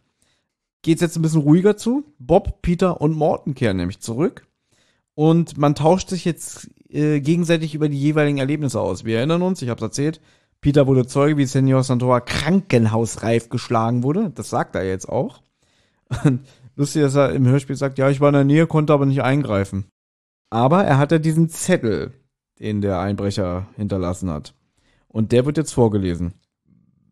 geht's 0.84 1.02
jetzt 1.02 1.16
ein 1.16 1.22
bisschen 1.22 1.42
ruhiger 1.42 1.76
zu. 1.76 2.06
Bob, 2.20 2.62
Peter 2.62 3.02
und 3.02 3.16
Morton 3.16 3.56
kehren 3.56 3.78
nämlich 3.78 4.00
zurück. 4.00 4.46
Und 5.16 5.58
man 5.58 5.76
tauscht 5.76 6.10
sich 6.10 6.26
jetzt 6.26 6.70
äh, 6.90 7.20
gegenseitig 7.20 7.76
über 7.76 7.90
die 7.90 8.00
jeweiligen 8.00 8.38
Erlebnisse 8.38 8.80
aus. 8.80 9.06
Wir 9.06 9.18
erinnern 9.18 9.42
uns, 9.42 9.62
ich 9.62 9.70
habe 9.70 9.82
erzählt, 9.82 10.22
Peter 10.62 10.88
wurde 10.88 11.06
Zeuge, 11.06 11.38
wie 11.38 11.46
Senor 11.46 11.84
Santora 11.84 12.22
krankenhausreif 12.22 13.50
geschlagen 13.50 14.04
wurde. 14.04 14.32
Das 14.34 14.50
sagt 14.50 14.76
er 14.76 14.84
jetzt 14.84 15.10
auch. 15.10 15.42
Lustig, 16.76 17.02
dass 17.04 17.16
er 17.16 17.34
im 17.34 17.46
Hörspiel 17.46 17.76
sagt, 17.76 17.98
ja, 17.98 18.10
ich 18.10 18.22
war 18.22 18.30
in 18.30 18.34
der 18.34 18.44
Nähe, 18.44 18.66
konnte 18.66 18.94
aber 18.94 19.06
nicht 19.06 19.22
eingreifen. 19.22 19.86
Aber 20.50 20.84
er 20.84 20.98
hatte 20.98 21.20
diesen 21.20 21.50
Zettel, 21.50 22.14
den 22.64 22.80
der 22.80 23.00
Einbrecher 23.00 23.68
hinterlassen 23.76 24.30
hat. 24.30 24.54
Und 25.10 25.34
der 25.34 25.46
wird 25.46 25.58
jetzt 25.58 25.74
vorgelesen. 25.74 26.34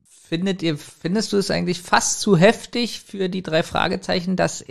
Findet 0.08 0.64
ihr, 0.64 0.78
findest 0.78 1.34
du 1.34 1.38
es 1.38 1.52
eigentlich 1.52 1.82
fast 1.82 2.22
zu 2.22 2.38
heftig 2.38 3.02
für 3.02 3.28
die 3.28 3.44
drei 3.44 3.62
Fragezeichen, 3.62 4.38
dass, 4.38 4.64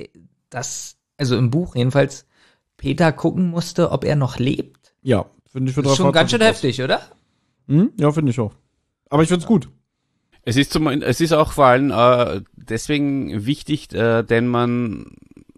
dass, 0.49 0.97
also 1.19 1.37
im 1.37 1.51
Buch 1.51 1.77
jedenfalls, 1.77 2.27
Peter 2.79 3.13
gucken 3.13 3.51
musste, 3.51 3.91
ob 3.91 4.05
er 4.05 4.17
noch 4.17 4.39
lebt? 4.39 4.95
Ja, 5.03 5.27
finde 5.53 5.69
ich 5.69 5.75
für 5.75 5.83
Das 5.83 5.93
ist 5.93 5.99
schon 5.99 6.13
ganz 6.13 6.31
schön 6.31 6.41
heftig, 6.41 6.83
oder? 6.83 7.03
Hm? 7.69 7.93
Ja, 8.01 8.11
finde 8.11 8.31
ich 8.31 8.41
auch. 8.41 8.55
Aber 9.11 9.23
ich 9.23 9.29
finde 9.29 9.43
es 9.43 9.47
gut. 9.47 9.69
Es 10.43 10.57
ist 10.57 10.73
zum, 10.73 10.87
es 10.87 11.21
ist 11.21 11.35
auch 11.35 11.53
vor 11.53 11.67
allem 11.67 11.91
äh, 11.91 12.41
deswegen 12.57 13.45
wichtig, 13.45 13.93
äh, 13.93 14.23
denn 14.23 14.49
man 14.49 15.13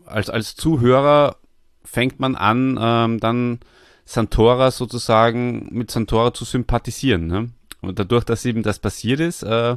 als 0.05 0.29
als 0.29 0.57
Zuhörer 0.57 1.37
fängt 1.85 2.19
man 2.19 2.35
an, 2.35 2.77
ähm, 2.81 3.21
dann 3.21 3.61
Santora 4.05 4.71
sozusagen 4.71 5.69
mit 5.71 5.91
Santora 5.91 6.35
zu 6.35 6.45
sympathisieren. 6.45 7.27
Ne? 7.27 7.51
Und 7.81 7.99
dadurch, 7.99 8.25
dass 8.25 8.45
eben 8.45 8.63
das 8.63 8.79
passiert 8.79 9.21
ist, 9.21 9.43
äh, 9.43 9.77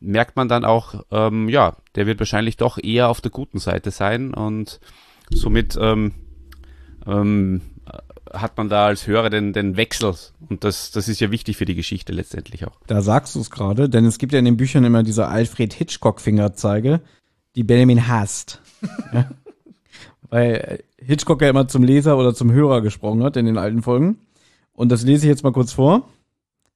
merkt 0.00 0.36
man 0.36 0.48
dann 0.48 0.64
auch, 0.64 1.04
ähm, 1.10 1.48
ja, 1.48 1.76
der 1.94 2.06
wird 2.06 2.18
wahrscheinlich 2.20 2.56
doch 2.56 2.78
eher 2.82 3.08
auf 3.08 3.20
der 3.20 3.30
guten 3.30 3.58
Seite 3.58 3.90
sein 3.90 4.32
und 4.32 4.80
somit 5.30 5.76
ähm, 5.80 6.14
ähm, 7.06 7.62
hat 8.32 8.56
man 8.56 8.68
da 8.68 8.86
als 8.86 9.06
Hörer 9.06 9.30
den, 9.30 9.52
den 9.52 9.76
Wechsel 9.76 10.14
und 10.48 10.62
das, 10.62 10.90
das 10.90 11.08
ist 11.08 11.20
ja 11.20 11.30
wichtig 11.30 11.56
für 11.56 11.64
die 11.64 11.74
Geschichte 11.74 12.12
letztendlich 12.12 12.66
auch. 12.66 12.78
Da 12.86 13.02
sagst 13.02 13.34
du 13.34 13.40
es 13.40 13.50
gerade, 13.50 13.88
denn 13.88 14.04
es 14.04 14.18
gibt 14.18 14.32
ja 14.32 14.38
in 14.38 14.44
den 14.44 14.56
Büchern 14.56 14.84
immer 14.84 15.02
diese 15.02 15.26
Alfred 15.26 15.72
Hitchcock-Fingerzeige, 15.72 17.00
die 17.56 17.64
Benjamin 17.64 18.06
hasst. 18.06 18.60
ja? 19.12 19.30
Weil 20.30 20.84
Hitchcock 21.00 21.42
ja 21.42 21.50
immer 21.50 21.68
zum 21.68 21.84
Leser 21.84 22.18
oder 22.18 22.34
zum 22.34 22.52
Hörer 22.52 22.82
gesprochen 22.82 23.22
hat 23.22 23.36
in 23.36 23.46
den 23.46 23.58
alten 23.58 23.82
Folgen. 23.82 24.18
Und 24.72 24.90
das 24.90 25.02
lese 25.02 25.26
ich 25.26 25.30
jetzt 25.30 25.44
mal 25.44 25.52
kurz 25.52 25.72
vor. 25.72 26.08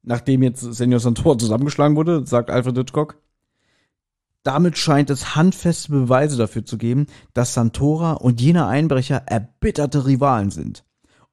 Nachdem 0.03 0.43
jetzt 0.43 0.61
Senior 0.61 1.01
Santor 1.01 1.39
zusammengeschlagen 1.39 1.97
wurde, 1.97 2.27
sagt 2.27 2.51
Alfred 2.51 2.77
Hitchcock, 2.77 3.17
damit 4.43 4.77
scheint 4.77 5.11
es 5.11 5.37
handfeste 5.37 5.93
Beweise 5.93 6.37
dafür 6.37 6.65
zu 6.65 6.77
geben, 6.77 7.07
dass 7.33 7.55
Santora 7.55 8.15
und 8.15 8.41
jener 8.41 8.67
Einbrecher 8.67 9.23
erbitterte 9.27 10.07
Rivalen 10.07 10.51
sind. 10.51 10.85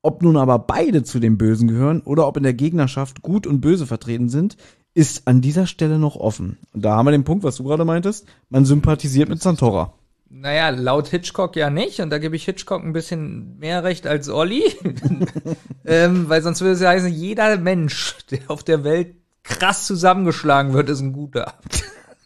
Ob 0.01 0.21
nun 0.21 0.37
aber 0.37 0.59
beide 0.59 1.03
zu 1.03 1.19
den 1.19 1.37
Bösen 1.37 1.67
gehören 1.67 2.01
oder 2.01 2.27
ob 2.27 2.37
in 2.37 2.43
der 2.43 2.53
Gegnerschaft 2.53 3.21
Gut 3.21 3.47
und 3.47 3.61
Böse 3.61 3.87
vertreten 3.87 4.29
sind, 4.29 4.57
ist 4.93 5.27
an 5.27 5.41
dieser 5.41 5.65
Stelle 5.65 5.99
noch 5.99 6.15
offen. 6.15 6.57
Und 6.73 6.85
da 6.85 6.95
haben 6.95 7.05
wir 7.07 7.11
den 7.11 7.23
Punkt, 7.23 7.43
was 7.43 7.57
du 7.57 7.63
gerade 7.63 7.85
meintest. 7.85 8.25
Man 8.49 8.65
sympathisiert 8.65 9.29
mit 9.29 9.41
Santora. 9.41 9.93
Naja, 10.31 10.69
laut 10.69 11.07
Hitchcock 11.07 11.55
ja 11.55 11.69
nicht. 11.69 11.99
Und 11.99 12.11
da 12.11 12.19
gebe 12.19 12.35
ich 12.35 12.45
Hitchcock 12.45 12.83
ein 12.83 12.93
bisschen 12.93 13.57
mehr 13.57 13.83
Recht 13.83 14.05
als 14.05 14.29
Olli. 14.29 14.63
ähm, 15.85 16.29
weil 16.29 16.41
sonst 16.41 16.61
würde 16.61 16.73
es 16.73 16.81
ja 16.81 16.89
heißen, 16.89 17.11
jeder 17.11 17.57
Mensch, 17.57 18.15
der 18.29 18.39
auf 18.47 18.63
der 18.63 18.83
Welt 18.83 19.15
krass 19.43 19.85
zusammengeschlagen 19.85 20.73
wird, 20.73 20.89
ist 20.89 21.01
ein 21.01 21.13
guter. 21.13 21.55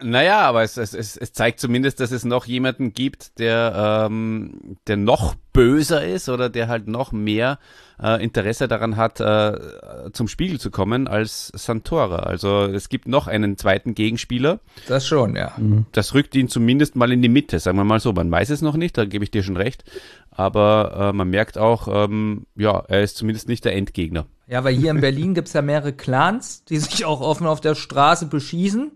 Naja, 0.02 0.40
aber 0.40 0.62
es, 0.62 0.76
es, 0.76 0.94
es, 0.94 1.16
es 1.16 1.32
zeigt 1.32 1.60
zumindest, 1.60 2.00
dass 2.00 2.12
es 2.12 2.24
noch 2.24 2.46
jemanden 2.46 2.92
gibt, 2.92 3.38
der, 3.38 4.08
ähm, 4.10 4.76
der 4.86 4.96
noch 4.96 5.34
böser 5.52 6.04
ist 6.04 6.28
oder 6.28 6.48
der 6.48 6.68
halt 6.68 6.88
noch 6.88 7.12
mehr 7.12 7.58
äh, 8.02 8.22
Interesse 8.22 8.68
daran 8.68 8.96
hat, 8.96 9.20
äh, 9.20 10.10
zum 10.12 10.28
Spiegel 10.28 10.58
zu 10.58 10.70
kommen 10.70 11.08
als 11.08 11.48
Santora. 11.54 12.20
Also 12.20 12.64
es 12.64 12.88
gibt 12.88 13.06
noch 13.06 13.26
einen 13.26 13.56
zweiten 13.56 13.94
Gegenspieler. 13.94 14.60
Das 14.88 15.06
schon, 15.06 15.36
ja. 15.36 15.52
Das 15.92 16.14
rückt 16.14 16.34
ihn 16.34 16.48
zumindest 16.48 16.96
mal 16.96 17.12
in 17.12 17.22
die 17.22 17.28
Mitte, 17.28 17.58
sagen 17.58 17.76
wir 17.76 17.84
mal 17.84 18.00
so. 18.00 18.12
Man 18.12 18.30
weiß 18.30 18.50
es 18.50 18.62
noch 18.62 18.76
nicht, 18.76 18.96
da 18.96 19.04
gebe 19.04 19.24
ich 19.24 19.30
dir 19.30 19.42
schon 19.42 19.56
recht. 19.56 19.84
Aber 20.30 21.10
äh, 21.10 21.12
man 21.12 21.28
merkt 21.28 21.58
auch, 21.58 21.88
ähm, 21.88 22.46
ja, 22.56 22.82
er 22.88 23.02
ist 23.02 23.16
zumindest 23.16 23.48
nicht 23.48 23.64
der 23.64 23.74
Endgegner. 23.74 24.26
Ja, 24.48 24.64
weil 24.64 24.74
hier 24.74 24.90
in 24.90 25.00
Berlin 25.00 25.34
gibt's 25.34 25.52
ja 25.52 25.62
mehrere 25.62 25.92
Clans, 25.92 26.64
die 26.64 26.78
sich 26.78 27.04
auch 27.04 27.20
offen 27.20 27.46
auf 27.46 27.60
der 27.60 27.74
Straße 27.74 28.26
beschießen. 28.26 28.92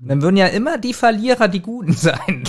Und 0.00 0.08
dann 0.08 0.22
würden 0.22 0.36
ja 0.36 0.46
immer 0.46 0.78
die 0.78 0.94
Verlierer 0.94 1.48
die 1.48 1.60
Guten 1.60 1.92
sein. 1.92 2.44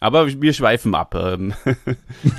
Aber 0.00 0.26
wir 0.40 0.52
schweifen 0.52 0.94
ab. 0.94 1.14
Ähm, 1.14 1.54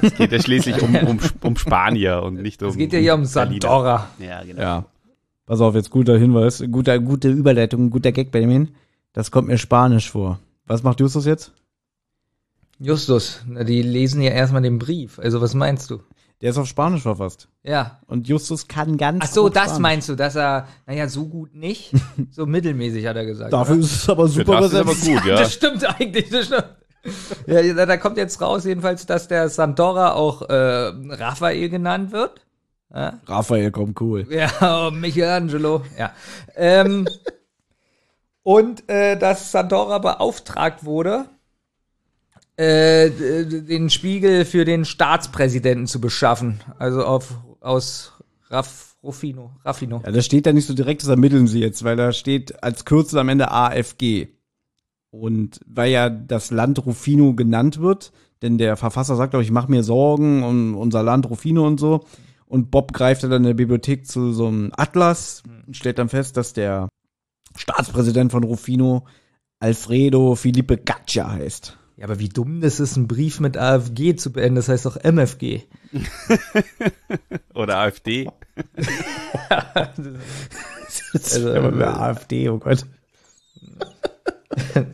Es 0.02 0.16
geht 0.16 0.32
ja 0.32 0.42
schließlich 0.42 0.82
um, 0.82 0.96
um, 0.96 1.20
um 1.42 1.56
Spanier 1.58 2.22
und 2.24 2.42
nicht 2.42 2.62
um. 2.62 2.70
Es 2.70 2.78
geht 2.78 2.94
ja 2.94 3.00
hier 3.00 3.16
um 3.16 3.24
Berliner. 3.24 3.62
Sandora. 3.62 4.08
Ja, 4.20 4.44
genau. 4.44 4.62
Ja. 4.62 4.86
Pass 5.46 5.62
auf, 5.62 5.76
jetzt 5.76 5.90
guter 5.90 6.18
Hinweis, 6.18 6.64
guter, 6.72 7.00
gute 7.00 7.30
Überleitung, 7.30 7.90
guter 7.90 8.12
Gag, 8.12 8.32
Benjamin. 8.32 8.76
Das 9.14 9.32
kommt 9.32 9.48
mir 9.48 9.58
spanisch 9.58 10.12
vor. 10.12 10.40
Was 10.66 10.84
macht 10.84 11.00
Justus 11.00 11.26
jetzt? 11.26 11.54
Justus, 12.80 13.42
na, 13.48 13.64
die 13.64 13.82
lesen 13.82 14.22
ja 14.22 14.32
erstmal 14.32 14.62
den 14.62 14.78
Brief. 14.78 15.18
Also 15.18 15.42
was 15.42 15.56
meinst 15.56 15.90
du? 15.90 16.02
Der 16.42 16.52
ist 16.52 16.58
auf 16.58 16.68
Spanisch 16.68 17.02
verfasst. 17.02 17.48
Ja. 17.64 18.00
Und 18.06 18.28
Justus 18.28 18.68
kann 18.68 18.98
ganz 18.98 19.24
Ach 19.24 19.32
so, 19.32 19.44
gut 19.44 19.56
das 19.56 19.64
Spanisch. 19.66 19.82
meinst 19.82 20.10
du, 20.10 20.16
dass 20.16 20.36
er, 20.36 20.68
naja, 20.86 21.08
so 21.10 21.26
gut 21.28 21.56
nicht, 21.56 21.94
so 22.32 22.46
mittelmäßig 22.46 23.08
hat 23.08 23.16
er 23.16 23.26
gesagt. 23.26 23.52
Dafür 23.52 23.76
oder? 23.76 23.84
ist 23.84 23.92
es 23.92 24.10
aber 24.10 24.28
super 24.28 24.62
das 24.62 24.74
ist 24.74 24.80
aber 24.80 24.94
gut, 24.94 25.26
ja. 25.26 25.38
Das 25.38 25.54
stimmt 25.54 25.84
eigentlich, 26.00 26.30
das 26.30 26.46
stimmt. 26.46 26.76
Ja, 27.48 27.62
ja, 27.62 27.86
da 27.86 27.98
kommt 27.98 28.18
jetzt 28.18 28.42
raus 28.42 28.66
jedenfalls, 28.66 29.06
dass 29.06 29.28
der 29.28 29.50
Sandora 29.50 30.14
auch 30.14 30.42
äh, 30.42 30.54
Raphael 30.54 31.70
genannt 31.70 32.12
wird. 32.12 32.46
Ja, 32.94 33.20
Raphael 33.26 33.72
kommt 33.72 34.00
cool. 34.02 34.28
ja 34.30 34.88
oh, 34.88 34.92
Michelangelo. 34.92 35.84
Ja. 35.98 36.12
Ähm, 36.56 37.08
und 38.44 38.88
äh, 38.90 39.18
dass 39.18 39.52
Sandora 39.52 40.00
beauftragt 40.00 40.84
wurde, 40.84 41.26
äh, 42.58 43.10
den 43.10 43.90
Spiegel 43.90 44.44
für 44.44 44.66
den 44.66 44.84
Staatspräsidenten 44.84 45.88
zu 45.88 46.02
beschaffen. 46.02 46.60
Also 46.78 47.06
auf 47.06 47.36
aus 47.60 48.14
Raff, 48.50 48.96
Ruffino, 49.04 49.52
Raffino. 49.64 50.02
Ja, 50.06 50.12
das 50.12 50.26
steht 50.26 50.46
da 50.46 50.54
nicht 50.54 50.66
so 50.66 50.74
direkt, 50.74 51.02
das 51.02 51.10
ermitteln 51.10 51.48
sie 51.48 51.60
jetzt, 51.60 51.84
weil 51.84 51.96
da 51.96 52.12
steht 52.12 52.64
als 52.64 52.86
Kürzel 52.86 53.20
am 53.20 53.30
Ende 53.30 53.52
AFG. 53.52 54.28
Und 55.12 55.60
weil 55.66 55.92
ja 55.92 56.10
das 56.10 56.52
Land 56.52 56.86
Rufino 56.86 57.34
genannt 57.34 57.80
wird, 57.80 58.12
denn 58.42 58.58
der 58.58 58.76
Verfasser 58.76 59.16
sagt, 59.16 59.32
glaube 59.32 59.44
ich, 59.44 59.50
ich 59.50 59.54
mache 59.54 59.72
mir 59.72 59.84
Sorgen 59.84 60.44
um 60.44 60.76
unser 60.76 61.04
Land 61.04 61.30
Rufino 61.30 61.66
und 61.66 61.80
so. 61.80 62.06
Und 62.46 62.72
Bob 62.72 62.94
greift 62.94 63.24
dann 63.24 63.32
in 63.32 63.44
der 63.44 63.54
Bibliothek 63.54 64.08
zu 64.08 64.32
so 64.32 64.48
einem 64.48 64.72
Atlas 64.76 65.44
und 65.66 65.76
stellt 65.76 66.00
dann 66.00 66.10
fest, 66.10 66.38
dass 66.38 66.54
der 66.54 66.90
Staatspräsident 67.56 68.32
von 68.32 68.44
Rufino 68.44 69.06
Alfredo 69.60 70.36
Felipe 70.36 70.78
Gaccia 70.78 71.30
heißt. 71.32 71.78
Ja, 71.98 72.06
aber 72.06 72.20
wie 72.20 72.30
dumm 72.30 72.62
das 72.62 72.80
ist, 72.80 72.96
einen 72.96 73.08
Brief 73.08 73.40
mit 73.40 73.58
AFG 73.58 74.16
zu 74.16 74.32
beenden, 74.32 74.56
das 74.56 74.70
heißt 74.70 74.86
doch 74.86 75.04
MFG. 75.04 75.64
Oder 77.56 77.80
AfD. 77.80 78.30
also, 79.74 81.50
aber 81.56 81.72
bei 81.72 81.88
AfD, 81.88 82.50
oh 82.50 82.60
Gott. 82.60 82.86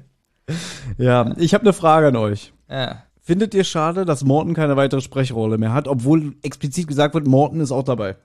ja, 0.98 1.34
ich 1.38 1.54
habe 1.54 1.64
eine 1.64 1.74
Frage 1.74 2.08
an 2.08 2.16
euch. 2.16 2.54
Ja. 2.70 3.04
Findet 3.20 3.54
ihr 3.54 3.66
schade, 3.66 4.06
dass 4.06 4.24
Morton 4.24 4.54
keine 4.54 4.78
weitere 4.78 5.02
Sprechrolle 5.02 5.58
mehr 5.58 5.74
hat, 5.74 5.90
obwohl 5.90 6.36
explizit 6.42 6.88
gesagt 6.88 7.16
wird, 7.16 7.28
Morton 7.28 7.60
ist 7.60 7.72
auch 7.74 7.84
dabei? 7.84 8.16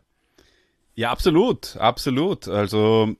Ja, 0.94 1.10
absolut, 1.10 1.76
absolut. 1.78 2.46
Also 2.46 3.16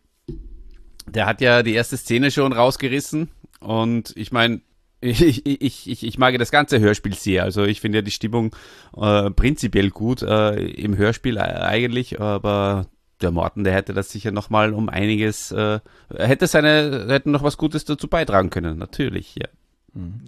der 1.07 1.27
hat 1.27 1.41
ja 1.41 1.65
die 1.65 1.75
erste 1.75 1.97
Szene 1.97 2.31
schon 2.31 2.53
rausgerissen 2.53 3.29
und 3.61 4.13
ich 4.17 4.31
meine, 4.31 4.61
ich, 5.01 5.47
ich, 5.47 5.89
ich, 5.91 6.07
ich 6.07 6.19
mag 6.19 6.37
das 6.39 6.51
ganze 6.51 6.81
Hörspiel 6.81 7.15
sehr. 7.15 7.45
Also 7.45 7.65
ich 7.65 7.81
finde 7.81 7.99
ja 7.99 8.03
die 8.03 8.11
Stimmung 8.11 8.55
äh, 8.97 9.31
prinzipiell 9.31 9.91
gut 9.91 10.23
äh, 10.23 10.57
im 10.57 10.97
Hörspiel 10.97 11.39
eigentlich, 11.39 12.21
aber 12.21 12.87
der 13.21 13.31
Morten, 13.31 13.65
der 13.65 13.75
hätte 13.75 13.95
das 13.95 14.11
sicher 14.11 14.31
noch 14.31 14.51
mal 14.51 14.73
um 14.73 14.89
einiges, 14.89 15.53
äh, 15.53 15.81
hätte 16.17 16.47
seine, 16.47 17.07
hätte 17.09 17.31
noch 17.31 17.43
was 17.43 17.57
Gutes 17.57 17.85
dazu 17.85 18.09
beitragen 18.09 18.51
können, 18.51 18.79
natürlich, 18.79 19.35
ja. 19.37 19.49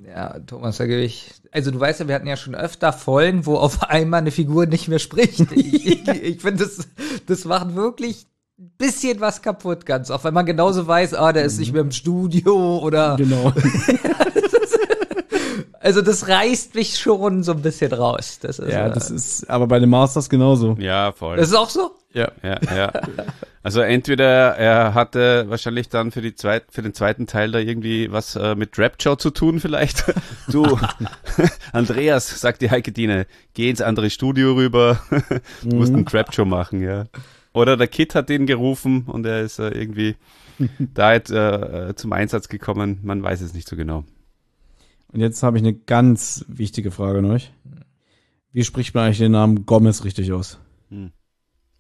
Ja, 0.05 0.39
Thomas, 0.41 0.79
da 0.79 0.87
gebe 0.87 1.03
ich. 1.03 1.33
Also 1.53 1.71
du 1.71 1.79
weißt 1.79 2.01
ja, 2.01 2.09
wir 2.09 2.15
hatten 2.15 2.27
ja 2.27 2.37
schon 2.37 2.55
öfter 2.55 2.93
Vollen, 2.93 3.47
wo 3.47 3.57
auf 3.57 3.85
einmal 3.85 4.21
eine 4.21 4.31
Figur 4.31 4.67
nicht 4.67 4.89
mehr 4.89 4.99
spricht. 4.99 5.41
Ich, 5.53 5.87
ich, 5.87 6.09
ich 6.09 6.41
finde, 6.41 6.65
das, 6.65 6.89
das 7.27 7.45
macht 7.45 7.75
wirklich 7.77 8.27
ein 8.59 8.73
bisschen 8.79 9.21
was 9.21 9.43
kaputt, 9.43 9.87
ganz 9.87 10.11
oft, 10.11 10.25
wenn 10.25 10.35
man 10.35 10.47
genauso 10.47 10.87
weiß, 10.87 11.15
ah, 11.15 11.33
der 11.33 11.45
ist 11.45 11.59
nicht 11.59 11.73
mehr 11.73 11.83
im 11.83 11.93
Studio 11.93 12.79
oder. 12.79 13.17
Genau. 13.17 13.53
Also 15.82 16.02
das 16.02 16.28
reißt 16.28 16.74
mich 16.74 16.98
schon 16.98 17.43
so 17.43 17.52
ein 17.52 17.62
bisschen 17.62 17.90
raus. 17.93 18.39
Das 18.40 18.59
ist, 18.59 18.70
Ja, 18.70 18.89
äh, 18.89 18.93
das 18.93 19.11
ist 19.11 19.48
aber 19.48 19.66
bei 19.66 19.78
den 19.78 19.89
Masters 19.89 20.28
genauso. 20.28 20.77
Ja, 20.78 21.12
voll. 21.12 21.39
Das 21.39 21.48
ist 21.48 21.55
auch 21.55 21.70
so? 21.70 21.93
Ja. 22.12 22.31
Ja, 22.43 22.59
ja. 22.77 22.93
Also 23.62 23.81
entweder 23.81 24.57
er 24.57 24.93
hatte 24.93 25.47
wahrscheinlich 25.48 25.89
dann 25.89 26.12
für 26.12 26.20
die 26.20 26.35
zweit, 26.35 26.65
für 26.70 26.82
den 26.82 26.93
zweiten 26.93 27.27
Teil 27.27 27.51
da 27.51 27.59
irgendwie 27.59 28.12
was 28.12 28.36
äh, 28.36 28.55
mit 28.55 28.78
Rapture 28.78 29.16
zu 29.16 29.31
tun 29.31 29.59
vielleicht. 29.59 30.05
Du, 30.48 30.78
Andreas, 31.73 32.40
sagt 32.40 32.61
die 32.61 32.70
Heike 32.70 32.90
Dine, 32.93 33.27
geh 33.55 33.70
ins 33.70 33.81
andere 33.81 34.11
Studio 34.11 34.55
rüber, 34.55 35.01
du 35.62 35.77
musst 35.77 35.94
einen 35.94 36.07
Rapture 36.09 36.47
machen, 36.47 36.82
ja. 36.82 37.05
Oder 37.52 37.77
der 37.77 37.86
Kid 37.86 38.15
hat 38.15 38.28
den 38.28 38.47
gerufen 38.47 39.05
und 39.07 39.24
er 39.27 39.43
ist 39.43 39.61
äh, 39.61 39.69
irgendwie 39.69 40.16
da 40.78 41.12
jetzt 41.12 41.31
äh, 41.31 41.94
zum 41.94 42.12
Einsatz 42.12 42.48
gekommen. 42.48 42.98
Man 43.02 43.23
weiß 43.23 43.40
es 43.40 43.55
nicht 43.55 43.69
so 43.69 43.77
genau. 43.77 44.05
Und 45.12 45.20
jetzt 45.20 45.43
habe 45.43 45.57
ich 45.57 45.62
eine 45.62 45.74
ganz 45.74 46.45
wichtige 46.49 46.91
Frage 46.91 47.19
an 47.19 47.27
euch. 47.27 47.53
Wie 48.53 48.65
spricht 48.65 48.95
man 48.95 49.05
eigentlich 49.05 49.19
den 49.19 49.32
Namen 49.32 49.66
Gomez 49.66 50.05
richtig 50.05 50.32
aus? 50.32 50.59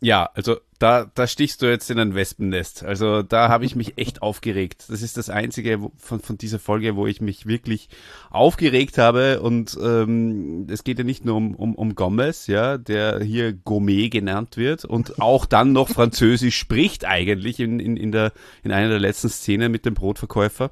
Ja, 0.02 0.30
also 0.34 0.56
da, 0.78 1.10
da 1.14 1.26
stichst 1.26 1.60
du 1.60 1.66
jetzt 1.66 1.90
in 1.90 1.98
ein 1.98 2.14
Wespennest. 2.14 2.84
Also 2.84 3.22
da 3.22 3.50
habe 3.50 3.66
ich 3.66 3.76
mich 3.76 3.98
echt 3.98 4.22
aufgeregt. 4.22 4.86
Das 4.88 5.02
ist 5.02 5.18
das 5.18 5.28
Einzige 5.28 5.78
von, 5.96 6.20
von 6.20 6.38
dieser 6.38 6.58
Folge, 6.58 6.96
wo 6.96 7.06
ich 7.06 7.20
mich 7.20 7.46
wirklich 7.46 7.90
aufgeregt 8.30 8.96
habe. 8.96 9.42
Und 9.42 9.76
ähm, 9.80 10.66
es 10.70 10.82
geht 10.82 10.98
ja 10.98 11.04
nicht 11.04 11.26
nur 11.26 11.36
um, 11.36 11.54
um, 11.54 11.74
um 11.74 11.94
Gomez, 11.94 12.46
ja, 12.46 12.78
der 12.78 13.20
hier 13.22 13.52
Gourmet 13.52 14.08
genannt 14.08 14.56
wird 14.56 14.86
und 14.86 15.20
auch 15.20 15.44
dann 15.44 15.72
noch 15.72 15.90
Französisch 15.90 16.56
spricht 16.56 17.04
eigentlich 17.04 17.60
in, 17.60 17.78
in, 17.78 17.98
in, 17.98 18.10
der, 18.10 18.32
in 18.62 18.72
einer 18.72 18.88
der 18.88 19.00
letzten 19.00 19.28
Szenen 19.28 19.70
mit 19.70 19.84
dem 19.84 19.94
Brotverkäufer. 19.94 20.70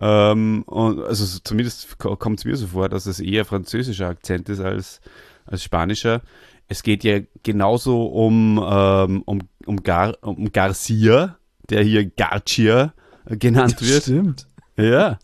Ähm, 0.00 0.62
und 0.66 1.02
also 1.02 1.24
so- 1.24 1.38
zumindest 1.44 1.98
kommt 1.98 2.38
es 2.40 2.44
mir 2.44 2.56
so 2.56 2.68
vor, 2.68 2.88
dass 2.88 3.06
es 3.06 3.20
eher 3.20 3.44
französischer 3.44 4.08
Akzent 4.08 4.48
ist 4.48 4.60
als, 4.60 5.00
als 5.46 5.62
spanischer. 5.62 6.22
Es 6.68 6.82
geht 6.82 7.04
ja 7.04 7.20
genauso 7.42 8.06
um, 8.06 8.58
ähm, 8.66 9.22
um, 9.26 9.40
um, 9.66 9.82
Gar, 9.82 10.16
um 10.22 10.50
Garcia, 10.52 11.36
der 11.70 11.82
hier 11.82 12.06
Garcia 12.10 12.94
äh, 13.26 13.36
genannt 13.36 13.80
wird. 13.80 14.02
Stimmt. 14.04 14.46
Ja. 14.76 15.18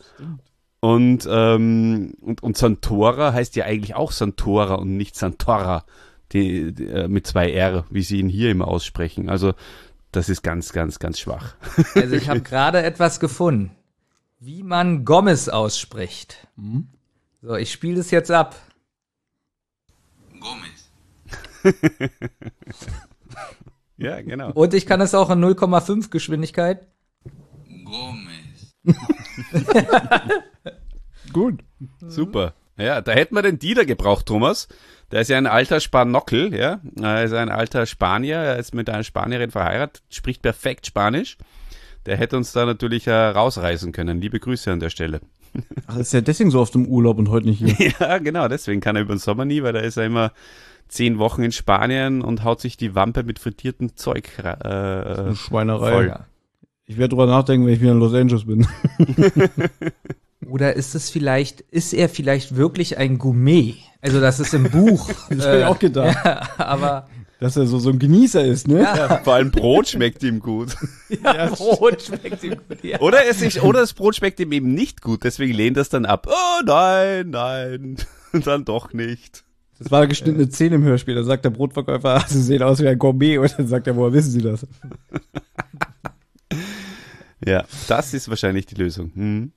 Und, 0.81 1.29
ähm, 1.31 2.15
und, 2.21 2.43
und 2.43 2.57
Santora 2.57 3.33
heißt 3.33 3.57
ja 3.57 3.65
eigentlich 3.65 3.95
auch 3.95 4.13
Santora 4.13 4.75
und 4.77 4.97
nicht 4.97 5.17
Santora, 5.17 5.85
die, 6.33 6.73
die, 6.73 6.87
äh, 6.87 7.09
mit 7.09 7.27
zwei 7.27 7.51
R, 7.53 7.85
wie 7.91 8.03
sie 8.03 8.19
ihn 8.21 8.29
hier 8.29 8.51
immer 8.51 8.69
aussprechen. 8.69 9.29
Also 9.29 9.53
das 10.13 10.29
ist 10.29 10.43
ganz, 10.43 10.73
ganz, 10.73 10.99
ganz 10.99 11.19
schwach. 11.19 11.55
Also 11.95 12.15
ich 12.15 12.29
habe 12.29 12.41
gerade 12.43 12.83
etwas 12.83 13.21
gefunden, 13.21 13.73
wie 14.41 14.63
man 14.63 15.05
Gomez 15.05 15.49
ausspricht. 15.49 16.49
So, 17.43 17.55
ich 17.55 17.71
spiele 17.71 17.97
das 17.97 18.11
jetzt 18.11 18.31
ab. 18.31 18.57
ja, 23.99 24.23
genau. 24.23 24.51
Und 24.53 24.73
ich 24.73 24.87
kann 24.87 25.03
es 25.03 25.15
auch 25.15 25.29
in 25.31 25.45
0,5 25.45 26.09
Geschwindigkeit. 26.09 26.89
Gut. 31.33 31.63
Super. 32.01 32.55
Ja, 32.79 33.03
da 33.03 33.13
hätten 33.13 33.35
wir 33.35 33.43
den 33.43 33.59
Dieter 33.59 33.85
gebraucht, 33.85 34.25
Thomas. 34.25 34.69
Der 35.11 35.21
ist 35.21 35.29
ja 35.29 35.37
ein 35.37 35.47
alter 35.47 35.81
Spanockel, 35.81 36.55
ja. 36.55 36.81
Er 36.99 37.25
ist 37.25 37.35
ein 37.35 37.51
alter 37.51 37.85
Spanier, 37.85 38.37
er 38.37 38.57
ist 38.57 38.75
mit 38.75 38.89
einer 38.89 39.05
Spanierin 39.05 39.51
verheiratet, 39.51 40.03
spricht 40.09 40.41
perfekt 40.41 40.87
Spanisch. 40.87 41.37
Der 42.07 42.17
hätte 42.17 42.37
uns 42.37 42.53
da 42.53 42.65
natürlich 42.65 43.07
äh, 43.07 43.13
rausreißen 43.13 43.93
können. 43.93 44.21
Liebe 44.21 44.41
Grüße 44.41 44.71
an 44.73 44.81
der 44.81 44.91
Stelle. 44.91 45.21
Ach, 45.87 45.97
ist 45.97 46.13
ja 46.13 46.21
deswegen 46.21 46.51
so 46.51 46.61
oft 46.61 46.75
im 46.75 46.87
Urlaub 46.87 47.19
und 47.19 47.29
heute 47.29 47.49
nicht 47.49 47.65
hier. 47.65 47.93
ja, 48.01 48.19
genau, 48.19 48.49
deswegen 48.49 48.81
kann 48.81 48.97
er 48.97 49.03
über 49.03 49.15
den 49.15 49.19
Sommer 49.19 49.45
nie, 49.45 49.63
weil 49.63 49.73
da 49.73 49.81
ist 49.81 49.97
er 49.97 50.07
immer 50.07 50.33
zehn 50.89 51.19
Wochen 51.19 51.43
in 51.43 51.53
Spanien 51.53 52.23
und 52.23 52.43
haut 52.45 52.61
sich 52.61 52.77
die 52.77 52.95
Wampe 52.95 53.23
mit 53.23 53.39
frittiertem 53.39 53.97
Zeug 53.97 54.31
äh, 54.39 54.49
Eine 54.49 55.37
Schweinerei. 55.37 55.93
voll. 55.93 56.17
Ich 56.87 56.97
werde 56.99 57.11
drüber 57.11 57.27
nachdenken, 57.27 57.67
wenn 57.67 57.75
ich 57.75 57.81
wieder 57.81 57.93
in 57.93 58.01
Los 58.01 58.15
Angeles 58.15 58.45
bin. 58.47 58.67
Oder 60.49 60.75
ist 60.75 60.95
es 60.95 61.11
vielleicht, 61.11 61.61
ist 61.61 61.93
er 61.93 62.09
vielleicht 62.09 62.57
wirklich 62.57 62.99
ein 62.99 63.19
Gourmet? 63.19 63.77
Also 64.01 64.21
das 64.21 64.41
ist 64.41 64.55
im 64.55 64.71
Buch. 64.71 65.09
Das 65.31 65.47
hab 65.47 65.55
ich 65.59 65.65
auch 65.65 65.79
gedacht. 65.79 66.19
Ja, 66.25 66.49
aber 66.59 67.07
Dass 67.41 67.57
er 67.57 67.67
so, 67.67 67.79
so 67.79 67.89
ein 67.89 67.99
Genießer 67.99 68.45
ist, 68.45 68.69
ne? 68.69 68.83
Ja, 68.83 69.19
vor 69.25 69.35
allem 69.35 69.51
Brot 69.51 69.89
schmeckt 69.89 70.23
ihm 70.23 70.41
gut. 70.41 70.77
ja, 71.25 71.47
Brot 71.47 72.03
schmeckt 72.03 72.45
ihm 72.45 72.57
gut. 72.69 72.85
Ja. 72.85 73.01
Oder 73.01 73.27
es 73.27 73.41
ist, 73.41 73.63
oder 73.63 73.81
das 73.81 73.95
Brot 73.95 74.17
schmeckt 74.17 74.39
ihm 74.41 74.53
eben 74.53 74.75
nicht 74.75 75.01
gut, 75.01 75.25
deswegen 75.25 75.55
lehnt 75.55 75.79
er 75.79 75.81
es 75.81 75.89
dann 75.89 76.05
ab. 76.05 76.27
Oh 76.31 76.63
nein, 76.65 77.31
nein, 77.31 77.97
dann 78.45 78.65
doch 78.65 78.93
nicht. 78.93 79.45
Das 79.79 79.91
war 79.91 80.01
eine 80.01 80.09
geschnittene 80.09 80.51
Szene 80.51 80.75
im 80.75 80.83
Hörspiel. 80.83 81.15
Da 81.15 81.25
sagt 81.25 81.47
der 81.47 81.51
Brotverkäufer, 81.51 82.23
Sie 82.29 82.43
sehen 82.43 82.63
aus 82.63 82.81
wie 82.81 82.89
ein 82.89 82.99
Gourmet. 82.99 83.39
Und 83.39 83.59
dann 83.59 83.67
sagt 83.67 83.87
er, 83.87 83.97
woher 83.97 84.13
wissen 84.13 84.31
Sie 84.31 84.43
das? 84.43 84.67
Ja, 87.47 87.65
das 87.89 88.13
ist 88.13 88.29
wahrscheinlich 88.29 88.67
die 88.67 88.75
Lösung. 88.75 89.13
Hm. 89.15 89.53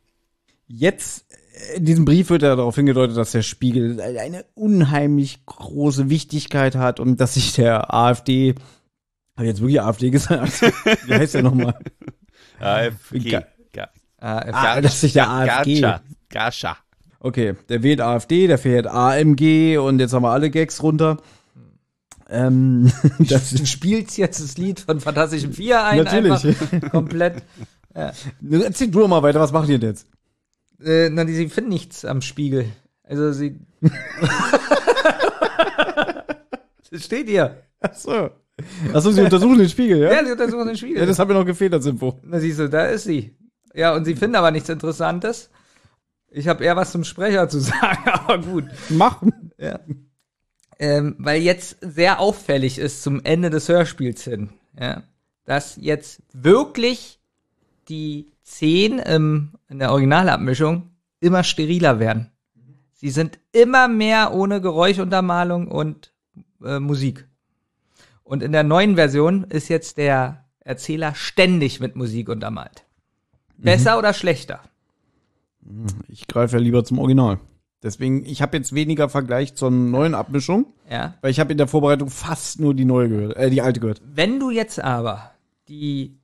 Jetzt, 0.68 1.26
äh, 1.32 1.36
in 1.76 1.86
diesem 1.86 2.06
Brief 2.06 2.30
wird 2.30 2.42
ja 2.42 2.56
darauf 2.56 2.76
hingedeutet, 2.76 3.18
dass 3.18 3.32
der 3.32 3.42
Spiegel 3.42 4.00
eine 4.02 4.46
unheimlich 4.56 5.46
große 5.46 6.10
Wichtigkeit 6.10 6.76
hat 6.76 7.00
und 7.00 7.20
dass 7.20 7.34
sich 7.36 7.54
der 7.54 7.94
AfD, 7.94 8.56
habe 9.36 9.46
ich 9.46 9.50
jetzt 9.50 9.62
wirklich 9.62 9.82
AfD 9.82 10.10
gesagt? 10.10 10.62
Wie 11.06 11.14
heißt 11.14 11.34
der 11.36 11.44
nochmal? 11.44 11.76
AFG. 12.60 13.30
Ga- 13.30 13.44
Ah, 14.26 14.80
dass 14.80 15.02
sich 15.02 15.12
der 15.14 15.30
AfG. 15.30 15.82
Gacha. 15.82 16.02
Gacha. 16.30 16.78
Okay, 17.20 17.56
der 17.68 17.84
wählt 17.84 18.00
AfD, 18.00 18.48
der 18.48 18.58
fährt 18.58 18.88
AMG 18.88 19.78
und 19.78 20.00
jetzt 20.00 20.14
haben 20.14 20.24
wir 20.24 20.30
alle 20.32 20.50
Gags 20.50 20.82
runter. 20.82 21.18
Ähm, 22.30 22.90
das 23.20 23.50
Du 23.52 23.66
spielst 23.66 24.18
jetzt 24.18 24.42
das 24.42 24.58
Lied 24.58 24.80
von 24.80 25.02
Fantastischen 25.02 25.52
Vier 25.52 25.84
ein. 25.84 26.04
Natürlich. 26.06 26.32
Einfach 26.46 26.92
komplett. 26.92 27.44
Erzähl 27.94 28.90
du 28.90 29.08
mal 29.08 29.22
weiter, 29.24 29.42
was 29.42 29.52
macht 29.52 29.68
ihr 29.70 29.78
denn 29.78 29.90
jetzt? 29.90 30.08
Äh, 30.84 31.10
na, 31.10 31.24
die- 31.24 31.34
sie 31.36 31.50
finden 31.50 31.70
nichts 31.72 32.06
am 32.06 32.22
Spiegel. 32.22 32.66
Also 33.04 33.32
sie. 33.34 33.60
das 36.92 37.04
steht 37.06 37.28
hier. 37.28 37.64
Ach 37.80 37.94
so. 37.96 38.30
Achso, 38.94 39.12
sie 39.12 39.22
untersuchen 39.22 39.58
den 39.58 39.70
Spiegel, 39.70 39.98
ja? 40.00 40.14
Ja, 40.14 40.26
sie 40.26 40.32
untersuchen 40.32 40.68
den 40.68 40.78
Spiegel. 40.78 41.00
Ja, 41.00 41.06
das 41.06 41.18
hat 41.20 41.28
mir 41.28 41.34
noch 41.34 41.46
gefehlt 41.46 41.74
als 41.74 41.86
Info. 41.86 42.20
Na 42.24 42.40
siehst 42.40 42.60
du, 42.60 42.70
da 42.70 42.86
ist 42.86 43.04
sie. 43.06 43.36
Ja, 43.74 43.96
und 43.96 44.06
sie 44.06 44.16
finden 44.16 44.36
aber 44.36 44.52
nichts 44.52 44.70
Interessantes. 44.70 45.50
Ich 46.30 46.48
habe 46.48 46.64
eher 46.64 46.76
was 46.76 46.92
zum 46.92 47.04
Sprecher 47.04 47.50
zu 47.50 47.60
sagen, 47.62 48.08
aber 48.10 48.38
gut. 48.38 48.66
Machen. 48.90 49.52
Ja. 49.58 49.80
ähm, 50.80 51.16
weil 51.18 51.42
jetzt 51.42 51.78
sehr 51.82 52.20
auffällig 52.20 52.78
ist 52.78 53.02
zum 53.04 53.22
Ende 53.24 53.50
des 53.50 53.70
Hörspiels 53.70 54.24
hin, 54.24 54.50
ja, 54.80 55.04
dass 55.46 55.78
jetzt 55.80 56.22
wirklich 56.34 57.20
die 57.90 58.32
Szenen 58.46 59.00
im, 59.00 59.52
in 59.70 59.80
der 59.80 59.92
Originalabmischung 59.92 60.90
immer 61.20 61.44
steriler 61.44 62.00
werden. 62.00 62.30
Sie 62.94 63.10
sind 63.10 63.40
immer 63.52 63.88
mehr 63.88 64.34
ohne 64.34 64.62
Geräuschuntermalung 64.62 65.68
und 65.70 66.14
äh, 66.64 66.80
Musik. 66.80 67.28
Und 68.24 68.44
in 68.44 68.52
der 68.52 68.64
neuen 68.64 68.96
Version 68.96 69.44
ist 69.46 69.68
jetzt 69.68 69.98
der 69.98 70.46
Erzähler 70.62 71.14
ständig 71.14 71.80
mit 71.80 71.96
Musik 71.96 72.30
untermalt. 72.30 72.86
Besser 73.58 73.98
oder 73.98 74.14
schlechter? 74.14 74.62
Ich 76.08 76.28
greife 76.28 76.58
ja 76.58 76.62
lieber 76.62 76.84
zum 76.84 77.00
Original. 77.00 77.40
Deswegen, 77.82 78.26
ich 78.26 78.42
habe 78.42 78.56
jetzt 78.58 78.74
weniger 78.74 79.10
Vergleich 79.10 79.56
zur 79.56 79.70
neuen 79.70 80.16
Abmischung, 80.16 80.68
Ja. 80.90 81.16
weil 81.22 81.32
ich 81.32 81.40
habe 81.42 81.52
in 81.52 81.58
der 81.58 81.68
Vorbereitung 81.68 82.10
fast 82.10 82.60
nur 82.62 82.74
die 82.74 82.86
neue 82.86 83.10
gehört, 83.10 83.38
äh, 83.38 83.50
die 83.50 83.62
alte 83.62 83.82
gehört. 83.82 84.02
Wenn 84.06 84.40
du 84.40 84.52
jetzt 84.52 84.80
aber 84.82 85.32
die, 85.68 86.18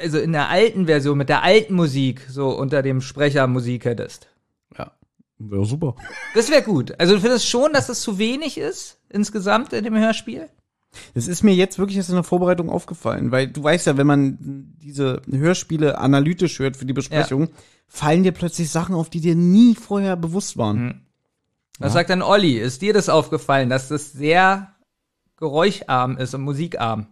also 0.00 0.18
in 0.18 0.32
der 0.32 0.48
alten 0.48 0.86
Version 0.86 1.18
mit 1.18 1.28
der 1.28 1.42
alten 1.42 1.74
Musik 1.74 2.26
so 2.28 2.50
unter 2.50 2.82
dem 2.82 3.00
Sprecher 3.00 3.46
Musik 3.46 3.84
hättest. 3.84 4.28
Ja. 4.76 4.92
Wäre 5.38 5.64
super. 5.64 5.94
Das 6.34 6.50
wäre 6.50 6.62
gut. 6.62 6.98
Also 6.98 7.14
du 7.14 7.20
findest 7.20 7.48
schon, 7.48 7.72
dass 7.72 7.88
es 7.88 8.00
zu 8.00 8.18
wenig 8.18 8.58
ist 8.58 8.98
insgesamt 9.10 9.72
in 9.72 9.84
dem 9.84 9.96
Hörspiel? 9.96 10.48
Das 11.14 11.28
ist 11.28 11.44
mir 11.44 11.54
jetzt 11.54 11.78
wirklich 11.78 11.98
erst 11.98 12.08
in 12.08 12.16
der 12.16 12.24
Vorbereitung 12.24 12.68
aufgefallen, 12.68 13.30
weil 13.30 13.46
du 13.46 13.62
weißt 13.62 13.86
ja, 13.86 13.96
wenn 13.96 14.06
man 14.06 14.38
diese 14.82 15.22
Hörspiele 15.30 15.98
analytisch 15.98 16.58
hört 16.58 16.76
für 16.76 16.84
die 16.84 16.92
Besprechung, 16.92 17.48
fallen 17.86 18.24
dir 18.24 18.32
plötzlich 18.32 18.70
Sachen 18.70 18.94
auf, 18.94 19.08
die 19.08 19.20
dir 19.20 19.36
nie 19.36 19.74
vorher 19.76 20.16
bewusst 20.16 20.56
waren. 20.56 21.06
Was 21.78 21.92
sagt 21.92 22.10
dann 22.10 22.22
Olli? 22.22 22.58
Ist 22.58 22.82
dir 22.82 22.92
das 22.92 23.08
aufgefallen, 23.08 23.70
dass 23.70 23.88
das 23.88 24.12
sehr 24.12 24.74
geräuscharm 25.36 26.18
ist 26.18 26.34
und 26.34 26.42
musikarm? 26.42 27.06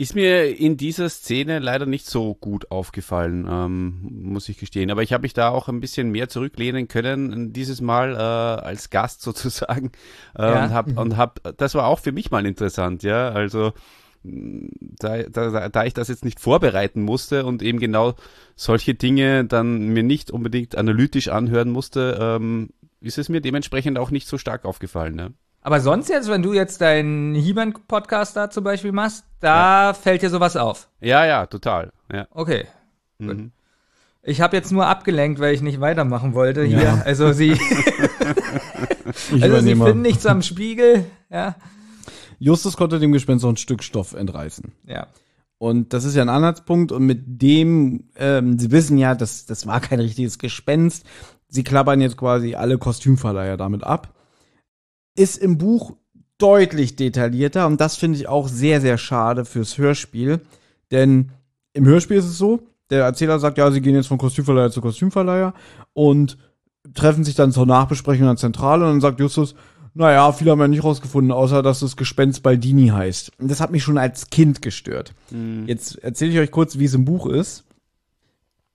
Ist 0.00 0.14
mir 0.14 0.58
in 0.58 0.78
dieser 0.78 1.10
Szene 1.10 1.58
leider 1.58 1.84
nicht 1.84 2.06
so 2.06 2.34
gut 2.34 2.70
aufgefallen, 2.70 3.46
ähm, 3.46 3.98
muss 4.10 4.48
ich 4.48 4.56
gestehen. 4.56 4.90
Aber 4.90 5.02
ich 5.02 5.12
habe 5.12 5.20
mich 5.20 5.34
da 5.34 5.50
auch 5.50 5.68
ein 5.68 5.80
bisschen 5.80 6.10
mehr 6.10 6.30
zurücklehnen 6.30 6.88
können, 6.88 7.52
dieses 7.52 7.82
Mal 7.82 8.14
äh, 8.14 8.16
als 8.16 8.88
Gast 8.88 9.20
sozusagen. 9.20 9.92
Äh, 10.34 10.42
Ja. 10.42 10.64
Und 10.64 10.70
hab, 10.72 10.96
und 10.96 11.16
hab, 11.18 11.58
das 11.58 11.74
war 11.74 11.86
auch 11.86 11.98
für 11.98 12.12
mich 12.12 12.30
mal 12.30 12.46
interessant, 12.46 13.02
ja. 13.02 13.28
Also 13.28 13.74
da, 14.22 15.22
da, 15.24 15.68
da 15.68 15.84
ich 15.84 15.92
das 15.92 16.08
jetzt 16.08 16.24
nicht 16.24 16.40
vorbereiten 16.40 17.02
musste 17.02 17.44
und 17.44 17.62
eben 17.62 17.78
genau 17.78 18.14
solche 18.56 18.94
Dinge 18.94 19.44
dann 19.44 19.88
mir 19.88 20.02
nicht 20.02 20.30
unbedingt 20.30 20.76
analytisch 20.76 21.28
anhören 21.28 21.68
musste, 21.68 22.16
ähm, 22.18 22.70
ist 23.02 23.18
es 23.18 23.28
mir 23.28 23.42
dementsprechend 23.42 23.98
auch 23.98 24.10
nicht 24.10 24.26
so 24.26 24.38
stark 24.38 24.64
aufgefallen. 24.64 25.14
Ne? 25.14 25.34
Aber 25.62 25.80
sonst 25.80 26.08
jetzt, 26.08 26.28
wenn 26.28 26.42
du 26.42 26.52
jetzt 26.52 26.80
deinen 26.80 27.34
He-Man-Podcast 27.34 28.36
da 28.36 28.50
zum 28.50 28.64
Beispiel 28.64 28.92
machst, 28.92 29.24
da 29.40 29.92
fällt 29.94 30.22
dir 30.22 30.30
sowas 30.30 30.56
auf. 30.56 30.88
Ja, 31.00 31.26
ja, 31.26 31.46
total. 31.46 31.92
Ja. 32.12 32.26
Okay. 32.30 32.66
Gut. 33.18 33.36
Mhm. 33.36 33.52
Ich 34.22 34.40
habe 34.40 34.56
jetzt 34.56 34.72
nur 34.72 34.86
abgelenkt, 34.86 35.40
weil 35.40 35.54
ich 35.54 35.62
nicht 35.62 35.80
weitermachen 35.80 36.34
wollte 36.34 36.64
hier. 36.64 36.82
Ja. 36.82 37.02
Also 37.04 37.32
sie, 37.32 37.52
also 39.40 39.60
sie 39.60 39.74
finden 39.74 40.02
nichts 40.02 40.26
am 40.26 40.42
Spiegel. 40.42 41.04
Ja, 41.30 41.56
Justus 42.40 42.76
konnte 42.76 42.98
dem 42.98 43.12
Gespenst 43.12 43.44
noch 43.44 43.50
ein 43.50 43.56
Stück 43.56 43.84
Stoff 43.84 44.14
entreißen. 44.14 44.72
ja. 44.86 45.06
Und 45.58 45.92
das 45.92 46.04
ist 46.04 46.14
ja 46.16 46.22
ein 46.22 46.30
Anhaltspunkt. 46.30 46.90
Und 46.90 47.04
mit 47.04 47.42
dem, 47.42 48.04
ähm, 48.16 48.58
sie 48.58 48.70
wissen 48.70 48.96
ja, 48.96 49.14
das, 49.14 49.44
das 49.44 49.66
war 49.66 49.78
kein 49.80 50.00
richtiges 50.00 50.38
Gespenst. 50.38 51.04
Sie 51.48 51.64
klappern 51.64 52.00
jetzt 52.00 52.16
quasi 52.16 52.54
alle 52.54 52.78
Kostümverleiher 52.78 53.58
damit 53.58 53.84
ab. 53.84 54.08
Ist 55.20 55.36
im 55.36 55.58
Buch 55.58 55.96
deutlich 56.38 56.96
detaillierter. 56.96 57.66
Und 57.66 57.80
das 57.80 57.96
finde 57.96 58.18
ich 58.18 58.28
auch 58.28 58.48
sehr, 58.48 58.80
sehr 58.80 58.98
schade 58.98 59.44
fürs 59.44 59.78
Hörspiel. 59.78 60.40
Denn 60.90 61.30
im 61.72 61.84
Hörspiel 61.86 62.16
ist 62.16 62.24
es 62.24 62.38
so, 62.38 62.60
der 62.90 63.04
Erzähler 63.04 63.38
sagt, 63.38 63.58
ja, 63.58 63.70
sie 63.70 63.80
gehen 63.80 63.94
jetzt 63.94 64.08
von 64.08 64.18
Kostümverleiher 64.18 64.70
zu 64.70 64.80
Kostümverleiher 64.80 65.54
und 65.92 66.38
treffen 66.94 67.24
sich 67.24 67.34
dann 67.34 67.52
zur 67.52 67.66
Nachbesprechung 67.66 68.26
an 68.26 68.34
der 68.34 68.40
Zentrale 68.40 68.84
und 68.84 68.92
dann 68.92 69.00
sagt 69.00 69.20
Justus, 69.20 69.54
naja, 69.94 70.32
viele 70.32 70.52
haben 70.52 70.60
ja 70.60 70.68
nicht 70.68 70.84
rausgefunden, 70.84 71.32
außer 71.32 71.62
dass 71.62 71.80
das 71.80 71.96
Gespenst 71.96 72.42
Baldini 72.42 72.88
heißt. 72.88 73.32
Und 73.38 73.50
das 73.50 73.60
hat 73.60 73.70
mich 73.70 73.82
schon 73.82 73.98
als 73.98 74.30
Kind 74.30 74.62
gestört. 74.62 75.14
Jetzt 75.66 75.96
erzähle 76.02 76.32
ich 76.32 76.38
euch 76.38 76.50
kurz, 76.50 76.78
wie 76.78 76.84
es 76.84 76.94
im 76.94 77.04
Buch 77.04 77.26
ist. 77.26 77.64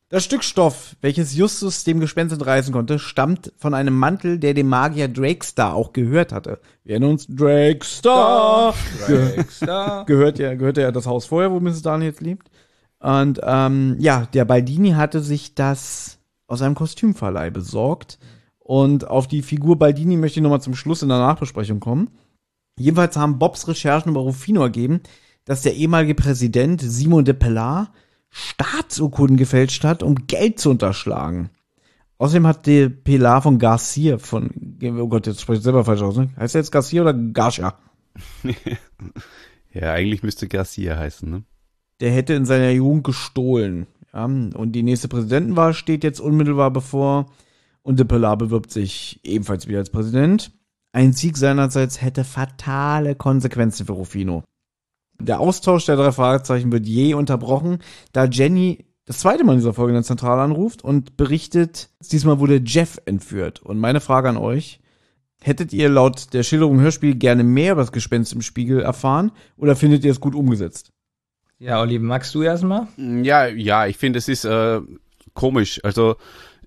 Das 0.10 0.24
Stück 0.24 0.44
Stoff, 0.44 0.96
welches 1.02 1.36
Justus 1.36 1.84
dem 1.84 2.00
Gespenst 2.00 2.32
entreißen 2.32 2.72
konnte, 2.72 3.00
stammt 3.00 3.52
von 3.58 3.74
einem 3.74 3.98
Mantel, 3.98 4.38
der 4.38 4.54
dem 4.54 4.68
Magier 4.68 5.08
Drakestar 5.08 5.74
auch 5.74 5.94
gehört 5.94 6.32
hatte. 6.32 6.60
Wir 6.84 6.92
erinnern 6.92 7.12
uns, 7.12 7.26
Drakestar, 7.28 8.76
Ge 9.08 9.36
Drakestar. 9.36 10.06
gehört 10.06 10.38
ja, 10.38 10.54
gehörte 10.54 10.82
ja 10.82 10.92
das 10.92 11.08
Haus 11.08 11.26
vorher, 11.26 11.52
wo 11.52 11.60
Mrs. 11.60 11.82
Daniel 11.82 12.12
jetzt 12.12 12.22
lebt. 12.22 12.52
Und 13.00 13.42
ähm, 13.44 13.96
ja, 13.98 14.28
der 14.32 14.46
Baldini 14.46 14.92
hatte 14.92 15.22
sich 15.22 15.56
das 15.56 16.20
aus 16.46 16.62
einem 16.62 16.76
Kostümverleih 16.76 17.50
besorgt. 17.50 18.20
Und 18.60 19.08
auf 19.08 19.28
die 19.28 19.42
Figur 19.42 19.80
Baldini 19.80 20.18
möchte 20.18 20.40
ich 20.40 20.44
nochmal 20.44 20.62
zum 20.62 20.76
Schluss 20.76 21.02
in 21.02 21.10
der 21.10 21.18
Nachbesprechung 21.18 21.80
kommen. 21.80 22.12
Jedenfalls 22.78 23.18
haben 23.18 23.40
Bobs 23.40 23.68
Recherchen 23.68 24.12
über 24.12 24.22
Rufino 24.22 24.62
ergeben, 24.62 25.02
dass 25.46 25.64
der 25.64 25.74
ehemalige 25.74 26.14
Präsident 26.14 26.80
Simon 26.82 27.26
de 27.26 27.34
Pellar 27.34 27.92
Staatsurkunden 28.38 29.38
gefälscht 29.38 29.84
hat, 29.84 30.04
um 30.04 30.28
Geld 30.28 30.60
zu 30.60 30.70
unterschlagen. 30.70 31.50
Außerdem 32.18 32.48
hat 32.48 32.66
de 32.66 32.90
Pellar 32.90 33.42
von 33.42 33.60
Garcia 33.60 34.18
von, 34.18 34.78
oh 34.84 35.08
Gott, 35.08 35.28
jetzt 35.28 35.42
spreche 35.42 35.60
ich 35.60 35.64
selber 35.64 35.86
falsch 35.86 36.02
aus, 36.02 36.18
ne? 36.18 36.30
Heißt 36.38 36.56
er 36.56 36.62
jetzt 36.62 36.72
Garcia 36.72 37.02
oder 37.02 37.14
Garcia? 37.14 37.78
Ja, 39.74 39.92
eigentlich 39.92 40.24
müsste 40.24 40.48
Garcia 40.48 40.96
heißen, 40.96 41.30
ne? 41.30 41.44
der 42.00 42.12
hätte 42.12 42.34
in 42.34 42.46
seiner 42.46 42.72
Jugend 42.72 43.04
gestohlen. 43.04 43.88
Ja, 44.14 44.26
und 44.26 44.72
die 44.74 44.84
nächste 44.84 45.08
Präsidentenwahl 45.08 45.74
steht 45.74 46.04
jetzt 46.04 46.20
unmittelbar 46.20 46.72
bevor. 46.72 47.28
Und 47.82 48.00
de 48.00 48.06
Pellar 48.06 48.38
bewirbt 48.38 48.72
sich 48.72 49.20
ebenfalls 49.24 49.68
wieder 49.68 49.80
als 49.80 49.92
Präsident. 49.92 50.52
Ein 50.92 51.14
Sieg 51.14 51.38
seinerseits 51.38 52.02
hätte 52.02 52.24
fatale 52.24 53.16
Konsequenzen 53.16 53.86
für 53.86 53.94
Rufino. 53.94 54.44
Der 55.20 55.40
Austausch 55.40 55.86
der 55.86 55.96
drei 55.96 56.12
Fragezeichen 56.12 56.72
wird 56.72 56.86
je 56.86 57.14
unterbrochen, 57.14 57.80
da 58.12 58.26
Jenny 58.26 58.86
das 59.06 59.20
zweite 59.20 59.44
Mal 59.44 59.54
in 59.54 59.60
dieser 59.60 59.74
Folge 59.74 59.92
in 59.92 59.96
der 59.96 60.04
Zentrale 60.04 60.42
anruft 60.42 60.84
und 60.84 61.16
berichtet, 61.16 61.90
diesmal 62.12 62.40
wurde 62.40 62.62
Jeff 62.66 63.00
entführt. 63.06 63.62
Und 63.62 63.80
meine 63.80 64.02
Frage 64.02 64.30
an 64.30 64.38
euch, 64.38 64.80
hättet 65.42 65.74
ihr 65.74 65.90
laut 65.90 66.34
der 66.34 66.44
Schilderung 66.44 66.76
im 66.76 66.82
Hörspiel 66.82 67.16
gerne 67.16 67.44
mehr 67.44 67.74
über 67.74 67.82
das 67.82 67.92
Gespenst 67.92 68.34
im 68.34 68.42
Spiegel 68.42 68.82
erfahren 68.82 69.32
oder 69.58 69.76
findet 69.76 70.04
ihr 70.04 70.12
es 70.12 70.20
gut 70.20 70.34
umgesetzt? 70.34 70.92
Ja, 71.60 71.80
Olli, 71.80 72.00
magst 72.00 72.34
du 72.36 72.42
erstmal? 72.42 72.88
Ja, 72.98 73.46
ja, 73.46 73.86
ich 73.86 73.98
finde, 73.98 74.20
es 74.20 74.28
ist 74.28 74.44
äh, 74.44 74.82
komisch. 75.34 75.80
Also 75.84 76.16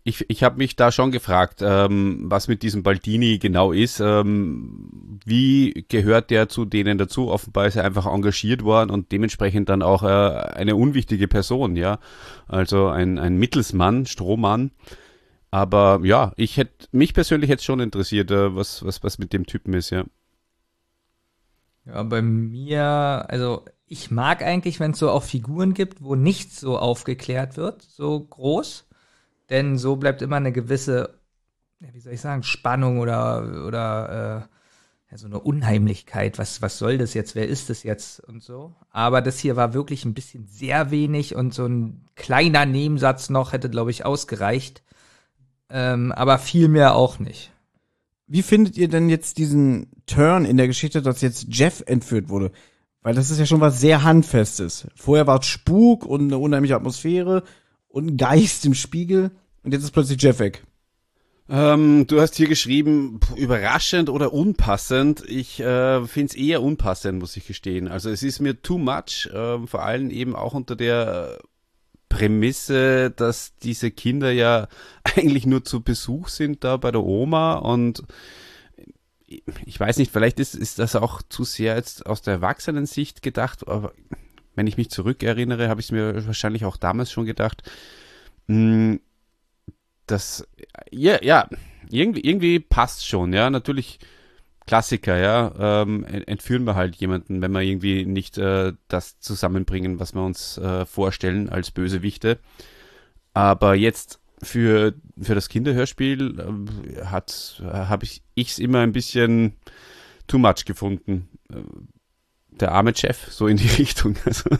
ich, 0.09 0.25
ich 0.29 0.43
habe 0.43 0.57
mich 0.57 0.75
da 0.75 0.91
schon 0.91 1.13
gefragt, 1.13 1.61
ähm, 1.63 2.23
was 2.25 2.49
mit 2.49 2.63
diesem 2.63 2.83
Baldini 2.83 3.39
genau 3.39 3.73
ist. 3.73 4.01
Ähm, 4.01 5.21
wie 5.25 5.85
gehört 5.89 6.31
der 6.31 6.49
zu 6.49 6.65
denen 6.65 6.97
dazu? 6.97 7.29
Offenbar 7.29 7.67
ist 7.67 7.77
er 7.77 7.85
einfach 7.85 8.07
engagiert 8.07 8.65
worden 8.65 8.91
und 8.91 9.13
dementsprechend 9.13 9.69
dann 9.69 9.83
auch 9.83 10.03
äh, 10.03 10.07
eine 10.07 10.77
unwichtige 10.77 11.29
Person, 11.29 11.77
ja. 11.77 11.99
Also 12.47 12.89
ein, 12.89 13.19
ein 13.19 13.37
Mittelsmann, 13.37 14.07
Strohmann. 14.07 14.71
Aber 15.51 16.01
ja, 16.03 16.33
ich 16.37 16.57
hätte 16.57 16.89
mich 16.93 17.13
persönlich 17.13 17.51
jetzt 17.51 17.65
schon 17.65 17.81
interessiert, 17.81 18.31
äh, 18.31 18.57
was, 18.57 18.85
was, 18.85 19.03
was 19.03 19.19
mit 19.19 19.35
dem 19.35 19.45
Typen 19.45 19.75
ist, 19.75 19.91
ja. 19.91 20.05
Ja, 21.85 22.03
bei 22.03 22.23
mir, 22.23 23.27
also 23.29 23.65
ich 23.87 24.11
mag 24.11 24.43
eigentlich, 24.43 24.81
wenn 24.81 24.93
es 24.93 24.99
so 24.99 25.11
auch 25.11 25.23
Figuren 25.23 25.75
gibt, 25.75 26.03
wo 26.03 26.15
nichts 26.15 26.61
so 26.61 26.79
aufgeklärt 26.79 27.57
wird, 27.57 27.83
so 27.83 28.21
groß. 28.21 28.88
Denn 29.51 29.79
so 29.79 29.97
bleibt 29.97 30.23
immer 30.23 30.37
eine 30.37 30.53
gewisse, 30.53 31.15
ja, 31.81 31.89
wie 31.93 32.01
soll 32.01 32.13
ich 32.13 32.21
sagen, 32.21 32.43
Spannung 32.43 32.99
oder, 32.99 33.65
oder 33.67 34.47
äh, 34.49 35.11
ja, 35.11 35.17
so 35.17 35.27
eine 35.27 35.41
Unheimlichkeit. 35.41 36.39
Was, 36.39 36.61
was 36.61 36.79
soll 36.79 36.99
das 36.99 37.15
jetzt? 37.15 37.35
Wer 37.35 37.49
ist 37.49 37.71
das 37.71 37.83
jetzt? 37.83 38.21
Und 38.21 38.43
so. 38.43 38.75
Aber 38.91 39.23
das 39.23 39.39
hier 39.39 39.57
war 39.57 39.73
wirklich 39.73 40.05
ein 40.05 40.15
bisschen 40.15 40.47
sehr 40.47 40.91
wenig 40.91 41.35
und 41.35 41.55
so 41.55 41.67
ein 41.67 42.05
kleiner 42.15 42.67
Nebensatz 42.67 43.31
noch 43.31 43.53
hätte, 43.53 43.71
glaube 43.71 43.91
ich, 43.91 44.05
ausgereicht. 44.05 44.83
Ähm, 45.71 46.13
aber 46.13 46.39
viel 46.39 46.69
mehr 46.69 46.95
auch 46.95 47.19
nicht. 47.19 47.53
Wie 48.27 48.43
findet 48.43 48.77
ihr 48.77 48.89
denn 48.89 49.09
jetzt 49.09 49.39
diesen 49.39 49.89
Turn 50.07 50.45
in 50.45 50.59
der 50.59 50.67
Geschichte, 50.67 51.01
dass 51.01 51.23
jetzt 51.23 51.47
Jeff 51.49 51.83
entführt 51.87 52.29
wurde? 52.29 52.53
Weil 53.01 53.15
das 53.15 53.31
ist 53.31 53.39
ja 53.39 53.47
schon 53.47 53.61
was 53.61 53.81
sehr 53.81 54.03
Handfestes. 54.03 54.87
Vorher 54.95 55.27
war 55.27 55.41
es 55.41 55.47
Spuk 55.47 56.05
und 56.05 56.23
eine 56.23 56.37
unheimliche 56.37 56.77
Atmosphäre 56.77 57.43
und 57.89 58.07
ein 58.07 58.17
Geist 58.17 58.65
im 58.67 58.75
Spiegel 58.75 59.31
und 59.63 59.73
jetzt 59.73 59.85
ist 59.85 59.91
plötzlich 59.91 60.23
Jeff 60.23 60.39
weg. 60.39 60.65
Ähm, 61.51 62.07
du 62.07 62.21
hast 62.21 62.35
hier 62.35 62.49
geschrieben, 62.49 63.21
überraschend 63.37 64.11
oder 64.11 64.35
unpassend. 64.35 65.25
Ich 65.27 65.61
äh, 65.61 66.05
finde 66.07 66.27
es 66.27 66.37
eher 66.37 66.63
unpassend, 66.63 67.19
muss 67.19 67.37
ich 67.37 67.47
gestehen. 67.47 67.89
Also 67.89 68.11
es 68.11 68.23
ist 68.23 68.41
mir 68.41 68.61
too 68.61 68.77
much, 68.77 69.31
äh, 69.33 69.67
vor 69.67 69.83
allem 69.83 70.11
eben 70.11 70.37
auch 70.37 70.53
unter 70.53 70.77
der 70.77 71.39
Prämisse, 72.11 73.11
dass 73.11 73.57
diese 73.57 73.91
Kinder 73.91 74.31
ja 74.31 74.69
eigentlich 75.05 75.47
nur 75.47 75.65
zu 75.65 75.83
Besuch 75.83 76.29
sind 76.29 76.65
da 76.65 76.77
bei 76.77 76.91
der 76.91 77.03
Oma 77.03 77.55
und 77.55 78.03
ich 79.67 79.79
weiß 79.79 79.99
nicht, 79.99 80.11
vielleicht 80.11 80.41
ist, 80.41 80.55
ist 80.55 80.79
das 80.79 80.97
auch 80.97 81.21
zu 81.21 81.45
sehr 81.45 81.77
jetzt 81.77 82.07
aus 82.07 82.23
der 82.23 82.35
Erwachsenensicht 82.35 83.21
gedacht, 83.21 83.69
aber 83.69 83.93
wenn 84.59 84.67
ich 84.67 84.77
mich 84.77 84.91
zurückerinnere, 84.91 85.69
habe 85.69 85.81
ich 85.81 85.87
es 85.87 85.93
mir 85.93 86.27
wahrscheinlich 86.27 86.65
auch 86.65 86.77
damals 86.77 87.11
schon 87.13 87.25
gedacht, 87.27 87.63
mh, 88.49 88.99
dass, 90.07 90.47
ja, 90.91 91.23
ja, 91.23 91.49
irgendwie, 91.91 92.21
irgendwie 92.21 92.59
passt 92.61 93.07
schon, 93.07 93.33
ja, 93.33 93.51
natürlich 93.51 94.01
Klassiker, 94.67 95.17
ja, 95.17 95.83
ähm, 95.83 96.05
entführen 96.05 96.65
wir 96.65 96.75
halt 96.75 96.97
jemanden, 96.97 97.41
wenn 97.41 97.53
wir 97.53 97.63
irgendwie 97.63 98.05
nicht 98.05 98.37
äh, 98.37 98.73
das 98.89 99.19
zusammenbringen, 99.21 100.01
was 100.01 100.15
wir 100.15 100.23
uns 100.23 100.59
äh, 100.59 100.85
vorstellen 100.85 101.49
als 101.49 101.71
Bösewichte. 101.71 102.39
Aber 103.33 103.75
jetzt 103.77 104.21
für, 104.43 104.93
für 105.21 105.35
das 105.35 105.49
Kinderhörspiel 105.49 106.39
äh, 106.99 107.05
hat, 107.07 107.63
habe 107.65 108.05
ich 108.05 108.23
es 108.37 108.59
immer 108.59 108.81
ein 108.81 108.93
bisschen 108.93 109.55
too 110.27 110.39
much 110.39 110.65
gefunden. 110.67 111.29
Der 112.61 112.73
arme 112.73 112.95
Chef, 112.95 113.31
so 113.31 113.47
in 113.47 113.57
die 113.57 113.69
Richtung. 113.79 114.17
Also, 114.25 114.51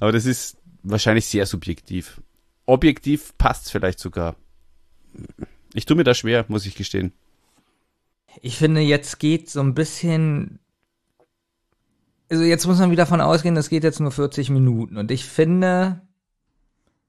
aber 0.00 0.12
das 0.12 0.26
ist 0.26 0.58
wahrscheinlich 0.82 1.26
sehr 1.26 1.46
subjektiv. 1.46 2.20
Objektiv 2.66 3.36
passt 3.38 3.66
es 3.66 3.70
vielleicht 3.70 3.98
sogar. 3.98 4.36
Ich 5.74 5.86
tue 5.86 5.96
mir 5.96 6.04
da 6.04 6.14
schwer, 6.14 6.44
muss 6.48 6.66
ich 6.66 6.74
gestehen. 6.74 7.12
Ich 8.42 8.56
finde, 8.56 8.80
jetzt 8.80 9.18
geht 9.18 9.50
so 9.50 9.60
ein 9.60 9.74
bisschen. 9.74 10.58
Also 12.30 12.44
jetzt 12.44 12.66
muss 12.66 12.78
man 12.78 12.90
wieder 12.90 13.04
davon 13.04 13.22
ausgehen, 13.22 13.56
es 13.56 13.70
geht 13.70 13.84
jetzt 13.84 14.00
nur 14.00 14.12
40 14.12 14.50
Minuten. 14.50 14.98
Und 14.98 15.10
ich 15.10 15.24
finde, 15.24 16.02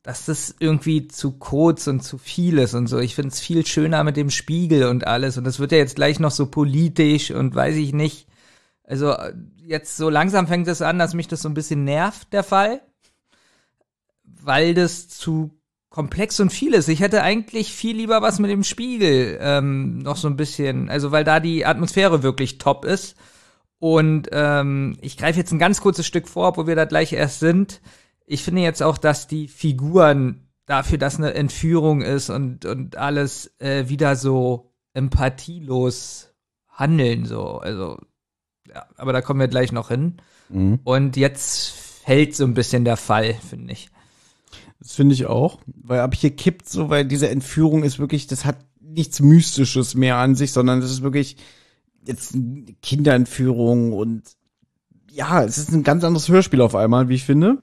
dass 0.01 0.25
das 0.25 0.55
irgendwie 0.59 1.09
zu 1.09 1.33
kurz 1.33 1.87
und 1.87 2.01
zu 2.01 2.17
viel 2.17 2.57
ist 2.57 2.73
und 2.73 2.87
so. 2.87 2.99
Ich 2.99 3.15
finde 3.15 3.29
es 3.29 3.39
viel 3.41 3.65
schöner 3.65 4.03
mit 4.05 4.15
dem 4.15 4.29
Spiegel 4.29 4.85
und 4.85 5.05
alles. 5.05 5.37
Und 5.37 5.43
das 5.43 5.59
wird 5.59 5.73
ja 5.73 5.77
jetzt 5.77 5.95
gleich 5.95 6.19
noch 6.19 6.31
so 6.31 6.45
politisch 6.45 7.31
und 7.31 7.53
weiß 7.53 7.75
ich 7.75 7.93
nicht. 7.93 8.28
Also 8.89 9.15
jetzt 9.55 9.97
so 9.97 10.09
langsam 10.09 10.47
fängt 10.47 10.67
es 10.67 10.81
an, 10.81 10.97
dass 10.97 11.13
mich 11.13 11.27
das 11.27 11.43
so 11.43 11.47
ein 11.49 11.53
bisschen 11.53 11.83
nervt, 11.83 12.33
der 12.33 12.43
Fall. 12.43 12.81
Weil 14.23 14.73
das 14.73 15.07
zu 15.09 15.51
komplex 15.89 16.39
und 16.39 16.51
viel 16.51 16.73
ist. 16.73 16.87
Ich 16.87 16.99
hätte 16.99 17.21
eigentlich 17.21 17.71
viel 17.71 17.95
lieber 17.95 18.23
was 18.23 18.39
mit 18.39 18.49
dem 18.49 18.63
Spiegel 18.63 19.37
ähm, 19.41 19.99
noch 19.99 20.17
so 20.17 20.27
ein 20.27 20.37
bisschen, 20.37 20.89
also 20.89 21.11
weil 21.11 21.23
da 21.23 21.39
die 21.39 21.65
Atmosphäre 21.65 22.23
wirklich 22.23 22.57
top 22.57 22.83
ist. 22.83 23.15
Und 23.77 24.29
ähm, 24.31 24.97
ich 25.01 25.17
greife 25.17 25.39
jetzt 25.39 25.51
ein 25.51 25.59
ganz 25.59 25.81
kurzes 25.81 26.07
Stück 26.07 26.27
vor, 26.27 26.57
wo 26.57 26.65
wir 26.65 26.75
da 26.75 26.85
gleich 26.85 27.13
erst 27.13 27.39
sind. 27.39 27.81
Ich 28.25 28.43
finde 28.43 28.61
jetzt 28.63 28.81
auch, 28.81 28.97
dass 28.97 29.27
die 29.27 29.47
Figuren 29.47 30.49
dafür, 30.65 30.97
dass 30.97 31.17
eine 31.17 31.35
Entführung 31.35 32.01
ist 32.01 32.31
und, 32.31 32.65
und 32.65 32.97
alles 32.97 33.53
äh, 33.59 33.87
wieder 33.87 34.15
so 34.15 34.71
empathielos 34.93 36.33
handeln, 36.67 37.25
so. 37.25 37.59
Also, 37.59 37.99
aber 38.97 39.13
da 39.13 39.21
kommen 39.21 39.39
wir 39.39 39.47
gleich 39.47 39.71
noch 39.71 39.89
hin. 39.89 40.17
Mhm. 40.49 40.79
Und 40.83 41.17
jetzt 41.17 41.69
fällt 41.69 42.35
so 42.35 42.43
ein 42.43 42.53
bisschen 42.53 42.85
der 42.85 42.97
Fall, 42.97 43.33
finde 43.33 43.73
ich. 43.73 43.89
Das 44.79 44.93
finde 44.93 45.13
ich 45.13 45.25
auch. 45.25 45.59
Weil 45.83 45.99
ab 45.99 46.15
hier 46.15 46.35
kippt 46.35 46.69
so, 46.69 46.89
weil 46.89 47.05
diese 47.05 47.29
Entführung 47.29 47.83
ist 47.83 47.99
wirklich, 47.99 48.27
das 48.27 48.45
hat 48.45 48.57
nichts 48.81 49.19
Mystisches 49.19 49.95
mehr 49.95 50.17
an 50.17 50.35
sich, 50.35 50.51
sondern 50.51 50.81
das 50.81 50.91
ist 50.91 51.03
wirklich 51.03 51.37
jetzt 52.05 52.33
eine 52.33 52.65
Kinderentführung 52.81 53.93
und 53.93 54.23
ja, 55.11 55.43
es 55.43 55.57
ist 55.57 55.71
ein 55.71 55.83
ganz 55.83 56.03
anderes 56.03 56.29
Hörspiel 56.29 56.61
auf 56.61 56.75
einmal, 56.75 57.09
wie 57.09 57.15
ich 57.15 57.25
finde. 57.25 57.61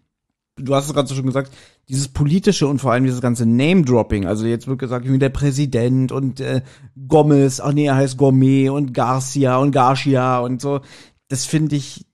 Du 0.59 0.75
hast 0.75 0.87
es 0.87 0.95
gerade 0.95 1.07
so 1.07 1.15
schon 1.15 1.27
gesagt, 1.27 1.53
dieses 1.89 2.09
politische 2.09 2.67
und 2.67 2.81
vor 2.81 2.93
allem 2.93 3.05
dieses 3.05 3.21
ganze 3.21 3.45
Name-Dropping. 3.45 4.27
Also 4.27 4.47
jetzt 4.47 4.67
wird 4.67 4.79
gesagt, 4.79 5.07
der 5.07 5.29
Präsident 5.29 6.13
und 6.13 6.41
äh, 6.41 6.63
Gomez, 7.09 7.61
ach 7.61 7.73
nee, 7.73 7.87
er 7.87 7.97
heißt 7.97 8.17
Gourmet 8.17 8.71
und 8.71 8.95
Garcia 8.95 9.59
und 9.59 9.73
Garcia 9.73 10.39
und 10.39 10.63
so. 10.63 10.81
Das 11.29 11.45
finde 11.45 11.77
ich 11.77 12.07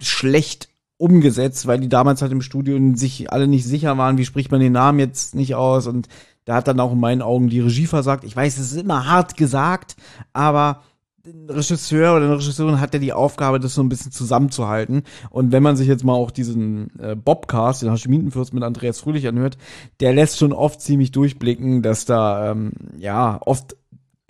schlecht 0.00 0.68
umgesetzt, 0.98 1.66
weil 1.66 1.80
die 1.80 1.88
damals 1.88 2.22
halt 2.22 2.30
im 2.30 2.42
Studio 2.42 2.78
sich 2.94 3.32
alle 3.32 3.48
nicht 3.48 3.64
sicher 3.64 3.98
waren, 3.98 4.18
wie 4.18 4.24
spricht 4.24 4.52
man 4.52 4.60
den 4.60 4.72
Namen 4.72 4.98
jetzt 4.98 5.34
nicht 5.34 5.54
aus 5.54 5.86
und 5.86 6.08
da 6.44 6.54
hat 6.54 6.68
dann 6.68 6.80
auch 6.80 6.92
in 6.92 7.00
meinen 7.00 7.22
Augen 7.22 7.48
die 7.48 7.60
Regie 7.60 7.86
versagt. 7.86 8.24
Ich 8.24 8.36
weiß, 8.36 8.58
es 8.58 8.72
ist 8.72 8.80
immer 8.80 9.06
hart 9.06 9.36
gesagt, 9.36 9.96
aber 10.32 10.82
ein 11.26 11.50
Regisseur 11.50 12.16
oder 12.16 12.26
eine 12.26 12.36
Regisseurin 12.36 12.80
hat 12.80 12.94
ja 12.94 13.00
die 13.00 13.12
Aufgabe, 13.12 13.60
das 13.60 13.74
so 13.74 13.82
ein 13.82 13.88
bisschen 13.88 14.12
zusammenzuhalten. 14.12 15.02
Und 15.30 15.52
wenn 15.52 15.62
man 15.62 15.76
sich 15.76 15.86
jetzt 15.86 16.04
mal 16.04 16.14
auch 16.14 16.30
diesen 16.30 16.98
äh, 16.98 17.14
Bobcast, 17.14 17.82
den 17.82 17.90
Hashimitenfürst 17.90 18.54
mit 18.54 18.62
Andreas 18.62 19.00
Fröhlich 19.00 19.28
anhört, 19.28 19.58
der 20.00 20.14
lässt 20.14 20.38
schon 20.38 20.52
oft 20.52 20.80
ziemlich 20.80 21.12
durchblicken, 21.12 21.82
dass 21.82 22.04
da 22.06 22.52
ähm, 22.52 22.72
ja 22.98 23.38
oft 23.44 23.76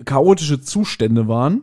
chaotische 0.04 0.60
Zustände 0.60 1.28
waren 1.28 1.62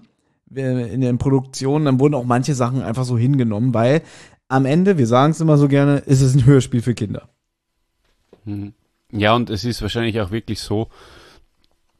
äh, 0.55 0.93
in 0.93 1.01
den 1.01 1.17
Produktionen. 1.17 1.85
Dann 1.85 1.99
wurden 1.99 2.15
auch 2.15 2.25
manche 2.25 2.55
Sachen 2.55 2.81
einfach 2.81 3.03
so 3.03 3.17
hingenommen, 3.17 3.73
weil 3.73 4.03
am 4.47 4.65
Ende, 4.65 4.97
wir 4.97 5.07
sagen 5.07 5.31
es 5.31 5.41
immer 5.41 5.57
so 5.57 5.67
gerne, 5.67 5.97
ist 5.97 6.21
es 6.21 6.35
ein 6.35 6.45
Hörspiel 6.45 6.81
für 6.81 6.93
Kinder. 6.93 7.27
Mhm. 8.45 8.73
Ja, 9.11 9.35
und 9.35 9.49
es 9.49 9.63
ist 9.65 9.81
wahrscheinlich 9.81 10.19
auch 10.21 10.31
wirklich 10.31 10.59
so, 10.59 10.87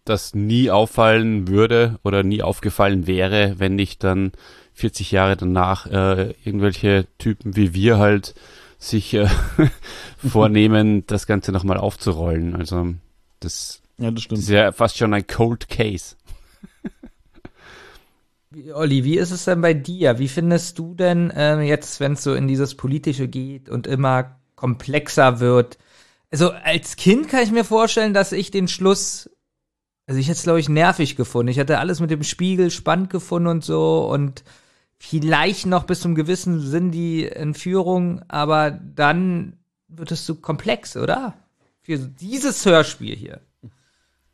dass 0.09 0.35
nie 0.35 0.71
auffallen 0.71 1.47
würde 1.47 1.99
oder 2.03 2.23
nie 2.23 2.41
aufgefallen 2.41 3.07
wäre, 3.07 3.55
wenn 3.57 3.75
nicht 3.75 4.03
dann 4.03 4.31
40 4.73 5.11
Jahre 5.11 5.38
danach 5.38 5.88
äh, 5.88 6.34
irgendwelche 6.43 7.07
Typen 7.17 7.55
wie 7.55 7.73
wir 7.73 7.97
halt 7.97 8.35
sich 8.77 9.13
äh, 9.13 9.27
vornehmen, 10.17 11.03
das 11.07 11.27
Ganze 11.27 11.51
nochmal 11.51 11.77
aufzurollen. 11.77 12.55
Also 12.55 12.93
das, 13.39 13.81
ja, 13.97 14.11
das, 14.11 14.27
das 14.27 14.39
ist 14.39 14.49
ja 14.49 14.71
fast 14.71 14.97
schon 14.97 15.13
ein 15.13 15.27
Cold 15.27 15.69
Case. 15.69 16.15
Olli, 18.73 19.03
wie 19.03 19.17
ist 19.17 19.31
es 19.31 19.45
denn 19.45 19.61
bei 19.61 19.73
dir? 19.73 20.19
Wie 20.19 20.27
findest 20.27 20.79
du 20.79 20.95
denn 20.95 21.31
ähm, 21.35 21.61
jetzt, 21.61 21.99
wenn 21.99 22.13
es 22.13 22.23
so 22.23 22.34
in 22.34 22.47
dieses 22.47 22.75
Politische 22.75 23.27
geht 23.27 23.69
und 23.69 23.88
immer 23.88 24.38
komplexer 24.55 25.39
wird? 25.39 25.77
Also 26.31 26.51
als 26.51 26.95
Kind 26.95 27.29
kann 27.29 27.43
ich 27.43 27.51
mir 27.51 27.63
vorstellen, 27.63 28.13
dass 28.13 28.31
ich 28.31 28.51
den 28.51 28.67
Schluss, 28.67 29.29
also 30.07 30.19
ich 30.19 30.27
hätte 30.27 30.38
es 30.38 30.43
glaube 30.43 30.59
ich 30.59 30.69
nervig 30.69 31.15
gefunden. 31.15 31.51
Ich 31.51 31.59
hatte 31.59 31.79
alles 31.79 31.99
mit 31.99 32.09
dem 32.09 32.23
Spiegel 32.23 32.71
spannend 32.71 33.09
gefunden 33.09 33.47
und 33.47 33.63
so 33.63 34.09
und 34.09 34.43
vielleicht 34.97 35.65
noch 35.65 35.84
bis 35.84 35.99
zum 35.99 36.15
gewissen 36.15 36.59
Sinn 36.59 36.91
die 36.91 37.27
Entführung, 37.27 38.21
aber 38.27 38.71
dann 38.71 39.57
wird 39.88 40.11
es 40.11 40.25
so 40.25 40.35
komplex, 40.35 40.97
oder? 40.97 41.35
Für 41.81 41.97
dieses 41.97 42.65
Hörspiel 42.65 43.15
hier. 43.15 43.41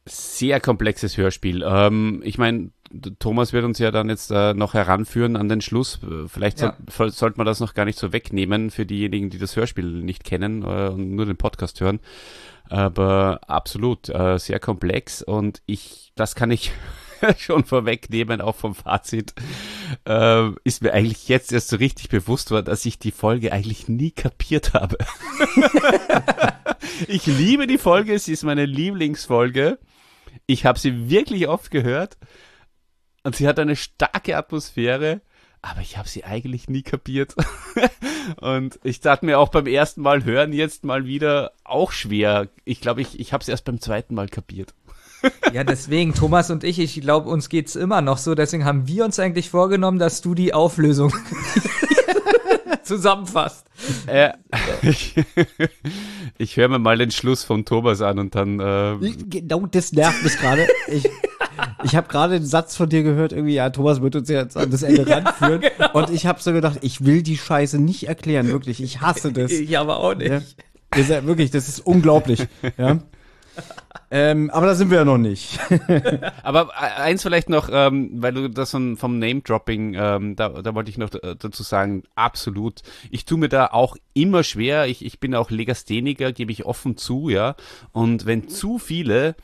Sehr 0.06 0.60
komplexes 0.60 1.18
Hörspiel. 1.18 1.64
Ähm, 1.66 2.22
ich 2.26 2.38
meine, 2.38 2.72
Thomas 3.20 3.54
wird 3.54 3.64
uns 3.64 3.80
ja 3.80 3.92
dann 3.92 4.10
jetzt 4.10 4.32
äh, 4.32 4.54
noch 4.54 4.74
heranführen 4.74 5.36
an 5.36 5.50
den 5.50 5.62
Schluss. 5.62 6.00
Vielleicht 6.28 6.62
ja. 6.62 6.76
soll, 6.90 7.12
sollte 7.12 7.38
man 7.38 7.46
das 7.46 7.60
noch 7.60 7.74
gar 7.74 7.86
nicht 7.86 7.98
so 7.98 8.12
wegnehmen 8.12 8.70
für 8.70 8.86
diejenigen, 8.86 9.30
die 9.30 9.40
das 9.40 9.56
Hörspiel 9.56 9.86
nicht 9.86 10.24
kennen 10.24 10.64
äh, 10.64 10.90
und 10.90 11.16
nur 11.16 11.26
den 11.26 11.38
Podcast 11.38 11.80
hören. 11.82 12.00
Aber 12.70 13.42
absolut 13.48 14.10
äh, 14.10 14.38
sehr 14.40 14.60
komplex 14.60 15.22
und 15.22 15.62
ich, 15.66 16.12
das 16.16 16.36
kann 16.36 16.52
ich 16.52 16.72
schon 17.38 17.64
vorwegnehmen, 17.64 18.42
auch 18.42 18.56
vom 18.56 18.76
Fazit, 18.76 19.34
äh, 20.08 20.50
ist 20.64 20.82
mir 20.82 20.94
eigentlich 20.94 21.28
jetzt 21.28 21.52
erst 21.52 21.70
so 21.70 21.78
richtig 21.78 22.10
bewusst 22.10 22.52
war, 22.52 22.64
dass 22.64 22.86
ich 22.86 23.00
die 23.00 23.12
Folge 23.12 23.52
eigentlich 23.52 23.88
nie 23.88 24.12
kapiert 24.12 24.74
habe. 24.74 24.98
ich 27.08 27.26
liebe 27.26 27.68
die 27.68 27.78
Folge, 27.78 28.18
sie 28.20 28.34
ist 28.34 28.44
meine 28.44 28.66
Lieblingsfolge. 28.66 29.80
Ich 30.46 30.66
habe 30.66 30.80
sie 30.80 31.10
wirklich 31.10 31.48
oft 31.48 31.72
gehört 31.72 32.18
und 33.24 33.36
sie 33.36 33.48
hat 33.48 33.60
eine 33.60 33.76
starke 33.76 34.38
Atmosphäre, 34.38 35.22
aber 35.64 35.82
ich 35.82 35.98
habe 35.98 36.08
sie 36.08 36.26
eigentlich 36.26 36.70
nie 36.70 36.84
kapiert. 36.84 37.36
und 38.42 38.80
ich 38.84 39.00
dachte 39.00 39.26
mir 39.26 39.40
auch 39.40 39.50
beim 39.50 39.66
ersten 39.66 40.02
Mal 40.02 40.26
hören 40.26 40.52
jetzt 40.52 40.84
mal 40.84 41.08
wieder 41.08 41.54
auch 41.64 41.92
schwer. 41.92 42.50
Ich 42.66 42.82
glaube, 42.82 43.02
ich, 43.02 43.20
ich 43.20 43.34
habe 43.34 43.42
es 43.42 43.48
erst 43.48 43.66
beim 43.66 43.80
zweiten 43.80 44.14
Mal 44.14 44.28
kapiert. 44.28 44.74
ja, 45.54 45.64
deswegen, 45.64 46.14
Thomas 46.14 46.52
und 46.52 46.66
ich, 46.66 46.80
ich 46.80 47.00
glaube, 47.00 47.30
uns 47.30 47.48
geht's 47.48 47.78
immer 47.78 48.02
noch 48.02 48.18
so. 48.18 48.36
Deswegen 48.36 48.66
haben 48.66 48.88
wir 48.88 49.06
uns 49.06 49.18
eigentlich 49.20 49.50
vorgenommen, 49.50 50.00
dass 50.00 50.22
du 50.22 50.36
die 50.36 50.54
Auflösung 50.54 51.14
zusammenfasst. 52.84 53.66
Äh, 54.06 54.34
ich 54.82 55.16
ich 56.38 56.58
höre 56.58 56.68
mir 56.68 56.80
mal 56.80 56.98
den 56.98 57.12
Schluss 57.12 57.46
von 57.46 57.64
Thomas 57.64 58.02
an 58.02 58.20
und 58.20 58.36
dann. 58.36 58.60
Äh, 58.60 59.12
genau, 59.30 59.66
das 59.66 59.94
nervt 59.94 60.24
mich 60.24 60.38
gerade. 60.38 60.68
Ich, 60.88 61.06
ich 61.84 61.96
habe 61.96 62.08
gerade 62.08 62.40
den 62.40 62.46
Satz 62.46 62.76
von 62.76 62.90
dir 62.90 63.04
gehört, 63.04 63.32
irgendwie, 63.32 63.56
ja, 63.56 63.70
Thomas 63.70 64.02
wird 64.02 64.16
uns 64.16 64.30
jetzt 64.30 64.58
an 64.58 64.72
das 64.72 64.84
Ende 64.84 65.04
ja, 65.10 65.18
ranführen. 65.18 65.62
Genau. 65.62 65.94
Und 65.94 66.10
ich 66.10 66.26
habe 66.26 66.42
so 66.42 66.54
gedacht, 66.54 66.80
ich 66.82 67.06
will 67.06 67.24
die 67.24 67.38
Scheiße 67.38 67.80
nicht 67.80 68.08
erklären, 68.08 68.48
wirklich. 68.48 68.82
Ich 68.82 69.02
hasse 69.02 69.32
das. 69.32 69.52
Ich 69.64 69.78
aber 69.78 69.98
auch 69.98 70.16
nicht. 70.16 70.30
Ja, 70.96 71.26
wirklich, 71.26 71.52
das 71.52 71.70
ist 71.70 71.80
unglaublich. 71.80 72.48
Ja. 72.78 73.00
Ähm, 74.12 74.50
aber 74.52 74.68
da 74.68 74.76
sind 74.76 74.90
wir 74.92 74.98
ja 74.98 75.06
noch 75.06 75.18
nicht. 75.18 75.60
aber 76.44 76.70
äh, 76.80 77.02
eins 77.02 77.24
vielleicht 77.24 77.50
noch, 77.50 77.70
ähm, 77.72 78.12
weil 78.16 78.34
du 78.34 78.50
das 78.50 78.72
vom, 78.72 78.98
vom 78.98 79.20
Name-Dropping, 79.20 79.96
ähm, 79.98 80.36
da, 80.36 80.50
da 80.50 80.76
wollte 80.76 80.90
ich 80.90 80.98
noch 80.98 81.10
dazu 81.10 81.64
sagen, 81.64 82.04
absolut. 82.16 82.82
Ich 83.10 83.26
tue 83.26 83.38
mir 83.38 83.50
da 83.50 83.68
auch 83.68 83.96
immer 84.14 84.44
schwer. 84.44 84.88
Ich, 84.88 85.06
ich 85.06 85.20
bin 85.20 85.34
auch 85.34 85.50
Legastheniker, 85.50 86.32
gebe 86.32 86.52
ich 86.52 86.66
offen 86.66 86.98
zu, 86.98 87.30
ja. 87.30 87.56
Und 87.92 88.26
wenn 88.26 88.50
zu 88.50 88.80
viele 88.80 89.36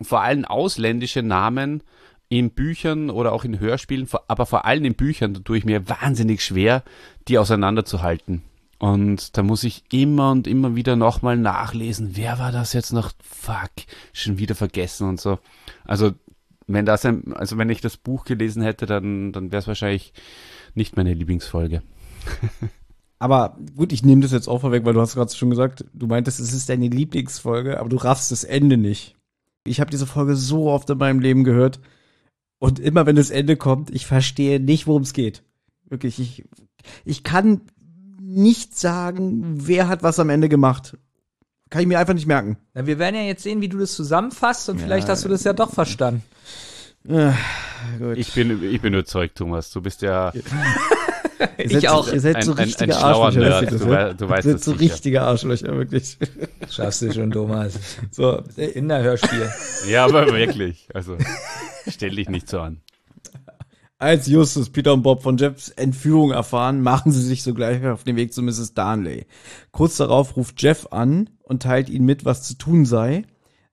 vor 0.00 0.20
allem 0.22 0.44
ausländische 0.44 1.22
Namen 1.22 1.82
in 2.28 2.50
Büchern 2.50 3.10
oder 3.10 3.32
auch 3.32 3.44
in 3.44 3.60
Hörspielen, 3.60 4.08
aber 4.28 4.46
vor 4.46 4.64
allem 4.64 4.84
in 4.84 4.94
Büchern, 4.94 5.34
da 5.34 5.40
tue 5.40 5.58
ich 5.58 5.64
mir 5.64 5.88
wahnsinnig 5.88 6.44
schwer, 6.44 6.82
die 7.28 7.38
auseinanderzuhalten. 7.38 8.42
Und 8.78 9.36
da 9.36 9.42
muss 9.42 9.64
ich 9.64 9.84
immer 9.90 10.32
und 10.32 10.46
immer 10.46 10.74
wieder 10.76 10.96
nochmal 10.96 11.36
nachlesen, 11.36 12.10
wer 12.14 12.38
war 12.38 12.52
das 12.52 12.72
jetzt 12.72 12.92
noch? 12.92 13.12
Fuck, 13.22 13.70
schon 14.12 14.38
wieder 14.38 14.54
vergessen 14.54 15.08
und 15.08 15.20
so. 15.20 15.38
Also 15.84 16.12
wenn 16.66 16.84
das 16.84 17.04
ein, 17.04 17.32
also 17.32 17.56
wenn 17.58 17.70
ich 17.70 17.80
das 17.80 17.96
Buch 17.96 18.24
gelesen 18.24 18.62
hätte, 18.62 18.86
dann, 18.86 19.32
dann 19.32 19.52
wäre 19.52 19.60
es 19.60 19.68
wahrscheinlich 19.68 20.12
nicht 20.74 20.96
meine 20.96 21.14
Lieblingsfolge. 21.14 21.82
Aber 23.18 23.56
gut, 23.76 23.92
ich 23.92 24.02
nehme 24.02 24.20
das 24.20 24.32
jetzt 24.32 24.48
auch 24.48 24.60
vorweg, 24.60 24.84
weil 24.84 24.92
du 24.92 25.00
hast 25.00 25.14
gerade 25.14 25.34
schon 25.34 25.48
gesagt, 25.48 25.84
du 25.94 26.06
meintest, 26.06 26.38
es 26.38 26.52
ist 26.52 26.68
deine 26.68 26.88
Lieblingsfolge, 26.88 27.80
aber 27.80 27.88
du 27.88 27.96
raffst 27.96 28.30
das 28.30 28.44
Ende 28.44 28.76
nicht. 28.76 29.15
Ich 29.66 29.80
habe 29.80 29.90
diese 29.90 30.06
Folge 30.06 30.36
so 30.36 30.68
oft 30.70 30.88
in 30.90 30.98
meinem 30.98 31.20
Leben 31.20 31.44
gehört 31.44 31.80
und 32.58 32.78
immer 32.78 33.06
wenn 33.06 33.16
das 33.16 33.30
Ende 33.30 33.56
kommt, 33.56 33.90
ich 33.90 34.06
verstehe 34.06 34.60
nicht, 34.60 34.86
worum 34.86 35.02
es 35.02 35.12
geht. 35.12 35.42
Wirklich, 35.88 36.18
ich, 36.18 36.44
ich 37.04 37.22
kann 37.22 37.60
nicht 38.20 38.78
sagen, 38.78 39.66
wer 39.66 39.88
hat 39.88 40.02
was 40.02 40.18
am 40.18 40.30
Ende 40.30 40.48
gemacht. 40.48 40.96
Kann 41.70 41.82
ich 41.82 41.88
mir 41.88 41.98
einfach 41.98 42.14
nicht 42.14 42.26
merken. 42.26 42.58
Na, 42.74 42.86
wir 42.86 42.98
werden 42.98 43.16
ja 43.16 43.22
jetzt 43.22 43.42
sehen, 43.42 43.60
wie 43.60 43.68
du 43.68 43.78
das 43.78 43.94
zusammenfasst 43.94 44.68
und 44.68 44.80
vielleicht 44.80 45.08
hast 45.08 45.24
du 45.24 45.28
das 45.28 45.44
ja 45.44 45.52
doch 45.52 45.72
verstanden. 45.72 46.22
Äh, 47.08 47.32
gut. 47.98 48.16
Ich 48.16 48.32
bin, 48.34 48.62
ich 48.62 48.80
bin 48.80 48.94
überzeugt, 48.94 49.36
Thomas. 49.38 49.70
Du 49.70 49.80
bist 49.80 50.02
ja 50.02 50.32
Ihr 51.58 51.80
seid, 51.80 51.90
so- 51.90 52.12
Ihr 52.12 52.20
seid 52.20 52.44
so 52.44 52.52
Ein- 52.52 52.58
ein- 52.58 52.62
ein 52.62 52.64
richtige 52.64 52.96
Arschlöcher. 52.96 53.60
Nerd. 53.62 53.72
Du 53.72 53.76
du 54.24 54.28
weißt 54.28 54.46
Ihr 54.46 54.52
seid 54.52 54.54
das 54.54 54.64
so 54.64 54.72
sicher. 54.72 54.80
richtige 54.94 55.22
Arschlöcher, 55.22 55.76
wirklich. 55.76 56.18
Schaffst 56.70 57.02
du 57.02 57.12
schon, 57.12 57.30
Thomas. 57.30 57.78
So, 58.10 58.42
Kinderhörspiel. 58.56 59.50
Ja, 59.88 60.04
aber 60.06 60.26
wirklich. 60.32 60.88
Also 60.94 61.16
stell 61.88 62.10
dich 62.16 62.28
nicht 62.28 62.48
so 62.48 62.60
an. 62.60 62.80
Als 63.98 64.26
Justus, 64.26 64.68
Peter 64.68 64.92
und 64.92 65.02
Bob 65.02 65.22
von 65.22 65.38
Jeffs 65.38 65.70
Entführung 65.70 66.30
erfahren, 66.32 66.82
machen 66.82 67.12
sie 67.12 67.22
sich 67.22 67.42
sogleich 67.42 67.84
auf 67.86 68.04
den 68.04 68.16
Weg 68.16 68.34
zu 68.34 68.42
Mrs. 68.42 68.74
Darnley. 68.74 69.24
Kurz 69.72 69.96
darauf 69.96 70.36
ruft 70.36 70.60
Jeff 70.60 70.88
an 70.90 71.30
und 71.42 71.62
teilt 71.62 71.88
ihnen 71.88 72.04
mit, 72.04 72.26
was 72.26 72.42
zu 72.42 72.54
tun 72.58 72.84
sei, 72.84 73.24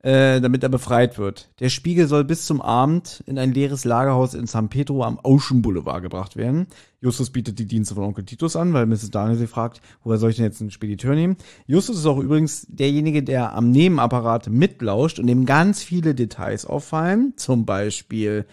äh, 0.02 0.40
damit 0.40 0.64
er 0.64 0.70
befreit 0.70 1.18
wird. 1.18 1.50
Der 1.60 1.68
Spiegel 1.68 2.08
soll 2.08 2.24
bis 2.24 2.46
zum 2.46 2.62
Abend 2.62 3.22
in 3.28 3.38
ein 3.38 3.54
leeres 3.54 3.84
Lagerhaus 3.84 4.34
in 4.34 4.48
San 4.48 4.70
Pedro 4.70 5.04
am 5.04 5.20
Ocean 5.24 5.62
Boulevard 5.62 6.02
gebracht 6.02 6.38
werden. 6.38 6.68
Justus 7.04 7.32
bietet 7.32 7.60
die 7.60 7.66
Dienste 7.66 7.96
von 7.96 8.06
Onkel 8.06 8.24
Titus 8.24 8.56
an, 8.56 8.72
weil 8.72 8.86
Mrs. 8.86 9.12
Darnley 9.12 9.36
sie 9.36 9.48
fragt, 9.48 9.82
woher 10.06 10.18
soll 10.18 10.30
ich 10.30 10.38
denn 10.38 10.46
jetzt 10.46 10.62
einen 10.62 10.72
Spediteur 10.72 11.16
nehmen? 11.16 11.36
Justus 11.68 11.98
ist 11.98 12.06
auch 12.06 12.18
übrigens 12.18 12.66
derjenige, 12.70 13.24
der 13.24 13.54
am 13.54 13.72
Nebenapparat 13.72 14.50
mitlauscht 14.50 15.20
und 15.20 15.28
dem 15.28 15.46
ganz 15.46 15.84
viele 15.84 16.16
Details 16.16 16.66
auffallen. 16.66 17.34
Zum 17.36 17.66
Beispiel 17.66 18.46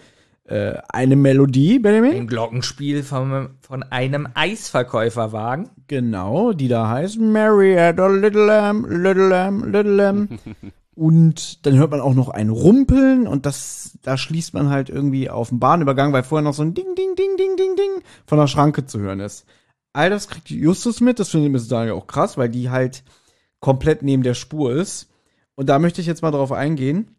äh, 0.47 0.75
eine 0.89 1.15
Melodie, 1.15 1.79
Benjamin. 1.79 2.13
Ein 2.13 2.27
Glockenspiel 2.27 3.05
von, 3.05 3.51
von 3.61 3.85
einem 3.85 4.27
Eisverkäuferwagen. 4.35 5.71
Genau, 5.87 6.53
die 6.53 6.67
da 6.67 6.89
heißt 6.89 7.21
Mary 7.21 7.77
had 7.77 8.01
a 8.01 8.09
little 8.09 8.47
lamb, 8.47 8.85
little 8.89 9.29
lamb, 9.29 9.65
little 9.65 9.95
lamb. 9.95 10.41
Und 11.01 11.65
dann 11.65 11.79
hört 11.79 11.93
man 11.93 12.03
auch 12.03 12.13
noch 12.13 12.29
ein 12.29 12.51
Rumpeln 12.51 13.27
und 13.27 13.47
das, 13.47 13.97
da 14.03 14.19
schließt 14.19 14.53
man 14.53 14.69
halt 14.69 14.91
irgendwie 14.91 15.31
auf 15.31 15.49
den 15.49 15.59
Bahnübergang, 15.59 16.13
weil 16.13 16.23
vorher 16.23 16.45
noch 16.45 16.53
so 16.53 16.61
ein 16.63 16.75
Ding, 16.75 16.95
Ding, 16.95 17.15
Ding, 17.17 17.39
Ding, 17.39 17.57
Ding, 17.57 17.75
Ding 17.75 18.03
von 18.27 18.37
der 18.39 18.47
Schranke 18.49 18.85
zu 18.85 19.01
hören 19.01 19.19
ist. 19.21 19.47
All 19.95 20.11
das 20.11 20.29
kriegt 20.29 20.51
Justus 20.51 21.01
mit, 21.01 21.19
das 21.19 21.31
findet 21.31 21.53
Mrs. 21.53 21.69
Daniel 21.69 21.95
auch 21.95 22.07
krass, 22.07 22.37
weil 22.37 22.51
die 22.51 22.69
halt 22.69 23.03
komplett 23.61 24.03
neben 24.03 24.23
der 24.23 24.35
Spur 24.35 24.75
ist. 24.75 25.09
Und 25.55 25.71
da 25.71 25.79
möchte 25.79 26.03
ich 26.03 26.07
jetzt 26.07 26.21
mal 26.21 26.33
drauf 26.33 26.53
eingehen. 26.53 27.17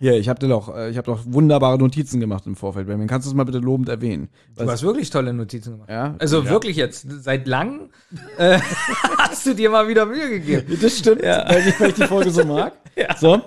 Hier, 0.00 0.14
ich 0.16 0.28
habe 0.28 0.40
dir 0.40 0.48
doch, 0.48 0.74
äh, 0.74 0.90
ich 0.90 0.96
habe 0.96 1.06
doch 1.06 1.20
wunderbare 1.24 1.78
Notizen 1.78 2.18
gemacht 2.18 2.46
im 2.46 2.56
Vorfeld. 2.56 2.86
Benjamin, 2.86 3.06
kannst 3.06 3.26
du 3.26 3.30
es 3.30 3.34
mal 3.36 3.44
bitte 3.44 3.58
lobend 3.58 3.88
erwähnen? 3.88 4.28
Du 4.56 4.68
hast 4.68 4.82
wirklich 4.82 5.10
tolle 5.10 5.32
Notizen 5.32 5.72
gemacht. 5.72 5.88
Ja. 5.90 6.16
Also 6.18 6.42
Ja. 6.42 6.50
wirklich 6.50 6.76
jetzt, 6.76 7.06
seit 7.22 7.46
langem 7.46 7.90
äh, 8.38 8.58
hast 9.18 9.46
du 9.46 9.54
dir 9.54 9.70
mal 9.70 9.86
wieder 9.86 10.04
Mühe 10.06 10.30
gegeben. 10.30 10.78
Das 10.80 10.98
stimmt, 10.98 11.22
weil, 11.22 11.68
ich, 11.68 11.80
weil 11.80 11.88
ich 11.90 11.94
die 11.96 12.04
Folge 12.06 12.30
so 12.32 12.44
mag. 12.44 12.72
Ja. 12.98 13.16
So. 13.16 13.40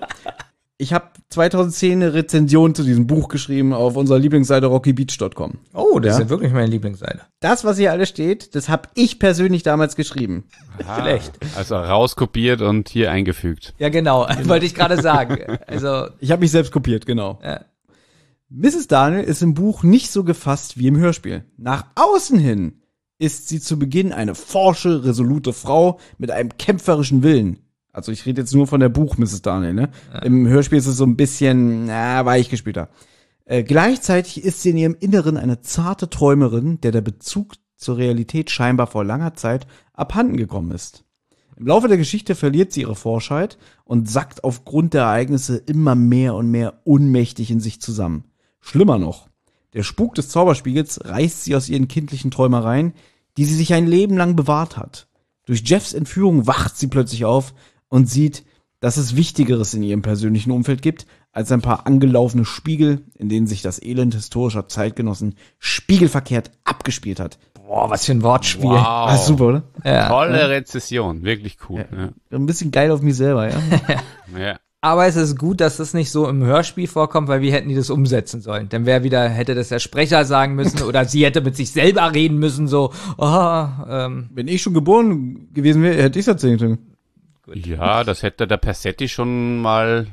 Ich 0.78 0.92
habe 0.92 1.04
2010 1.28 1.92
eine 1.92 2.12
Rezension 2.14 2.74
zu 2.74 2.82
diesem 2.82 3.06
Buch 3.06 3.28
geschrieben 3.28 3.72
auf 3.72 3.94
unserer 3.96 4.18
Lieblingsseite 4.18 4.66
rockybeach.com. 4.66 5.58
Oh, 5.74 6.00
das 6.00 6.06
Ja. 6.06 6.12
ist 6.14 6.18
ja 6.24 6.28
wirklich 6.30 6.52
meine 6.52 6.66
Lieblingsseite. 6.66 7.20
Das, 7.38 7.64
was 7.64 7.78
hier 7.78 7.92
alles 7.92 8.08
steht, 8.08 8.56
das 8.56 8.68
habe 8.68 8.88
ich 8.94 9.20
persönlich 9.20 9.62
damals 9.62 9.94
geschrieben. 9.94 10.44
Schlecht. 11.00 11.38
Also 11.56 11.76
rauskopiert 11.76 12.62
und 12.62 12.88
hier 12.88 13.12
eingefügt. 13.12 13.74
Ja, 13.78 13.90
genau, 13.90 14.26
wollte 14.44 14.66
ich 14.66 14.74
gerade 14.74 15.00
sagen. 15.00 15.38
Also, 15.68 16.08
Ich 16.18 16.32
habe 16.32 16.40
mich 16.40 16.50
selbst 16.50 16.72
kopiert, 16.72 17.06
genau. 17.06 17.38
Ja. 17.44 17.60
Mrs. 18.48 18.88
Daniel 18.88 19.22
ist 19.22 19.40
im 19.42 19.54
Buch 19.54 19.82
nicht 19.84 20.10
so 20.10 20.24
gefasst 20.24 20.78
wie 20.78 20.88
im 20.88 20.96
Hörspiel. 20.98 21.44
Nach 21.56 21.86
außen 21.94 22.38
hin 22.38 22.82
ist 23.18 23.48
sie 23.48 23.60
zu 23.60 23.78
Beginn 23.78 24.12
eine 24.12 24.34
forsche, 24.34 25.04
resolute 25.04 25.52
Frau 25.52 26.00
mit 26.18 26.30
einem 26.32 26.56
kämpferischen 26.58 27.22
Willen. 27.22 27.60
Also 27.92 28.10
ich 28.10 28.24
rede 28.24 28.40
jetzt 28.40 28.54
nur 28.54 28.66
von 28.66 28.80
der 28.80 28.88
Buch 28.88 29.18
Mrs. 29.18 29.42
Daniel, 29.42 29.74
ne? 29.74 29.90
Im 30.22 30.46
Hörspiel 30.46 30.78
ist 30.78 30.86
es 30.86 30.96
so 30.96 31.04
ein 31.04 31.16
bisschen, 31.16 31.86
na, 31.86 32.24
weichgespülter. 32.24 32.88
Äh, 33.44 33.64
gleichzeitig 33.64 34.42
ist 34.42 34.62
sie 34.62 34.70
in 34.70 34.78
ihrem 34.78 34.96
Inneren 34.98 35.36
eine 35.36 35.60
zarte 35.60 36.08
Träumerin, 36.08 36.80
der 36.80 36.92
der 36.92 37.02
Bezug 37.02 37.54
zur 37.76 37.98
Realität 37.98 38.50
scheinbar 38.50 38.86
vor 38.86 39.04
langer 39.04 39.34
Zeit 39.34 39.66
abhanden 39.92 40.36
gekommen 40.36 40.70
ist. 40.70 41.04
Im 41.56 41.66
Laufe 41.66 41.88
der 41.88 41.98
Geschichte 41.98 42.34
verliert 42.34 42.72
sie 42.72 42.80
ihre 42.80 42.96
Forschheit 42.96 43.58
und 43.84 44.08
sackt 44.08 44.42
aufgrund 44.42 44.94
der 44.94 45.02
Ereignisse 45.02 45.58
immer 45.58 45.94
mehr 45.94 46.34
und 46.34 46.50
mehr 46.50 46.80
ohnmächtig 46.84 47.50
in 47.50 47.60
sich 47.60 47.80
zusammen. 47.80 48.24
Schlimmer 48.60 48.98
noch, 48.98 49.28
der 49.74 49.82
Spuk 49.82 50.14
des 50.14 50.28
Zauberspiegels 50.28 51.04
reißt 51.04 51.44
sie 51.44 51.54
aus 51.54 51.68
ihren 51.68 51.88
kindlichen 51.88 52.30
Träumereien, 52.30 52.94
die 53.36 53.44
sie 53.44 53.54
sich 53.54 53.74
ein 53.74 53.86
Leben 53.86 54.16
lang 54.16 54.34
bewahrt 54.34 54.76
hat. 54.76 55.08
Durch 55.44 55.62
Jeffs 55.64 55.92
Entführung 55.92 56.46
wacht 56.46 56.76
sie 56.76 56.86
plötzlich 56.86 57.24
auf 57.24 57.52
und 57.92 58.08
sieht, 58.08 58.44
dass 58.80 58.96
es 58.96 59.16
Wichtigeres 59.16 59.74
in 59.74 59.82
ihrem 59.82 60.00
persönlichen 60.00 60.50
Umfeld 60.50 60.80
gibt, 60.80 61.06
als 61.30 61.52
ein 61.52 61.60
paar 61.60 61.86
angelaufene 61.86 62.46
Spiegel, 62.46 63.02
in 63.18 63.28
denen 63.28 63.46
sich 63.46 63.60
das 63.60 63.82
Elend 63.82 64.14
historischer 64.14 64.66
Zeitgenossen 64.66 65.34
spiegelverkehrt 65.58 66.50
abgespielt 66.64 67.20
hat. 67.20 67.38
boah, 67.54 67.90
was 67.90 68.06
für 68.06 68.12
ein 68.12 68.22
Wortspiel. 68.22 68.70
Wow. 68.70 68.82
Ah, 68.82 69.16
super, 69.18 69.44
oder? 69.44 69.62
Ja. 69.84 70.08
Tolle 70.08 70.48
Rezession, 70.48 71.22
wirklich 71.22 71.58
cool. 71.68 71.86
Ein 72.30 72.46
bisschen 72.46 72.70
geil 72.70 72.90
auf 72.90 73.02
mich 73.02 73.16
selber, 73.16 73.50
ja. 73.50 73.56
Ja. 74.34 74.40
ja. 74.40 74.58
Aber 74.80 75.06
es 75.06 75.14
ist 75.14 75.38
gut, 75.38 75.60
dass 75.60 75.76
das 75.76 75.94
nicht 75.94 76.10
so 76.10 76.26
im 76.28 76.42
Hörspiel 76.42 76.88
vorkommt, 76.88 77.28
weil 77.28 77.42
wie 77.42 77.52
hätten 77.52 77.68
die 77.68 77.76
das 77.76 77.90
umsetzen 77.90 78.40
sollen? 78.40 78.68
Dann 78.70 78.84
wäre 78.86 79.04
wieder, 79.04 79.28
hätte 79.28 79.54
das 79.54 79.68
der 79.68 79.78
Sprecher 79.78 80.24
sagen 80.24 80.54
müssen 80.54 80.82
oder 80.82 81.04
sie 81.04 81.24
hätte 81.24 81.40
mit 81.42 81.56
sich 81.56 81.70
selber 81.70 82.12
reden 82.12 82.38
müssen, 82.38 82.66
so, 82.66 82.90
oh, 83.18 83.66
ähm, 83.88 84.30
Wenn 84.32 84.48
ich 84.48 84.62
schon 84.62 84.74
geboren 84.74 85.52
gewesen 85.52 85.82
wäre, 85.82 86.02
hätte 86.02 86.18
ich 86.18 86.24
es 86.24 86.28
erzählen 86.28 86.58
können. 86.58 86.91
Ja, 87.54 88.04
das 88.04 88.22
hätte 88.22 88.46
der 88.46 88.56
Persetti 88.56 89.08
schon 89.08 89.60
mal 89.60 90.06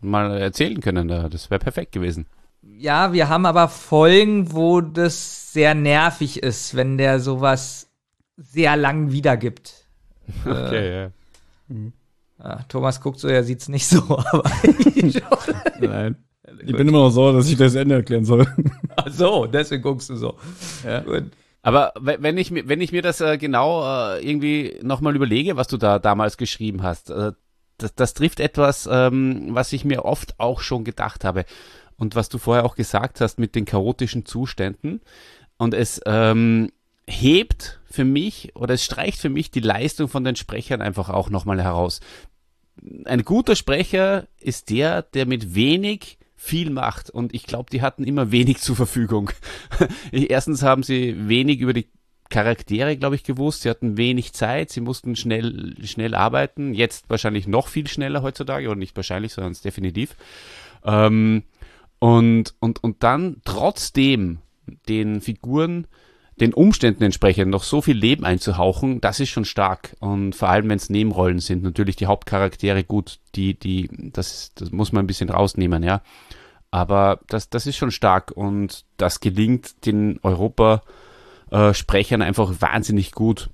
mal 0.00 0.36
erzählen 0.38 0.80
können 0.80 1.08
da. 1.08 1.28
Das 1.28 1.50
wäre 1.50 1.58
perfekt 1.58 1.92
gewesen. 1.92 2.26
ja, 2.62 3.12
wir 3.12 3.28
haben 3.28 3.46
aber 3.46 3.68
Folgen, 3.68 4.52
wo 4.52 4.80
das 4.80 5.52
sehr 5.52 5.74
nervig 5.74 6.42
ist, 6.42 6.74
wenn 6.76 6.98
der 6.98 7.20
sowas 7.20 7.88
sehr 8.36 8.76
lang 8.76 9.12
wiedergibt. 9.12 9.74
Okay, 10.46 11.02
ja. 11.02 11.10
Ja, 12.38 12.60
Thomas 12.68 13.00
guckt 13.00 13.18
so, 13.20 13.28
er 13.28 13.44
sieht's 13.44 13.68
nicht 13.68 13.86
so, 13.86 14.02
aber 14.32 14.50
ich. 14.94 15.22
Nein. 15.80 16.16
Ich 16.66 16.74
bin 16.76 16.88
immer 16.88 16.98
noch 16.98 17.10
sauer, 17.10 17.34
dass 17.34 17.48
ich 17.48 17.56
das 17.56 17.74
Ende 17.74 17.96
erklären 17.96 18.24
soll. 18.24 18.46
Ach 18.96 19.08
so, 19.10 19.46
deswegen 19.46 19.82
guckst 19.82 20.08
du 20.10 20.16
so. 20.16 20.38
Ja. 20.84 21.00
Gut. 21.00 21.24
Aber 21.64 21.94
we- 21.98 22.18
wenn 22.20 22.36
ich 22.36 22.50
mir, 22.50 22.68
wenn 22.68 22.82
ich 22.82 22.92
mir 22.92 23.00
das 23.00 23.22
äh, 23.22 23.38
genau 23.38 23.82
äh, 23.82 24.20
irgendwie 24.20 24.78
nochmal 24.82 25.16
überlege, 25.16 25.56
was 25.56 25.66
du 25.66 25.78
da 25.78 25.98
damals 25.98 26.36
geschrieben 26.36 26.82
hast, 26.82 27.08
äh, 27.08 27.32
das, 27.78 27.94
das 27.94 28.12
trifft 28.12 28.38
etwas, 28.38 28.86
ähm, 28.90 29.48
was 29.54 29.72
ich 29.72 29.84
mir 29.84 30.04
oft 30.04 30.38
auch 30.38 30.60
schon 30.60 30.84
gedacht 30.84 31.24
habe 31.24 31.46
und 31.96 32.16
was 32.16 32.28
du 32.28 32.36
vorher 32.36 32.66
auch 32.66 32.76
gesagt 32.76 33.22
hast 33.22 33.38
mit 33.38 33.54
den 33.54 33.64
chaotischen 33.64 34.26
Zuständen. 34.26 35.00
Und 35.56 35.72
es 35.72 36.02
ähm, 36.04 36.70
hebt 37.06 37.80
für 37.90 38.04
mich 38.04 38.54
oder 38.54 38.74
es 38.74 38.84
streicht 38.84 39.18
für 39.18 39.30
mich 39.30 39.50
die 39.50 39.60
Leistung 39.60 40.08
von 40.08 40.22
den 40.22 40.36
Sprechern 40.36 40.82
einfach 40.82 41.08
auch 41.08 41.30
nochmal 41.30 41.62
heraus. 41.62 42.00
Ein 43.06 43.24
guter 43.24 43.56
Sprecher 43.56 44.26
ist 44.38 44.68
der, 44.68 45.00
der 45.00 45.24
mit 45.24 45.54
wenig 45.54 46.18
viel 46.44 46.70
macht. 46.70 47.10
Und 47.10 47.34
ich 47.34 47.44
glaube, 47.44 47.70
die 47.70 47.82
hatten 47.82 48.04
immer 48.04 48.30
wenig 48.30 48.58
zur 48.58 48.76
Verfügung. 48.76 49.30
Erstens 50.12 50.62
haben 50.62 50.82
sie 50.82 51.28
wenig 51.28 51.60
über 51.60 51.72
die 51.72 51.88
Charaktere, 52.28 52.96
glaube 52.96 53.16
ich, 53.16 53.24
gewusst. 53.24 53.62
Sie 53.62 53.70
hatten 53.70 53.96
wenig 53.96 54.32
Zeit. 54.34 54.70
Sie 54.70 54.80
mussten 54.80 55.16
schnell, 55.16 55.74
schnell 55.84 56.14
arbeiten. 56.14 56.74
Jetzt 56.74 57.08
wahrscheinlich 57.08 57.46
noch 57.46 57.68
viel 57.68 57.86
schneller 57.86 58.22
heutzutage. 58.22 58.68
Oder 58.68 58.78
nicht 58.78 58.96
wahrscheinlich, 58.96 59.32
sondern 59.32 59.52
es 59.52 59.62
definitiv. 59.62 60.16
Ähm, 60.84 61.44
und, 61.98 62.54
und, 62.60 62.84
und 62.84 63.02
dann 63.02 63.40
trotzdem 63.44 64.38
den 64.88 65.20
Figuren 65.22 65.86
den 66.40 66.52
Umständen 66.52 67.04
entsprechend 67.04 67.50
noch 67.50 67.62
so 67.62 67.80
viel 67.80 67.96
Leben 67.96 68.24
einzuhauchen, 68.24 69.00
das 69.00 69.20
ist 69.20 69.28
schon 69.28 69.44
stark. 69.44 69.94
Und 70.00 70.34
vor 70.34 70.48
allem, 70.48 70.68
wenn 70.68 70.78
es 70.78 70.90
Nebenrollen 70.90 71.38
sind, 71.38 71.62
natürlich 71.62 71.96
die 71.96 72.06
Hauptcharaktere 72.06 72.82
gut, 72.82 73.20
die, 73.34 73.58
die, 73.58 73.88
das, 74.12 74.52
das 74.54 74.72
muss 74.72 74.92
man 74.92 75.04
ein 75.04 75.06
bisschen 75.06 75.30
rausnehmen, 75.30 75.82
ja. 75.82 76.02
Aber 76.70 77.20
das, 77.28 77.50
das 77.50 77.66
ist 77.66 77.76
schon 77.76 77.92
stark 77.92 78.32
und 78.32 78.84
das 78.96 79.20
gelingt 79.20 79.86
den 79.86 80.18
Europa-Sprechern 80.24 82.20
einfach 82.20 82.52
wahnsinnig 82.60 83.12
gut. 83.12 83.50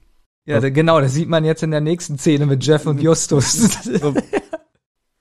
Ja, 0.46 0.58
da, 0.58 0.70
genau, 0.70 1.00
das 1.00 1.12
sieht 1.12 1.28
man 1.28 1.44
jetzt 1.44 1.62
in 1.62 1.70
der 1.70 1.82
nächsten 1.82 2.16
Szene 2.18 2.46
mit 2.46 2.64
Jeff 2.64 2.86
und 2.86 3.02
Justus. 3.02 3.90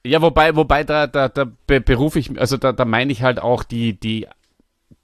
Ja, 0.06 0.22
wobei, 0.22 0.56
wobei 0.56 0.86
da, 0.86 1.08
da, 1.08 1.28
da 1.28 1.46
be 1.68 1.82
berufe 1.82 2.20
ich, 2.20 2.40
also 2.40 2.56
da, 2.56 2.72
da 2.72 2.86
meine 2.86 3.12
ich 3.12 3.22
halt 3.22 3.40
auch 3.42 3.64
die, 3.64 4.00
die, 4.00 4.28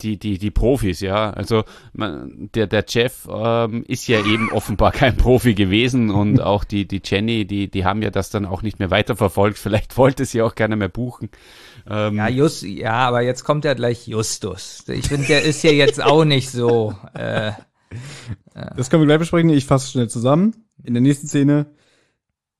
die, 0.01 0.17
die, 0.17 0.37
die 0.37 0.51
Profis, 0.51 0.99
ja. 0.99 1.29
Also 1.31 1.63
man, 1.93 2.49
der, 2.53 2.67
der 2.67 2.85
Jeff 2.87 3.27
ähm, 3.31 3.83
ist 3.87 4.07
ja 4.07 4.19
eben 4.25 4.51
offenbar 4.53 4.91
kein 4.91 5.15
Profi 5.17 5.53
gewesen 5.53 6.09
und 6.11 6.41
auch 6.41 6.63
die, 6.63 6.87
die 6.87 7.01
Jenny, 7.03 7.45
die, 7.45 7.69
die 7.69 7.85
haben 7.85 8.01
ja 8.01 8.11
das 8.11 8.29
dann 8.29 8.45
auch 8.45 8.61
nicht 8.61 8.79
mehr 8.79 8.91
weiterverfolgt. 8.91 9.57
Vielleicht 9.57 9.97
wollte 9.97 10.25
sie 10.25 10.41
auch 10.41 10.55
gerne 10.55 10.75
mehr 10.75 10.89
buchen. 10.89 11.29
Ähm, 11.89 12.17
ja, 12.17 12.27
Just, 12.27 12.63
ja, 12.63 12.93
aber 12.93 13.21
jetzt 13.21 13.43
kommt 13.43 13.63
ja 13.65 13.73
gleich 13.73 14.07
Justus. 14.07 14.83
Ich 14.87 15.07
finde, 15.07 15.27
der 15.27 15.43
ist 15.43 15.63
ja 15.63 15.71
jetzt 15.71 16.03
auch 16.03 16.25
nicht 16.25 16.49
so. 16.49 16.95
Äh, 17.13 17.51
Das 18.75 18.89
können 18.89 19.03
wir 19.03 19.07
gleich 19.07 19.19
besprechen. 19.19 19.49
Ich 19.49 19.65
fasse 19.65 19.91
schnell 19.91 20.09
zusammen. 20.09 20.65
In 20.83 20.93
der 20.93 21.01
nächsten 21.01 21.27
Szene. 21.27 21.67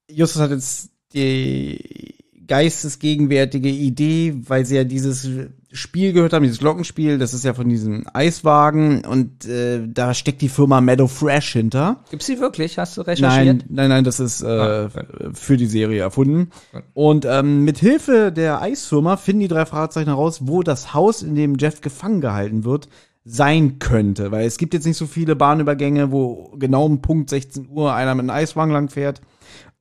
Justus 0.10 0.42
hat 0.42 0.52
jetzt 0.52 0.90
die 1.14 2.16
geistesgegenwärtige 2.48 3.70
Idee, 3.70 4.36
weil 4.48 4.66
sie 4.66 4.76
ja 4.76 4.84
dieses 4.84 5.28
Spiel 5.76 6.14
gehört 6.14 6.34
haben, 6.34 6.44
dieses 6.44 6.60
Glockenspiel, 6.60 7.18
das 7.18 7.34
ist 7.34 7.46
ja 7.46 7.54
von 7.54 7.70
diesem 7.70 8.06
Eiswagen 8.14 9.06
und 9.06 9.46
äh, 9.46 9.88
da 9.88 10.14
steckt 10.14 10.42
die 10.42 10.50
Firma 10.50 10.82
Meadow 10.82 11.08
Fresh 11.08 11.54
hinter. 11.54 12.04
Gibt's 12.10 12.26
die 12.26 12.40
wirklich? 12.40 12.78
Hast 12.78 12.98
du 12.98 13.02
recherchiert? 13.02 13.46
Nein, 13.46 13.64
nein, 13.70 13.90
nein, 13.90 14.04
das 14.04 14.20
ist 14.20 14.42
äh, 14.42 14.66
Ah, 14.66 14.90
für 15.34 15.58
die 15.58 15.66
Serie 15.66 16.02
erfunden. 16.02 16.52
Und 16.94 17.26
ähm, 17.26 17.64
mit 17.64 17.78
Hilfe 17.78 18.32
der 18.32 18.62
Eisfirma 18.62 19.18
finden 19.18 19.42
die 19.42 19.48
drei 19.48 19.66
Fahrzeichen 19.66 20.10
heraus, 20.10 20.40
wo 20.44 20.64
das 20.64 20.94
Haus, 20.94 21.22
in 21.22 21.36
dem 21.36 21.58
Jeff 21.58 21.82
gefangen 21.82 22.22
gehalten 22.22 22.64
wird, 22.64 22.90
sein 23.24 23.80
könnte. 23.80 24.32
Weil 24.32 24.46
es 24.46 24.58
gibt 24.58 24.74
jetzt 24.74 24.86
nicht 24.86 24.98
so 24.98 25.08
viele 25.08 25.36
Bahnübergänge, 25.36 26.12
wo 26.12 26.54
genau 26.58 26.86
um 26.86 27.02
Punkt 27.02 27.30
16 27.30 27.70
Uhr 27.70 27.94
einer 27.94 28.16
mit 28.16 28.24
einem 28.24 28.30
Eiswagen 28.32 28.72
lang 28.72 28.90
fährt. 28.90 29.22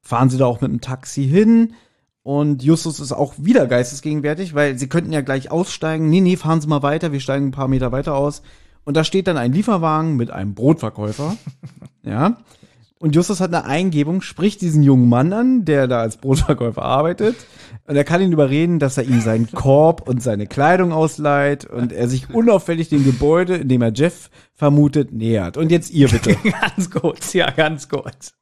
Fahren 0.01 0.31
sie 0.31 0.39
da 0.39 0.47
auch 0.47 0.61
mit 0.61 0.71
dem 0.71 0.81
Taxi 0.81 1.25
hin. 1.27 1.75
Und 2.25 2.63
Justus 2.63 3.01
ist 3.01 3.13
auch 3.13 3.35
wieder 3.37 3.67
geistesgegenwärtig, 3.67 4.55
weil 4.55 4.79
sie 4.79 4.89
könnten 4.89 5.13
ja 5.13 5.21
gleich 5.21 5.51
aussteigen. 5.51 6.09
Nee, 6.09 6.23
nee, 6.23 6.37
fahren 6.37 6.63
Sie 6.63 6.67
mal 6.67 6.83
weiter, 6.83 7.13
wir 7.13 7.21
steigen 7.21 7.49
ein 7.49 7.53
paar 7.53 7.69
Meter 7.69 7.93
weiter 7.93 8.15
aus. 8.15 8.41
Und 8.85 8.97
da 8.97 9.05
steht 9.05 9.27
dann 9.27 9.37
ein 9.37 9.53
Lieferwagen 9.53 10.17
mit 10.17 10.31
einem 10.31 10.55
Brotverkäufer. 10.55 11.37
ja. 12.03 12.39
Und 12.99 13.15
Justus 13.15 13.41
hat 13.41 13.53
eine 13.53 13.67
Eingebung, 13.67 14.23
spricht 14.23 14.63
diesen 14.63 14.83
jungen 14.83 15.11
Mann 15.11 15.35
an, 15.35 15.67
der 15.67 15.87
da 15.87 16.01
als 16.01 16.17
Brotverkäufer 16.17 16.81
arbeitet. 16.81 17.37
Und 17.87 17.97
er 17.97 18.05
kann 18.05 18.23
ihn 18.23 18.33
überreden, 18.33 18.79
dass 18.79 18.97
er 18.97 19.05
ihm 19.05 19.21
seinen 19.21 19.53
Korb 19.53 20.09
und 20.09 20.23
seine 20.23 20.47
Kleidung 20.47 20.93
ausleiht 20.93 21.67
und 21.67 21.93
er 21.93 22.09
sich 22.09 22.31
unauffällig 22.33 22.89
dem 22.89 23.05
Gebäude, 23.05 23.57
in 23.57 23.69
dem 23.69 23.83
er 23.83 23.93
Jeff 23.93 24.31
vermutet, 24.55 25.13
nähert. 25.13 25.59
Und 25.59 25.71
jetzt 25.71 25.91
ihr 25.91 26.09
bitte. 26.09 26.39
ganz 26.75 26.91
kurz, 26.91 27.35
ja, 27.35 27.51
ganz 27.51 27.91
kurz. 27.91 28.33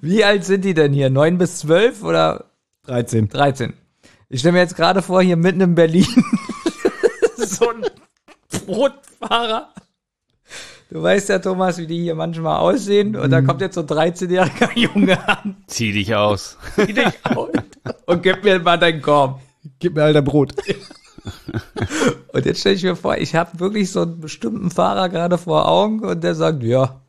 Wie 0.00 0.24
alt 0.24 0.44
sind 0.44 0.64
die 0.64 0.74
denn 0.74 0.92
hier? 0.92 1.08
Neun 1.08 1.38
bis 1.38 1.58
zwölf 1.58 2.02
oder 2.02 2.51
13. 2.86 3.28
13? 3.28 3.74
Ich 4.28 4.40
stelle 4.40 4.52
mir 4.52 4.58
jetzt 4.60 4.76
gerade 4.76 5.02
vor, 5.02 5.22
hier 5.22 5.36
mitten 5.36 5.60
in 5.60 5.74
Berlin 5.74 6.06
so 7.36 7.70
ein 7.70 7.84
Brotfahrer. 8.66 9.68
Du 10.90 11.02
weißt 11.02 11.28
ja, 11.28 11.38
Thomas, 11.38 11.78
wie 11.78 11.86
die 11.86 12.02
hier 12.02 12.14
manchmal 12.14 12.58
aussehen. 12.58 13.14
Und 13.16 13.30
da 13.30 13.40
kommt 13.40 13.60
jetzt 13.60 13.76
so 13.76 13.82
ein 13.82 13.86
13-jähriger 13.86 14.70
Junge 14.76 15.28
an, 15.28 15.56
zieh 15.68 15.92
dich 15.92 16.14
aus. 16.14 16.58
zieh 16.74 16.92
dich 16.92 17.06
aus 17.24 17.50
und 18.06 18.22
gib 18.22 18.42
mir 18.44 18.58
mal 18.58 18.78
deinen 18.78 19.00
Korb. 19.00 19.40
Gib 19.78 19.94
mir 19.94 20.02
alter 20.02 20.22
Brot. 20.22 20.54
Und 22.32 22.44
jetzt 22.46 22.60
stelle 22.60 22.74
ich 22.74 22.82
mir 22.82 22.96
vor, 22.96 23.16
ich 23.16 23.36
habe 23.36 23.60
wirklich 23.60 23.92
so 23.92 24.02
einen 24.02 24.18
bestimmten 24.18 24.72
Fahrer 24.72 25.08
gerade 25.08 25.38
vor 25.38 25.68
Augen 25.68 26.00
und 26.00 26.24
der 26.24 26.34
sagt, 26.34 26.64
ja. 26.64 27.00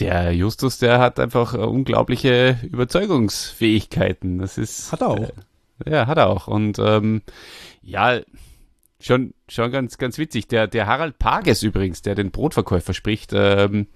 Der 0.00 0.32
Justus, 0.32 0.78
der 0.78 0.98
hat 0.98 1.20
einfach 1.20 1.54
äh, 1.54 1.58
unglaubliche 1.58 2.58
Überzeugungsfähigkeiten. 2.62 4.38
Das 4.38 4.56
ist. 4.56 4.92
Hat 4.92 5.02
er 5.02 5.08
auch. 5.08 5.30
Äh, 5.84 5.90
ja, 5.90 6.06
hat 6.06 6.18
er 6.18 6.28
auch. 6.28 6.48
Und 6.48 6.78
ähm, 6.78 7.22
ja, 7.82 8.20
schon, 8.98 9.34
schon 9.48 9.70
ganz, 9.70 9.98
ganz 9.98 10.18
witzig. 10.18 10.48
Der, 10.48 10.66
der 10.66 10.86
Harald 10.86 11.18
Pages 11.18 11.62
übrigens, 11.62 12.02
der 12.02 12.14
den 12.14 12.30
Brotverkäufer 12.30 12.94
spricht, 12.94 13.32
ähm, 13.34 13.88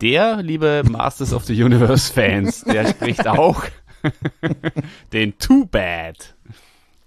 der, 0.00 0.42
liebe 0.42 0.82
Masters 0.88 1.32
of 1.32 1.44
the 1.44 1.62
Universe 1.62 2.12
Fans, 2.12 2.62
der 2.64 2.88
spricht 2.88 3.26
auch 3.28 3.64
den 5.12 5.38
Too 5.38 5.66
Bad 5.66 6.34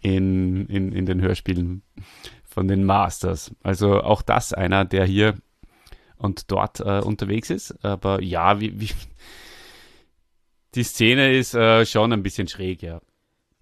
in, 0.02 0.68
in, 0.68 0.92
in 0.92 1.06
den 1.06 1.22
Hörspielen 1.22 1.82
von 2.46 2.68
den 2.68 2.84
Masters. 2.84 3.56
Also 3.64 4.02
auch 4.02 4.22
das 4.22 4.54
einer, 4.54 4.86
der 4.86 5.06
hier 5.06 5.36
und 6.20 6.52
dort 6.52 6.80
äh, 6.82 7.00
unterwegs 7.02 7.50
ist. 7.50 7.84
Aber 7.84 8.22
ja, 8.22 8.60
wie, 8.60 8.80
wie 8.80 8.90
die 10.76 10.84
Szene 10.84 11.36
ist 11.36 11.56
äh, 11.56 11.86
schon 11.86 12.14
ein 12.14 12.22
bisschen 12.22 12.48
schräg, 12.48 12.84
ja. 12.84 13.02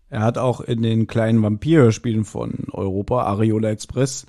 Er 0.10 0.22
hat 0.22 0.38
auch 0.38 0.62
in 0.62 0.82
den 0.82 1.08
kleinen 1.08 1.42
Vampir-Spielen 1.44 2.26
von 2.26 2.68
Europa, 2.72 3.24
Ariola 3.24 3.70
Express, 3.70 4.26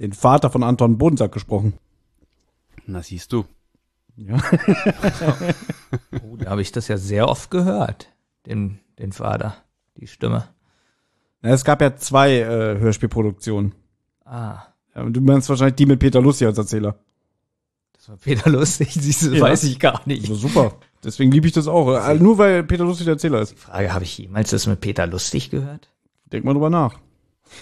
den 0.00 0.12
Vater 0.12 0.50
von 0.50 0.62
Anton 0.62 0.98
Bodensack 0.98 1.32
gesprochen. 1.32 1.74
Na, 2.86 3.02
siehst 3.02 3.32
du. 3.32 3.44
Ja. 4.16 4.38
Oh, 6.22 6.36
da 6.36 6.50
habe 6.50 6.62
ich 6.62 6.70
das 6.70 6.86
ja 6.86 6.98
sehr 6.98 7.28
oft 7.28 7.50
gehört, 7.50 8.12
den, 8.46 8.78
den 8.98 9.10
Vater, 9.10 9.56
die 9.96 10.06
Stimme. 10.06 10.48
Na, 11.42 11.50
es 11.50 11.64
gab 11.64 11.80
ja 11.80 11.96
zwei 11.96 12.38
äh, 12.38 12.78
Hörspielproduktionen. 12.78 13.74
Ah, 14.24 14.62
Ja, 14.94 15.02
du 15.02 15.20
meinst 15.20 15.48
wahrscheinlich 15.48 15.76
die 15.76 15.86
mit 15.86 15.98
Peter 15.98 16.20
Lustig 16.20 16.46
als 16.46 16.58
Erzähler. 16.58 16.96
Das 18.00 18.08
war 18.08 18.16
Peter 18.16 18.48
Lustig, 18.50 18.94
du, 19.20 19.34
Ja. 19.34 19.42
weiß 19.42 19.64
ich 19.64 19.78
gar 19.78 20.00
nicht. 20.06 20.22
Also 20.22 20.34
super. 20.34 20.74
Deswegen 21.04 21.30
liebe 21.30 21.46
ich 21.46 21.52
das 21.52 21.68
auch. 21.68 21.94
Äh, 22.08 22.14
nur 22.14 22.38
weil 22.38 22.64
Peter 22.64 22.84
Lustig 22.84 23.04
der 23.04 23.14
Erzähler 23.14 23.40
ist. 23.42 23.58
Frage, 23.58 23.92
habe 23.92 24.04
ich 24.04 24.16
jemals 24.18 24.50
das 24.50 24.66
mit 24.66 24.80
Peter 24.80 25.06
Lustig 25.06 25.50
gehört? 25.50 25.88
Denk 26.32 26.44
mal 26.44 26.52
drüber 26.54 26.70
nach. 26.70 26.94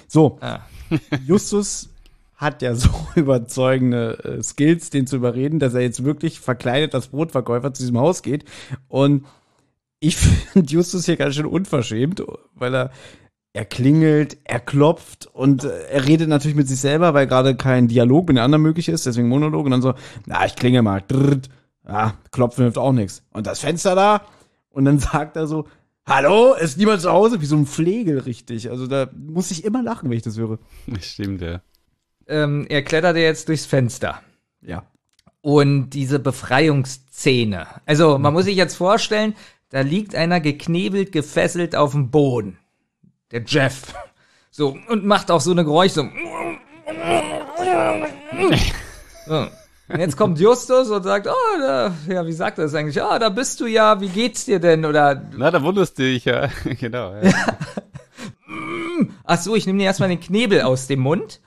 So, 0.07 0.39
Ah. 0.41 0.61
Justus 1.27 1.89
hat 2.37 2.63
ja 2.63 2.75
so 2.77 2.89
überzeugende 3.17 4.39
äh, 4.39 4.43
Skills, 4.43 4.91
den 4.91 5.07
zu 5.09 5.17
überreden, 5.17 5.59
dass 5.59 5.75
er 5.75 5.81
jetzt 5.81 6.05
wirklich 6.05 6.39
verkleidet 6.41 6.95
als 6.95 7.09
Brotverkäufer 7.09 7.75
zu 7.75 7.83
diesem 7.83 7.99
Haus 7.99 8.23
geht. 8.23 8.45
Und 8.89 9.27
ich 10.01 10.17
finde 10.17 10.71
Justus 10.71 11.07
hier 11.07 11.17
ganz 11.17 11.35
schön 11.35 11.47
unverschämt, 11.47 12.23
weil 12.55 12.75
er 12.75 12.91
er 13.53 13.65
klingelt, 13.65 14.39
er 14.45 14.61
klopft 14.61 15.27
und 15.27 15.65
äh, 15.65 15.85
er 15.91 16.07
redet 16.07 16.29
natürlich 16.29 16.57
mit 16.57 16.69
sich 16.69 16.81
selber, 16.81 17.15
weil 17.15 17.27
gerade 17.27 17.57
kein 17.57 17.89
Dialog 17.89 18.29
mit 18.29 18.37
den 18.37 18.45
anderen 18.45 18.63
möglich 18.63 18.89
ist, 18.89 19.07
deswegen 19.07 19.29
Monolog 19.29 19.65
und 19.65 19.73
dann 19.73 19.83
so, 19.83 19.95
na, 20.27 20.47
ich 20.47 20.55
klingel 20.55 20.83
mal, 20.83 21.03
drrrt, 21.07 21.49
ja, 21.87 22.15
klopfen 22.31 22.65
hilft 22.65 22.79
auch 22.79 22.93
nichts. 22.93 23.23
Und 23.33 23.47
das 23.47 23.61
Fenster 23.61 23.95
da 23.95 24.23
und 24.71 24.85
dann 24.85 24.99
sagt 24.99 25.37
er 25.37 25.47
so, 25.47 25.67
hallo, 26.07 26.55
ist 26.55 26.79
niemand 26.79 27.01
zu 27.03 27.11
Hause? 27.11 27.41
Wie 27.41 27.47
so 27.47 27.57
ein 27.57 27.67
Flegel 27.67 28.19
richtig. 28.19 28.71
Also 28.71 28.87
da 28.87 29.09
muss 29.17 29.51
ich 29.51 29.65
immer 29.65 29.83
lachen, 29.83 30.11
wenn 30.11 30.17
ich 30.17 30.23
das 30.23 30.39
höre. 30.39 30.59
Stimmt, 31.01 31.41
ja. 31.41 31.61
Ähm, 32.27 32.67
er 32.69 32.83
kletterte 32.83 33.19
jetzt 33.21 33.49
durchs 33.49 33.67
Fenster. 33.67 34.21
Ja. 34.61 34.85
Und 35.41 35.91
diese 35.91 36.19
Befreiungsszene. 36.19 37.67
Also, 37.87 38.19
man 38.19 38.35
muss 38.35 38.45
sich 38.45 38.57
jetzt 38.57 38.75
vorstellen, 38.75 39.35
da 39.71 39.81
liegt 39.81 40.15
einer 40.15 40.41
geknebelt, 40.41 41.13
gefesselt 41.13 41.75
auf 41.75 41.93
dem 41.93 42.11
Boden. 42.11 42.59
Der 43.31 43.43
Jeff. 43.47 43.95
So, 44.51 44.77
und 44.89 45.05
macht 45.05 45.31
auch 45.31 45.41
so 45.41 45.53
eine 45.53 45.65
Geräusch 45.65 45.93
so. 45.93 46.09
so. 49.27 49.47
Und 49.91 50.01
jetzt 50.01 50.17
kommt 50.17 50.39
Justus 50.39 50.91
und 50.91 51.03
sagt, 51.03 51.27
oh, 51.27 51.59
da, 51.61 51.95
ja, 52.09 52.27
wie 52.27 52.33
sagt 52.33 52.59
er 52.59 52.65
das 52.65 52.75
eigentlich? 52.75 53.03
Ah, 53.03 53.19
da 53.19 53.31
bist 53.31 53.61
du 53.61 53.67
ja, 53.67 54.01
wie 54.01 54.09
geht's 54.09 54.45
dir 54.45 54.59
denn? 54.59 54.85
Oder, 54.85 55.23
Na, 55.37 55.51
da 55.51 55.63
wunderst 55.63 55.99
du 55.99 56.03
dich, 56.03 56.25
ja. 56.27 56.49
genau. 56.65 57.15
Ja. 57.15 57.33
ach 59.25 59.41
so, 59.41 59.55
ich 59.55 59.67
nehme 59.67 59.79
dir 59.79 59.87
erstmal 59.87 60.11
den 60.11 60.21
Knebel 60.21 60.63
aus 60.63 60.87
dem 60.87 61.01
Mund. 61.01 61.41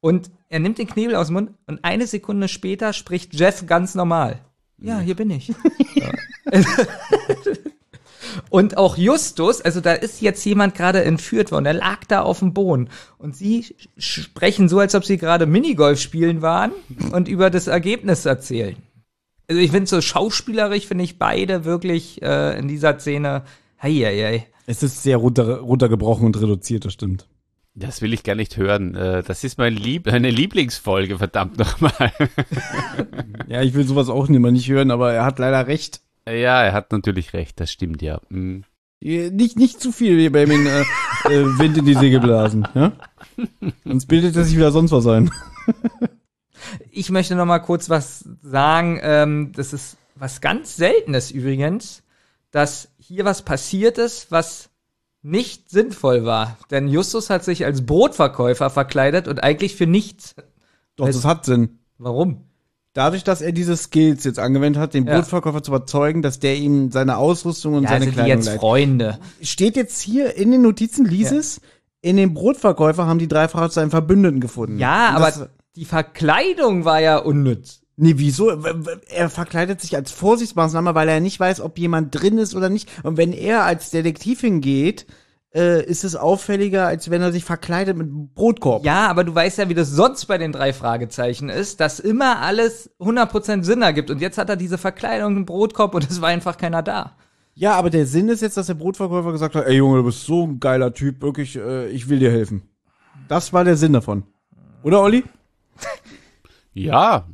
Und 0.00 0.30
er 0.48 0.60
nimmt 0.60 0.78
den 0.78 0.86
Knebel 0.86 1.16
aus 1.16 1.28
dem 1.28 1.34
Mund 1.34 1.50
und 1.66 1.84
eine 1.84 2.06
Sekunde 2.06 2.48
später 2.48 2.92
spricht 2.92 3.34
Jeff 3.34 3.66
ganz 3.66 3.94
normal. 3.94 4.40
Ja, 4.78 5.00
hier 5.00 5.16
bin 5.16 5.30
ich. 5.30 5.52
Und 8.50 8.76
auch 8.76 8.96
Justus, 8.96 9.60
also 9.60 9.80
da 9.80 9.92
ist 9.92 10.20
jetzt 10.20 10.44
jemand 10.44 10.74
gerade 10.74 11.04
entführt 11.04 11.52
worden, 11.52 11.64
der 11.64 11.74
lag 11.74 12.04
da 12.08 12.22
auf 12.22 12.40
dem 12.40 12.54
Boden. 12.54 12.88
Und 13.18 13.36
sie 13.36 13.66
sprechen 13.98 14.68
so, 14.68 14.78
als 14.78 14.94
ob 14.94 15.04
sie 15.04 15.18
gerade 15.18 15.46
Minigolf 15.46 16.00
spielen 16.00 16.42
waren 16.42 16.72
und 17.12 17.28
über 17.28 17.50
das 17.50 17.66
Ergebnis 17.66 18.24
erzählen. 18.24 18.76
Also 19.48 19.60
ich 19.60 19.70
finde 19.70 19.86
so 19.86 20.00
schauspielerisch, 20.00 20.86
finde 20.86 21.04
ich 21.04 21.18
beide 21.18 21.64
wirklich 21.64 22.20
äh, 22.22 22.58
in 22.58 22.68
dieser 22.68 22.98
Szene, 22.98 23.44
hei, 23.80 23.92
hei, 23.92 24.16
hei. 24.22 24.46
Es 24.66 24.82
ist 24.82 25.02
sehr 25.02 25.18
runter, 25.18 25.58
runtergebrochen 25.60 26.26
und 26.26 26.40
reduziert, 26.40 26.84
das 26.84 26.92
stimmt. 26.92 27.28
Das 27.78 28.00
will 28.00 28.14
ich 28.14 28.24
gar 28.24 28.34
nicht 28.34 28.56
hören. 28.56 28.94
Äh, 28.94 29.22
Das 29.22 29.44
ist 29.44 29.58
mein 29.58 29.74
Lieb 29.74 30.06
meine 30.06 30.30
Lieblingsfolge, 30.30 31.18
verdammt 31.18 31.58
nochmal. 31.58 31.92
Ja, 33.48 33.62
ich 33.62 33.74
will 33.74 33.86
sowas 33.86 34.08
auch 34.08 34.28
immer 34.28 34.50
nicht 34.50 34.68
hören, 34.68 34.90
aber 34.90 35.12
er 35.12 35.24
hat 35.24 35.38
leider 35.38 35.68
recht. 35.68 36.00
Ja, 36.28 36.62
er 36.62 36.72
hat 36.72 36.92
natürlich 36.92 37.32
recht, 37.32 37.60
das 37.60 37.70
stimmt 37.70 38.02
ja. 38.02 38.20
Mm. 38.28 38.60
Äh, 39.00 39.30
Nicht, 39.30 39.58
nicht 39.58 39.80
zu 39.80 39.92
viel 39.92 40.16
wie 40.16 40.28
bei 40.28 40.44
ihm 40.44 40.66
äh, 40.66 40.80
äh, 40.80 41.58
Wind 41.58 41.76
in 41.76 41.84
die 41.84 41.94
Segel 41.94 42.20
blasen, 42.20 42.66
ja? 42.74 42.92
Sonst 43.84 44.06
bildet 44.06 44.36
er 44.36 44.44
sich 44.44 44.56
wieder 44.56 44.72
sonst 44.72 44.92
was 44.92 45.06
ein. 45.06 45.30
Ich 46.90 47.10
möchte 47.10 47.36
noch 47.36 47.44
mal 47.44 47.60
kurz 47.60 47.90
was 47.90 48.24
sagen. 48.42 48.98
Ähm, 49.02 49.52
das 49.54 49.72
ist 49.72 49.98
was 50.14 50.40
ganz 50.40 50.76
Seltenes 50.76 51.30
übrigens, 51.30 52.02
dass 52.50 52.88
hier 52.98 53.24
was 53.24 53.42
passiert 53.42 53.98
ist, 53.98 54.32
was 54.32 54.70
nicht 55.22 55.70
sinnvoll 55.70 56.24
war. 56.24 56.56
Denn 56.70 56.88
Justus 56.88 57.30
hat 57.30 57.44
sich 57.44 57.64
als 57.64 57.84
Brotverkäufer 57.84 58.70
verkleidet 58.70 59.28
und 59.28 59.42
eigentlich 59.42 59.76
für 59.76 59.86
nichts. 59.86 60.34
Doch, 60.96 61.06
das 61.06 61.24
hat 61.24 61.44
Sinn. 61.44 61.78
Warum? 61.98 62.44
Dadurch, 62.96 63.24
dass 63.24 63.42
er 63.42 63.52
diese 63.52 63.76
Skills 63.76 64.24
jetzt 64.24 64.38
angewendet 64.38 64.80
hat, 64.80 64.94
den 64.94 65.06
Ja. 65.06 65.16
Brotverkäufer 65.18 65.62
zu 65.62 65.70
überzeugen, 65.70 66.22
dass 66.22 66.38
der 66.38 66.56
ihm 66.56 66.90
seine 66.90 67.18
Ausrüstung 67.18 67.74
und 67.74 67.82
Ja, 67.82 67.90
seine 67.90 68.06
die 68.06 68.12
Kleidung 68.12 68.28
jetzt 68.38 68.46
leiht. 68.46 68.58
Freunde. 68.60 69.18
Steht 69.42 69.76
jetzt 69.76 70.00
hier 70.00 70.34
in 70.36 70.50
den 70.50 70.62
Notizen, 70.62 71.04
lies 71.04 71.30
es, 71.30 71.60
in 72.00 72.16
dem 72.16 72.32
Brotverkäufer 72.32 73.06
haben 73.06 73.18
die 73.18 73.28
drei 73.28 73.48
Frauen 73.48 73.70
einen 73.76 73.90
Verbündeten 73.90 74.40
gefunden. 74.40 74.78
Ja, 74.78 75.10
Und 75.10 75.16
aber 75.16 75.26
das- 75.26 75.48
die 75.76 75.84
Verkleidung 75.84 76.86
war 76.86 77.00
ja 77.00 77.18
unnütz. 77.18 77.80
Nee, 77.98 78.14
wieso? 78.16 78.50
Er 79.08 79.28
verkleidet 79.28 79.82
sich 79.82 79.94
als 79.94 80.10
Vorsichtsmaßnahme, 80.12 80.94
weil 80.94 81.08
er 81.10 81.20
nicht 81.20 81.38
weiß, 81.38 81.60
ob 81.60 81.78
jemand 81.78 82.18
drin 82.18 82.38
ist 82.38 82.54
oder 82.54 82.70
nicht. 82.70 82.88
Und 83.02 83.18
wenn 83.18 83.32
er 83.32 83.64
als 83.64 83.90
Detektiv 83.90 84.40
hingeht, 84.40 85.04
äh, 85.56 85.82
ist 85.82 86.04
es 86.04 86.14
auffälliger, 86.14 86.86
als 86.86 87.10
wenn 87.10 87.22
er 87.22 87.32
sich 87.32 87.44
verkleidet 87.44 87.96
mit 87.96 88.08
einem 88.08 88.28
Brotkorb. 88.34 88.84
Ja, 88.84 89.08
aber 89.08 89.24
du 89.24 89.34
weißt 89.34 89.58
ja, 89.58 89.68
wie 89.68 89.74
das 89.74 89.90
sonst 89.90 90.26
bei 90.26 90.36
den 90.36 90.52
drei 90.52 90.72
Fragezeichen 90.72 91.48
ist, 91.48 91.80
dass 91.80 91.98
immer 91.98 92.40
alles 92.40 92.90
100% 93.00 93.62
Sinn 93.64 93.80
ergibt. 93.80 94.10
Und 94.10 94.20
jetzt 94.20 94.36
hat 94.36 94.50
er 94.50 94.56
diese 94.56 94.76
Verkleidung, 94.76 95.34
einen 95.34 95.46
Brotkorb 95.46 95.94
und 95.94 96.08
es 96.08 96.20
war 96.20 96.28
einfach 96.28 96.58
keiner 96.58 96.82
da. 96.82 97.16
Ja, 97.54 97.72
aber 97.72 97.88
der 97.88 98.06
Sinn 98.06 98.28
ist 98.28 98.42
jetzt, 98.42 98.58
dass 98.58 98.66
der 98.66 98.74
Brotverkäufer 98.74 99.32
gesagt 99.32 99.54
hat, 99.54 99.64
ey 99.66 99.76
Junge, 99.76 99.96
du 99.96 100.04
bist 100.04 100.24
so 100.24 100.46
ein 100.46 100.60
geiler 100.60 100.92
Typ, 100.92 101.22
wirklich, 101.22 101.56
äh, 101.56 101.88
ich 101.88 102.10
will 102.10 102.18
dir 102.18 102.30
helfen. 102.30 102.68
Das 103.28 103.54
war 103.54 103.64
der 103.64 103.76
Sinn 103.76 103.94
davon. 103.94 104.24
Oder, 104.82 105.00
Olli? 105.00 105.24
Ja, 106.78 107.26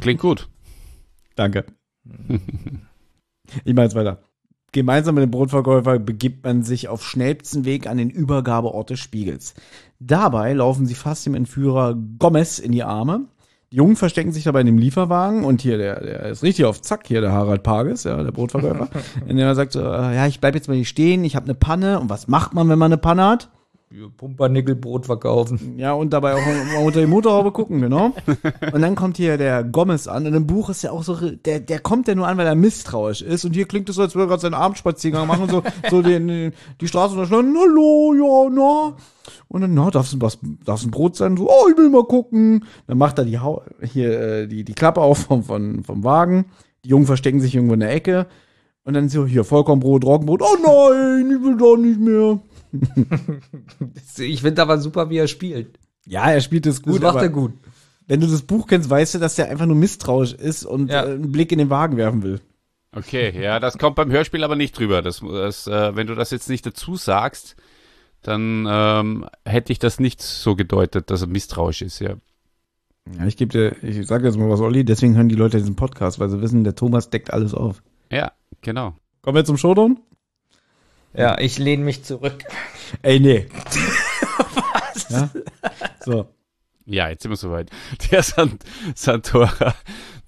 klingt 0.00 0.20
gut. 0.20 0.48
Danke. 1.36 1.66
ich 3.64 3.72
mache 3.72 3.84
jetzt 3.84 3.94
weiter. 3.94 4.24
Gemeinsam 4.72 5.14
mit 5.14 5.22
dem 5.22 5.30
Brotverkäufer 5.30 5.98
begibt 5.98 6.44
man 6.44 6.62
sich 6.62 6.88
auf 6.88 7.04
schnellstem 7.04 7.64
Weg 7.64 7.86
an 7.86 7.96
den 7.96 8.10
Übergabeort 8.10 8.90
des 8.90 9.00
Spiegels. 9.00 9.54
Dabei 9.98 10.52
laufen 10.52 10.86
sie 10.86 10.94
fast 10.94 11.24
dem 11.24 11.34
Entführer 11.34 11.96
Gomez 12.18 12.58
in 12.58 12.72
die 12.72 12.82
Arme. 12.82 13.26
Die 13.70 13.76
Jungen 13.76 13.96
verstecken 13.96 14.32
sich 14.32 14.44
dabei 14.44 14.60
in 14.60 14.66
dem 14.66 14.78
Lieferwagen 14.78 15.44
und 15.44 15.60
hier, 15.60 15.76
der, 15.76 16.00
der 16.00 16.22
ist 16.26 16.42
richtig 16.42 16.64
auf 16.64 16.80
Zack, 16.80 17.06
hier 17.06 17.20
der 17.20 17.32
Harald 17.32 17.62
Pages, 17.62 18.04
ja, 18.04 18.22
der 18.22 18.32
Brotverkäufer, 18.32 18.88
indem 19.26 19.46
er 19.46 19.54
sagt 19.54 19.74
äh, 19.74 19.80
ja, 19.80 20.26
ich 20.26 20.40
bleib 20.40 20.54
jetzt 20.54 20.68
mal 20.68 20.74
hier 20.74 20.84
stehen, 20.84 21.24
ich 21.24 21.36
habe 21.36 21.44
eine 21.44 21.54
Panne. 21.54 22.00
Und 22.00 22.08
was 22.10 22.28
macht 22.28 22.54
man, 22.54 22.68
wenn 22.68 22.78
man 22.78 22.92
eine 22.92 22.98
Panne 22.98 23.26
hat? 23.26 23.50
Pumpernickelbrot 24.18 25.06
verkaufen. 25.06 25.78
Ja, 25.78 25.94
und 25.94 26.12
dabei 26.12 26.34
auch 26.34 26.84
unter 26.84 27.00
die 27.00 27.06
Motorhaube 27.06 27.52
gucken, 27.52 27.80
genau. 27.80 28.12
Und 28.72 28.82
dann 28.82 28.94
kommt 28.94 29.16
hier 29.16 29.38
der 29.38 29.64
Gomez 29.64 30.06
an. 30.06 30.26
Und 30.26 30.34
im 30.34 30.46
Buch 30.46 30.68
ist 30.68 30.82
ja 30.82 30.90
auch 30.90 31.02
so, 31.02 31.16
der, 31.16 31.60
der 31.60 31.78
kommt 31.78 32.06
ja 32.06 32.14
nur 32.14 32.28
an, 32.28 32.36
weil 32.36 32.46
er 32.46 32.54
misstrauisch 32.54 33.22
ist. 33.22 33.46
Und 33.46 33.54
hier 33.54 33.64
klingt 33.66 33.88
es 33.88 33.96
so, 33.96 34.02
als 34.02 34.14
würde 34.14 34.24
er 34.24 34.28
gerade 34.28 34.42
seinen 34.42 34.54
Abendspaziergang 34.54 35.26
machen 35.26 35.44
und 35.44 35.50
so, 35.50 35.62
so 35.88 36.02
den, 36.02 36.28
den, 36.28 36.52
die 36.80 36.88
Straße 36.88 37.14
unterschlagen. 37.14 37.56
Hallo, 37.58 38.14
ja, 38.14 38.50
na. 38.54 38.96
Und 39.48 39.62
dann, 39.62 39.72
na, 39.72 39.90
darf's, 39.90 40.14
was, 40.20 40.38
darf's 40.64 40.84
ein 40.84 40.90
Brot 40.90 41.16
sein? 41.16 41.38
So, 41.38 41.48
oh, 41.48 41.68
ich 41.70 41.76
will 41.78 41.88
mal 41.88 42.04
gucken. 42.04 42.64
Dann 42.86 42.98
macht 42.98 43.18
er 43.18 43.24
die, 43.24 43.38
Hau- 43.38 43.62
hier, 43.82 44.20
äh, 44.20 44.46
die, 44.48 44.64
die 44.64 44.74
Klappe 44.74 45.00
auf 45.00 45.18
vom, 45.18 45.42
vom, 45.42 45.82
vom 45.82 46.04
Wagen. 46.04 46.46
Die 46.84 46.90
Jungen 46.90 47.06
verstecken 47.06 47.40
sich 47.40 47.54
irgendwo 47.54 47.74
in 47.74 47.80
der 47.80 47.94
Ecke. 47.94 48.26
Und 48.84 48.94
dann 48.94 49.08
so, 49.08 49.26
hier, 49.26 49.44
Vollkornbrot, 49.44 50.04
Roggenbrot. 50.04 50.42
Oh 50.42 50.56
nein, 50.62 51.30
ich 51.30 51.42
will 51.42 51.56
doch 51.56 51.76
nicht 51.76 52.00
mehr. 52.00 52.38
Ich 54.18 54.42
finde 54.42 54.62
aber 54.62 54.78
super, 54.78 55.10
wie 55.10 55.18
er 55.18 55.28
spielt. 55.28 55.78
Ja, 56.06 56.30
er 56.30 56.40
spielt 56.40 56.66
es 56.66 56.82
gut. 56.82 56.94
Das 56.94 57.00
macht 57.02 57.14
aber 57.16 57.22
er 57.22 57.28
gut. 57.30 57.52
Wenn 58.06 58.20
du 58.20 58.26
das 58.26 58.42
Buch 58.42 58.66
kennst, 58.66 58.88
weißt 58.88 59.14
du, 59.14 59.18
dass 59.18 59.34
der 59.34 59.50
einfach 59.50 59.66
nur 59.66 59.76
misstrauisch 59.76 60.32
ist 60.32 60.64
und 60.64 60.90
Ja. 60.90 61.04
äh, 61.04 61.12
einen 61.12 61.30
Blick 61.32 61.52
in 61.52 61.58
den 61.58 61.70
Wagen 61.70 61.96
werfen 61.96 62.22
will. 62.22 62.40
Okay, 62.92 63.38
ja, 63.38 63.60
das 63.60 63.76
kommt 63.76 63.96
beim 63.96 64.10
Hörspiel 64.10 64.42
aber 64.44 64.56
nicht 64.56 64.78
drüber. 64.78 65.02
Das, 65.02 65.20
das, 65.20 65.66
äh, 65.66 65.94
wenn 65.94 66.06
du 66.06 66.14
das 66.14 66.30
jetzt 66.30 66.48
nicht 66.48 66.64
dazu 66.64 66.96
sagst, 66.96 67.54
dann 68.22 68.66
ähm, 68.68 69.26
hätte 69.44 69.72
ich 69.72 69.78
das 69.78 70.00
nicht 70.00 70.22
so 70.22 70.56
gedeutet, 70.56 71.10
dass 71.10 71.20
er 71.20 71.28
misstrauisch 71.28 71.82
ist, 71.82 71.98
ja. 72.00 72.14
Ja, 73.16 73.26
ich 73.26 73.36
gebe 73.36 73.52
dir, 73.52 73.76
ich 73.82 74.06
sage 74.06 74.26
jetzt 74.26 74.36
mal 74.38 74.50
was, 74.50 74.60
Olli, 74.60 74.84
deswegen 74.84 75.14
hören 75.16 75.28
die 75.28 75.34
Leute 75.34 75.58
diesen 75.58 75.76
Podcast, 75.76 76.18
weil 76.18 76.28
sie 76.30 76.40
wissen, 76.40 76.64
der 76.64 76.74
Thomas 76.74 77.10
deckt 77.10 77.32
alles 77.32 77.54
auf. 77.54 77.82
Ja, 78.10 78.32
genau. 78.62 78.94
Kommen 79.22 79.36
wir 79.36 79.44
zum 79.44 79.56
Showdown? 79.58 80.00
Ja, 81.18 81.38
ich 81.38 81.58
lehne 81.58 81.84
mich 81.84 82.04
zurück. 82.04 82.44
Ey, 83.02 83.18
nee. 83.20 83.46
Ja? 85.10 85.30
So. 86.04 86.28
Ja, 86.86 87.08
jetzt 87.08 87.22
sind 87.22 87.30
wir 87.32 87.36
soweit. 87.36 87.70
Der 88.10 88.22
Sant 88.22 88.64
Santora, 88.94 89.74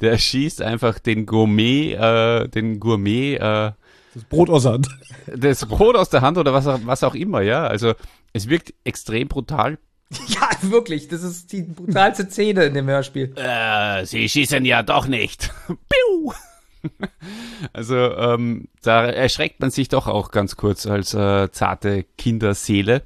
der 0.01 0.19
schießt 0.19 0.61
einfach 0.63 0.99
den 0.99 1.25
Gourmet, 1.27 1.95
äh, 1.95 2.49
den 2.49 2.81
Gourmet, 2.81 3.37
äh, 3.37 3.73
Das 4.15 4.25
Brot 4.29 4.51
aus 4.51 4.65
der 4.65 4.73
Hand. 4.73 4.89
das 5.35 5.65
Brot 5.67 5.97
aus 5.97 6.11
der 6.11 6.21
Hand 6.21 6.37
oder 6.39 6.53
was, 6.53 6.67
auch- 6.67 6.81
was 6.85 7.03
auch 7.05 7.15
immer, 7.15 7.41
ja. 7.41 7.67
Also 7.67 7.95
es 8.33 8.49
wirkt 8.49 8.75
extrem 8.85 9.29
brutal. 9.29 9.79
Ja, 10.29 10.51
wirklich. 10.71 11.07
Das 11.09 11.23
ist 11.23 11.53
die 11.53 11.63
brutalste 11.63 12.29
Szene 12.29 12.65
in 12.65 12.75
dem 12.75 12.89
Hörspiel. 12.89 13.33
Äh, 13.37 14.05
sie 14.07 14.29
schießen 14.29 14.65
ja 14.65 14.83
doch 14.83 15.07
nicht. 15.07 15.51
Piu! 15.67 16.33
Also 17.75 17.95
ähm, 17.95 18.69
da 18.83 19.05
erschreckt 19.05 19.61
man 19.61 19.71
sich 19.71 19.89
doch 19.89 20.07
auch 20.07 20.31
ganz 20.31 20.57
kurz 20.57 20.87
als 20.87 21.13
äh, 21.13 21.51
zarte 21.53 22.05
Kinderseele. 22.17 23.03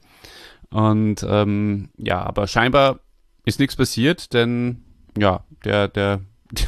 Und 0.71 1.27
ähm, 1.29 1.89
ja, 1.97 2.23
aber 2.23 2.47
scheinbar 2.47 3.01
ist 3.45 3.59
nichts 3.59 3.75
passiert, 3.75 4.33
denn 4.33 4.85
ja, 5.19 5.45
der, 5.65 5.89
der, 5.89 6.21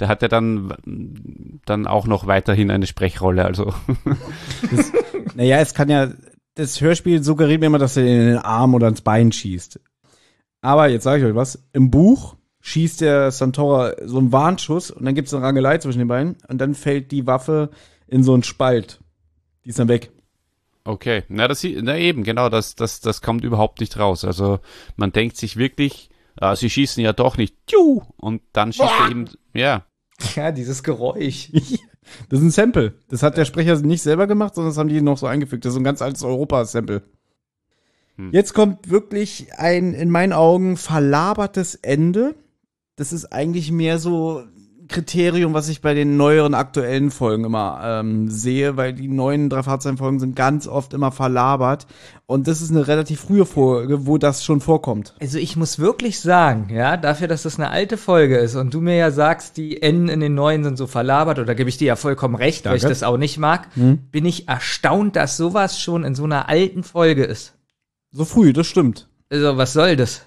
der 0.00 0.08
hat 0.08 0.20
ja 0.20 0.28
dann, 0.28 1.60
dann 1.64 1.86
auch 1.86 2.06
noch 2.06 2.26
weiterhin 2.26 2.70
eine 2.70 2.86
Sprechrolle. 2.86 3.44
Also 3.46 3.72
Naja, 5.34 5.58
es 5.58 5.74
kann 5.74 5.88
ja, 5.88 6.10
das 6.54 6.80
Hörspiel 6.80 7.22
suggeriert 7.22 7.60
mir 7.60 7.66
immer, 7.66 7.78
dass 7.78 7.96
er 7.96 8.04
in 8.04 8.26
den 8.26 8.38
Arm 8.38 8.74
oder 8.74 8.88
ins 8.88 9.00
Bein 9.00 9.32
schießt. 9.32 9.80
Aber 10.62 10.88
jetzt 10.88 11.04
sage 11.04 11.22
ich 11.22 11.30
euch 11.30 11.34
was, 11.34 11.66
im 11.72 11.90
Buch 11.90 12.36
schießt 12.60 13.00
der 13.00 13.30
Santora 13.30 13.94
so 14.04 14.18
einen 14.18 14.32
Warnschuss 14.32 14.90
und 14.90 15.04
dann 15.04 15.14
gibt 15.14 15.28
es 15.28 15.34
eine 15.34 15.44
Rangelei 15.44 15.78
zwischen 15.78 15.98
den 15.98 16.08
beiden 16.08 16.36
und 16.48 16.58
dann 16.58 16.74
fällt 16.74 17.10
die 17.10 17.26
Waffe 17.26 17.70
in 18.06 18.22
so 18.22 18.34
einen 18.34 18.42
Spalt. 18.42 19.00
Die 19.64 19.70
ist 19.70 19.78
dann 19.78 19.88
weg. 19.88 20.10
Okay, 20.84 21.24
na, 21.28 21.46
das, 21.46 21.64
na 21.64 21.96
eben, 21.96 22.24
genau, 22.24 22.48
das, 22.48 22.74
das, 22.74 23.00
das 23.00 23.22
kommt 23.22 23.44
überhaupt 23.44 23.80
nicht 23.80 23.98
raus. 23.98 24.24
Also 24.24 24.60
man 24.96 25.12
denkt 25.12 25.36
sich 25.36 25.56
wirklich, 25.56 26.10
ah, 26.36 26.56
sie 26.56 26.70
schießen 26.70 27.02
ja 27.02 27.12
doch 27.12 27.36
nicht, 27.36 27.54
Tschu! 27.66 28.02
und 28.16 28.42
dann 28.52 28.72
schießt 28.72 28.92
er 29.00 29.10
eben, 29.10 29.30
ja, 29.54 29.84
Ja, 30.36 30.52
dieses 30.52 30.82
Geräusch. 30.82 31.50
Das 32.28 32.40
ist 32.40 32.44
ein 32.44 32.50
Sample. 32.50 32.94
Das 33.08 33.22
hat 33.22 33.36
der 33.36 33.44
Sprecher 33.44 33.78
nicht 33.82 34.02
selber 34.02 34.26
gemacht, 34.26 34.54
sondern 34.54 34.70
das 34.70 34.78
haben 34.78 34.88
die 34.88 35.00
noch 35.00 35.18
so 35.18 35.26
eingefügt. 35.26 35.64
Das 35.64 35.74
ist 35.74 35.78
ein 35.78 35.84
ganz 35.84 36.02
altes 36.02 36.24
Europa-Sample. 36.24 37.02
Jetzt 38.32 38.52
kommt 38.52 38.90
wirklich 38.90 39.48
ein, 39.56 39.94
in 39.94 40.10
meinen 40.10 40.32
Augen, 40.32 40.76
verlabertes 40.76 41.74
Ende. 41.76 42.34
Das 43.00 43.14
ist 43.14 43.32
eigentlich 43.32 43.72
mehr 43.72 43.98
so 43.98 44.40
ein 44.40 44.86
Kriterium, 44.88 45.54
was 45.54 45.70
ich 45.70 45.80
bei 45.80 45.94
den 45.94 46.18
neueren 46.18 46.52
aktuellen 46.52 47.10
Folgen 47.10 47.44
immer 47.44 47.80
ähm, 47.82 48.28
sehe, 48.28 48.76
weil 48.76 48.92
die 48.92 49.08
neuen 49.08 49.48
drei 49.48 49.62
Fahrzeugen 49.62 50.18
sind 50.20 50.36
ganz 50.36 50.66
oft 50.66 50.92
immer 50.92 51.10
verlabert. 51.10 51.86
Und 52.26 52.46
das 52.46 52.60
ist 52.60 52.70
eine 52.70 52.86
relativ 52.88 53.20
frühe 53.20 53.46
Folge, 53.46 54.06
wo 54.06 54.18
das 54.18 54.44
schon 54.44 54.60
vorkommt. 54.60 55.14
Also 55.18 55.38
ich 55.38 55.56
muss 55.56 55.78
wirklich 55.78 56.20
sagen, 56.20 56.68
ja, 56.74 56.98
dafür, 56.98 57.26
dass 57.26 57.44
das 57.44 57.58
eine 57.58 57.70
alte 57.70 57.96
Folge 57.96 58.36
ist 58.36 58.54
und 58.54 58.74
du 58.74 58.82
mir 58.82 58.96
ja 58.96 59.10
sagst, 59.10 59.56
die 59.56 59.80
Enden 59.80 60.10
in 60.10 60.20
den 60.20 60.34
neuen 60.34 60.62
sind 60.62 60.76
so 60.76 60.86
verlabert, 60.86 61.38
oder 61.38 61.54
gebe 61.54 61.70
ich 61.70 61.78
dir 61.78 61.86
ja 61.86 61.96
vollkommen 61.96 62.34
recht, 62.34 62.66
weil 62.66 62.76
ich 62.76 62.82
Danke. 62.82 62.92
das 62.92 63.02
auch 63.02 63.16
nicht 63.16 63.38
mag, 63.38 63.68
Hm. 63.76 64.00
bin 64.12 64.26
ich 64.26 64.46
erstaunt, 64.46 65.16
dass 65.16 65.38
sowas 65.38 65.80
schon 65.80 66.04
in 66.04 66.14
so 66.14 66.24
einer 66.24 66.50
alten 66.50 66.82
Folge 66.82 67.24
ist. 67.24 67.54
So 68.12 68.26
früh, 68.26 68.52
das 68.52 68.66
stimmt. 68.66 69.08
Also, 69.30 69.56
was 69.56 69.72
soll 69.72 69.96
das? 69.96 70.26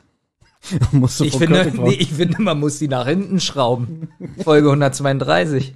Ich 1.21 1.35
finde, 1.35 1.71
nee, 1.75 1.93
ich 1.93 2.13
finde, 2.13 2.41
man 2.41 2.59
muss 2.59 2.79
die 2.79 2.87
nach 2.87 3.05
hinten 3.05 3.39
schrauben. 3.39 4.09
Folge 4.43 4.69
132. 4.69 5.75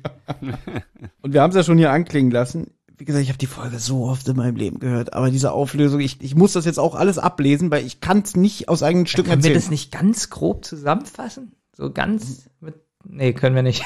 Und 1.21 1.33
wir 1.33 1.41
haben 1.41 1.49
es 1.49 1.55
ja 1.55 1.63
schon 1.63 1.77
hier 1.77 1.91
anklingen 1.91 2.31
lassen. 2.31 2.71
Wie 2.97 3.05
gesagt, 3.05 3.23
ich 3.23 3.29
habe 3.29 3.37
die 3.37 3.47
Folge 3.47 3.77
so 3.77 4.05
oft 4.05 4.27
in 4.27 4.37
meinem 4.37 4.55
Leben 4.55 4.79
gehört, 4.79 5.13
aber 5.13 5.29
diese 5.29 5.51
Auflösung, 5.51 5.99
ich, 5.99 6.21
ich 6.21 6.35
muss 6.35 6.53
das 6.53 6.65
jetzt 6.65 6.79
auch 6.79 6.95
alles 6.95 7.19
ablesen, 7.19 7.69
weil 7.69 7.85
ich 7.85 8.01
kann 8.01 8.23
es 8.23 8.35
nicht 8.35 8.69
aus 8.69 8.81
eigenen 8.81 9.05
Stücken 9.05 9.29
Können 9.29 9.43
wir 9.43 9.51
erzählen. 9.51 9.61
das 9.61 9.69
nicht 9.69 9.91
ganz 9.91 10.31
grob 10.31 10.65
zusammenfassen? 10.65 11.51
So 11.73 11.91
ganz 11.91 12.49
mit, 12.59 12.75
nee, 13.03 13.33
können 13.33 13.55
wir 13.55 13.61
nicht. 13.61 13.83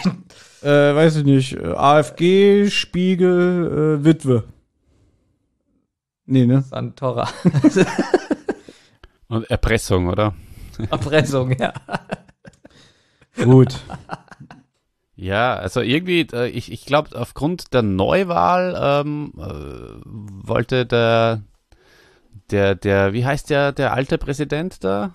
äh, 0.62 0.68
weiß 0.96 1.18
ich 1.18 1.24
nicht. 1.26 1.60
AfG, 1.60 2.70
Spiegel, 2.70 4.00
äh, 4.00 4.06
Witwe. 4.06 4.46
Nee, 6.26 6.46
ne? 6.46 6.62
Santora. 6.62 7.28
und 9.28 9.50
Erpressung, 9.50 10.08
oder? 10.08 10.34
Erpressung, 10.90 11.52
ja. 11.58 11.74
Gut. 13.44 13.80
Ja, 15.16 15.56
also 15.56 15.82
irgendwie, 15.82 16.22
äh, 16.34 16.48
ich, 16.48 16.72
ich 16.72 16.86
glaube, 16.86 17.20
aufgrund 17.20 17.74
der 17.74 17.84
Neuwahl 17.84 19.04
ähm, 19.06 19.34
äh, 19.38 20.48
wollte 20.48 20.86
der, 20.86 21.44
der, 22.50 22.74
der, 22.76 23.14
wie 23.14 23.24
heißt 23.24 23.50
der, 23.52 23.72
der 23.72 23.94
alte 23.94 24.18
Präsident 24.18 24.84
da? 24.84 25.14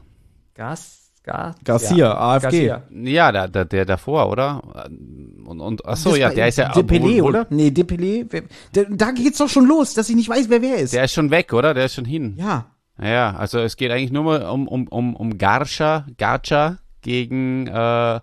Gas, 0.54 1.10
Gas, 1.24 1.56
Garcia, 1.64 1.96
ja, 1.96 2.16
AfG. 2.16 2.68
Garcia. 2.68 2.82
Ja, 2.90 3.32
der, 3.32 3.48
der, 3.48 3.64
der 3.64 3.84
davor, 3.84 4.30
oder? 4.30 4.62
Und, 5.44 5.60
und 5.60 5.84
achso, 5.84 6.14
ja, 6.14 6.30
der 6.30 6.46
ist 6.48 6.58
ja. 6.58 6.70
Depele, 6.70 7.24
oder? 7.24 7.46
Nee, 7.50 7.72
Depele. 7.72 8.26
Da 8.72 9.10
geht's 9.10 9.38
doch 9.38 9.48
schon 9.48 9.66
los, 9.66 9.94
dass 9.94 10.08
ich 10.08 10.14
nicht 10.14 10.28
weiß, 10.28 10.48
wer 10.48 10.62
wer 10.62 10.76
ist. 10.76 10.94
Der 10.94 11.04
ist 11.04 11.14
schon 11.14 11.32
weg, 11.32 11.52
oder? 11.52 11.74
Der 11.74 11.86
ist 11.86 11.94
schon 11.94 12.04
hin. 12.04 12.36
Ja. 12.38 12.75
Ja, 13.00 13.36
also 13.36 13.58
es 13.58 13.76
geht 13.76 13.90
eigentlich 13.90 14.12
nur 14.12 14.24
mal 14.24 14.42
um, 14.46 14.68
um, 14.68 14.88
um, 14.88 15.16
um 15.16 15.38
Garscha, 15.38 16.06
Garcha 16.16 16.78
gegen, 17.02 17.66
äh, 17.66 18.20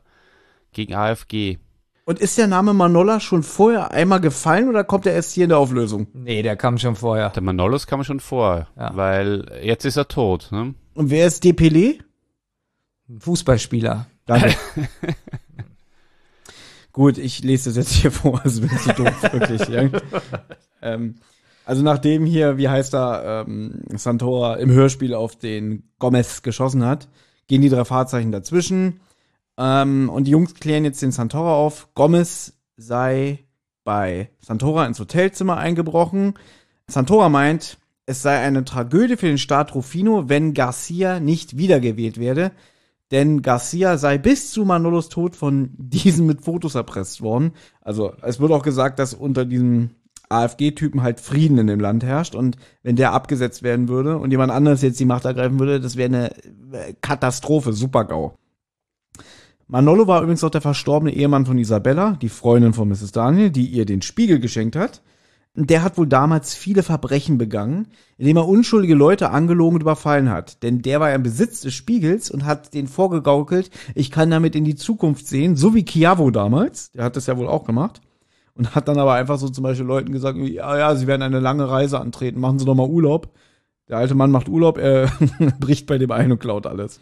gegen 0.72 0.96
AfG. 0.96 1.60
Und 2.06 2.20
ist 2.20 2.38
der 2.38 2.48
Name 2.48 2.74
Manolla 2.74 3.20
schon 3.20 3.44
vorher 3.44 3.92
einmal 3.92 4.20
gefallen 4.20 4.68
oder 4.68 4.84
kommt 4.84 5.06
er 5.06 5.14
erst 5.14 5.34
hier 5.34 5.46
in 5.46 5.50
der 5.50 5.60
Auflösung? 5.60 6.08
Nee, 6.14 6.42
der 6.42 6.58
kam 6.58 6.78
schon 6.78 6.96
vorher. 6.96 7.30
Der 7.30 7.44
Manolos 7.44 7.88
kam 7.88 8.04
schon 8.04 8.20
vor, 8.20 8.68
weil 8.76 9.46
jetzt 9.64 9.86
ist 9.86 9.96
er 9.96 10.10
tot. 10.10 10.50
Ne? 10.52 10.74
Und 10.96 11.10
wer 11.10 11.28
ist 11.28 11.46
Depele? 11.46 12.00
Ein 13.08 13.22
Fußballspieler. 13.22 14.08
Danke. 14.26 14.54
Gut, 16.92 17.18
ich 17.18 17.44
lese 17.44 17.70
das 17.70 17.78
jetzt 17.78 17.94
hier 17.94 18.12
vor, 18.12 18.42
also 18.44 18.62
bin 18.62 18.78
zu 18.78 18.94
doof, 18.94 19.24
wirklich. 19.32 19.68
Ja. 19.68 19.90
ähm, 20.82 21.16
also 21.66 21.82
nachdem 21.82 22.26
hier, 22.26 22.58
wie 22.58 22.70
heißt 22.70 22.94
er, 22.94 23.46
ähm, 23.48 23.84
Santora 23.96 24.56
im 24.56 24.72
Hörspiel 24.72 25.14
auf 25.14 25.36
den 25.36 25.84
Gomez 26.00 26.42
geschossen 26.42 26.86
hat, 26.86 27.08
gehen 27.48 27.62
die 27.62 27.70
drei 27.70 27.86
Fahrzeichen 27.86 28.32
dazwischen. 28.32 29.00
Ähm, 29.58 30.10
und 30.10 30.26
die 30.26 30.32
Jungs 30.32 30.56
klären 30.56 30.86
jetzt 30.86 31.02
den 31.02 31.12
Santora 31.12 31.54
auf. 31.56 31.90
Gomez 31.94 32.54
sei 32.76 33.46
bei 33.84 34.30
Santora 34.40 34.86
ins 34.86 35.00
Hotelzimmer 35.00 35.58
eingebrochen. 35.58 36.34
Santora 36.88 37.30
meint, 37.30 37.78
es 38.06 38.22
sei 38.22 38.40
eine 38.40 38.66
Tragödie 38.66 39.18
für 39.18 39.28
den 39.28 39.38
Staat 39.38 39.76
Rufino, 39.76 40.28
wenn 40.28 40.54
Garcia 40.54 41.20
nicht 41.20 41.58
wiedergewählt 41.58 42.20
werde, 42.20 42.52
denn 43.12 43.42
Garcia 43.42 43.98
sei 43.98 44.18
bis 44.18 44.52
zu 44.52 44.66
Manolos 44.66 45.10
Tod 45.10 45.36
von 45.36 45.70
diesen 45.78 46.26
mit 46.26 46.42
Fotos 46.42 46.76
erpresst 46.76 47.22
worden. 47.22 47.54
Also 47.82 48.14
es 48.22 48.40
wird 48.40 48.52
auch 48.52 48.64
gesagt, 48.64 49.00
dass 49.00 49.14
unter 49.14 49.46
diesem 49.46 49.92
AfG-Typen 50.34 51.02
halt 51.02 51.20
Frieden 51.20 51.58
in 51.58 51.68
dem 51.68 51.80
Land 51.80 52.04
herrscht 52.04 52.36
und 52.36 52.58
wenn 52.82 52.96
der 52.96 53.14
abgesetzt 53.14 53.64
werden 53.64 53.88
würde 53.88 54.18
und 54.18 54.32
jemand 54.32 54.52
anderes 54.52 54.82
jetzt 54.82 55.00
die 55.00 55.06
Macht 55.06 55.26
ergreifen 55.26 55.60
würde, 55.60 55.80
das 55.80 55.96
wäre 55.96 56.08
eine 56.10 56.32
äh, 56.74 56.94
Katastrophe, 57.02 57.74
Super-GAU. 57.74 58.34
Manolo 59.68 60.08
war 60.08 60.22
übrigens 60.22 60.44
auch 60.44 60.50
der 60.50 60.62
verstorbene 60.62 61.14
Ehemann 61.14 61.46
von 61.46 61.58
Isabella, 61.58 62.18
die 62.22 62.30
Freundin 62.30 62.74
von 62.74 62.90
Mrs. 62.90 63.12
Daniel, 63.12 63.50
die 63.50 63.66
ihr 63.66 63.86
den 63.86 64.02
Spiegel 64.02 64.40
geschenkt 64.40 64.76
hat. 64.76 65.02
Der 65.56 65.84
hat 65.84 65.98
wohl 66.00 66.08
damals 66.08 66.56
viele 66.56 66.82
Verbrechen 66.82 67.38
begangen, 67.38 67.88
indem 68.18 68.38
er 68.38 68.48
unschuldige 68.48 68.96
Leute 68.96 69.30
angelogen 69.30 69.76
und 69.76 69.82
überfallen 69.82 70.30
hat. 70.30 70.64
Denn 70.64 70.82
der 70.82 71.00
war 71.00 71.10
ja 71.10 71.16
im 71.16 71.24
Besitz 71.24 71.62
des 71.62 71.76
Spiegels 71.76 72.32
und 72.32 72.44
hat 72.46 72.74
den 72.74 72.88
vorgegaukelt, 72.88 73.70
ich 73.94 74.10
kann 74.10 74.32
damit 74.32 74.56
in 74.56 74.66
die 74.66 74.76
Zukunft 74.76 75.28
sehen, 75.28 75.56
so 75.56 75.76
wie 75.76 75.86
Chiavo 75.86 76.32
damals. 76.32 76.92
Der 76.92 77.04
hat 77.04 77.16
das 77.16 77.28
ja 77.28 77.38
wohl 77.38 77.48
auch 77.48 77.66
gemacht. 77.66 78.02
Und 78.56 78.76
hat 78.76 78.88
dann 78.88 79.00
aber 79.00 79.14
einfach 79.14 79.40
so 79.40 79.50
zum 79.50 79.64
Beispiel 79.64 79.86
Leuten 79.86 80.12
gesagt, 80.12 80.38
ja, 80.38 80.78
ja, 80.78 80.96
sie 80.96 81.08
werden 81.08 81.24
eine 81.24 81.40
lange 81.40 81.70
Reise 81.70 82.00
antreten, 82.00 82.40
machen 82.40 82.60
sie 82.60 82.66
doch 82.66 82.76
mal 82.76 82.88
Urlaub. 82.88 83.34
Der 83.90 83.98
alte 83.98 84.16
Mann 84.16 84.32
macht 84.32 84.48
Urlaub, 84.48 84.78
er 84.78 85.12
bricht 85.60 85.88
bei 85.88 85.98
dem 85.98 86.12
ein 86.12 86.32
und 86.32 86.40
klaut 86.40 86.68
alles. 86.68 87.00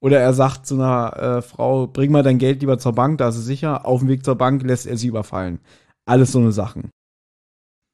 Oder 0.00 0.20
er 0.20 0.32
sagt 0.32 0.66
zu 0.66 0.74
einer 0.74 1.16
äh, 1.16 1.42
Frau, 1.42 1.86
bring 1.86 2.10
mal 2.10 2.22
dein 2.22 2.38
Geld 2.38 2.60
lieber 2.60 2.78
zur 2.78 2.92
Bank, 2.92 3.18
da 3.18 3.28
ist 3.28 3.36
es 3.36 3.44
sicher. 3.44 3.86
Auf 3.86 4.00
dem 4.00 4.08
Weg 4.08 4.24
zur 4.24 4.36
Bank 4.36 4.62
lässt 4.62 4.86
er 4.86 4.96
sie 4.96 5.08
überfallen. 5.08 5.60
Alles 6.06 6.32
so 6.32 6.38
eine 6.38 6.52
Sachen. 6.52 6.90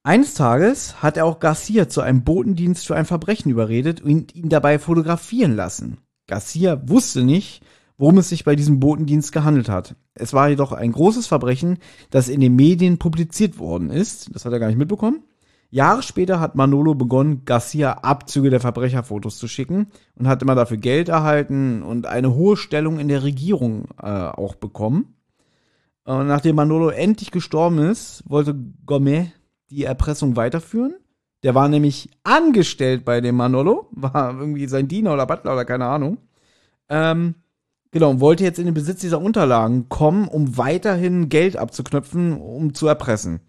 Eines 0.04 0.34
Tages 0.34 1.02
hat 1.02 1.16
er 1.16 1.24
auch 1.24 1.40
Garcia 1.40 1.88
zu 1.88 2.00
einem 2.00 2.22
Botendienst 2.22 2.86
für 2.86 2.94
ein 2.94 3.06
Verbrechen 3.06 3.50
überredet 3.50 4.00
und 4.00 4.36
ihn 4.36 4.48
dabei 4.48 4.78
fotografieren 4.78 5.56
lassen. 5.56 5.98
Garcia 6.28 6.80
wusste 6.88 7.24
nicht, 7.24 7.62
worum 7.98 8.18
es 8.18 8.28
sich 8.28 8.44
bei 8.44 8.56
diesem 8.56 8.80
Botendienst 8.80 9.32
gehandelt 9.32 9.68
hat. 9.68 9.96
Es 10.14 10.32
war 10.32 10.48
jedoch 10.48 10.72
ein 10.72 10.92
großes 10.92 11.26
Verbrechen, 11.26 11.78
das 12.10 12.28
in 12.28 12.40
den 12.40 12.56
Medien 12.56 12.98
publiziert 12.98 13.58
worden 13.58 13.90
ist. 13.90 14.34
Das 14.34 14.44
hat 14.44 14.52
er 14.52 14.58
gar 14.58 14.68
nicht 14.68 14.78
mitbekommen. 14.78 15.22
Jahre 15.70 16.02
später 16.02 16.38
hat 16.38 16.54
Manolo 16.54 16.94
begonnen, 16.94 17.44
Garcia 17.44 17.92
Abzüge 17.92 18.50
der 18.50 18.60
Verbrecherfotos 18.60 19.38
zu 19.38 19.48
schicken 19.48 19.88
und 20.14 20.28
hat 20.28 20.42
immer 20.42 20.54
dafür 20.54 20.76
Geld 20.76 21.08
erhalten 21.08 21.82
und 21.82 22.06
eine 22.06 22.34
hohe 22.34 22.56
Stellung 22.56 22.98
in 22.98 23.08
der 23.08 23.24
Regierung 23.24 23.88
äh, 24.00 24.06
auch 24.06 24.54
bekommen. 24.54 25.16
Und 26.04 26.28
nachdem 26.28 26.56
Manolo 26.56 26.90
endlich 26.90 27.32
gestorben 27.32 27.78
ist, 27.78 28.22
wollte 28.28 28.54
Gomet 28.86 29.32
die 29.70 29.84
Erpressung 29.84 30.36
weiterführen. 30.36 30.94
Der 31.42 31.54
war 31.54 31.68
nämlich 31.68 32.10
angestellt 32.22 33.04
bei 33.04 33.20
dem 33.20 33.34
Manolo, 33.34 33.88
war 33.92 34.38
irgendwie 34.38 34.68
sein 34.68 34.88
Diener 34.88 35.14
oder 35.14 35.26
Butler 35.26 35.52
oder 35.52 35.64
keine 35.64 35.86
Ahnung. 35.86 36.18
Ähm, 36.88 37.34
genau, 37.98 38.10
und 38.10 38.20
wollte 38.20 38.44
jetzt 38.44 38.58
in 38.58 38.66
den 38.66 38.74
Besitz 38.74 39.00
dieser 39.00 39.22
Unterlagen 39.22 39.88
kommen, 39.88 40.28
um 40.28 40.58
weiterhin 40.58 41.30
Geld 41.30 41.56
abzuknöpfen, 41.56 42.38
um 42.38 42.74
zu 42.74 42.86
erpressen. 42.86 43.40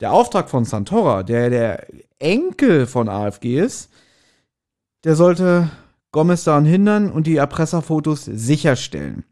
Der 0.00 0.12
Auftrag 0.12 0.48
von 0.48 0.64
Santora, 0.64 1.22
der 1.22 1.50
der 1.50 1.86
Enkel 2.18 2.86
von 2.86 3.10
AFG 3.10 3.58
ist, 3.58 3.90
der 5.04 5.14
sollte 5.14 5.70
Gomez 6.10 6.44
daran 6.44 6.64
hindern 6.64 7.10
und 7.12 7.26
die 7.26 7.36
Erpresserfotos 7.36 8.24
sicherstellen. 8.24 9.24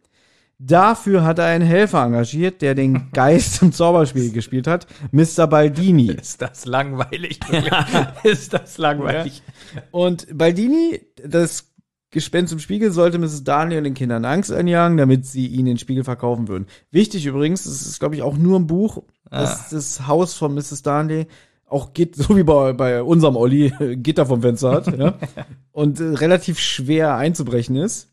Dafür 0.59 1.25
hat 1.25 1.39
er 1.39 1.47
einen 1.47 1.67
Helfer 1.67 2.05
engagiert, 2.05 2.61
der 2.61 2.75
den 2.75 3.11
Geist 3.13 3.63
im 3.63 3.73
Zauberspiel 3.73 4.31
gespielt 4.31 4.67
hat, 4.67 4.87
Mr. 5.11 5.47
Baldini. 5.47 6.13
Ist 6.21 6.43
das 6.43 6.67
langweilig? 6.67 7.41
ist 8.25 8.53
das 8.53 8.77
langweilig? 8.77 9.43
Und 9.91 10.27
Baldini, 10.37 11.01
das 11.27 11.74
Gespenst 12.15 12.53
im 12.53 12.61
Spiegel, 12.61 12.93
sollte 12.93 13.19
Mrs. 13.19 13.43
Daniel 13.43 13.83
den 13.83 13.95
Kindern 13.95 14.25
Angst 14.25 14.53
einjagen, 14.53 14.97
damit 14.97 15.27
sie 15.27 15.49
ihn 15.49 15.67
den 15.67 15.79
Spiegel 15.79 16.05
verkaufen 16.05 16.47
würden. 16.47 16.67
Wichtig 16.93 17.27
übrigens, 17.27 17.65
das 17.65 17.83
ist, 17.83 17.99
glaube 17.99 18.15
ich, 18.15 18.23
auch 18.23 18.37
nur 18.37 18.59
ein 18.59 18.69
Buch, 18.69 19.03
dass 19.29 19.71
das 19.71 20.07
Haus 20.07 20.35
von 20.35 20.55
Mrs. 20.55 20.83
Daniel 20.83 21.27
auch 21.67 21.93
geht, 21.93 22.15
so 22.15 22.37
wie 22.37 22.45
bei, 22.45 22.73
bei 22.73 23.03
unserem 23.03 23.35
Olli, 23.35 23.73
Gitter 23.97 24.27
vom 24.27 24.43
Fenster 24.43 24.71
hat, 24.71 24.97
ja, 24.97 25.19
und 25.73 25.99
äh, 25.99 26.05
relativ 26.05 26.61
schwer 26.61 27.17
einzubrechen 27.17 27.75
ist. 27.75 28.13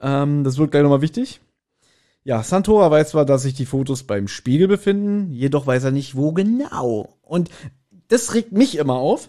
Ähm, 0.00 0.44
das 0.44 0.56
wird 0.56 0.70
gleich 0.70 0.84
nochmal 0.84 1.02
wichtig. 1.02 1.40
Ja, 2.22 2.44
Santora 2.44 2.90
weiß 2.90 3.10
zwar, 3.10 3.24
dass 3.24 3.42
sich 3.42 3.54
die 3.54 3.66
Fotos 3.66 4.04
beim 4.04 4.28
Spiegel 4.28 4.68
befinden, 4.68 5.32
jedoch 5.32 5.66
weiß 5.66 5.82
er 5.84 5.90
nicht, 5.90 6.16
wo 6.16 6.32
genau. 6.32 7.18
Und 7.20 7.50
das 8.06 8.32
regt 8.32 8.52
mich 8.52 8.78
immer 8.78 8.94
auf. 8.94 9.28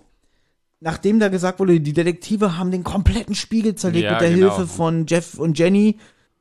Nachdem 0.79 1.19
da 1.19 1.29
gesagt 1.29 1.59
wurde, 1.59 1.79
die 1.79 1.93
Detektive 1.93 2.57
haben 2.57 2.71
den 2.71 2.83
kompletten 2.83 3.33
Spiegel 3.33 3.75
zerlegt 3.75 4.05
Ja, 4.05 4.11
mit 4.13 4.21
der 4.21 4.31
genau. 4.31 4.55
Hilfe 4.55 4.67
von 4.71 5.05
Jeff 5.07 5.35
und 5.39 5.57
Jenny. 5.57 5.97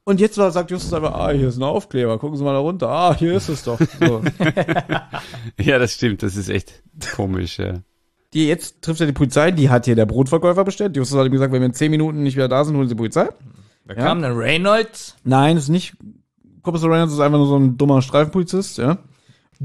Und 0.06 0.20
jetzt 0.20 0.34
sagt 0.34 0.70
Justus 0.70 0.92
einfach, 0.92 1.14
ah, 1.14 1.30
hier 1.30 1.48
ist 1.48 1.56
ein 1.56 1.62
Aufkleber, 1.62 2.18
gucken 2.18 2.36
Sie 2.36 2.44
mal 2.44 2.52
da 2.52 2.58
runter. 2.58 2.90
Ah, 2.90 3.16
hier 3.16 3.32
ist 3.34 3.48
es 3.48 3.64
doch. 3.64 3.78
So. 4.00 4.22
Ja, 5.60 5.78
das 5.78 5.94
stimmt, 5.94 6.22
das 6.22 6.36
ist 6.36 6.50
echt 6.50 6.82
komisch, 7.16 7.58
ja. 7.58 7.74
die, 8.34 8.46
jetzt 8.46 8.82
trifft 8.82 9.00
er 9.00 9.06
die 9.06 9.12
Polizei, 9.12 9.50
die 9.50 9.70
hat 9.70 9.86
hier 9.86 9.94
der 9.94 10.04
Brotverkäufer 10.04 10.64
bestellt. 10.64 10.96
Justus 10.96 11.18
hat 11.18 11.26
ihm 11.26 11.32
gesagt, 11.32 11.52
wenn 11.52 11.60
wir 11.62 11.66
in 11.66 11.72
10 11.74 11.90
Minuten 11.90 12.22
nicht 12.22 12.36
wieder 12.36 12.48
da 12.48 12.64
sind, 12.64 12.76
holen 12.76 12.86
Sie 12.88 12.94
die 12.94 12.98
Polizei. 12.98 13.28
Da 13.86 13.94
kam 13.94 14.20
dann 14.20 14.36
Reynolds. 14.36 15.16
Nein, 15.24 15.56
ist 15.56 15.68
nicht. 15.68 15.94
Kommissar 16.62 16.90
Reynolds 16.90 17.12
ist 17.14 17.20
einfach 17.20 17.38
nur 17.38 17.46
so 17.46 17.56
ein 17.56 17.76
dummer 17.76 18.02
Streifenpolizist, 18.02 18.78
ja. 18.78 18.98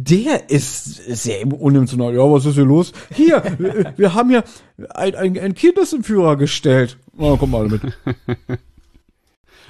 Der 0.01 0.49
ist 0.49 0.95
sehr 0.95 1.45
unemotional. 1.45 2.13
Ja, 2.13 2.21
was 2.21 2.45
ist 2.45 2.55
hier 2.55 2.63
los? 2.63 2.93
Hier, 3.13 3.43
wir, 3.57 3.93
wir 3.97 4.13
haben 4.13 4.29
hier 4.29 4.43
ein, 4.91 5.13
ein, 5.15 5.37
ein 5.37 5.53
Kindesentführer 5.53 6.37
gestellt. 6.37 6.97
Oh, 7.17 7.35
komm 7.37 7.51
mal 7.51 7.67
mit. 7.67 7.81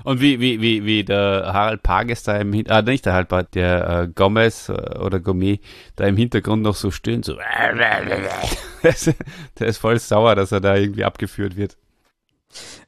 Und 0.03 0.21
wie, 0.21 0.39
wie, 0.39 0.61
wie, 0.61 0.85
wie 0.85 1.03
der 1.03 1.49
Harald 1.51 1.83
Pages 1.83 2.23
da 2.23 2.37
im 2.37 2.53
Hintergrund, 2.53 2.87
ah, 2.87 2.91
nicht 2.91 3.05
der 3.05 3.13
Harald 3.13 3.27
Pages, 3.27 3.49
der 3.53 3.89
äh, 4.03 4.07
Gomez 4.07 4.69
äh, 4.69 4.99
oder 4.99 5.19
Gourmet 5.19 5.59
da 5.95 6.05
im 6.05 6.15
Hintergrund 6.15 6.61
noch 6.61 6.75
so 6.75 6.89
stöhnt, 6.91 7.25
so. 7.25 7.35
der 8.83 8.89
ist- 8.91 9.13
der 9.59 9.67
ist 9.67 9.77
voll 9.77 9.99
sauer, 9.99 10.35
dass 10.35 10.51
er 10.53 10.61
da 10.61 10.75
irgendwie 10.75 11.03
abgeführt 11.03 11.57
wird. 11.57 11.75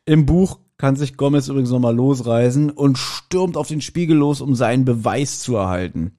Im 0.06 0.26
Buch 0.26 0.60
kann 0.78 0.96
sich 0.96 1.18
Gomez 1.18 1.48
übrigens 1.50 1.72
nochmal 1.72 1.96
losreißen 1.96 2.70
und 2.70 2.98
stürmt 2.98 3.58
auf 3.58 3.68
den 3.68 3.82
Spiegel 3.82 4.16
los, 4.18 4.40
um 4.42 4.56
seinen 4.56 4.86
Beweis 4.86 5.40
zu 5.42 5.56
erhalten. 5.56 6.18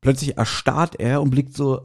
Plötzlich 0.00 0.36
erstarrt 0.36 0.98
er 0.98 1.20
und 1.20 1.30
blickt 1.30 1.54
so 1.54 1.82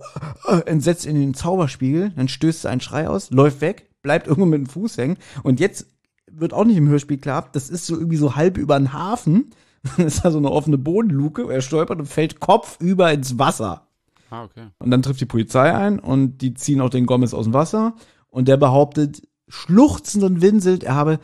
äh, 0.48 0.60
entsetzt 0.66 1.06
in 1.06 1.16
den 1.16 1.34
Zauberspiegel, 1.34 2.12
dann 2.16 2.28
stößt 2.28 2.66
er 2.66 2.72
einen 2.72 2.82
Schrei 2.82 3.10
aus, 3.10 3.30
läuft 3.30 3.62
weg, 3.62 3.90
bleibt 4.02 4.28
irgendwo 4.28 4.46
mit 4.46 4.60
dem 4.60 4.68
Fuß 4.68 4.98
hängen 4.98 5.18
und 5.44 5.60
jetzt 5.60 5.88
wird 6.32 6.54
auch 6.54 6.66
nicht 6.66 6.78
im 6.78 6.88
Hörspiel 6.88 7.18
klar, 7.18 7.50
das 7.52 7.70
ist 7.70 7.86
so 7.86 7.96
irgendwie 7.96 8.18
so 8.18 8.36
halb 8.36 8.58
über 8.58 8.78
den 8.78 8.94
Hafen, 8.94 9.52
dann 9.98 10.08
ist 10.08 10.24
da 10.24 10.32
so 10.32 10.38
eine 10.38 10.52
offene 10.52 10.78
Bodenluke, 10.78 11.52
er 11.52 11.62
stolpert 11.62 12.00
und 12.00 12.08
fällt 12.08 12.40
kopfüber 12.40 13.12
ins 13.12 13.38
Wasser. 13.38 13.88
Ah, 14.30 14.44
okay. 14.44 14.68
Und 14.80 14.92
dann 14.92 15.02
trifft 15.02 15.22
die 15.22 15.26
Polizei 15.26 15.74
ein 15.74 16.00
und 16.00 16.40
die 16.40 16.54
ziehen 16.54 16.82
auch 16.82 16.90
den 16.90 17.06
Gomez 17.06 17.34
aus 17.34 17.46
dem 17.46 17.54
Wasser. 17.54 17.96
Und 18.28 18.48
der 18.48 18.58
behauptet, 18.58 19.22
schluchzend 19.48 20.24
und 20.24 20.42
winselt, 20.42 20.84
er 20.84 20.96
habe 20.96 21.20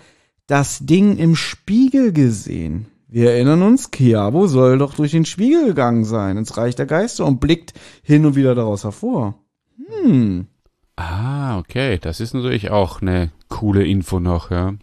das 0.48 0.80
Ding 0.86 1.18
im 1.18 1.36
Spiegel 1.36 2.14
gesehen. 2.14 2.88
Wir 3.14 3.32
erinnern 3.32 3.62
uns, 3.62 3.92
Kiabo 3.92 4.48
soll 4.48 4.78
doch 4.78 4.94
durch 4.94 5.12
den 5.12 5.26
Spiegel 5.26 5.66
gegangen 5.66 6.06
sein, 6.06 6.38
ins 6.38 6.56
Reich 6.56 6.76
der 6.76 6.86
Geister 6.86 7.26
und 7.26 7.42
blickt 7.42 7.74
hin 8.04 8.26
und 8.26 8.38
wieder 8.38 8.56
daraus 8.56 8.86
hervor. 8.86 9.38
Hm. 9.76 10.48
Ah, 10.96 11.58
okay. 11.58 12.00
Das 12.00 12.22
ist 12.22 12.34
natürlich 12.34 12.72
auch 12.72 13.02
eine 13.02 13.30
coole 13.50 13.86
Info 13.86 14.22
noch, 14.22 14.50
ja. 14.50 14.76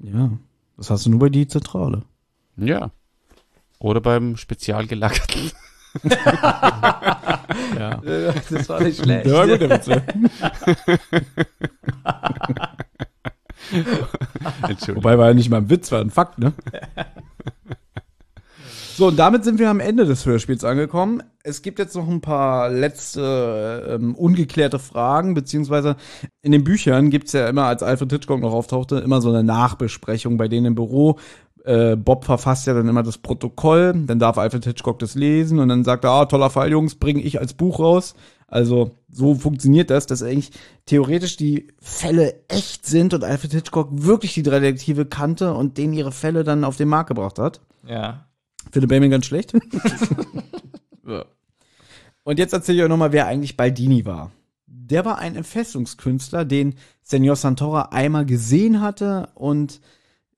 Ja, 0.00 0.32
das 0.76 0.90
hast 0.90 1.06
du 1.06 1.10
nur 1.10 1.20
bei 1.20 1.28
die 1.28 1.46
Zentrale. 1.46 2.02
Ja. 2.56 2.90
Oder 3.78 4.00
beim 4.00 4.36
spezialgelackerten. 4.36 5.52
ja. 7.78 8.00
Das 8.50 8.68
war 8.68 8.80
nicht 8.80 9.00
schlecht. 9.00 9.26
Ja, 9.26 9.46
gut, 9.46 9.60
der 9.60 9.70
Witz. 9.70 9.86
Entschuldigung. 14.68 14.96
Wobei 14.96 15.18
war 15.18 15.28
ja 15.28 15.34
nicht 15.34 15.50
mal 15.50 15.58
ein 15.58 15.70
Witz, 15.70 15.92
war 15.92 16.00
ein 16.00 16.10
Fakt, 16.10 16.40
ne? 16.40 16.52
So, 18.96 19.08
und 19.08 19.18
damit 19.18 19.44
sind 19.44 19.58
wir 19.58 19.68
am 19.68 19.78
Ende 19.78 20.06
des 20.06 20.24
Hörspiels 20.24 20.64
angekommen. 20.64 21.22
Es 21.42 21.60
gibt 21.60 21.78
jetzt 21.78 21.94
noch 21.94 22.08
ein 22.08 22.22
paar 22.22 22.70
letzte 22.70 23.98
ähm, 24.00 24.14
ungeklärte 24.14 24.78
Fragen, 24.78 25.34
beziehungsweise 25.34 25.96
in 26.40 26.50
den 26.50 26.64
Büchern 26.64 27.10
gibt's 27.10 27.34
ja 27.34 27.46
immer, 27.46 27.64
als 27.64 27.82
Alfred 27.82 28.10
Hitchcock 28.10 28.40
noch 28.40 28.54
auftauchte, 28.54 28.96
immer 28.96 29.20
so 29.20 29.28
eine 29.28 29.44
Nachbesprechung 29.44 30.38
bei 30.38 30.48
denen 30.48 30.68
im 30.68 30.74
Büro. 30.76 31.18
Äh, 31.66 31.96
Bob 31.96 32.24
verfasst 32.24 32.66
ja 32.66 32.72
dann 32.72 32.88
immer 32.88 33.02
das 33.02 33.18
Protokoll, 33.18 33.92
dann 34.06 34.18
darf 34.18 34.38
Alfred 34.38 34.64
Hitchcock 34.64 34.98
das 34.98 35.14
lesen 35.14 35.58
und 35.58 35.68
dann 35.68 35.84
sagt 35.84 36.04
er, 36.04 36.12
ah, 36.12 36.24
toller 36.24 36.48
Fall, 36.48 36.70
Jungs, 36.70 36.94
bringe 36.94 37.20
ich 37.20 37.38
als 37.38 37.52
Buch 37.52 37.80
raus. 37.80 38.14
Also 38.48 38.92
so 39.10 39.34
funktioniert 39.34 39.90
das, 39.90 40.06
dass 40.06 40.22
eigentlich 40.22 40.52
theoretisch 40.86 41.36
die 41.36 41.68
Fälle 41.82 42.40
echt 42.48 42.86
sind 42.86 43.12
und 43.12 43.24
Alfred 43.24 43.52
Hitchcock 43.52 43.90
wirklich 43.92 44.32
die 44.32 44.42
drei 44.42 44.60
Detektive 44.60 45.04
kannte 45.04 45.52
und 45.52 45.76
denen 45.76 45.92
ihre 45.92 46.12
Fälle 46.12 46.44
dann 46.44 46.64
auf 46.64 46.78
den 46.78 46.88
Markt 46.88 47.08
gebracht 47.08 47.38
hat. 47.38 47.60
Ja. 47.86 48.22
Philipp 48.76 48.90
Benjamin 48.90 49.10
ganz 49.10 49.24
schlecht. 49.24 49.54
ja. 51.08 51.24
Und 52.24 52.38
jetzt 52.38 52.52
erzähle 52.52 52.76
ich 52.76 52.84
euch 52.84 52.90
nochmal, 52.90 53.12
wer 53.12 53.26
eigentlich 53.26 53.56
Baldini 53.56 54.04
war. 54.04 54.32
Der 54.66 55.06
war 55.06 55.16
ein 55.16 55.34
Entfesselungskünstler, 55.34 56.44
den 56.44 56.74
Senor 57.00 57.36
Santora 57.36 57.88
einmal 57.92 58.26
gesehen 58.26 58.82
hatte 58.82 59.30
und 59.34 59.80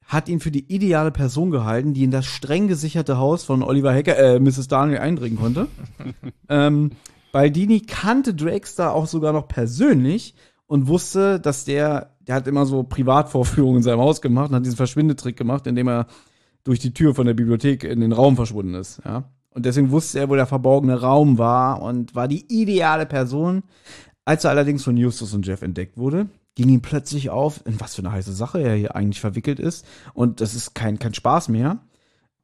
hat 0.05 0.29
ihn 0.29 0.39
für 0.39 0.53
die 0.53 0.73
ideale 0.73 1.11
Person 1.11 1.51
gehalten, 1.51 1.95
die 1.95 2.05
in 2.05 2.13
das 2.13 2.27
streng 2.27 2.69
gesicherte 2.69 3.19
Haus 3.19 3.43
von 3.43 3.65
Oliver 3.65 3.93
Hecker, 3.93 4.17
äh, 4.17 4.39
Mrs. 4.39 4.69
Daniel 4.69 5.01
eindringen 5.01 5.37
konnte. 5.37 5.67
ähm, 6.49 6.93
Baldini 7.33 7.81
kannte 7.81 8.35
Drakestar 8.35 8.95
auch 8.95 9.09
sogar 9.09 9.33
noch 9.33 9.49
persönlich 9.49 10.37
und 10.69 10.87
wusste, 10.87 11.41
dass 11.41 11.65
der, 11.65 12.15
der 12.21 12.37
hat 12.37 12.47
immer 12.47 12.67
so 12.67 12.85
Privatvorführungen 12.85 13.79
in 13.79 13.83
seinem 13.83 13.99
Haus 13.99 14.21
gemacht 14.21 14.51
und 14.51 14.55
hat 14.55 14.65
diesen 14.65 14.77
Verschwindetrick 14.77 15.37
gemacht, 15.37 15.67
indem 15.67 15.89
er 15.89 16.07
durch 16.65 16.79
die 16.79 16.95
Tür 16.95 17.15
von 17.15 17.27
der 17.27 17.35
Bibliothek 17.35 17.85
in 17.85 18.01
den 18.01 18.13
Raum 18.13 18.37
verschwunden 18.37 18.75
ist, 18.75 19.01
ja. 19.05 19.25
Und 19.51 19.67
deswegen 19.67 19.91
wusste 19.91 20.21
er, 20.21 20.29
wo 20.29 20.37
der 20.37 20.47
verborgene 20.47 21.01
Raum 21.01 21.39
war 21.39 21.83
und 21.83 22.15
war 22.15 22.29
die 22.29 22.45
ideale 22.49 23.07
Person. 23.07 23.65
Als 24.25 24.45
er 24.45 24.51
allerdings 24.51 24.85
von 24.85 24.97
Justus 24.97 25.35
und 25.35 25.47
Jeff 25.47 25.63
entdeckt 25.63 25.97
wurde, 25.97 26.29
ging 26.55 26.69
ihm 26.69 26.83
plötzlich 26.83 27.31
auf, 27.31 27.67
in 27.67 27.81
was 27.81 27.95
für 27.95 28.03
eine 28.03 28.13
heiße 28.13 28.33
Sache 28.33 28.61
er 28.61 28.77
hier 28.77 28.95
eigentlich 28.95 29.21
verwickelt 29.21 29.59
ist. 29.59 29.87
Und 30.13 30.41
das 30.41 30.55
ist 30.55 30.75
kein, 30.75 30.99
kein 30.99 31.15
Spaß 31.15 31.49
mehr. 31.49 31.79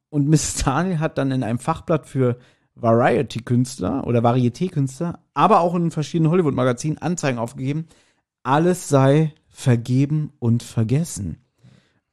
Und 0.09 0.27
Miss 0.27 0.55
Daniel 0.65 0.99
hat 0.99 1.17
dann 1.17 1.31
in 1.31 1.43
einem 1.43 1.59
Fachblatt 1.59 2.05
für 2.05 2.37
Variety-Künstler 2.75 4.05
oder 4.05 4.19
Varieté-Künstler, 4.19 5.19
aber 5.33 5.61
auch 5.61 5.75
in 5.75 5.91
verschiedenen 5.91 6.31
Hollywood-Magazinen 6.31 6.97
Anzeigen 6.97 7.39
aufgegeben. 7.39 7.87
Alles 8.43 8.89
sei 8.89 9.33
vergeben 9.47 10.33
und 10.39 10.63
vergessen. 10.63 11.44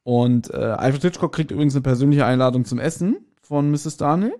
Und 0.03 0.49
äh, 0.51 0.57
Alfred 0.57 1.01
Hitchcock 1.01 1.33
kriegt 1.33 1.51
übrigens 1.51 1.75
eine 1.75 1.81
persönliche 1.81 2.25
Einladung 2.25 2.65
zum 2.65 2.79
Essen 2.79 3.17
von 3.41 3.71
Mrs. 3.71 3.97
Daniel. 3.97 4.37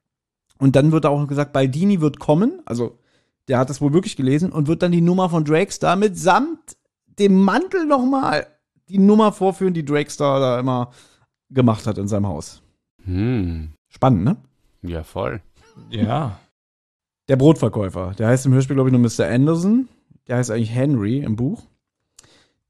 Und 0.60 0.76
dann 0.76 0.92
wird 0.92 1.06
auch 1.06 1.20
noch 1.20 1.28
gesagt, 1.28 1.54
Baldini 1.54 2.02
wird 2.02 2.20
kommen. 2.20 2.62
Also, 2.66 3.00
der 3.48 3.58
hat 3.58 3.70
das 3.70 3.82
wohl 3.82 3.94
wirklich 3.94 4.16
gelesen 4.16 4.52
und 4.52 4.68
wird 4.68 4.82
dann 4.82 4.92
die 4.92 5.02
Nummer 5.02 5.30
von 5.30 5.44
Drakestar 5.44 5.96
mitsamt 5.96 6.78
dem 7.20 7.42
Mantel 7.42 7.86
nochmal 7.86 8.48
die 8.90 8.98
Nummer 8.98 9.32
vorführen, 9.32 9.74
die 9.74 9.86
Drakestar 9.86 10.40
da 10.40 10.60
immer 10.60 10.92
gemacht 11.50 11.88
hat 11.88 11.98
in 11.98 12.08
seinem 12.08 12.28
Haus. 12.28 12.62
Hm. 13.04 13.74
Spannend, 13.90 14.24
ne? 14.24 14.38
Ja, 14.82 15.04
voll. 15.04 15.42
Ja. 15.90 16.40
Der 17.30 17.36
Brotverkäufer, 17.36 18.14
der 18.18 18.28
heißt 18.28 18.46
im 18.46 18.54
Hörspiel, 18.54 18.76
glaube 18.76 18.90
ich, 18.90 18.94
nur 18.98 19.02
Mr. 19.02 19.32
Anderson. 19.32 19.88
Der 20.28 20.38
heißt 20.38 20.52
eigentlich 20.52 20.74
Henry 20.74 21.20
im 21.20 21.36
Buch. 21.36 21.64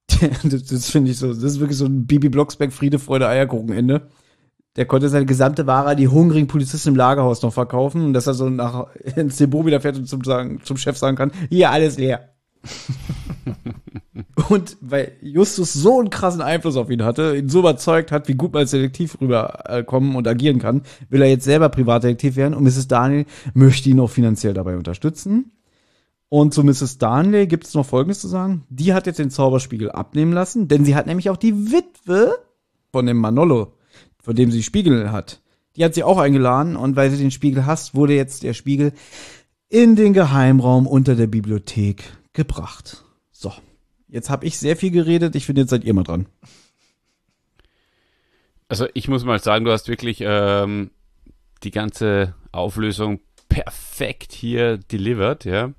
das 0.43 0.65
das 0.65 0.89
finde 0.89 1.11
ich 1.11 1.17
so, 1.17 1.33
das 1.33 1.43
ist 1.43 1.59
wirklich 1.59 1.77
so 1.77 1.85
ein 1.85 2.05
Bibi 2.05 2.29
Blocksberg 2.29 2.73
Friede, 2.73 2.99
Freude, 2.99 3.27
Eierkuchenende. 3.27 4.09
Der 4.75 4.85
konnte 4.85 5.07
seine 5.07 5.25
gesamte 5.25 5.67
Ware 5.67 5.89
an 5.89 5.97
die 5.97 6.07
hungrigen 6.07 6.47
Polizisten 6.47 6.89
im 6.89 6.95
Lagerhaus 6.95 7.43
noch 7.43 7.53
verkaufen 7.53 8.05
und 8.05 8.13
dass 8.13 8.27
er 8.27 8.33
so 8.33 8.49
nach 8.49 8.87
ins 9.15 9.37
Depot 9.37 9.65
wieder 9.65 9.81
fährt 9.81 9.97
und 9.97 10.07
zum, 10.07 10.23
sagen, 10.23 10.61
zum 10.63 10.77
Chef 10.77 10.97
sagen 10.97 11.15
kann, 11.15 11.31
hier, 11.49 11.69
alles 11.69 11.97
leer. 11.97 12.29
und 14.49 14.77
weil 14.81 15.11
Justus 15.21 15.73
so 15.73 15.99
einen 15.99 16.09
krassen 16.09 16.41
Einfluss 16.41 16.77
auf 16.77 16.89
ihn 16.89 17.03
hatte, 17.03 17.35
ihn 17.35 17.49
so 17.49 17.59
überzeugt 17.59 18.11
hat, 18.11 18.27
wie 18.27 18.35
gut 18.35 18.53
man 18.53 18.61
als 18.61 18.71
Detektiv 18.71 19.19
rüberkommen 19.21 20.15
und 20.15 20.27
agieren 20.27 20.59
kann, 20.59 20.81
will 21.09 21.21
er 21.21 21.29
jetzt 21.29 21.43
selber 21.43 21.69
Privatdetektiv 21.69 22.35
werden 22.35 22.53
und 22.53 22.63
Mrs. 22.63 22.87
Daniel 22.87 23.25
möchte 23.53 23.89
ihn 23.89 23.99
auch 23.99 24.09
finanziell 24.09 24.53
dabei 24.53 24.77
unterstützen. 24.77 25.51
Und 26.33 26.51
zu 26.51 26.63
Mrs. 26.63 26.97
Darnley 26.97 27.45
gibt 27.45 27.67
es 27.67 27.75
noch 27.75 27.85
Folgendes 27.85 28.19
zu 28.19 28.27
sagen. 28.27 28.65
Die 28.67 28.95
hat 28.95 29.05
jetzt 29.05 29.19
den 29.19 29.29
Zauberspiegel 29.29 29.91
abnehmen 29.91 30.33
lassen, 30.33 30.67
denn 30.67 30.83
sie 30.83 30.95
hat 30.95 31.05
nämlich 31.05 31.29
auch 31.29 31.37
die 31.37 31.71
Witwe 31.71 32.39
von 32.91 33.05
dem 33.05 33.17
Manolo, 33.17 33.77
von 34.19 34.35
dem 34.35 34.49
sie 34.49 34.63
Spiegel 34.63 35.11
hat. 35.11 35.43
Die 35.75 35.85
hat 35.85 35.93
sie 35.93 36.03
auch 36.03 36.17
eingeladen 36.17 36.75
und 36.75 36.95
weil 36.95 37.11
sie 37.11 37.19
den 37.19 37.29
Spiegel 37.29 37.67
hasst, 37.67 37.93
wurde 37.93 38.15
jetzt 38.15 38.41
der 38.41 38.55
Spiegel 38.55 38.93
in 39.69 39.95
den 39.95 40.13
Geheimraum 40.13 40.87
unter 40.87 41.13
der 41.13 41.27
Bibliothek 41.27 42.03
gebracht. 42.33 43.03
So, 43.31 43.53
jetzt 44.07 44.31
habe 44.31 44.47
ich 44.47 44.57
sehr 44.57 44.75
viel 44.75 44.89
geredet. 44.89 45.35
Ich 45.35 45.45
finde, 45.45 45.61
jetzt 45.61 45.69
seid 45.69 45.83
ihr 45.83 45.93
mal 45.93 46.01
dran. 46.01 46.25
Also 48.69 48.87
ich 48.95 49.07
muss 49.07 49.23
mal 49.23 49.37
sagen, 49.37 49.65
du 49.65 49.71
hast 49.71 49.87
wirklich 49.87 50.17
ähm, 50.25 50.89
die 51.61 51.69
ganze 51.69 52.33
Auflösung 52.51 53.19
perfekt 53.49 54.31
hier 54.33 54.79
delivered, 54.79 55.45
ja. 55.45 55.73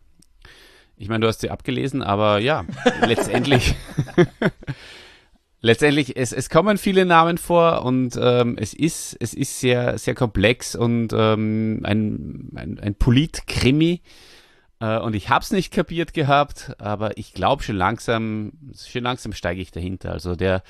Ich 0.97 1.09
meine, 1.09 1.21
du 1.21 1.29
hast 1.29 1.41
sie 1.41 1.51
abgelesen, 1.51 2.03
aber 2.03 2.39
ja, 2.39 2.65
letztendlich. 3.07 3.75
letztendlich, 5.61 6.17
es, 6.17 6.33
es 6.33 6.51
kommen 6.51 6.79
viele 6.79 7.05
Namen 7.05 7.39
vor 7.39 7.85
und 7.85 8.19
ähm, 8.21 8.57
es 8.59 8.75
ist, 8.75 9.17
es 9.19 9.35
ist 9.35 9.61
sehr, 9.61 9.99
sehr 9.99 10.15
komplex 10.15 10.77
und 10.77 11.13
ähm, 11.13 11.81
ein, 11.85 12.51
ein, 12.55 12.79
ein 12.79 12.95
Polit-Krimi. 12.95 14.03
Äh, 14.81 14.99
und 14.99 15.15
ich 15.15 15.31
habe 15.31 15.43
es 15.43 15.51
nicht 15.51 15.73
kapiert 15.73 16.13
gehabt, 16.15 16.75
aber 16.79 17.17
ich 17.17 17.33
glaube 17.33 17.63
schon 17.63 17.77
langsam, 17.77 18.53
schon 18.77 19.03
langsam 19.03 19.33
steige 19.33 19.61
ich 19.61 19.71
dahinter. 19.71 20.13
Also 20.13 20.37
der, 20.37 20.63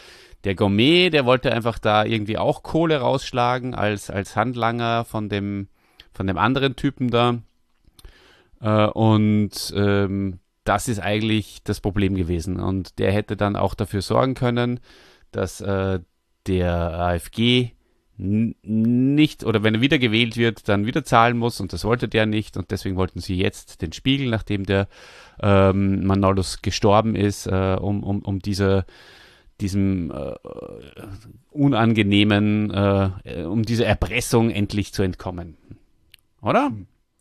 der 0.44 0.55
Gourmet, 0.55 1.11
der 1.11 1.27
wollte 1.27 1.53
einfach 1.53 1.78
da 1.78 2.05
irgendwie 2.05 2.39
auch 2.39 2.62
Kohle 2.62 2.99
rausschlagen 2.99 3.75
als, 3.75 4.11
als 4.11 4.36
Handlanger 4.36 5.05
von 5.05 5.28
dem, 5.28 5.69
von 6.12 6.27
dem 6.27 6.39
anderen 6.39 6.77
Typen 6.77 7.11
da. 7.11 7.39
Äh, 8.65 8.86
und 8.86 9.73
ähm, 9.76 10.39
das 10.65 10.89
ist 10.89 10.99
eigentlich 10.99 11.62
das 11.62 11.81
Problem 11.81 12.15
gewesen. 12.15 12.59
Und 12.59 12.99
der 12.99 13.12
hätte 13.12 13.36
dann 13.36 13.55
auch 13.55 13.75
dafür 13.75 14.01
sorgen 14.01 14.34
können, 14.34 14.81
dass 15.31 15.60
äh, 15.60 16.01
der 16.47 16.75
AFG 16.99 17.73
nicht 18.17 19.44
oder 19.44 19.65
wenn 19.65 19.75
er 19.75 19.81
wieder 19.81 19.99
gewählt 19.99 20.36
wird, 20.36 20.68
dann 20.68 20.86
wieder 20.86 21.05
zahlen 21.05 21.36
muss 21.36 21.60
und 21.60 21.73
das 21.73 21.84
wollte 21.84 22.07
der 22.07 22.26
nicht 22.26 22.57
und 22.57 22.70
deswegen 22.70 22.94
wollten 22.94 23.18
sie 23.18 23.36
jetzt 23.36 23.83
den 23.83 23.93
Spiegel, 23.93 24.31
nachdem 24.31 24.65
der 24.67 24.86
ähm, 25.43 26.07
Manolus 26.07 26.62
gestorben 26.62 27.17
ist, 27.17 27.49
äh, 27.49 27.76
um, 27.81 28.05
um, 28.05 28.20
um 28.20 28.39
diese 28.39 28.86
diesem 29.60 30.12
äh, 30.12 30.34
unangenehmen, 31.51 32.70
äh, 32.70 33.43
um 33.44 33.65
diese 33.65 33.84
Erpressung 33.84 34.51
endlich 34.51 34.93
zu 34.93 35.02
entkommen. 35.02 35.57
Oder? 36.41 36.70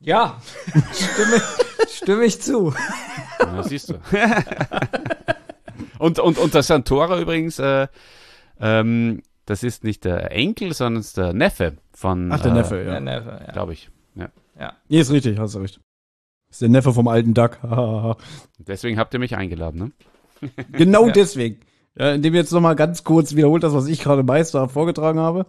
Ja, 0.03 0.37
stimme, 0.93 1.41
stimme 1.89 2.25
ich 2.25 2.41
zu. 2.41 2.73
Ja, 3.39 3.63
siehst 3.63 3.89
du. 3.89 3.99
und, 5.99 6.19
und, 6.19 6.37
und 6.37 6.53
der 6.53 6.63
Santora 6.63 7.19
übrigens, 7.19 7.57
äh, 7.59 7.87
ähm, 8.59 9.21
das 9.45 9.63
ist 9.63 9.83
nicht 9.83 10.03
der 10.05 10.31
Enkel, 10.31 10.73
sondern 10.73 11.01
ist 11.01 11.17
der 11.17 11.33
Neffe 11.33 11.77
von. 11.93 12.31
Ach, 12.31 12.41
der 12.41 12.51
äh, 12.51 12.55
Neffe, 12.55 12.77
ja. 12.79 12.83
Der 12.83 12.99
Neffe, 13.01 13.41
ja. 13.45 13.51
Glaube 13.53 13.73
ich. 13.73 13.89
Ja. 14.15 14.29
ja. 14.59 14.73
Nee, 14.89 14.99
ist 14.99 15.11
richtig, 15.11 15.39
hast 15.39 15.55
du 15.55 15.59
recht. 15.59 15.79
Ist 16.49 16.61
der 16.61 16.69
Neffe 16.69 16.93
vom 16.93 17.07
alten 17.07 17.33
Duck. 17.33 17.57
Deswegen 18.59 18.99
habt 18.99 19.13
ihr 19.13 19.19
mich 19.19 19.35
eingeladen, 19.35 19.79
ne? 20.41 20.49
genau 20.71 21.07
Ja. 21.07 21.13
deswegen. 21.13 21.61
Ja, 21.95 22.11
indem 22.11 22.33
ihr 22.33 22.41
jetzt 22.41 22.51
nochmal 22.51 22.75
ganz 22.75 23.03
kurz 23.03 23.35
wiederholt 23.35 23.63
das, 23.63 23.73
was 23.73 23.87
ich 23.87 24.01
gerade 24.01 24.23
Meister 24.23 24.67
vorgetragen 24.67 25.19
habe. 25.19 25.45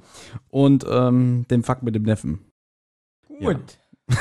Und 0.50 0.86
ähm, 0.88 1.46
den 1.50 1.62
Fakt 1.62 1.82
mit 1.82 1.94
dem 1.94 2.02
Neffen. 2.04 2.44
Gut. 3.40 3.78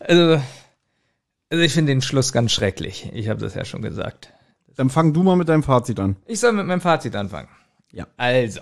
also, 0.00 0.42
also, 1.50 1.64
ich 1.64 1.72
finde 1.72 1.92
den 1.92 2.02
Schluss 2.02 2.32
ganz 2.32 2.52
schrecklich. 2.52 3.10
Ich 3.12 3.28
habe 3.28 3.40
das 3.40 3.54
ja 3.54 3.64
schon 3.64 3.82
gesagt. 3.82 4.32
Dann 4.76 4.90
fang 4.90 5.12
du 5.12 5.22
mal 5.22 5.36
mit 5.36 5.48
deinem 5.48 5.62
Fazit 5.62 6.00
an. 6.00 6.16
Ich 6.26 6.40
soll 6.40 6.52
mit 6.52 6.66
meinem 6.66 6.80
Fazit 6.80 7.14
anfangen. 7.16 7.48
Ja. 7.92 8.06
Also. 8.16 8.60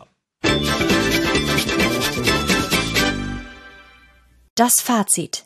Das 4.54 4.74
Fazit. 4.82 5.44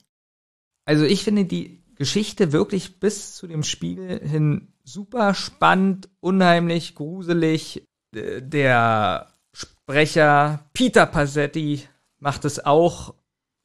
Also 0.84 1.04
ich 1.04 1.22
finde 1.24 1.44
die 1.44 1.82
Geschichte 1.96 2.52
wirklich 2.52 2.98
bis 2.98 3.34
zu 3.34 3.46
dem 3.46 3.62
Spiegel 3.62 4.20
hin 4.26 4.72
super 4.84 5.34
spannend, 5.34 6.08
unheimlich, 6.20 6.94
gruselig. 6.94 7.84
Äh, 8.14 8.42
der 8.42 9.28
Sprecher 9.52 10.64
Peter 10.72 11.06
Passetti 11.06 11.86
macht 12.22 12.44
es 12.44 12.64
auch 12.64 13.14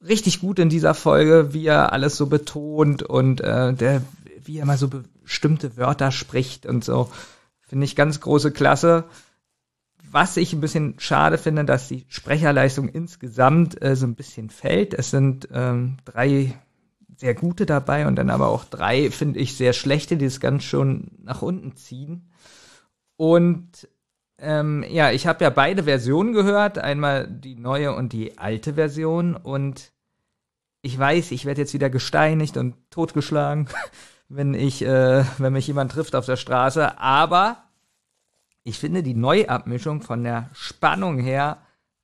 richtig 0.04 0.40
gut 0.40 0.58
in 0.58 0.68
dieser 0.68 0.92
Folge, 0.92 1.54
wie 1.54 1.66
er 1.66 1.92
alles 1.92 2.16
so 2.16 2.26
betont 2.26 3.04
und 3.04 3.40
äh, 3.40 3.72
der, 3.72 4.02
wie 4.42 4.58
er 4.58 4.66
mal 4.66 4.76
so 4.76 4.90
bestimmte 5.22 5.76
Wörter 5.76 6.10
spricht 6.10 6.66
und 6.66 6.84
so. 6.84 7.08
Finde 7.60 7.84
ich 7.84 7.94
ganz 7.94 8.20
große 8.20 8.50
Klasse. 8.50 9.04
Was 10.10 10.36
ich 10.36 10.52
ein 10.52 10.60
bisschen 10.60 10.94
schade 10.98 11.38
finde, 11.38 11.64
dass 11.64 11.86
die 11.86 12.04
Sprecherleistung 12.08 12.88
insgesamt 12.88 13.80
äh, 13.80 13.94
so 13.94 14.06
ein 14.06 14.16
bisschen 14.16 14.50
fällt. 14.50 14.92
Es 14.92 15.10
sind 15.10 15.48
ähm, 15.52 15.98
drei 16.04 16.58
sehr 17.16 17.34
gute 17.34 17.64
dabei 17.64 18.08
und 18.08 18.16
dann 18.16 18.30
aber 18.30 18.48
auch 18.48 18.64
drei, 18.64 19.10
finde 19.10 19.38
ich, 19.38 19.56
sehr 19.56 19.72
schlechte, 19.72 20.16
die 20.16 20.24
es 20.24 20.40
ganz 20.40 20.64
schon 20.64 21.12
nach 21.22 21.42
unten 21.42 21.76
ziehen. 21.76 22.30
Und 23.16 23.88
ähm, 24.40 24.84
ja, 24.88 25.10
ich 25.10 25.26
habe 25.26 25.44
ja 25.44 25.50
beide 25.50 25.84
Versionen 25.84 26.32
gehört, 26.32 26.78
einmal 26.78 27.26
die 27.28 27.56
neue 27.56 27.94
und 27.94 28.12
die 28.12 28.38
alte 28.38 28.74
Version. 28.74 29.36
Und 29.36 29.92
ich 30.82 30.98
weiß, 30.98 31.32
ich 31.32 31.44
werde 31.44 31.60
jetzt 31.60 31.74
wieder 31.74 31.90
gesteinigt 31.90 32.56
und 32.56 32.74
totgeschlagen, 32.90 33.68
wenn 34.28 34.54
ich, 34.54 34.82
äh, 34.82 35.24
wenn 35.38 35.52
mich 35.52 35.66
jemand 35.66 35.92
trifft 35.92 36.14
auf 36.14 36.26
der 36.26 36.36
Straße, 36.36 36.98
aber 36.98 37.64
ich 38.62 38.78
finde 38.78 39.02
die 39.02 39.14
Neuabmischung 39.14 40.02
von 40.02 40.22
der 40.22 40.50
Spannung 40.52 41.18
her 41.18 41.62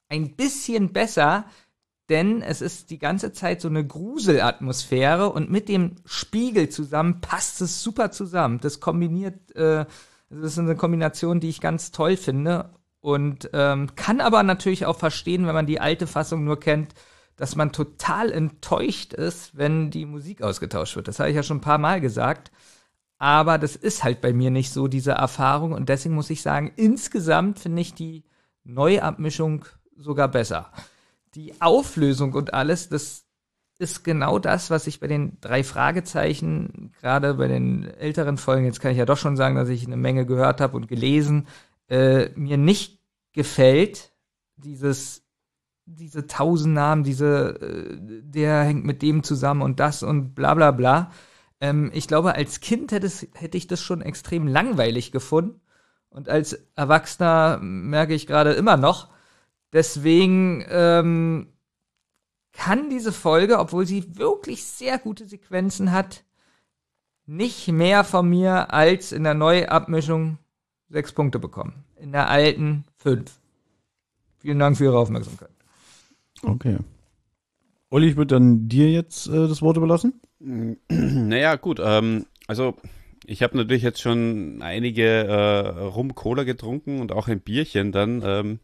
ein 0.09 0.35
bisschen 0.35 0.93
besser, 0.93 1.45
denn 2.09 2.43
es 2.43 2.61
ist 2.61 2.91
die 2.91 2.99
ganze 2.99 3.33
Zeit 3.33 3.61
so 3.61 3.69
eine 3.69 3.87
Gruselatmosphäre 3.87 5.31
und 5.31 5.51
mit 5.51 5.69
dem 5.69 5.97
Spiegel 6.05 6.69
zusammen 6.69 7.21
passt 7.21 7.61
es 7.61 7.83
super 7.83 8.11
zusammen. 8.11 8.61
Das 8.61 8.81
kombiniert, 8.81 9.55
äh, 9.57 9.87
das 10.41 10.53
ist 10.53 10.59
eine 10.59 10.77
Kombination, 10.77 11.41
die 11.41 11.49
ich 11.49 11.61
ganz 11.61 11.91
toll 11.91 12.17
finde 12.17 12.71
und 13.01 13.51
ähm, 13.53 13.95
kann 13.97 14.21
aber 14.21 14.43
natürlich 14.43 14.87
auch 14.87 14.97
verstehen, 14.97 15.47
wenn 15.47 15.55
man 15.55 15.67
die 15.67 15.81
alte 15.81 16.07
Fassung 16.07 16.45
nur 16.45 16.59
kennt, 16.59 16.95
dass 17.37 17.57
man 17.57 17.73
total 17.73 18.31
enttäuscht 18.31 19.13
ist, 19.13 19.57
wenn 19.57 19.91
die 19.91 20.07
Musik 20.07 20.43
ausgetauscht 20.43 20.97
wird. 20.97 21.09
Das 21.09 21.19
habe 21.19 21.31
ich 21.31 21.37
ja 21.37 21.43
schon 21.43 21.59
ein 21.59 21.63
paar 21.63 21.79
Mal 21.79 22.01
gesagt. 22.01 22.51
Aber 23.19 23.59
das 23.59 23.77
ist 23.77 24.05
halt 24.05 24.21
bei 24.21 24.33
mir 24.33 24.51
nicht 24.51 24.73
so, 24.73 24.89
diese 24.89 25.13
Erfahrung. 25.13 25.73
Und 25.73 25.89
deswegen 25.89 26.15
muss 26.15 26.31
ich 26.31 26.43
sagen, 26.43 26.73
insgesamt 26.77 27.59
finde 27.59 27.83
ich 27.83 27.95
die 27.95 28.25
Neuabmischung 28.65 29.65
sogar 29.97 30.29
besser. 30.29 30.71
Die 31.35 31.61
Auflösung 31.61 32.33
und 32.35 32.55
alles, 32.55 32.89
das 32.89 33.24
ist 33.85 34.05
genau 34.05 34.39
das, 34.39 34.71
was 34.71 34.87
ich 34.87 35.01
bei 35.01 35.07
den 35.07 35.39
drei 35.41 35.63
Fragezeichen, 35.63 36.93
gerade 37.01 37.35
bei 37.35 37.49
den 37.49 37.85
älteren 37.85 38.37
Folgen, 38.39 38.65
jetzt 38.65 38.81
kann 38.81 38.93
ich 38.93 38.99
ja 38.99 39.07
doch 39.07 39.19
schon 39.19 39.37
sagen, 39.37 39.55
dass 39.57 39.69
ich 39.69 39.87
eine 39.87 39.97
Menge 39.97 40.27
gehört 40.27 40.61
habe 40.61 40.77
und 40.77 40.89
gelesen, 40.89 41.47
äh, 41.89 42.29
mir 42.35 42.57
nicht 42.59 43.01
gefällt. 43.33 44.13
Dieses 44.57 45.25
diese 45.87 46.27
tausend 46.27 46.75
Namen, 46.75 47.05
diese, 47.05 47.61
äh, 47.61 47.99
der 48.01 48.63
hängt 48.63 48.85
mit 48.85 49.03
dem 49.03 49.23
zusammen 49.23 49.63
und 49.63 49.81
das 49.81 50.03
und 50.03 50.35
bla 50.35 50.55
bla 50.55 50.71
bla. 50.71 51.11
Ähm, 51.61 51.91
ich 51.95 52.09
glaube, 52.09 52.35
als 52.35 52.61
Kind 52.61 52.93
hätte, 52.93 53.07
es, 53.07 53.27
hätte 53.35 53.59
ich 53.59 53.67
das 53.67 53.81
schon 53.81 54.01
extrem 54.01 54.47
langweilig 54.47 55.13
gefunden. 55.13 55.61
Und 56.09 56.29
als 56.29 56.53
Erwachsener 56.77 57.59
merke 57.61 58.15
ich 58.15 58.27
gerade 58.27 58.53
immer 58.53 58.77
noch. 58.77 59.09
Deswegen 59.73 60.65
ähm, 60.69 61.49
kann 62.55 62.89
diese 62.89 63.13
Folge, 63.13 63.59
obwohl 63.59 63.85
sie 63.85 64.17
wirklich 64.17 64.65
sehr 64.65 64.99
gute 64.99 65.27
Sequenzen 65.27 65.93
hat, 65.93 66.25
nicht 67.27 67.69
mehr 67.69 68.05
von 68.05 68.29
mir 68.29 68.73
als 68.73 69.13
in 69.13 69.25
der 69.25 69.35
Neuabmischung 69.35 70.39
sechs 70.89 71.13
Punkte 71.13 71.39
bekommen. 71.39 71.85
In 71.97 72.13
der 72.13 72.31
alten 72.31 72.85
fünf. 72.97 73.33
Vielen 74.39 74.59
Dank 74.59 74.77
für 74.77 74.85
Ihre 74.85 74.99
Aufmerksamkeit. 74.99 75.51
Okay. 76.43 76.79
Olli, 77.91 78.09
ich 78.09 78.17
würde 78.17 78.35
dann 78.35 78.69
dir 78.69 78.91
jetzt 78.91 79.27
äh, 79.27 79.49
das 79.49 79.63
Wort 79.63 79.77
überlassen. 79.77 80.21
Naja, 80.89 81.57
gut. 81.57 81.81
Ähm, 81.83 82.27
also 82.47 82.75
ich 83.25 83.43
habe 83.43 83.57
natürlich 83.57 83.83
jetzt 83.83 84.03
schon 84.03 84.61
einige 84.61 85.05
äh, 85.05 85.69
Rum-Cola 85.69 86.45
getrunken 86.45 87.01
und 87.01 87.13
auch 87.13 87.29
ein 87.29 87.41
Bierchen 87.41 87.93
dann 87.93 88.23
ähm, 88.25 88.59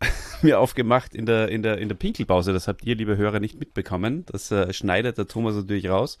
mir 0.42 0.58
aufgemacht 0.58 1.14
in 1.14 1.26
der, 1.26 1.48
in, 1.48 1.62
der, 1.62 1.78
in 1.78 1.88
der 1.88 1.96
Pinkelpause. 1.96 2.52
Das 2.52 2.68
habt 2.68 2.84
ihr, 2.84 2.94
liebe 2.94 3.16
Hörer, 3.16 3.40
nicht 3.40 3.58
mitbekommen. 3.58 4.24
Das 4.26 4.50
äh, 4.50 4.72
schneidet 4.72 5.18
der 5.18 5.26
Thomas 5.26 5.54
natürlich 5.54 5.88
raus. 5.88 6.18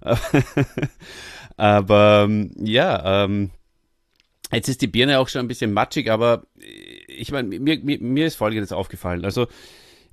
aber 1.56 2.24
ähm, 2.24 2.52
ja, 2.56 3.24
ähm, 3.24 3.50
jetzt 4.52 4.68
ist 4.68 4.82
die 4.82 4.86
Birne 4.86 5.18
auch 5.18 5.28
schon 5.28 5.40
ein 5.40 5.48
bisschen 5.48 5.72
matschig, 5.72 6.10
aber 6.10 6.46
ich 7.06 7.32
meine, 7.32 7.58
mir, 7.58 7.78
mir, 7.80 7.98
mir 8.00 8.26
ist 8.26 8.36
Folgendes 8.36 8.72
aufgefallen. 8.72 9.24
Also 9.24 9.46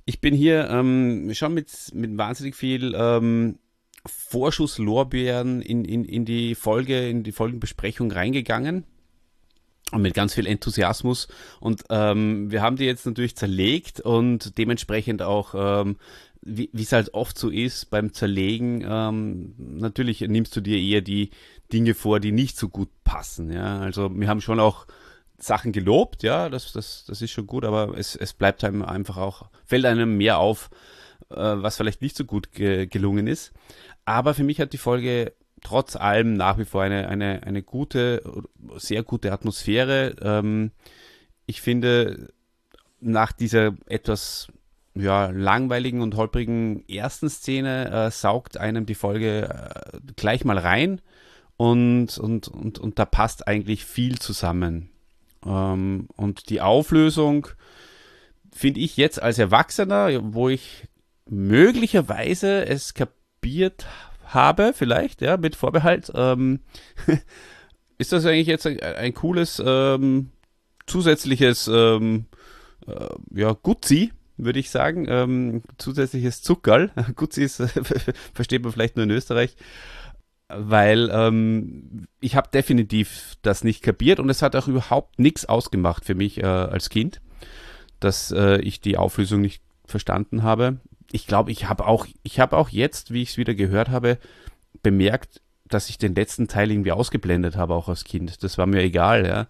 ich 0.04 0.20
bin 0.20 0.34
hier 0.34 0.68
ähm, 0.70 1.32
schon 1.34 1.54
mit, 1.54 1.70
mit 1.94 2.16
wahnsinnig 2.16 2.54
viel 2.56 2.94
ähm, 2.96 3.58
Vorschusslorbeeren 4.06 5.60
in, 5.60 5.84
in, 5.84 6.04
in 6.04 6.24
die 6.24 6.54
Folge, 6.54 7.08
in 7.08 7.24
die 7.24 7.32
Folgenbesprechung 7.32 8.10
reingegangen. 8.10 8.84
Und 9.90 10.02
mit 10.02 10.12
ganz 10.12 10.34
viel 10.34 10.46
Enthusiasmus. 10.46 11.28
Und 11.60 11.84
ähm, 11.88 12.50
wir 12.50 12.60
haben 12.60 12.76
die 12.76 12.84
jetzt 12.84 13.06
natürlich 13.06 13.36
zerlegt 13.36 14.00
und 14.00 14.58
dementsprechend 14.58 15.22
auch, 15.22 15.54
ähm, 15.56 15.96
wie 16.42 16.70
es 16.74 16.92
halt 16.92 17.14
oft 17.14 17.38
so 17.38 17.48
ist 17.48 17.90
beim 17.90 18.12
Zerlegen, 18.12 18.84
ähm, 18.86 19.54
natürlich 19.56 20.20
nimmst 20.20 20.54
du 20.56 20.60
dir 20.60 20.78
eher 20.78 21.00
die 21.00 21.30
Dinge 21.72 21.94
vor, 21.94 22.20
die 22.20 22.32
nicht 22.32 22.56
so 22.56 22.68
gut 22.68 22.90
passen. 23.04 23.50
Ja, 23.50 23.78
also 23.80 24.10
wir 24.14 24.28
haben 24.28 24.40
schon 24.40 24.60
auch 24.60 24.86
Sachen 25.38 25.72
gelobt, 25.72 26.22
ja, 26.22 26.48
das, 26.48 26.72
das, 26.72 27.04
das 27.06 27.22
ist 27.22 27.30
schon 27.30 27.46
gut, 27.46 27.64
aber 27.64 27.96
es, 27.96 28.16
es 28.16 28.32
bleibt 28.32 28.64
einem 28.64 28.82
einfach 28.82 29.16
auch, 29.16 29.48
fällt 29.64 29.84
einem 29.84 30.16
mehr 30.16 30.38
auf, 30.38 30.70
äh, 31.30 31.36
was 31.36 31.76
vielleicht 31.76 32.02
nicht 32.02 32.16
so 32.16 32.24
gut 32.24 32.52
ge 32.52 32.86
gelungen 32.86 33.26
ist. 33.26 33.52
Aber 34.04 34.34
für 34.34 34.44
mich 34.44 34.60
hat 34.60 34.72
die 34.72 34.78
Folge 34.78 35.32
trotz 35.62 35.96
allem 35.96 36.34
nach 36.34 36.58
wie 36.58 36.64
vor 36.64 36.82
eine, 36.82 37.08
eine, 37.08 37.42
eine 37.44 37.62
gute, 37.62 38.22
sehr 38.76 39.02
gute 39.02 39.32
Atmosphäre. 39.32 40.14
Ähm, 40.20 40.70
ich 41.46 41.60
finde, 41.60 42.32
nach 43.00 43.32
dieser 43.32 43.74
etwas 43.86 44.48
ja, 44.94 45.26
langweiligen 45.26 46.00
und 46.00 46.16
holprigen 46.16 46.88
ersten 46.88 47.28
Szene 47.28 47.90
äh, 47.90 48.10
saugt 48.10 48.56
einem 48.56 48.86
die 48.86 48.94
Folge 48.94 49.48
äh, 49.48 49.98
gleich 50.16 50.44
mal 50.44 50.58
rein 50.58 51.00
und, 51.56 52.18
und, 52.18 52.48
und, 52.48 52.78
und 52.78 52.98
da 52.98 53.04
passt 53.04 53.46
eigentlich 53.46 53.84
viel 53.84 54.18
zusammen. 54.18 54.90
Ähm, 55.44 56.08
und 56.16 56.50
die 56.50 56.60
Auflösung 56.60 57.48
finde 58.52 58.80
ich 58.80 58.96
jetzt 58.96 59.22
als 59.22 59.38
Erwachsener, 59.38 60.34
wo 60.34 60.48
ich 60.48 60.88
möglicherweise 61.28 62.66
es 62.66 62.94
kapiert 62.94 63.86
habe, 64.28 64.72
vielleicht, 64.74 65.20
ja, 65.20 65.36
mit 65.36 65.56
Vorbehalt, 65.56 66.10
ähm, 66.14 66.60
ist 67.98 68.12
das 68.12 68.24
eigentlich 68.26 68.46
jetzt 68.46 68.66
ein, 68.66 68.80
ein 68.80 69.14
cooles 69.14 69.62
ähm, 69.64 70.30
zusätzliches 70.86 71.68
ähm, 71.68 72.26
äh, 72.86 73.08
ja, 73.34 73.52
Gutzi, 73.52 74.12
würde 74.36 74.58
ich 74.58 74.70
sagen. 74.70 75.06
Ähm, 75.08 75.62
zusätzliches 75.78 76.42
Zuckerl. 76.42 76.90
Gutzi 77.16 77.42
ist, 77.42 77.62
versteht 78.34 78.62
man 78.62 78.72
vielleicht 78.72 78.96
nur 78.96 79.04
in 79.04 79.10
Österreich 79.10 79.56
weil 80.48 81.10
ähm, 81.12 82.06
ich 82.20 82.34
habe 82.34 82.48
definitiv 82.52 83.34
das 83.42 83.64
nicht 83.64 83.82
kapiert 83.82 84.18
und 84.18 84.30
es 84.30 84.42
hat 84.42 84.56
auch 84.56 84.66
überhaupt 84.66 85.18
nichts 85.18 85.44
ausgemacht 85.44 86.04
für 86.04 86.14
mich 86.14 86.38
äh, 86.38 86.46
als 86.46 86.88
Kind, 86.88 87.20
dass 88.00 88.30
äh, 88.32 88.58
ich 88.60 88.80
die 88.80 88.96
Auflösung 88.96 89.40
nicht 89.40 89.62
verstanden 89.84 90.42
habe. 90.42 90.78
Ich 91.10 91.26
glaube, 91.26 91.50
ich 91.50 91.68
habe 91.68 91.86
auch, 91.86 92.06
ich 92.22 92.40
habe 92.40 92.56
auch 92.56 92.68
jetzt, 92.68 93.12
wie 93.12 93.22
ich 93.22 93.30
es 93.30 93.38
wieder 93.38 93.54
gehört 93.54 93.88
habe, 93.88 94.18
bemerkt, 94.82 95.40
dass 95.66 95.90
ich 95.90 95.98
den 95.98 96.14
letzten 96.14 96.48
Teil 96.48 96.70
irgendwie 96.70 96.92
ausgeblendet 96.92 97.56
habe, 97.56 97.74
auch 97.74 97.88
als 97.88 98.04
Kind. 98.04 98.42
Das 98.42 98.58
war 98.58 98.66
mir 98.66 98.82
egal, 98.82 99.26
ja. 99.26 99.46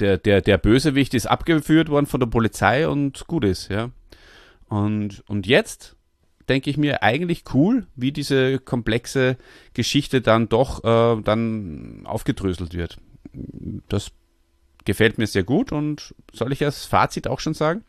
Der, 0.00 0.16
der, 0.16 0.40
der 0.40 0.58
Bösewicht 0.58 1.14
ist 1.14 1.26
abgeführt 1.26 1.88
worden 1.88 2.06
von 2.06 2.20
der 2.20 2.26
Polizei 2.26 2.88
und 2.88 3.26
gut 3.26 3.44
ist, 3.44 3.68
ja. 3.68 3.90
Und, 4.68 5.22
und 5.28 5.46
jetzt 5.46 5.96
denke 6.48 6.70
ich 6.70 6.76
mir, 6.76 7.02
eigentlich 7.02 7.44
cool, 7.54 7.86
wie 7.94 8.12
diese 8.12 8.58
komplexe 8.58 9.36
Geschichte 9.74 10.20
dann 10.20 10.48
doch 10.48 10.84
äh, 10.84 11.20
dann 11.22 12.02
aufgedröselt 12.04 12.72
wird. 12.74 12.98
Das 13.88 14.12
gefällt 14.84 15.18
mir 15.18 15.26
sehr 15.26 15.44
gut 15.44 15.72
und 15.72 16.14
soll 16.32 16.52
ich 16.52 16.60
das 16.60 16.86
Fazit 16.86 17.26
auch 17.26 17.40
schon 17.40 17.54
sagen? 17.54 17.84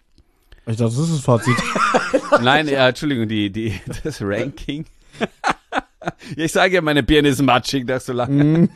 Ich 0.68 0.76
dachte, 0.76 0.96
das 0.96 0.98
ist 0.98 1.14
das 1.14 1.22
Fazit. 1.22 1.56
Nein, 2.42 2.68
ja, 2.68 2.90
Entschuldigung, 2.90 3.28
die, 3.28 3.50
die, 3.50 3.74
das 4.04 4.22
Ranking. 4.22 4.86
ich 6.36 6.52
sage 6.52 6.76
ja, 6.76 6.82
meine 6.82 7.04
Birne 7.04 7.30
ist 7.30 7.42
matschig 7.42 7.88
nach 7.88 8.02
so 8.02 8.12
lange. 8.12 8.44
Mm. 8.44 8.70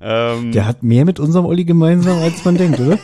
ähm, 0.00 0.52
Der 0.52 0.66
hat 0.66 0.82
mehr 0.82 1.04
mit 1.04 1.20
unserem 1.20 1.44
Olli 1.44 1.64
gemeinsam, 1.64 2.18
als 2.18 2.42
man 2.44 2.56
denkt, 2.56 2.80
oder? 2.80 2.98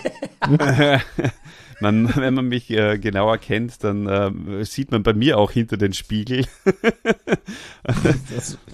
man, 1.81 2.17
wenn 2.17 2.33
man 2.33 2.47
mich 2.47 2.70
äh, 2.70 2.99
genauer 2.99 3.36
kennt, 3.36 3.85
dann 3.85 4.07
äh, 4.07 4.65
sieht 4.65 4.91
man 4.91 5.02
bei 5.02 5.12
mir 5.12 5.36
auch 5.36 5.51
hinter 5.51 5.77
den 5.77 5.93
Spiegel. 5.93 6.47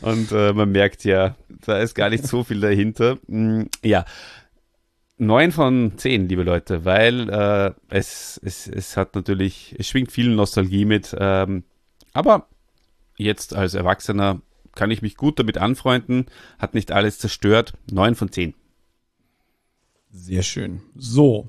Und 0.03 0.31
äh, 0.31 0.53
man 0.53 0.70
merkt 0.70 1.05
ja, 1.05 1.35
da 1.67 1.78
ist 1.78 1.97
gar 1.97 2.11
nicht 2.11 2.27
so 2.27 2.45
viel 2.45 2.61
dahinter. 2.61 3.19
Mm, 3.27 3.65
ja. 3.83 4.05
Neun 5.19 5.51
von 5.51 5.93
zehn, 5.97 6.29
liebe 6.29 6.45
Leute, 6.45 6.85
weil 6.85 7.29
äh, 7.29 7.73
es, 7.89 8.41
es, 8.45 8.69
es 8.69 8.97
hat 8.97 9.17
natürlich, 9.17 9.75
es 9.77 9.89
schwingt 9.89 10.13
viel 10.13 10.31
Nostalgie 10.31 10.85
mit, 10.85 11.15
ähm, 11.19 11.65
aber 12.13 12.47
jetzt 13.17 13.55
als 13.55 13.75
Erwachsener 13.75 14.41
kann 14.77 14.93
ich 14.93 15.03
mich 15.03 15.17
gut 15.17 15.41
damit 15.41 15.59
anfreunden, 15.59 16.27
hat 16.59 16.75
nicht 16.75 16.93
alles 16.93 17.19
zerstört. 17.19 17.73
Neun 17.91 18.15
von 18.15 18.31
zehn. 18.31 18.55
Sehr 20.11 20.43
schön. 20.43 20.83
So. 20.95 21.49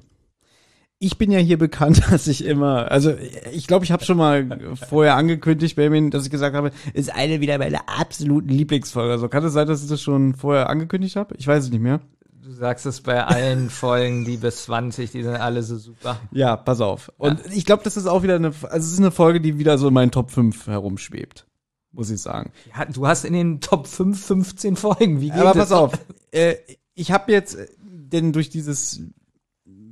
Ich 0.97 1.17
bin 1.17 1.31
ja 1.31 1.39
hier 1.39 1.59
bekannt, 1.59 2.01
dass 2.11 2.27
ich 2.27 2.43
immer, 2.43 2.91
also 2.91 3.13
ich 3.53 3.67
glaube, 3.67 3.85
ich 3.85 3.91
habe 3.91 4.03
schon 4.03 4.17
mal 4.17 4.75
vorher 4.75 5.15
angekündigt, 5.15 5.75
Benjamin, 5.75 6.09
dass 6.09 6.25
ich 6.25 6.31
gesagt 6.31 6.55
habe, 6.55 6.71
ist 6.93 7.13
eine 7.13 7.39
wieder 7.39 7.59
meine 7.59 7.87
absoluten 7.87 8.49
Lieblingsfolge. 8.49 9.11
Also 9.11 9.29
kann 9.29 9.45
es 9.45 9.53
sein, 9.53 9.67
dass 9.67 9.83
ich 9.83 9.89
das 9.89 10.01
schon 10.01 10.33
vorher 10.33 10.69
angekündigt 10.69 11.15
habe? 11.15 11.35
Ich 11.37 11.45
weiß 11.45 11.65
es 11.65 11.69
nicht 11.69 11.81
mehr. 11.81 12.01
Du 12.49 12.55
sagst 12.55 12.87
es 12.87 13.01
bei 13.01 13.23
allen 13.23 13.69
Folgen, 13.69 14.25
die 14.25 14.37
bis 14.37 14.63
20, 14.63 15.11
die 15.11 15.21
sind 15.21 15.35
alle 15.35 15.61
so 15.61 15.77
super. 15.77 16.19
Ja, 16.31 16.57
pass 16.57 16.81
auf. 16.81 17.11
Und 17.19 17.45
ja. 17.45 17.51
ich 17.51 17.63
glaube, 17.63 17.83
das 17.83 17.95
ist 17.95 18.07
auch 18.07 18.23
wieder 18.23 18.37
eine, 18.37 18.47
also 18.47 18.63
es 18.63 18.91
ist 18.91 18.97
eine 18.97 19.11
Folge, 19.11 19.39
die 19.39 19.59
wieder 19.59 19.77
so 19.77 19.89
in 19.89 19.93
meinen 19.93 20.09
Top 20.09 20.31
5 20.31 20.65
herumschwebt. 20.65 21.45
Muss 21.91 22.09
ich 22.09 22.19
sagen. 22.19 22.51
Ja, 22.75 22.85
du 22.85 23.05
hast 23.05 23.23
in 23.23 23.33
den 23.33 23.61
Top 23.61 23.85
5 23.85 24.25
15 24.25 24.77
Folgen. 24.77 25.21
Wie 25.21 25.29
geht 25.29 25.39
Aber 25.39 25.53
das? 25.53 25.69
pass 25.69 25.71
auf. 25.71 25.93
Äh, 26.31 26.55
ich 26.95 27.11
habe 27.11 27.31
jetzt, 27.31 27.55
denn 27.83 28.33
durch 28.33 28.49
dieses 28.49 28.99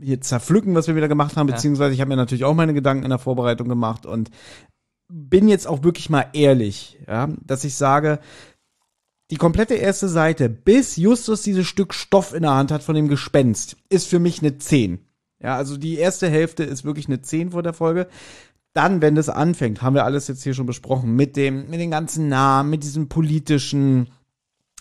hier 0.02 0.22
zerpflücken, 0.22 0.74
was 0.74 0.88
wir 0.88 0.96
wieder 0.96 1.08
gemacht 1.08 1.38
haben, 1.38 1.46
beziehungsweise 1.46 1.94
ich 1.94 2.02
habe 2.02 2.10
mir 2.10 2.16
natürlich 2.16 2.44
auch 2.44 2.56
meine 2.56 2.74
Gedanken 2.74 3.04
in 3.04 3.10
der 3.10 3.20
Vorbereitung 3.20 3.70
gemacht 3.70 4.08
und 4.08 4.32
bin 5.08 5.48
jetzt 5.48 5.68
auch 5.68 5.84
wirklich 5.84 6.10
mal 6.10 6.26
ehrlich, 6.34 6.98
ja, 7.08 7.30
dass 7.46 7.64
ich 7.64 7.76
sage, 7.76 8.20
die 9.30 9.36
komplette 9.36 9.76
erste 9.76 10.08
Seite, 10.08 10.50
bis 10.50 10.96
Justus 10.96 11.42
dieses 11.42 11.68
Stück 11.68 11.94
Stoff 11.94 12.34
in 12.34 12.44
der 12.44 12.56
Hand 12.56 12.72
hat 12.72 12.84
von 12.84 12.96
dem 12.96 13.10
Gespenst, 13.10 13.76
ist 13.90 14.08
für 14.08 14.20
mich 14.20 14.42
eine 14.42 14.58
10. 14.58 15.00
Ja, 15.42 15.56
also 15.56 15.78
die 15.78 15.98
erste 15.98 16.30
Hälfte 16.30 16.64
ist 16.64 16.86
wirklich 16.86 17.08
eine 17.08 17.22
10 17.22 17.52
vor 17.52 17.62
der 17.62 17.74
Folge. 17.74 18.08
Dann, 18.74 19.02
wenn 19.02 19.16
das 19.16 19.30
anfängt, 19.30 19.82
haben 19.82 19.96
wir 19.96 20.06
alles 20.06 20.28
jetzt 20.28 20.44
hier 20.44 20.54
schon 20.54 20.66
besprochen, 20.66 21.16
mit 21.16 21.36
dem, 21.36 21.70
mit 21.70 21.80
den 21.80 21.92
ganzen 21.92 22.30
Namen, 22.30 22.70
mit 22.70 22.84
diesem 22.84 23.10
politischen 23.10 24.10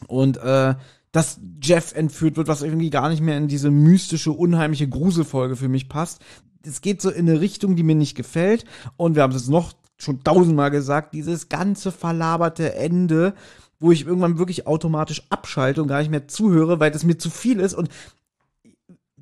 und 0.06 0.36
äh, 0.36 0.74
dass 1.12 1.40
Jeff 1.62 1.94
entführt 1.94 2.36
wird, 2.36 2.46
was 2.46 2.62
irgendwie 2.62 2.90
gar 2.90 3.08
nicht 3.08 3.22
mehr 3.22 3.38
in 3.38 3.48
diese 3.48 3.70
mystische, 3.70 4.32
unheimliche 4.32 4.88
Gruselfolge 4.88 5.56
für 5.56 5.68
mich 5.68 5.88
passt. 5.88 6.20
Es 6.62 6.82
geht 6.82 7.00
so 7.00 7.10
in 7.10 7.28
eine 7.28 7.40
Richtung, 7.40 7.74
die 7.74 7.82
mir 7.82 7.94
nicht 7.94 8.16
gefällt. 8.16 8.64
Und 8.96 9.14
wir 9.14 9.22
haben 9.22 9.32
es 9.32 9.42
jetzt 9.42 9.50
noch 9.50 9.72
schon 9.96 10.22
tausendmal 10.22 10.70
gesagt, 10.70 11.14
dieses 11.14 11.48
ganze 11.48 11.90
verlaberte 11.90 12.74
Ende, 12.74 13.34
wo 13.78 13.92
ich 13.92 14.06
irgendwann 14.06 14.38
wirklich 14.38 14.66
automatisch 14.66 15.22
abschalte 15.30 15.82
und 15.82 15.88
gar 15.88 16.00
nicht 16.00 16.10
mehr 16.10 16.28
zuhöre, 16.28 16.80
weil 16.80 16.90
das 16.90 17.04
mir 17.04 17.18
zu 17.18 17.30
viel 17.30 17.60
ist. 17.60 17.74
Und 17.74 17.88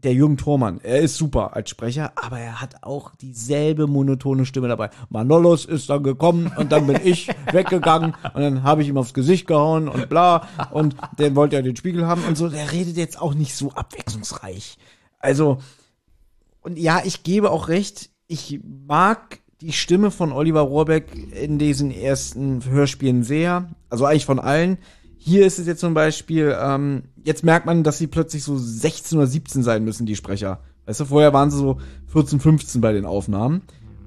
der 0.04 0.12
Jürgen 0.12 0.36
Thormann, 0.36 0.80
er 0.82 1.00
ist 1.00 1.16
super 1.16 1.56
als 1.56 1.70
Sprecher, 1.70 2.12
aber 2.16 2.38
er 2.38 2.60
hat 2.60 2.82
auch 2.82 3.14
dieselbe 3.16 3.86
monotone 3.86 4.44
Stimme 4.44 4.68
dabei. 4.68 4.90
Manolos 5.08 5.64
ist 5.64 5.88
dann 5.88 6.02
gekommen 6.02 6.52
und 6.58 6.72
dann 6.72 6.86
bin 6.86 7.00
ich 7.02 7.28
weggegangen 7.52 8.14
und 8.34 8.40
dann 8.40 8.62
habe 8.62 8.82
ich 8.82 8.88
ihm 8.88 8.98
aufs 8.98 9.14
Gesicht 9.14 9.46
gehauen 9.46 9.88
und 9.88 10.10
bla 10.10 10.46
und 10.70 10.94
der 11.18 11.34
wollte 11.34 11.56
ja 11.56 11.62
den 11.62 11.76
Spiegel 11.76 12.06
haben 12.06 12.22
und 12.24 12.36
so. 12.36 12.48
Der 12.48 12.70
redet 12.70 12.96
jetzt 12.96 13.20
auch 13.20 13.34
nicht 13.34 13.56
so 13.56 13.72
abwechslungsreich. 13.72 14.76
Also, 15.18 15.58
und 16.60 16.78
ja, 16.78 17.00
ich 17.04 17.22
gebe 17.22 17.50
auch 17.50 17.68
recht, 17.68 18.10
ich 18.26 18.60
mag 18.62 19.40
die 19.64 19.72
Stimme 19.72 20.10
von 20.10 20.30
Oliver 20.30 20.60
Rohrbeck 20.60 21.06
in 21.32 21.58
diesen 21.58 21.90
ersten 21.90 22.62
Hörspielen 22.68 23.22
sehr, 23.22 23.70
also 23.88 24.04
eigentlich 24.04 24.26
von 24.26 24.38
allen. 24.38 24.76
Hier 25.16 25.46
ist 25.46 25.58
es 25.58 25.66
jetzt 25.66 25.80
zum 25.80 25.94
Beispiel, 25.94 26.54
ähm, 26.60 27.04
jetzt 27.24 27.44
merkt 27.44 27.64
man, 27.64 27.82
dass 27.82 27.96
sie 27.96 28.06
plötzlich 28.06 28.44
so 28.44 28.58
16 28.58 29.16
oder 29.16 29.26
17 29.26 29.62
sein 29.62 29.82
müssen, 29.82 30.04
die 30.04 30.16
Sprecher. 30.16 30.60
Weißt 30.84 31.00
du, 31.00 31.06
vorher 31.06 31.32
waren 31.32 31.50
sie 31.50 31.56
so 31.56 31.78
14, 32.08 32.40
15 32.40 32.82
bei 32.82 32.92
den 32.92 33.06
Aufnahmen. 33.06 33.62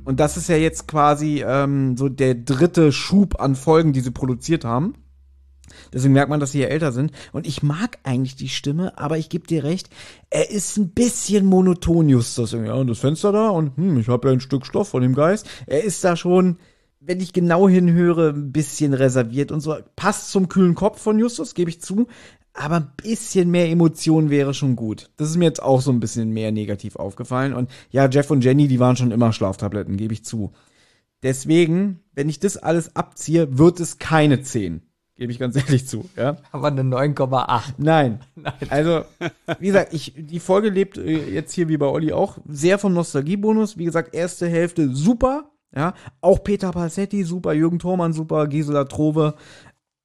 Und 0.05 0.19
das 0.19 0.37
ist 0.37 0.47
ja 0.47 0.57
jetzt 0.57 0.87
quasi 0.87 1.43
ähm, 1.43 1.97
so 1.97 2.07
der 2.07 2.35
dritte 2.35 2.91
Schub 2.91 3.41
an 3.41 3.55
Folgen, 3.55 3.93
die 3.93 4.01
sie 4.01 4.11
produziert 4.11 4.63
haben. 4.63 4.93
Deswegen 5.93 6.13
merkt 6.13 6.29
man, 6.29 6.39
dass 6.39 6.51
sie 6.51 6.61
ja 6.61 6.67
älter 6.67 6.91
sind. 6.91 7.11
Und 7.33 7.47
ich 7.47 7.63
mag 7.63 7.97
eigentlich 8.03 8.35
die 8.35 8.49
Stimme, 8.49 8.97
aber 8.97 9.17
ich 9.17 9.29
gebe 9.29 9.47
dir 9.47 9.63
recht, 9.63 9.89
er 10.29 10.49
ist 10.49 10.77
ein 10.77 10.89
bisschen 10.89 11.45
monoton, 11.45 12.09
Justus. 12.09 12.51
Ja, 12.51 12.73
und 12.73 12.87
das 12.87 12.99
Fenster 12.99 13.31
da 13.31 13.49
und 13.49 13.77
hm, 13.77 13.99
ich 13.99 14.07
habe 14.07 14.27
ja 14.27 14.33
ein 14.33 14.41
Stück 14.41 14.65
Stoff 14.65 14.89
von 14.89 15.01
dem 15.01 15.15
Geist. 15.15 15.47
Er 15.65 15.83
ist 15.83 16.03
da 16.03 16.15
schon 16.15 16.57
wenn 17.07 17.21
ich 17.21 17.33
genau 17.33 17.69
hinhöre, 17.69 18.29
ein 18.29 18.51
bisschen 18.51 18.93
reserviert 18.93 19.51
und 19.51 19.61
so. 19.61 19.75
Passt 19.95 20.29
zum 20.29 20.49
kühlen 20.49 20.75
Kopf 20.75 21.01
von 21.01 21.17
Justus, 21.17 21.53
gebe 21.53 21.69
ich 21.69 21.81
zu. 21.81 22.07
Aber 22.53 22.77
ein 22.77 22.91
bisschen 22.97 23.51
mehr 23.51 23.69
Emotion 23.69 24.29
wäre 24.29 24.53
schon 24.53 24.75
gut. 24.75 25.09
Das 25.15 25.29
ist 25.29 25.37
mir 25.37 25.45
jetzt 25.45 25.61
auch 25.61 25.79
so 25.79 25.91
ein 25.91 25.99
bisschen 25.99 26.31
mehr 26.31 26.51
negativ 26.51 26.95
aufgefallen. 26.95 27.53
Und 27.53 27.69
ja, 27.91 28.09
Jeff 28.09 28.31
und 28.31 28.43
Jenny, 28.43 28.67
die 28.67 28.79
waren 28.79 28.97
schon 28.97 29.11
immer 29.11 29.31
Schlaftabletten, 29.31 29.95
gebe 29.95 30.13
ich 30.13 30.25
zu. 30.25 30.51
Deswegen, 31.23 32.01
wenn 32.13 32.29
ich 32.29 32.39
das 32.39 32.57
alles 32.57 32.95
abziehe, 32.95 33.57
wird 33.57 33.79
es 33.79 33.99
keine 33.99 34.41
10. 34.41 34.81
Gebe 35.17 35.31
ich 35.31 35.39
ganz 35.39 35.55
ehrlich 35.67 35.87
zu, 35.87 36.09
ja. 36.15 36.37
Aber 36.51 36.67
eine 36.67 36.83
9,8. 36.83 37.73
Nein. 37.77 38.19
Nein. 38.35 38.53
Also, 38.69 39.03
wie 39.59 39.67
gesagt, 39.67 39.93
ich, 39.93 40.13
die 40.15 40.39
Folge 40.39 40.69
lebt 40.69 40.97
äh, 40.97 41.29
jetzt 41.29 41.53
hier 41.53 41.67
wie 41.67 41.77
bei 41.77 41.87
Olli 41.87 42.13
auch 42.13 42.37
sehr 42.47 42.77
vom 42.77 42.93
Nostalgiebonus. 42.93 43.77
Wie 43.77 43.85
gesagt, 43.85 44.13
erste 44.13 44.47
Hälfte 44.47 44.93
super, 44.93 45.51
ja, 45.75 45.93
auch 46.21 46.43
Peter 46.43 46.71
Passetti 46.71 47.23
super, 47.23 47.53
Jürgen 47.53 47.79
Thormann 47.79 48.13
super, 48.13 48.47
Gisela 48.47 48.85
Trove. 48.85 49.33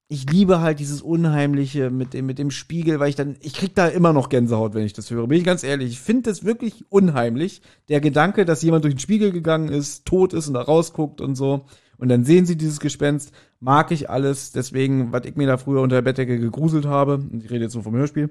Ich 0.08 0.30
liebe 0.30 0.60
halt 0.60 0.78
dieses 0.78 1.00
Unheimliche 1.00 1.88
mit 1.88 2.12
dem, 2.12 2.26
mit 2.26 2.38
dem 2.38 2.50
Spiegel, 2.50 3.00
weil 3.00 3.08
ich 3.08 3.16
dann, 3.16 3.36
ich 3.40 3.54
krieg 3.54 3.74
da 3.74 3.86
immer 3.86 4.12
noch 4.12 4.28
Gänsehaut, 4.28 4.74
wenn 4.74 4.84
ich 4.84 4.92
das 4.92 5.10
höre. 5.10 5.26
Bin 5.26 5.38
ich 5.38 5.44
ganz 5.44 5.62
ehrlich. 5.62 5.92
Ich 5.92 6.00
finde 6.00 6.28
das 6.30 6.44
wirklich 6.44 6.84
unheimlich. 6.90 7.62
Der 7.88 8.02
Gedanke, 8.02 8.44
dass 8.44 8.60
jemand 8.60 8.84
durch 8.84 8.94
den 8.94 9.00
Spiegel 9.00 9.32
gegangen 9.32 9.68
ist, 9.68 10.04
tot 10.04 10.34
ist 10.34 10.48
und 10.48 10.54
da 10.54 10.60
rausguckt 10.60 11.22
und 11.22 11.34
so. 11.34 11.64
Und 12.02 12.08
dann 12.08 12.24
sehen 12.24 12.46
sie 12.46 12.56
dieses 12.56 12.80
Gespenst. 12.80 13.32
Mag 13.60 13.92
ich 13.92 14.10
alles. 14.10 14.50
Deswegen, 14.50 15.12
was 15.12 15.24
ich 15.24 15.36
mir 15.36 15.46
da 15.46 15.56
früher 15.56 15.82
unter 15.82 15.94
der 15.94 16.02
Bettdecke 16.02 16.36
gegruselt 16.36 16.84
habe, 16.84 17.14
und 17.14 17.44
ich 17.44 17.50
rede 17.52 17.62
jetzt 17.62 17.74
nur 17.74 17.84
vom 17.84 17.94
Hörspiel, 17.94 18.30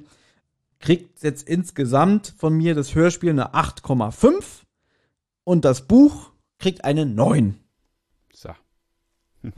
kriegt 0.82 1.24
jetzt 1.24 1.48
insgesamt 1.48 2.34
von 2.38 2.54
mir 2.54 2.76
das 2.76 2.96
Hörspiel 2.96 3.30
eine 3.30 3.54
8,5 3.54 4.44
und 5.46 5.64
das 5.64 5.88
Buch 5.88 6.32
kriegt 6.60 6.84
eine 6.84 7.06
9. 7.06 7.56
So. 8.34 8.50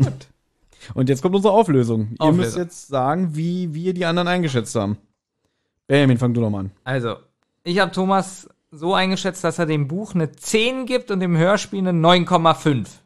Und 0.93 1.09
jetzt 1.09 1.23
kommt 1.23 1.33
unsere 1.33 1.53
Auflösung. 1.53 2.15
Auflösung. 2.19 2.27
Ihr 2.27 2.33
müsst 2.33 2.57
jetzt 2.57 2.89
sagen, 2.89 3.35
wie 3.35 3.73
wir 3.73 3.95
die 3.95 4.05
anderen 4.05 4.27
eingeschätzt 4.27 4.75
haben. 4.75 4.97
Benjamin, 5.87 6.19
fang 6.19 6.35
du 6.35 6.41
noch 6.41 6.51
mal 6.51 6.59
an. 6.59 6.71
Also, 6.83 7.15
ich 7.63 7.79
habe 7.79 7.91
Thomas 7.91 8.47
so 8.69 8.93
eingeschätzt, 8.93 9.43
dass 9.43 9.57
er 9.57 9.65
dem 9.65 9.87
Buch 9.87 10.13
eine 10.13 10.31
10 10.31 10.85
gibt 10.85 11.09
und 11.09 11.19
dem 11.19 11.35
Hörspiel 11.35 11.79
eine 11.79 11.99
9,5. 11.99 13.02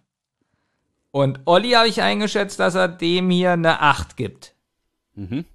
Und 1.11 1.39
Olli 1.45 1.71
habe 1.71 1.87
ich 1.87 2.01
eingeschätzt, 2.01 2.59
dass 2.59 2.75
er 2.75 2.87
dem 2.87 3.29
hier 3.29 3.51
eine 3.51 3.81
8 3.81 4.17
gibt. 4.17 4.55
Mhm. 5.15 5.45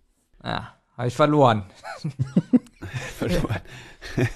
Ja, 0.42 0.74
habe 0.96 1.08
ich 1.08 1.14
verloren. 1.14 1.64
verloren. 3.18 3.60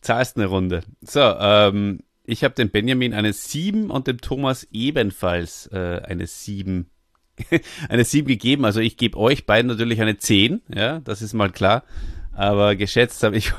Zahlst 0.00 0.36
eine 0.36 0.46
Runde. 0.46 0.82
So, 1.00 1.20
ähm, 1.20 2.00
ich 2.24 2.42
habe 2.42 2.54
dem 2.54 2.70
Benjamin 2.70 3.14
eine 3.14 3.32
7 3.32 3.90
und 3.90 4.06
dem 4.06 4.20
Thomas 4.20 4.66
ebenfalls 4.72 5.68
äh, 5.68 6.00
eine 6.04 6.26
7 6.26 6.90
eine 7.88 8.04
7 8.04 8.26
gegeben. 8.26 8.64
Also 8.64 8.80
ich 8.80 8.96
gebe 8.96 9.18
euch 9.18 9.46
beiden 9.46 9.68
natürlich 9.68 10.00
eine 10.00 10.16
10, 10.16 10.62
ja, 10.74 11.00
das 11.00 11.22
ist 11.22 11.32
mal 11.32 11.50
klar. 11.50 11.84
Aber 12.32 12.76
geschätzt 12.76 13.22
habe 13.22 13.36
ich, 13.36 13.52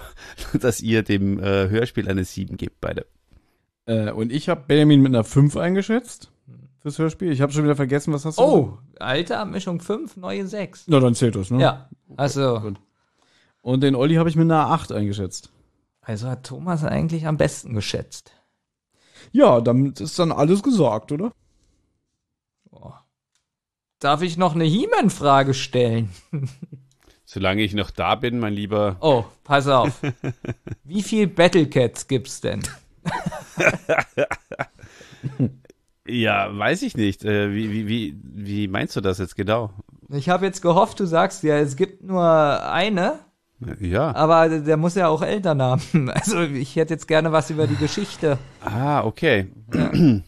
dass 0.60 0.82
ihr 0.82 1.04
dem 1.04 1.40
äh, 1.40 1.70
Hörspiel 1.70 2.10
eine 2.10 2.26
7 2.26 2.58
gebt, 2.58 2.82
beide. 2.82 3.06
Äh, 3.86 4.12
und 4.12 4.32
ich 4.32 4.50
habe 4.50 4.64
Benjamin 4.68 5.02
mit 5.02 5.14
einer 5.14 5.24
5 5.24 5.56
eingeschätzt 5.58 6.33
fürs 6.84 7.00
Hörspiel. 7.00 7.32
Ich 7.32 7.42
habe 7.42 7.52
schon 7.52 7.64
wieder 7.64 7.76
vergessen, 7.76 8.14
was 8.14 8.26
hast 8.26 8.38
du? 8.38 8.44
Oh, 8.44 8.78
alte 9.00 9.40
Abmischung 9.40 9.80
5, 9.80 10.18
neue 10.18 10.46
6. 10.46 10.84
Na, 10.88 11.00
dann 11.00 11.16
zählt 11.16 11.36
das, 11.36 11.50
ne? 11.50 11.60
Ja, 11.62 11.90
also. 12.18 12.74
Und 13.62 13.82
den 13.82 13.96
Olli 13.96 14.16
habe 14.16 14.30
ich 14.30 14.36
mit 14.36 14.44
einer 14.44 14.68
8 14.68 14.92
eingeschätzt. 14.92 15.50
Also 16.02 16.28
hat 16.28 16.46
Thomas 16.46 16.84
eigentlich 16.84 17.26
am 17.26 17.38
besten 17.38 17.74
geschätzt. 17.74 18.32
Ja, 19.32 19.62
damit 19.62 20.02
ist 20.02 20.20
dann 20.20 20.34
alles 20.34 20.62
gesagt, 20.62 21.14
oder? 21.14 21.32
Oh. 22.70 22.92
Darf 24.00 24.22
ich 24.22 24.36
noch 24.36 24.54
eine 24.54 24.66
He-Man-Frage 24.66 25.54
stellen? 25.54 26.10
Solange 27.26 27.64
ich 27.64 27.74
noch 27.74 27.90
da 27.90 28.16
bin, 28.16 28.40
mein 28.40 28.54
Lieber. 28.54 28.98
Oh, 29.00 29.24
pass 29.46 29.68
auf. 29.68 30.02
Wie 30.84 31.02
viel 31.02 31.28
Battlecats 31.28 32.10
gibt's 32.10 32.42
denn? 32.42 32.62
ja, 36.08 36.58
weiß 36.58 36.82
ich 36.84 36.98
nicht. 36.98 37.24
Äh, 37.24 37.54
wie, 37.54 37.72
wie, 37.72 37.88
wie, 37.88 38.18
wie 38.24 38.68
meinst 38.68 38.96
du 38.96 39.02
das 39.02 39.20
jetzt 39.20 39.36
genau? 39.36 39.72
Ich 40.10 40.30
habe 40.30 40.46
jetzt 40.46 40.62
gehofft, 40.62 41.00
du 41.00 41.06
sagst 41.06 41.44
ja, 41.44 41.58
es 41.58 41.76
gibt 41.76 42.04
nur 42.04 42.24
eine. 42.24 43.20
Ja. 43.80 44.14
Aber 44.16 44.50
der 44.50 44.78
muss 44.78 44.96
ja 44.96 45.08
auch 45.08 45.22
Eltern 45.22 45.62
haben. 45.62 46.10
Also 46.14 46.42
ich 46.42 46.76
hätte 46.76 46.94
jetzt 46.94 47.08
gerne 47.08 47.32
was 47.32 47.50
über 47.50 47.68
die 47.68 47.78
Geschichte. 47.78 48.38
Ah, 48.62 49.04
okay. 49.04 49.48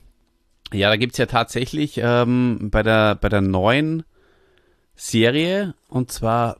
Ja, 0.73 0.89
da 0.89 0.97
gibt's 0.97 1.19
ja 1.19 1.27
tatsächlich 1.27 1.99
ähm, 2.01 2.69
bei, 2.71 2.81
der, 2.81 3.15
bei 3.15 3.29
der 3.29 3.41
neuen 3.41 4.03
Serie, 4.95 5.75
und 5.89 6.11
zwar 6.11 6.57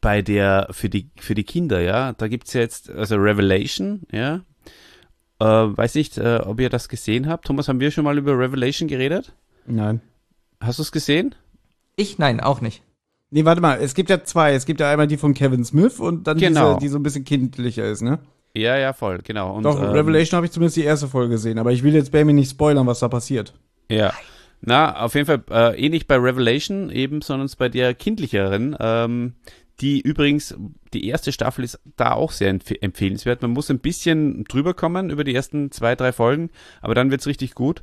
bei 0.00 0.20
der 0.20 0.66
für 0.72 0.90
die, 0.90 1.10
für 1.16 1.34
die 1.34 1.44
Kinder, 1.44 1.80
ja, 1.80 2.12
da 2.12 2.28
gibt's 2.28 2.52
ja 2.52 2.60
jetzt, 2.60 2.90
also 2.90 3.14
Revelation, 3.16 4.02
ja. 4.10 4.40
Äh, 5.44 5.76
weiß 5.76 5.94
nicht, 5.96 6.16
äh, 6.16 6.40
ob 6.44 6.58
ihr 6.58 6.70
das 6.70 6.88
gesehen 6.88 7.28
habt. 7.28 7.44
Thomas, 7.46 7.68
haben 7.68 7.78
wir 7.80 7.90
schon 7.90 8.04
mal 8.04 8.16
über 8.16 8.38
Revelation 8.38 8.88
geredet? 8.88 9.34
Nein. 9.66 10.00
Hast 10.60 10.78
du 10.78 10.82
es 10.82 10.90
gesehen? 10.92 11.34
Ich 11.96 12.18
nein, 12.18 12.40
auch 12.40 12.60
nicht. 12.62 12.82
Nee, 13.30 13.44
warte 13.44 13.60
mal, 13.60 13.78
es 13.80 13.94
gibt 13.94 14.08
ja 14.10 14.24
zwei. 14.24 14.54
Es 14.54 14.64
gibt 14.64 14.80
ja 14.80 14.90
einmal 14.90 15.06
die 15.06 15.16
von 15.16 15.34
Kevin 15.34 15.64
Smith 15.64 15.98
und 16.00 16.26
dann 16.26 16.38
Genau. 16.38 16.74
diese, 16.74 16.80
die 16.80 16.88
so 16.88 16.98
ein 16.98 17.02
bisschen 17.02 17.24
kindlicher 17.24 17.84
ist, 17.84 18.00
ne? 18.00 18.20
Ja, 18.56 18.78
ja, 18.78 18.92
voll, 18.92 19.18
genau. 19.22 19.54
Und, 19.54 19.64
Doch, 19.64 19.78
ähm, 19.82 19.90
Revelation 19.90 20.36
habe 20.36 20.46
ich 20.46 20.52
zumindest 20.52 20.76
die 20.76 20.84
erste 20.84 21.08
Folge 21.08 21.32
gesehen, 21.32 21.58
aber 21.58 21.72
ich 21.72 21.82
will 21.82 21.92
jetzt 21.94 22.12
Baby 22.12 22.32
nicht 22.32 22.50
spoilern, 22.50 22.86
was 22.86 23.00
da 23.00 23.08
passiert. 23.08 23.52
Ja. 23.90 24.14
Na, 24.60 25.02
auf 25.02 25.14
jeden 25.14 25.26
Fall 25.26 25.42
äh, 25.50 25.78
ähnlich 25.84 26.06
bei 26.06 26.16
Revelation 26.16 26.88
eben, 26.88 27.20
sondern 27.20 27.50
bei 27.58 27.68
der 27.68 27.92
kindlicheren, 27.92 28.76
ähm, 28.80 29.34
die 29.80 30.00
übrigens, 30.00 30.54
die 30.92 31.06
erste 31.08 31.32
Staffel 31.32 31.64
ist 31.64 31.80
da 31.96 32.12
auch 32.12 32.32
sehr 32.32 32.50
empf 32.50 32.70
empfehlenswert. 32.80 33.42
Man 33.42 33.50
muss 33.50 33.70
ein 33.70 33.80
bisschen 33.80 34.44
drüber 34.44 34.74
kommen 34.74 35.10
über 35.10 35.24
die 35.24 35.34
ersten 35.34 35.70
zwei, 35.70 35.96
drei 35.96 36.12
Folgen, 36.12 36.50
aber 36.80 36.94
dann 36.94 37.10
wird's 37.10 37.26
richtig 37.26 37.54
gut. 37.54 37.82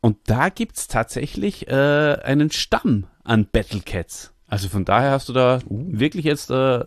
Und 0.00 0.16
da 0.26 0.48
gibt's 0.48 0.86
tatsächlich 0.86 1.68
äh, 1.68 2.18
einen 2.22 2.50
Stamm 2.50 3.06
an 3.24 3.48
Battlecats. 3.50 4.32
Also 4.46 4.68
von 4.68 4.84
daher 4.84 5.10
hast 5.10 5.28
du 5.28 5.32
da 5.32 5.60
wirklich 5.68 6.24
jetzt 6.24 6.50
äh, 6.50 6.84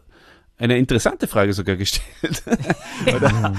eine 0.57 0.77
interessante 0.77 1.27
Frage 1.27 1.53
sogar 1.53 1.75
gestellt. 1.75 2.43
Oder 3.15 3.53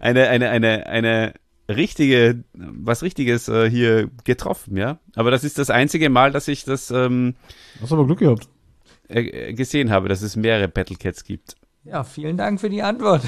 eine, 0.00 0.28
eine, 0.28 0.48
eine, 0.48 0.86
eine 0.86 1.34
richtige, 1.68 2.44
was 2.54 3.02
Richtiges 3.02 3.48
äh, 3.48 3.68
hier 3.70 4.10
getroffen, 4.24 4.76
ja. 4.76 4.98
Aber 5.14 5.30
das 5.30 5.44
ist 5.44 5.58
das 5.58 5.70
einzige 5.70 6.08
Mal, 6.08 6.32
dass 6.32 6.48
ich 6.48 6.64
das 6.64 6.90
ähm, 6.90 7.34
Hast 7.80 7.92
aber 7.92 8.06
Glück 8.06 8.20
gehabt. 8.20 8.48
Äh, 9.10 9.52
gesehen 9.52 9.90
habe, 9.90 10.08
dass 10.08 10.22
es 10.22 10.36
mehrere 10.36 10.68
Battlecats 10.68 11.24
gibt. 11.24 11.56
Ja, 11.84 12.04
vielen 12.04 12.36
Dank 12.36 12.60
für 12.60 12.68
die 12.68 12.82
Antwort. 12.82 13.22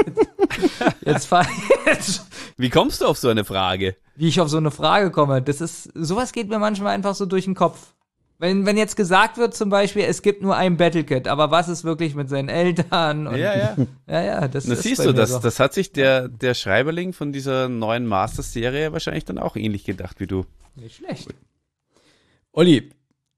jetzt 1.04 1.26
fahr 1.26 1.46
jetzt. 1.86 2.26
Wie 2.56 2.68
kommst 2.68 3.00
du 3.00 3.06
auf 3.06 3.16
so 3.16 3.28
eine 3.28 3.44
Frage? 3.44 3.96
Wie 4.16 4.28
ich 4.28 4.40
auf 4.40 4.48
so 4.48 4.58
eine 4.58 4.70
Frage 4.70 5.10
komme, 5.10 5.40
das 5.40 5.60
ist, 5.60 5.90
sowas 5.94 6.32
geht 6.32 6.48
mir 6.48 6.58
manchmal 6.58 6.94
einfach 6.94 7.14
so 7.14 7.24
durch 7.24 7.44
den 7.44 7.54
Kopf. 7.54 7.94
Wenn, 8.38 8.64
wenn 8.64 8.78
jetzt 8.78 8.96
gesagt 8.96 9.36
wird 9.36 9.54
zum 9.54 9.68
Beispiel, 9.68 10.02
es 10.04 10.22
gibt 10.22 10.42
nur 10.42 10.56
ein 10.56 10.78
Battlecat, 10.78 11.28
aber 11.28 11.50
was 11.50 11.68
ist 11.68 11.84
wirklich 11.84 12.14
mit 12.14 12.30
seinen 12.30 12.48
Eltern? 12.48 13.26
Und, 13.26 13.36
Ja, 13.36 13.56
ja. 13.56 13.76
Ja, 14.06 14.22
ja, 14.22 14.48
das 14.48 14.64
Das 14.64 14.78
ist 14.78 14.82
siehst 14.82 15.04
du, 15.04 15.12
das, 15.12 15.30
so. 15.30 15.38
das 15.40 15.60
hat 15.60 15.74
sich 15.74 15.92
der, 15.92 16.28
der 16.28 16.54
Schreiberling 16.54 17.12
von 17.12 17.32
dieser 17.32 17.68
neuen 17.68 18.06
Masters-Serie 18.06 18.92
wahrscheinlich 18.92 19.26
dann 19.26 19.38
auch 19.38 19.56
ähnlich 19.56 19.84
gedacht 19.84 20.20
wie 20.20 20.26
du. 20.26 20.46
Nicht 20.74 20.96
schlecht. 20.96 21.28
Olli, 22.52 22.90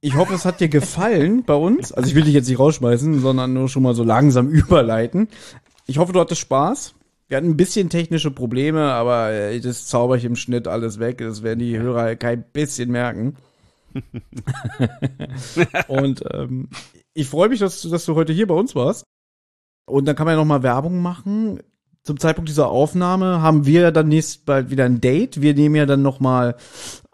ich 0.05 0.17
hoffe, 0.17 0.35
es 0.35 0.45
hat 0.45 0.61
dir 0.61 0.69
gefallen 0.69 1.45
bei 1.45 1.55
uns. 1.55 1.93
Also 1.93 2.09
ich 2.09 2.15
will 2.15 2.25
dich 2.25 2.35
jetzt 2.35 2.49
nicht 2.49 2.59
rausschmeißen, 2.59 3.21
sondern 3.21 3.53
nur 3.55 3.69
schon 3.69 3.83
mal 3.85 3.95
so 3.95 4.05
langsam 4.05 4.49
überleiten. 4.51 5.29
Ich 5.87 5.99
hoffe, 5.99 6.13
du 6.13 6.21
hattest 6.21 6.41
Spaß. 6.43 6.95
Wir 7.29 7.37
hatten 7.39 7.49
ein 7.51 7.57
bisschen 7.57 7.89
technische 7.89 8.31
Probleme, 8.31 8.93
aber 8.93 9.31
äh, 9.31 9.59
das 9.61 9.87
zauber 9.87 10.17
ich 10.19 10.25
im 10.25 10.37
Schnitt 10.37 10.69
alles 10.69 10.99
weg. 10.99 11.19
Das 11.19 11.43
werden 11.43 11.61
die 11.61 11.79
Hörer 11.79 12.15
kein 12.17 12.43
bisschen 12.53 12.91
merken. 12.91 13.37
Und 15.89 16.23
ähm, 16.33 16.69
ich 17.15 17.29
freue 17.29 17.49
mich, 17.49 17.61
dass, 17.61 17.81
du- 17.83 17.89
dass 17.91 18.05
du 18.05 18.15
heute 18.15 18.33
hier 18.33 18.47
bei 18.47 18.55
uns 18.55 18.75
warst. 18.75 19.05
Und 19.87 20.07
dann 20.07 20.17
kann 20.17 20.27
man 20.27 20.35
ja 20.35 20.39
noch 20.39 20.45
mal 20.47 20.63
Werbung 20.63 21.01
machen. 21.03 21.61
Zum 22.05 22.19
Zeitpunkt 22.19 22.49
dieser 22.49 22.69
Aufnahme 22.69 23.43
haben 23.43 23.65
wir 23.67 23.93
dann 23.93 24.09
nächst 24.09 24.45
bald 24.45 24.71
wieder 24.71 24.85
ein 24.85 25.01
Date. 25.01 25.41
Wir 25.41 25.55
nehmen 25.55 25.75
ja 25.77 25.87
dann 25.87 26.03
noch 26.03 26.21
mal 26.21 26.57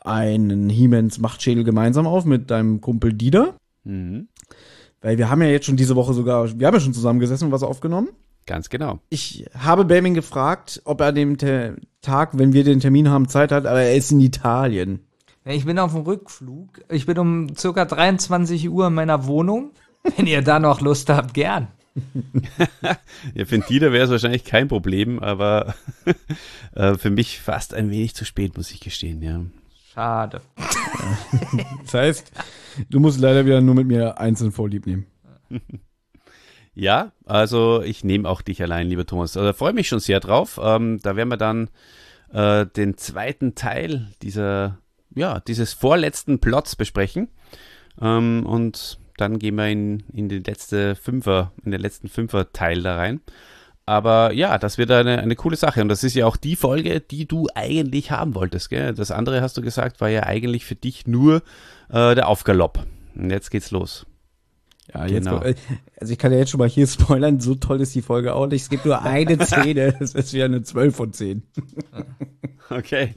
einen 0.09 0.69
Hiemens 0.69 1.19
Machtschädel 1.19 1.65
gemeinsam 1.65 2.07
auf 2.07 2.25
mit 2.25 2.51
deinem 2.51 2.81
Kumpel 2.81 3.12
Dieter. 3.12 3.55
Mhm. 3.85 4.28
Weil 5.01 5.19
wir 5.19 5.31
haben 5.31 5.43
ja 5.43 5.49
jetzt 5.49 5.67
schon 5.67 5.77
diese 5.77 5.97
Woche 5.97 6.15
sogar, 6.15 6.59
wir 6.59 6.67
haben 6.67 6.75
ja 6.75 6.81
schon 6.81 6.95
zusammengesessen 6.95 7.47
und 7.47 7.53
was 7.53 7.62
aufgenommen. 7.62 8.09
Ganz 8.47 8.70
genau. 8.70 9.01
Ich 9.11 9.45
habe 9.57 9.85
Belming 9.85 10.15
gefragt, 10.15 10.81
ob 10.85 11.03
er 11.03 11.09
an 11.09 11.15
dem 11.15 11.37
Te 11.37 11.77
Tag, 12.01 12.39
wenn 12.39 12.53
wir 12.53 12.65
den 12.65 12.81
Termin 12.81 13.11
haben, 13.11 13.28
Zeit 13.28 13.53
hat, 13.53 13.67
aber 13.67 13.83
er 13.83 13.95
ist 13.95 14.11
in 14.11 14.20
Italien. 14.20 15.01
Ich 15.45 15.65
bin 15.65 15.78
auf 15.78 15.93
dem 15.93 16.03
Rückflug. 16.03 16.83
Ich 16.89 17.07
bin 17.07 17.19
um 17.19 17.57
circa 17.57 17.85
23 17.85 18.70
Uhr 18.70 18.87
in 18.87 18.95
meiner 18.95 19.27
Wohnung. 19.27 19.73
Wenn 20.17 20.27
ihr 20.27 20.43
da 20.43 20.59
noch 20.59 20.81
Lust 20.81 21.11
habt, 21.11 21.35
gern. 21.35 21.69
Ja, 23.35 23.45
für 23.45 23.59
Dieter 23.59 23.93
wäre 23.93 24.05
es 24.05 24.11
wahrscheinlich 24.11 24.45
kein 24.45 24.69
Problem, 24.69 25.19
aber 25.19 25.75
äh, 26.75 26.95
für 26.95 27.11
mich 27.11 27.41
fast 27.41 27.75
ein 27.75 27.91
wenig 27.91 28.15
zu 28.15 28.25
spät, 28.25 28.57
muss 28.57 28.70
ich 28.70 28.81
gestehen, 28.81 29.20
ja. 29.20 29.41
Schade. 29.99 30.43
Das 31.83 31.94
heißt, 31.94 32.33
du 32.89 33.01
musst 33.01 33.18
leider 33.18 33.44
wieder 33.47 33.60
nur 33.60 33.75
mit 33.75 33.89
mir 33.89 34.20
einzeln 34.20 34.52
vorlieb 34.52 34.86
nehmen. 34.86 35.07
Ja, 36.75 37.10
also 37.27 37.83
ich 37.83 38.05
nehme 38.05 38.28
auch 38.28 38.41
dich 38.41 38.62
allein, 38.62 38.86
lieber 38.86 39.05
Thomas. 39.05 39.36
Also, 39.36 39.52
freue 39.52 39.73
mich 39.73 39.89
schon 39.89 39.99
sehr 39.99 40.20
drauf. 40.20 40.60
Ähm, 40.62 41.01
da 41.02 41.17
werden 41.17 41.28
wir 41.28 41.36
dann 41.36 41.70
äh, 42.33 42.67
den 42.67 42.97
zweiten 42.97 43.57
Teil 43.57 44.07
dieser, 44.23 44.78
ja, 45.12 45.41
dieses 45.41 45.73
vorletzten 45.73 46.39
Plots 46.39 46.77
besprechen. 46.77 47.31
Ähm, 48.01 48.47
und 48.47 49.01
dann 49.17 49.41
gehen 49.41 49.57
wir 49.57 49.67
in, 49.67 50.05
in 50.12 50.28
den 50.28 50.44
letzte 50.44 50.94
Fünfer, 50.94 51.51
in 51.65 51.73
den 51.73 51.81
letzten 51.81 52.07
Fünfer-Teil 52.07 52.81
da 52.85 52.94
rein. 52.94 53.23
Aber 53.89 54.33
ja, 54.34 54.58
das 54.58 54.76
wird 54.76 54.91
eine, 54.91 55.18
eine 55.18 55.34
coole 55.34 55.57
Sache. 55.57 55.81
Und 55.81 55.89
das 55.89 56.05
ist 56.05 56.15
ja 56.15 56.26
auch 56.26 56.36
die 56.36 56.57
Folge, 56.57 57.00
die 57.00 57.26
du 57.26 57.47
eigentlich 57.55 58.10
haben 58.10 58.34
wolltest. 58.34 58.68
Gell? 58.68 58.92
Das 58.92 59.10
andere, 59.10 59.41
hast 59.41 59.57
du 59.57 59.62
gesagt, 59.62 60.00
war 60.02 60.10
ja 60.10 60.25
eigentlich 60.25 60.67
für 60.67 60.75
dich 60.75 61.07
nur 61.07 61.36
äh, 61.89 62.15
der 62.15 62.28
Aufgalopp. 62.28 62.84
Und 63.15 63.31
jetzt 63.31 63.50
geht's 63.50 63.70
los. 63.70 64.05
Ja, 64.92 65.07
jetzt, 65.07 65.25
Genau. 65.25 65.42
äh, 65.42 65.55
also 66.00 66.12
ich 66.12 66.18
kann 66.18 66.33
ja 66.33 66.39
jetzt 66.39 66.50
schon 66.50 66.58
mal 66.58 66.68
hier 66.68 66.86
spoilern, 66.86 67.41
so 67.41 67.55
toll 67.55 67.81
ist 67.81 67.94
die 67.94 68.02
Folge 68.02 68.34
auch 68.34 68.47
nicht. 68.47 68.62
Es 68.62 68.68
gibt 68.68 68.84
nur 68.84 69.02
eine 69.02 69.39
Szene, 69.47 69.94
das 69.99 70.15
ist 70.15 70.33
wieder 70.34 70.44
eine 70.47 70.62
12 70.62 70.94
von 70.94 71.12
10. 71.12 71.42
Okay. 72.70 73.15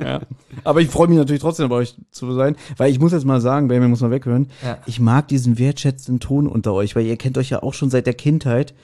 Ja. 0.00 0.20
Aber 0.62 0.80
ich 0.80 0.88
freue 0.88 1.08
mich 1.08 1.18
natürlich 1.18 1.42
trotzdem 1.42 1.68
bei 1.68 1.74
euch 1.76 1.96
zu 2.12 2.32
sein, 2.34 2.54
weil 2.76 2.92
ich 2.92 3.00
muss 3.00 3.10
jetzt 3.10 3.24
mal 3.24 3.40
sagen, 3.40 3.66
Benjamin 3.66 3.90
muss 3.90 4.00
mal 4.00 4.12
weghören, 4.12 4.48
Ja. 4.64 4.78
ich 4.86 5.00
mag 5.00 5.26
diesen 5.26 5.58
wertschätzenden 5.58 6.20
Ton 6.20 6.46
unter 6.46 6.72
euch, 6.72 6.94
weil 6.94 7.04
ihr 7.06 7.16
kennt 7.16 7.36
euch 7.36 7.50
ja 7.50 7.64
auch 7.64 7.74
schon 7.74 7.90
seit 7.90 8.06
der 8.06 8.14
Kindheit 8.14 8.74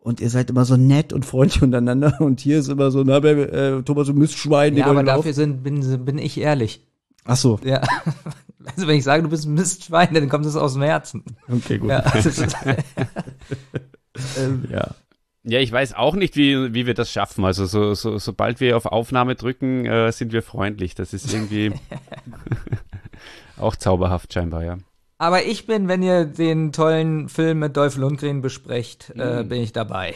und 0.00 0.20
ihr 0.20 0.30
seid 0.30 0.50
immer 0.50 0.64
so 0.64 0.76
nett 0.76 1.12
und 1.12 1.24
freundlich 1.24 1.62
untereinander 1.64 2.20
und 2.20 2.40
hier 2.40 2.58
ist 2.58 2.68
immer 2.68 2.90
so, 2.90 3.02
na, 3.04 3.18
äh, 3.18 3.82
Thomas, 3.82 4.06
du 4.06 4.14
Mistschwein. 4.14 4.76
Ja, 4.76 4.86
aber 4.86 5.02
dafür 5.02 5.32
sind, 5.32 5.62
bin, 5.62 6.04
bin 6.04 6.18
ich 6.18 6.38
ehrlich. 6.40 6.86
Ach 7.24 7.36
so. 7.36 7.60
Ja. 7.64 7.82
Also 8.76 8.86
wenn 8.86 8.98
ich 8.98 9.04
sage, 9.04 9.22
du 9.22 9.30
bist 9.30 9.46
ein 9.46 9.54
Mistschwein, 9.54 10.12
dann 10.12 10.28
kommt 10.28 10.44
es 10.44 10.54
aus 10.54 10.74
dem 10.74 10.82
Herzen. 10.82 11.24
Okay, 11.50 11.78
gut. 11.78 11.88
Ja, 11.88 12.00
das 12.12 12.38
ähm, 14.36 14.64
ja. 14.70 14.94
Ja, 15.42 15.60
ich 15.60 15.72
weiß 15.72 15.94
auch 15.94 16.14
nicht, 16.14 16.36
wie, 16.36 16.74
wie 16.74 16.84
wir 16.84 16.92
das 16.92 17.10
schaffen. 17.10 17.46
Also 17.46 17.64
so, 17.64 17.94
so, 17.94 18.18
sobald 18.18 18.60
wir 18.60 18.76
auf 18.76 18.84
Aufnahme 18.84 19.36
drücken, 19.36 19.86
äh, 19.86 20.12
sind 20.12 20.32
wir 20.32 20.42
freundlich. 20.42 20.94
Das 20.94 21.14
ist 21.14 21.32
irgendwie 21.32 21.72
auch 23.56 23.74
zauberhaft 23.74 24.34
scheinbar, 24.34 24.64
ja. 24.64 24.76
Aber 25.18 25.44
ich 25.44 25.66
bin, 25.66 25.88
wenn 25.88 26.02
ihr 26.02 26.24
den 26.24 26.72
tollen 26.72 27.28
Film 27.28 27.58
mit 27.60 27.76
Dolph 27.76 27.96
Lundgren 27.96 28.40
besprecht, 28.40 29.12
äh, 29.16 29.42
Mhm. 29.42 29.48
bin 29.48 29.60
ich 29.62 29.72
dabei. 29.72 30.14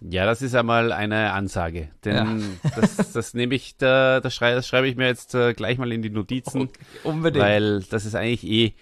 Ja, 0.00 0.26
das 0.26 0.42
ist 0.42 0.54
einmal 0.54 0.92
eine 0.92 1.32
Ansage. 1.32 1.88
Denn 2.04 2.58
das, 2.76 3.12
das 3.12 3.32
nehme 3.34 3.54
ich, 3.54 3.76
da, 3.78 4.20
das, 4.20 4.34
schrei, 4.34 4.54
das 4.54 4.68
schreibe 4.68 4.86
ich 4.88 4.96
mir 4.96 5.06
jetzt 5.06 5.34
äh, 5.34 5.54
gleich 5.54 5.78
mal 5.78 5.90
in 5.90 6.02
die 6.02 6.10
Notizen. 6.10 6.68
unbedingt. 7.02 7.42
Weil 7.44 7.82
das 7.84 8.04
ist 8.04 8.14
eigentlich 8.14 8.44
eh 8.44 8.74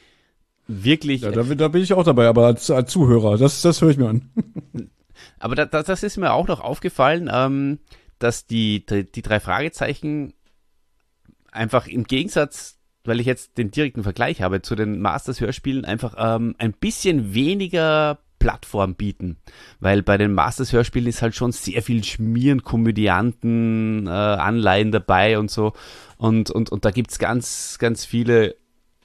wirklich. 0.67 1.21
Ja, 1.23 1.31
da, 1.31 1.43
bin- 1.45 1.57
da 1.57 1.69
bin 1.69 1.83
ich 1.83 1.93
auch 1.93 2.03
dabei, 2.05 2.27
aber 2.27 2.47
als, 2.47 2.69
als 2.71 2.91
Zuhörer, 2.91 3.39
das, 3.39 3.63
das 3.63 3.81
höre 3.81 3.91
ich 3.91 3.97
mir 3.97 4.09
an. 4.09 4.29
Aber 5.39 5.55
da, 5.55 5.65
da, 5.67 5.83
das 5.83 6.03
ist 6.03 6.17
mir 6.17 6.33
auch 6.33 6.49
noch 6.49 6.61
aufgefallen, 6.61 7.31
ähm, 7.33 7.79
dass 8.19 8.47
die, 8.47 8.85
die, 8.85 9.05
die 9.11 9.23
drei 9.23 9.39
Fragezeichen 9.41 10.33
einfach 11.53 11.87
im 11.87 12.05
Gegensatz, 12.05 12.79
weil 13.05 13.21
ich 13.21 13.27
jetzt 13.27 13.59
den 13.59 13.71
direkten 13.71 14.03
Vergleich 14.03 14.43
habe 14.43 14.63
zu 14.63 14.75
den 14.75 15.01
Masters-Hörspielen, 15.01 15.85
einfach 15.85 16.15
ähm, 16.19 16.55
ein 16.59 16.73
bisschen 16.73 17.35
weniger 17.35 18.19
Plattform 18.39 18.95
bieten. 18.95 19.37
Weil 19.81 20.03
bei 20.03 20.19
den 20.19 20.33
Masters-Hörspielen 20.33 21.09
ist 21.09 21.23
halt 21.23 21.35
schon 21.35 21.53
sehr 21.53 21.83
viel 21.83 22.05
Schmieren, 22.05 22.63
Komödianten, 22.63 24.07
äh, 24.07 24.11
Anleihen 24.11 24.93
dabei 24.93 25.39
und 25.39 25.51
so. 25.51 25.73
Und, 26.17 26.51
und, 26.51 26.71
und 26.71 26.85
da 26.85 26.91
gibt's 26.91 27.19
ganz, 27.19 27.79
ganz 27.79 28.05
viele 28.05 28.57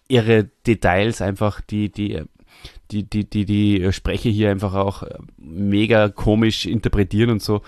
irre 0.08 0.50
Details 0.66 1.22
einfach, 1.22 1.61
die, 1.61 1.92
die 1.92 2.24
die, 2.92 3.08
die, 3.08 3.30
die, 3.30 3.45
die 3.45 3.94
Sprecher 3.94 4.30
hier 4.30 4.50
einfach 4.50 4.74
auch 4.74 5.03
äh, 5.03 5.18
mega 5.38 6.10
komisch 6.10 6.66
interpretieren 6.66 7.30
und 7.30 7.42
so. 7.42 7.61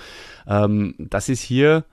Ähm, 0.48 0.96
das 0.98 1.30
ist 1.30 1.42
hier 1.42 1.86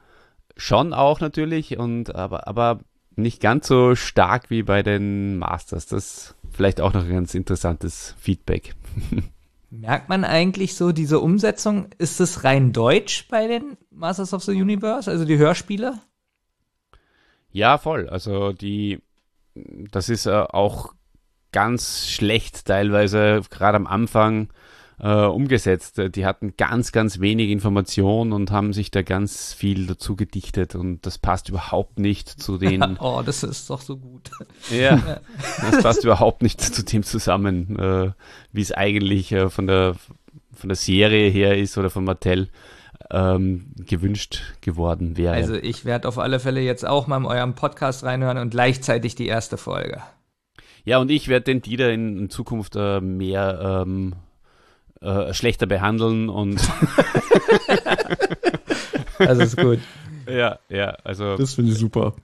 schon 0.57 0.93
auch 0.93 1.21
natürlich 1.21 1.79
und 1.79 2.15
aber, 2.15 2.49
aber 2.49 2.81
nicht 3.19 3.41
ganz 3.41 3.67
so 3.67 3.95
stark 3.95 4.51
wie 4.51 4.63
bei 4.63 4.83
den 4.83 5.39
Masters. 5.39 5.87
Das 5.87 6.05
ist 6.05 6.35
vielleicht 6.51 6.81
auch 6.81 6.93
noch 6.93 7.05
ein 7.05 7.13
ganz 7.13 7.35
interessantes 7.35 8.15
Feedback. 8.19 8.75
Merkt 9.71 10.09
man 10.09 10.25
eigentlich 10.25 10.77
so 10.77 10.93
diese 10.93 11.21
Umsetzung? 11.21 11.89
Ist 11.99 12.21
es 12.21 12.45
rein 12.45 12.73
deutsch 12.73 13.29
bei 13.29 13.47
den 13.47 13.77
Masters 13.91 14.33
of 14.33 14.43
the 14.43 14.53
Universe, 14.53 15.11
also 15.11 15.27
die 15.27 15.37
Hörspiele? 15.37 16.01
Ja, 17.51 17.77
voll. 17.77 18.09
Also 18.09 18.53
die, 18.53 19.03
das 19.55 20.09
ist 20.09 20.27
äh, 20.27 20.31
auch 20.31 20.95
ganz 21.53 22.09
schlecht 22.09 22.67
teilweise, 22.67 23.43
gerade 23.51 23.77
am 23.77 23.87
Anfang 23.87 24.49
äh, 25.01 25.25
umgesetzt. 25.25 26.01
Die 26.15 26.27
hatten 26.27 26.55
ganz, 26.57 26.93
ganz 26.93 27.21
wenig 27.21 27.51
Informationen 27.51 28.33
und 28.33 28.51
haben 28.51 28.73
sich 28.73 28.91
da 28.91 29.03
ganz 29.03 29.53
viel 29.53 29.87
dazu 29.87 30.17
gedichtet 30.17 30.75
und 30.75 31.07
das 31.07 31.19
passt 31.19 31.49
überhaupt 31.49 31.99
nicht 31.99 32.29
zu 32.29 32.59
den. 32.59 32.97
oh, 33.01 33.23
das 33.25 33.43
ist 33.43 33.71
doch 33.71 33.81
so 33.81 33.97
gut. 33.97 34.31
Ja, 34.71 35.21
das 35.61 35.83
passt 35.83 36.05
überhaupt 36.05 36.43
nicht 36.43 36.61
zu 36.61 36.85
dem 36.85 37.03
zusammen, 37.03 37.79
äh, 37.79 38.11
wie 38.53 38.63
es 38.63 38.73
eigentlich 38.73 39.33
äh, 39.33 39.49
von 39.49 39.67
der 39.67 39.97
von 40.53 40.69
der 40.69 40.77
Serie 40.77 41.31
her 41.31 41.57
ist 41.57 41.79
oder 41.79 41.89
von 41.89 42.05
Mattel 42.05 42.49
ähm, 43.11 43.73
gewünscht 43.77 44.43
geworden 44.61 45.17
wäre. 45.17 45.35
Also 45.35 45.55
ich 45.55 45.85
werde 45.85 46.09
auf 46.09 46.19
alle 46.19 46.41
Fälle 46.41 46.61
jetzt 46.61 46.87
auch 46.87 47.07
mal 47.07 47.19
in 47.19 47.27
eurem 47.27 47.55
Podcast 47.55 48.05
reinhören 48.05 48.39
und 48.39 48.51
gleichzeitig 48.51 49.15
die 49.15 49.27
erste 49.27 49.57
Folge. 49.57 50.03
Ja, 50.85 50.99
und 50.99 51.11
ich 51.11 51.29
werde 51.29 51.45
den 51.45 51.63
Dieter 51.63 51.91
in, 51.93 52.19
in 52.19 52.31
Zukunft 52.31 52.75
äh, 52.77 53.01
mehr 53.01 53.85
ähm, 53.87 54.15
äh, 55.01 55.35
schlechter 55.35 55.67
behandeln 55.67 56.29
und. 56.29 56.61
das 59.19 59.39
ist 59.39 59.57
gut. 59.57 59.81
Ja, 60.29 60.59
ja, 60.69 60.97
also. 61.05 61.37
Das 61.37 61.55
finde 61.55 61.73
ich 61.73 61.79
super. 61.79 62.15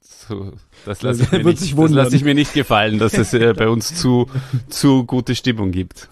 So, 0.00 0.52
das 0.84 1.02
lasse 1.02 1.22
ich, 1.22 1.30
mir 1.30 1.44
nicht, 1.44 1.78
das 1.78 1.90
lass 1.90 2.12
ich 2.12 2.24
mir 2.24 2.34
nicht 2.34 2.52
gefallen, 2.52 2.98
dass 2.98 3.14
es 3.14 3.32
äh, 3.32 3.54
bei 3.56 3.68
uns 3.68 3.94
zu, 3.94 4.28
zu 4.68 5.04
gute 5.04 5.36
Stimmung 5.36 5.70
gibt. 5.70 6.08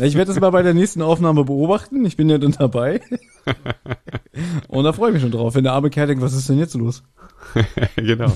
Ich 0.00 0.14
werde 0.14 0.26
das 0.26 0.40
mal 0.40 0.50
bei 0.50 0.62
der 0.62 0.74
nächsten 0.74 1.02
Aufnahme 1.02 1.44
beobachten. 1.44 2.04
Ich 2.04 2.16
bin 2.16 2.28
ja 2.28 2.38
dann 2.38 2.52
dabei. 2.52 3.00
Und 4.68 4.84
da 4.84 4.92
freue 4.92 5.10
ich 5.10 5.14
mich 5.14 5.22
schon 5.22 5.32
drauf, 5.32 5.54
wenn 5.54 5.64
der 5.64 5.72
arme 5.72 5.90
Kerl 5.90 6.06
denkt, 6.06 6.22
was 6.22 6.34
ist 6.34 6.48
denn 6.48 6.58
jetzt 6.58 6.74
los? 6.74 7.02
genau. 7.96 8.32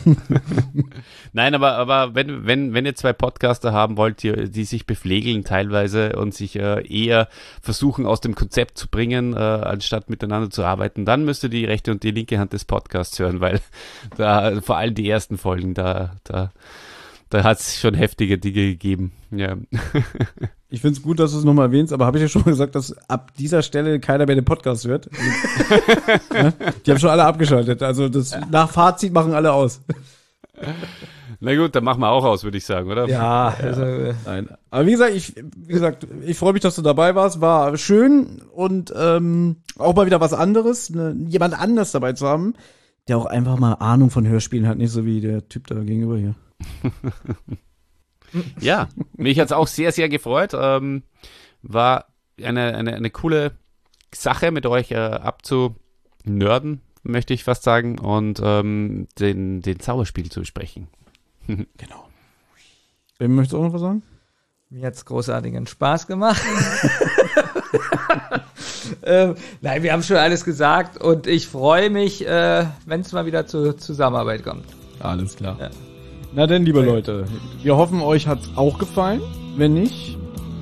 Nein, 1.32 1.54
aber, 1.54 1.72
aber 1.72 2.14
wenn, 2.14 2.46
wenn, 2.46 2.74
wenn 2.74 2.86
ihr 2.86 2.94
zwei 2.94 3.12
Podcaster 3.12 3.72
haben 3.72 3.96
wollt, 3.96 4.22
die, 4.22 4.50
die 4.50 4.64
sich 4.64 4.86
bepflegeln 4.86 5.44
teilweise 5.44 6.16
und 6.16 6.34
sich 6.34 6.56
äh, 6.56 6.86
eher 6.86 7.28
versuchen 7.62 8.06
aus 8.06 8.20
dem 8.20 8.34
Konzept 8.34 8.78
zu 8.78 8.88
bringen, 8.88 9.34
äh, 9.34 9.36
anstatt 9.36 10.10
miteinander 10.10 10.50
zu 10.50 10.64
arbeiten, 10.64 11.04
dann 11.04 11.24
müsst 11.24 11.44
ihr 11.44 11.50
die 11.50 11.64
rechte 11.64 11.92
und 11.92 12.02
die 12.02 12.10
linke 12.10 12.38
Hand 12.38 12.52
des 12.52 12.64
Podcasts 12.64 13.18
hören, 13.18 13.40
weil 13.40 13.60
da 14.16 14.60
vor 14.60 14.76
allem 14.76 14.94
die 14.94 15.08
ersten 15.08 15.38
Folgen, 15.38 15.74
da, 15.74 16.16
da, 16.24 16.52
da 17.30 17.42
hat 17.42 17.58
es 17.60 17.78
schon 17.78 17.94
heftige 17.94 18.38
Dinge 18.38 18.54
gegeben. 18.54 19.12
Ja. 19.30 19.56
Ich 20.68 20.80
finde 20.80 20.96
es 20.96 21.02
gut, 21.02 21.20
dass 21.20 21.30
du 21.30 21.38
es 21.38 21.44
nochmal 21.44 21.66
erwähnst, 21.66 21.92
aber 21.92 22.06
habe 22.06 22.18
ich 22.18 22.22
ja 22.22 22.28
schon 22.28 22.42
gesagt, 22.42 22.74
dass 22.74 22.92
ab 23.08 23.30
dieser 23.38 23.62
Stelle 23.62 24.00
keiner 24.00 24.26
mehr 24.26 24.34
den 24.34 24.44
Podcast 24.44 24.84
hört. 24.84 25.08
ja? 26.34 26.52
Die 26.84 26.90
haben 26.90 26.98
schon 26.98 27.08
alle 27.08 27.24
abgeschaltet. 27.24 27.84
Also 27.84 28.08
das 28.08 28.36
nach 28.50 28.68
Fazit 28.70 29.12
machen 29.12 29.32
alle 29.32 29.52
aus. 29.52 29.80
Na 31.38 31.54
gut, 31.54 31.74
dann 31.76 31.84
machen 31.84 32.00
wir 32.00 32.08
auch 32.08 32.24
aus, 32.24 32.42
würde 32.42 32.58
ich 32.58 32.64
sagen, 32.66 32.90
oder? 32.90 33.08
Ja, 33.08 33.54
also, 33.62 33.82
äh, 33.82 34.14
nein. 34.24 34.48
Aber 34.70 34.86
wie 34.86 34.90
gesagt, 34.90 35.14
ich, 35.14 35.36
wie 35.36 35.72
gesagt, 35.72 36.06
ich 36.24 36.36
freue 36.36 36.52
mich, 36.52 36.62
dass 36.62 36.74
du 36.74 36.82
dabei 36.82 37.14
warst. 37.14 37.40
War 37.40 37.76
schön 37.76 38.42
und 38.52 38.92
ähm, 38.96 39.56
auch 39.78 39.94
mal 39.94 40.06
wieder 40.06 40.20
was 40.20 40.32
anderes, 40.32 40.90
ne, 40.90 41.14
jemand 41.28 41.58
anders 41.58 41.92
dabei 41.92 42.14
zu 42.14 42.26
haben, 42.26 42.54
der 43.06 43.18
auch 43.18 43.26
einfach 43.26 43.56
mal 43.58 43.74
Ahnung 43.74 44.10
von 44.10 44.26
Hörspielen 44.26 44.66
hat, 44.66 44.78
nicht 44.78 44.90
so 44.90 45.04
wie 45.04 45.20
der 45.20 45.48
Typ 45.48 45.68
da 45.68 45.76
gegenüber 45.76 46.16
hier. 46.16 46.34
Ja, 48.60 48.88
mich 49.16 49.38
hat's 49.38 49.52
auch 49.52 49.66
sehr, 49.66 49.92
sehr 49.92 50.08
gefreut. 50.08 50.52
Ähm, 50.54 51.02
war 51.62 52.06
eine, 52.42 52.74
eine, 52.76 52.94
eine 52.94 53.10
coole 53.10 53.52
Sache, 54.14 54.50
mit 54.50 54.66
euch 54.66 54.90
äh, 54.92 54.96
abzunörden, 54.96 56.80
möchte 57.02 57.34
ich 57.34 57.44
fast 57.44 57.62
sagen, 57.62 57.98
und 57.98 58.40
ähm, 58.42 59.08
den, 59.18 59.62
den 59.62 59.80
Zauberspiel 59.80 60.30
zu 60.30 60.40
besprechen. 60.40 60.88
genau. 61.46 62.08
Wem 63.18 63.34
möchtest 63.34 63.54
du 63.54 63.58
auch 63.58 63.64
noch 63.64 63.72
was 63.72 63.80
sagen? 63.80 64.02
Mir 64.68 64.86
hat's 64.86 65.04
großartigen 65.04 65.66
Spaß 65.66 66.06
gemacht. 66.08 66.42
ähm, 69.04 69.36
nein, 69.60 69.82
wir 69.82 69.92
haben 69.92 70.02
schon 70.02 70.16
alles 70.16 70.44
gesagt 70.44 71.00
und 71.00 71.26
ich 71.28 71.46
freue 71.46 71.88
mich, 71.88 72.26
äh, 72.26 72.66
wenn 72.84 73.02
es 73.02 73.12
mal 73.12 73.26
wieder 73.26 73.46
zur 73.46 73.78
Zusammenarbeit 73.78 74.42
kommt. 74.42 74.66
Alles 74.98 75.36
klar. 75.36 75.56
Ja. 75.60 75.70
Na 76.36 76.46
denn, 76.46 76.66
liebe 76.66 76.82
Leute, 76.82 77.24
wir 77.62 77.78
hoffen, 77.78 78.02
euch 78.02 78.26
hat's 78.26 78.50
auch 78.56 78.76
gefallen. 78.76 79.22
Wenn 79.56 79.72
nicht, 79.72 80.18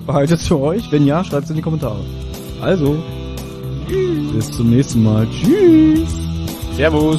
behaltet 0.07 0.39
es 0.39 0.47
für 0.47 0.61
euch. 0.61 0.93
Wenn 0.93 1.05
ja, 1.05 1.25
schreibt 1.25 1.47
es 1.47 1.51
in 1.51 1.57
die 1.57 1.63
Kommentare. 1.63 1.99
Also, 2.61 2.97
bis 4.33 4.53
zum 4.53 4.71
nächsten 4.71 5.03
Mal. 5.03 5.27
Tschüss. 5.33 6.09
Servus. 6.77 7.19